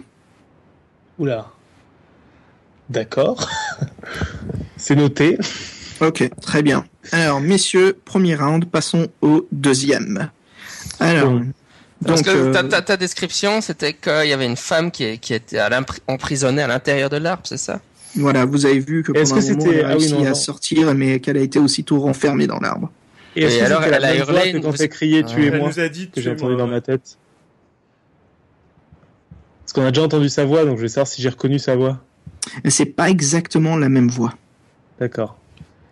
Oula. 1.18 1.50
D'accord. 2.90 3.48
c'est 4.76 4.96
noté. 4.96 5.38
Ok, 6.00 6.28
très 6.40 6.62
bien. 6.62 6.84
Alors, 7.12 7.40
messieurs, 7.40 7.96
premier 8.04 8.34
round, 8.34 8.66
passons 8.66 9.08
au 9.22 9.46
deuxième. 9.52 10.30
Alors, 11.00 11.30
Bon. 11.30 11.46
Parce 12.04 12.22
donc, 12.22 12.34
que 12.34 12.38
euh, 12.38 12.52
ta, 12.52 12.64
ta, 12.64 12.82
ta 12.82 12.96
description, 12.96 13.60
c'était 13.60 13.94
qu'il 13.94 14.26
y 14.28 14.32
avait 14.32 14.44
une 14.46 14.56
femme 14.56 14.90
qui, 14.90 15.18
qui 15.18 15.32
était 15.32 15.58
à 15.58 15.70
emprisonnée 16.06 16.60
à 16.62 16.66
l'intérieur 16.66 17.08
de 17.08 17.16
l'arbre, 17.16 17.42
c'est 17.44 17.56
ça? 17.56 17.80
Voilà, 18.16 18.44
vous 18.44 18.66
avez 18.66 18.78
vu 18.78 19.02
que 19.02 19.12
pendant 19.12 19.24
que 19.24 19.30
un 19.30 19.34
moment, 19.34 19.40
c'était- 19.64 19.78
elle 19.78 19.84
a 19.84 19.88
ah 19.88 19.92
oui, 19.92 19.98
réussi 19.98 20.14
non, 20.14 20.24
à 20.24 20.28
non. 20.28 20.34
sortir, 20.34 20.94
mais 20.94 21.20
qu'elle 21.20 21.36
a 21.36 21.40
été 21.40 21.58
aussitôt 21.58 22.00
renfermée 22.00 22.46
dans 22.46 22.60
l'arbre. 22.60 22.90
Et 23.36 23.42
Et 23.42 23.60
alors, 23.62 23.82
elle 23.82 23.94
a 24.04 24.16
hurlé, 24.16 24.52
quand 24.60 24.72
tuez-moi 24.72 25.70
Elle 25.76 25.82
a 25.82 25.88
dit 25.88 26.10
que 26.10 26.20
j'ai 26.20 26.34
tuez-moi, 26.36 26.52
entendu 26.52 26.56
dans 26.56 26.66
ma 26.66 26.80
tête 26.80 27.16
Parce 29.74 29.82
qu'on 29.82 29.88
a 29.88 29.90
déjà 29.90 30.04
entendu 30.04 30.28
sa 30.28 30.44
voix, 30.44 30.64
donc 30.64 30.76
je 30.76 30.82
vais 30.82 30.88
savoir 30.88 31.08
si 31.08 31.20
j'ai 31.20 31.28
reconnu 31.28 31.58
sa 31.58 31.74
voix. 31.74 31.98
C'est 32.68 32.86
pas 32.86 33.10
exactement 33.10 33.76
la 33.76 33.88
même 33.88 34.08
voix. 34.08 34.32
D'accord. 35.00 35.36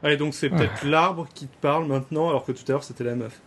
Allez, 0.05 0.17
donc 0.17 0.35
c'est 0.35 0.51
peut-être 0.51 0.85
l'arbre 0.85 1.27
qui 1.35 1.49
te 1.49 1.57
parle 1.61 1.87
maintenant, 1.87 2.29
alors 2.29 2.45
que 2.45 2.53
tout 2.53 2.63
à 2.69 2.73
l'heure 2.73 2.85
c'était 2.85 3.03
la 3.03 3.17
meuf. 3.17 3.41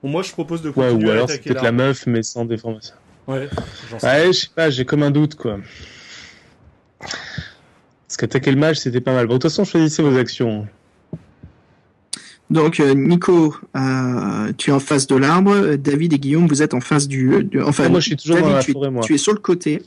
Bon, 0.00 0.10
moi 0.10 0.22
je 0.22 0.30
propose 0.30 0.62
de 0.62 0.68
Ouais, 0.68 0.74
continuer 0.90 1.06
ou 1.06 1.10
à 1.10 1.12
alors 1.14 1.28
c'est 1.28 1.34
attaquer 1.34 1.50
peut-être 1.50 1.64
la 1.64 1.72
meuf, 1.72 2.06
mais 2.06 2.22
sans 2.22 2.44
déformation. 2.44 2.94
Ouais, 3.26 3.48
j'en 3.90 3.98
sais 3.98 4.06
Ouais, 4.06 4.26
je 4.28 4.32
sais 4.32 4.48
pas, 4.54 4.70
j'ai 4.70 4.84
comme 4.84 5.02
un 5.02 5.10
doute, 5.10 5.34
quoi. 5.34 5.58
Parce 7.00 8.16
qu'attaquer 8.16 8.52
le 8.52 8.58
mage, 8.58 8.76
c'était 8.76 9.00
pas 9.00 9.12
mal. 9.12 9.26
Bon, 9.26 9.34
de 9.34 9.38
toute 9.38 9.50
façon, 9.50 9.64
choisissez 9.64 10.04
vos 10.04 10.16
actions. 10.16 10.68
Donc, 12.50 12.78
euh, 12.78 12.94
Nico, 12.94 13.54
euh, 13.76 14.52
tu 14.58 14.70
es 14.70 14.72
en 14.72 14.78
face 14.80 15.06
de 15.06 15.16
l'arbre. 15.16 15.76
David 15.76 16.12
et 16.12 16.18
Guillaume, 16.18 16.46
vous 16.46 16.62
êtes 16.62 16.74
en 16.74 16.80
face 16.80 17.08
du. 17.08 17.42
du- 17.44 17.60
enfin, 17.62 17.84
Ah, 17.86 17.88
moi, 17.88 18.00
je 18.00 18.06
suis 18.08 18.16
toujours 18.16 18.36
David, 18.36 18.50
dans 18.50 18.56
la 18.56 18.62
tu, 18.62 18.72
forêt, 18.72 18.90
moi. 18.90 19.02
tu 19.02 19.14
es 19.14 19.18
sur 19.18 19.32
le 19.32 19.38
côté. 19.38 19.82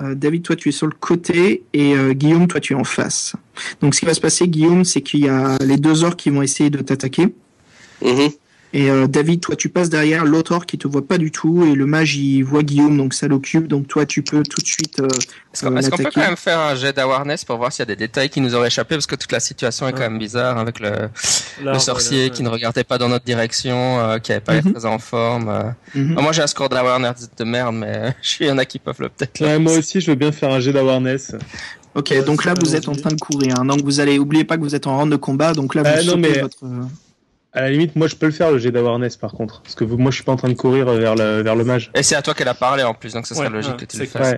Euh, 0.00 0.14
David, 0.14 0.42
toi, 0.42 0.56
tu 0.56 0.68
es 0.68 0.72
sur 0.72 0.86
le 0.86 0.92
côté 0.98 1.62
et 1.72 1.94
euh, 1.96 2.12
Guillaume, 2.12 2.46
toi, 2.46 2.60
tu 2.60 2.72
es 2.72 2.76
en 2.76 2.84
face. 2.84 3.34
Donc, 3.80 3.94
ce 3.94 4.00
qui 4.00 4.06
va 4.06 4.14
se 4.14 4.20
passer, 4.20 4.48
Guillaume, 4.48 4.84
c'est 4.84 5.00
qu'il 5.00 5.20
y 5.20 5.28
a 5.28 5.56
les 5.64 5.76
deux 5.76 6.04
orques 6.04 6.18
qui 6.18 6.30
vont 6.30 6.42
essayer 6.42 6.70
de 6.70 6.78
t'attaquer. 6.78 7.28
Mhm. 8.04 8.28
Et 8.74 8.90
euh, 8.90 9.06
David, 9.06 9.40
toi, 9.40 9.56
tu 9.56 9.70
passes 9.70 9.88
derrière 9.88 10.26
l'autre 10.26 10.66
qui 10.66 10.76
te 10.76 10.86
voit 10.86 11.06
pas 11.06 11.16
du 11.16 11.30
tout 11.30 11.64
et 11.64 11.74
le 11.74 11.86
mage, 11.86 12.16
il 12.16 12.42
voit 12.42 12.62
Guillaume, 12.62 12.98
donc 12.98 13.14
ça 13.14 13.26
l'occupe. 13.26 13.66
Donc, 13.66 13.88
toi, 13.88 14.04
tu 14.04 14.22
peux 14.22 14.42
tout 14.42 14.60
de 14.60 14.66
suite. 14.66 15.00
euh, 15.00 15.08
Est-ce 15.54 15.64
qu'on 15.64 15.74
Euh, 15.74 15.80
peut 15.96 16.10
quand 16.14 16.20
même 16.20 16.36
faire 16.36 16.58
un 16.58 16.74
jet 16.74 16.92
d'awareness 16.94 17.46
pour 17.46 17.56
voir 17.56 17.72
s'il 17.72 17.80
y 17.80 17.82
a 17.84 17.86
des 17.86 17.96
détails 17.96 18.28
qui 18.28 18.42
nous 18.42 18.54
auraient 18.54 18.66
échappé? 18.66 18.94
Parce 18.96 19.06
que 19.06 19.16
toute 19.16 19.32
la 19.32 19.40
situation 19.40 19.88
est 19.88 19.92
quand 19.92 20.00
même 20.00 20.18
bizarre 20.18 20.58
avec 20.58 20.80
le, 20.80 20.90
sorcier 21.78 22.24
là, 22.28 22.30
qui 22.34 22.42
ne 22.42 22.50
regardait 22.50 22.84
pas 22.84 22.98
dans 22.98 23.08
notre 23.08 23.24
direction, 23.24 24.00
euh, 24.00 24.18
qui 24.18 24.32
avait 24.32 24.40
pas 24.42 24.52
l'air 24.52 24.66
Mhm. 24.66 24.72
très 24.74 24.84
en 24.84 24.98
forme. 24.98 25.48
euh. 25.48 25.62
mhm. 25.94 26.20
Moi 26.20 26.32
j'ai 26.32 26.42
un 26.42 26.46
score 26.46 26.68
d'awareness 26.68 27.30
de 27.38 27.44
merde, 27.44 27.74
mais 27.74 28.14
il 28.40 28.46
y 28.48 28.50
en 28.50 28.58
a 28.58 28.66
qui 28.66 28.78
peuvent 28.78 29.00
le 29.00 29.08
peut-être. 29.08 29.40
Ouais, 29.40 29.58
moi 29.58 29.78
aussi, 29.78 30.00
je 30.02 30.10
veux 30.10 30.16
bien 30.16 30.30
faire 30.30 30.50
un 30.50 30.60
jet 30.60 30.72
d'awareness. 30.74 31.32
Ok, 31.94 32.08
Ouais, 32.10 32.22
donc 32.22 32.44
là, 32.44 32.52
vous 32.60 32.76
êtes 32.76 32.86
en 32.88 32.94
train 32.94 33.10
de 33.10 33.18
courir. 33.18 33.58
hein. 33.58 33.64
Donc, 33.64 33.80
vous 33.82 33.98
allez, 34.00 34.18
oubliez 34.18 34.44
pas 34.44 34.56
que 34.58 34.62
vous 34.62 34.74
êtes 34.74 34.86
en 34.86 34.98
round 34.98 35.10
de 35.10 35.16
combat. 35.16 35.54
Donc 35.54 35.74
là, 35.74 35.82
vous 35.82 35.88
Euh, 36.10 36.12
non, 36.14 36.16
mais- 36.18 36.40
votre. 36.40 36.58
À 37.58 37.62
la 37.62 37.70
limite, 37.70 37.96
moi, 37.96 38.06
je 38.06 38.14
peux 38.14 38.26
le 38.26 38.32
faire, 38.32 38.52
le 38.52 38.58
jet 38.58 38.70
d'awareness, 38.70 39.16
par 39.16 39.32
contre. 39.32 39.62
Parce 39.62 39.74
que 39.74 39.82
vous- 39.82 39.96
moi, 39.98 40.12
je 40.12 40.16
suis 40.16 40.24
pas 40.24 40.30
en 40.30 40.36
train 40.36 40.48
de 40.48 40.54
courir 40.54 40.86
vers 40.92 41.16
le, 41.16 41.42
vers 41.42 41.56
le 41.56 41.64
mage. 41.64 41.90
Et 41.94 42.04
c'est 42.04 42.14
à 42.14 42.22
toi 42.22 42.32
qu'elle 42.32 42.46
a 42.46 42.54
parlé 42.54 42.84
en 42.84 42.94
plus, 42.94 43.14
donc 43.14 43.26
ce 43.26 43.34
serait 43.34 43.46
Ouais, 43.48 43.52
logique 43.52 43.72
ouais, 43.72 43.78
que 43.78 43.84
tu 43.86 43.98
le 43.98 44.06
fasses. 44.06 44.36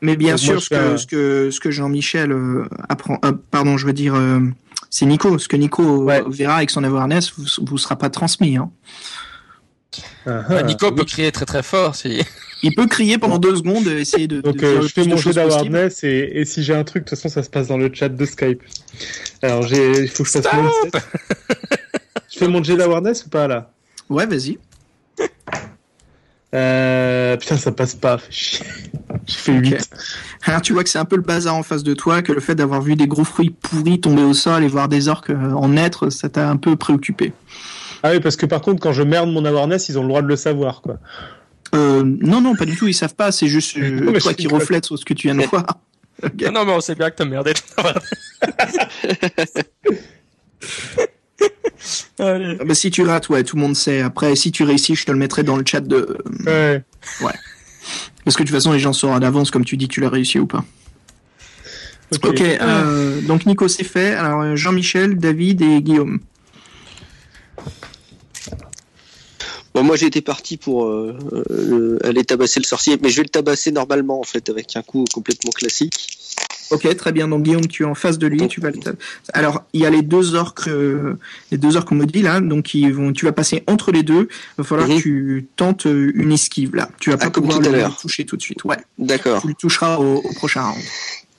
Mais 0.00 0.16
bien 0.16 0.32
Donc, 0.32 0.38
sûr, 0.38 0.52
moi, 0.54 0.60
ce 0.62 0.68
que, 0.70 0.74
un- 0.74 0.96
ce 0.96 1.06
que, 1.06 1.50
ce 1.50 1.60
que 1.60 1.70
Jean-Michel 1.70 2.32
euh, 2.32 2.64
apprend, 2.88 3.18
euh, 3.26 3.32
pardon, 3.50 3.76
je 3.76 3.84
veux 3.86 3.92
dire, 3.92 4.14
euh, 4.14 4.40
c'est 4.88 5.04
Nico. 5.04 5.38
Ce 5.38 5.48
que 5.48 5.56
Nico 5.56 6.04
Ouais. 6.04 6.22
verra 6.28 6.56
avec 6.56 6.70
son 6.70 6.82
awareness 6.82 7.32
vous, 7.36 7.44
vous 7.66 7.76
sera 7.78 7.96
pas 7.96 8.08
transmis. 8.08 8.56
Hein. 8.56 8.70
Ah, 10.26 10.42
ah. 10.48 10.62
Nico 10.62 10.90
peut 10.92 11.04
crier 11.04 11.32
très 11.32 11.44
très 11.46 11.62
fort 11.62 11.94
si. 11.94 12.22
Il 12.62 12.74
peut 12.74 12.86
crier 12.86 13.18
pendant 13.18 13.38
deux 13.38 13.56
secondes, 13.56 13.86
et 13.86 14.00
essayer 14.00 14.26
de. 14.28 14.40
Donc, 14.40 14.56
de 14.56 14.64
euh, 14.66 14.82
je 14.82 14.88
fais 14.88 15.04
mon 15.04 15.10
possible. 15.16 15.34
d'awareness 15.34 16.04
et, 16.04 16.30
et 16.34 16.44
si 16.46 16.62
j'ai 16.62 16.74
un 16.74 16.84
truc, 16.84 17.04
de 17.04 17.08
toute 17.10 17.18
façon, 17.18 17.28
ça 17.28 17.42
se 17.42 17.50
passe 17.50 17.68
dans 17.68 17.76
le 17.76 17.90
chat 17.92 18.08
de 18.08 18.24
Skype. 18.24 18.62
Alors, 19.42 19.66
il 19.70 20.08
faut 20.08 20.22
que 20.24 20.28
je 20.30 20.40
fasse 20.40 20.52
mon 20.54 20.70
Je 22.30 22.38
fais 22.38 22.48
mon 22.48 22.62
jet 22.62 22.76
d'awareness 22.76 23.26
ou 23.26 23.28
pas, 23.28 23.48
là? 23.48 23.70
Ouais, 24.08 24.26
vas-y. 24.26 24.58
Euh, 26.54 27.36
putain, 27.36 27.56
ça 27.56 27.72
passe 27.72 27.94
pas. 27.94 28.18
J'ai 28.30 28.62
fait 29.26 29.52
8. 29.52 29.90
Alors 30.44 30.62
tu 30.62 30.72
vois 30.72 30.84
que 30.84 30.88
c'est 30.88 30.98
un 30.98 31.04
peu 31.04 31.16
le 31.16 31.22
bazar 31.22 31.54
en 31.54 31.62
face 31.62 31.82
de 31.82 31.94
toi, 31.94 32.22
que 32.22 32.32
le 32.32 32.40
fait 32.40 32.54
d'avoir 32.54 32.80
vu 32.80 32.94
des 32.94 33.08
gros 33.08 33.24
fruits 33.24 33.50
pourris 33.50 34.00
tomber 34.00 34.22
au 34.22 34.32
sol 34.32 34.62
et 34.62 34.68
voir 34.68 34.88
des 34.88 35.08
orques 35.08 35.30
euh, 35.30 35.52
en 35.52 35.68
naître, 35.68 36.10
ça 36.10 36.28
t'a 36.28 36.48
un 36.48 36.56
peu 36.56 36.76
préoccupé. 36.76 37.32
Ah 38.02 38.10
oui, 38.12 38.20
parce 38.20 38.36
que 38.36 38.46
par 38.46 38.60
contre, 38.60 38.80
quand 38.80 38.92
je 38.92 39.02
merde 39.02 39.30
mon 39.30 39.44
awareness, 39.44 39.88
ils 39.88 39.98
ont 39.98 40.02
le 40.02 40.08
droit 40.08 40.22
de 40.22 40.28
le 40.28 40.36
savoir, 40.36 40.82
quoi. 40.82 40.98
Euh, 41.74 42.04
non, 42.04 42.40
non, 42.40 42.54
pas 42.54 42.64
du 42.64 42.76
tout, 42.76 42.86
ils 42.86 42.94
savent 42.94 43.16
pas, 43.16 43.32
c'est 43.32 43.48
juste 43.48 43.76
euh, 43.78 44.00
Non, 44.00 44.12
toi 44.12 44.34
qui 44.34 44.46
reflète 44.46 44.86
sur 44.86 44.98
ce 44.98 45.04
que 45.04 45.14
tu 45.14 45.26
viens 45.26 45.34
de 45.34 45.42
voir. 45.42 45.66
Non, 46.52 46.64
mais 46.64 46.72
on 46.72 46.80
sait 46.80 46.94
bien 46.94 47.10
que 47.10 47.16
t'as 47.16 47.24
merdé. 47.24 47.52
Allez. 52.18 52.56
Ah 52.60 52.64
bah, 52.64 52.74
si 52.74 52.90
tu 52.90 53.02
rates, 53.02 53.28
ouais, 53.28 53.44
tout 53.44 53.56
le 53.56 53.62
monde 53.62 53.76
sait. 53.76 54.00
Après, 54.00 54.34
si 54.36 54.52
tu 54.52 54.64
réussis, 54.64 54.94
je 54.94 55.04
te 55.04 55.12
le 55.12 55.18
mettrai 55.18 55.42
dans 55.42 55.56
le 55.56 55.64
chat 55.66 55.80
de. 55.80 56.18
Ouais. 56.46 56.82
Parce 58.24 58.36
que 58.36 58.42
de 58.42 58.48
toute 58.48 58.56
façon, 58.56 58.72
les 58.72 58.78
gens 58.78 58.92
sauront 58.92 59.18
d'avance, 59.18 59.50
comme 59.50 59.64
tu 59.64 59.76
dis, 59.76 59.88
tu 59.88 60.00
l'as 60.00 60.10
réussi 60.10 60.38
ou 60.38 60.46
pas. 60.46 60.64
Ok. 62.22 62.40
Euh, 62.40 63.20
donc 63.22 63.46
Nico, 63.46 63.68
c'est 63.68 63.84
fait. 63.84 64.14
Alors 64.14 64.42
euh, 64.42 64.56
Jean-Michel, 64.56 65.16
David 65.16 65.62
et 65.62 65.82
Guillaume. 65.82 66.20
Bon, 69.74 69.82
moi 69.82 69.96
j'étais 69.96 70.22
parti 70.22 70.56
pour 70.56 70.86
euh, 70.86 71.18
euh, 71.50 71.98
aller 72.02 72.24
tabasser 72.24 72.60
le 72.60 72.64
sorcier, 72.64 72.96
mais 73.02 73.10
je 73.10 73.16
vais 73.16 73.24
le 73.24 73.28
tabasser 73.28 73.72
normalement 73.72 74.18
en 74.20 74.24
fait 74.24 74.48
avec 74.48 74.74
un 74.76 74.82
coup 74.82 75.04
complètement 75.12 75.50
classique. 75.50 76.18
Ok, 76.70 76.96
très 76.96 77.12
bien. 77.12 77.28
Donc 77.28 77.42
Guillaume, 77.44 77.66
tu 77.66 77.82
es 77.82 77.86
en 77.86 77.94
face 77.94 78.18
de 78.18 78.26
lui. 78.26 78.48
Tu 78.48 78.60
vas 78.60 78.70
le 78.70 78.78
Alors, 79.32 79.62
il 79.72 79.80
y 79.80 79.86
a 79.86 79.90
les 79.90 80.02
deux 80.02 80.34
orques, 80.34 80.68
euh, 80.68 81.18
les 81.50 81.58
deux 81.58 81.76
orques 81.76 81.88
qu'on 81.88 81.94
me 81.94 82.06
dit 82.06 82.22
là. 82.22 82.40
Donc, 82.40 82.74
ils 82.74 82.92
vont, 82.92 83.12
tu 83.12 83.24
vas 83.24 83.32
passer 83.32 83.62
entre 83.66 83.92
les 83.92 84.02
deux. 84.02 84.28
Il 84.30 84.58
va 84.58 84.64
falloir 84.64 84.88
Mhm. 84.88 84.96
que 84.96 85.02
tu 85.02 85.48
tentes 85.56 85.86
euh, 85.86 86.10
une 86.14 86.32
esquive 86.32 86.74
là. 86.74 86.88
Tu 86.98 87.10
vas 87.10 87.16
Ah, 87.20 87.24
pas 87.26 87.30
comme 87.30 87.44
pouvoir 87.44 87.60
tout 87.60 87.68
à 87.68 87.72
le 87.72 87.78
l'heure. 87.78 87.96
toucher 87.98 88.24
tout 88.24 88.36
de 88.36 88.42
suite. 88.42 88.64
Ouais. 88.64 88.76
D'accord. 88.98 89.40
Tu 89.42 89.48
le 89.48 89.54
toucheras 89.54 89.96
au, 89.98 90.16
au 90.16 90.32
prochain 90.34 90.62
round. 90.62 90.82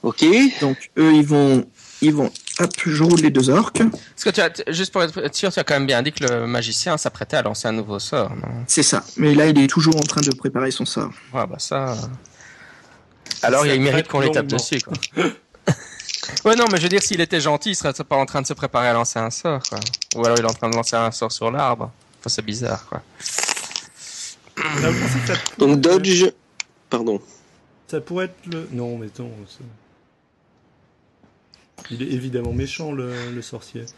Ok. 0.03 0.23
Donc, 0.61 0.77
eux, 0.97 1.13
ils 1.13 1.25
vont, 1.25 1.65
ils 2.01 2.13
vont. 2.13 2.31
Hop, 2.59 2.71
je 2.85 3.03
roule 3.03 3.19
les 3.19 3.29
deux 3.29 3.49
orques. 3.49 3.81
Parce 3.83 4.23
que 4.23 4.29
tu 4.29 4.41
as, 4.41 4.51
juste 4.73 4.91
pour 4.91 5.03
être 5.03 5.35
sûr, 5.35 5.51
tu 5.51 5.59
as 5.59 5.63
quand 5.63 5.75
même 5.75 5.85
bien 5.85 6.01
dit 6.01 6.11
que 6.11 6.23
le 6.23 6.47
magicien 6.47 6.97
s'apprêtait 6.97 7.37
à 7.37 7.41
lancer 7.43 7.67
un 7.67 7.71
nouveau 7.73 7.99
sort, 7.99 8.31
non? 8.35 8.63
C'est 8.65 8.81
ça. 8.83 9.03
Mais 9.17 9.35
là, 9.35 9.45
il 9.47 9.59
est 9.59 9.67
toujours 9.67 9.95
en 9.97 9.99
train 10.01 10.21
de 10.21 10.31
préparer 10.33 10.71
son 10.71 10.85
sort. 10.85 11.11
Ouais, 11.33 11.45
bah 11.47 11.57
ça. 11.59 11.95
Alors, 13.43 13.65
il 13.65 13.81
mérite 13.81 14.07
qu'on 14.07 14.19
les 14.19 14.31
tape 14.31 14.47
dessus, 14.47 14.79
quoi. 14.81 14.93
ouais, 16.45 16.55
non, 16.55 16.65
mais 16.71 16.77
je 16.77 16.83
veux 16.83 16.89
dire, 16.89 17.01
s'il 17.03 17.21
était 17.21 17.39
gentil, 17.41 17.69
il 17.71 17.75
serait 17.75 17.93
pas 17.93 18.15
en 18.15 18.25
train 18.25 18.41
de 18.41 18.47
se 18.47 18.53
préparer 18.53 18.87
à 18.87 18.93
lancer 18.93 19.19
un 19.19 19.29
sort, 19.29 19.61
quoi. 19.69 19.79
Ou 20.15 20.25
alors 20.25 20.37
il 20.37 20.43
est 20.43 20.49
en 20.49 20.53
train 20.53 20.69
de 20.69 20.75
lancer 20.75 20.95
un 20.95 21.11
sort 21.11 21.31
sur 21.31 21.51
l'arbre. 21.51 21.91
Enfin, 22.19 22.29
c'est 22.29 22.41
bizarre, 22.45 22.85
quoi. 22.87 23.01
Donc 25.59 25.79
dodge, 25.81 26.25
pardon. 26.89 27.21
ça 27.87 28.01
pourrait 28.01 28.25
être 28.25 28.45
le. 28.47 28.67
Non, 28.71 28.97
mais 28.97 29.07
non. 29.19 29.31
c'est- 29.47 29.63
Il 31.91 32.01
est 32.01 32.11
évidemment 32.11 32.53
méchant, 32.53 32.91
le, 32.91 33.29
le 33.31 33.41
sorcier. 33.41 33.85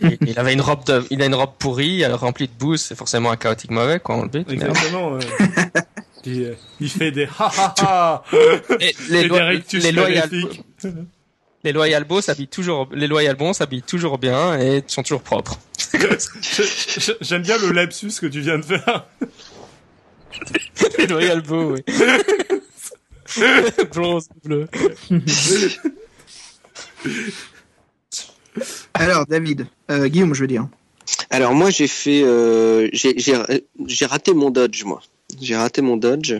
Il, 0.00 0.18
il 0.26 0.38
avait 0.38 0.52
une 0.52 0.60
robe 0.60 0.84
de, 0.84 1.04
il 1.10 1.22
a 1.22 1.26
une 1.26 1.34
robe 1.34 1.52
pourrie, 1.58 2.02
elle 2.02 2.14
remplie 2.14 2.48
de 2.48 2.52
bouse, 2.52 2.80
c'est 2.80 2.94
forcément 2.94 3.30
un 3.30 3.36
chaotique 3.36 3.70
mauvais, 3.70 4.00
quoi, 4.00 4.16
on 4.16 4.22
le 4.24 4.52
Exactement. 4.52 5.14
euh. 5.14 5.20
il, 6.24 6.42
euh, 6.44 6.54
il 6.80 6.90
fait 6.90 7.10
des 7.10 7.24
ha 7.26 7.50
ha 7.56 7.74
ha 7.80 8.24
Et 8.80 8.94
les, 9.10 9.26
rictus 9.28 9.82
les 9.82 9.92
loyal, 9.92 10.30
les 11.64 11.72
loyal 11.72 12.04
beaux 12.04 12.20
s'habillent 12.20 12.48
toujours, 12.48 12.88
les 12.92 13.06
loyal 13.06 13.36
bons 13.36 13.52
s'habillent 13.52 13.82
toujours 13.82 14.18
bien 14.18 14.58
et 14.58 14.84
sont 14.86 15.02
toujours 15.02 15.22
propres. 15.22 15.58
J'aime 17.20 17.42
bien 17.42 17.56
le 17.58 17.72
lapsus 17.72 18.12
que 18.20 18.26
tu 18.26 18.40
viens 18.40 18.58
de 18.58 18.64
faire. 18.64 19.06
les 20.98 21.06
loyal 21.06 21.40
beaux, 21.42 21.74
oui. 21.74 21.84
Bronze, 23.94 24.28
bleu. 24.44 24.68
Alors, 28.94 29.26
David, 29.26 29.66
euh, 29.90 30.08
Guillaume, 30.08 30.34
je 30.34 30.40
veux 30.40 30.46
dire. 30.46 30.68
Alors 31.28 31.52
moi 31.52 31.68
j'ai 31.68 31.86
fait, 31.86 32.22
euh, 32.24 32.88
j'ai 32.92 34.06
raté 34.06 34.32
mon 34.32 34.50
dodge 34.50 34.84
moi. 34.84 35.02
J'ai 35.40 35.54
raté 35.54 35.82
mon 35.82 35.96
dodge. 35.98 36.34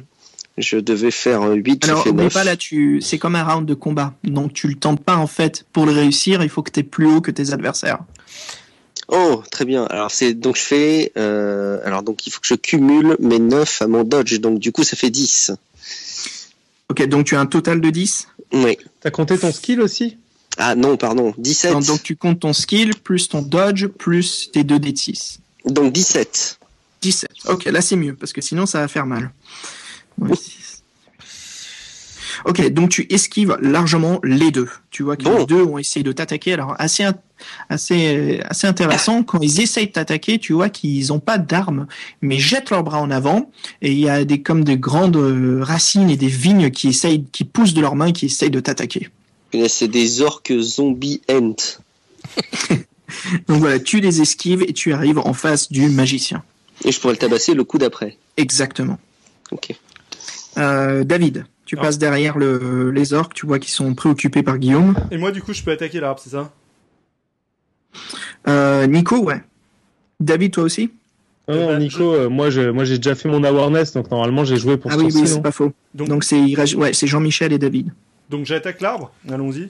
Je 0.56 0.78
devais 0.78 1.10
faire 1.10 1.42
8, 1.50 1.84
j'ai 1.84 1.90
Alors, 1.90 2.04
fait 2.04 2.10
oublie 2.10 2.24
9. 2.24 2.32
pas 2.32 2.44
là, 2.44 2.56
tu, 2.56 3.00
c'est 3.02 3.18
comme 3.18 3.34
un 3.34 3.42
round 3.42 3.66
de 3.66 3.74
combat. 3.74 4.14
Donc, 4.22 4.52
tu 4.52 4.68
le 4.68 4.76
tentes 4.76 5.00
pas 5.00 5.16
en 5.16 5.26
fait. 5.26 5.66
Pour 5.72 5.84
le 5.84 5.90
réussir, 5.92 6.42
il 6.44 6.48
faut 6.48 6.62
que 6.62 6.70
tu 6.70 6.80
es 6.80 6.82
plus 6.84 7.06
haut 7.06 7.20
que 7.20 7.32
tes 7.32 7.52
adversaires. 7.52 7.98
Oh, 9.08 9.42
très 9.50 9.64
bien. 9.64 9.84
Alors 9.84 10.10
c'est 10.10 10.32
donc 10.32 10.56
je 10.56 10.62
fais 10.62 11.12
euh, 11.18 11.78
alors 11.84 12.02
donc 12.02 12.26
il 12.26 12.30
faut 12.30 12.40
que 12.40 12.46
je 12.46 12.54
cumule 12.54 13.16
mes 13.20 13.38
9 13.38 13.82
à 13.82 13.86
mon 13.86 14.02
dodge. 14.04 14.38
Donc 14.40 14.58
du 14.60 14.72
coup 14.72 14.82
ça 14.84 14.96
fait 14.96 15.10
10. 15.10 15.52
Ok, 16.88 17.04
donc 17.06 17.26
tu 17.26 17.36
as 17.36 17.40
un 17.40 17.46
total 17.46 17.80
de 17.80 17.90
10. 17.90 18.28
Oui. 18.54 18.78
T'as 19.00 19.10
compté 19.10 19.36
ton 19.36 19.52
skill 19.52 19.80
aussi? 19.82 20.16
Ah 20.56 20.74
non, 20.74 20.97
pardon, 20.97 21.35
17. 21.39 21.72
Donc, 21.72 21.86
donc, 21.86 22.02
tu 22.02 22.16
comptes 22.16 22.40
ton 22.40 22.52
skill, 22.52 22.94
plus 22.94 23.28
ton 23.28 23.43
dodge, 23.43 23.86
plus 23.86 24.51
tes 24.52 24.62
2 24.64 24.78
d 24.78 24.93
de 24.93 24.97
6. 24.98 25.40
Donc 25.66 25.93
17. 25.93 26.59
17. 27.02 27.28
Ok, 27.48 27.64
là 27.66 27.81
c'est 27.81 27.97
mieux, 27.97 28.14
parce 28.14 28.32
que 28.32 28.40
sinon 28.40 28.66
ça 28.66 28.81
va 28.81 28.89
faire 28.89 29.06
mal. 29.06 29.32
Ouais. 30.18 30.31
Ok, 32.47 32.68
donc 32.72 32.90
tu 32.90 33.06
esquives 33.10 33.56
largement 33.62 34.20
les 34.22 34.51
deux. 34.51 34.68
Tu 34.90 35.02
vois 35.02 35.16
que 35.16 35.22
Bon. 35.24 35.39
les 35.39 35.47
deux 35.47 35.62
ont 35.62 35.78
essayé 35.78 36.02
de 36.02 36.12
t'attaquer. 36.12 36.52
Alors 36.52 36.74
assez, 36.78 37.05
assez, 37.68 38.40
assez 38.48 38.66
intéressant, 38.66 39.22
quand 39.22 39.40
ils 39.40 39.60
essayent 39.60 39.86
de 39.86 39.93
t'attaquer, 39.93 40.39
tu 40.39 40.52
vois 40.52 40.68
qu'ils 40.68 41.09
n'ont 41.09 41.20
pas 41.20 41.39
d'armes, 41.39 41.86
mais 42.22 42.39
jettent 42.39 42.70
leurs 42.70 42.82
bras 42.85 43.01
en 43.01 43.10
avant, 43.10 43.51
et 43.82 43.93
il 43.93 43.98
y 43.98 44.09
a 44.09 44.24
des 44.24 44.43
comme 44.43 44.64
des 44.64 44.76
grandes 44.76 45.16
euh, 45.16 45.60
racines 45.62 46.10
et 46.10 46.16
des 46.16 46.28
vignes 46.28 46.70
qui 46.70 46.89
essayent, 46.89 47.24
qui 47.32 47.44
poussent 47.44 47.74
de 47.74 47.81
leurs 47.81 47.97
mains, 47.97 48.12
qui 48.12 48.26
essayent 48.26 48.51
de 48.51 48.60
t'attaquer. 48.60 49.09
C'est 49.68 49.89
des 49.89 50.20
orques 50.20 50.52
zombies 50.59 51.20
ent. 51.31 51.55
Donc 53.48 53.59
voilà, 53.60 53.78
tu 53.78 54.01
les 54.01 54.20
esquives 54.20 54.62
et 54.62 54.72
tu 54.72 54.93
arrives 54.93 55.18
en 55.18 55.32
face 55.32 55.70
du 55.70 55.89
magicien. 55.89 56.43
Et 56.85 56.93
je 56.93 57.01
pourrais 57.01 57.14
le 57.14 57.18
tabasser 57.18 57.55
le 57.55 57.64
coup 57.64 57.78
d'après. 57.78 58.16
Exactement. 58.36 58.98
Ok. 59.52 59.74
Euh, 60.59 61.05
David, 61.05 61.47
tu 61.64 61.76
Ah. 61.78 61.82
passes 61.82 61.98
derrière 61.98 62.36
le, 62.39 62.90
les 62.90 63.12
orques, 63.12 63.35
tu 63.35 63.47
vois 63.47 63.59
qu'ils 63.59 63.72
sont 63.72 63.94
préoccupés 63.94 64.43
par 64.43 64.59
Guillaume. 64.59 64.94
Et 65.10 65.16
moi, 65.18 65.31
du 65.31 65.43
coup, 65.43 65.52
je 65.52 65.62
peux 65.62 65.70
attaquer 65.70 66.01
l'arbre, 66.01 66.20
c'est 66.22 66.31
ça? 66.31 66.52
Euh, 68.48 68.86
Nico, 68.86 69.18
ouais. 69.18 69.40
David, 70.20 70.52
toi 70.52 70.64
aussi? 70.64 70.90
Non, 71.48 71.72
non, 71.72 71.78
Nico, 71.78 72.14
euh, 72.14 72.28
moi, 72.28 72.51
je, 72.51 72.70
moi, 72.70 72.85
j'ai 72.85 72.97
déjà 72.98 73.14
fait 73.14 73.28
mon 73.28 73.44
awareness, 73.44 73.93
donc 73.93 74.10
normalement, 74.10 74.44
j'ai 74.44 74.56
joué 74.56 74.76
pour 74.76 74.90
Ah 74.90 74.94
ce 74.94 75.01
oui, 75.01 75.12
oui, 75.14 75.26
c'est 75.26 75.43
pas 75.43 75.52
faux. 75.52 75.72
Donc, 75.94 76.09
Donc 76.09 76.24
c'est 76.24 76.40
ouais, 76.76 76.93
c'est 76.93 77.06
Jean-Michel 77.06 77.52
et 77.52 77.59
David. 77.59 77.93
Donc 78.30 78.46
j'attaque 78.46 78.80
l'arbre. 78.80 79.12
Allons-y. 79.28 79.68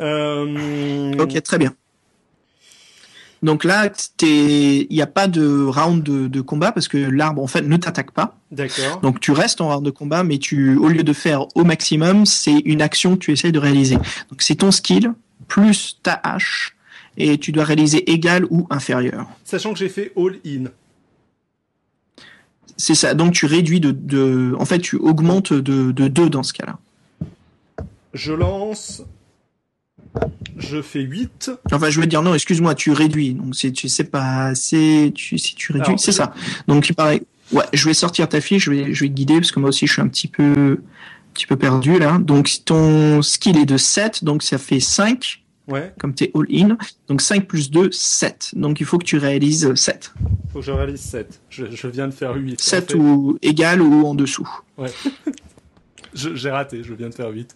Euh... 0.00 1.12
Ok, 1.18 1.42
très 1.42 1.58
bien. 1.58 1.74
Donc 3.42 3.64
là, 3.64 3.90
il 4.22 4.86
n'y 4.90 5.00
a 5.00 5.06
pas 5.06 5.26
de 5.26 5.64
round 5.64 6.02
de, 6.02 6.28
de 6.28 6.40
combat 6.42 6.72
parce 6.72 6.88
que 6.88 6.98
l'arbre 6.98 7.42
en 7.42 7.46
fait 7.46 7.62
ne 7.62 7.76
t'attaque 7.76 8.10
pas. 8.10 8.36
D'accord. 8.50 9.00
Donc 9.00 9.20
tu 9.20 9.32
restes 9.32 9.62
en 9.62 9.68
round 9.68 9.84
de 9.84 9.90
combat, 9.90 10.24
mais 10.24 10.38
tu, 10.38 10.76
au 10.76 10.88
lieu 10.88 11.02
de 11.02 11.12
faire 11.14 11.46
au 11.56 11.64
maximum, 11.64 12.26
c'est 12.26 12.58
une 12.66 12.82
action 12.82 13.14
que 13.14 13.20
tu 13.20 13.32
essayes 13.32 13.52
de 13.52 13.58
réaliser. 13.58 13.96
Donc 13.96 14.40
c'est 14.40 14.56
ton 14.56 14.70
skill 14.70 15.12
plus 15.48 15.98
ta 16.02 16.20
hache 16.22 16.76
et 17.16 17.38
tu 17.38 17.50
dois 17.50 17.64
réaliser 17.64 18.10
égal 18.10 18.44
ou 18.50 18.66
inférieur. 18.70 19.26
Sachant 19.44 19.72
que 19.72 19.78
j'ai 19.78 19.88
fait 19.88 20.12
all-in. 20.16 20.64
C'est 22.76 22.94
ça. 22.94 23.14
Donc 23.14 23.32
tu 23.32 23.46
réduis 23.46 23.80
de, 23.80 23.90
de, 23.90 24.54
en 24.58 24.64
fait 24.66 24.80
tu 24.80 24.96
augmentes 24.96 25.52
de, 25.54 25.92
de 25.92 26.08
2 26.08 26.28
dans 26.28 26.42
ce 26.42 26.52
cas-là. 26.52 26.78
Je 28.12 28.32
lance. 28.32 29.02
Je 30.56 30.82
fais 30.82 31.00
8. 31.00 31.50
Enfin, 31.72 31.90
je 31.90 32.00
veux 32.00 32.06
dire 32.06 32.22
non, 32.22 32.34
excuse-moi, 32.34 32.74
tu 32.74 32.90
réduis. 32.92 33.34
Donc 33.34 33.54
c'est 33.54 33.70
tu 33.72 33.88
sais 33.88 34.04
pas 34.04 34.46
assez, 34.46 35.12
tu 35.14 35.38
si 35.38 35.54
tu 35.54 35.72
réduis, 35.72 35.94
c'est 35.98 36.12
ça. 36.12 36.34
Donc 36.66 36.88
il 36.88 36.94
paraît 36.94 37.22
ouais, 37.52 37.64
je 37.72 37.86
vais 37.86 37.94
sortir 37.94 38.28
ta 38.28 38.40
fiche, 38.40 38.64
je 38.64 38.70
vais 38.70 38.92
je 38.94 39.04
vais 39.04 39.08
te 39.08 39.14
guider 39.14 39.34
parce 39.34 39.52
que 39.52 39.60
moi 39.60 39.68
aussi 39.68 39.86
je 39.86 39.92
suis 39.92 40.02
un 40.02 40.08
petit 40.08 40.28
peu 40.28 40.78
un 40.80 41.32
petit 41.34 41.46
peu 41.46 41.56
perdu 41.56 41.98
là. 41.98 42.18
Donc 42.18 42.50
ton 42.64 43.22
skill 43.22 43.56
est 43.58 43.66
de 43.66 43.76
7, 43.76 44.24
donc 44.24 44.42
ça 44.42 44.58
fait 44.58 44.80
5 44.80 45.36
Ouais. 45.68 45.94
comme 46.00 46.12
tu 46.14 46.24
es 46.24 46.32
all 46.34 46.46
in. 46.52 46.76
Donc 47.06 47.20
5 47.22 47.46
plus 47.46 47.70
2 47.70 47.92
7. 47.92 48.54
Donc 48.56 48.80
il 48.80 48.86
faut 48.86 48.98
que 48.98 49.04
tu 49.04 49.18
réalises 49.18 49.72
7. 49.74 50.12
Faut 50.52 50.58
que 50.58 50.64
je 50.64 50.72
réalise 50.72 51.00
7. 51.00 51.40
Je, 51.48 51.66
je 51.70 51.86
viens 51.86 52.08
de 52.08 52.12
faire 52.12 52.34
8. 52.34 52.60
7 52.60 52.94
ou 52.94 53.38
égal 53.40 53.80
ou 53.80 54.04
en 54.04 54.16
dessous. 54.16 54.48
Je- 54.78 54.84
J'ai 56.14 56.50
raté, 56.50 56.82
je 56.84 56.92
viens 56.94 57.08
de 57.08 57.14
faire 57.14 57.28
8. 57.30 57.54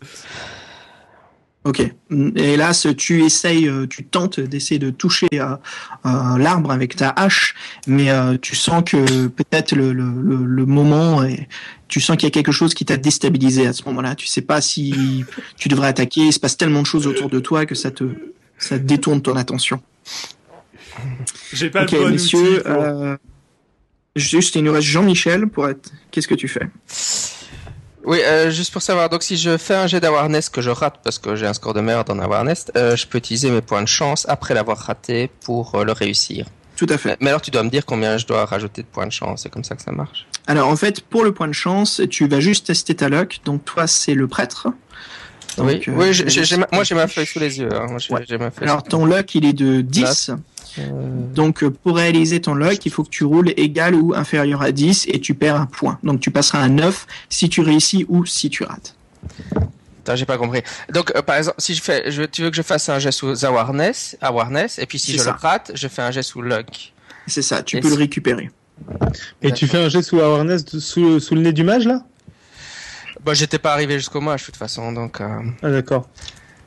Ok. 1.64 1.80
Et 2.36 2.56
là, 2.58 2.72
tu 2.96 3.24
essayes, 3.24 3.66
euh, 3.68 3.86
tu 3.86 4.04
tentes 4.04 4.38
d'essayer 4.38 4.78
de 4.78 4.90
toucher 4.90 5.28
euh, 5.32 5.56
l'arbre 6.04 6.70
avec 6.70 6.94
ta 6.94 7.08
hache, 7.08 7.54
mais 7.86 8.10
euh, 8.10 8.36
tu 8.36 8.54
sens 8.54 8.82
que 8.84 9.28
peut-être 9.28 9.74
le, 9.74 9.94
le, 9.94 10.04
le, 10.22 10.44
le 10.44 10.66
moment, 10.66 11.26
tu 11.88 12.00
sens 12.02 12.16
qu'il 12.18 12.26
y 12.26 12.28
a 12.28 12.30
quelque 12.30 12.52
chose 12.52 12.74
qui 12.74 12.84
t'a 12.84 12.98
déstabilisé 12.98 13.66
à 13.66 13.72
ce 13.72 13.82
moment-là. 13.86 14.14
Tu 14.14 14.26
sais 14.26 14.42
pas 14.42 14.60
si 14.60 15.24
tu 15.56 15.68
devrais 15.68 15.88
attaquer. 15.88 16.20
Il 16.26 16.32
se 16.34 16.38
passe 16.40 16.58
tellement 16.58 16.82
de 16.82 16.86
choses 16.86 17.06
autour 17.06 17.30
de 17.30 17.40
toi 17.40 17.64
que 17.64 17.74
ça 17.74 17.90
te, 17.90 18.04
ça 18.58 18.78
détourne 18.78 19.22
ton 19.22 19.34
attention. 19.36 19.80
J'ai 21.54 21.70
pas 21.70 21.84
ok, 21.84 21.92
le 21.92 21.98
bon 21.98 22.10
messieurs. 22.10 22.56
outil. 22.58 22.62
pour- 22.62 22.72
Euh, 22.82 23.16
juste, 24.16 24.54
il 24.56 24.64
nous 24.64 24.72
reste 24.72 24.86
Jean-Michel 24.86 25.46
pour 25.48 25.66
être. 25.66 25.90
Qu'est-ce 26.10 26.28
que 26.28 26.34
tu 26.34 26.46
fais? 26.46 26.68
Oui, 28.04 28.18
euh, 28.22 28.50
juste 28.50 28.72
pour 28.72 28.82
savoir, 28.82 29.08
donc 29.08 29.22
si 29.22 29.36
je 29.36 29.56
fais 29.56 29.74
un 29.74 29.86
jet 29.86 30.00
d'awareness 30.00 30.50
que 30.50 30.60
je 30.60 30.70
rate 30.70 31.00
parce 31.02 31.18
que 31.18 31.36
j'ai 31.36 31.46
un 31.46 31.54
score 31.54 31.72
de 31.72 31.80
merde 31.80 32.10
en 32.10 32.18
awareness, 32.18 32.66
euh, 32.76 32.96
je 32.96 33.06
peux 33.06 33.18
utiliser 33.18 33.50
mes 33.50 33.62
points 33.62 33.82
de 33.82 33.88
chance 33.88 34.26
après 34.28 34.52
l'avoir 34.52 34.76
raté 34.76 35.30
pour 35.42 35.74
euh, 35.74 35.84
le 35.84 35.92
réussir. 35.92 36.46
Tout 36.76 36.86
à 36.90 36.98
fait. 36.98 37.10
Mais, 37.10 37.16
mais 37.20 37.28
alors 37.30 37.40
tu 37.40 37.50
dois 37.50 37.62
me 37.62 37.70
dire 37.70 37.86
combien 37.86 38.18
je 38.18 38.26
dois 38.26 38.44
rajouter 38.44 38.82
de 38.82 38.88
points 38.88 39.06
de 39.06 39.12
chance, 39.12 39.42
c'est 39.42 39.48
comme 39.48 39.64
ça 39.64 39.74
que 39.74 39.82
ça 39.82 39.92
marche. 39.92 40.26
Alors 40.46 40.68
en 40.68 40.76
fait, 40.76 41.00
pour 41.00 41.24
le 41.24 41.32
point 41.32 41.48
de 41.48 41.54
chance, 41.54 42.02
tu 42.10 42.28
vas 42.28 42.40
juste 42.40 42.66
tester 42.66 42.94
ta 42.94 43.08
luck. 43.08 43.40
Donc 43.46 43.64
toi, 43.64 43.86
c'est 43.86 44.14
le 44.14 44.28
prêtre. 44.28 44.68
Donc, 45.56 45.66
oui, 45.68 45.82
euh, 45.88 45.92
oui 45.96 46.56
ma- 46.58 46.66
moi 46.72 46.84
j'ai 46.84 46.94
ma 46.94 47.06
feuille 47.06 47.26
sous 47.26 47.38
les 47.38 47.58
yeux. 47.60 47.68
hein. 47.72 47.86
Moi, 47.88 47.98
j'ai 47.98 48.12
Ouais. 48.14 48.24
j'ai 48.28 48.38
ma 48.38 48.50
feuille 48.50 48.68
Alors 48.68 48.82
ton 48.82 49.04
luck, 49.06 49.34
il 49.34 49.44
est 49.46 49.52
de 49.52 49.80
10. 49.82 50.30
Euh, 50.78 50.82
Donc 51.34 51.62
euh, 51.62 51.70
pour 51.70 51.96
réaliser 51.96 52.40
ton 52.40 52.54
luck, 52.54 52.84
il 52.84 52.90
faut 52.90 53.04
que 53.04 53.08
tu 53.10 53.22
roules 53.24 53.52
égal 53.56 53.94
ou 53.94 54.14
inférieur 54.14 54.62
à 54.62 54.72
10 54.72 55.06
et 55.08 55.20
tu 55.20 55.34
perds 55.34 55.56
un 55.60 55.66
point. 55.66 55.98
Donc 56.02 56.20
tu 56.20 56.30
passeras 56.32 56.58
un 56.58 56.68
9 56.68 57.06
si 57.28 57.48
tu 57.48 57.60
réussis 57.60 58.04
ou 58.08 58.26
si 58.26 58.50
tu 58.50 58.64
rates. 58.64 58.96
Attends, 60.02 60.16
j'ai 60.16 60.26
pas 60.26 60.36
compris. 60.36 60.62
Donc, 60.92 61.12
euh, 61.16 61.22
par 61.22 61.36
exemple, 61.36 61.56
si 61.58 61.74
je 61.74 61.80
fais, 61.82 62.10
je, 62.10 62.24
tu 62.24 62.42
veux 62.42 62.50
que 62.50 62.56
je 62.56 62.62
fasse 62.62 62.88
un 62.90 62.98
jet 62.98 63.10
sous 63.12 63.44
awareness, 63.46 64.18
awareness, 64.20 64.78
et 64.78 64.84
puis 64.86 64.98
si 64.98 65.12
C'est 65.12 65.18
je 65.18 65.22
ça. 65.22 65.30
le 65.30 65.36
rate, 65.40 65.70
je 65.74 65.88
fais 65.88 66.02
un 66.02 66.10
jet 66.10 66.22
sous 66.22 66.42
luck. 66.42 66.92
C'est 67.26 67.40
ça, 67.40 67.62
tu 67.62 67.76
Et 67.78 67.80
peux 67.80 67.88
le 67.88 67.94
récupérer. 67.94 68.50
Et 69.40 69.52
tu 69.52 69.66
fais 69.66 69.78
un 69.78 69.88
jet 69.88 70.02
sous 70.02 70.20
awareness 70.20 70.64
sous 70.78 71.20
le 71.34 71.40
nez 71.40 71.52
du 71.52 71.62
mage, 71.64 71.86
là? 71.86 72.02
Bah, 73.24 73.32
j'étais 73.34 73.58
pas 73.58 73.72
arrivé 73.72 73.94
jusqu'au 73.98 74.20
mage, 74.20 74.40
de 74.42 74.46
toute 74.46 74.56
façon, 74.56 74.92
donc 74.92 75.20
euh, 75.20 75.26
Ah, 75.62 75.70
d'accord. 75.70 76.08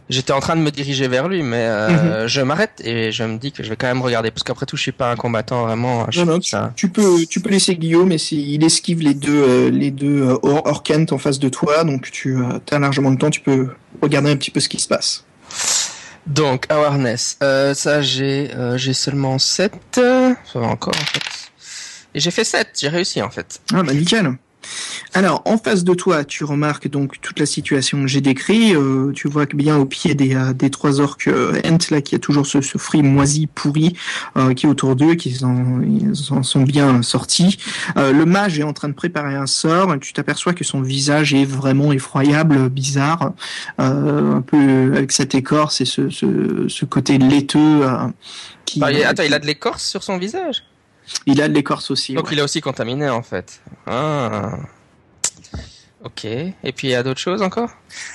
j'étais 0.10 0.34
en 0.34 0.40
train 0.40 0.56
de 0.56 0.62
me 0.62 0.72
diriger 0.72 1.08
vers 1.08 1.28
lui, 1.28 1.44
mais 1.44 1.58
euh, 1.58 2.28
je 2.28 2.42
m'arrête 2.42 2.82
et 2.84 3.12
je 3.12 3.24
me 3.24 3.38
dis 3.38 3.52
que 3.52 3.62
je 3.64 3.70
vais 3.70 3.76
quand 3.76 3.86
même 3.88 4.02
regarder, 4.02 4.32
parce 4.32 4.44
qu'après 4.44 4.66
tout, 4.66 4.76
je 4.76 4.82
suis 4.82 4.92
pas 4.92 5.12
un 5.12 5.16
combattant 5.16 5.64
vraiment. 5.66 6.08
Je 6.10 6.22
Non, 6.22 6.34
non, 6.34 6.40
tu, 6.40 6.50
ça. 6.50 6.74
tu 6.76 6.90
peux, 6.90 7.26
tu 7.30 7.42
peux 7.42 7.50
laisser 7.50 7.76
Guillaume 7.76 8.12
et 8.12 8.18
s'il 8.18 8.64
esquive 8.64 9.02
les 9.02 9.14
deux, 9.14 9.44
euh, 9.44 9.70
les 9.70 9.92
deux 9.92 10.24
euh, 10.24 10.38
Or- 10.42 10.66
Orkent 10.66 11.06
en 11.12 11.18
face 11.20 11.38
de 11.38 11.50
toi, 11.50 11.84
donc 11.84 12.10
tu 12.10 12.38
as 12.72 12.80
largement 12.80 13.12
le 13.12 13.18
temps, 13.18 13.30
tu 13.30 13.42
peux 13.42 13.70
regarder 14.02 14.32
un 14.32 14.36
petit 14.38 14.52
peu 14.52 14.60
ce 14.60 14.70
qui 14.70 14.80
se 14.80 14.88
passe. 14.88 15.26
Donc, 16.26 16.66
awareness, 16.70 17.38
euh, 17.42 17.74
ça 17.74 18.02
j'ai 18.02 18.52
euh, 18.56 18.78
j'ai 18.78 18.94
seulement 18.94 19.38
7, 19.40 19.72
ça 19.94 20.36
va 20.56 20.66
encore 20.68 20.94
en 20.96 21.06
fait. 21.06 21.22
Et 22.16 22.20
j'ai 22.20 22.32
fait 22.32 22.44
7, 22.44 22.70
j'ai 22.80 22.90
réussi 22.90 23.22
en 23.22 23.30
fait. 23.30 23.62
Ah 23.74 23.84
bah 23.84 23.94
nickel. 23.94 24.34
Alors, 25.14 25.42
en 25.46 25.58
face 25.58 25.84
de 25.84 25.94
toi, 25.94 26.24
tu 26.24 26.44
remarques 26.44 26.88
donc 26.88 27.20
toute 27.22 27.40
la 27.40 27.46
situation 27.46 28.02
que 28.02 28.08
j'ai 28.08 28.22
décrite. 28.22 28.76
Euh, 28.76 29.12
tu 29.14 29.28
vois 29.28 29.46
que 29.46 29.56
bien 29.56 29.78
au 29.78 29.86
pied 29.86 30.16
des, 30.16 30.36
euh, 30.36 30.54
des 30.54 30.70
trois 30.70 31.00
orques 31.00 31.28
euh, 31.28 31.60
Ent, 31.66 31.78
là, 31.92 32.02
qui 32.02 32.16
a 32.16 32.20
toujours 32.20 32.46
ce, 32.46 32.62
ce 32.62 32.78
fruit 32.78 33.02
moisi, 33.02 33.48
pourri, 33.48 33.96
qui 34.56 34.66
est 34.66 34.70
autour 34.70 34.96
d'eux, 34.96 35.16
qui 35.16 35.44
en, 35.44 35.82
ils 35.82 36.14
en 36.32 36.44
sont 36.44 36.62
bien 36.62 37.02
sortis. 37.02 37.58
Le 37.96 38.24
mage 38.26 38.60
est 38.60 38.64
en 38.64 38.74
train 38.74 38.90
de 38.90 38.94
préparer 38.94 39.36
un 39.36 39.48
sort. 39.48 39.96
Tu 40.00 40.14
t'aperçois 40.14 40.54
que 40.54 40.64
son 40.64 40.82
visage 40.82 41.34
est 41.34 41.46
vraiment 41.46 41.92
effroyable, 41.92 42.70
bizarre, 42.70 43.34
un 43.78 44.42
peu 44.42 44.94
avec 44.96 45.12
cette 45.12 45.36
écorce 45.36 45.82
et 45.82 45.86
ce, 45.86 46.10
ce, 46.10 46.68
ce 46.68 46.86
côté 46.86 47.18
laiteux. 47.18 47.82
qui, 48.66 48.80
Bah, 48.80 48.88
attends, 49.06 49.24
il 49.24 49.34
a 49.34 49.40
de 49.40 49.46
l'écorce 49.48 49.84
sur 49.84 50.04
son 50.04 50.18
visage? 50.18 50.64
Il 51.26 51.42
a 51.42 51.48
de 51.48 51.54
l'écorce 51.54 51.92
aussi. 51.92 52.14
Donc 52.14 52.28
ouais. 52.28 52.34
il 52.34 52.40
est 52.40 52.44
aussi 52.44 52.62
contaminé 52.62 53.10
en 53.10 53.24
fait. 53.24 53.62
Ah. 53.86 54.58
Ok. 56.04 56.26
Et 56.26 56.54
puis 56.76 56.88
il 56.88 56.92
y 56.92 56.96
a 56.96 57.04
d'autres 57.04 57.20
choses 57.20 57.42
encore? 57.42 57.72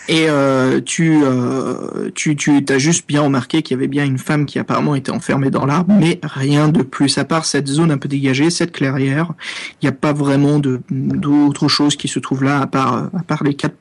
Et 0.08 0.26
euh, 0.28 0.80
tu, 0.80 1.20
euh, 1.24 2.10
tu, 2.14 2.36
tu 2.36 2.64
as 2.68 2.78
juste 2.78 3.06
bien 3.06 3.22
remarqué 3.22 3.62
qu'il 3.62 3.76
y 3.76 3.78
avait 3.78 3.88
bien 3.88 4.04
une 4.04 4.18
femme 4.18 4.46
qui 4.46 4.58
apparemment 4.58 4.94
était 4.94 5.10
enfermée 5.10 5.50
dans 5.50 5.66
l'arbre, 5.66 5.92
mais 5.98 6.20
rien 6.22 6.68
de 6.68 6.82
plus. 6.82 7.18
À 7.18 7.24
part 7.24 7.44
cette 7.44 7.66
zone 7.66 7.90
un 7.90 7.98
peu 7.98 8.08
dégagée, 8.08 8.50
cette 8.50 8.72
clairière, 8.72 9.32
il 9.72 9.86
n'y 9.86 9.88
a 9.88 9.92
pas 9.92 10.12
vraiment 10.12 10.60
d'autre 10.60 11.68
chose 11.68 11.96
qui 11.96 12.08
se 12.08 12.20
trouve 12.20 12.44
là, 12.44 12.60
à 12.60 12.66
part, 12.66 13.10
à 13.18 13.22
part 13.26 13.42
les 13.42 13.54
quatre, 13.54 13.76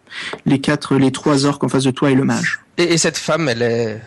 les 0.46 0.60
quatre, 0.60 0.96
les 0.96 1.12
trois 1.12 1.46
orques 1.46 1.64
en 1.64 1.70
face 1.70 1.84
de 1.84 1.92
toi 1.92 2.12
et 2.12 2.16
le 2.16 2.24
mage. 2.24 2.60
et, 2.78 2.94
et 2.94 2.98
cette 2.98 3.18
femme, 3.18 3.48
elle 3.48 3.62
est 3.62 4.02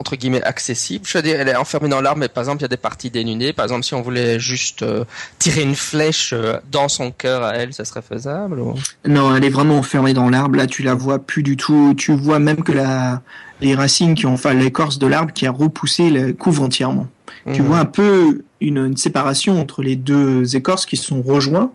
entre 0.00 0.16
guillemets 0.16 0.42
accessible. 0.42 1.04
Je 1.06 1.18
veux 1.18 1.22
dire, 1.22 1.40
elle 1.40 1.48
est 1.48 1.56
enfermée 1.56 1.88
dans 1.88 2.00
l'arbre, 2.00 2.20
mais 2.20 2.28
par 2.28 2.42
exemple, 2.42 2.60
il 2.60 2.62
y 2.62 2.64
a 2.66 2.68
des 2.68 2.76
parties 2.76 3.10
dénudées. 3.10 3.52
Par 3.52 3.64
exemple, 3.64 3.84
si 3.84 3.94
on 3.94 4.02
voulait 4.02 4.38
juste 4.38 4.82
euh, 4.82 5.04
tirer 5.38 5.62
une 5.62 5.74
flèche 5.74 6.32
euh, 6.32 6.58
dans 6.70 6.88
son 6.88 7.10
cœur 7.10 7.42
à 7.42 7.54
elle, 7.56 7.72
ça 7.74 7.84
serait 7.84 8.02
faisable 8.02 8.60
ou... 8.60 8.74
Non, 9.06 9.34
elle 9.34 9.44
est 9.44 9.50
vraiment 9.50 9.78
enfermée 9.78 10.14
dans 10.14 10.28
l'arbre. 10.30 10.56
Là, 10.56 10.66
tu 10.66 10.82
la 10.82 10.94
vois 10.94 11.18
plus 11.18 11.42
du 11.42 11.56
tout. 11.56 11.94
Tu 11.96 12.12
vois 12.14 12.38
même 12.38 12.62
que 12.62 12.72
la, 12.72 13.22
les 13.60 13.74
racines 13.74 14.14
qui 14.14 14.26
ont, 14.26 14.34
enfin, 14.34 14.54
l'écorce 14.54 14.98
de 14.98 15.06
l'arbre 15.06 15.32
qui 15.32 15.46
a 15.46 15.50
repoussé 15.50 16.10
la 16.10 16.32
couvre 16.32 16.62
entièrement. 16.62 17.08
Tu 17.52 17.62
Mhm. 17.62 17.68
vois 17.68 17.78
un 17.78 17.84
peu 17.84 18.42
une, 18.60 18.78
une 18.78 18.96
séparation 18.96 19.60
entre 19.60 19.82
les 19.82 19.96
deux 19.96 20.54
écorces 20.56 20.86
qui 20.86 20.96
sont 20.96 21.22
rejoints, 21.22 21.70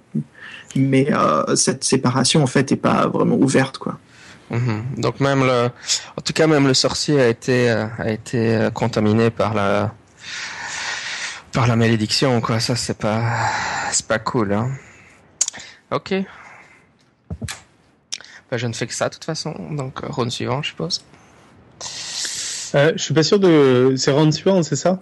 mais 0.76 1.08
euh, 1.12 1.56
cette 1.56 1.84
séparation 1.84 2.44
en 2.44 2.48
fait 2.48 2.72
est 2.72 2.76
pas 2.78 3.08
vraiment 3.08 3.36
ouverte 3.36 3.78
quoi. 3.78 3.98
Mhm. 4.50 4.84
Donc 4.98 5.20
même 5.20 5.44
le, 5.44 5.70
en 6.18 6.22
tout 6.22 6.34
cas 6.34 6.48
même 6.48 6.68
le 6.68 6.74
sorcier 6.74 7.20
a 7.20 7.28
été 7.28 7.70
euh, 7.70 7.86
a 7.98 8.12
été 8.12 8.56
euh, 8.56 8.70
contaminé 8.72 9.30
par 9.30 9.54
la 9.54 9.94
par 11.52 11.68
la 11.68 11.76
malédiction 11.76 12.40
quoi. 12.42 12.60
Ça 12.60 12.76
c'est 12.76 12.98
pas 12.98 13.24
c'est 13.92 14.08
pas 14.08 14.20
cool. 14.20 14.54
Hein. 14.54 14.70
Ok. 15.92 16.14
Bah, 18.52 18.58
je 18.58 18.68
ne 18.68 18.74
fais 18.74 18.86
que 18.86 18.94
ça 18.94 19.10
de 19.10 19.14
toute 19.14 19.26
façon. 19.26 19.56
Donc 19.72 20.04
euh, 20.04 20.08
round 20.10 20.32
suivant 20.32 20.62
je 20.62 20.70
suppose. 20.70 21.04
Euh, 22.76 22.92
je 22.96 23.04
suis 23.04 23.14
pas 23.14 23.24
sûr 23.24 23.40
de. 23.40 23.94
C'est 23.98 24.12
round 24.12 24.34
suivant, 24.34 24.64
c'est 24.64 24.76
ça? 24.76 25.00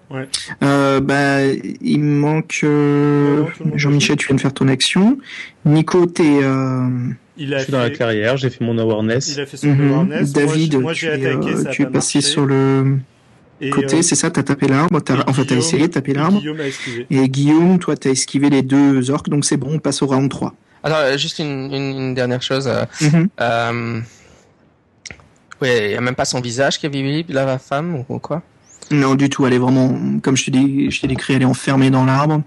Euh, 0.62 1.00
bah, 1.00 1.44
il 1.44 2.00
me 2.00 2.20
manque 2.20 2.60
euh, 2.64 3.46
Jean-Michel, 3.76 4.18
tu 4.18 4.28
viens 4.28 4.36
de 4.36 4.42
faire 4.42 4.54
ton 4.54 4.68
action. 4.68 5.18
Nico, 5.64 6.06
t'es 6.06 6.40
euh, 6.44 6.90
Il 7.38 7.54
a 7.54 7.60
Je 7.60 7.64
suis 7.64 7.72
dans 7.72 7.80
la 7.80 7.86
fait, 7.86 7.92
clairière, 7.94 8.36
j'ai 8.38 8.50
fait 8.50 8.64
mon 8.64 8.78
awareness. 8.78 9.34
il 9.36 9.42
a 9.42 9.46
fait 9.46 9.58
son 9.58 9.68
mhm. 9.68 9.90
awareness. 9.92 10.32
David, 10.34 10.76
moi, 10.80 10.94
j'ai- 10.94 11.10
moi, 11.10 11.16
tu, 11.18 11.22
j'ai 11.22 11.28
es, 11.28 11.28
attaqué, 11.34 11.54
euh, 11.54 11.64
tu 11.72 11.82
es 11.82 11.86
pas 11.86 11.92
passé 11.94 12.18
marché. 12.20 12.30
sur 12.30 12.46
le 12.46 12.98
Et, 13.62 13.70
côté, 13.70 13.98
euh, 13.98 14.02
c'est 14.02 14.16
ça, 14.16 14.30
t'as 14.30 14.44
tapé 14.44 14.68
l'arbre, 14.68 14.98
enfin 14.98 15.24
t'as 15.24 15.44
Guillaume- 15.44 15.58
essayé 15.60 15.88
de 15.88 15.94
taper 15.94 16.14
l'arbre. 16.14 16.40
Guillaume 16.40 16.60
a 16.60 16.68
esquivé. 16.68 17.08
Et 17.10 17.30
Guillaume, 17.30 17.80
toi 17.80 17.96
t'as 17.96 18.10
esquivé 18.12 18.50
les 18.50 18.62
deux 18.64 19.10
orques, 19.12 19.30
donc 19.30 19.46
c'est 19.46 19.58
bon, 19.58 19.76
on 19.76 19.80
passe 19.80 20.02
au 20.02 20.08
round 20.08 20.30
3. 20.30 20.54
Attends 20.84 20.96
euh, 20.98 21.18
juste 21.18 21.40
une, 21.40 21.74
une, 21.74 21.98
une 22.00 22.14
dernière 22.14 22.42
chose. 22.42 22.70
Mhm. 23.02 23.30
euh, 23.40 24.02
oui, 25.62 25.70
il 25.86 25.92
y 25.92 25.96
a 25.96 26.02
même 26.02 26.16
pas 26.16 26.26
son 26.26 26.42
visage 26.42 26.80
qui 26.80 26.88
est 26.88 26.90
visible 26.90 27.34
la 27.34 27.58
femme 27.60 28.04
ou 28.10 28.20
quoi? 28.20 28.42
Non, 28.92 29.16
du 29.16 29.30
tout. 29.30 29.46
Elle 29.48 29.54
est 29.54 29.58
vraiment, 29.58 29.98
comme 30.22 30.36
je 30.38 30.46
t'ai 30.46 30.52
dit, 30.52 30.92
je 30.92 31.02
t'ai 31.02 31.08
décrit, 31.08 31.34
elle 31.34 31.42
est 31.42 31.46
enfermée 31.46 31.90
dans 31.90 32.06
l'arbre. 32.06 32.42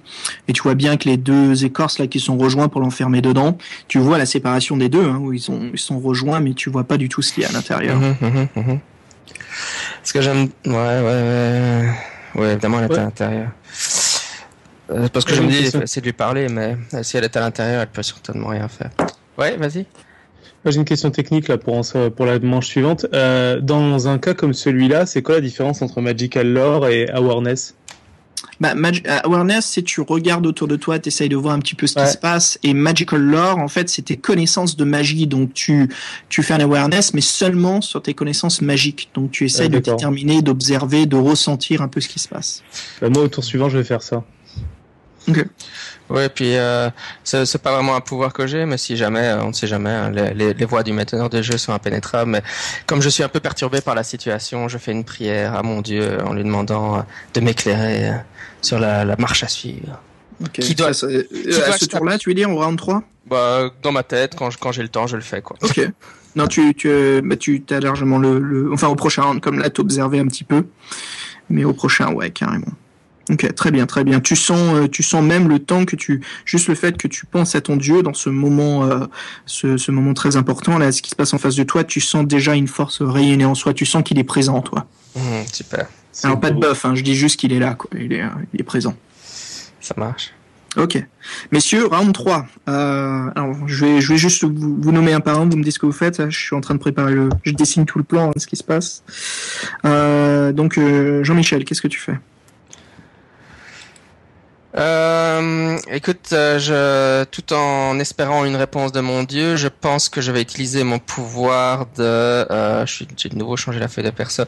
Et 0.48 0.52
tu 0.52 0.62
vois 0.62 0.74
bien 0.74 0.96
que 0.96 1.08
les 1.08 1.16
deux 1.16 1.64
écorces 1.64 1.98
là 1.98 2.06
qui 2.06 2.20
sont 2.20 2.36
rejoints 2.36 2.68
pour 2.68 2.80
l'enfermer 2.80 3.22
dedans, 3.22 3.56
tu 3.88 3.98
vois 3.98 4.18
la 4.18 4.26
séparation 4.26 4.76
des 4.76 4.88
deux, 4.88 5.04
hein, 5.04 5.18
où 5.20 5.32
ils 5.32 5.40
sont, 5.40 5.60
ils 5.72 5.78
sont 5.78 5.98
rejoints, 5.98 6.40
mais 6.40 6.52
tu 6.54 6.70
vois 6.70 6.84
pas 6.84 6.96
du 6.98 7.08
tout 7.08 7.22
ce 7.22 7.32
qu'il 7.32 7.42
y 7.42 7.46
a 7.46 7.48
à 7.48 7.52
l'intérieur. 7.52 7.98
Mhm, 7.98 8.16
mhm, 8.20 8.48
mhm. 8.56 8.78
Parce 9.98 10.12
que 10.12 10.20
j'aime. 10.20 10.48
Ouais, 10.66 10.72
ouais, 10.72 11.02
ouais. 11.02 11.90
Ouais, 12.34 12.52
évidemment, 12.52 12.78
elle 12.80 12.86
est 12.86 12.92
Ouais. 12.92 12.98
à 12.98 13.04
l'intérieur. 13.04 13.48
Euh, 14.90 15.08
parce 15.12 15.24
que 15.24 15.30
J'ai 15.32 15.36
je 15.38 15.42
me 15.42 15.48
dis, 15.50 15.76
essayer 15.82 16.02
de 16.02 16.06
lui 16.06 16.12
parler, 16.12 16.48
mais 16.48 16.76
si 17.02 17.16
elle 17.16 17.24
est 17.24 17.36
à 17.36 17.40
l'intérieur, 17.40 17.80
elle 17.80 17.88
peut 17.88 18.02
certainement 18.02 18.48
rien 18.48 18.68
faire. 18.68 18.90
Ouais, 19.38 19.56
vas-y. 19.56 19.86
J'ai 20.66 20.76
une 20.78 20.84
question 20.84 21.10
technique 21.10 21.48
là 21.48 21.58
pour, 21.58 21.74
en- 21.74 22.10
pour 22.10 22.26
la 22.26 22.38
manche 22.38 22.66
suivante. 22.68 23.06
Euh, 23.12 23.60
dans 23.60 24.08
un 24.08 24.18
cas 24.18 24.34
comme 24.34 24.54
celui-là, 24.54 25.04
c'est 25.06 25.22
quoi 25.22 25.34
la 25.36 25.40
différence 25.42 25.82
entre 25.82 26.00
Magical 26.00 26.48
Lore 26.50 26.88
et 26.88 27.08
Awareness? 27.10 27.74
Bah, 28.60 28.74
Mag- 28.74 29.02
euh, 29.08 29.18
awareness, 29.24 29.66
c'est 29.66 29.82
tu 29.82 30.00
regardes 30.00 30.46
autour 30.46 30.68
de 30.68 30.76
toi, 30.76 30.98
tu 30.98 31.08
essayes 31.08 31.28
de 31.28 31.36
voir 31.36 31.54
un 31.54 31.58
petit 31.58 31.74
peu 31.74 31.86
ce 31.86 31.98
Ouais. 31.98 32.06
qui 32.06 32.12
se 32.12 32.16
passe. 32.18 32.58
Et 32.62 32.72
magical 32.72 33.20
lore, 33.20 33.58
en 33.58 33.68
fait, 33.68 33.88
c'est 33.88 34.02
tes 34.02 34.16
connaissances 34.16 34.76
de 34.76 34.84
magie. 34.84 35.26
Donc 35.26 35.52
tu, 35.54 35.88
tu 36.28 36.42
fais 36.42 36.54
un 36.54 36.60
awareness, 36.60 37.14
mais 37.14 37.20
seulement 37.20 37.80
sur 37.80 38.00
tes 38.00 38.14
connaissances 38.14 38.62
magiques. 38.62 39.10
Donc 39.14 39.32
tu 39.32 39.44
essayes 39.44 39.62
Ouais, 39.66 39.68
de 39.70 39.78
déterminer, 39.80 40.40
d'observer, 40.40 41.04
de 41.06 41.16
ressentir 41.16 41.82
un 41.82 41.88
peu 41.88 42.00
ce 42.00 42.08
qui 42.08 42.20
se 42.20 42.28
passe. 42.28 42.62
Bah, 43.02 43.08
Moi, 43.10 43.24
au 43.24 43.28
tour 43.28 43.42
suivant, 43.44 43.68
je 43.68 43.76
vais 43.78 43.84
faire 43.84 44.02
ça. 44.02 44.22
Ouais, 46.10 46.28
puis 46.28 46.56
euh, 46.56 46.90
c'est 47.22 47.62
pas 47.62 47.72
vraiment 47.72 47.96
un 47.96 48.00
pouvoir 48.00 48.32
que 48.32 48.46
j'ai, 48.46 48.66
mais 48.66 48.76
si 48.76 48.96
jamais, 48.96 49.20
euh, 49.20 49.42
on 49.42 49.48
ne 49.48 49.52
sait 49.54 49.66
jamais, 49.66 49.90
hein, 49.90 50.10
les, 50.10 50.34
les, 50.34 50.52
les 50.54 50.64
voies 50.66 50.82
du 50.82 50.92
mainteneur 50.92 51.30
de 51.30 51.40
jeu 51.40 51.56
sont 51.56 51.72
impénétrables. 51.72 52.30
Mais 52.30 52.42
comme 52.86 53.00
je 53.00 53.08
suis 53.08 53.22
un 53.22 53.28
peu 53.28 53.40
perturbé 53.40 53.80
par 53.80 53.94
la 53.94 54.02
situation, 54.04 54.68
je 54.68 54.76
fais 54.78 54.92
une 54.92 55.04
prière 55.04 55.54
à 55.54 55.62
mon 55.62 55.80
Dieu 55.80 56.18
en 56.26 56.34
lui 56.34 56.44
demandant 56.44 56.98
euh, 56.98 57.02
de 57.32 57.40
m'éclairer 57.40 58.08
euh, 58.10 58.12
sur 58.60 58.78
la, 58.78 59.04
la 59.06 59.16
marche 59.16 59.42
à 59.44 59.48
suivre. 59.48 59.98
Ok. 60.42 60.50
Qui 60.60 60.74
doit- 60.74 60.92
Ça, 60.92 61.08
ça- 61.08 61.16
doit 61.16 61.68
à 61.74 61.78
ce 61.78 61.84
tour-là, 61.86 62.18
tu 62.18 62.28
veux 62.28 62.34
dire, 62.34 62.50
au 62.50 62.56
round 62.62 62.76
3 62.76 63.02
Bah, 63.26 63.70
dans 63.82 63.92
ma 63.92 64.02
tête, 64.02 64.34
quand 64.36 64.72
j'ai 64.72 64.82
le 64.82 64.88
temps, 64.88 65.06
je 65.06 65.16
le 65.16 65.22
fais, 65.22 65.40
quoi. 65.40 65.56
Ok. 65.62 65.80
Non, 66.36 66.48
tu, 66.48 66.74
tu, 66.74 66.90
bah, 67.22 67.36
tu 67.36 67.64
as 67.70 67.80
largement 67.80 68.18
le, 68.18 68.40
le, 68.40 68.72
enfin, 68.72 68.88
au 68.88 68.96
prochain 68.96 69.22
round, 69.22 69.40
comme 69.40 69.58
là, 69.58 69.70
t'observais 69.70 70.18
un 70.18 70.26
petit 70.26 70.44
peu. 70.44 70.66
Mais 71.48 71.64
au 71.64 71.72
prochain, 71.72 72.12
ouais, 72.12 72.30
carrément. 72.30 72.66
Ok, 73.30 73.54
très 73.54 73.70
bien, 73.70 73.86
très 73.86 74.04
bien. 74.04 74.20
Tu 74.20 74.36
sens, 74.36 74.74
euh, 74.74 74.86
tu 74.86 75.02
sens 75.02 75.22
même 75.22 75.48
le 75.48 75.58
temps 75.58 75.84
que 75.84 75.96
tu, 75.96 76.20
juste 76.44 76.68
le 76.68 76.74
fait 76.74 76.96
que 76.96 77.08
tu 77.08 77.24
penses 77.24 77.54
à 77.54 77.60
ton 77.60 77.76
Dieu 77.76 78.02
dans 78.02 78.12
ce 78.12 78.28
moment, 78.28 78.84
euh, 78.84 79.06
ce, 79.46 79.78
ce 79.78 79.90
moment 79.90 80.12
très 80.12 80.36
important 80.36 80.78
là, 80.78 80.92
ce 80.92 81.00
qui 81.00 81.10
se 81.10 81.16
passe 81.16 81.32
en 81.32 81.38
face 81.38 81.56
de 81.56 81.62
toi, 81.62 81.84
tu 81.84 82.00
sens 82.00 82.26
déjà 82.26 82.54
une 82.54 82.68
force 82.68 83.00
rayonner 83.00 83.46
en 83.46 83.54
soi. 83.54 83.72
Tu 83.72 83.86
sens 83.86 84.02
qu'il 84.02 84.18
est 84.18 84.24
présent, 84.24 84.60
toi. 84.60 84.86
Mhm, 85.16 85.46
super, 85.52 85.86
Alors 86.22 86.40
pas 86.40 86.50
de 86.50 86.58
buff, 86.60 86.84
hein, 86.84 86.94
je 86.94 87.02
dis 87.02 87.14
juste 87.14 87.38
qu'il 87.38 87.52
est 87.52 87.58
là, 87.58 87.74
quoi. 87.74 87.90
Il 87.98 88.12
est, 88.12 88.22
euh, 88.22 88.28
il 88.52 88.60
est 88.60 88.64
présent. 88.64 88.94
ça 89.80 89.94
marche. 89.96 90.32
Ok. 90.76 91.02
Messieurs, 91.52 91.86
round 91.86 92.12
3. 92.12 92.46
Euh, 92.68 93.30
alors, 93.36 93.56
je 93.68 93.84
vais, 93.84 94.00
je 94.00 94.08
vais 94.08 94.18
juste 94.18 94.44
vous, 94.44 94.76
vous 94.80 94.92
nommer 94.92 95.12
un 95.12 95.20
par 95.20 95.40
un, 95.40 95.48
vous 95.48 95.56
me 95.56 95.62
dites 95.62 95.74
ce 95.74 95.78
que 95.78 95.86
vous 95.86 95.92
faites. 95.92 96.28
Je 96.30 96.36
suis 96.36 96.56
en 96.56 96.60
train 96.60 96.74
de 96.74 96.80
préparer 96.80 97.14
le... 97.14 97.28
Je 97.44 97.52
dessine 97.52 97.86
tout 97.86 97.98
le 97.98 98.04
plan, 98.04 98.30
hein, 98.30 98.32
ce 98.36 98.46
qui 98.46 98.56
se 98.56 98.64
passe. 98.64 99.04
Euh, 99.84 100.52
donc, 100.52 100.76
euh, 100.76 101.22
Jean-Michel, 101.22 101.64
qu'est-ce 101.64 101.82
que 101.82 101.88
tu 101.88 102.00
fais? 102.00 102.18
Euh, 104.76 105.76
écoute, 105.92 106.30
euh, 106.32 106.58
je, 106.58 107.24
tout 107.24 107.52
en 107.52 107.98
espérant 108.00 108.44
une 108.44 108.56
réponse 108.56 108.90
de 108.90 109.00
mon 109.00 109.22
dieu, 109.22 109.54
je 109.54 109.68
pense 109.68 110.08
que 110.08 110.20
je 110.20 110.32
vais 110.32 110.42
utiliser 110.42 110.82
mon 110.82 110.98
pouvoir 110.98 111.86
de. 111.96 112.02
Euh, 112.02 112.84
je 112.84 112.92
suis- 112.92 113.08
j'ai 113.16 113.28
de 113.28 113.36
nouveau 113.36 113.56
changé 113.56 113.78
la 113.78 113.86
feuille 113.88 114.04
de 114.04 114.10
perso. 114.10 114.42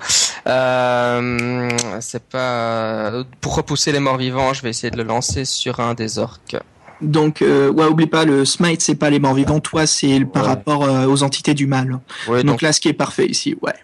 Euh, 0.48 1.68
c'est 2.00 2.22
pas 2.24 3.12
pour 3.40 3.54
repousser 3.54 3.92
les 3.92 4.00
morts 4.00 4.16
vivants. 4.16 4.52
Je 4.52 4.62
vais 4.62 4.70
essayer 4.70 4.90
de 4.90 4.96
le 4.96 5.04
lancer 5.04 5.44
sur 5.44 5.78
un 5.80 5.94
des 5.94 6.18
orques. 6.18 6.56
Donc, 7.02 7.42
euh, 7.42 7.70
ouais, 7.70 7.84
oublie 7.84 8.06
pas, 8.06 8.24
le 8.24 8.44
smite, 8.46 8.80
c'est 8.80 8.94
pas 8.94 9.10
les 9.10 9.18
morts 9.20 9.34
vivants. 9.34 9.60
Toi, 9.60 9.86
c'est 9.86 10.20
par 10.24 10.42
Ouais. 10.44 10.48
rapport 10.48 10.82
euh, 10.84 11.06
aux 11.06 11.22
entités 11.22 11.52
du 11.54 11.66
mal. 11.66 11.98
Donc, 12.26 12.42
donc, 12.44 12.62
là, 12.62 12.72
ce 12.72 12.80
qui 12.80 12.88
est 12.88 12.94
parfait 12.94 13.26
ici, 13.26 13.54
ouais. 13.60 13.74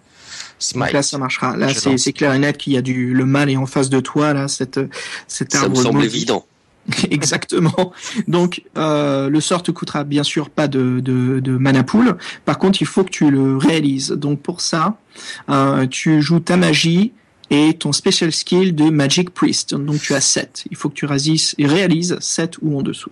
Donc 0.75 0.93
là, 0.93 1.03
ça 1.03 1.19
marchera. 1.19 1.57
Là, 1.57 1.69
c'est 1.75 2.13
clair 2.13 2.33
et 2.35 2.39
net 2.39 2.57
qu'il 2.59 2.73
y 2.73 2.77
a 2.77 2.83
du 2.83 3.13
le 3.15 3.25
mal 3.27 3.51
est 3.51 3.57
en 3.57 3.67
face 3.67 3.91
de 3.91 4.01
toi. 4.01 4.33
Là, 4.33 4.49
cette 4.49 4.81
cet 5.27 5.53
Ça 5.53 5.61
me 5.61 5.65
arbre 5.65 5.77
semble 5.83 5.95
maudit. 5.99 6.07
évident. 6.17 6.47
Exactement. 7.11 7.93
Donc, 8.27 8.63
euh, 8.77 9.29
le 9.29 9.41
sort 9.41 9.63
te 9.63 9.71
coûtera 9.71 10.03
bien 10.03 10.25
sûr 10.25 10.51
pas 10.51 10.67
de, 10.67 10.99
de, 11.01 11.39
de 11.39 11.57
mana 11.57 11.85
pool. 11.85 12.17
Par 12.45 12.59
contre, 12.59 12.83
il 12.83 12.87
faut 12.87 13.05
que 13.05 13.11
tu 13.11 13.31
le 13.31 13.57
réalises. 13.57 14.09
Donc, 14.11 14.41
pour 14.41 14.61
ça, 14.61 14.97
euh, 15.49 15.87
tu 15.87 16.21
joues 16.23 16.41
ta 16.41 16.57
magie 16.57 17.13
et 17.51 17.75
ton 17.75 17.93
special 17.93 18.33
skill 18.33 18.75
de 18.75 18.91
Magic 18.91 19.31
Priest. 19.31 19.75
Donc, 19.77 20.01
tu 20.01 20.13
as 20.15 20.21
7. 20.21 20.65
Il 20.73 20.77
faut 20.77 20.89
que 20.89 20.95
tu 20.95 21.07
réalises, 21.07 21.55
réalises 21.59 22.17
7 22.19 22.57
ou 22.63 22.77
en 22.79 22.83
dessous. 22.83 23.11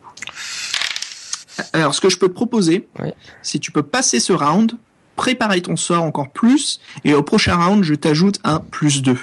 Alors, 1.72 1.94
ce 1.94 2.00
que 2.00 2.08
je 2.08 2.16
peux 2.16 2.28
te 2.28 2.32
proposer, 2.34 2.88
Oui. 3.00 3.10
si 3.42 3.60
tu 3.60 3.70
peux 3.70 3.82
passer 3.82 4.18
ce 4.18 4.32
round, 4.32 4.72
préparer 5.16 5.60
ton 5.60 5.76
sort 5.76 6.02
encore 6.02 6.30
plus, 6.30 6.80
et 7.04 7.14
au 7.14 7.22
prochain 7.22 7.56
round, 7.56 7.84
je 7.84 7.94
t'ajoute 7.94 8.38
un 8.44 8.60
plus 8.60 9.02
2. 9.02 9.18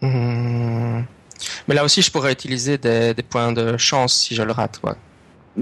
Hmm. 0.00 1.02
Mais 1.66 1.74
là 1.74 1.84
aussi, 1.84 2.02
je 2.02 2.10
pourrais 2.10 2.32
utiliser 2.32 2.78
des, 2.78 3.14
des 3.14 3.22
points 3.22 3.52
de 3.52 3.76
chance 3.76 4.14
si 4.14 4.34
je 4.34 4.42
le 4.42 4.52
rate. 4.52 4.80
Ouais. 4.82 4.94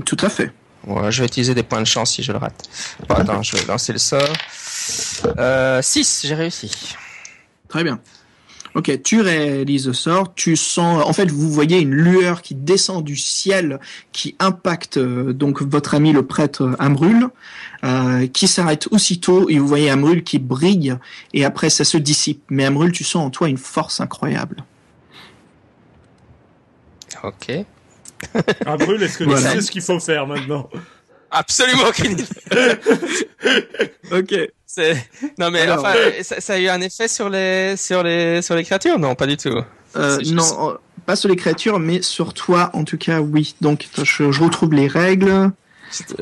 Tout 0.04 0.16
à 0.20 0.28
fait. 0.28 0.52
Ouais, 0.86 1.10
je 1.10 1.20
vais 1.20 1.26
utiliser 1.26 1.54
des 1.54 1.64
points 1.64 1.80
de 1.80 1.86
chance 1.86 2.12
si 2.12 2.22
je 2.22 2.32
le 2.32 2.38
rate. 2.38 2.62
Bon, 3.08 3.16
attends, 3.16 3.42
je 3.42 3.56
vais 3.56 3.64
lancer 3.64 3.92
le 3.92 3.98
sort. 3.98 4.32
Euh, 5.38 5.82
6, 5.82 6.22
j'ai 6.26 6.34
réussi. 6.34 6.94
Très 7.68 7.82
bien. 7.82 7.98
Ok, 8.76 9.02
tu 9.02 9.22
réalises 9.22 9.86
le 9.86 9.94
sort, 9.94 10.34
tu 10.34 10.54
sens, 10.54 11.02
en 11.02 11.12
fait, 11.14 11.30
vous 11.30 11.50
voyez 11.50 11.80
une 11.80 11.94
lueur 11.94 12.42
qui 12.42 12.54
descend 12.54 13.02
du 13.02 13.16
ciel, 13.16 13.80
qui 14.12 14.36
impacte 14.38 14.98
euh, 14.98 15.32
donc 15.32 15.62
votre 15.62 15.94
ami 15.94 16.12
le 16.12 16.26
prêtre 16.26 16.76
Ambrul, 16.78 17.28
euh, 17.84 18.26
qui 18.26 18.46
s'arrête 18.46 18.86
aussitôt, 18.90 19.48
et 19.48 19.58
vous 19.58 19.66
voyez 19.66 19.90
Ambrul 19.90 20.22
qui 20.22 20.38
brille, 20.38 20.94
et 21.32 21.46
après 21.46 21.70
ça 21.70 21.84
se 21.84 21.96
dissipe. 21.96 22.42
Mais 22.50 22.68
Ambrul, 22.68 22.92
tu 22.92 23.02
sens 23.02 23.24
en 23.26 23.30
toi 23.30 23.48
une 23.48 23.56
force 23.56 24.00
incroyable. 24.02 24.62
Ok. 27.24 27.50
Brûle, 28.78 29.02
est-ce 29.02 29.18
que 29.18 29.24
Voilà. 29.24 29.52
tu 29.52 29.56
sais 29.56 29.62
ce 29.62 29.70
qu'il 29.70 29.82
faut 29.82 29.98
faire 30.00 30.26
maintenant? 30.26 30.68
Absolument 31.30 31.84
aucune 31.88 32.12
idée. 32.12 32.24
Ok. 34.12 34.34
C'est- 34.76 34.96
Non 35.38 35.50
mais 35.50 35.62
Alors. 35.62 35.78
enfin, 35.80 35.94
ça, 36.22 36.40
ça 36.40 36.52
a 36.54 36.58
eu 36.58 36.68
un 36.68 36.80
effet 36.80 37.08
sur 37.08 37.28
les 37.30 37.76
sur 37.76 38.02
les 38.02 38.42
sur 38.42 38.54
les 38.54 38.62
créatures? 38.64 38.98
Non, 38.98 39.14
pas 39.14 39.26
du 39.26 39.36
tout. 39.36 39.58
Euh, 39.96 40.18
juste- 40.18 40.34
non, 40.34 40.70
euh, 40.70 40.74
pas 41.06 41.16
sur 41.16 41.28
les 41.30 41.36
créatures, 41.36 41.78
mais 41.78 42.02
sur 42.02 42.34
toi, 42.34 42.70
en 42.74 42.84
tout 42.84 42.98
cas, 42.98 43.20
oui. 43.20 43.54
Donc, 43.62 43.86
je, 43.96 44.30
je 44.30 44.42
retrouve 44.42 44.74
les 44.74 44.86
règles. 44.88 45.50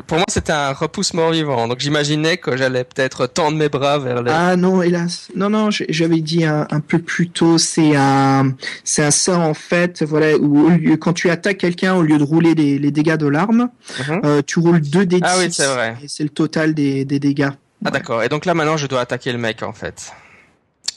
Pour 0.07 0.19
moi, 0.19 0.27
c'était 0.29 0.53
un 0.53 0.73
repousse 0.75 1.15
mort-vivant. 1.15 1.67
Donc 1.67 1.81
j'imaginais 1.81 2.37
que 2.37 2.55
j'allais 2.55 2.85
peut-être 2.85 3.27
tendre 3.27 3.57
mes 3.57 3.71
bras 3.71 3.99
vers 3.99 4.23
les. 4.23 4.31
Ah 4.31 4.57
non, 4.57 4.83
hélas. 4.83 5.29
Non, 5.35 5.49
non, 5.49 5.71
j'avais 5.71 6.21
dit 6.21 6.45
un, 6.45 6.67
un 6.71 6.81
peu 6.81 6.99
plus 6.99 7.31
tôt. 7.31 7.57
C'est 7.57 7.97
un, 7.97 8.53
c'est 8.85 9.03
un 9.03 9.11
sort 9.11 9.41
en 9.41 9.55
fait, 9.55 10.03
voilà, 10.05 10.37
où 10.37 10.67
au 10.67 10.69
lieu, 10.69 10.97
quand 10.99 11.15
tu 11.15 11.31
attaques 11.31 11.57
quelqu'un, 11.59 11.95
au 11.95 12.03
lieu 12.03 12.19
de 12.19 12.23
rouler 12.23 12.55
les, 12.55 12.79
les 12.79 12.91
dégâts 12.91 13.17
de 13.17 13.27
l'arme, 13.27 13.71
Mhm. 14.07 14.21
euh, 14.25 14.43
tu 14.47 14.59
roules 14.59 14.83
2 14.83 15.07
dés 15.07 15.19
de 15.21 15.27
Ah 15.27 15.37
oui, 15.39 15.47
c'est 15.51 15.67
vrai. 15.67 15.97
Et 16.05 16.09
c'est 16.09 16.23
le 16.25 16.29
total 16.29 16.75
des, 16.75 17.07
des 17.07 17.19
dégâts. 17.19 17.51
Ah 17.85 17.91
d'accord. 17.91 18.23
Et 18.23 18.29
donc 18.29 18.45
là 18.47 18.55
maintenant, 18.55 18.77
je 18.77 18.87
dois 18.87 19.01
attaquer 19.01 19.33
le 19.33 19.39
mec 19.39 19.63
en 19.63 19.73
fait. 19.73 20.13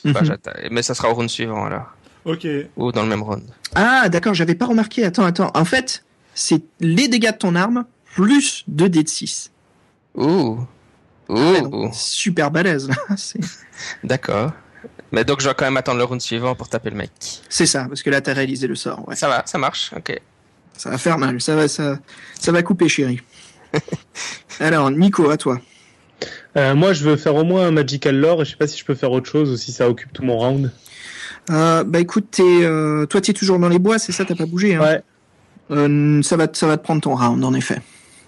Bah, 0.05 0.21
Mhm. 0.21 0.37
mais 0.71 0.81
ça 0.83 0.93
sera 0.93 1.09
au 1.09 1.13
round 1.15 1.29
suivant 1.29 1.65
alors, 1.65 1.87
Ok. 2.25 2.47
ou 2.77 2.91
dans 2.91 3.03
le 3.03 3.09
même 3.09 3.23
round. 3.23 3.43
Ah, 3.75 4.07
d'accord, 4.09 4.33
j'avais 4.33 4.55
pas 4.55 4.65
remarqué. 4.65 5.03
Attends, 5.03 5.25
attends. 5.25 5.51
En 5.53 5.65
fait, 5.65 6.03
c'est 6.33 6.61
les 6.79 7.07
dégâts 7.07 7.31
de 7.31 7.37
ton 7.37 7.55
arme 7.55 7.85
plus 8.15 8.63
2 8.67 8.89
dés 8.89 9.03
de 9.03 9.09
6. 9.09 9.51
Ouh. 10.15 10.59
Ouh. 11.29 11.33
Ouais, 11.35 11.61
donc, 11.61 11.93
super 11.93 12.51
balèze. 12.51 12.87
là. 13.09 13.15
D'accord. 14.03 14.51
Mais 15.11 15.23
donc 15.25 15.39
je 15.39 15.45
dois 15.45 15.53
quand 15.53 15.65
même 15.65 15.77
attendre 15.77 15.97
le 15.97 16.03
round 16.05 16.21
suivant 16.21 16.55
pour 16.55 16.69
taper 16.69 16.89
le 16.89 16.95
mec. 16.97 17.11
C'est 17.49 17.65
ça, 17.65 17.85
parce 17.87 18.01
que 18.03 18.09
là, 18.09 18.21
t'as 18.21 18.33
réalisé 18.33 18.67
le 18.67 18.75
sort. 18.75 19.05
Ouais. 19.07 19.15
Ça 19.15 19.27
va, 19.27 19.43
ça 19.45 19.57
marche. 19.57 19.91
Ok. 19.95 20.17
Ça 20.77 20.89
va 20.91 20.97
faire 20.97 21.17
mal. 21.17 21.41
Ça 21.41 21.55
va, 21.55 21.67
ça, 21.67 21.97
ça 22.39 22.51
va 22.51 22.61
couper, 22.63 22.87
chérie. 22.87 23.21
Alors, 24.59 24.89
Nico, 24.91 25.29
à 25.29 25.37
toi. 25.37 25.59
Euh, 26.57 26.73
moi, 26.75 26.93
je 26.93 27.03
veux 27.03 27.17
faire 27.17 27.35
au 27.35 27.43
moins 27.43 27.67
un 27.67 27.71
Magical 27.71 28.15
Lore 28.15 28.41
et 28.41 28.45
je 28.45 28.51
sais 28.51 28.57
pas 28.57 28.67
si 28.67 28.77
je 28.79 28.85
peux 28.85 28.95
faire 28.95 29.11
autre 29.11 29.29
chose 29.29 29.51
ou 29.51 29.57
si 29.57 29.71
ça 29.71 29.87
occupe 29.89 30.11
tout 30.13 30.23
mon 30.23 30.37
round. 30.37 30.71
Euh, 31.49 31.83
bah 31.83 31.99
écoute, 31.99 32.39
euh, 32.41 33.05
toi 33.05 33.21
t'es 33.21 33.31
toujours 33.31 33.57
dans 33.59 33.69
les 33.69 33.79
bois, 33.79 33.99
c'est 33.99 34.11
ça, 34.11 34.25
t'as 34.25 34.35
pas 34.35 34.45
bougé. 34.45 34.75
Hein 34.75 34.81
Ouais. 34.81 36.23
Ça 36.23 36.35
va, 36.35 36.47
te- 36.47 36.57
ça 36.57 36.67
va 36.67 36.77
te 36.77 36.83
prendre 36.83 37.01
ton 37.01 37.15
round 37.15 37.43
en 37.43 37.53
effet. 37.53 37.79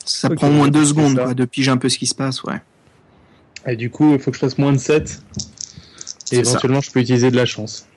Ça 0.06 0.30
prend 0.30 0.48
au 0.48 0.52
moins 0.52 0.68
deux 0.70 0.86
secondes 0.86 1.16
quoi, 1.18 1.34
de 1.34 1.46
piger 1.46 1.72
un 1.72 1.78
peu 1.78 1.90
ce 1.90 1.98
qui 1.98 2.06
se 2.08 2.16
passe, 2.16 2.44
ouais. 2.44 2.62
Et 3.68 3.76
du 3.76 3.90
coup, 3.90 4.14
il 4.14 4.20
faut 4.20 4.32
que 4.32 4.36
je 4.38 4.42
fasse 4.42 4.58
moins 4.58 4.72
de 4.74 4.78
7. 4.78 5.22
C'est 6.26 6.38
Et 6.38 6.44
ça. 6.44 6.52
éventuellement, 6.52 6.82
je 6.82 6.92
peux 6.92 7.00
utiliser 7.02 7.30
de 7.32 7.36
la 7.36 7.46
chance. 7.46 7.88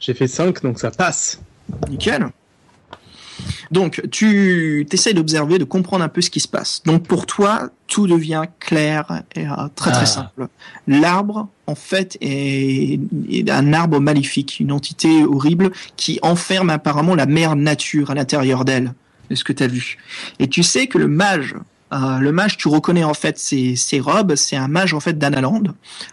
J'ai 0.00 0.14
fait 0.14 0.26
5, 0.26 0.62
donc 0.62 0.78
ça 0.80 0.90
passe. 0.90 1.40
Nickel. 1.88 2.26
Donc, 3.70 4.02
tu 4.10 4.86
essayes 4.92 5.14
d'observer, 5.14 5.58
de 5.58 5.64
comprendre 5.64 6.04
un 6.04 6.08
peu 6.08 6.20
ce 6.20 6.30
qui 6.30 6.40
se 6.40 6.48
passe. 6.48 6.82
Donc, 6.84 7.04
pour 7.04 7.26
toi, 7.26 7.70
tout 7.88 8.06
devient 8.06 8.42
clair 8.60 9.22
et 9.34 9.46
euh, 9.46 9.50
très 9.74 9.90
très 9.92 10.02
Ah. 10.02 10.06
simple. 10.06 10.48
L'arbre, 10.86 11.48
en 11.66 11.74
fait, 11.74 12.16
est, 12.20 12.98
est 13.30 13.50
un 13.50 13.72
arbre 13.72 14.00
maléfique, 14.00 14.58
une 14.60 14.72
entité 14.72 15.24
horrible 15.24 15.70
qui 15.96 16.18
enferme 16.22 16.70
apparemment 16.70 17.14
la 17.14 17.26
mère 17.26 17.56
nature 17.56 18.10
à 18.10 18.14
l'intérieur 18.14 18.64
d'elle, 18.64 18.92
de 19.30 19.34
ce 19.34 19.44
que 19.44 19.52
tu 19.52 19.62
as 19.62 19.68
vu. 19.68 19.98
Et 20.38 20.48
tu 20.48 20.62
sais 20.62 20.86
que 20.86 20.98
le 20.98 21.08
mage, 21.08 21.54
euh, 21.92 22.18
le 22.18 22.32
mage, 22.32 22.56
tu 22.56 22.68
reconnais 22.68 23.04
en 23.04 23.12
fait 23.14 23.38
ses, 23.38 23.76
ses 23.76 24.00
robes, 24.00 24.34
c'est 24.34 24.56
un 24.56 24.68
mage 24.68 24.94
en 24.94 25.00
fait 25.00 25.18
d'Analand, 25.18 25.62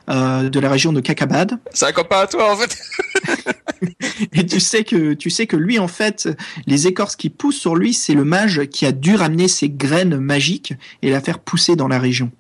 euh, 0.10 0.50
de 0.50 0.60
la 0.60 0.70
région 0.70 0.92
de 0.94 1.00
Kakabad. 1.00 1.58
C'est 1.74 1.86
un 1.88 1.92
copain 1.94 2.20
à 2.20 2.28
toi 2.28 2.52
en 2.54 2.58
fait. 2.58 2.78
Et 4.34 4.46
tu 4.46 4.60
sais 4.60 4.84
que 4.84 5.14
tu 5.14 5.30
sais 5.30 5.48
que 5.48 5.56
lui 5.56 5.80
en 5.80 5.88
fait, 5.88 6.30
les 6.68 6.88
écorces 6.88 7.16
qui 7.16 7.30
poussent 7.30 7.60
sur 7.60 7.76
lui, 7.76 7.94
c'est 7.94 8.14
le 8.14 8.26
mage 8.26 8.66
qui 8.66 8.86
a 8.86 8.92
dû 8.92 9.16
ramener 9.16 9.48
ses 9.48 9.70
graines 9.70 10.18
magiques 10.18 10.74
et 11.02 11.10
la 11.10 11.22
faire 11.22 11.40
pousser 11.40 11.76
dans 11.76 11.88
la 11.88 12.00
région. 12.00 12.32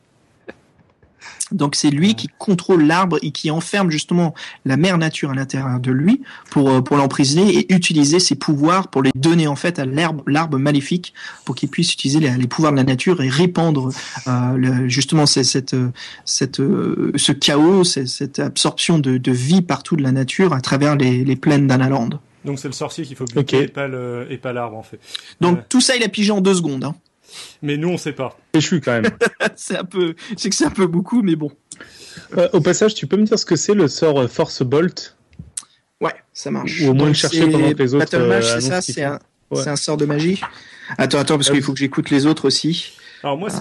Donc 1.51 1.75
c'est 1.75 1.89
lui 1.89 2.15
qui 2.15 2.29
contrôle 2.37 2.83
l'arbre 2.83 3.17
et 3.21 3.31
qui 3.31 3.49
enferme 3.51 3.89
justement 3.91 4.33
la 4.65 4.77
mère 4.77 4.97
nature 4.97 5.31
à 5.31 5.33
l'intérieur 5.33 5.79
de 5.79 5.91
lui 5.91 6.21
pour 6.51 6.69
euh, 6.69 6.81
pour 6.81 6.97
l'emprisonner 6.97 7.49
et 7.57 7.73
utiliser 7.73 8.19
ses 8.19 8.35
pouvoirs 8.35 8.87
pour 8.89 9.01
les 9.03 9.11
donner 9.15 9.47
en 9.47 9.55
fait 9.55 9.79
à 9.79 9.85
l'arbre 9.85 10.23
l'arbre 10.27 10.57
maléfique 10.57 11.13
pour 11.45 11.55
qu'il 11.55 11.69
puisse 11.69 11.93
utiliser 11.93 12.19
les, 12.19 12.31
les 12.37 12.47
pouvoirs 12.47 12.71
de 12.71 12.77
la 12.77 12.83
nature 12.83 13.21
et 13.21 13.29
répandre 13.29 13.89
euh, 14.27 14.53
le- 14.57 14.87
justement 14.89 15.25
c'est- 15.25 15.43
cette 15.43 15.73
euh, 15.73 15.89
cette 16.25 16.59
euh, 16.59 17.11
ce 17.15 17.31
chaos 17.31 17.83
c'est- 17.83 18.05
cette 18.07 18.39
absorption 18.39 18.99
de, 18.99 19.17
de 19.17 19.31
vie 19.31 19.61
partout 19.61 19.95
de 19.95 20.03
la 20.03 20.11
nature 20.11 20.53
à 20.53 20.61
travers 20.61 20.95
les, 20.95 21.23
les 21.23 21.35
plaines 21.35 21.67
d'Analand. 21.67 22.09
Donc 22.45 22.57
c'est 22.59 22.67
le 22.69 22.73
sorcier 22.73 23.03
qu'il 23.03 23.15
faut 23.17 23.25
buter 23.25 23.39
Ok. 23.39 23.53
et 23.53 23.67
pas 23.67 23.87
le 23.87 24.27
et 24.29 24.37
pas 24.37 24.53
l'arbre 24.53 24.77
en 24.77 24.83
fait. 24.83 24.99
Donc 25.41 25.67
tout 25.67 25.81
ça 25.81 25.95
il 25.95 26.03
a 26.03 26.09
pigé 26.09 26.31
en 26.31 26.41
deux 26.41 26.53
secondes. 26.53 26.83
Hein. 26.85 26.95
Mais 27.61 27.77
nous 27.77 27.89
on 27.89 27.97
sait 27.97 28.13
pas. 28.13 28.37
Et 28.53 28.61
je 28.61 28.65
suis 28.67 28.81
quand 28.81 29.01
même. 29.01 29.11
c'est 29.55 29.77
un 29.77 29.83
peu, 29.83 30.15
c'est 30.37 30.49
que 30.49 30.55
c'est 30.55 30.65
un 30.65 30.69
peu 30.71 30.87
beaucoup, 30.87 31.21
mais 31.21 31.35
bon. 31.35 31.51
Euh, 32.37 32.49
au 32.53 32.61
passage, 32.61 32.93
tu 32.95 33.07
peux 33.07 33.17
me 33.17 33.23
dire 33.23 33.37
ce 33.39 33.45
que 33.45 33.55
c'est 33.55 33.73
le 33.73 33.87
sort 33.87 34.19
euh, 34.19 34.27
Force 34.27 34.63
Bolt? 34.63 35.15
Ouais, 36.01 36.13
ça 36.33 36.51
marche. 36.51 36.81
Ou 36.81 36.89
au 36.89 36.93
moins 36.93 36.97
Donc, 36.97 37.07
le 37.09 37.13
chercher 37.13 37.41
c'est 37.41 37.49
pendant 37.49 37.71
que 37.71 37.77
les 37.83 37.93
autres, 37.93 38.05
Battle 38.11 38.27
Mage, 38.27 38.45
euh, 38.45 38.59
c'est 38.59 38.67
ça, 38.69 38.81
c'est 38.81 39.03
un, 39.03 39.19
Ouais. 39.51 39.63
c'est 39.63 39.69
un 39.69 39.75
sort 39.75 39.97
de 39.97 40.05
magie. 40.05 40.39
Attends, 40.99 41.17
attends, 41.17 41.35
parce 41.37 41.49
Ah 41.49 41.53
qu'il 41.53 41.63
faut 41.63 41.73
que 41.73 41.79
j'écoute 41.79 42.11
les 42.11 42.27
autres 42.27 42.45
aussi. 42.45 42.93
Alors 43.23 43.37
moi, 43.37 43.49
c'est- 43.49 43.59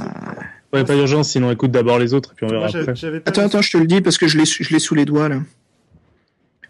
Ouais, 0.72 0.84
pas 0.84 0.94
d'urgence, 0.94 1.30
sinon 1.30 1.50
écoute 1.50 1.70
d'abord 1.70 1.98
les 1.98 2.12
autres 2.12 2.32
et 2.32 2.34
puis 2.36 2.44
on 2.44 2.50
verra 2.50 2.66
après. 2.66 2.92
Attends, 3.24 3.46
attends, 3.46 3.62
je 3.62 3.70
te 3.70 3.78
le 3.78 3.86
dis 3.86 4.02
parce 4.02 4.18
que 4.18 4.28
je 4.28 4.36
l'ai, 4.36 4.44
je 4.44 4.70
l'ai 4.70 4.78
sous 4.80 4.94
les 4.94 5.06
doigts 5.06 5.30
là. 5.30 5.40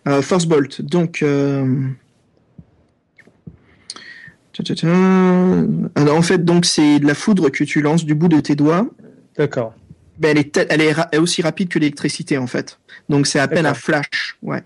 Euh, 0.07 0.23
Force 0.23 0.47
Bolt. 0.47 0.81
Donc, 0.83 1.23
euh... 1.23 1.67
Alors, 5.95 6.17
en 6.17 6.23
fait, 6.23 6.45
donc 6.45 6.65
c'est 6.65 6.99
de 6.99 7.07
la 7.07 7.15
foudre 7.15 7.49
que 7.51 7.65
tu 7.65 7.81
lances 7.81 8.05
du 8.05 8.15
bout 8.15 8.29
de 8.29 8.41
tes 8.41 8.57
doigts. 8.57 8.89
D'accord. 9.37 9.75
Ben, 10.19 10.31
elle 10.37 10.39
est, 10.39 10.67
elle 10.69 10.93
ra- 10.93 11.09
aussi 11.19 11.43
rapide 11.43 11.69
que 11.69 11.79
l'électricité 11.79 12.39
en 12.39 12.49
fait. 12.49 12.79
Donc 13.09 13.27
c'est 13.29 13.39
à 13.39 13.47
peine 13.47 13.67
un 13.67 13.75
flash, 13.75 14.37
ouais. 14.43 14.63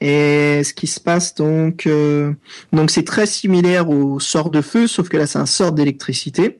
Et 0.00 0.62
ce 0.62 0.74
qui 0.74 0.86
se 0.86 1.00
passe 1.00 1.34
donc, 1.34 1.86
euh, 1.86 2.32
donc 2.72 2.90
c'est 2.90 3.02
très 3.04 3.26
similaire 3.26 3.88
au 3.88 4.20
sort 4.20 4.50
de 4.50 4.60
feu, 4.60 4.86
sauf 4.86 5.08
que 5.08 5.16
là 5.16 5.26
c'est 5.26 5.38
un 5.38 5.46
sort 5.46 5.72
d'électricité 5.72 6.58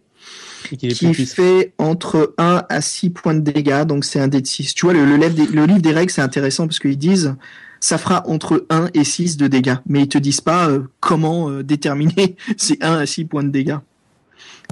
qui 0.65 0.89
puissant. 1.13 1.35
fait 1.35 1.73
entre 1.79 2.35
1 2.39 2.63
à 2.69 2.81
6 2.81 3.11
points 3.11 3.35
de 3.35 3.41
dégâts, 3.41 3.85
donc 3.85 4.05
c'est 4.05 4.19
un 4.21 4.27
dé 4.29 4.41
de 4.41 4.47
6. 4.47 4.75
Tu 4.75 4.87
vois, 4.87 4.95
le 4.95 5.05
livre 5.17 5.79
des 5.81 5.93
règles 5.93 6.11
c'est 6.11 6.23
intéressant 6.23 6.67
parce 6.67 6.79
qu'ils 6.81 6.99
disent 6.99 7.35
ça 7.81 7.99
fera 7.99 8.27
entre 8.29 8.67
1 8.71 8.89
et 8.95 9.05
6 9.05 9.37
de 9.37 9.47
dégâts, 9.47 9.77
mais 9.87 10.03
ils 10.03 10.09
te 10.09 10.19
disent 10.19 10.41
pas 10.41 10.69
euh, 10.69 10.81
comment 11.01 11.51
euh, 11.51 11.63
déterminer 11.63 12.37
ces 12.57 12.79
1 12.81 12.95
à 12.95 13.07
6 13.07 13.25
points 13.27 13.45
de 13.45 13.51
dégâts. 13.51 13.79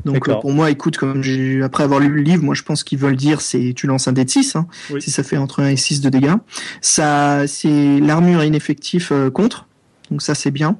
Donc 0.04 0.28
euh, 0.28 0.34
pour 0.34 0.52
moi, 0.52 0.70
écoute, 0.70 0.98
comme 0.98 1.22
après 1.62 1.84
avoir 1.84 2.00
lu 2.00 2.08
le 2.08 2.20
livre, 2.20 2.44
moi 2.44 2.54
je 2.54 2.62
pense 2.62 2.84
qu'ils 2.84 2.98
veulent 2.98 3.16
dire 3.16 3.40
c'est 3.40 3.72
tu 3.74 3.86
lances 3.86 4.08
un 4.08 4.12
dé 4.12 4.24
de 4.24 4.30
6 4.30 4.56
hein, 4.56 4.66
Oui. 4.90 5.00
si 5.00 5.10
ça 5.10 5.22
fait 5.22 5.38
entre 5.38 5.62
1 5.62 5.68
et 5.68 5.76
6 5.76 6.00
de 6.00 6.10
dégâts. 6.10 6.34
Ça 6.80 7.46
c'est 7.46 7.98
l'armure 8.00 8.42
est 8.42 8.48
ineffectif 8.48 9.12
contre. 9.32 9.66
Donc 10.10 10.22
ça 10.22 10.34
c'est 10.34 10.50
bien. 10.50 10.78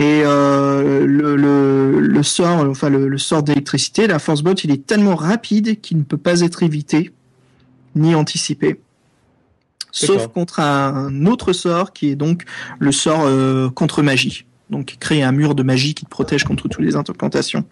Et 0.00 0.22
euh, 0.24 1.04
le, 1.04 1.36
le, 1.36 2.00
le 2.00 2.22
sort, 2.22 2.66
enfin 2.70 2.88
le, 2.88 3.06
le 3.06 3.18
sort 3.18 3.42
d'électricité, 3.42 4.06
la 4.06 4.18
force 4.18 4.40
bolt, 4.40 4.64
il 4.64 4.70
est 4.70 4.86
tellement 4.86 5.14
rapide 5.14 5.78
qu'il 5.82 5.98
ne 5.98 6.04
peut 6.04 6.16
pas 6.16 6.40
être 6.40 6.62
évité 6.62 7.10
ni 7.94 8.14
anticipé. 8.14 8.80
Sauf 9.92 10.28
contre 10.28 10.60
un 10.60 11.26
autre 11.26 11.52
sort 11.52 11.92
qui 11.92 12.10
est 12.10 12.14
donc 12.16 12.44
le 12.78 12.92
sort 12.92 13.22
euh, 13.24 13.68
contre 13.70 14.02
magie. 14.02 14.44
Donc 14.70 14.96
créer 15.00 15.22
un 15.22 15.32
mur 15.32 15.54
de 15.54 15.62
magie 15.62 15.94
qui 15.94 16.04
te 16.04 16.10
protège 16.10 16.44
contre 16.44 16.68
toutes 16.68 16.80
les 16.84 16.96
incantations. 16.96 17.64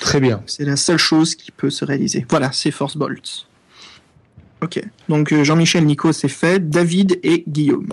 Très 0.00 0.20
bien. 0.20 0.42
C'est 0.46 0.64
la 0.64 0.76
seule 0.76 0.98
chose 0.98 1.34
qui 1.34 1.50
peut 1.50 1.70
se 1.70 1.84
réaliser. 1.84 2.26
Voilà, 2.30 2.52
c'est 2.52 2.70
Force 2.70 2.96
Bolt. 2.96 3.46
Ok. 4.62 4.80
Donc 5.08 5.32
euh, 5.32 5.44
Jean-Michel, 5.44 5.84
Nico, 5.84 6.12
c'est 6.12 6.28
fait. 6.28 6.68
David 6.68 7.18
et 7.22 7.44
Guillaume. 7.48 7.92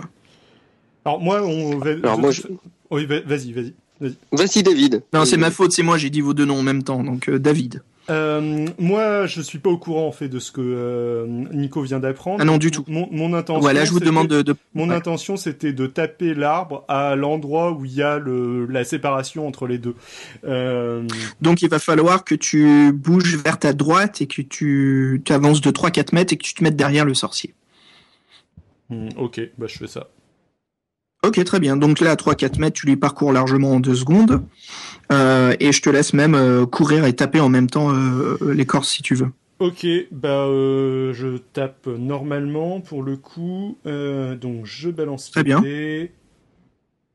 Alors 1.05 1.19
moi, 1.19 1.41
on 1.43 1.77
va. 1.77 1.91
Alors, 1.91 2.19
moi, 2.19 2.31
je- 2.31 2.43
Oui, 2.91 3.05
va- 3.05 3.21
vas-y, 3.21 3.51
vas-y. 3.53 3.73
Vas-y, 4.31 4.63
David. 4.63 5.03
Non, 5.13 5.25
c'est 5.25 5.37
ma 5.37 5.51
faute, 5.51 5.71
c'est 5.73 5.83
moi, 5.83 5.97
j'ai 5.97 6.09
dit 6.09 6.21
vos 6.21 6.33
deux 6.33 6.45
noms 6.45 6.59
en 6.59 6.63
même 6.63 6.83
temps. 6.83 7.03
Donc 7.03 7.29
euh, 7.29 7.39
David. 7.39 7.81
Euh, 8.09 8.67
moi, 8.79 9.27
je 9.27 9.41
suis 9.41 9.59
pas 9.59 9.69
au 9.69 9.77
courant 9.77 10.07
en 10.07 10.11
fait 10.11 10.27
de 10.27 10.39
ce 10.39 10.51
que 10.51 10.59
euh, 10.61 11.25
Nico 11.53 11.81
vient 11.81 11.99
d'apprendre. 11.99 12.37
Ah 12.41 12.45
non, 12.45 12.57
du 12.57 12.71
tout. 12.71 12.83
Mon, 12.87 13.07
mon 13.11 13.33
intention. 13.33 13.61
Voilà, 13.61 13.85
je 13.85 13.91
vous 13.91 13.97
c'était- 13.99 14.07
demande 14.07 14.27
de. 14.27 14.41
de- 14.41 14.55
Mon 14.73 14.89
Ouais. 14.89 14.95
intention, 14.95 15.37
c'était 15.37 15.71
de 15.71 15.85
taper 15.87 16.33
l'arbre 16.33 16.83
à 16.87 17.15
l'endroit 17.15 17.71
où 17.71 17.85
il 17.85 17.93
y 17.93 18.01
a 18.01 18.17
le, 18.17 18.65
la 18.65 18.83
séparation 18.83 19.47
entre 19.47 19.67
les 19.67 19.77
deux. 19.77 19.95
Euh, 20.45 21.03
Donc 21.41 21.61
il 21.61 21.69
va 21.69 21.79
falloir 21.79 22.23
que 22.25 22.35
tu 22.35 22.91
bouges 22.91 23.35
vers 23.37 23.59
ta 23.59 23.71
droite 23.73 24.21
et 24.21 24.27
que 24.27 24.41
tu, 24.41 25.21
tu 25.23 25.31
avances 25.33 25.61
de 25.61 25.69
3-4 25.71 26.13
mètres 26.13 26.33
et 26.33 26.37
que 26.37 26.43
tu 26.43 26.53
te 26.55 26.63
mettes 26.63 26.75
derrière 26.75 27.05
le 27.05 27.13
sorcier. 27.13 27.53
hmm, 28.89 29.09
ok, 29.17 29.41
bah 29.57 29.67
je 29.69 29.77
fais 29.77 29.87
ça. 29.87 30.07
Ok, 31.23 31.43
très 31.43 31.59
bien. 31.59 31.77
Donc 31.77 31.99
là, 31.99 32.11
à 32.11 32.15
3-4 32.15 32.59
mètres, 32.59 32.79
tu 32.79 32.87
lui 32.87 32.95
parcours 32.97 33.31
largement 33.31 33.73
en 33.73 33.79
deux 33.79 33.93
secondes. 33.95 34.41
Euh, 35.11 35.55
et 35.59 35.71
je 35.71 35.81
te 35.81 35.89
laisse 35.89 36.13
même 36.13 36.33
euh, 36.35 36.65
courir 36.65 37.05
et 37.05 37.13
taper 37.13 37.39
en 37.39 37.49
même 37.49 37.69
temps 37.69 37.93
euh, 37.93 38.37
l'écorce 38.53 38.89
si 38.89 39.03
tu 39.03 39.13
veux. 39.15 39.27
Ok, 39.59 39.85
bah 40.11 40.45
euh, 40.47 41.13
je 41.13 41.37
tape 41.53 41.85
normalement 41.85 42.81
pour 42.81 43.03
le 43.03 43.17
coup. 43.17 43.77
Donc 43.85 44.65
je 44.65 44.89
balance 44.89 45.29
Très 45.29 45.41
les 45.41 45.43
bien. 45.43 45.61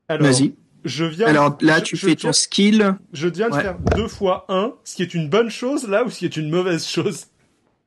Vas-y. 0.09 0.53
je 0.85 1.03
viens. 1.03 1.27
Alors 1.27 1.57
là, 1.59 1.79
je- 1.79 1.83
tu 1.83 1.97
je 1.97 2.05
fais 2.05 2.15
ton 2.15 2.31
skill. 2.31 2.95
Je 3.11 3.27
viens 3.27 3.49
de 3.49 3.55
Ouais. 3.55 3.61
faire 3.61 3.77
deux 3.97 4.07
fois 4.07 4.45
un, 4.47 4.71
ce 4.85 4.95
qui 4.95 5.01
est 5.01 5.13
une 5.13 5.27
bonne 5.27 5.49
chose 5.49 5.85
là 5.89 6.05
ou 6.05 6.09
ce 6.09 6.19
qui 6.19 6.25
est 6.25 6.37
une 6.37 6.49
mauvaise 6.49 6.87
chose? 6.87 7.25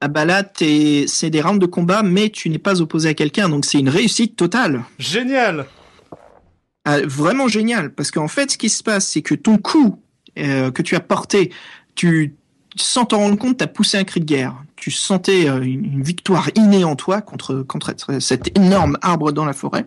Ah 0.02 0.08
bah 0.08 0.26
là, 0.26 0.42
c'est 0.58 1.30
des 1.30 1.40
rounds 1.40 1.58
de 1.60 1.66
combat, 1.66 2.02
mais 2.02 2.28
tu 2.28 2.50
n'es 2.50 2.58
pas 2.58 2.82
opposé 2.82 3.08
à 3.10 3.14
quelqu'un, 3.14 3.48
donc 3.48 3.64
c'est 3.64 3.78
une 3.78 3.88
réussite 3.90 4.36
totale. 4.36 4.82
Génial. 4.98 5.64
Ah, 6.84 7.00
vraiment 7.04 7.48
génial, 7.48 7.94
parce 7.94 8.10
qu'en 8.10 8.28
fait, 8.28 8.52
ce 8.52 8.58
qui 8.58 8.70
se 8.70 8.82
passe, 8.82 9.06
c'est 9.06 9.22
que 9.22 9.34
ton 9.34 9.58
coup 9.58 10.02
euh, 10.38 10.70
que 10.70 10.82
tu 10.82 10.96
as 10.96 11.00
porté, 11.00 11.52
tu, 11.94 12.36
sans 12.76 13.04
t'en 13.04 13.18
rendre 13.18 13.36
compte, 13.36 13.58
t'as 13.58 13.66
poussé 13.66 13.98
un 13.98 14.04
cri 14.04 14.20
de 14.20 14.24
guerre. 14.24 14.54
Tu 14.76 14.90
sentais 14.90 15.48
euh, 15.48 15.60
une, 15.60 15.84
une 15.84 16.02
victoire 16.02 16.48
innée 16.54 16.84
en 16.84 16.96
toi 16.96 17.20
contre, 17.20 17.62
contre 17.62 17.94
cet 18.20 18.56
énorme 18.56 18.96
arbre 19.02 19.32
dans 19.32 19.44
la 19.44 19.52
forêt. 19.52 19.84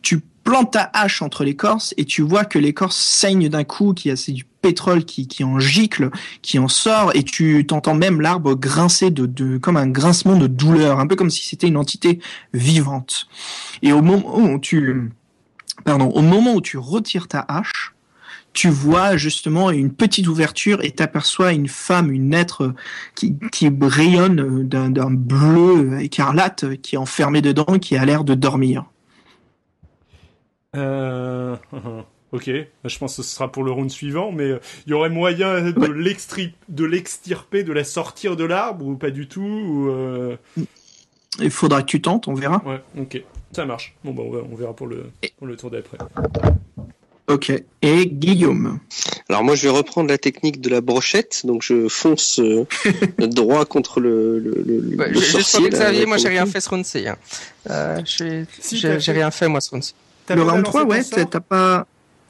Tu 0.00 0.20
plantes 0.46 0.72
ta 0.72 0.90
hache 0.94 1.20
entre 1.22 1.44
l'écorce 1.44 1.92
et 1.96 2.04
tu 2.04 2.22
vois 2.22 2.44
que 2.44 2.58
l'écorce 2.58 2.96
saigne 2.96 3.48
d'un 3.48 3.64
coup, 3.64 3.92
qu'il 3.92 4.10
y 4.10 4.14
a 4.14 4.32
du 4.32 4.44
pétrole 4.44 5.04
qui, 5.04 5.26
qui 5.26 5.42
en 5.42 5.58
gicle, 5.58 6.10
qui 6.40 6.58
en 6.60 6.68
sort, 6.68 7.10
et 7.14 7.24
tu 7.24 7.66
t'entends 7.66 7.94
même 7.94 8.20
l'arbre 8.20 8.54
grincer 8.54 9.10
de, 9.10 9.26
de, 9.26 9.58
comme 9.58 9.76
un 9.76 9.88
grincement 9.88 10.36
de 10.36 10.46
douleur, 10.46 11.00
un 11.00 11.06
peu 11.06 11.16
comme 11.16 11.30
si 11.30 11.44
c'était 11.44 11.66
une 11.66 11.76
entité 11.76 12.20
vivante. 12.54 13.26
Et 13.82 13.92
au 13.92 14.02
moment 14.02 14.38
où 14.38 14.58
tu, 14.60 15.10
pardon, 15.86 16.08
au 16.10 16.20
moment 16.20 16.54
où 16.54 16.60
tu 16.60 16.76
retires 16.76 17.28
ta 17.28 17.40
hache, 17.48 17.94
tu 18.52 18.68
vois 18.68 19.16
justement 19.16 19.70
une 19.70 19.92
petite 19.92 20.26
ouverture 20.26 20.82
et 20.82 20.90
t'aperçois 20.90 21.52
une 21.52 21.68
femme, 21.68 22.10
une 22.10 22.34
être 22.34 22.74
qui, 23.14 23.36
qui 23.52 23.70
rayonne 23.80 24.66
d'un 24.66 25.10
bleu 25.10 26.00
écarlate 26.00 26.76
qui 26.82 26.96
est 26.96 26.98
enfermée 26.98 27.40
dedans 27.40 27.74
et 27.74 27.78
qui 27.80 27.96
a 27.96 28.04
l'air 28.04 28.24
de 28.24 28.34
dormir. 28.34 28.84
Euh... 30.74 31.56
Ok, 32.32 32.50
je 32.84 32.98
pense 32.98 33.16
que 33.16 33.22
ce 33.22 33.34
sera 33.34 33.50
pour 33.50 33.62
le 33.62 33.70
round 33.70 33.88
suivant, 33.88 34.32
mais 34.32 34.44
euh, 34.44 34.60
il 34.84 34.90
y 34.90 34.92
aurait 34.94 35.08
moyen 35.08 35.70
de 35.70 35.86
l'extirper, 36.84 37.62
de 37.62 37.72
la 37.72 37.84
sortir 37.84 38.34
de 38.34 38.44
l'arbre 38.44 38.84
ou 38.84 38.96
pas 38.96 39.10
du 39.10 39.28
tout 39.28 39.40
ou 39.40 39.88
euh, 39.88 40.36
Il 41.38 41.50
faudra 41.50 41.82
que 41.82 41.86
tu 41.86 42.02
tentes, 42.02 42.26
on 42.26 42.34
verra. 42.34 42.62
Ouais, 42.66 42.82
ok, 42.98 43.22
ça 43.56 43.64
marche. 43.66 43.94
Bon 44.04 44.12
bah 44.12 44.22
on, 44.24 44.30
va- 44.30 44.42
on 44.50 44.54
verra 44.54 44.74
pour 44.74 44.86
le 44.86 45.06
pour 45.38 45.46
le 45.46 45.56
tour 45.56 45.70
d'après. 45.70 45.98
Ok. 47.28 47.52
Et 47.82 48.06
Guillaume? 48.06 48.78
Alors 49.28 49.42
moi, 49.42 49.56
je 49.56 49.64
vais 49.64 49.70
reprendre 49.76 50.08
la 50.08 50.16
technique 50.18 50.60
de 50.60 50.68
la 50.70 50.80
brochette, 50.80 51.40
donc 51.44 51.62
je 51.62 51.88
fonce 51.88 52.38
euh, 52.38 52.64
droit 53.18 53.64
contre 53.64 53.98
le, 53.98 54.38
le, 54.38 54.62
le, 54.64 54.96
Ouais, 54.96 55.08
le 55.08 55.14
ju- 55.14 55.20
juste 55.20 55.32
pour 55.32 55.42
sorcier. 55.42 55.70
là, 55.70 55.78
Xavier, 55.78 56.06
moi 56.06 56.18
j'ai 56.18 56.28
rien 56.28 56.46
fait 56.46 56.60
ce 56.60 56.68
round-ci. 56.68 57.08
Hein. 57.08 57.16
Euh, 57.68 58.00
j'ai 58.04 58.44
Si, 58.60 58.76
rien 59.10 59.30
fait 59.32 59.48
moi 59.48 59.60
ce 59.60 59.70
round-ci. 59.70 59.94
T'as 60.26 60.36
Le 60.36 60.42
round 60.42 60.62
balancé 60.62 60.70
3, 60.70 60.82
ton 60.84 60.88
ouais, 60.90 61.26
t'as 61.28 61.40
pas... 61.40 61.86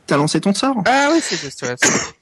T'as 0.07 0.17
lancé 0.17 0.41
ton 0.41 0.55
sort? 0.55 0.77
Ah 0.87 1.11
oui, 1.13 1.19
c'est 1.21 1.37
juste. 1.37 1.61
ouais, 1.63 1.75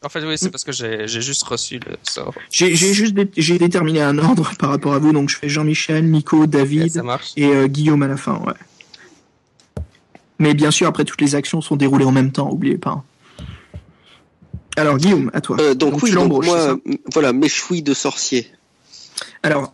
en 0.02 0.08
fait, 0.08 0.24
oui, 0.24 0.38
c'est 0.38 0.50
parce 0.50 0.64
que 0.64 0.72
j'ai 0.72 1.06
j'ai 1.06 1.20
juste 1.20 1.42
reçu 1.42 1.78
le 1.78 1.96
sort. 2.02 2.32
J'ai 2.50 2.74
j'ai 2.74 2.94
juste 2.94 3.12
dé- 3.12 3.30
j'ai 3.36 3.58
déterminé 3.58 4.00
un 4.00 4.16
ordre 4.16 4.50
par 4.58 4.70
rapport 4.70 4.94
à 4.94 4.98
vous, 4.98 5.12
donc 5.12 5.28
je 5.28 5.36
fais 5.36 5.50
Jean-Michel, 5.50 6.10
Nico, 6.10 6.46
David 6.46 6.90
ça 6.92 7.02
marche. 7.02 7.32
et 7.36 7.44
euh, 7.44 7.66
Guillaume 7.66 8.02
à 8.02 8.08
la 8.08 8.16
fin, 8.16 8.38
ouais. 8.46 8.54
Mais 10.38 10.54
bien 10.54 10.70
sûr, 10.70 10.86
après, 10.88 11.04
toutes 11.04 11.20
les 11.20 11.34
actions 11.34 11.60
sont 11.60 11.76
déroulées 11.76 12.04
en 12.04 12.12
même 12.12 12.32
temps, 12.32 12.50
oubliez 12.50 12.78
pas. 12.78 13.04
Alors, 14.76 14.96
Guillaume, 14.96 15.30
à 15.32 15.40
toi. 15.40 15.56
Euh, 15.60 15.74
donc, 15.74 16.02
oui, 16.02 16.10
donc 16.12 16.44
moi, 16.44 16.76
voilà, 17.12 17.32
mes 17.32 17.48
chouilles 17.48 17.82
de 17.82 17.94
sorcier. 17.94 18.50
Alors, 19.42 19.72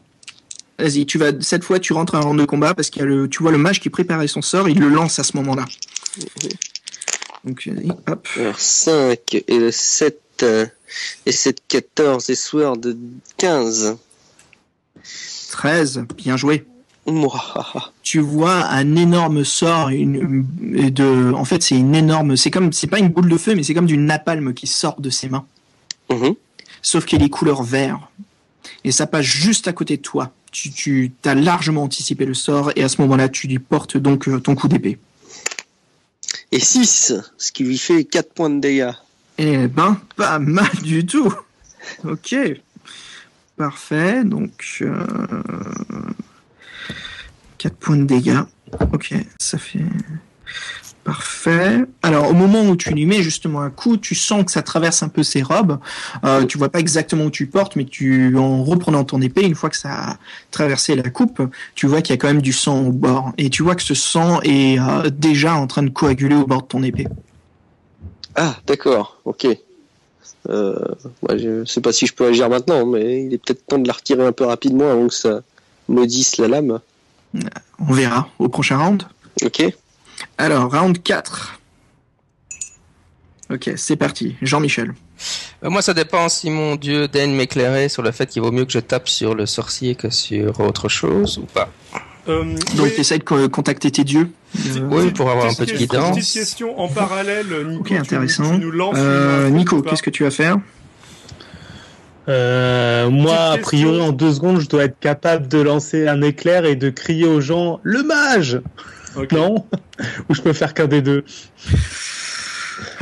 vas-y, 0.79 1.07
tu 1.07 1.17
vas, 1.17 1.33
cette 1.41 1.65
fois, 1.65 1.79
tu 1.79 1.95
rentres 1.95 2.15
un 2.15 2.21
round 2.21 2.39
de 2.39 2.45
combat 2.45 2.75
parce 2.75 2.91
qu'il 2.91 3.01
y 3.01 3.05
a 3.05 3.09
le, 3.09 3.29
tu 3.29 3.43
vois 3.43 3.53
le 3.53 3.59
mage 3.59 3.81
qui 3.81 3.89
préparait 3.89 4.29
son 4.29 4.43
sort, 4.43 4.69
il 4.69 4.79
le 4.79 4.89
lance 4.89 5.19
à 5.19 5.25
ce 5.25 5.37
moment-là. 5.39 5.65
Donc, 7.45 7.67
vas-y, 7.67 7.91
hop. 7.91 8.29
Alors 8.37 8.61
5 8.61 9.45
et 9.49 9.73
7 9.73 10.21
euh, 10.43 10.67
et 11.27 11.33
7, 11.33 11.63
14 11.69 12.31
et 12.31 12.35
sword 12.35 12.81
15. 13.39 13.97
13, 15.51 16.05
bien 16.17 16.37
joué. 16.37 16.65
Tu 18.03 18.19
vois 18.19 18.67
un 18.67 18.97
énorme 18.97 19.45
sort 19.45 19.89
une, 19.91 20.45
de 20.61 21.33
en 21.33 21.45
fait 21.45 21.63
c'est 21.63 21.77
une 21.77 21.95
énorme 21.95 22.37
c'est 22.37 22.51
comme 22.51 22.73
c'est 22.73 22.87
pas 22.87 22.99
une 22.99 23.09
boule 23.09 23.29
de 23.29 23.37
feu 23.37 23.55
mais 23.55 23.63
c'est 23.63 23.75
comme 23.75 23.87
du 23.87 23.97
napalm 23.97 24.53
qui 24.55 24.67
sort 24.67 25.01
de 25.01 25.11
ses 25.11 25.29
mains. 25.29 25.45
Mhm. 26.11 26.35
sauf 26.83 27.05
qu'elle 27.05 27.23
est 27.23 27.29
couleur 27.29 27.63
vert. 27.63 28.11
Et 28.83 28.91
ça 28.91 29.07
passe 29.07 29.25
juste 29.25 29.69
à 29.69 29.73
côté 29.73 29.97
de 29.97 30.03
toi. 30.03 30.33
Tu 30.51 30.71
tu 30.71 31.13
as 31.25 31.35
largement 31.35 31.85
anticipé 31.85 32.25
le 32.27 32.35
sort 32.35 32.73
et 32.75 32.83
à 32.83 32.89
ce 32.89 33.01
moment-là 33.03 33.29
tu 33.29 33.47
lui 33.47 33.59
portes 33.61 33.97
donc 33.97 34.29
euh, 34.29 34.41
ton 34.41 34.55
coup 34.55 34.69
d'épée. 34.69 34.99
Et 36.53 36.59
6, 36.59 37.15
ce 37.39 37.53
qui 37.53 37.63
lui 37.63 37.79
fait 37.79 38.05
4 38.05 38.33
points 38.35 38.51
de 38.51 38.59
dégâts. 38.59 38.91
eh 39.39 39.69
ben 39.69 40.01
pas 40.17 40.39
mal 40.41 40.71
du 40.83 41.07
tout. 41.07 41.33
Ok. 42.05 42.35
Parfait. 43.57 44.25
Donc 44.25 44.79
euh, 44.83 45.07
4 47.61 47.77
points 47.77 47.97
de 47.97 48.05
dégâts 48.05 48.41
ok 48.93 49.15
ça 49.39 49.59
fait 49.59 49.85
Parfait. 51.05 51.79
Alors 52.03 52.29
au 52.29 52.35
moment 52.35 52.63
où 52.69 52.77
tu 52.77 52.91
lui 52.91 53.07
mets 53.07 53.23
justement 53.23 53.63
un 53.63 53.71
coup, 53.71 53.97
tu 53.97 54.15
sens 54.15 54.45
que 54.45 54.53
ça 54.53 54.61
traverse 54.61 55.03
un 55.03 55.09
peu 55.09 55.23
ses 55.23 55.41
robes. 55.41 55.79
Euh, 56.25 56.45
tu 56.45 56.59
vois 56.59 56.69
pas 56.69 56.79
exactement 56.79 57.25
où 57.25 57.31
tu 57.31 57.47
portes, 57.47 57.75
mais 57.75 57.87
tu, 57.87 58.37
en 58.37 58.63
reprenant 58.63 59.05
ton 59.05 59.23
épée, 59.23 59.43
une 59.43 59.55
fois 59.55 59.71
que 59.71 59.79
ça 59.79 59.93
a 59.93 60.17
traversé 60.51 60.95
la 60.97 61.09
coupe, 61.09 61.41
tu 61.75 61.87
vois 61.87 62.03
qu'il 62.03 62.13
y 62.13 62.19
a 62.19 62.19
quand 62.19 62.29
même 62.29 62.43
du 62.43 62.53
sang 62.53 62.87
au 62.87 62.93
bord. 62.93 63.33
Et 63.39 63.49
tu 63.49 63.63
vois 63.63 63.77
que 63.77 63.83
ce 63.83 63.95
sang 63.95 64.43
est 64.43 64.79
euh, 64.79 65.09
déjà 65.09 65.55
en 65.55 65.67
train 65.67 65.83
de 65.83 65.89
coaguler 65.89 66.37
au 66.37 66.47
bord 66.47 66.63
de 66.63 66.67
ton 66.69 66.83
épée. 66.83 67.09
Ah, 68.35 68.57
d'accord, 68.67 69.21
ok. 69.25 69.47
Euh, 70.51 70.75
je 71.35 71.65
sais 71.65 71.81
pas 71.81 71.93
si 71.93 72.07
je 72.07 72.15
peux 72.15 72.27
agir 72.27 72.51
maintenant, 72.51 72.85
mais 72.85 73.25
il 73.25 73.33
est 73.33 73.39
peut-être 73.39 73.67
temps 73.67 73.79
de 73.79 73.87
la 73.87 73.95
retirer 73.95 74.27
un 74.27 74.33
peu 74.33 74.45
rapidement 74.45 74.91
avant 74.91 75.09
que 75.09 75.15
ça 75.15 75.41
maudisse 75.89 76.37
la 76.37 76.49
lame. 76.49 76.81
On 77.79 77.93
verra 77.93 78.29
au 78.39 78.49
prochain 78.49 78.79
round. 78.79 79.05
Ok. 79.45 79.63
Alors, 80.39 80.71
round 80.73 81.03
4. 81.03 81.59
Ok, 83.53 83.71
c'est 83.77 83.97
parti. 83.97 84.37
Jean-Michel. 84.43 84.95
Euh, 85.65 85.71
moi, 85.71 85.83
ça 85.83 85.93
dépend 85.93 86.29
si 86.29 86.51
mon 86.51 86.77
dieu 86.77 87.09
daigne 87.09 87.33
m'éclairer 87.35 87.89
sur 87.89 88.03
le 88.03 88.13
fait 88.13 88.27
qu'il 88.27 88.43
vaut 88.43 88.53
mieux 88.53 88.65
que 88.65 88.73
je 88.73 88.79
tape 88.79 89.09
sur 89.09 89.35
le 89.35 89.45
sorcier 89.47 89.95
que 89.97 90.09
sur 90.11 90.61
autre 90.61 90.89
chose 90.89 91.39
ou 91.39 91.47
pas. 91.47 91.69
Euh, 92.29 92.45
Donc, 92.45 92.61
oui, 92.87 92.93
tu 92.95 93.01
essaies 93.01 93.19
de 93.19 93.25
co- 93.25 93.49
contacter 93.49 93.91
tes 93.91 94.05
dieux. 94.05 94.31
Euh, 94.77 94.81
Oui, 94.91 95.11
pour 95.11 95.31
avoir 95.31 95.47
un 95.47 95.55
peu 95.55 95.67
de 95.67 95.73
guidance. 95.73 96.17
Petite 96.17 96.33
question 96.35 96.79
en 96.79 96.89
parallèle, 96.89 97.67
Nico. 97.67 97.81
Ok, 97.81 97.93
intéressant. 97.93 98.55
Tu, 98.55 98.61
nous 98.61 98.71
lances 98.71 98.95
Euh, 98.99 99.41
une 99.49 99.55
info 99.55 99.57
Nico, 99.57 99.83
qu'est-ce 99.83 100.03
que 100.03 100.11
tu 100.11 100.23
vas 100.23 100.31
faire? 100.31 100.59
Euh, 102.31 103.11
moi, 103.11 103.37
a 103.53 103.59
priori, 103.59 104.01
en 104.01 104.13
deux 104.13 104.33
secondes, 104.33 104.61
je 104.61 104.69
dois 104.69 104.85
être 104.85 104.99
capable 105.01 105.49
de 105.49 105.59
lancer 105.59 106.07
un 106.07 106.23
éclair 106.23 106.65
et 106.65 106.77
de 106.77 106.89
crier 106.89 107.27
aux 107.27 107.41
gens 107.41 107.81
le 107.83 108.03
mage. 108.03 108.61
Non 109.33 109.67
Ou 110.29 110.35
je 110.35 110.41
peux 110.41 110.53
faire 110.53 110.73
qu'un 110.73 110.87
des 110.87 111.03
deux 111.03 111.25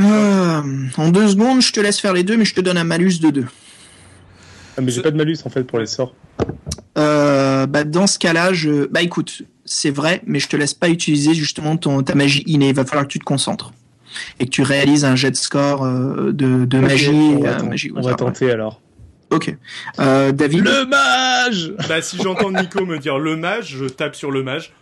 Euh, 0.01 0.63
En 0.97 1.09
deux 1.11 1.29
secondes, 1.29 1.61
je 1.61 1.73
te 1.73 1.81
laisse 1.81 2.01
faire 2.01 2.15
les 2.15 2.23
deux, 2.25 2.37
mais 2.37 2.45
je 2.47 2.55
te 2.55 2.61
donne 2.61 2.79
un 2.79 2.85
malus 2.85 3.19
de 3.21 3.31
2. 3.31 3.45
ah, 3.45 4.81
Mais 4.81 4.91
j'ai 4.91 5.03
pas 5.03 5.11
de 5.11 5.17
malus 5.17 5.39
en 5.45 5.51
fait 5.51 5.65
pour 5.65 5.79
les 5.79 5.87
sorts. 5.87 6.15
Euh, 6.97 7.67
bah, 7.67 7.85
dans 7.85 8.07
ce 8.07 8.19
cas-là, 8.19 8.53
je... 8.53 8.87
Bah 8.87 9.03
écoute, 9.03 9.43
c'est 9.65 9.91
vrai, 9.91 10.23
mais 10.27 10.39
je 10.39 10.49
te 10.49 10.57
laisse 10.57 10.75
pas 10.75 10.89
utiliser 10.89 11.35
justement 11.35 11.77
ton, 11.77 12.03
ta 12.03 12.15
magie 12.15 12.43
innée. 12.47 12.71
Il 12.71 12.75
va 12.75 12.85
falloir 12.85 13.07
que 13.07 13.13
tu 13.13 13.19
te 13.19 13.25
concentres. 13.25 13.73
Et 14.41 14.47
que 14.47 14.51
tu 14.51 14.63
réalises 14.63 15.05
un 15.05 15.15
jet 15.17 15.31
de 15.31 15.37
score 15.37 15.85
euh, 15.85 16.33
de, 16.33 16.65
de 16.65 16.79
magie. 16.79 17.11
On 17.11 17.41
va, 17.41 17.59
euh, 17.59 17.63
magie 17.63 17.93
on 17.95 18.03
tenter 18.15 18.51
alors. 18.51 18.81
Ok. 19.31 19.55
Euh, 20.01 20.33
David 20.33 20.65
Le 20.65 20.87
mage 20.87 21.73
Bah 21.89 22.01
si 22.01 22.17
j'entends 22.23 22.51
Nico 22.51 22.85
me 22.87 22.99
dire 22.99 23.19
le 23.19 23.37
mage, 23.37 23.77
je 23.77 23.85
tape 23.85 24.15
sur 24.17 24.31
le 24.31 24.43
mage. 24.43 24.73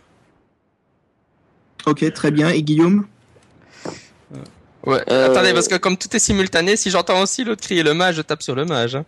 Ok, 1.85 2.11
très 2.13 2.31
bien. 2.31 2.49
Et 2.49 2.63
Guillaume? 2.63 3.05
Ouais. 4.85 5.01
Euh, 5.09 5.29
Attendez, 5.31 5.51
parce 5.53 5.67
que 5.67 5.75
comme 5.75 5.97
tout 5.97 6.15
est 6.15 6.19
simultané, 6.19 6.77
si 6.77 6.89
j'entends 6.89 7.21
aussi 7.21 7.43
l'autre 7.43 7.61
crier 7.61 7.83
le 7.83 7.93
mage, 7.93 8.15
je 8.15 8.21
tape 8.21 8.41
sur 8.41 8.55
le 8.55 8.63
mage. 8.65 8.95
hein. 8.95 9.05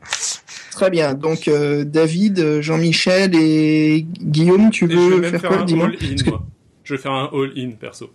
Très 0.71 0.89
bien. 0.89 1.13
Donc 1.13 1.47
euh, 1.47 1.85
David, 1.85 2.39
euh, 2.39 2.61
Jean-Michel 2.61 3.33
et 3.33 4.05
Guillaume, 4.21 4.71
tu 4.71 4.85
Et 4.85 4.91
je 4.91 4.95
vais 4.97 5.09
veux 5.15 5.21
faire 5.29 5.41
faire 5.41 5.49
quoi 5.51 5.57
un 5.59 5.65
Parce 5.65 5.71
que- 6.23 6.29
moi. 6.29 6.43
Je 6.83 6.93
vais 6.95 7.01
faire 7.01 7.11
un 7.13 7.29
all-in, 7.31 7.71
perso. 7.79 8.09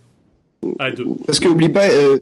À 0.79 0.91
deux. 0.91 1.05
Parce 1.25 1.39
que 1.39 1.47
oublie 1.47 1.69
pas, 1.69 1.87
euh, 1.87 2.19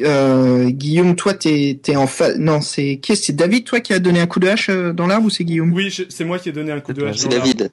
euh, 0.00 0.70
Guillaume, 0.70 1.14
toi 1.16 1.34
t'es 1.34 1.78
t'es 1.82 1.96
en 1.96 2.06
fa... 2.06 2.34
Non, 2.36 2.60
c'est 2.60 2.98
qui 3.02 3.16
C'est 3.16 3.34
David, 3.34 3.64
toi 3.64 3.80
qui 3.80 3.92
a 3.92 3.98
donné 3.98 4.20
un 4.20 4.26
coup 4.26 4.40
de 4.40 4.48
hache 4.48 4.68
euh, 4.70 4.92
dans 4.92 5.06
l'arbre 5.06 5.26
ou 5.26 5.30
c'est 5.30 5.44
Guillaume? 5.44 5.72
Oui, 5.72 5.90
je- 5.90 6.04
c'est 6.08 6.24
moi 6.24 6.38
qui 6.38 6.48
ai 6.48 6.52
donné 6.52 6.72
un 6.72 6.80
coup 6.80 6.92
de 6.92 7.04
hache. 7.04 7.16
C'est 7.18 7.28
dans 7.28 7.36
l'arbre. 7.36 7.44
David. 7.54 7.70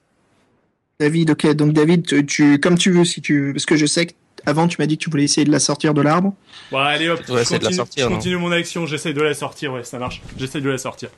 David, 1.00 1.30
ok. 1.30 1.54
Donc 1.54 1.72
David, 1.72 2.06
tu, 2.06 2.24
tu- 2.26 2.58
comme 2.60 2.78
tu 2.78 2.90
veux, 2.92 3.04
si 3.04 3.20
tu, 3.20 3.52
parce 3.52 3.66
que 3.66 3.76
je 3.76 3.86
sais 3.86 4.06
que 4.06 4.12
avant 4.46 4.66
tu 4.68 4.76
m'as 4.80 4.86
dit 4.86 4.98
que 4.98 5.04
tu 5.04 5.10
voulais 5.10 5.24
essayer 5.24 5.44
de 5.44 5.52
la 5.52 5.58
sortir 5.60 5.94
de 5.94 6.00
l'arbre. 6.02 6.34
Bon, 6.70 6.78
allez 6.78 7.08
hop, 7.08 7.20
Tu 7.20 7.26
dois 7.26 7.38
je 7.38 7.42
essayer 7.42 7.58
de 7.58 7.64
la 7.64 7.68
continue, 7.70 7.76
sortir, 7.76 8.08
je 8.08 8.14
continue 8.14 8.36
mon 8.36 8.52
action, 8.52 8.86
j'essaye 8.86 9.14
de 9.14 9.20
la 9.22 9.34
sortir, 9.34 9.72
ouais, 9.72 9.84
ça 9.84 9.98
marche. 9.98 10.20
J'essaye 10.38 10.62
de 10.62 10.70
la 10.70 10.78
sortir. 10.78 11.10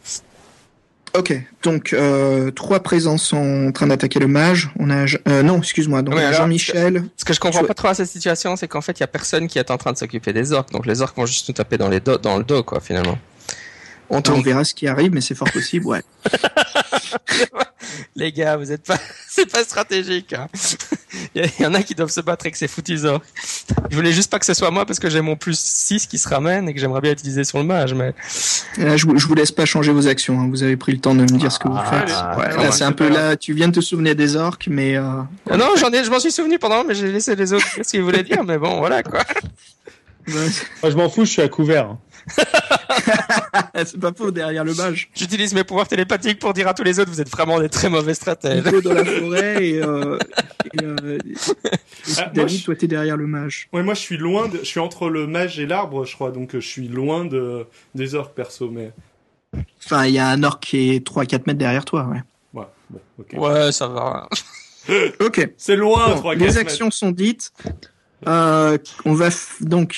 Ok. 1.17 1.33
Donc 1.63 1.93
euh, 1.93 2.51
trois 2.51 2.81
présences 2.81 3.23
sont 3.23 3.69
en 3.69 3.73
train 3.73 3.87
d'attaquer 3.87 4.19
le 4.19 4.27
mage. 4.27 4.71
On 4.79 4.91
a, 4.91 5.07
euh, 5.29 5.43
non, 5.43 5.59
excuse-moi. 5.59 6.03
Donc 6.03 6.19
Jean-Michel. 6.19 7.05
Ce 7.17 7.25
que 7.25 7.33
je 7.33 7.41
comprends 7.41 7.63
pas 7.65 7.75
trop 7.75 7.89
à 7.89 7.95
cette 7.95 8.09
situation, 8.09 8.57
c'est 8.57 8.67
qu'en 8.67 8.81
fait, 8.81 8.99
il 8.99 9.01
y 9.01 9.05
a 9.05 9.09
personne 9.09 9.47
qui 9.47 9.59
est 9.59 9.71
en 9.71 9.77
train 9.77 9.93
de 9.93 9.99
s'occuper 9.99 10.33
des 10.33 10.53
orques. 10.53 10.73
Donc 10.73 10.87
les 10.87 11.03
orques 11.03 11.17
vont 11.17 11.27
juste 11.27 11.49
nous 11.49 11.55
taper 11.55 11.79
dans, 11.79 11.89
les 11.89 12.01
dos, 12.01 12.19
dans 12.19 12.37
le 12.37 12.45
dos, 12.45 12.65
quoi, 12.65 12.81
finalement. 12.81 13.17
On 14.11 14.21
verra 14.41 14.65
ce 14.65 14.75
qui 14.75 14.87
arrive, 14.87 15.13
mais 15.13 15.21
c'est 15.21 15.35
fort 15.35 15.51
possible. 15.51 15.87
Ouais. 15.87 16.03
Les 18.17 18.33
gars, 18.33 18.57
vous 18.57 18.71
êtes 18.73 18.85
pas, 18.85 18.99
c'est 19.29 19.51
pas 19.51 19.63
stratégique. 19.65 20.33
hein. 20.33 20.49
Il 21.37 21.49
y, 21.61 21.67
en 21.67 21.75
a 21.75 21.83
qui 21.83 21.95
doivent 21.95 22.11
se 22.11 22.21
battre 22.21 22.45
avec 22.45 22.57
ces 22.57 22.67
foutus 22.69 23.05
orques. 23.05 23.25
Je 23.91 23.95
voulais 23.97 24.13
juste 24.13 24.31
pas 24.31 24.39
que 24.41 24.47
ce 24.47 24.55
soit 24.55 24.71
moi 24.73 24.85
parce 24.85 24.99
que 24.99 25.09
j'ai 25.09 25.21
mon 25.21 25.37
plus 25.37 25.59
6 25.59 26.07
qui 26.07 26.19
se 26.19 26.29
ramène 26.29 26.69
et 26.69 26.75
que 26.75 26.81
j'aimerais 26.81 27.01
bien 27.01 27.13
utiliser 27.13 27.45
sur 27.45 27.59
le 27.59 27.65
mage, 27.65 27.95
mais 27.95 28.15
Là, 28.79 28.97
je, 28.97 29.07
vous- 29.07 29.17
je 29.17 29.27
vous 29.27 29.35
laisse 29.35 29.53
pas 29.53 29.65
changer 29.65 29.93
vos 29.93 30.07
actions. 30.09 30.41
hein. 30.41 30.49
Vous 30.51 30.63
avez 30.65 30.77
pris 30.77 30.93
le 30.93 30.99
temps 30.99 31.15
de 31.15 31.21
me 31.21 31.27
dire 31.27 31.53
ce 31.53 31.59
que 31.61 31.69
vous 31.69 31.77
Ah, 31.79 31.85
faites. 31.91 32.11
allez. 32.17 32.39
Ouais, 32.39 32.49
Ah, 32.59 32.63
là, 32.65 32.73
c'est 32.73 32.85
un 32.85 32.93
peu 32.93 33.09
là. 33.09 33.37
Tu 33.37 33.53
viens 33.55 33.69
de 33.69 33.75
te 33.75 33.81
souvenir 33.81 34.17
des 34.17 34.35
orques, 34.37 34.67
mais 34.69 34.97
euh, 34.97 35.03
Ah 35.51 35.57
non, 35.57 35.69
j'en 35.79 35.91
ai, 35.91 36.03
je 36.05 36.11
m'en 36.11 36.19
suis 36.21 36.33
souvenu 36.33 36.59
pendant, 36.59 36.85
mais 36.85 36.95
j'ai 36.95 37.11
laissé 37.13 37.37
les 37.37 37.53
autres 37.53 37.65
dire 37.77 37.85
ce 37.85 37.91
qu'ils 37.91 38.03
voulaient 38.03 38.25
dire, 38.25 38.43
mais 38.45 38.59
bon, 38.59 38.79
voilà 38.79 39.03
quoi. 39.05 39.21
ouais, 40.29 40.35
Moi, 40.83 40.91
je 40.91 40.97
m'en 40.97 41.09
fous, 41.09 41.25
je 41.25 41.31
suis 41.31 41.43
à 41.43 41.49
couvert. 41.49 41.97
c'est 43.85 44.01
pas 44.01 44.13
faux 44.17 44.31
derrière 44.31 44.65
le 44.65 44.75
mage. 44.75 45.11
J'utilise 45.15 45.55
mes 45.55 45.65
pouvoirs 45.65 45.89
télépathiques 45.89 46.39
pour 46.39 46.53
dire 46.53 46.69
à 46.69 46.75
tous 46.75 46.83
les 46.85 46.99
autres, 46.99 47.11
vous 47.11 47.21
êtes 47.21 47.31
vraiment 47.31 47.61
des 47.61 47.69
très 47.69 47.89
mauvais 47.89 48.15
stratèges. 48.15 48.65
Nico 48.65 48.81
dans 48.81 48.95
la 48.95 49.05
forêt 49.05 49.67
et, 49.67 49.83
euh, 49.83 50.19
et, 50.75 50.85
euh, 50.85 51.19
et 51.25 51.35
Ah, 52.19 52.31
David, 52.35 52.65
toi 52.65 52.75
t'es 52.77 52.87
derrière 52.87 53.17
le 53.17 53.27
mage. 53.27 53.69
Ouais, 53.73 53.83
moi 53.83 53.95
je 53.95 54.01
suis 54.01 54.17
loin, 54.17 54.49
de... 54.49 54.59
je 54.59 54.65
suis 54.65 54.81
entre 54.81 55.09
le 55.09 55.27
mage 55.27 55.59
et 55.61 55.67
l'arbre, 55.67 56.05
je 56.05 56.15
crois, 56.15 56.31
donc 56.31 56.55
euh, 56.55 56.61
je 56.61 56.67
suis 56.69 56.89
loin 56.89 57.25
de 57.25 57.67
des 57.95 58.15
orques 58.15 58.35
perso, 58.35 58.71
mais 58.71 58.93
Enfin, 59.85 60.07
il 60.07 60.15
y 60.15 60.19
a 60.19 60.29
un 60.29 60.43
orc 60.43 60.61
qui 60.61 60.91
est 60.91 61.07
3-4 61.07 61.43
mètres 61.47 61.59
derrière 61.59 61.85
toi. 61.85 62.09
Ouais. 62.11 62.23
ouais, 62.61 62.67
bon, 62.91 63.01
ok. 63.19 63.35
Ouais, 63.37 63.73
ça 63.73 63.87
va. 63.87 64.29
Ok. 65.21 65.49
C'est 65.57 65.77
loin, 65.77 66.09
Bon, 66.15 66.17
3 66.17 66.35
les 66.35 66.59
actions 66.59 66.91
sont 66.91 67.11
dites. 67.11 67.53
Euh, 68.27 68.79
on 69.05 69.13
va 69.15 69.29
f- 69.29 69.63
donc 69.63 69.95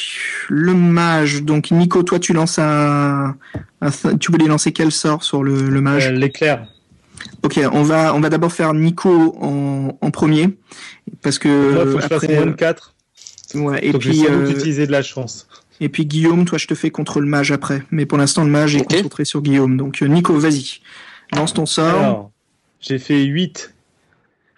le 0.48 0.74
mage. 0.74 1.42
Donc 1.42 1.70
Nico, 1.70 2.02
toi 2.02 2.18
tu 2.18 2.32
lances 2.32 2.58
un, 2.58 3.36
un 3.80 3.88
th- 3.88 4.18
tu 4.18 4.32
voulais 4.32 4.46
lancer 4.46 4.72
quel 4.72 4.90
sort 4.92 5.22
sur 5.24 5.42
le, 5.42 5.68
le 5.68 5.80
mage? 5.80 6.08
Euh, 6.08 6.12
L'éclair. 6.12 6.66
Ok, 7.42 7.60
on 7.72 7.82
va 7.82 8.14
on 8.14 8.20
va 8.20 8.28
d'abord 8.28 8.52
faire 8.52 8.74
Nico 8.74 9.36
en, 9.40 9.96
en 10.00 10.10
premier 10.10 10.56
parce 11.22 11.38
que 11.38 11.72
Moi, 11.72 11.86
faut 11.86 11.96
que 11.96 12.02
je 12.02 12.06
fasse 12.08 12.22
après, 12.24 12.34
moins 12.36 12.46
de 12.46 12.52
4. 12.52 12.94
ouais, 13.54 13.86
et 13.86 13.92
Donc, 13.92 14.02
je 14.02 14.10
puis 14.10 14.26
euh, 14.26 14.50
utiliser 14.50 14.86
de 14.86 14.92
la 14.92 15.02
chance. 15.02 15.46
et 15.80 15.88
puis 15.88 16.04
Guillaume, 16.06 16.44
toi 16.44 16.58
je 16.58 16.66
te 16.66 16.74
fais 16.74 16.90
contre 16.90 17.20
le 17.20 17.26
mage 17.26 17.52
après. 17.52 17.82
Mais 17.90 18.06
pour 18.06 18.18
l'instant 18.18 18.44
le 18.44 18.50
mage 18.50 18.76
est 18.76 18.84
concentré 18.84 19.24
sur 19.24 19.40
Guillaume. 19.42 19.76
Donc 19.76 20.02
euh, 20.02 20.06
Nico, 20.06 20.34
vas-y, 20.38 20.80
lance 21.32 21.54
ton 21.54 21.66
sort. 21.66 21.86
Alors, 22.00 22.30
j'ai 22.80 22.98
fait 22.98 23.22
8. 23.24 23.72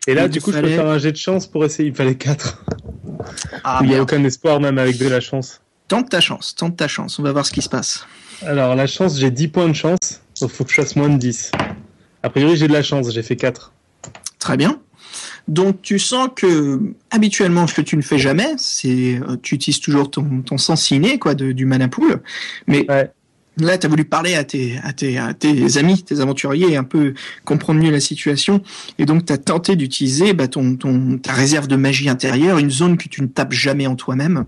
Et 0.07 0.15
là, 0.15 0.25
Il 0.25 0.31
du 0.31 0.41
coup, 0.41 0.53
je 0.53 0.61
peux 0.61 0.69
faire 0.69 0.87
un 0.89 0.99
jet 0.99 1.13
de 1.13 1.17
chance 1.17 1.47
pour 1.47 1.65
essayer. 1.65 1.89
Il 1.89 1.95
fallait 1.95 2.15
4. 2.15 2.65
Ah, 3.65 3.81
Il 3.83 3.89
n'y 3.89 3.95
a 3.95 4.03
aucun 4.03 4.23
espoir, 4.25 4.61
même 4.61 4.79
avec 4.79 4.99
de 4.99 5.09
la 5.09 5.21
chance. 5.21 5.61
Tente 5.89 6.11
ta 6.11 6.21
chance, 6.21 6.55
tente 6.55 6.77
ta 6.77 6.89
chance. 6.89 7.19
On 7.19 7.23
va 7.23 7.33
voir 7.33 7.45
ce 7.47 7.53
qui 7.53 7.63
se 7.63 7.69
passe. 7.69 8.07
Alors, 8.43 8.75
la 8.75 8.87
chance, 8.87 9.19
j'ai 9.19 9.31
10 9.31 9.49
points 9.49 9.69
de 9.69 9.75
chance. 9.75 10.21
Donc, 10.41 10.51
faut 10.51 10.65
que 10.65 10.71
je 10.71 10.77
fasse 10.77 10.97
moins 10.97 11.09
de 11.09 11.17
10. 11.19 11.51
A 12.23 12.31
priori, 12.31 12.57
j'ai 12.57 12.69
de 12.69 12.73
la 12.73 12.83
chance. 12.83 13.11
J'ai 13.13 13.23
fait 13.23 13.37
4. 13.37 13.73
Très 14.39 14.57
bien. 14.57 14.81
Donc 15.49 15.81
tu 15.81 15.99
sens 15.99 16.29
que 16.37 16.81
habituellement 17.11 17.67
ce 17.67 17.73
que 17.75 17.81
tu 17.81 17.97
ne 17.97 18.03
fais 18.03 18.19
jamais, 18.19 18.49
c'est 18.59 19.19
euh, 19.19 19.37
tu 19.43 19.55
utilises 19.55 19.81
toujours 19.81 20.11
ton, 20.11 20.43
ton 20.43 20.59
sens 20.59 20.83
ciné 20.83 21.19
quoi 21.19 21.35
de, 21.35 21.53
du 21.53 21.65
mana 21.65 21.89
pool, 21.89 22.21
mais 22.67 22.85
Ouais. 22.89 23.11
Là 23.59 23.79
tu 23.79 23.87
as 23.87 23.89
voulu 23.89 24.05
parler 24.05 24.35
à 24.35 24.45
tes, 24.45 24.79
amis, 25.77 26.03
tes 26.03 26.21
aventuriers, 26.21 26.77
un 26.77 26.85
peu 26.85 27.15
comprendre 27.45 27.81
mieux 27.81 27.91
la 27.91 28.01
situation, 28.01 28.63
et 28.99 29.05
donc 29.05 29.25
tu 29.25 29.39
tenté 29.39 29.77
d'utiliser 29.77 30.33
bah, 30.33 30.49
ton, 30.49 30.77
ton, 30.77 31.19
ta 31.19 31.33
réserve 31.33 31.69
de 31.69 31.77
magie 31.77 32.09
intérieure, 32.09 32.59
une 32.59 32.71
zone 32.71 32.97
que 32.97 33.09
tu 33.09 33.23
ne 33.23 33.29
tapes 33.29 33.53
jamais 33.53 33.87
en 33.87 33.97
toi-même, 33.97 34.45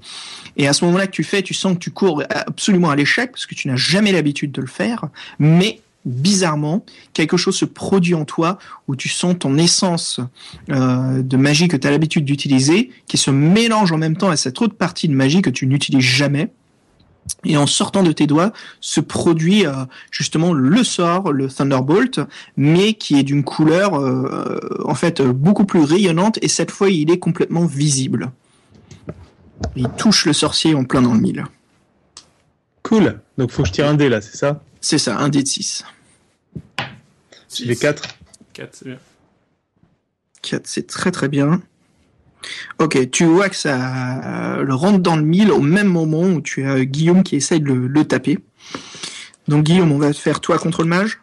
et 0.57 0.69
à 0.69 0.73
ce 0.73 0.85
moment-là 0.85 1.07
que 1.07 1.13
tu 1.13 1.25
fais, 1.25 1.43
tu 1.43 1.55
sens 1.55 1.75
que 1.75 1.79
tu 1.79 1.91
cours 1.91 2.23
absolument 2.29 2.91
à 2.91 2.97
l'échec, 2.97 3.33
parce 3.33 3.47
que 3.47 3.55
tu 3.55 3.69
n'as 3.69 3.77
jamais 3.77 4.13
l'habitude 4.13 4.53
de 4.53 4.61
le 4.61 4.67
faire, 4.67 5.07
mais 5.39 5.81
bizarrement, 6.05 6.85
quelque 7.13 7.37
chose 7.37 7.57
se 7.57 7.65
produit 7.65 8.15
en 8.15 8.25
toi 8.25 8.59
où 8.89 8.97
tu 8.97 9.09
sens 9.09 9.37
ton 9.39 9.59
essence 9.59 10.21
euh, 10.71 11.23
de 11.23 11.37
magie 11.37 11.69
que 11.69 11.77
tu 11.77 11.87
as 11.87 11.91
l'habitude 11.91 12.25
d'utiliser, 12.25 12.91
qui 13.07 13.19
se 13.19 13.31
mélange 13.31 13.93
en 13.93 13.99
même 13.99 14.17
temps 14.17 14.31
à 14.31 14.37
cette 14.37 14.61
autre 14.63 14.75
partie 14.75 15.09
de 15.09 15.15
magie 15.15 15.43
que 15.43 15.51
tu 15.51 15.67
n'utilises 15.67 16.01
jamais. 16.01 16.51
Et 17.45 17.57
en 17.57 17.67
sortant 17.67 18.03
de 18.03 18.13
tes 18.13 18.27
doigts, 18.27 18.53
se 18.81 19.01
produit 19.01 19.67
euh, 19.67 19.73
justement 20.11 20.53
le 20.53 20.85
sort, 20.85 21.33
le 21.33 21.49
Thunderbolt, 21.49 22.21
mais 22.57 22.95
qui 22.95 23.19
est 23.19 23.23
d'une 23.23 23.45
couleur 23.45 23.95
euh, 23.95 24.59
en 24.85 24.95
fait 24.95 25.21
euh, 25.21 25.33
beaucoup 25.33 25.65
plus 25.65 25.81
rayonnante 25.81 26.39
et 26.43 26.49
cette 26.49 26.71
fois 26.71 26.91
il 26.91 27.11
est 27.11 27.19
complètement 27.19 27.67
visible. 27.67 28.31
Il 29.77 29.89
touche 29.91 30.27
le 30.27 30.33
sorcier 30.33 30.75
en 30.75 30.85
plein 30.85 31.03
dans 31.03 31.15
le 31.15 31.21
mille. 31.21 31.45
Cool. 32.83 33.21
Donc, 33.37 33.51
faut 33.51 33.63
que 33.63 33.69
je 33.69 33.75
tire 33.75 33.87
un 33.87 33.95
dé, 33.95 34.09
là, 34.09 34.21
c'est 34.21 34.37
ça? 34.37 34.63
C'est 34.81 34.99
ça, 34.99 35.19
un 35.19 35.29
dé 35.29 35.43
de 35.43 35.49
6. 35.49 35.85
J'ai 37.55 37.77
4. 37.77 38.03
4, 38.53 38.75
c'est 38.75 38.85
bien. 38.87 38.99
4, 40.43 40.67
c'est 40.67 40.87
très 40.87 41.11
très 41.11 41.29
bien. 41.29 41.61
Ok, 42.79 43.11
tu 43.11 43.25
vois 43.27 43.49
que 43.49 43.57
ça 43.57 44.57
euh, 44.59 44.63
le 44.63 44.75
rentre 44.75 44.99
dans 44.99 45.17
le 45.17 45.23
mille 45.23 45.51
au 45.53 45.61
même 45.61 45.89
moment 45.89 46.23
où 46.23 46.41
tu 46.41 46.67
as 46.69 46.85
Guillaume 46.85 47.23
qui 47.23 47.37
essaye 47.37 47.61
de 47.61 47.67
le, 47.67 47.87
le 47.87 48.05
taper. 48.05 48.39
Donc 49.49 49.65
Guillaume, 49.65 49.93
on 49.93 49.99
va 49.99 50.13
faire 50.13 50.41
toi 50.41 50.59
contre 50.59 50.83
le 50.83 50.89
mage 50.89 51.19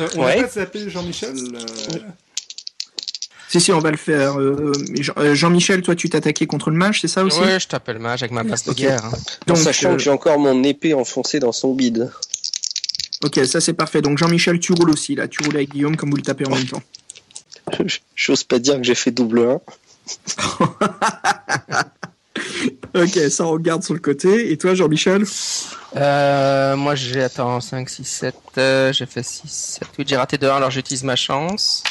Euh, 0.00 0.08
on 0.16 0.24
Ouais. 0.24 0.36
va 0.36 0.42
pas 0.44 0.48
s'appeler 0.48 0.88
Jean-Michel 0.88 1.34
euh, 1.54 1.98
Si, 3.48 3.60
si, 3.60 3.72
on 3.72 3.80
va 3.80 3.90
le 3.90 3.96
faire. 3.98 4.40
Euh, 4.40 4.72
Jean- 4.98 5.34
Jean-Michel, 5.34 5.82
toi 5.82 5.94
tu 5.94 6.08
t'attaquais 6.08 6.46
contre 6.46 6.70
le 6.70 6.76
mage, 6.76 7.00
c'est 7.02 7.08
ça 7.08 7.22
aussi? 7.24 7.38
Ouais, 7.40 7.60
je 7.60 7.68
t'appelle 7.68 7.98
mage 7.98 8.22
avec 8.22 8.32
ma 8.32 8.42
base 8.44 8.64
de 8.64 8.72
guerre. 8.72 9.04
hein. 9.04 9.10
En 9.12 9.54
Donc, 9.54 9.58
sachant 9.58 9.92
euh, 9.92 9.96
que 9.96 10.02
j'ai 10.02 10.10
encore 10.10 10.38
mon 10.38 10.62
épée 10.64 10.94
enfoncée 10.94 11.38
dans 11.38 11.52
son 11.52 11.74
bide. 11.74 12.10
Ok, 13.24 13.40
ça 13.44 13.60
c'est 13.60 13.74
parfait. 13.74 14.00
Donc 14.00 14.16
Jean-Michel, 14.18 14.58
tu 14.58 14.72
roules 14.72 14.90
aussi 14.90 15.14
là. 15.16 15.28
Tu 15.28 15.42
roules 15.44 15.56
avec 15.56 15.70
Guillaume 15.70 15.96
comme 15.96 16.10
vous 16.10 16.16
le 16.16 16.22
tapez 16.22 16.46
en 16.46 16.50
même 16.54 16.64
temps. 16.66 16.82
J'ose 18.16 18.44
pas 18.44 18.58
dire 18.58 18.76
que 18.78 18.82
j'ai 18.84 18.94
fait 18.94 19.10
double 19.10 19.40
1. 19.40 19.60
Ok, 22.94 23.18
ça 23.30 23.44
on 23.46 23.50
regarde 23.52 23.82
sur 23.82 23.94
le 23.94 24.00
côté. 24.00 24.52
Et 24.52 24.58
toi 24.58 24.74
Jean-Michel 24.74 25.24
Euh, 25.96 26.74
moi, 26.76 26.94
j'ai, 26.94 27.22
attends, 27.22 27.60
5, 27.60 27.88
6, 27.88 28.04
7, 28.04 28.34
euh, 28.58 28.92
j'ai 28.92 29.04
fait 29.06 29.22
6, 29.22 29.42
7, 29.48 29.88
8, 29.98 30.08
j'ai 30.08 30.16
raté 30.16 30.38
de 30.38 30.46
1, 30.48 30.56
alors 30.56 30.70
j'utilise 30.70 31.04
ma 31.04 31.16
chance. 31.16 31.82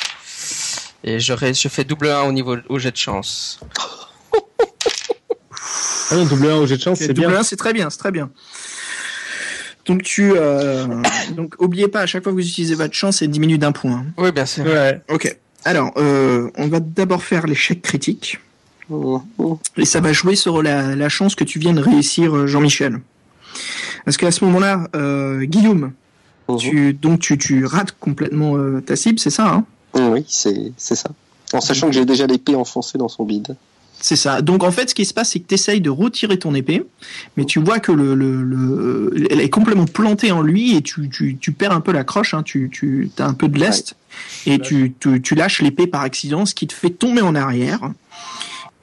Et 1.03 1.19
je, 1.19 1.33
ré- 1.33 1.53
je 1.53 1.67
fais 1.67 1.83
double 1.83 2.09
1 2.09 2.21
au 2.23 2.31
niveau, 2.31 2.55
au 2.69 2.79
jet 2.79 2.91
de 2.91 2.97
chance. 2.97 3.59
Ah 6.09 6.15
non, 6.15 6.25
double 6.25 6.47
1 6.49 6.55
au 6.57 6.65
jet 6.67 6.77
de 6.77 6.81
chance, 6.81 6.97
c'est 6.99 7.13
double 7.13 7.27
bien. 7.29 7.39
un, 7.39 7.43
c'est 7.43 7.55
très 7.57 7.73
bien, 7.73 7.89
c'est 7.89 7.99
très 7.99 8.11
bien. 8.11 8.29
Donc 9.85 10.03
tu, 10.03 10.33
euh, 10.35 10.85
donc 11.31 11.55
oubliez 11.59 11.87
pas 11.87 12.01
à 12.01 12.05
chaque 12.05 12.23
fois 12.23 12.31
que 12.31 12.37
vous 12.37 12.47
utilisez 12.47 12.75
votre 12.75 12.93
chance, 12.93 13.17
c'est 13.17 13.27
diminue 13.27 13.57
d'un 13.57 13.71
point. 13.71 14.05
Oui, 14.17 14.31
bien 14.31 14.45
sûr. 14.45 14.65
Ouais. 14.65 15.01
Ok. 15.09 15.35
Alors, 15.65 15.91
euh, 15.97 16.49
on 16.57 16.67
va 16.67 16.79
d'abord 16.79 17.23
faire 17.23 17.45
l'échec 17.47 17.81
critique. 17.81 18.39
Et 19.77 19.85
ça 19.85 20.01
va 20.01 20.11
jouer 20.11 20.35
sur 20.35 20.61
la, 20.61 20.95
la 20.95 21.07
chance 21.09 21.35
que 21.35 21.43
tu 21.43 21.59
viens 21.59 21.73
de 21.73 21.81
réussir, 21.81 22.35
euh, 22.35 22.47
Jean-Michel. 22.47 22.99
Parce 24.03 24.17
qu'à 24.17 24.31
ce 24.31 24.43
moment-là, 24.45 24.87
euh, 24.95 25.43
Guillaume, 25.43 25.91
Mhm. 26.49 26.57
tu, 26.57 26.93
donc 26.93 27.19
tu, 27.21 27.37
tu 27.37 27.63
rates 27.65 27.93
complètement 27.99 28.57
euh, 28.57 28.81
ta 28.81 28.95
cible, 28.97 29.19
c'est 29.19 29.29
ça 29.29 29.47
hein? 29.53 29.65
Oui, 29.93 30.25
c'est 30.27 30.73
c'est 30.75 30.95
ça. 30.95 31.11
En 31.53 31.61
sachant 31.61 31.87
que 31.87 31.93
j'ai 31.93 32.03
déjà 32.05 32.27
l'épée 32.27 32.55
enfoncée 32.55 32.97
dans 32.97 33.07
son 33.07 33.23
bide. 33.23 33.55
C'est 34.03 34.15
ça. 34.15 34.41
Donc 34.41 34.63
en 34.63 34.71
fait, 34.71 34.89
ce 34.89 34.95
qui 34.95 35.05
se 35.05 35.13
passe, 35.13 35.31
c'est 35.31 35.39
que 35.39 35.47
tu 35.47 35.53
essayes 35.53 35.79
de 35.79 35.89
retirer 35.91 36.39
ton 36.39 36.55
épée, 36.55 36.83
mais 37.37 37.45
tu 37.45 37.59
vois 37.59 37.79
que 37.79 37.91
le, 37.91 38.15
le, 38.15 38.41
le- 38.41 39.27
elle 39.29 39.39
est 39.39 39.49
complètement 39.49 39.85
plantée 39.85 40.31
en 40.31 40.41
lui 40.41 40.75
et 40.75 40.81
tu, 40.81 41.07
tu, 41.09 41.37
tu 41.37 41.51
perds 41.51 41.71
un 41.71 41.81
peu 41.81 41.91
la 41.91 42.03
croche, 42.03 42.33
hein, 42.33 42.41
tu, 42.43 42.69
tu 42.71 43.11
as 43.19 43.25
un 43.27 43.33
peu 43.35 43.47
de 43.47 43.59
lest 43.59 43.95
et 44.47 44.57
tu, 44.59 44.93
tu, 44.99 45.21
tu 45.21 45.35
lâches 45.35 45.61
l'épée 45.61 45.85
par 45.87 46.01
accident, 46.01 46.45
ce 46.47 46.55
qui 46.55 46.65
te 46.65 46.73
fait 46.73 46.89
tomber 46.89 47.21
en 47.21 47.35
arrière. 47.35 47.91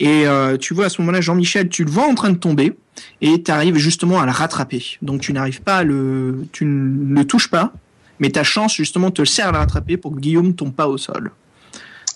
Et 0.00 0.28
euh, 0.28 0.56
tu 0.56 0.72
vois 0.74 0.86
à 0.86 0.88
ce 0.88 1.02
moment-là, 1.02 1.20
Jean-Michel, 1.20 1.68
tu 1.68 1.82
le 1.84 1.90
vois 1.90 2.06
en 2.06 2.14
train 2.14 2.30
de 2.30 2.38
tomber 2.38 2.74
et 3.20 3.42
tu 3.42 3.50
arrives 3.50 3.76
justement 3.76 4.20
à 4.20 4.24
le 4.26 4.30
rattraper. 4.30 4.84
Donc 5.02 5.20
tu 5.20 5.32
n'arrives 5.32 5.62
pas 5.62 5.78
à 5.78 5.82
le, 5.84 6.46
tu 6.52 6.64
ne 6.64 7.14
le 7.16 7.24
touches 7.24 7.50
pas, 7.50 7.72
mais 8.20 8.30
ta 8.30 8.44
chance 8.44 8.76
justement 8.76 9.10
te 9.10 9.24
sert 9.24 9.48
à 9.48 9.52
le 9.52 9.58
rattraper 9.58 9.96
pour 9.96 10.14
que 10.14 10.20
Guillaume 10.20 10.54
tombe 10.54 10.72
pas 10.72 10.86
au 10.86 10.96
sol. 10.96 11.32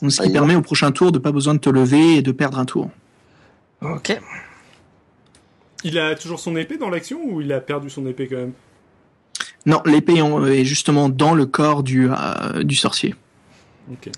Ce 0.09 0.23
qui 0.23 0.31
permet 0.31 0.55
au 0.55 0.63
prochain 0.63 0.91
tour 0.91 1.13
de 1.13 1.19
pas 1.19 1.33
besoin 1.33 1.55
de 1.55 1.61
te 1.61 1.71
lever 1.71 2.17
et 2.17 2.23
de 2.23 2.33
perdre 2.33 2.59
un 2.59 2.65
tour. 2.65 2.91
Ok. 3.81 4.19
Il 5.85 5.99
a 5.99 6.15
toujours 6.15 6.41
son 6.41 6.57
épée 6.57 6.77
dans 6.77 6.91
l'action 6.91 7.21
ou 7.25 7.41
il 7.41 7.53
a 7.53 7.61
perdu 7.61 7.91
son 7.91 8.07
épée 8.07 8.29
quand 8.29 8.37
même? 8.37 8.53
Non, 9.67 9.81
l'épée 9.85 10.19
est 10.19 10.65
justement 10.65 11.09
dans 11.09 11.35
le 11.35 11.47
corps 11.47 11.83
du, 11.83 12.09
euh, 12.11 12.63
du 12.63 12.75
sorcier. 12.75 13.15
Ok. 13.91 14.11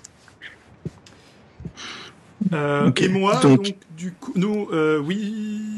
Euh. 2.53 2.91
Et 2.97 3.07
moi, 3.07 3.35
Donc- 3.41 3.63
donc, 3.63 3.75
du 3.97 4.11
coup, 4.11 4.31
nous, 4.35 4.67
euh, 4.71 4.99
oui, 4.99 5.33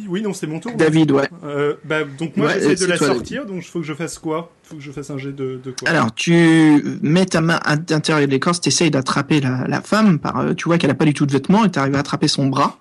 oui, 0.09 0.21
non, 0.21 0.33
c'est 0.33 0.47
mon 0.47 0.59
tour. 0.59 0.73
David, 0.75 1.11
ouais. 1.11 1.29
Euh, 1.45 1.75
bah, 1.85 1.99
donc 2.17 2.35
moi, 2.35 2.47
Ouais, 2.47 2.53
j'essaie 2.59 2.85
de 2.85 2.89
la 2.89 2.97
toi, 2.97 3.07
sortir, 3.07 3.45
donc 3.45 3.57
il 3.63 3.67
faut 3.69 3.79
que 3.79 3.85
je 3.85 3.93
fasse 3.93 4.17
quoi? 4.19 4.51
Il 4.65 4.67
faut 4.69 4.75
que 4.75 4.81
je 4.81 4.91
fasse 4.91 5.09
un 5.09 5.17
jet 5.17 5.31
de, 5.31 5.59
de 5.63 5.71
quoi? 5.71 5.87
Alors, 5.89 6.13
tu 6.13 6.83
mets 7.01 7.25
ta 7.25 7.41
main 7.41 7.59
à 7.63 7.75
l'intérieur 7.75 8.25
de 8.27 8.31
l'écorce, 8.31 8.59
tu 8.59 8.69
essayes 8.69 8.91
d'attraper 8.91 9.39
la, 9.39 9.65
la 9.67 9.81
femme, 9.81 10.19
par, 10.19 10.43
tu 10.55 10.65
vois 10.65 10.77
qu'elle 10.77 10.89
a 10.91 10.95
pas 10.95 11.05
du 11.05 11.13
tout 11.13 11.25
de 11.25 11.31
vêtements, 11.31 11.63
et 11.63 11.71
tu 11.71 11.79
arrives 11.79 11.95
à 11.95 11.99
attraper 11.99 12.27
son 12.27 12.47
bras, 12.47 12.77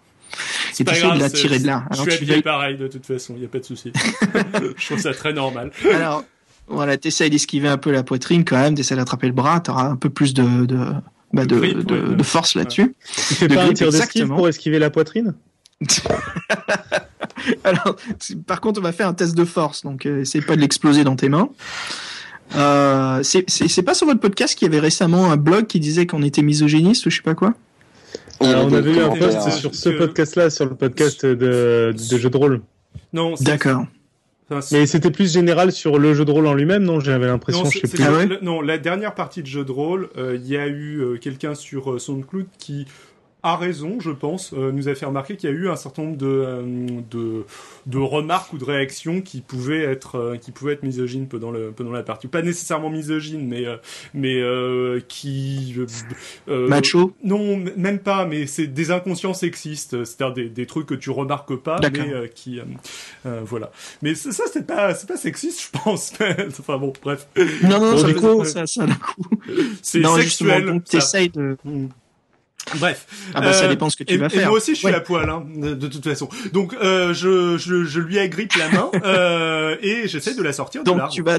C'est 0.73 0.83
et 0.83 0.85
tu 0.85 0.85
pas 0.85 0.93
essayes 0.93 1.03
de 1.05 1.09
grave, 1.19 1.21
la 1.21 1.31
tirer 1.31 1.59
de 1.61 1.67
là. 1.67 1.85
Je 1.91 1.95
Alors, 2.01 2.07
suis 2.11 2.17
tu 2.19 2.25
habillé 2.25 2.43
pareil 2.43 2.77
de 2.77 2.89
toute 2.89 3.07
façon, 3.07 3.35
il 3.37 3.43
y 3.43 3.47
a 3.47 3.49
pas 3.49 3.59
de 3.61 3.65
souci. 3.65 3.93
je 4.77 4.87
trouve 4.87 4.99
ça 4.99 5.13
très 5.15 5.33
normal. 5.33 5.71
Alors, 5.95 6.25
voilà, 6.69 6.97
tu 6.97 7.09
essayes 7.09 7.31
d'esquiver 7.31 7.69
un 7.69 7.79
peu 7.79 7.93
la 7.93 8.03
poitrine 8.03 8.45
quand 8.45 8.57
même, 8.57 8.75
tu 8.75 8.81
essaies 8.81 8.97
d'attraper 8.97 9.29
le 9.29 9.33
bras, 9.33 9.61
tu 9.61 9.71
auras 9.71 9.85
un 9.89 9.97
peu 9.97 10.11
plus 10.11 10.35
de, 10.35 10.65
de, 10.67 10.79
bah, 11.33 11.45
de, 11.47 11.57
Grip, 11.57 11.85
de, 11.85 11.95
ouais. 11.95 12.17
de 12.17 12.23
force 12.23 12.55
là-dessus. 12.55 12.95
Tu 13.29 13.35
fais 13.35 13.49
De 13.49 13.55
pas 13.55 13.65
un 13.65 13.73
tir 13.73 13.91
d'esquive 13.91 14.23
exactement. 14.23 14.37
pour 14.37 14.49
esquiver 14.49 14.79
la 14.79 14.91
poitrine? 14.91 15.35
Alors, 17.65 17.97
par 18.47 18.61
contre, 18.61 18.81
on 18.81 18.83
va 18.83 18.93
faire 18.93 19.09
un 19.09 19.15
test 19.15 19.35
de 19.37 19.45
force, 19.45 19.83
donc 19.83 20.07
euh, 20.07 20.23
essaye 20.23 20.41
pas 20.41 20.57
de 20.57 20.61
l'exploser 20.61 21.05
dans 21.05 21.17
tes 21.17 21.29
mains. 21.29 21.51
Euh, 22.55 23.23
c'est 23.23 23.83
pas 23.83 23.95
sur 23.95 24.07
votre 24.07 24.21
podcast 24.21 24.57
qu'il 24.57 24.67
y 24.67 24.69
avait 24.69 24.81
récemment 24.81 25.31
un 25.31 25.37
blog 25.37 25.67
qui 25.67 25.81
disait 25.81 26.07
qu'on 26.07 26.23
était 26.23 26.43
misogyniste 26.43 27.05
ou 27.07 27.11
je 27.11 27.17
sais 27.17 27.23
pas 27.23 27.35
quoi? 27.35 27.55
Alors, 28.41 28.63
avait 28.63 28.65
On 28.65 28.71
des 28.71 28.77
avait 28.77 28.95
eu 28.95 29.03
un 29.03 29.17
post 29.17 29.51
sur 29.51 29.75
ce 29.75 29.89
podcast-là, 29.89 30.51
sur 30.51 30.67
le 30.67 30.75
podcast 30.75 31.27
de, 31.27 31.93
de 31.93 32.19
jeux 32.19 32.31
de 32.31 32.37
rôle. 32.37 32.63
Non, 33.13 33.35
D'accord. 33.41 33.87
Enfin, 34.51 34.67
Mais 34.73 34.87
c'était 34.87 35.11
plus 35.11 35.33
général 35.33 35.73
sur 35.73 35.99
le 35.99 36.15
jeu 36.15 36.25
de 36.25 36.31
rôle 36.31 36.47
en 36.47 36.55
lui-même, 36.55 36.83
non 36.85 37.01
J'avais 37.01 37.27
l'impression, 37.27 37.65
non, 37.65 37.71
je 37.71 37.79
c'est- 37.81 37.87
sais 37.87 37.97
plus. 37.97 38.05
Ah 38.07 38.13
ouais 38.13 38.27
le- 38.27 38.39
non, 38.43 38.61
la 38.61 38.79
dernière 38.79 39.15
partie 39.15 39.43
de 39.43 39.47
jeu 39.47 39.65
de 39.65 39.73
rôle, 39.73 40.09
euh, 40.17 40.37
il 40.37 40.47
y 40.47 40.57
a 40.57 40.67
eu 40.67 41.01
euh, 41.01 41.17
quelqu'un 41.19 41.55
sur 41.55 41.93
euh, 41.93 41.99
SoundCloud 41.99 42.47
qui 42.59 42.87
a 43.47 43.57
raison, 43.57 44.01
je 44.01 44.11
pense, 44.11 44.53
euh, 44.53 44.73
nous 44.73 44.89
a 44.89 44.95
fait 44.95 45.07
remarquer 45.07 45.37
qu'il 45.37 45.49
y 45.49 45.53
a 45.53 45.57
eu 45.57 45.69
un 45.69 45.77
certain 45.77 46.03
nombre 46.03 46.17
de, 46.17 46.27
euh, 46.27 46.63
de, 47.11 47.45
de 47.87 47.99
remarques 47.99 48.53
ou 48.53 48.59
de 48.59 48.65
réactions 48.65 49.21
qui 49.21 49.41
pouvaient 49.41 49.83
être, 49.85 50.17
euh, 50.17 50.37
qui 50.37 50.51
pouvaient 50.53 50.73
être 50.73 50.83
misogynes 50.83 51.29
pendant, 51.29 51.51
le, 51.51 51.71
pendant 51.71 51.93
la 51.93 52.03
partie. 52.03 52.27
Pas 52.27 52.43
nécessairement 52.43 52.91
misogynes, 52.91 53.47
mais, 53.47 53.67
euh, 53.67 53.77
mais 54.15 54.37
euh, 54.41 55.01
qui... 55.09 55.75
euh, 55.79 55.87
euh, 56.49 56.69
Macho 56.69 57.15
Non, 57.23 57.57
même 57.77 57.99
pas, 58.01 58.27
mais 58.27 58.47
c'est 58.47 58.67
des 58.67 58.91
inconscients 58.91 59.35
sexistes, 59.35 60.05
c'est-à-dire 60.05 60.35
des, 60.35 60.49
des 60.49 60.67
trucs 60.67 60.87
que 60.87 60.95
tu 60.95 61.11
remarques 61.11 61.57
pas, 61.57 61.79
mais 61.81 62.13
euh, 62.13 62.27
qui, 62.27 62.59
euh, 62.59 62.65
euh, 63.27 63.41
voilà. 63.45 63.71
Mais 64.03 64.15
ça, 64.15 64.33
ça, 64.33 64.45
c'est 64.53 64.67
pas, 64.67 64.95
c'est 64.95 65.09
pas 65.09 65.17
sexiste, 65.17 65.63
je 65.63 65.79
pense. 65.81 66.13
enfin 66.61 66.79
bon, 66.79 66.93
bref, 67.03 67.29
Non, 67.63 67.81
non, 67.81 67.93
Bon, 67.93 67.99
ça, 67.99 68.13
coup, 68.15 68.45
ça, 68.45 68.67
ça, 68.67 68.87
d'un 68.87 68.95
coup. 68.95 69.23
c'est 69.83 70.01
Non, 70.01 70.17
justement, 70.19 70.55
sexuel. 70.55 70.67
donc 70.67 70.83
ça. 70.89 71.27
de... 71.29 71.57
Bref. 72.75 73.07
Ah 73.35 73.41
bah 73.41 73.53
ça 73.53 73.65
Euh, 73.65 73.69
dépend 73.69 73.89
ce 73.91 73.97
que 73.97 74.05
tu 74.05 74.15
et, 74.15 74.17
vas 74.17 74.27
et 74.27 74.31
faire. 74.31 74.49
moi 74.49 74.57
aussi, 74.59 74.73
je 74.73 74.79
suis 74.79 74.87
Ouais. 74.89 74.95
à 74.95 75.01
poil, 75.01 75.29
hein, 75.31 75.45
de, 75.55 75.75
de 75.75 75.87
toute 75.87 76.03
façon. 76.05 76.29
Donc, 76.53 76.75
euh, 76.75 77.15
je, 77.15 77.57
je, 77.59 77.85
je 77.85 78.01
lui 78.01 78.19
agrippe 78.19 78.55
la 78.57 78.69
main 78.69 78.91
euh, 79.05 79.77
et 79.83 80.09
j'essaie 80.09 80.35
de 80.35 80.43
la 80.43 80.53
sortir 80.53 80.83
de 80.83 80.87
Donc 80.87 80.99
l'arbre. 80.99 81.13
tu 81.13 81.23
vas, 81.23 81.39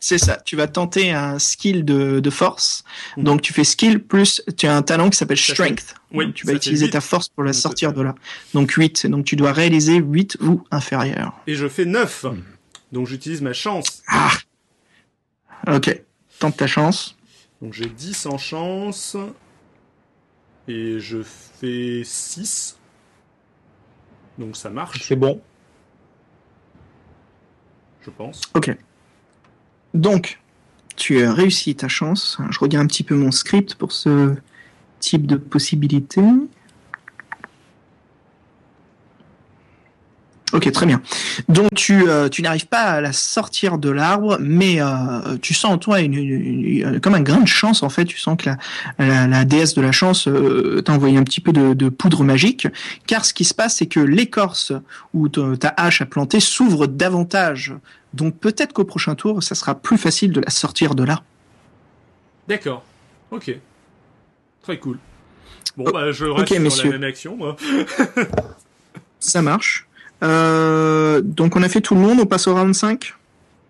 c'est 0.00 0.18
ça, 0.18 0.36
tu 0.44 0.56
vas 0.56 0.66
tenter 0.66 1.12
un 1.12 1.38
skill 1.38 1.84
de, 1.84 2.18
de 2.20 2.30
force. 2.30 2.82
Mhm. 3.16 3.24
Donc 3.24 3.42
tu 3.42 3.52
fais 3.52 3.64
skill 3.64 4.02
plus, 4.02 4.42
tu 4.56 4.66
as 4.66 4.76
un 4.76 4.82
talent 4.82 5.10
qui 5.10 5.16
s'appelle 5.16 5.38
strength. 5.38 5.94
Oui, 6.12 6.26
Donc, 6.26 6.34
tu 6.34 6.46
vas 6.46 6.52
utiliser 6.52 6.90
ta 6.90 7.00
force 7.00 7.28
pour 7.28 7.44
la 7.44 7.52
Donc, 7.52 7.60
sortir 7.60 7.92
de 7.92 8.02
là. 8.02 8.14
Donc 8.52 8.72
8. 8.72 9.06
Donc 9.06 9.24
tu 9.24 9.36
dois 9.36 9.52
réaliser 9.52 9.94
8 9.96 10.38
ou 10.42 10.64
inférieur. 10.70 11.32
Et 11.46 11.54
je 11.54 11.68
fais 11.68 11.84
9. 11.84 12.26
Donc, 12.92 13.06
j'utilise 13.08 13.40
ma 13.42 13.52
chance. 13.52 14.02
Ah 14.08 14.30
Ok. 15.68 16.00
Tente 16.38 16.56
ta 16.56 16.66
chance. 16.66 17.16
Donc, 17.62 17.72
j'ai 17.72 17.86
10 17.86 18.26
en 18.26 18.38
chance. 18.38 19.16
Et 20.68 20.98
je 20.98 21.22
fais 21.22 22.02
6. 22.04 22.78
Donc, 24.38 24.56
ça 24.56 24.70
marche, 24.70 25.02
C'est 25.02 25.16
bon. 25.16 25.40
je 28.04 28.10
pense. 28.10 28.42
Ok. 28.54 28.76
Donc, 29.94 30.40
tu 30.96 31.22
as 31.22 31.32
réussi 31.32 31.74
ta 31.74 31.88
chance. 31.88 32.38
Je 32.50 32.58
regarde 32.58 32.84
un 32.84 32.88
petit 32.88 33.02
peu 33.04 33.14
mon 33.14 33.30
script 33.30 33.74
pour 33.76 33.92
ce 33.92 34.34
type 35.00 35.26
de 35.26 35.36
possibilité. 35.36 36.22
Ok, 40.52 40.70
très 40.70 40.86
bien. 40.86 41.02
Donc 41.48 41.68
tu, 41.74 42.08
euh, 42.08 42.28
tu 42.28 42.40
n'arrives 42.42 42.66
pas 42.68 42.82
à 42.82 43.00
la 43.00 43.12
sortir 43.12 43.76
de 43.78 43.88
l'arbre, 43.90 44.36
mais 44.40 44.80
euh, 44.80 45.36
tu 45.42 45.52
sens 45.52 45.72
en 45.72 45.78
toi 45.78 46.00
une, 46.00 46.14
une- 46.14 46.64
une- 46.64 47.00
comme 47.00 47.14
un 47.14 47.22
grain 47.22 47.40
de 47.40 47.48
chance 47.48 47.82
en 47.82 47.88
fait. 47.88 48.04
Tu 48.04 48.18
sens 48.18 48.36
que 48.36 48.50
la, 48.50 48.56
la, 48.98 49.26
la 49.26 49.44
déesse 49.44 49.74
de 49.74 49.80
la 49.82 49.90
chance 49.90 50.28
euh, 50.28 50.80
t'a 50.84 50.92
envoyé 50.92 51.16
un 51.18 51.24
petit 51.24 51.40
peu 51.40 51.52
de, 51.52 51.74
de 51.74 51.88
poudre 51.88 52.22
magique, 52.22 52.68
car 53.08 53.24
ce 53.24 53.34
qui 53.34 53.44
se 53.44 53.54
passe, 53.54 53.76
c'est 53.78 53.86
que 53.86 53.98
l'écorce 53.98 54.72
où 55.12 55.28
ta 55.28 55.74
hache 55.76 56.02
a 56.02 56.06
planté 56.06 56.38
s'ouvre 56.38 56.86
davantage. 56.86 57.74
Donc 58.12 58.36
peut-être 58.38 58.72
qu'au 58.72 58.84
prochain 58.84 59.16
tour, 59.16 59.42
ça 59.42 59.56
sera 59.56 59.74
plus 59.74 59.98
facile 59.98 60.30
de 60.30 60.40
la 60.40 60.50
sortir 60.50 60.94
de 60.94 61.02
là. 61.02 61.22
D'accord. 62.46 62.84
Ok. 63.32 63.56
Très 64.62 64.78
cool. 64.78 64.98
Bon, 65.76 65.84
Oh, 65.88 65.90
bah, 65.92 66.12
je 66.12 66.26
reste 66.26 66.52
sur 66.52 66.60
messieurs. 66.60 66.92
la 66.92 66.98
même 66.98 67.08
action, 67.08 67.36
moi. 67.36 67.56
Ça 69.18 69.42
marche. 69.42 69.86
Euh, 70.22 71.20
donc 71.20 71.56
on 71.56 71.62
a 71.62 71.68
fait 71.68 71.80
tout 71.80 71.94
le 71.94 72.00
monde, 72.00 72.18
on 72.20 72.26
passe 72.26 72.46
au 72.46 72.54
round 72.54 72.74
5 72.74 73.14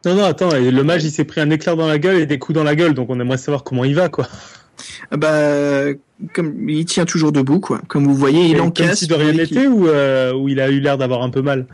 Non, 0.04 0.14
non, 0.14 0.24
attends, 0.24 0.50
et 0.54 0.70
le 0.70 0.84
mage 0.84 1.04
il 1.04 1.10
s'est 1.10 1.24
pris 1.24 1.40
un 1.40 1.50
éclair 1.50 1.76
dans 1.76 1.86
la 1.88 1.98
gueule 1.98 2.18
et 2.20 2.26
des 2.26 2.38
coups 2.38 2.54
dans 2.56 2.64
la 2.64 2.74
gueule, 2.76 2.94
donc 2.94 3.10
on 3.10 3.18
aimerait 3.18 3.38
savoir 3.38 3.64
comment 3.64 3.84
il 3.84 3.94
va, 3.94 4.08
quoi. 4.08 4.28
Ah 5.10 5.16
Bah, 5.16 5.84
comme 6.32 6.68
il 6.68 6.84
tient 6.84 7.04
toujours 7.04 7.32
debout, 7.32 7.60
quoi. 7.60 7.80
Comme 7.88 8.04
vous 8.06 8.14
voyez, 8.14 8.46
il 8.46 8.56
Et 8.56 8.60
encaisse. 8.60 8.86
Comme 8.88 8.96
si 8.96 9.06
de 9.06 9.14
rien 9.14 9.32
n'était 9.32 9.66
ou, 9.66 9.86
euh, 9.88 10.32
ou 10.34 10.48
il 10.48 10.60
a 10.60 10.68
eu 10.68 10.80
l'air 10.80 10.98
d'avoir 10.98 11.22
un 11.22 11.30
peu 11.30 11.42
mal? 11.42 11.66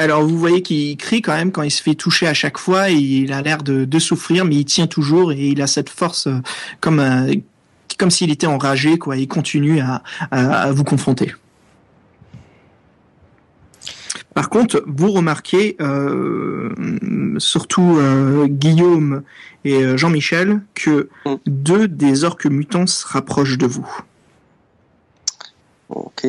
Alors 0.00 0.22
vous 0.22 0.38
voyez 0.38 0.62
qu'il 0.62 0.96
crie 0.96 1.22
quand 1.22 1.34
même 1.34 1.50
quand 1.50 1.62
il 1.62 1.70
se 1.72 1.82
fait 1.82 1.94
toucher 1.94 2.26
à 2.28 2.34
chaque 2.34 2.56
fois. 2.58 2.90
Et 2.90 2.94
il 2.94 3.32
a 3.32 3.42
l'air 3.42 3.62
de, 3.62 3.84
de 3.84 3.98
souffrir, 3.98 4.44
mais 4.44 4.54
il 4.56 4.64
tient 4.64 4.86
toujours 4.86 5.32
et 5.32 5.48
il 5.48 5.60
a 5.60 5.66
cette 5.66 5.88
force 5.90 6.26
euh, 6.28 6.38
comme 6.80 7.00
un- 7.00 7.26
comme 7.98 8.10
s'il 8.10 8.30
était 8.30 8.46
enragé, 8.46 8.96
quoi. 8.96 9.16
Il 9.16 9.26
continue 9.28 9.80
à, 9.80 10.02
à, 10.30 10.62
à 10.62 10.72
vous 10.72 10.84
confronter. 10.84 11.32
Par 14.38 14.50
contre, 14.50 14.84
vous 14.86 15.10
remarquez, 15.10 15.74
euh, 15.80 16.72
surtout 17.38 17.96
euh, 17.98 18.46
Guillaume 18.46 19.22
et 19.64 19.82
euh, 19.82 19.96
Jean-Michel, 19.96 20.60
que 20.74 21.08
Mm. 21.26 21.34
deux 21.48 21.88
des 21.88 22.22
orques 22.22 22.46
mutants 22.46 22.86
se 22.86 23.04
rapprochent 23.04 23.58
de 23.58 23.66
vous. 23.66 23.88
Ok. 25.88 26.24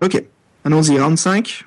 Ok, 0.00 0.24
allons-y, 0.64 0.98
round 0.98 1.18
5. 1.18 1.66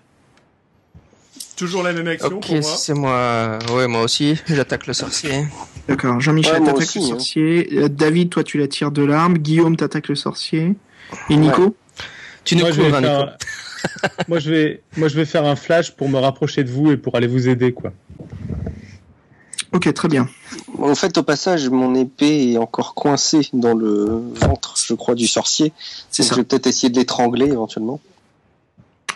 Toujours 1.58 1.84
la 1.84 1.94
même 1.94 2.08
action 2.08 2.38
Ok, 2.38 2.48
pour 2.48 2.56
moi. 2.56 2.62
c'est 2.64 2.94
moi. 2.96 3.60
Ouais, 3.72 3.88
moi 3.88 4.02
aussi. 4.02 4.42
J'attaque 4.48 4.88
le 4.88 4.94
sorcier. 4.94 5.46
D'accord, 5.88 6.20
Jean-Michel 6.20 6.54
Ouais, 6.54 6.60
moi 6.62 6.68
t'attaque 6.74 6.88
aussi, 6.88 6.98
le 7.00 7.06
hein. 7.06 7.08
sorcier. 7.10 7.70
Euh, 7.74 7.88
David, 7.88 8.30
toi 8.32 8.44
tu 8.44 8.58
la 8.58 8.68
tires 8.68 8.90
de 8.92 9.04
l'arme. 9.04 9.38
Guillaume 9.38 9.76
t'attaque 9.76 10.08
le 10.08 10.16
sorcier. 10.16 10.74
Et 11.30 11.36
Nico 11.38 11.76
Tu 12.44 12.56
nous 12.56 12.62
moi, 12.62 12.72
je 12.72 12.82
vais 12.82 12.84
couvres, 12.86 12.98
hein, 12.98 13.02
Nico. 13.02 13.14
faire... 13.14 13.38
moi, 14.28 14.40
je 14.40 14.52
vais... 14.52 14.82
moi, 14.98 15.08
je 15.08 15.16
vais 15.16 15.26
faire 15.26 15.46
un 15.46 15.56
flash 15.56 15.92
pour 15.92 16.10
me 16.10 16.18
rapprocher 16.18 16.64
de 16.64 16.70
vous 16.70 16.92
et 16.92 16.98
pour 16.98 17.16
aller 17.16 17.28
vous 17.28 17.48
aider, 17.48 17.72
quoi. 17.74 17.92
Ok, 19.74 19.94
très 19.94 20.10
bien. 20.10 20.28
En 20.80 20.96
fait, 20.96 21.18
au 21.18 21.24
passage, 21.24 21.70
mon 21.70 21.96
épée 21.96 22.52
est 22.52 22.58
encore 22.58 22.94
coincée 22.94 23.48
dans 23.54 23.74
le 23.74 24.22
ventre, 24.36 24.76
je 24.86 24.94
crois, 24.94 25.16
du 25.16 25.28
sorcier. 25.28 25.72
C'est 26.10 26.24
je 26.24 26.36
vais 26.36 26.44
peut-être 26.44 26.68
essayer 26.68 26.90
de 26.90 26.98
l'étrangler 26.98 27.46
éventuellement. 27.46 28.02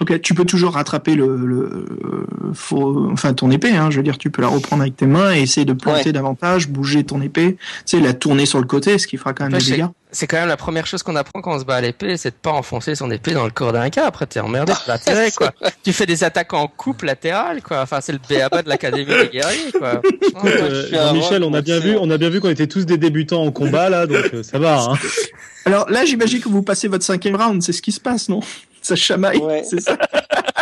Ok, 0.01 0.19
tu 0.22 0.33
peux 0.33 0.45
toujours 0.45 0.74
rattraper 0.74 1.15
le, 1.15 1.38
le 1.38 1.57
euh, 1.57 2.25
faux- 2.53 3.09
enfin 3.11 3.33
ton 3.33 3.49
épée. 3.51 3.75
Hein, 3.75 3.90
je 3.91 3.98
veux 3.98 4.03
dire, 4.03 4.17
tu 4.17 4.30
peux 4.30 4.41
la 4.41 4.48
reprendre 4.49 4.82
avec 4.82 4.95
tes 4.98 5.06
mains 5.06 5.33
et 5.33 5.41
essayer 5.41 5.65
de 5.65 5.74
planter 5.74 6.06
Ouais. 6.07 6.11
davantage, 6.11 6.67
bouger 6.67 7.03
ton 7.06 7.22
épée, 7.22 7.56
tu 7.85 7.98
sais, 7.98 7.99
la 8.03 8.14
tourner 8.14 8.45
sur 8.45 8.59
le 8.59 8.65
côté, 8.65 8.98
ce 8.98 9.07
qui 9.07 9.17
fera 9.17 9.33
quand 9.33 9.49
même 9.49 9.57
des 9.59 9.72
dégâts. 9.72 9.85
C'est 10.11 10.27
quand 10.27 10.38
même 10.38 10.48
la 10.48 10.56
première 10.57 10.85
chose 10.85 11.03
qu'on 11.03 11.15
apprend 11.17 11.41
quand 11.41 11.56
on 11.56 11.59
se 11.59 11.65
bat 11.65 11.75
à 11.75 11.82
l'épée, 11.82 12.15
c'est 12.15 12.30
de 12.30 12.35
pas 12.41 12.51
enfoncer 12.51 12.95
son 12.95 13.11
épée 13.11 13.33
dans 13.33 13.43
le 13.43 13.51
corps 13.51 13.74
d'un 13.74 13.90
gars. 13.90 14.06
Après, 14.07 14.25
t'es 14.25 14.40
emmerdé, 14.40 14.72
tu 14.74 15.32
quoi. 15.38 15.51
Fais 15.91 16.06
des 16.06 16.24
attaques 16.24 16.53
en 16.53 16.67
coupe 16.67 17.01
latérale, 17.03 17.61
quoi. 17.61 17.82
Enfin, 17.82 17.99
c'est 18.01 18.14
le 18.14 18.19
béaba 18.30 18.61
de 18.64 18.69
l'académie 18.69 19.06
des 19.14 19.27
guerriers, 19.30 19.72
quoi. 19.77 20.01
Euh, 20.45 21.11
rock, 21.14 21.41
on 21.43 21.53
a 21.53 21.61
bien 21.61 21.80
vu, 21.80 21.95
on 21.99 22.09
a 22.11 22.17
bien 22.17 22.30
vu 22.30 22.40
qu'on 22.41 22.49
était 22.49 22.67
tous 22.67 22.85
des 22.85 22.98
débutants 22.98 23.43
en 23.43 23.51
combat 23.51 23.90
là, 23.90 24.06
donc 24.06 24.33
euh, 24.33 24.43
ça 24.43 24.59
va. 24.59 24.80
Hein. 24.91 24.98
Alors 25.65 25.90
là, 25.90 26.06
j'imagine 26.06 26.40
que 26.41 26.49
vous 26.49 26.61
passez 26.61 26.88
votre 26.88 27.03
cinquième 27.03 27.35
round, 27.35 27.61
c'est 27.64 27.72
ce 27.72 27.82
qui 27.82 27.91
se 27.91 27.99
passe, 27.99 28.30
non? 28.30 28.41
Ça 28.85 28.95
chamaille, 28.95 29.39
Ouais. 29.39 29.64
c'est 29.69 29.81
ça 29.81 29.97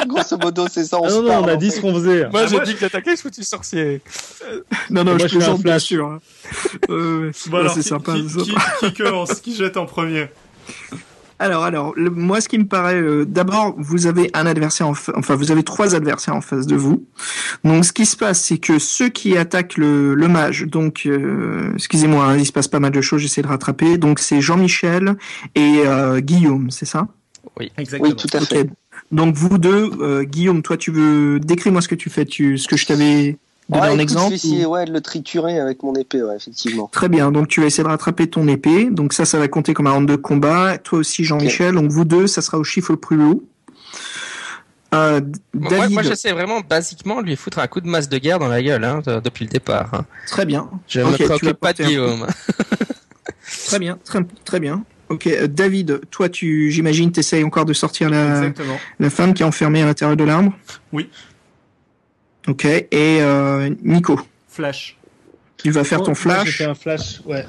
Grosso 0.08 0.38
modo, 0.38 0.66
c'est 0.72 0.84
ça. 0.86 1.00
On 1.00 1.06
Ah 1.06 1.10
se 1.10 1.16
non 1.16 1.22
non, 1.24 1.28
parle, 1.30 1.44
on 1.44 1.48
a 1.50 1.54
en 1.56 1.58
dit 1.58 1.72
ce 1.72 1.80
qu'on 1.82 1.94
faisait. 1.94 2.30
Moi, 2.30 2.42
Ah, 2.44 2.48
j'ai 2.48 2.56
moi, 2.56 2.66
dit 2.66 2.74
que 2.74 2.80
j'attaquais 2.80 3.16
ce 3.16 3.22
foutu 3.22 3.44
sorcier. 3.44 4.02
Non, 4.90 5.04
non, 5.04 5.12
Moi, 5.16 5.18
je 5.20 5.28
je 5.28 5.36
plaisante, 5.38 5.62
bien 5.64 5.80
sûr. 5.80 6.06
hein. 6.08 6.20
Euh, 6.90 7.32
Bon, 7.48 7.54
ouais, 7.58 7.60
alors, 7.62 7.74
c'est 7.74 7.82
sympa. 7.84 8.14
qui, 8.14 8.26
qui, 8.28 8.56
qui 8.80 8.94
commence 8.94 9.34
Qui 9.42 9.56
jette 9.56 9.78
en 9.78 9.86
premier 9.86 10.28
Alors, 11.40 11.64
alors, 11.64 11.94
le- 11.96 12.10
moi, 12.10 12.42
ce 12.42 12.50
qui 12.50 12.58
me 12.58 12.66
paraît, 12.66 12.96
euh, 13.02 13.26
d'abord, 13.26 13.76
vous 13.78 14.06
avez 14.08 14.30
un 14.34 14.46
adversaire, 14.46 14.88
en 14.88 14.94
fa- 14.94 15.14
enfin, 15.16 15.36
vous 15.36 15.52
avez 15.52 15.64
trois 15.64 15.96
adversaires 15.96 16.36
en 16.36 16.42
face 16.42 16.68
de 16.68 16.76
vous. 16.76 17.06
Donc, 17.64 17.86
ce 17.86 17.94
qui 17.94 18.06
se 18.06 18.16
passe, 18.18 18.42
c'est 18.42 18.58
que 18.58 18.80
ceux 18.80 19.08
qui 19.10 19.38
attaquent 19.38 19.78
le, 19.78 20.16
le 20.16 20.28
mage, 20.28 20.64
donc, 20.68 21.04
euh, 21.06 21.72
excusez-moi, 21.76 22.26
hein, 22.26 22.38
il 22.38 22.46
se 22.46 22.52
passe 22.52 22.68
pas 22.68 22.80
mal 22.80 22.92
de 22.92 23.02
choses, 23.02 23.22
j'essaie 23.22 23.42
de 23.42 23.48
rattraper. 23.48 23.98
Donc, 23.98 24.20
c'est 24.20 24.42
Jean-Michel 24.42 25.16
et 25.56 25.82
euh, 25.86 26.20
Guillaume, 26.20 26.72
c'est 26.72 26.86
ça? 26.86 27.08
Exactement. 27.78 28.10
Oui, 28.10 28.16
tout 28.16 28.36
à 28.38 28.40
fait. 28.42 28.68
Donc, 29.12 29.36
vous 29.36 29.58
deux, 29.58 29.92
euh, 30.02 30.24
Guillaume, 30.24 30.62
toi, 30.62 30.78
tu 30.78 30.92
veux 30.92 31.40
décrire-moi 31.40 31.82
ce 31.82 31.88
que 31.88 31.96
tu 31.96 32.10
fais, 32.10 32.26
tu, 32.26 32.58
ce 32.58 32.68
que 32.68 32.78
je 32.78 32.86
t'avais 32.86 33.00
donné 33.04 33.38
Ouais, 33.70 33.80
en 33.80 33.86
écoute, 33.92 34.02
exemple. 34.02 34.24
Je 34.26 34.30
vais 34.30 34.36
essayer 34.36 34.66
ou- 34.66 34.72
ouais, 34.72 34.86
de 34.86 34.92
le 34.92 35.02
triturer 35.02 35.60
avec 35.60 35.84
mon 35.84 35.94
épée, 35.96 36.22
ouais, 36.22 36.36
effectivement. 36.36 36.90
Très 36.92 37.08
bien, 37.10 37.32
donc 37.32 37.48
tu 37.48 37.62
vas 37.62 37.68
essayer 37.68 37.84
de 37.84 37.88
rattraper 37.90 38.28
ton 38.30 38.48
épée. 38.48 38.90
Donc 38.92 39.14
ça, 39.14 39.24
ça 39.26 39.40
va 39.40 39.48
compter 39.48 39.74
comme 39.74 39.88
un 39.88 39.92
round 39.92 40.08
de 40.10 40.16
combat. 40.16 40.78
Toi 40.78 41.00
aussi, 41.00 41.24
Jean-Michel. 41.24 41.74
Donc 41.76 41.90
vous 41.92 42.04
deux, 42.06 42.28
ça 42.28 42.42
sera 42.42 42.58
au 42.58 42.64
chiffre 42.64 42.92
le 42.92 42.98
plus 42.98 43.22
haut. 43.24 43.44
Euh, 44.94 45.22
Moi, 45.54 45.70
David, 45.70 45.92
moi, 45.94 46.04
j'essaie 46.04 46.32
vraiment 46.34 46.60
basiquement 46.62 47.22
de 47.22 47.28
lui 47.28 47.36
foutre 47.36 47.58
un 47.60 47.68
coup 47.68 47.82
de 47.82 47.88
masse 47.88 48.10
de 48.10 48.18
guerre 48.20 48.38
dans 48.38 48.48
la 48.48 48.62
gueule, 48.62 48.84
hein, 48.84 49.02
de- 49.06 49.20
depuis 49.22 49.46
le 49.46 49.50
départ. 49.50 49.90
hein. 49.94 50.06
très 50.28 50.46
bien, 50.46 50.70
Je 50.88 51.00
Ok, 51.02 51.12
me 51.12 51.16
tu 51.18 51.24
vas 51.24 51.28
préoccupe 51.38 51.60
pas 51.60 51.74
de 51.74 51.84
Guillaume. 51.84 52.28
très 53.66 53.80
bien, 53.80 53.98
très, 54.06 54.20
très 54.46 54.60
bien. 54.60 54.84
Ok, 55.10 55.28
euh, 55.28 55.48
David, 55.48 56.02
toi, 56.10 56.30
tu, 56.30 56.72
j'imagine, 56.72 57.12
t'essayes 57.12 57.44
encore 57.44 57.66
de 57.66 57.74
sortir 57.74 58.10
la, 58.10 58.38
Exactement. 58.38 58.78
la 59.00 59.10
femme 59.10 59.34
qui 59.34 59.44
est 59.44 59.46
enfermée 59.46 59.82
à 59.82 59.86
l'intérieur 59.86 60.16
de 60.18 60.24
l'arbre? 60.24 60.54
Oui. 60.92 61.10
Ok, 62.48 62.66
et 62.66 62.88
euh, 62.92 63.70
Nico, 63.84 64.20
Flash. 64.50 64.98
tu 65.58 65.72
vas 65.72 65.84
faire 65.84 66.02
ton 66.04 66.14
J'ai 66.14 66.22
flash? 66.22 66.58
fait 66.58 66.66
un 66.66 66.76
flash, 66.76 67.22
ouais. 67.26 67.46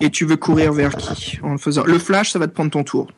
et 0.00 0.10
tu 0.10 0.24
veux 0.24 0.36
courir 0.36 0.72
vers 0.72 0.94
qui 0.96 1.38
en 1.42 1.52
le 1.52 1.58
faisant? 1.58 1.84
Le 1.84 1.98
flash, 1.98 2.30
ça 2.32 2.38
va 2.38 2.46
te 2.46 2.52
prendre 2.54 2.70
ton 2.70 2.84
tour. 2.84 3.08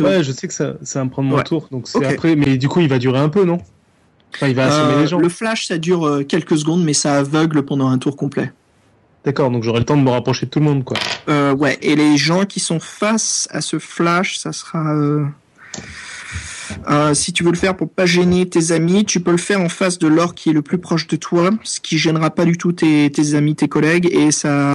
Ouais, 0.00 0.22
je 0.22 0.32
sais 0.32 0.48
que 0.48 0.54
ça, 0.54 0.74
ça 0.82 0.98
va 1.00 1.04
me 1.06 1.10
prendre 1.10 1.28
mon 1.28 1.36
Ouais. 1.36 1.44
tour, 1.44 1.68
donc 1.70 1.88
c'est 1.88 2.04
après. 2.04 2.36
Mais 2.36 2.56
du 2.58 2.68
coup, 2.68 2.80
il 2.80 2.88
va 2.88 2.98
durer 2.98 3.18
un 3.18 3.28
peu, 3.28 3.44
non? 3.44 3.58
Enfin, 4.34 4.48
il 4.48 4.54
va 4.54 4.66
assommer 4.66 4.94
Euh, 4.94 5.00
les 5.02 5.06
gens. 5.06 5.18
le 5.18 5.28
flash, 5.30 5.66
ça 5.66 5.78
dure 5.78 6.06
euh, 6.06 6.22
quelques 6.24 6.58
secondes, 6.58 6.84
mais 6.84 6.92
ça 6.92 7.18
aveugle 7.18 7.62
pendant 7.64 7.88
un 7.88 7.96
tour 7.98 8.16
complet. 8.16 8.52
D'accord, 9.26 9.50
donc 9.50 9.64
j'aurai 9.64 9.80
le 9.80 9.84
temps 9.84 9.96
de 9.96 10.02
me 10.02 10.10
rapprocher 10.10 10.46
de 10.46 10.50
tout 10.52 10.60
le 10.60 10.64
monde, 10.64 10.84
quoi. 10.84 10.96
Euh, 11.28 11.52
ouais, 11.52 11.76
et 11.82 11.96
les 11.96 12.16
gens 12.16 12.44
qui 12.44 12.60
sont 12.60 12.78
face 12.78 13.48
à 13.50 13.60
ce 13.60 13.80
flash, 13.80 14.38
ça 14.38 14.52
sera. 14.52 14.94
euh, 14.94 15.24
euh, 16.88 17.12
si 17.12 17.32
tu 17.32 17.42
veux 17.42 17.50
le 17.50 17.56
faire 17.56 17.76
pour 17.76 17.90
pas 17.90 18.06
gêner 18.06 18.48
tes 18.48 18.70
amis, 18.70 19.04
tu 19.04 19.18
peux 19.20 19.32
le 19.32 19.36
faire 19.36 19.60
en 19.60 19.68
face 19.68 19.98
de 19.98 20.06
l'or 20.06 20.34
qui 20.36 20.50
est 20.50 20.52
le 20.52 20.62
plus 20.62 20.78
proche 20.78 21.08
de 21.08 21.16
toi, 21.16 21.50
ce 21.64 21.80
qui 21.80 21.98
gênera 21.98 22.30
pas 22.30 22.44
du 22.44 22.56
tout 22.56 22.72
tes, 22.72 23.10
tes 23.10 23.34
amis, 23.34 23.56
tes 23.56 23.66
collègues, 23.66 24.08
et 24.12 24.30
ça, 24.30 24.72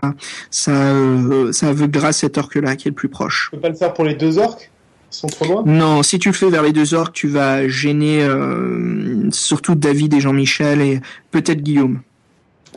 ça, 0.49 0.71
euh, 0.71 1.53
ça 1.53 1.69
aveuglera 1.69 2.11
cet 2.11 2.37
orque-là 2.37 2.75
qui 2.75 2.89
est 2.89 2.91
le 2.91 2.95
plus 2.95 3.09
proche. 3.09 3.49
Je 3.51 3.55
peux 3.55 3.61
pas 3.61 3.69
le 3.69 3.75
faire 3.75 3.93
pour 3.93 4.03
les 4.03 4.15
deux 4.15 4.37
orques 4.37 4.69
Ils 5.11 5.15
sont 5.15 5.27
trop 5.27 5.45
loin? 5.45 5.63
Non, 5.65 6.03
si 6.03 6.19
tu 6.19 6.27
le 6.27 6.35
fais 6.35 6.49
vers 6.49 6.63
les 6.63 6.73
deux 6.73 6.93
orques, 6.93 7.13
tu 7.13 7.29
vas 7.29 7.69
gêner 7.69 8.21
euh, 8.23 9.29
surtout 9.31 9.75
David 9.75 10.13
et 10.13 10.19
Jean-Michel 10.19 10.81
et 10.81 11.01
peut-être 11.31 11.61
Guillaume. 11.61 12.01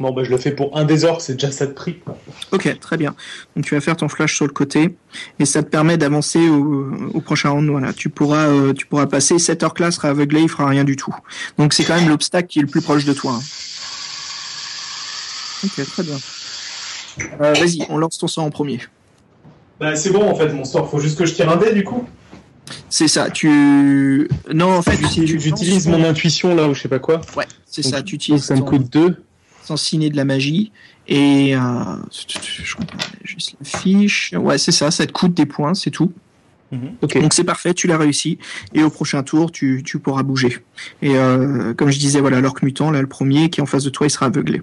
Bon, 0.00 0.12
bah, 0.12 0.24
je 0.24 0.30
le 0.30 0.38
fais 0.38 0.50
pour 0.50 0.76
un 0.76 0.84
des 0.84 1.04
orques, 1.04 1.20
c'est 1.20 1.34
déjà 1.34 1.52
ça 1.52 1.66
de 1.66 1.72
prix. 1.72 2.00
Ok, 2.50 2.78
très 2.80 2.96
bien. 2.96 3.14
Donc 3.54 3.64
tu 3.64 3.74
vas 3.74 3.80
faire 3.80 3.96
ton 3.96 4.08
flash 4.08 4.34
sur 4.34 4.44
le 4.44 4.52
côté 4.52 4.96
et 5.38 5.44
ça 5.44 5.62
te 5.62 5.68
permet 5.68 5.96
d'avancer 5.96 6.48
au, 6.48 7.20
prochain 7.20 7.50
round. 7.50 7.70
Voilà, 7.70 7.92
tu 7.92 8.08
pourras, 8.08 8.48
euh, 8.48 8.72
tu 8.72 8.86
pourras 8.86 9.06
passer. 9.06 9.38
Cet 9.38 9.62
orc 9.62 9.74
là 9.78 9.92
sera 9.92 10.08
aveuglé, 10.08 10.42
il 10.42 10.48
fera 10.48 10.66
rien 10.66 10.82
du 10.82 10.96
tout. 10.96 11.14
Donc 11.58 11.74
c'est 11.74 11.84
quand 11.84 11.94
même 11.94 12.08
l'obstacle 12.08 12.48
qui 12.48 12.58
est 12.58 12.62
le 12.62 12.68
plus 12.68 12.80
proche 12.80 13.04
de 13.04 13.12
toi. 13.12 13.38
Hein. 13.38 13.42
Ok, 15.64 15.86
très 15.86 16.02
bien. 16.02 16.16
Euh, 17.40 17.52
vas-y, 17.52 17.86
on 17.88 17.96
lance 17.96 18.18
ton 18.18 18.26
sort 18.26 18.44
en 18.44 18.50
premier. 18.50 18.80
Bah 19.78 19.94
c'est 19.94 20.10
bon 20.10 20.28
en 20.28 20.34
fait, 20.34 20.48
mon 20.52 20.64
sort. 20.64 20.90
Faut 20.90 20.98
juste 20.98 21.16
que 21.16 21.24
je 21.24 21.34
tire 21.34 21.48
un 21.48 21.56
dé 21.56 21.72
du 21.72 21.84
coup. 21.84 22.04
C'est 22.88 23.08
ça, 23.08 23.30
tu. 23.30 24.28
Non, 24.52 24.72
en 24.72 24.82
fait, 24.82 24.98
j'utilise 25.14 25.86
mon 25.86 26.02
intuition 26.02 26.54
là 26.54 26.68
ou 26.68 26.74
je 26.74 26.82
sais 26.82 26.88
pas 26.88 26.98
quoi. 26.98 27.20
Ouais, 27.36 27.46
c'est 27.66 27.82
ça, 27.82 28.02
tu 28.02 28.16
utilises. 28.16 28.44
Ça 28.44 28.56
me 28.56 28.62
coûte 28.62 28.90
2 28.90 29.16
ensignés 29.70 30.10
de 30.10 30.16
la 30.16 30.24
magie. 30.24 30.72
Et 31.06 31.54
euh, 31.54 31.58
je 32.10 32.76
regarde 32.76 33.02
juste 33.22 33.56
la 33.60 33.66
fiche. 33.66 34.32
Ouais, 34.36 34.58
c'est 34.58 34.72
ça, 34.72 34.90
ça 34.90 35.06
te 35.06 35.12
coûte 35.12 35.34
des 35.34 35.46
points, 35.46 35.74
c'est 35.74 35.90
tout. 35.90 36.12
Mhm. 36.72 36.96
Donc 37.02 37.34
c'est 37.34 37.44
parfait, 37.44 37.74
tu 37.74 37.86
l'as 37.86 37.98
réussi 37.98 38.38
et 38.72 38.82
au 38.82 38.90
prochain 38.90 39.22
tour 39.22 39.52
tu, 39.52 39.82
tu 39.84 39.98
pourras 39.98 40.22
bouger. 40.22 40.58
Et 41.02 41.16
euh, 41.16 41.74
comme 41.74 41.90
je 41.90 41.98
disais, 41.98 42.20
voilà 42.20 42.40
l'orc 42.40 42.62
mutant, 42.62 42.90
là 42.90 43.00
le 43.00 43.06
premier 43.06 43.50
qui 43.50 43.60
est 43.60 43.62
en 43.62 43.66
face 43.66 43.84
de 43.84 43.90
toi, 43.90 44.06
il 44.06 44.10
sera 44.10 44.26
aveuglé. 44.26 44.62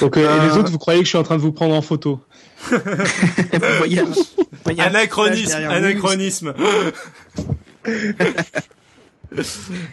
Donc 0.00 0.16
les 0.16 0.24
euh, 0.24 0.54
autres, 0.56 0.70
vous 0.70 0.78
croyez 0.78 1.00
que 1.00 1.04
je 1.04 1.10
suis 1.10 1.18
en 1.18 1.22
train 1.22 1.36
de 1.36 1.42
vous 1.42 1.52
prendre 1.52 1.74
en 1.74 1.82
photo? 1.82 2.20
Anachronisme. 5.70 6.54
Ok, 9.32 9.44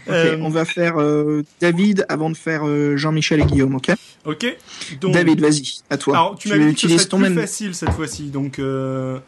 Euh, 0.09 0.37
on 0.41 0.49
va 0.49 0.65
faire 0.65 0.99
euh, 0.99 1.43
David 1.61 2.05
avant 2.09 2.29
de 2.29 2.37
faire 2.37 2.67
euh, 2.67 2.97
Jean-Michel 2.97 3.41
et 3.41 3.45
Guillaume, 3.45 3.75
ok? 3.75 3.91
Ok. 4.25 4.57
Donc, 4.99 5.13
David, 5.13 5.39
vas-y, 5.41 5.79
à 5.89 5.97
toi. 5.97 6.15
alors 6.17 6.35
tu 6.37 6.49
m'avais 6.49 6.65
dit 6.69 6.73
que 6.73 6.79
ce 6.79 6.85
utilises 6.85 6.99
serait 7.01 7.09
ton 7.09 7.17
plus 7.19 7.29
même. 7.29 7.39
facile 7.39 7.75
cette 7.75 7.91
fois-ci, 7.91 8.29
donc 8.31 8.57
euh, 8.59 9.19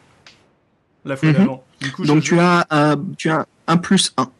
la 1.04 1.16
fois 1.16 1.28
Mhm. 1.28 1.34
d'avant. 1.36 1.64
Du 1.80 1.92
coup, 1.92 2.04
Donc 2.04 2.22
tu 2.22 2.38
as 2.38 2.66
un, 2.70 2.96
tu 3.16 3.30
as 3.30 3.46
un 3.68 3.76
plus 3.76 4.12
1. 4.16 4.30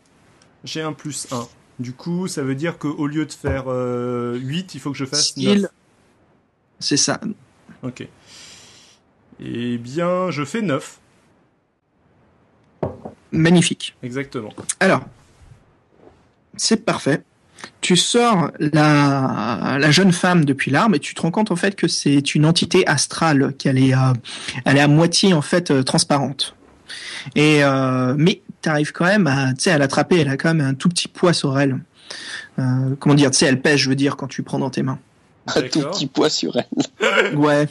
j'ai 0.64 0.82
un 0.82 0.92
plus 0.92 1.28
1. 1.32 1.46
Du 1.78 1.92
coup, 1.92 2.26
ça 2.28 2.42
veut 2.42 2.54
dire 2.56 2.76
qu'au 2.76 3.06
lieu 3.06 3.24
de 3.24 3.32
faire 3.32 3.64
euh, 3.68 4.36
8, 4.38 4.74
il 4.74 4.80
faut 4.80 4.90
que 4.90 4.98
je 4.98 5.04
fasse 5.06 5.28
Skill. 5.28 5.62
9. 5.62 5.70
C'est 6.80 6.96
ça. 6.98 7.20
Ok. 7.82 8.06
Eh 9.42 9.78
bien, 9.78 10.30
je 10.30 10.44
fais 10.44 10.60
9. 10.62 10.98
Magnifique. 13.32 13.94
Exactement. 14.02 14.52
Alors, 14.80 15.02
c'est 16.56 16.84
parfait. 16.84 17.22
Tu 17.82 17.96
sors 17.96 18.50
la, 18.58 19.76
la 19.78 19.90
jeune 19.90 20.12
femme 20.12 20.44
depuis 20.46 20.70
l'arbre 20.70 20.96
et 20.96 20.98
tu 20.98 21.14
te 21.14 21.20
rends 21.20 21.30
compte 21.30 21.50
en 21.50 21.56
fait 21.56 21.76
que 21.76 21.88
c'est 21.88 22.34
une 22.34 22.46
entité 22.46 22.86
astrale, 22.86 23.54
qu'elle 23.58 23.78
est, 23.78 23.94
euh, 23.94 24.12
elle 24.64 24.78
est 24.78 24.80
à 24.80 24.88
moitié 24.88 25.34
en 25.34 25.42
fait 25.42 25.70
euh, 25.70 25.82
transparente. 25.82 26.54
Et 27.34 27.62
euh, 27.62 28.14
mais 28.16 28.40
t'arrives 28.62 28.92
quand 28.92 29.04
même 29.04 29.26
à, 29.26 29.52
tu 29.52 29.64
sais, 29.64 29.70
à 29.70 29.78
l'attraper. 29.78 30.20
Elle 30.20 30.28
a 30.28 30.36
quand 30.36 30.54
même 30.54 30.66
un 30.66 30.74
tout 30.74 30.88
petit 30.88 31.08
poids 31.08 31.32
sur 31.32 31.58
elle. 31.58 31.78
Euh, 32.58 32.94
comment 32.98 33.14
dire, 33.14 33.30
tu 33.30 33.38
sais, 33.38 33.46
elle 33.46 33.60
pèse, 33.60 33.78
je 33.78 33.88
veux 33.88 33.94
dire, 33.94 34.16
quand 34.16 34.26
tu 34.26 34.42
prends 34.42 34.58
dans 34.58 34.70
tes 34.70 34.82
mains. 34.82 34.98
Un 35.54 35.62
tout 35.62 35.80
petit 35.82 36.06
poids 36.06 36.30
sur 36.30 36.56
elle. 36.56 37.36
Ouais. 37.36 37.68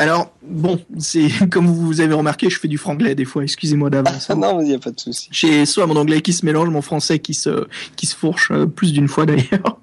Alors 0.00 0.32
bon, 0.42 0.80
c'est 0.98 1.28
comme 1.50 1.66
vous 1.66 2.00
avez 2.00 2.14
remarqué, 2.14 2.48
je 2.48 2.58
fais 2.58 2.68
du 2.68 2.78
franglais 2.78 3.14
des 3.14 3.26
fois. 3.26 3.42
Excusez-moi 3.42 3.90
d'avance. 3.90 4.28
Ah 4.30 4.32
hein. 4.32 4.36
non, 4.40 4.56
mais 4.56 4.64
il 4.64 4.68
n'y 4.68 4.74
a 4.74 4.78
pas 4.78 4.90
de 4.90 4.98
souci. 4.98 5.28
J'ai 5.30 5.66
soit 5.66 5.86
mon 5.86 5.96
anglais 5.96 6.22
qui 6.22 6.32
se 6.32 6.46
mélange, 6.46 6.70
mon 6.70 6.80
français 6.80 7.18
qui 7.18 7.34
se 7.34 7.66
qui 7.96 8.06
se 8.06 8.16
fourche 8.16 8.50
euh, 8.50 8.64
plus 8.64 8.94
d'une 8.94 9.08
fois 9.08 9.26
d'ailleurs. 9.26 9.78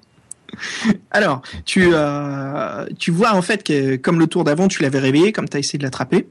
Alors, 1.12 1.42
tu 1.64 1.90
euh, 1.92 2.86
tu 2.98 3.12
vois 3.12 3.32
en 3.34 3.42
fait 3.42 3.62
que 3.62 3.94
comme 3.94 4.18
le 4.18 4.26
tour 4.26 4.42
d'avant, 4.42 4.66
tu 4.66 4.82
l'avais 4.82 4.98
réveillée, 4.98 5.30
comme 5.30 5.48
tu 5.48 5.56
as 5.56 5.60
essayé 5.60 5.78
de 5.78 5.84
l'attraper. 5.84 6.26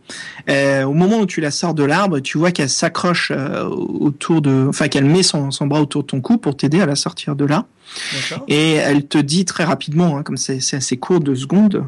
Euh, 0.49 0.83
au 0.83 0.93
moment 0.93 1.19
où 1.19 1.25
tu 1.25 1.39
la 1.39 1.51
sors 1.51 1.73
de 1.73 1.83
l'arbre, 1.83 2.19
tu 2.19 2.37
vois 2.37 2.51
qu'elle 2.51 2.69
s'accroche 2.69 3.31
euh, 3.33 3.63
autour 3.65 4.41
de, 4.41 4.65
enfin 4.67 4.89
qu'elle 4.89 5.05
met 5.05 5.23
son, 5.23 5.51
son 5.51 5.65
bras 5.67 5.81
autour 5.81 6.01
de 6.01 6.07
ton 6.07 6.19
cou 6.19 6.37
pour 6.37 6.57
t'aider 6.57 6.81
à 6.81 6.85
la 6.85 6.95
sortir 6.95 7.37
de 7.37 7.45
là. 7.45 7.65
D'accord. 8.13 8.45
Et 8.49 8.73
elle 8.73 9.07
te 9.07 9.17
dit 9.17 9.45
très 9.45 9.63
rapidement, 9.63 10.17
hein, 10.17 10.23
comme 10.23 10.35
c'est 10.35 10.59
c'est 10.59 10.75
assez 10.75 10.97
court, 10.97 11.21
deux 11.21 11.35
secondes, 11.35 11.87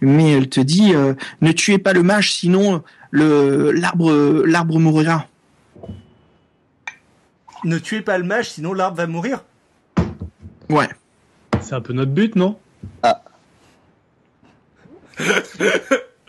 mais 0.00 0.32
elle 0.32 0.48
te 0.48 0.60
dit 0.60 0.94
euh, 0.94 1.14
ne 1.40 1.52
tuez 1.52 1.78
pas 1.78 1.92
le 1.92 2.02
mage, 2.02 2.32
sinon 2.34 2.82
le 3.10 3.70
l'arbre 3.72 4.12
l'arbre 4.46 4.78
mourra. 4.78 5.26
Ne 7.64 7.78
tuez 7.78 8.00
pas 8.00 8.16
le 8.18 8.24
mage, 8.24 8.50
sinon 8.50 8.72
l'arbre 8.72 8.96
va 8.96 9.06
mourir. 9.06 9.44
Ouais. 10.68 10.88
C'est 11.60 11.74
un 11.74 11.80
peu 11.80 11.92
notre 11.92 12.12
but, 12.12 12.36
non? 12.36 12.58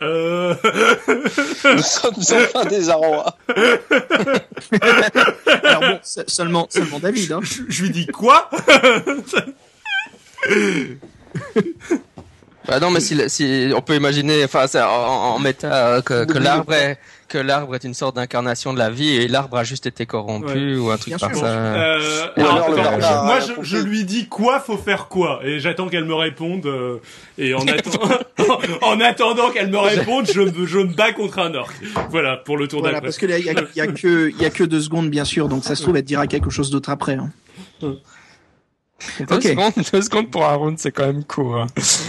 Euh... 0.02 0.54
Nous 1.76 1.78
sommes 1.82 2.14
enfin 2.18 2.64
des 2.64 2.90
arrois. 2.90 3.36
Alors 5.62 5.80
bon, 5.80 6.00
se- 6.02 6.22
seulement, 6.26 6.66
seulement 6.70 6.98
David. 6.98 7.30
Hein. 7.30 7.38
Je, 7.42 7.62
je 7.68 7.82
lui 7.84 7.90
dis 7.90 8.06
quoi? 8.08 8.50
Bah 12.68 12.78
non, 12.80 12.90
mais 12.90 13.00
si, 13.00 13.18
si 13.28 13.72
on 13.74 13.80
peut 13.80 13.96
imaginer, 13.96 14.44
enfin, 14.44 14.66
c'est 14.68 14.80
en, 14.80 14.86
en 14.88 15.38
méta 15.40 15.86
euh, 15.96 16.00
que, 16.02 16.24
que 16.24 16.38
l'arbre 16.38 16.72
est 16.74 16.98
que 17.28 17.38
l'arbre 17.38 17.74
est 17.74 17.82
une 17.84 17.94
sorte 17.94 18.16
d'incarnation 18.16 18.74
de 18.74 18.78
la 18.78 18.90
vie 18.90 19.08
et 19.16 19.26
l'arbre 19.26 19.56
a 19.56 19.64
juste 19.64 19.86
été 19.86 20.04
corrompu 20.04 20.76
ou 20.76 20.90
un 20.90 20.98
truc 20.98 21.16
par 21.18 21.34
ça. 21.34 21.46
Euh, 21.46 22.26
alors 22.36 22.70
je- 22.76 23.24
moi, 23.24 23.38
je, 23.40 23.52
je 23.62 23.76
lui 23.78 24.04
dis 24.04 24.28
quoi 24.28 24.60
faut 24.60 24.76
faire 24.76 25.08
quoi, 25.08 25.40
et 25.42 25.58
j'attends 25.58 25.88
qu'elle 25.88 26.04
me 26.04 26.14
réponde. 26.14 26.66
euh, 26.66 26.98
et 27.38 27.54
en, 27.54 27.60
attend- 27.66 28.00
en 28.82 29.00
attendant 29.00 29.50
qu'elle 29.50 29.70
me 29.70 29.78
réponde, 29.78 30.26
je, 30.32 30.40
me- 30.42 30.66
je 30.66 30.78
me 30.78 30.94
bats 30.94 31.12
contre 31.12 31.38
un 31.38 31.54
orc. 31.54 31.72
Voilà 32.10 32.36
pour 32.36 32.58
le 32.58 32.68
tour 32.68 32.80
Voilà, 32.80 32.96
d'après. 32.96 33.06
parce 33.08 33.18
que 33.18 33.26
là, 33.26 33.38
il 33.38 33.46
y 33.46 33.50
a, 33.50 33.54
il 33.54 33.78
y 33.78 33.80
a 33.80 33.86
que, 33.86 34.28
il 34.30 34.40
y 34.40 34.44
a 34.44 34.50
que 34.50 34.64
deux 34.64 34.80
secondes, 34.82 35.08
bien 35.08 35.24
sûr. 35.24 35.48
Donc 35.48 35.64
ça 35.64 35.74
se 35.74 35.82
trouve, 35.82 35.96
elle 35.96 36.02
te 36.02 36.08
dira 36.08 36.26
quelque 36.26 36.50
chose 36.50 36.70
d'autre 36.70 36.90
après. 36.90 37.14
hein. 37.14 37.30
Deux, 39.20 39.34
Ok. 39.36 39.42
secondes, 39.42 39.72
deux 39.92 40.02
secondes 40.02 40.30
pour 40.30 40.44
un 40.46 40.54
round, 40.54 40.78
c'est 40.78 40.92
quand 40.92 41.06
même 41.06 41.24
court. 41.24 41.56
hein. 41.56 41.66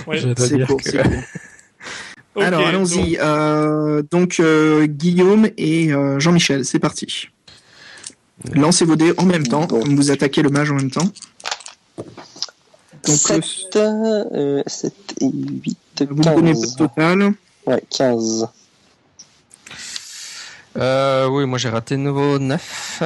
Ouais. 0.07 0.17
Je 0.19 0.27
dois 0.29 0.47
C'est 0.47 0.55
dire 0.57 0.67
court, 0.67 0.81
que- 0.81 0.97
Alors 2.41 2.65
allons-y. 2.67 3.17
Euh, 3.21 4.01
donc 4.09 4.39
euh, 4.39 4.85
Guillaume 4.87 5.49
et 5.57 5.91
euh, 5.93 6.19
Jean-Michel, 6.19 6.65
c'est 6.65 6.79
parti. 6.79 7.29
Lancez 8.53 8.85
vos 8.85 8.95
dés 8.95 9.13
en 9.17 9.25
même 9.25 9.45
temps, 9.45 9.67
comme 9.67 9.95
vous 9.95 10.09
attaquez 10.11 10.41
le 10.41 10.49
mage 10.49 10.71
en 10.71 10.75
même 10.75 10.89
temps. 10.91 11.07
Donc 11.97 13.29
le- 13.29 13.41
7, 13.41 13.75
euh, 13.75 14.63
7 14.65 14.93
et 15.21 15.25
8, 15.27 15.77
vous 16.09 16.21
donnez 16.23 16.53
15. 16.53 16.61
votre 16.61 16.75
total. 16.77 17.33
Ouais, 17.67 17.83
15. 17.95 18.47
Euh, 20.77 21.27
oui, 21.27 21.45
moi 21.45 21.57
j'ai 21.59 21.69
raté 21.69 21.95
de 21.95 22.01
nouveau 22.01 22.39
9. 22.39 23.03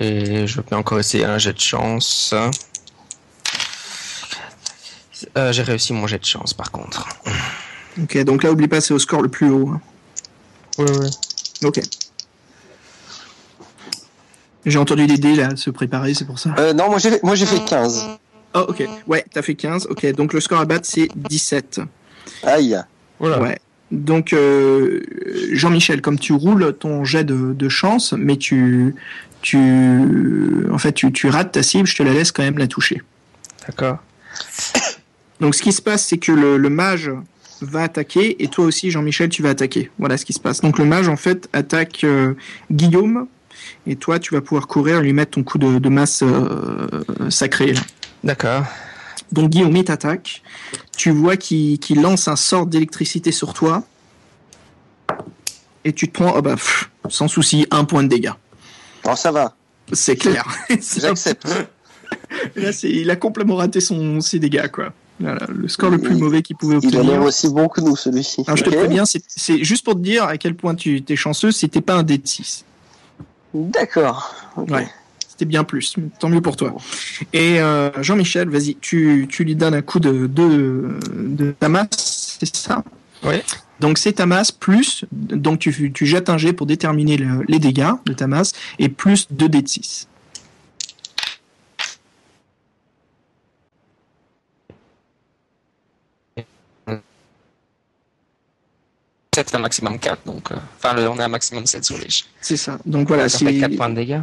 Et 0.00 0.46
je 0.46 0.60
peux 0.60 0.76
encore 0.76 0.98
essayer 0.98 1.24
un 1.24 1.38
jet 1.38 1.52
de 1.52 1.60
chance. 1.60 2.34
Euh, 5.36 5.52
j'ai 5.52 5.62
réussi 5.62 5.92
mon 5.92 6.06
jet 6.06 6.18
de 6.18 6.24
chance 6.24 6.52
par 6.54 6.70
contre. 6.70 7.08
Ok, 8.02 8.18
donc 8.24 8.42
là, 8.42 8.52
oublie 8.52 8.68
pas, 8.68 8.80
c'est 8.80 8.92
au 8.92 8.98
score 8.98 9.22
le 9.22 9.28
plus 9.28 9.48
haut. 9.50 9.68
hein. 9.70 9.80
Oui, 10.78 10.86
oui. 11.00 11.08
Ok. 11.64 11.80
J'ai 14.66 14.78
entendu 14.78 15.06
des 15.06 15.16
dés 15.16 15.36
là 15.36 15.54
se 15.56 15.70
préparer, 15.70 16.12
c'est 16.12 16.24
pour 16.26 16.38
ça. 16.38 16.54
Euh, 16.58 16.72
non, 16.72 16.90
moi 16.90 16.98
j'ai 16.98 17.10
fait, 17.10 17.22
moi 17.22 17.34
j'ai 17.34 17.46
fait 17.46 17.64
15. 17.64 18.04
Oh, 18.54 18.66
ok. 18.68 18.84
Ouais, 19.06 19.24
t'as 19.32 19.42
fait 19.42 19.54
15. 19.54 19.86
Ok, 19.88 20.04
donc 20.12 20.32
le 20.32 20.40
score 20.40 20.60
à 20.60 20.64
battre, 20.64 20.86
c'est 20.86 21.08
17. 21.14 21.80
Aïe. 22.42 22.76
Voilà. 23.20 23.40
Ouais. 23.40 23.58
Donc, 23.92 24.32
euh, 24.32 25.02
Jean-Michel, 25.52 26.02
comme 26.02 26.18
tu 26.18 26.32
roules 26.32 26.76
ton 26.78 27.04
jet 27.04 27.22
de, 27.22 27.52
de 27.52 27.68
chance, 27.68 28.12
mais 28.12 28.36
tu, 28.36 28.94
tu, 29.46 30.66
en 30.72 30.78
fait, 30.78 30.92
tu, 30.92 31.12
tu 31.12 31.28
rates 31.28 31.52
ta 31.52 31.62
cible, 31.62 31.86
je 31.86 31.94
te 31.94 32.02
la 32.02 32.12
laisse 32.12 32.32
quand 32.32 32.42
même 32.42 32.58
la 32.58 32.66
toucher. 32.66 33.02
D'accord. 33.66 33.98
Donc, 35.40 35.54
ce 35.54 35.62
qui 35.62 35.72
se 35.72 35.80
passe, 35.80 36.04
c'est 36.04 36.18
que 36.18 36.32
le, 36.32 36.56
le 36.56 36.68
mage 36.68 37.12
va 37.60 37.84
attaquer 37.84 38.42
et 38.42 38.48
toi 38.48 38.64
aussi, 38.64 38.90
Jean-Michel, 38.90 39.28
tu 39.28 39.42
vas 39.42 39.50
attaquer. 39.50 39.90
Voilà 40.00 40.16
ce 40.16 40.24
qui 40.24 40.32
se 40.32 40.40
passe. 40.40 40.62
Donc, 40.62 40.78
le 40.78 40.84
mage, 40.84 41.08
en 41.08 41.16
fait, 41.16 41.48
attaque 41.52 42.02
euh, 42.02 42.34
Guillaume 42.72 43.28
et 43.86 43.94
toi, 43.94 44.18
tu 44.18 44.34
vas 44.34 44.40
pouvoir 44.40 44.66
courir 44.66 44.98
et 44.98 45.02
lui 45.02 45.12
mettre 45.12 45.32
ton 45.32 45.44
coup 45.44 45.58
de, 45.58 45.78
de 45.78 45.88
masse 45.88 46.24
euh, 46.24 47.04
sacré. 47.30 47.74
D'accord. 48.24 48.64
Donc 49.32 49.50
Guillaume 49.50 49.76
il 49.76 49.84
t'attaque. 49.84 50.42
Tu 50.96 51.10
vois 51.10 51.36
qu'il 51.36 52.00
lance 52.00 52.28
un 52.28 52.36
sort 52.36 52.66
d'électricité 52.66 53.32
sur 53.32 53.54
toi. 53.54 53.84
Et 55.84 55.92
tu 55.92 56.08
te 56.08 56.12
prends, 56.12 56.34
oh 56.36 56.42
bah, 56.42 56.54
pff, 56.54 56.90
sans 57.08 57.28
souci, 57.28 57.66
un 57.70 57.84
point 57.84 58.02
de 58.02 58.08
dégâts. 58.08 58.32
Non, 59.06 59.16
ça 59.16 59.30
va. 59.32 59.54
C'est 59.92 60.16
clair. 60.16 60.44
J'accepte. 60.98 61.46
Là, 62.56 62.70
il 62.82 63.10
a 63.10 63.16
complètement 63.16 63.56
raté 63.56 63.80
son, 63.80 64.20
ses 64.20 64.38
dégâts, 64.38 64.68
quoi. 64.68 64.92
Voilà, 65.18 65.46
le 65.48 65.66
score 65.68 65.90
le 65.90 65.98
plus 65.98 66.14
Il- 66.14 66.20
mauvais 66.22 66.42
qu'il 66.42 66.56
pouvait 66.56 66.76
Il 66.82 66.88
a 66.88 66.90
l'air 66.90 67.00
obtenir. 67.12 67.22
aussi 67.22 67.48
bon 67.48 67.68
que 67.68 67.80
nous, 67.80 67.96
celui-ci. 67.96 68.44
Je 68.54 68.62
te 68.62 68.68
préviens, 68.70 69.04
c'est 69.06 69.64
juste 69.64 69.84
pour 69.84 69.94
te 69.94 70.00
dire 70.00 70.24
à 70.24 70.36
quel 70.36 70.54
point 70.54 70.74
tu 70.74 71.02
es 71.08 71.16
chanceux, 71.16 71.52
c'était 71.52 71.80
pas 71.80 71.94
un 71.94 72.02
dé 72.02 72.18
de 72.18 72.26
6. 72.26 72.64
D'accord. 73.54 74.34
Ouais. 74.56 74.86
C'était 75.28 75.46
bien 75.46 75.64
plus. 75.64 75.94
Tant 76.18 76.28
mieux 76.28 76.40
pour 76.42 76.56
toi. 76.56 76.74
Et 77.32 77.60
euh, 77.60 77.90
Jean-Michel, 78.02 78.48
vas-y, 78.50 78.76
tu, 78.76 79.26
tu 79.30 79.44
lui 79.44 79.54
donnes 79.56 79.74
un 79.74 79.82
coup 79.82 80.00
de, 80.00 80.26
de, 80.26 80.98
de 81.14 81.52
ta 81.58 81.68
masse, 81.68 82.36
c'est 82.38 82.54
ça? 82.54 82.82
Oui. 83.24 83.36
Donc 83.80 83.98
c'est 83.98 84.14
ta 84.14 84.26
masse 84.26 84.52
plus, 84.52 85.04
donc 85.12 85.58
tu, 85.58 85.92
tu 85.92 86.06
jettes 86.06 86.30
un 86.30 86.38
jet 86.38 86.52
pour 86.52 86.66
déterminer 86.66 87.16
le- 87.18 87.44
les 87.46 87.58
dégâts 87.58 87.92
de 88.06 88.12
ta 88.14 88.26
masse, 88.26 88.52
et 88.78 88.88
plus 88.88 89.26
2 89.30 89.48
dés 89.48 89.62
de 89.62 89.68
6. 89.68 90.08
C'est 99.34 99.54
un 99.54 99.58
maximum 99.58 99.98
4, 99.98 100.24
donc. 100.24 100.50
euh, 100.50 100.56
Enfin, 100.78 100.94
le- 100.94 101.08
on 101.10 101.16
est 101.18 101.22
à 101.22 101.26
un 101.26 101.28
maximum 101.28 101.66
7 101.66 101.84
sur 101.84 101.98
les. 101.98 102.06
C'est 102.40 102.56
ça. 102.56 102.78
Donc 102.86 103.08
voilà, 103.08 103.28
Ça 103.28 103.38
fait 103.40 103.52
c'est 103.52 103.58
4 103.60 103.76
points 103.76 103.90
de 103.90 103.94
dégâts. 103.96 104.20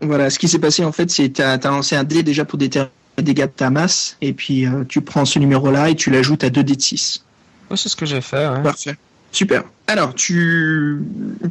voilà, 0.00 0.30
ce 0.30 0.38
qui 0.38 0.48
s'est 0.48 0.58
passé 0.58 0.84
en 0.84 0.92
fait, 0.92 1.10
c'est 1.10 1.30
tu 1.30 1.42
as, 1.42 1.58
lancé 1.58 1.96
un 1.96 2.04
dé 2.04 2.22
déjà 2.22 2.44
pour 2.46 2.58
déterminer 2.58 2.90
les 3.18 3.22
dégâts 3.24 3.42
de 3.42 3.46
ta 3.48 3.68
masse, 3.70 4.16
et 4.22 4.32
puis 4.32 4.66
euh, 4.66 4.84
tu 4.88 5.02
prends 5.02 5.24
ce 5.26 5.38
numéro-là 5.38 5.90
et 5.90 5.94
tu 5.96 6.10
l'ajoutes 6.10 6.44
à 6.44 6.50
2 6.50 6.64
dés 6.64 6.76
de 6.76 6.80
6. 6.82 7.23
Oui, 7.70 7.78
c'est 7.78 7.88
ce 7.88 7.96
que 7.96 8.06
j'ai 8.06 8.20
fait, 8.20 8.48
ouais. 8.48 8.62
Parfait. 8.62 8.96
Super. 9.32 9.64
Alors, 9.86 10.14
tu, 10.14 11.02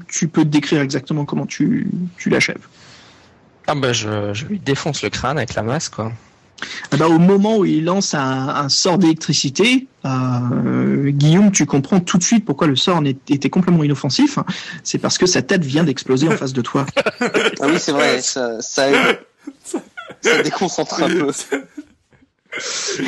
tu 0.07 0.27
peux 0.27 0.43
te 0.43 0.49
décrire 0.49 0.81
exactement 0.81 1.25
comment 1.25 1.45
tu, 1.45 1.87
tu 2.17 2.29
l'achèves. 2.29 2.65
Ah 3.67 3.75
bah, 3.75 3.93
je, 3.93 4.33
je 4.33 4.45
lui 4.45 4.59
défonce 4.59 5.03
le 5.03 5.09
crâne 5.09 5.37
avec 5.37 5.53
la 5.53 5.63
masse, 5.63 5.89
quoi. 5.89 6.11
Ah 6.91 6.97
bah, 6.97 7.07
au 7.07 7.19
moment 7.19 7.57
où 7.57 7.65
il 7.65 7.85
lance 7.85 8.13
un, 8.13 8.49
un 8.49 8.69
sort 8.69 8.97
d'électricité, 8.97 9.87
euh, 10.05 11.09
Guillaume, 11.09 11.51
tu 11.51 11.65
comprends 11.65 11.99
tout 11.99 12.17
de 12.17 12.23
suite 12.23 12.45
pourquoi 12.45 12.67
le 12.67 12.75
sort 12.75 13.01
était 13.29 13.49
complètement 13.49 13.83
inoffensif. 13.83 14.39
C'est 14.83 14.97
parce 14.97 15.17
que 15.17 15.25
sa 15.25 15.41
tête 15.41 15.63
vient 15.63 15.83
d'exploser 15.83 16.27
en 16.27 16.37
face 16.37 16.53
de 16.53 16.61
toi. 16.61 16.85
Ah 17.61 17.67
oui, 17.67 17.75
c'est 17.79 17.91
vrai, 17.91 18.21
ça, 18.21 18.61
ça 18.61 18.89
aide. 18.89 19.19
Ça 20.21 20.43
déconcentre 20.43 21.01
un 21.01 21.09
peu. 21.09 21.31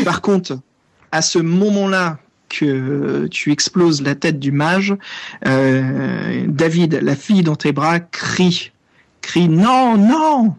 Par 0.03 0.21
contre, 0.21 0.59
à 1.11 1.21
ce 1.21 1.39
moment-là 1.39 2.19
que 2.49 3.27
tu 3.27 3.51
exploses 3.51 4.01
la 4.01 4.15
tête 4.15 4.39
du 4.39 4.51
mage, 4.51 4.95
euh, 5.45 6.45
David, 6.47 6.99
la 7.01 7.15
fille 7.15 7.43
dans 7.43 7.55
tes 7.55 7.71
bras, 7.71 7.99
crie, 7.99 8.71
crie 9.21 9.49
non, 9.49 9.97
non. 9.97 10.55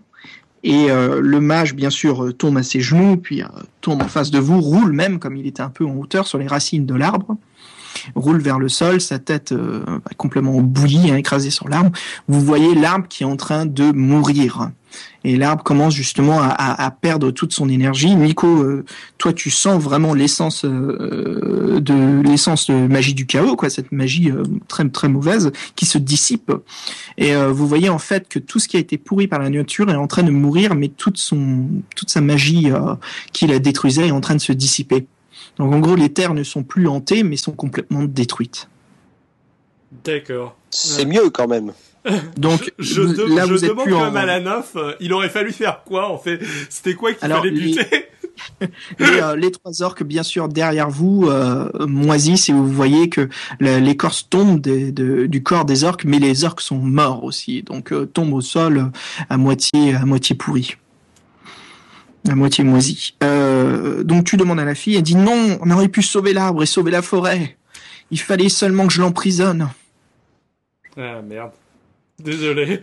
Et 0.62 0.90
euh, 0.90 1.20
le 1.20 1.40
mage, 1.40 1.74
bien 1.74 1.90
sûr, 1.90 2.24
euh, 2.24 2.32
tombe 2.32 2.56
à 2.56 2.62
ses 2.62 2.80
genoux, 2.80 3.16
puis 3.16 3.42
tombe 3.80 4.02
en 4.02 4.08
face 4.08 4.30
de 4.30 4.38
vous, 4.38 4.60
roule 4.60 4.92
même, 4.92 5.18
comme 5.18 5.36
il 5.36 5.46
était 5.46 5.62
un 5.62 5.70
peu 5.70 5.84
en 5.84 5.94
hauteur 5.96 6.26
sur 6.26 6.38
les 6.38 6.46
racines 6.46 6.86
de 6.86 6.94
l'arbre, 6.94 7.36
roule 8.14 8.38
vers 8.38 8.58
le 8.58 8.68
sol, 8.68 9.00
sa 9.00 9.18
tête 9.18 9.54
bah, 9.54 10.00
complètement 10.16 10.60
bouillie, 10.60 11.10
hein, 11.10 11.16
écrasée 11.16 11.50
sur 11.50 11.68
l'arbre. 11.68 11.92
Vous 12.26 12.40
voyez 12.40 12.74
l'arbre 12.74 13.06
qui 13.08 13.22
est 13.22 13.26
en 13.26 13.36
train 13.36 13.64
de 13.64 13.92
mourir. 13.92 14.70
Et 15.28 15.36
l'arbre 15.36 15.64
commence 15.64 15.92
justement 15.92 16.40
à, 16.40 16.46
à- 16.46 16.84
à 16.86 16.90
perdre 16.92 17.32
toute 17.32 17.52
son 17.52 17.68
énergie. 17.68 18.14
Nico, 18.14 18.46
euh, 18.46 18.84
toi, 19.18 19.32
tu 19.32 19.50
sens 19.50 19.82
vraiment 19.82 20.14
l'essence 20.14 20.64
euh, 20.64 21.80
de 21.80 22.22
l'essence 22.22 22.70
de 22.70 22.74
magie 22.86 23.12
du 23.12 23.26
chaos, 23.26 23.56
quoi, 23.56 23.68
cette 23.68 23.90
magie 23.90 24.30
euh, 24.30 24.44
très 24.68 24.88
très 24.88 25.08
mauvaise 25.08 25.50
qui 25.74 25.84
se 25.84 25.98
dissipe. 25.98 26.52
Et 27.18 27.34
euh, 27.34 27.50
vous 27.50 27.66
voyez 27.66 27.88
en 27.88 27.98
fait 27.98 28.28
que 28.28 28.38
tout 28.38 28.60
ce 28.60 28.68
qui 28.68 28.76
a 28.76 28.80
été 28.80 28.98
pourri 28.98 29.26
par 29.26 29.40
la 29.40 29.50
nature 29.50 29.90
est 29.90 29.96
en 29.96 30.06
train 30.06 30.22
de 30.22 30.30
mourir, 30.30 30.76
mais 30.76 30.88
toute 30.88 31.18
son 31.18 31.66
toute 31.96 32.10
sa 32.10 32.20
magie 32.20 32.70
euh, 32.70 32.94
qui 33.32 33.48
la 33.48 33.58
détruisait 33.58 34.06
est 34.06 34.12
en 34.12 34.20
train 34.20 34.36
de 34.36 34.40
se 34.40 34.52
dissiper. 34.52 35.06
Donc 35.58 35.74
en 35.74 35.80
gros, 35.80 35.96
les 35.96 36.12
terres 36.12 36.34
ne 36.34 36.44
sont 36.44 36.62
plus 36.62 36.86
hantées, 36.86 37.24
mais 37.24 37.36
sont 37.36 37.52
complètement 37.52 38.04
détruites. 38.04 38.68
D'accord. 40.04 40.56
C'est 40.70 41.04
mieux 41.06 41.30
quand 41.30 41.48
même. 41.48 41.72
Donc 42.36 42.72
Je, 42.78 42.94
je 42.94 43.02
de- 43.02 43.34
là, 43.36 43.46
je 43.46 43.52
vous 43.52 43.64
êtes 43.64 43.70
demande 43.70 43.84
plus 43.84 43.94
en 43.94 44.04
même 44.04 44.16
à 44.16 44.26
la 44.26 44.40
neuf, 44.40 44.72
euh, 44.76 44.92
il 45.00 45.12
aurait 45.12 45.28
fallu 45.28 45.52
faire 45.52 45.82
quoi 45.84 46.10
en 46.10 46.18
fait? 46.18 46.40
C'était 46.68 46.94
quoi 46.94 47.12
qu'il 47.12 47.26
fallait 47.28 47.50
buter? 47.50 48.06
les, 48.60 48.66
euh, 49.00 49.34
les 49.34 49.50
trois 49.50 49.82
orques, 49.82 50.02
bien 50.04 50.22
sûr, 50.22 50.48
derrière 50.48 50.90
vous, 50.90 51.26
euh, 51.26 51.70
moisissent 51.86 52.50
et 52.50 52.52
vous 52.52 52.68
voyez 52.68 53.08
que 53.08 53.28
l'écorce 53.60 54.28
tombe 54.28 54.60
des- 54.60 54.92
de- 54.92 55.24
du 55.26 55.42
corps 55.42 55.64
des 55.64 55.84
orques, 55.84 56.04
mais 56.04 56.18
les 56.18 56.44
orques 56.44 56.60
sont 56.60 56.76
morts 56.78 57.24
aussi, 57.24 57.62
donc 57.62 57.92
euh, 57.92 58.04
tombent 58.06 58.34
au 58.34 58.40
sol 58.42 58.90
à 59.30 59.36
moitié, 59.38 59.94
à 59.94 60.04
moitié 60.04 60.36
pourris, 60.36 60.76
à 62.28 62.34
moitié 62.34 62.62
moisis. 62.62 63.14
Euh, 63.22 64.02
donc 64.04 64.24
tu 64.24 64.36
demandes 64.36 64.60
à 64.60 64.64
la 64.66 64.74
fille, 64.74 64.96
elle 64.96 65.02
dit 65.02 65.16
non, 65.16 65.58
on 65.62 65.70
aurait 65.70 65.88
pu 65.88 66.02
sauver 66.02 66.34
l'arbre 66.34 66.62
et 66.62 66.66
sauver 66.66 66.90
la 66.90 67.02
forêt. 67.02 67.56
Il 68.10 68.20
fallait 68.20 68.50
seulement 68.50 68.86
que 68.86 68.92
je 68.92 69.00
l'emprisonne. 69.00 69.70
Ah 70.98 71.20
merde. 71.22 71.50
Désolé. 72.18 72.80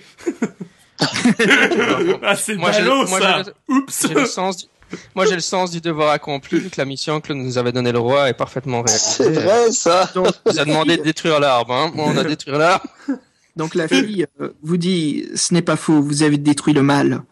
ah 2.22 2.36
c'est 2.36 2.56
Moi, 2.56 2.72
j'ai- 2.72 2.80
ballot 2.82 3.08
moi, 3.08 3.20
ça. 3.20 3.44
Oups. 3.68 4.08
J'ai 4.08 4.14
le 4.14 4.26
sens 4.26 4.58
du... 4.58 4.66
Moi, 5.16 5.26
j'ai 5.26 5.34
le 5.34 5.40
sens 5.42 5.72
du 5.72 5.82
devoir 5.82 6.12
accompli, 6.12 6.70
que 6.70 6.76
la 6.80 6.86
mission 6.86 7.20
que 7.20 7.34
nous 7.34 7.58
avait 7.58 7.72
donnée 7.72 7.92
le 7.92 7.98
roi 8.00 8.30
est 8.30 8.36
parfaitement 8.36 8.84
C'est 8.86 9.24
réalisée. 9.24 9.42
vrai, 9.44 9.72
ça. 9.72 10.12
Donc, 10.14 10.28
Il 10.46 10.52
nous 10.54 10.60
a 10.60 10.66
demandé 10.66 10.98
de 10.98 11.02
détruire 11.04 11.40
l'arbre, 11.40 11.74
hein. 11.74 11.92
Bon, 11.96 12.04
on 12.14 12.18
a 12.18 12.24
détruit 12.24 12.54
l'arbre. 12.56 12.86
Donc 13.56 13.74
la 13.76 13.88
fille 13.88 14.26
euh, 14.42 14.50
vous 14.64 14.78
dit, 14.78 15.28
ce 15.36 15.54
n'est 15.54 15.62
pas 15.64 15.76
faux, 15.78 16.02
vous 16.02 16.24
avez 16.24 16.38
détruit 16.38 16.74
le 16.74 16.82
mal, 16.84 17.24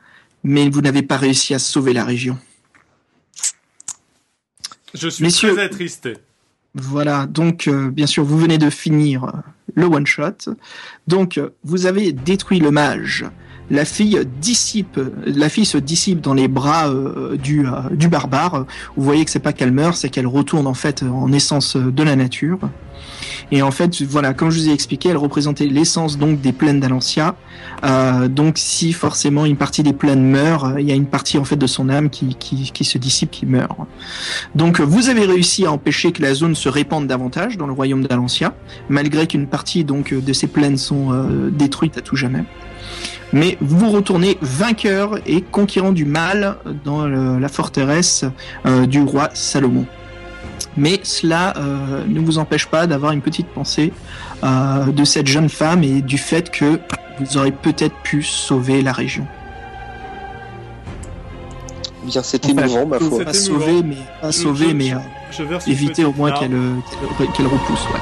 mais 0.43 0.69
vous 0.69 0.81
n'avez 0.81 1.01
pas 1.03 1.17
réussi 1.17 1.53
à 1.55 1.59
sauver 1.59 1.93
la 1.93 2.03
région. 2.05 2.37
Je 4.93 5.07
suis 5.07 5.23
Messieurs- 5.23 5.53
très 5.55 5.63
attristé. 5.65 6.17
Voilà, 6.73 7.25
donc 7.25 7.67
euh, 7.67 7.91
bien 7.91 8.07
sûr, 8.07 8.23
vous 8.23 8.37
venez 8.37 8.57
de 8.57 8.69
finir 8.69 9.25
euh, 9.25 9.31
le 9.75 9.85
one-shot. 9.87 10.55
Donc, 11.07 11.37
euh, 11.37 11.49
vous 11.63 11.85
avez 11.85 12.13
détruit 12.13 12.59
le 12.59 12.71
mage. 12.71 13.25
La 13.71 13.85
fille 13.85 14.19
dissipe, 14.41 14.99
la 15.25 15.47
fille 15.47 15.65
se 15.65 15.77
dissipe 15.77 16.19
dans 16.19 16.33
les 16.33 16.49
bras 16.49 16.89
euh, 16.89 17.37
du, 17.37 17.65
euh, 17.65 17.71
du 17.91 18.09
barbare. 18.09 18.65
Vous 18.97 19.03
voyez 19.05 19.23
que 19.23 19.31
c'est 19.31 19.39
pas 19.39 19.53
qu'elle 19.53 19.71
meurt, 19.71 19.95
c'est 19.95 20.09
qu'elle 20.09 20.27
retourne 20.27 20.67
en 20.67 20.73
fait 20.73 21.03
en 21.03 21.31
essence 21.31 21.77
euh, 21.77 21.89
de 21.89 22.03
la 22.03 22.17
nature. 22.17 22.59
Et 23.53 23.61
en 23.61 23.71
fait, 23.71 24.01
voilà, 24.01 24.33
comme 24.33 24.49
je 24.49 24.59
vous 24.59 24.69
ai 24.69 24.73
expliqué, 24.73 25.07
elle 25.07 25.17
représentait 25.17 25.67
l'essence 25.67 26.17
donc 26.17 26.41
des 26.41 26.51
plaines 26.51 26.81
d'Alancia. 26.81 27.35
Donc, 28.29 28.57
si 28.57 28.93
forcément 28.93 29.45
une 29.45 29.57
partie 29.57 29.83
des 29.83 29.91
plaines 29.91 30.23
meurt, 30.23 30.73
il 30.77 30.87
y 30.87 30.91
a 30.91 30.95
une 30.95 31.07
partie 31.07 31.37
en 31.37 31.43
fait 31.43 31.55
de 31.55 31.67
son 31.67 31.89
âme 31.89 32.09
qui, 32.09 32.83
se 32.83 32.97
dissipe, 32.97 33.31
qui 33.31 33.45
meurt. 33.45 33.75
Donc 34.55 34.79
vous 34.79 35.09
avez 35.09 35.25
réussi 35.25 35.65
à 35.65 35.71
empêcher 35.71 36.11
que 36.11 36.21
la 36.21 36.33
zone 36.33 36.55
se 36.55 36.69
répande 36.69 37.07
davantage 37.07 37.57
dans 37.57 37.67
le 37.67 37.73
royaume 37.73 38.05
d'Alancia, 38.05 38.55
malgré 38.87 39.27
qu'une 39.27 39.47
partie 39.47 39.83
donc 39.83 40.13
de 40.13 40.33
ces 40.33 40.47
plaines 40.47 40.77
sont 40.77 41.27
détruites 41.51 41.97
à 41.97 42.01
tout 42.01 42.15
jamais. 42.15 42.45
Mais 43.33 43.57
vous 43.61 43.89
retournez 43.89 44.37
vainqueur 44.41 45.19
et 45.25 45.41
conquérant 45.41 45.91
du 45.93 46.05
mal 46.05 46.57
dans 46.83 47.05
le- 47.07 47.39
la 47.39 47.47
forteresse 47.47 48.25
euh, 48.65 48.85
du 48.85 49.01
roi 49.01 49.29
Salomon. 49.33 49.85
Mais 50.77 50.99
cela 51.03 51.53
euh, 51.57 52.03
ne 52.07 52.19
vous 52.19 52.37
empêche 52.37 52.65
pas 52.67 52.87
d'avoir 52.87 53.11
une 53.13 53.21
petite 53.21 53.47
pensée 53.47 53.91
euh, 54.43 54.85
de 54.85 55.03
cette 55.05 55.27
jeune 55.27 55.49
femme 55.49 55.83
et 55.83 56.01
du 56.01 56.17
fait 56.17 56.49
que 56.51 56.79
vous 57.19 57.37
aurez 57.37 57.51
peut-être 57.51 57.95
pu 58.03 58.23
sauver 58.23 58.81
la 58.81 58.91
région. 58.93 59.25
Eh 62.03 62.07
Bien, 62.07 62.21
Enfin, 62.21 62.37
émouvant, 62.49 62.85
ma 62.87 62.99
foi. 62.99 63.23
Pas 63.25 63.33
sauver, 63.33 63.83
mais 63.83 63.95
pas 64.21 64.31
Je- 64.31 64.37
sauver, 64.37 64.69
je- 64.69 64.73
mais 64.73 64.89
je- 64.89 64.95
euh, 64.95 64.99
Je 65.31 65.43
verse 65.43 65.67
une 65.67 65.73
éviter 65.73 66.03
au 66.03 66.13
moins 66.13 66.31
qu'elle 66.31 66.51
repousse. 67.47 67.85
Ouais. 67.93 67.99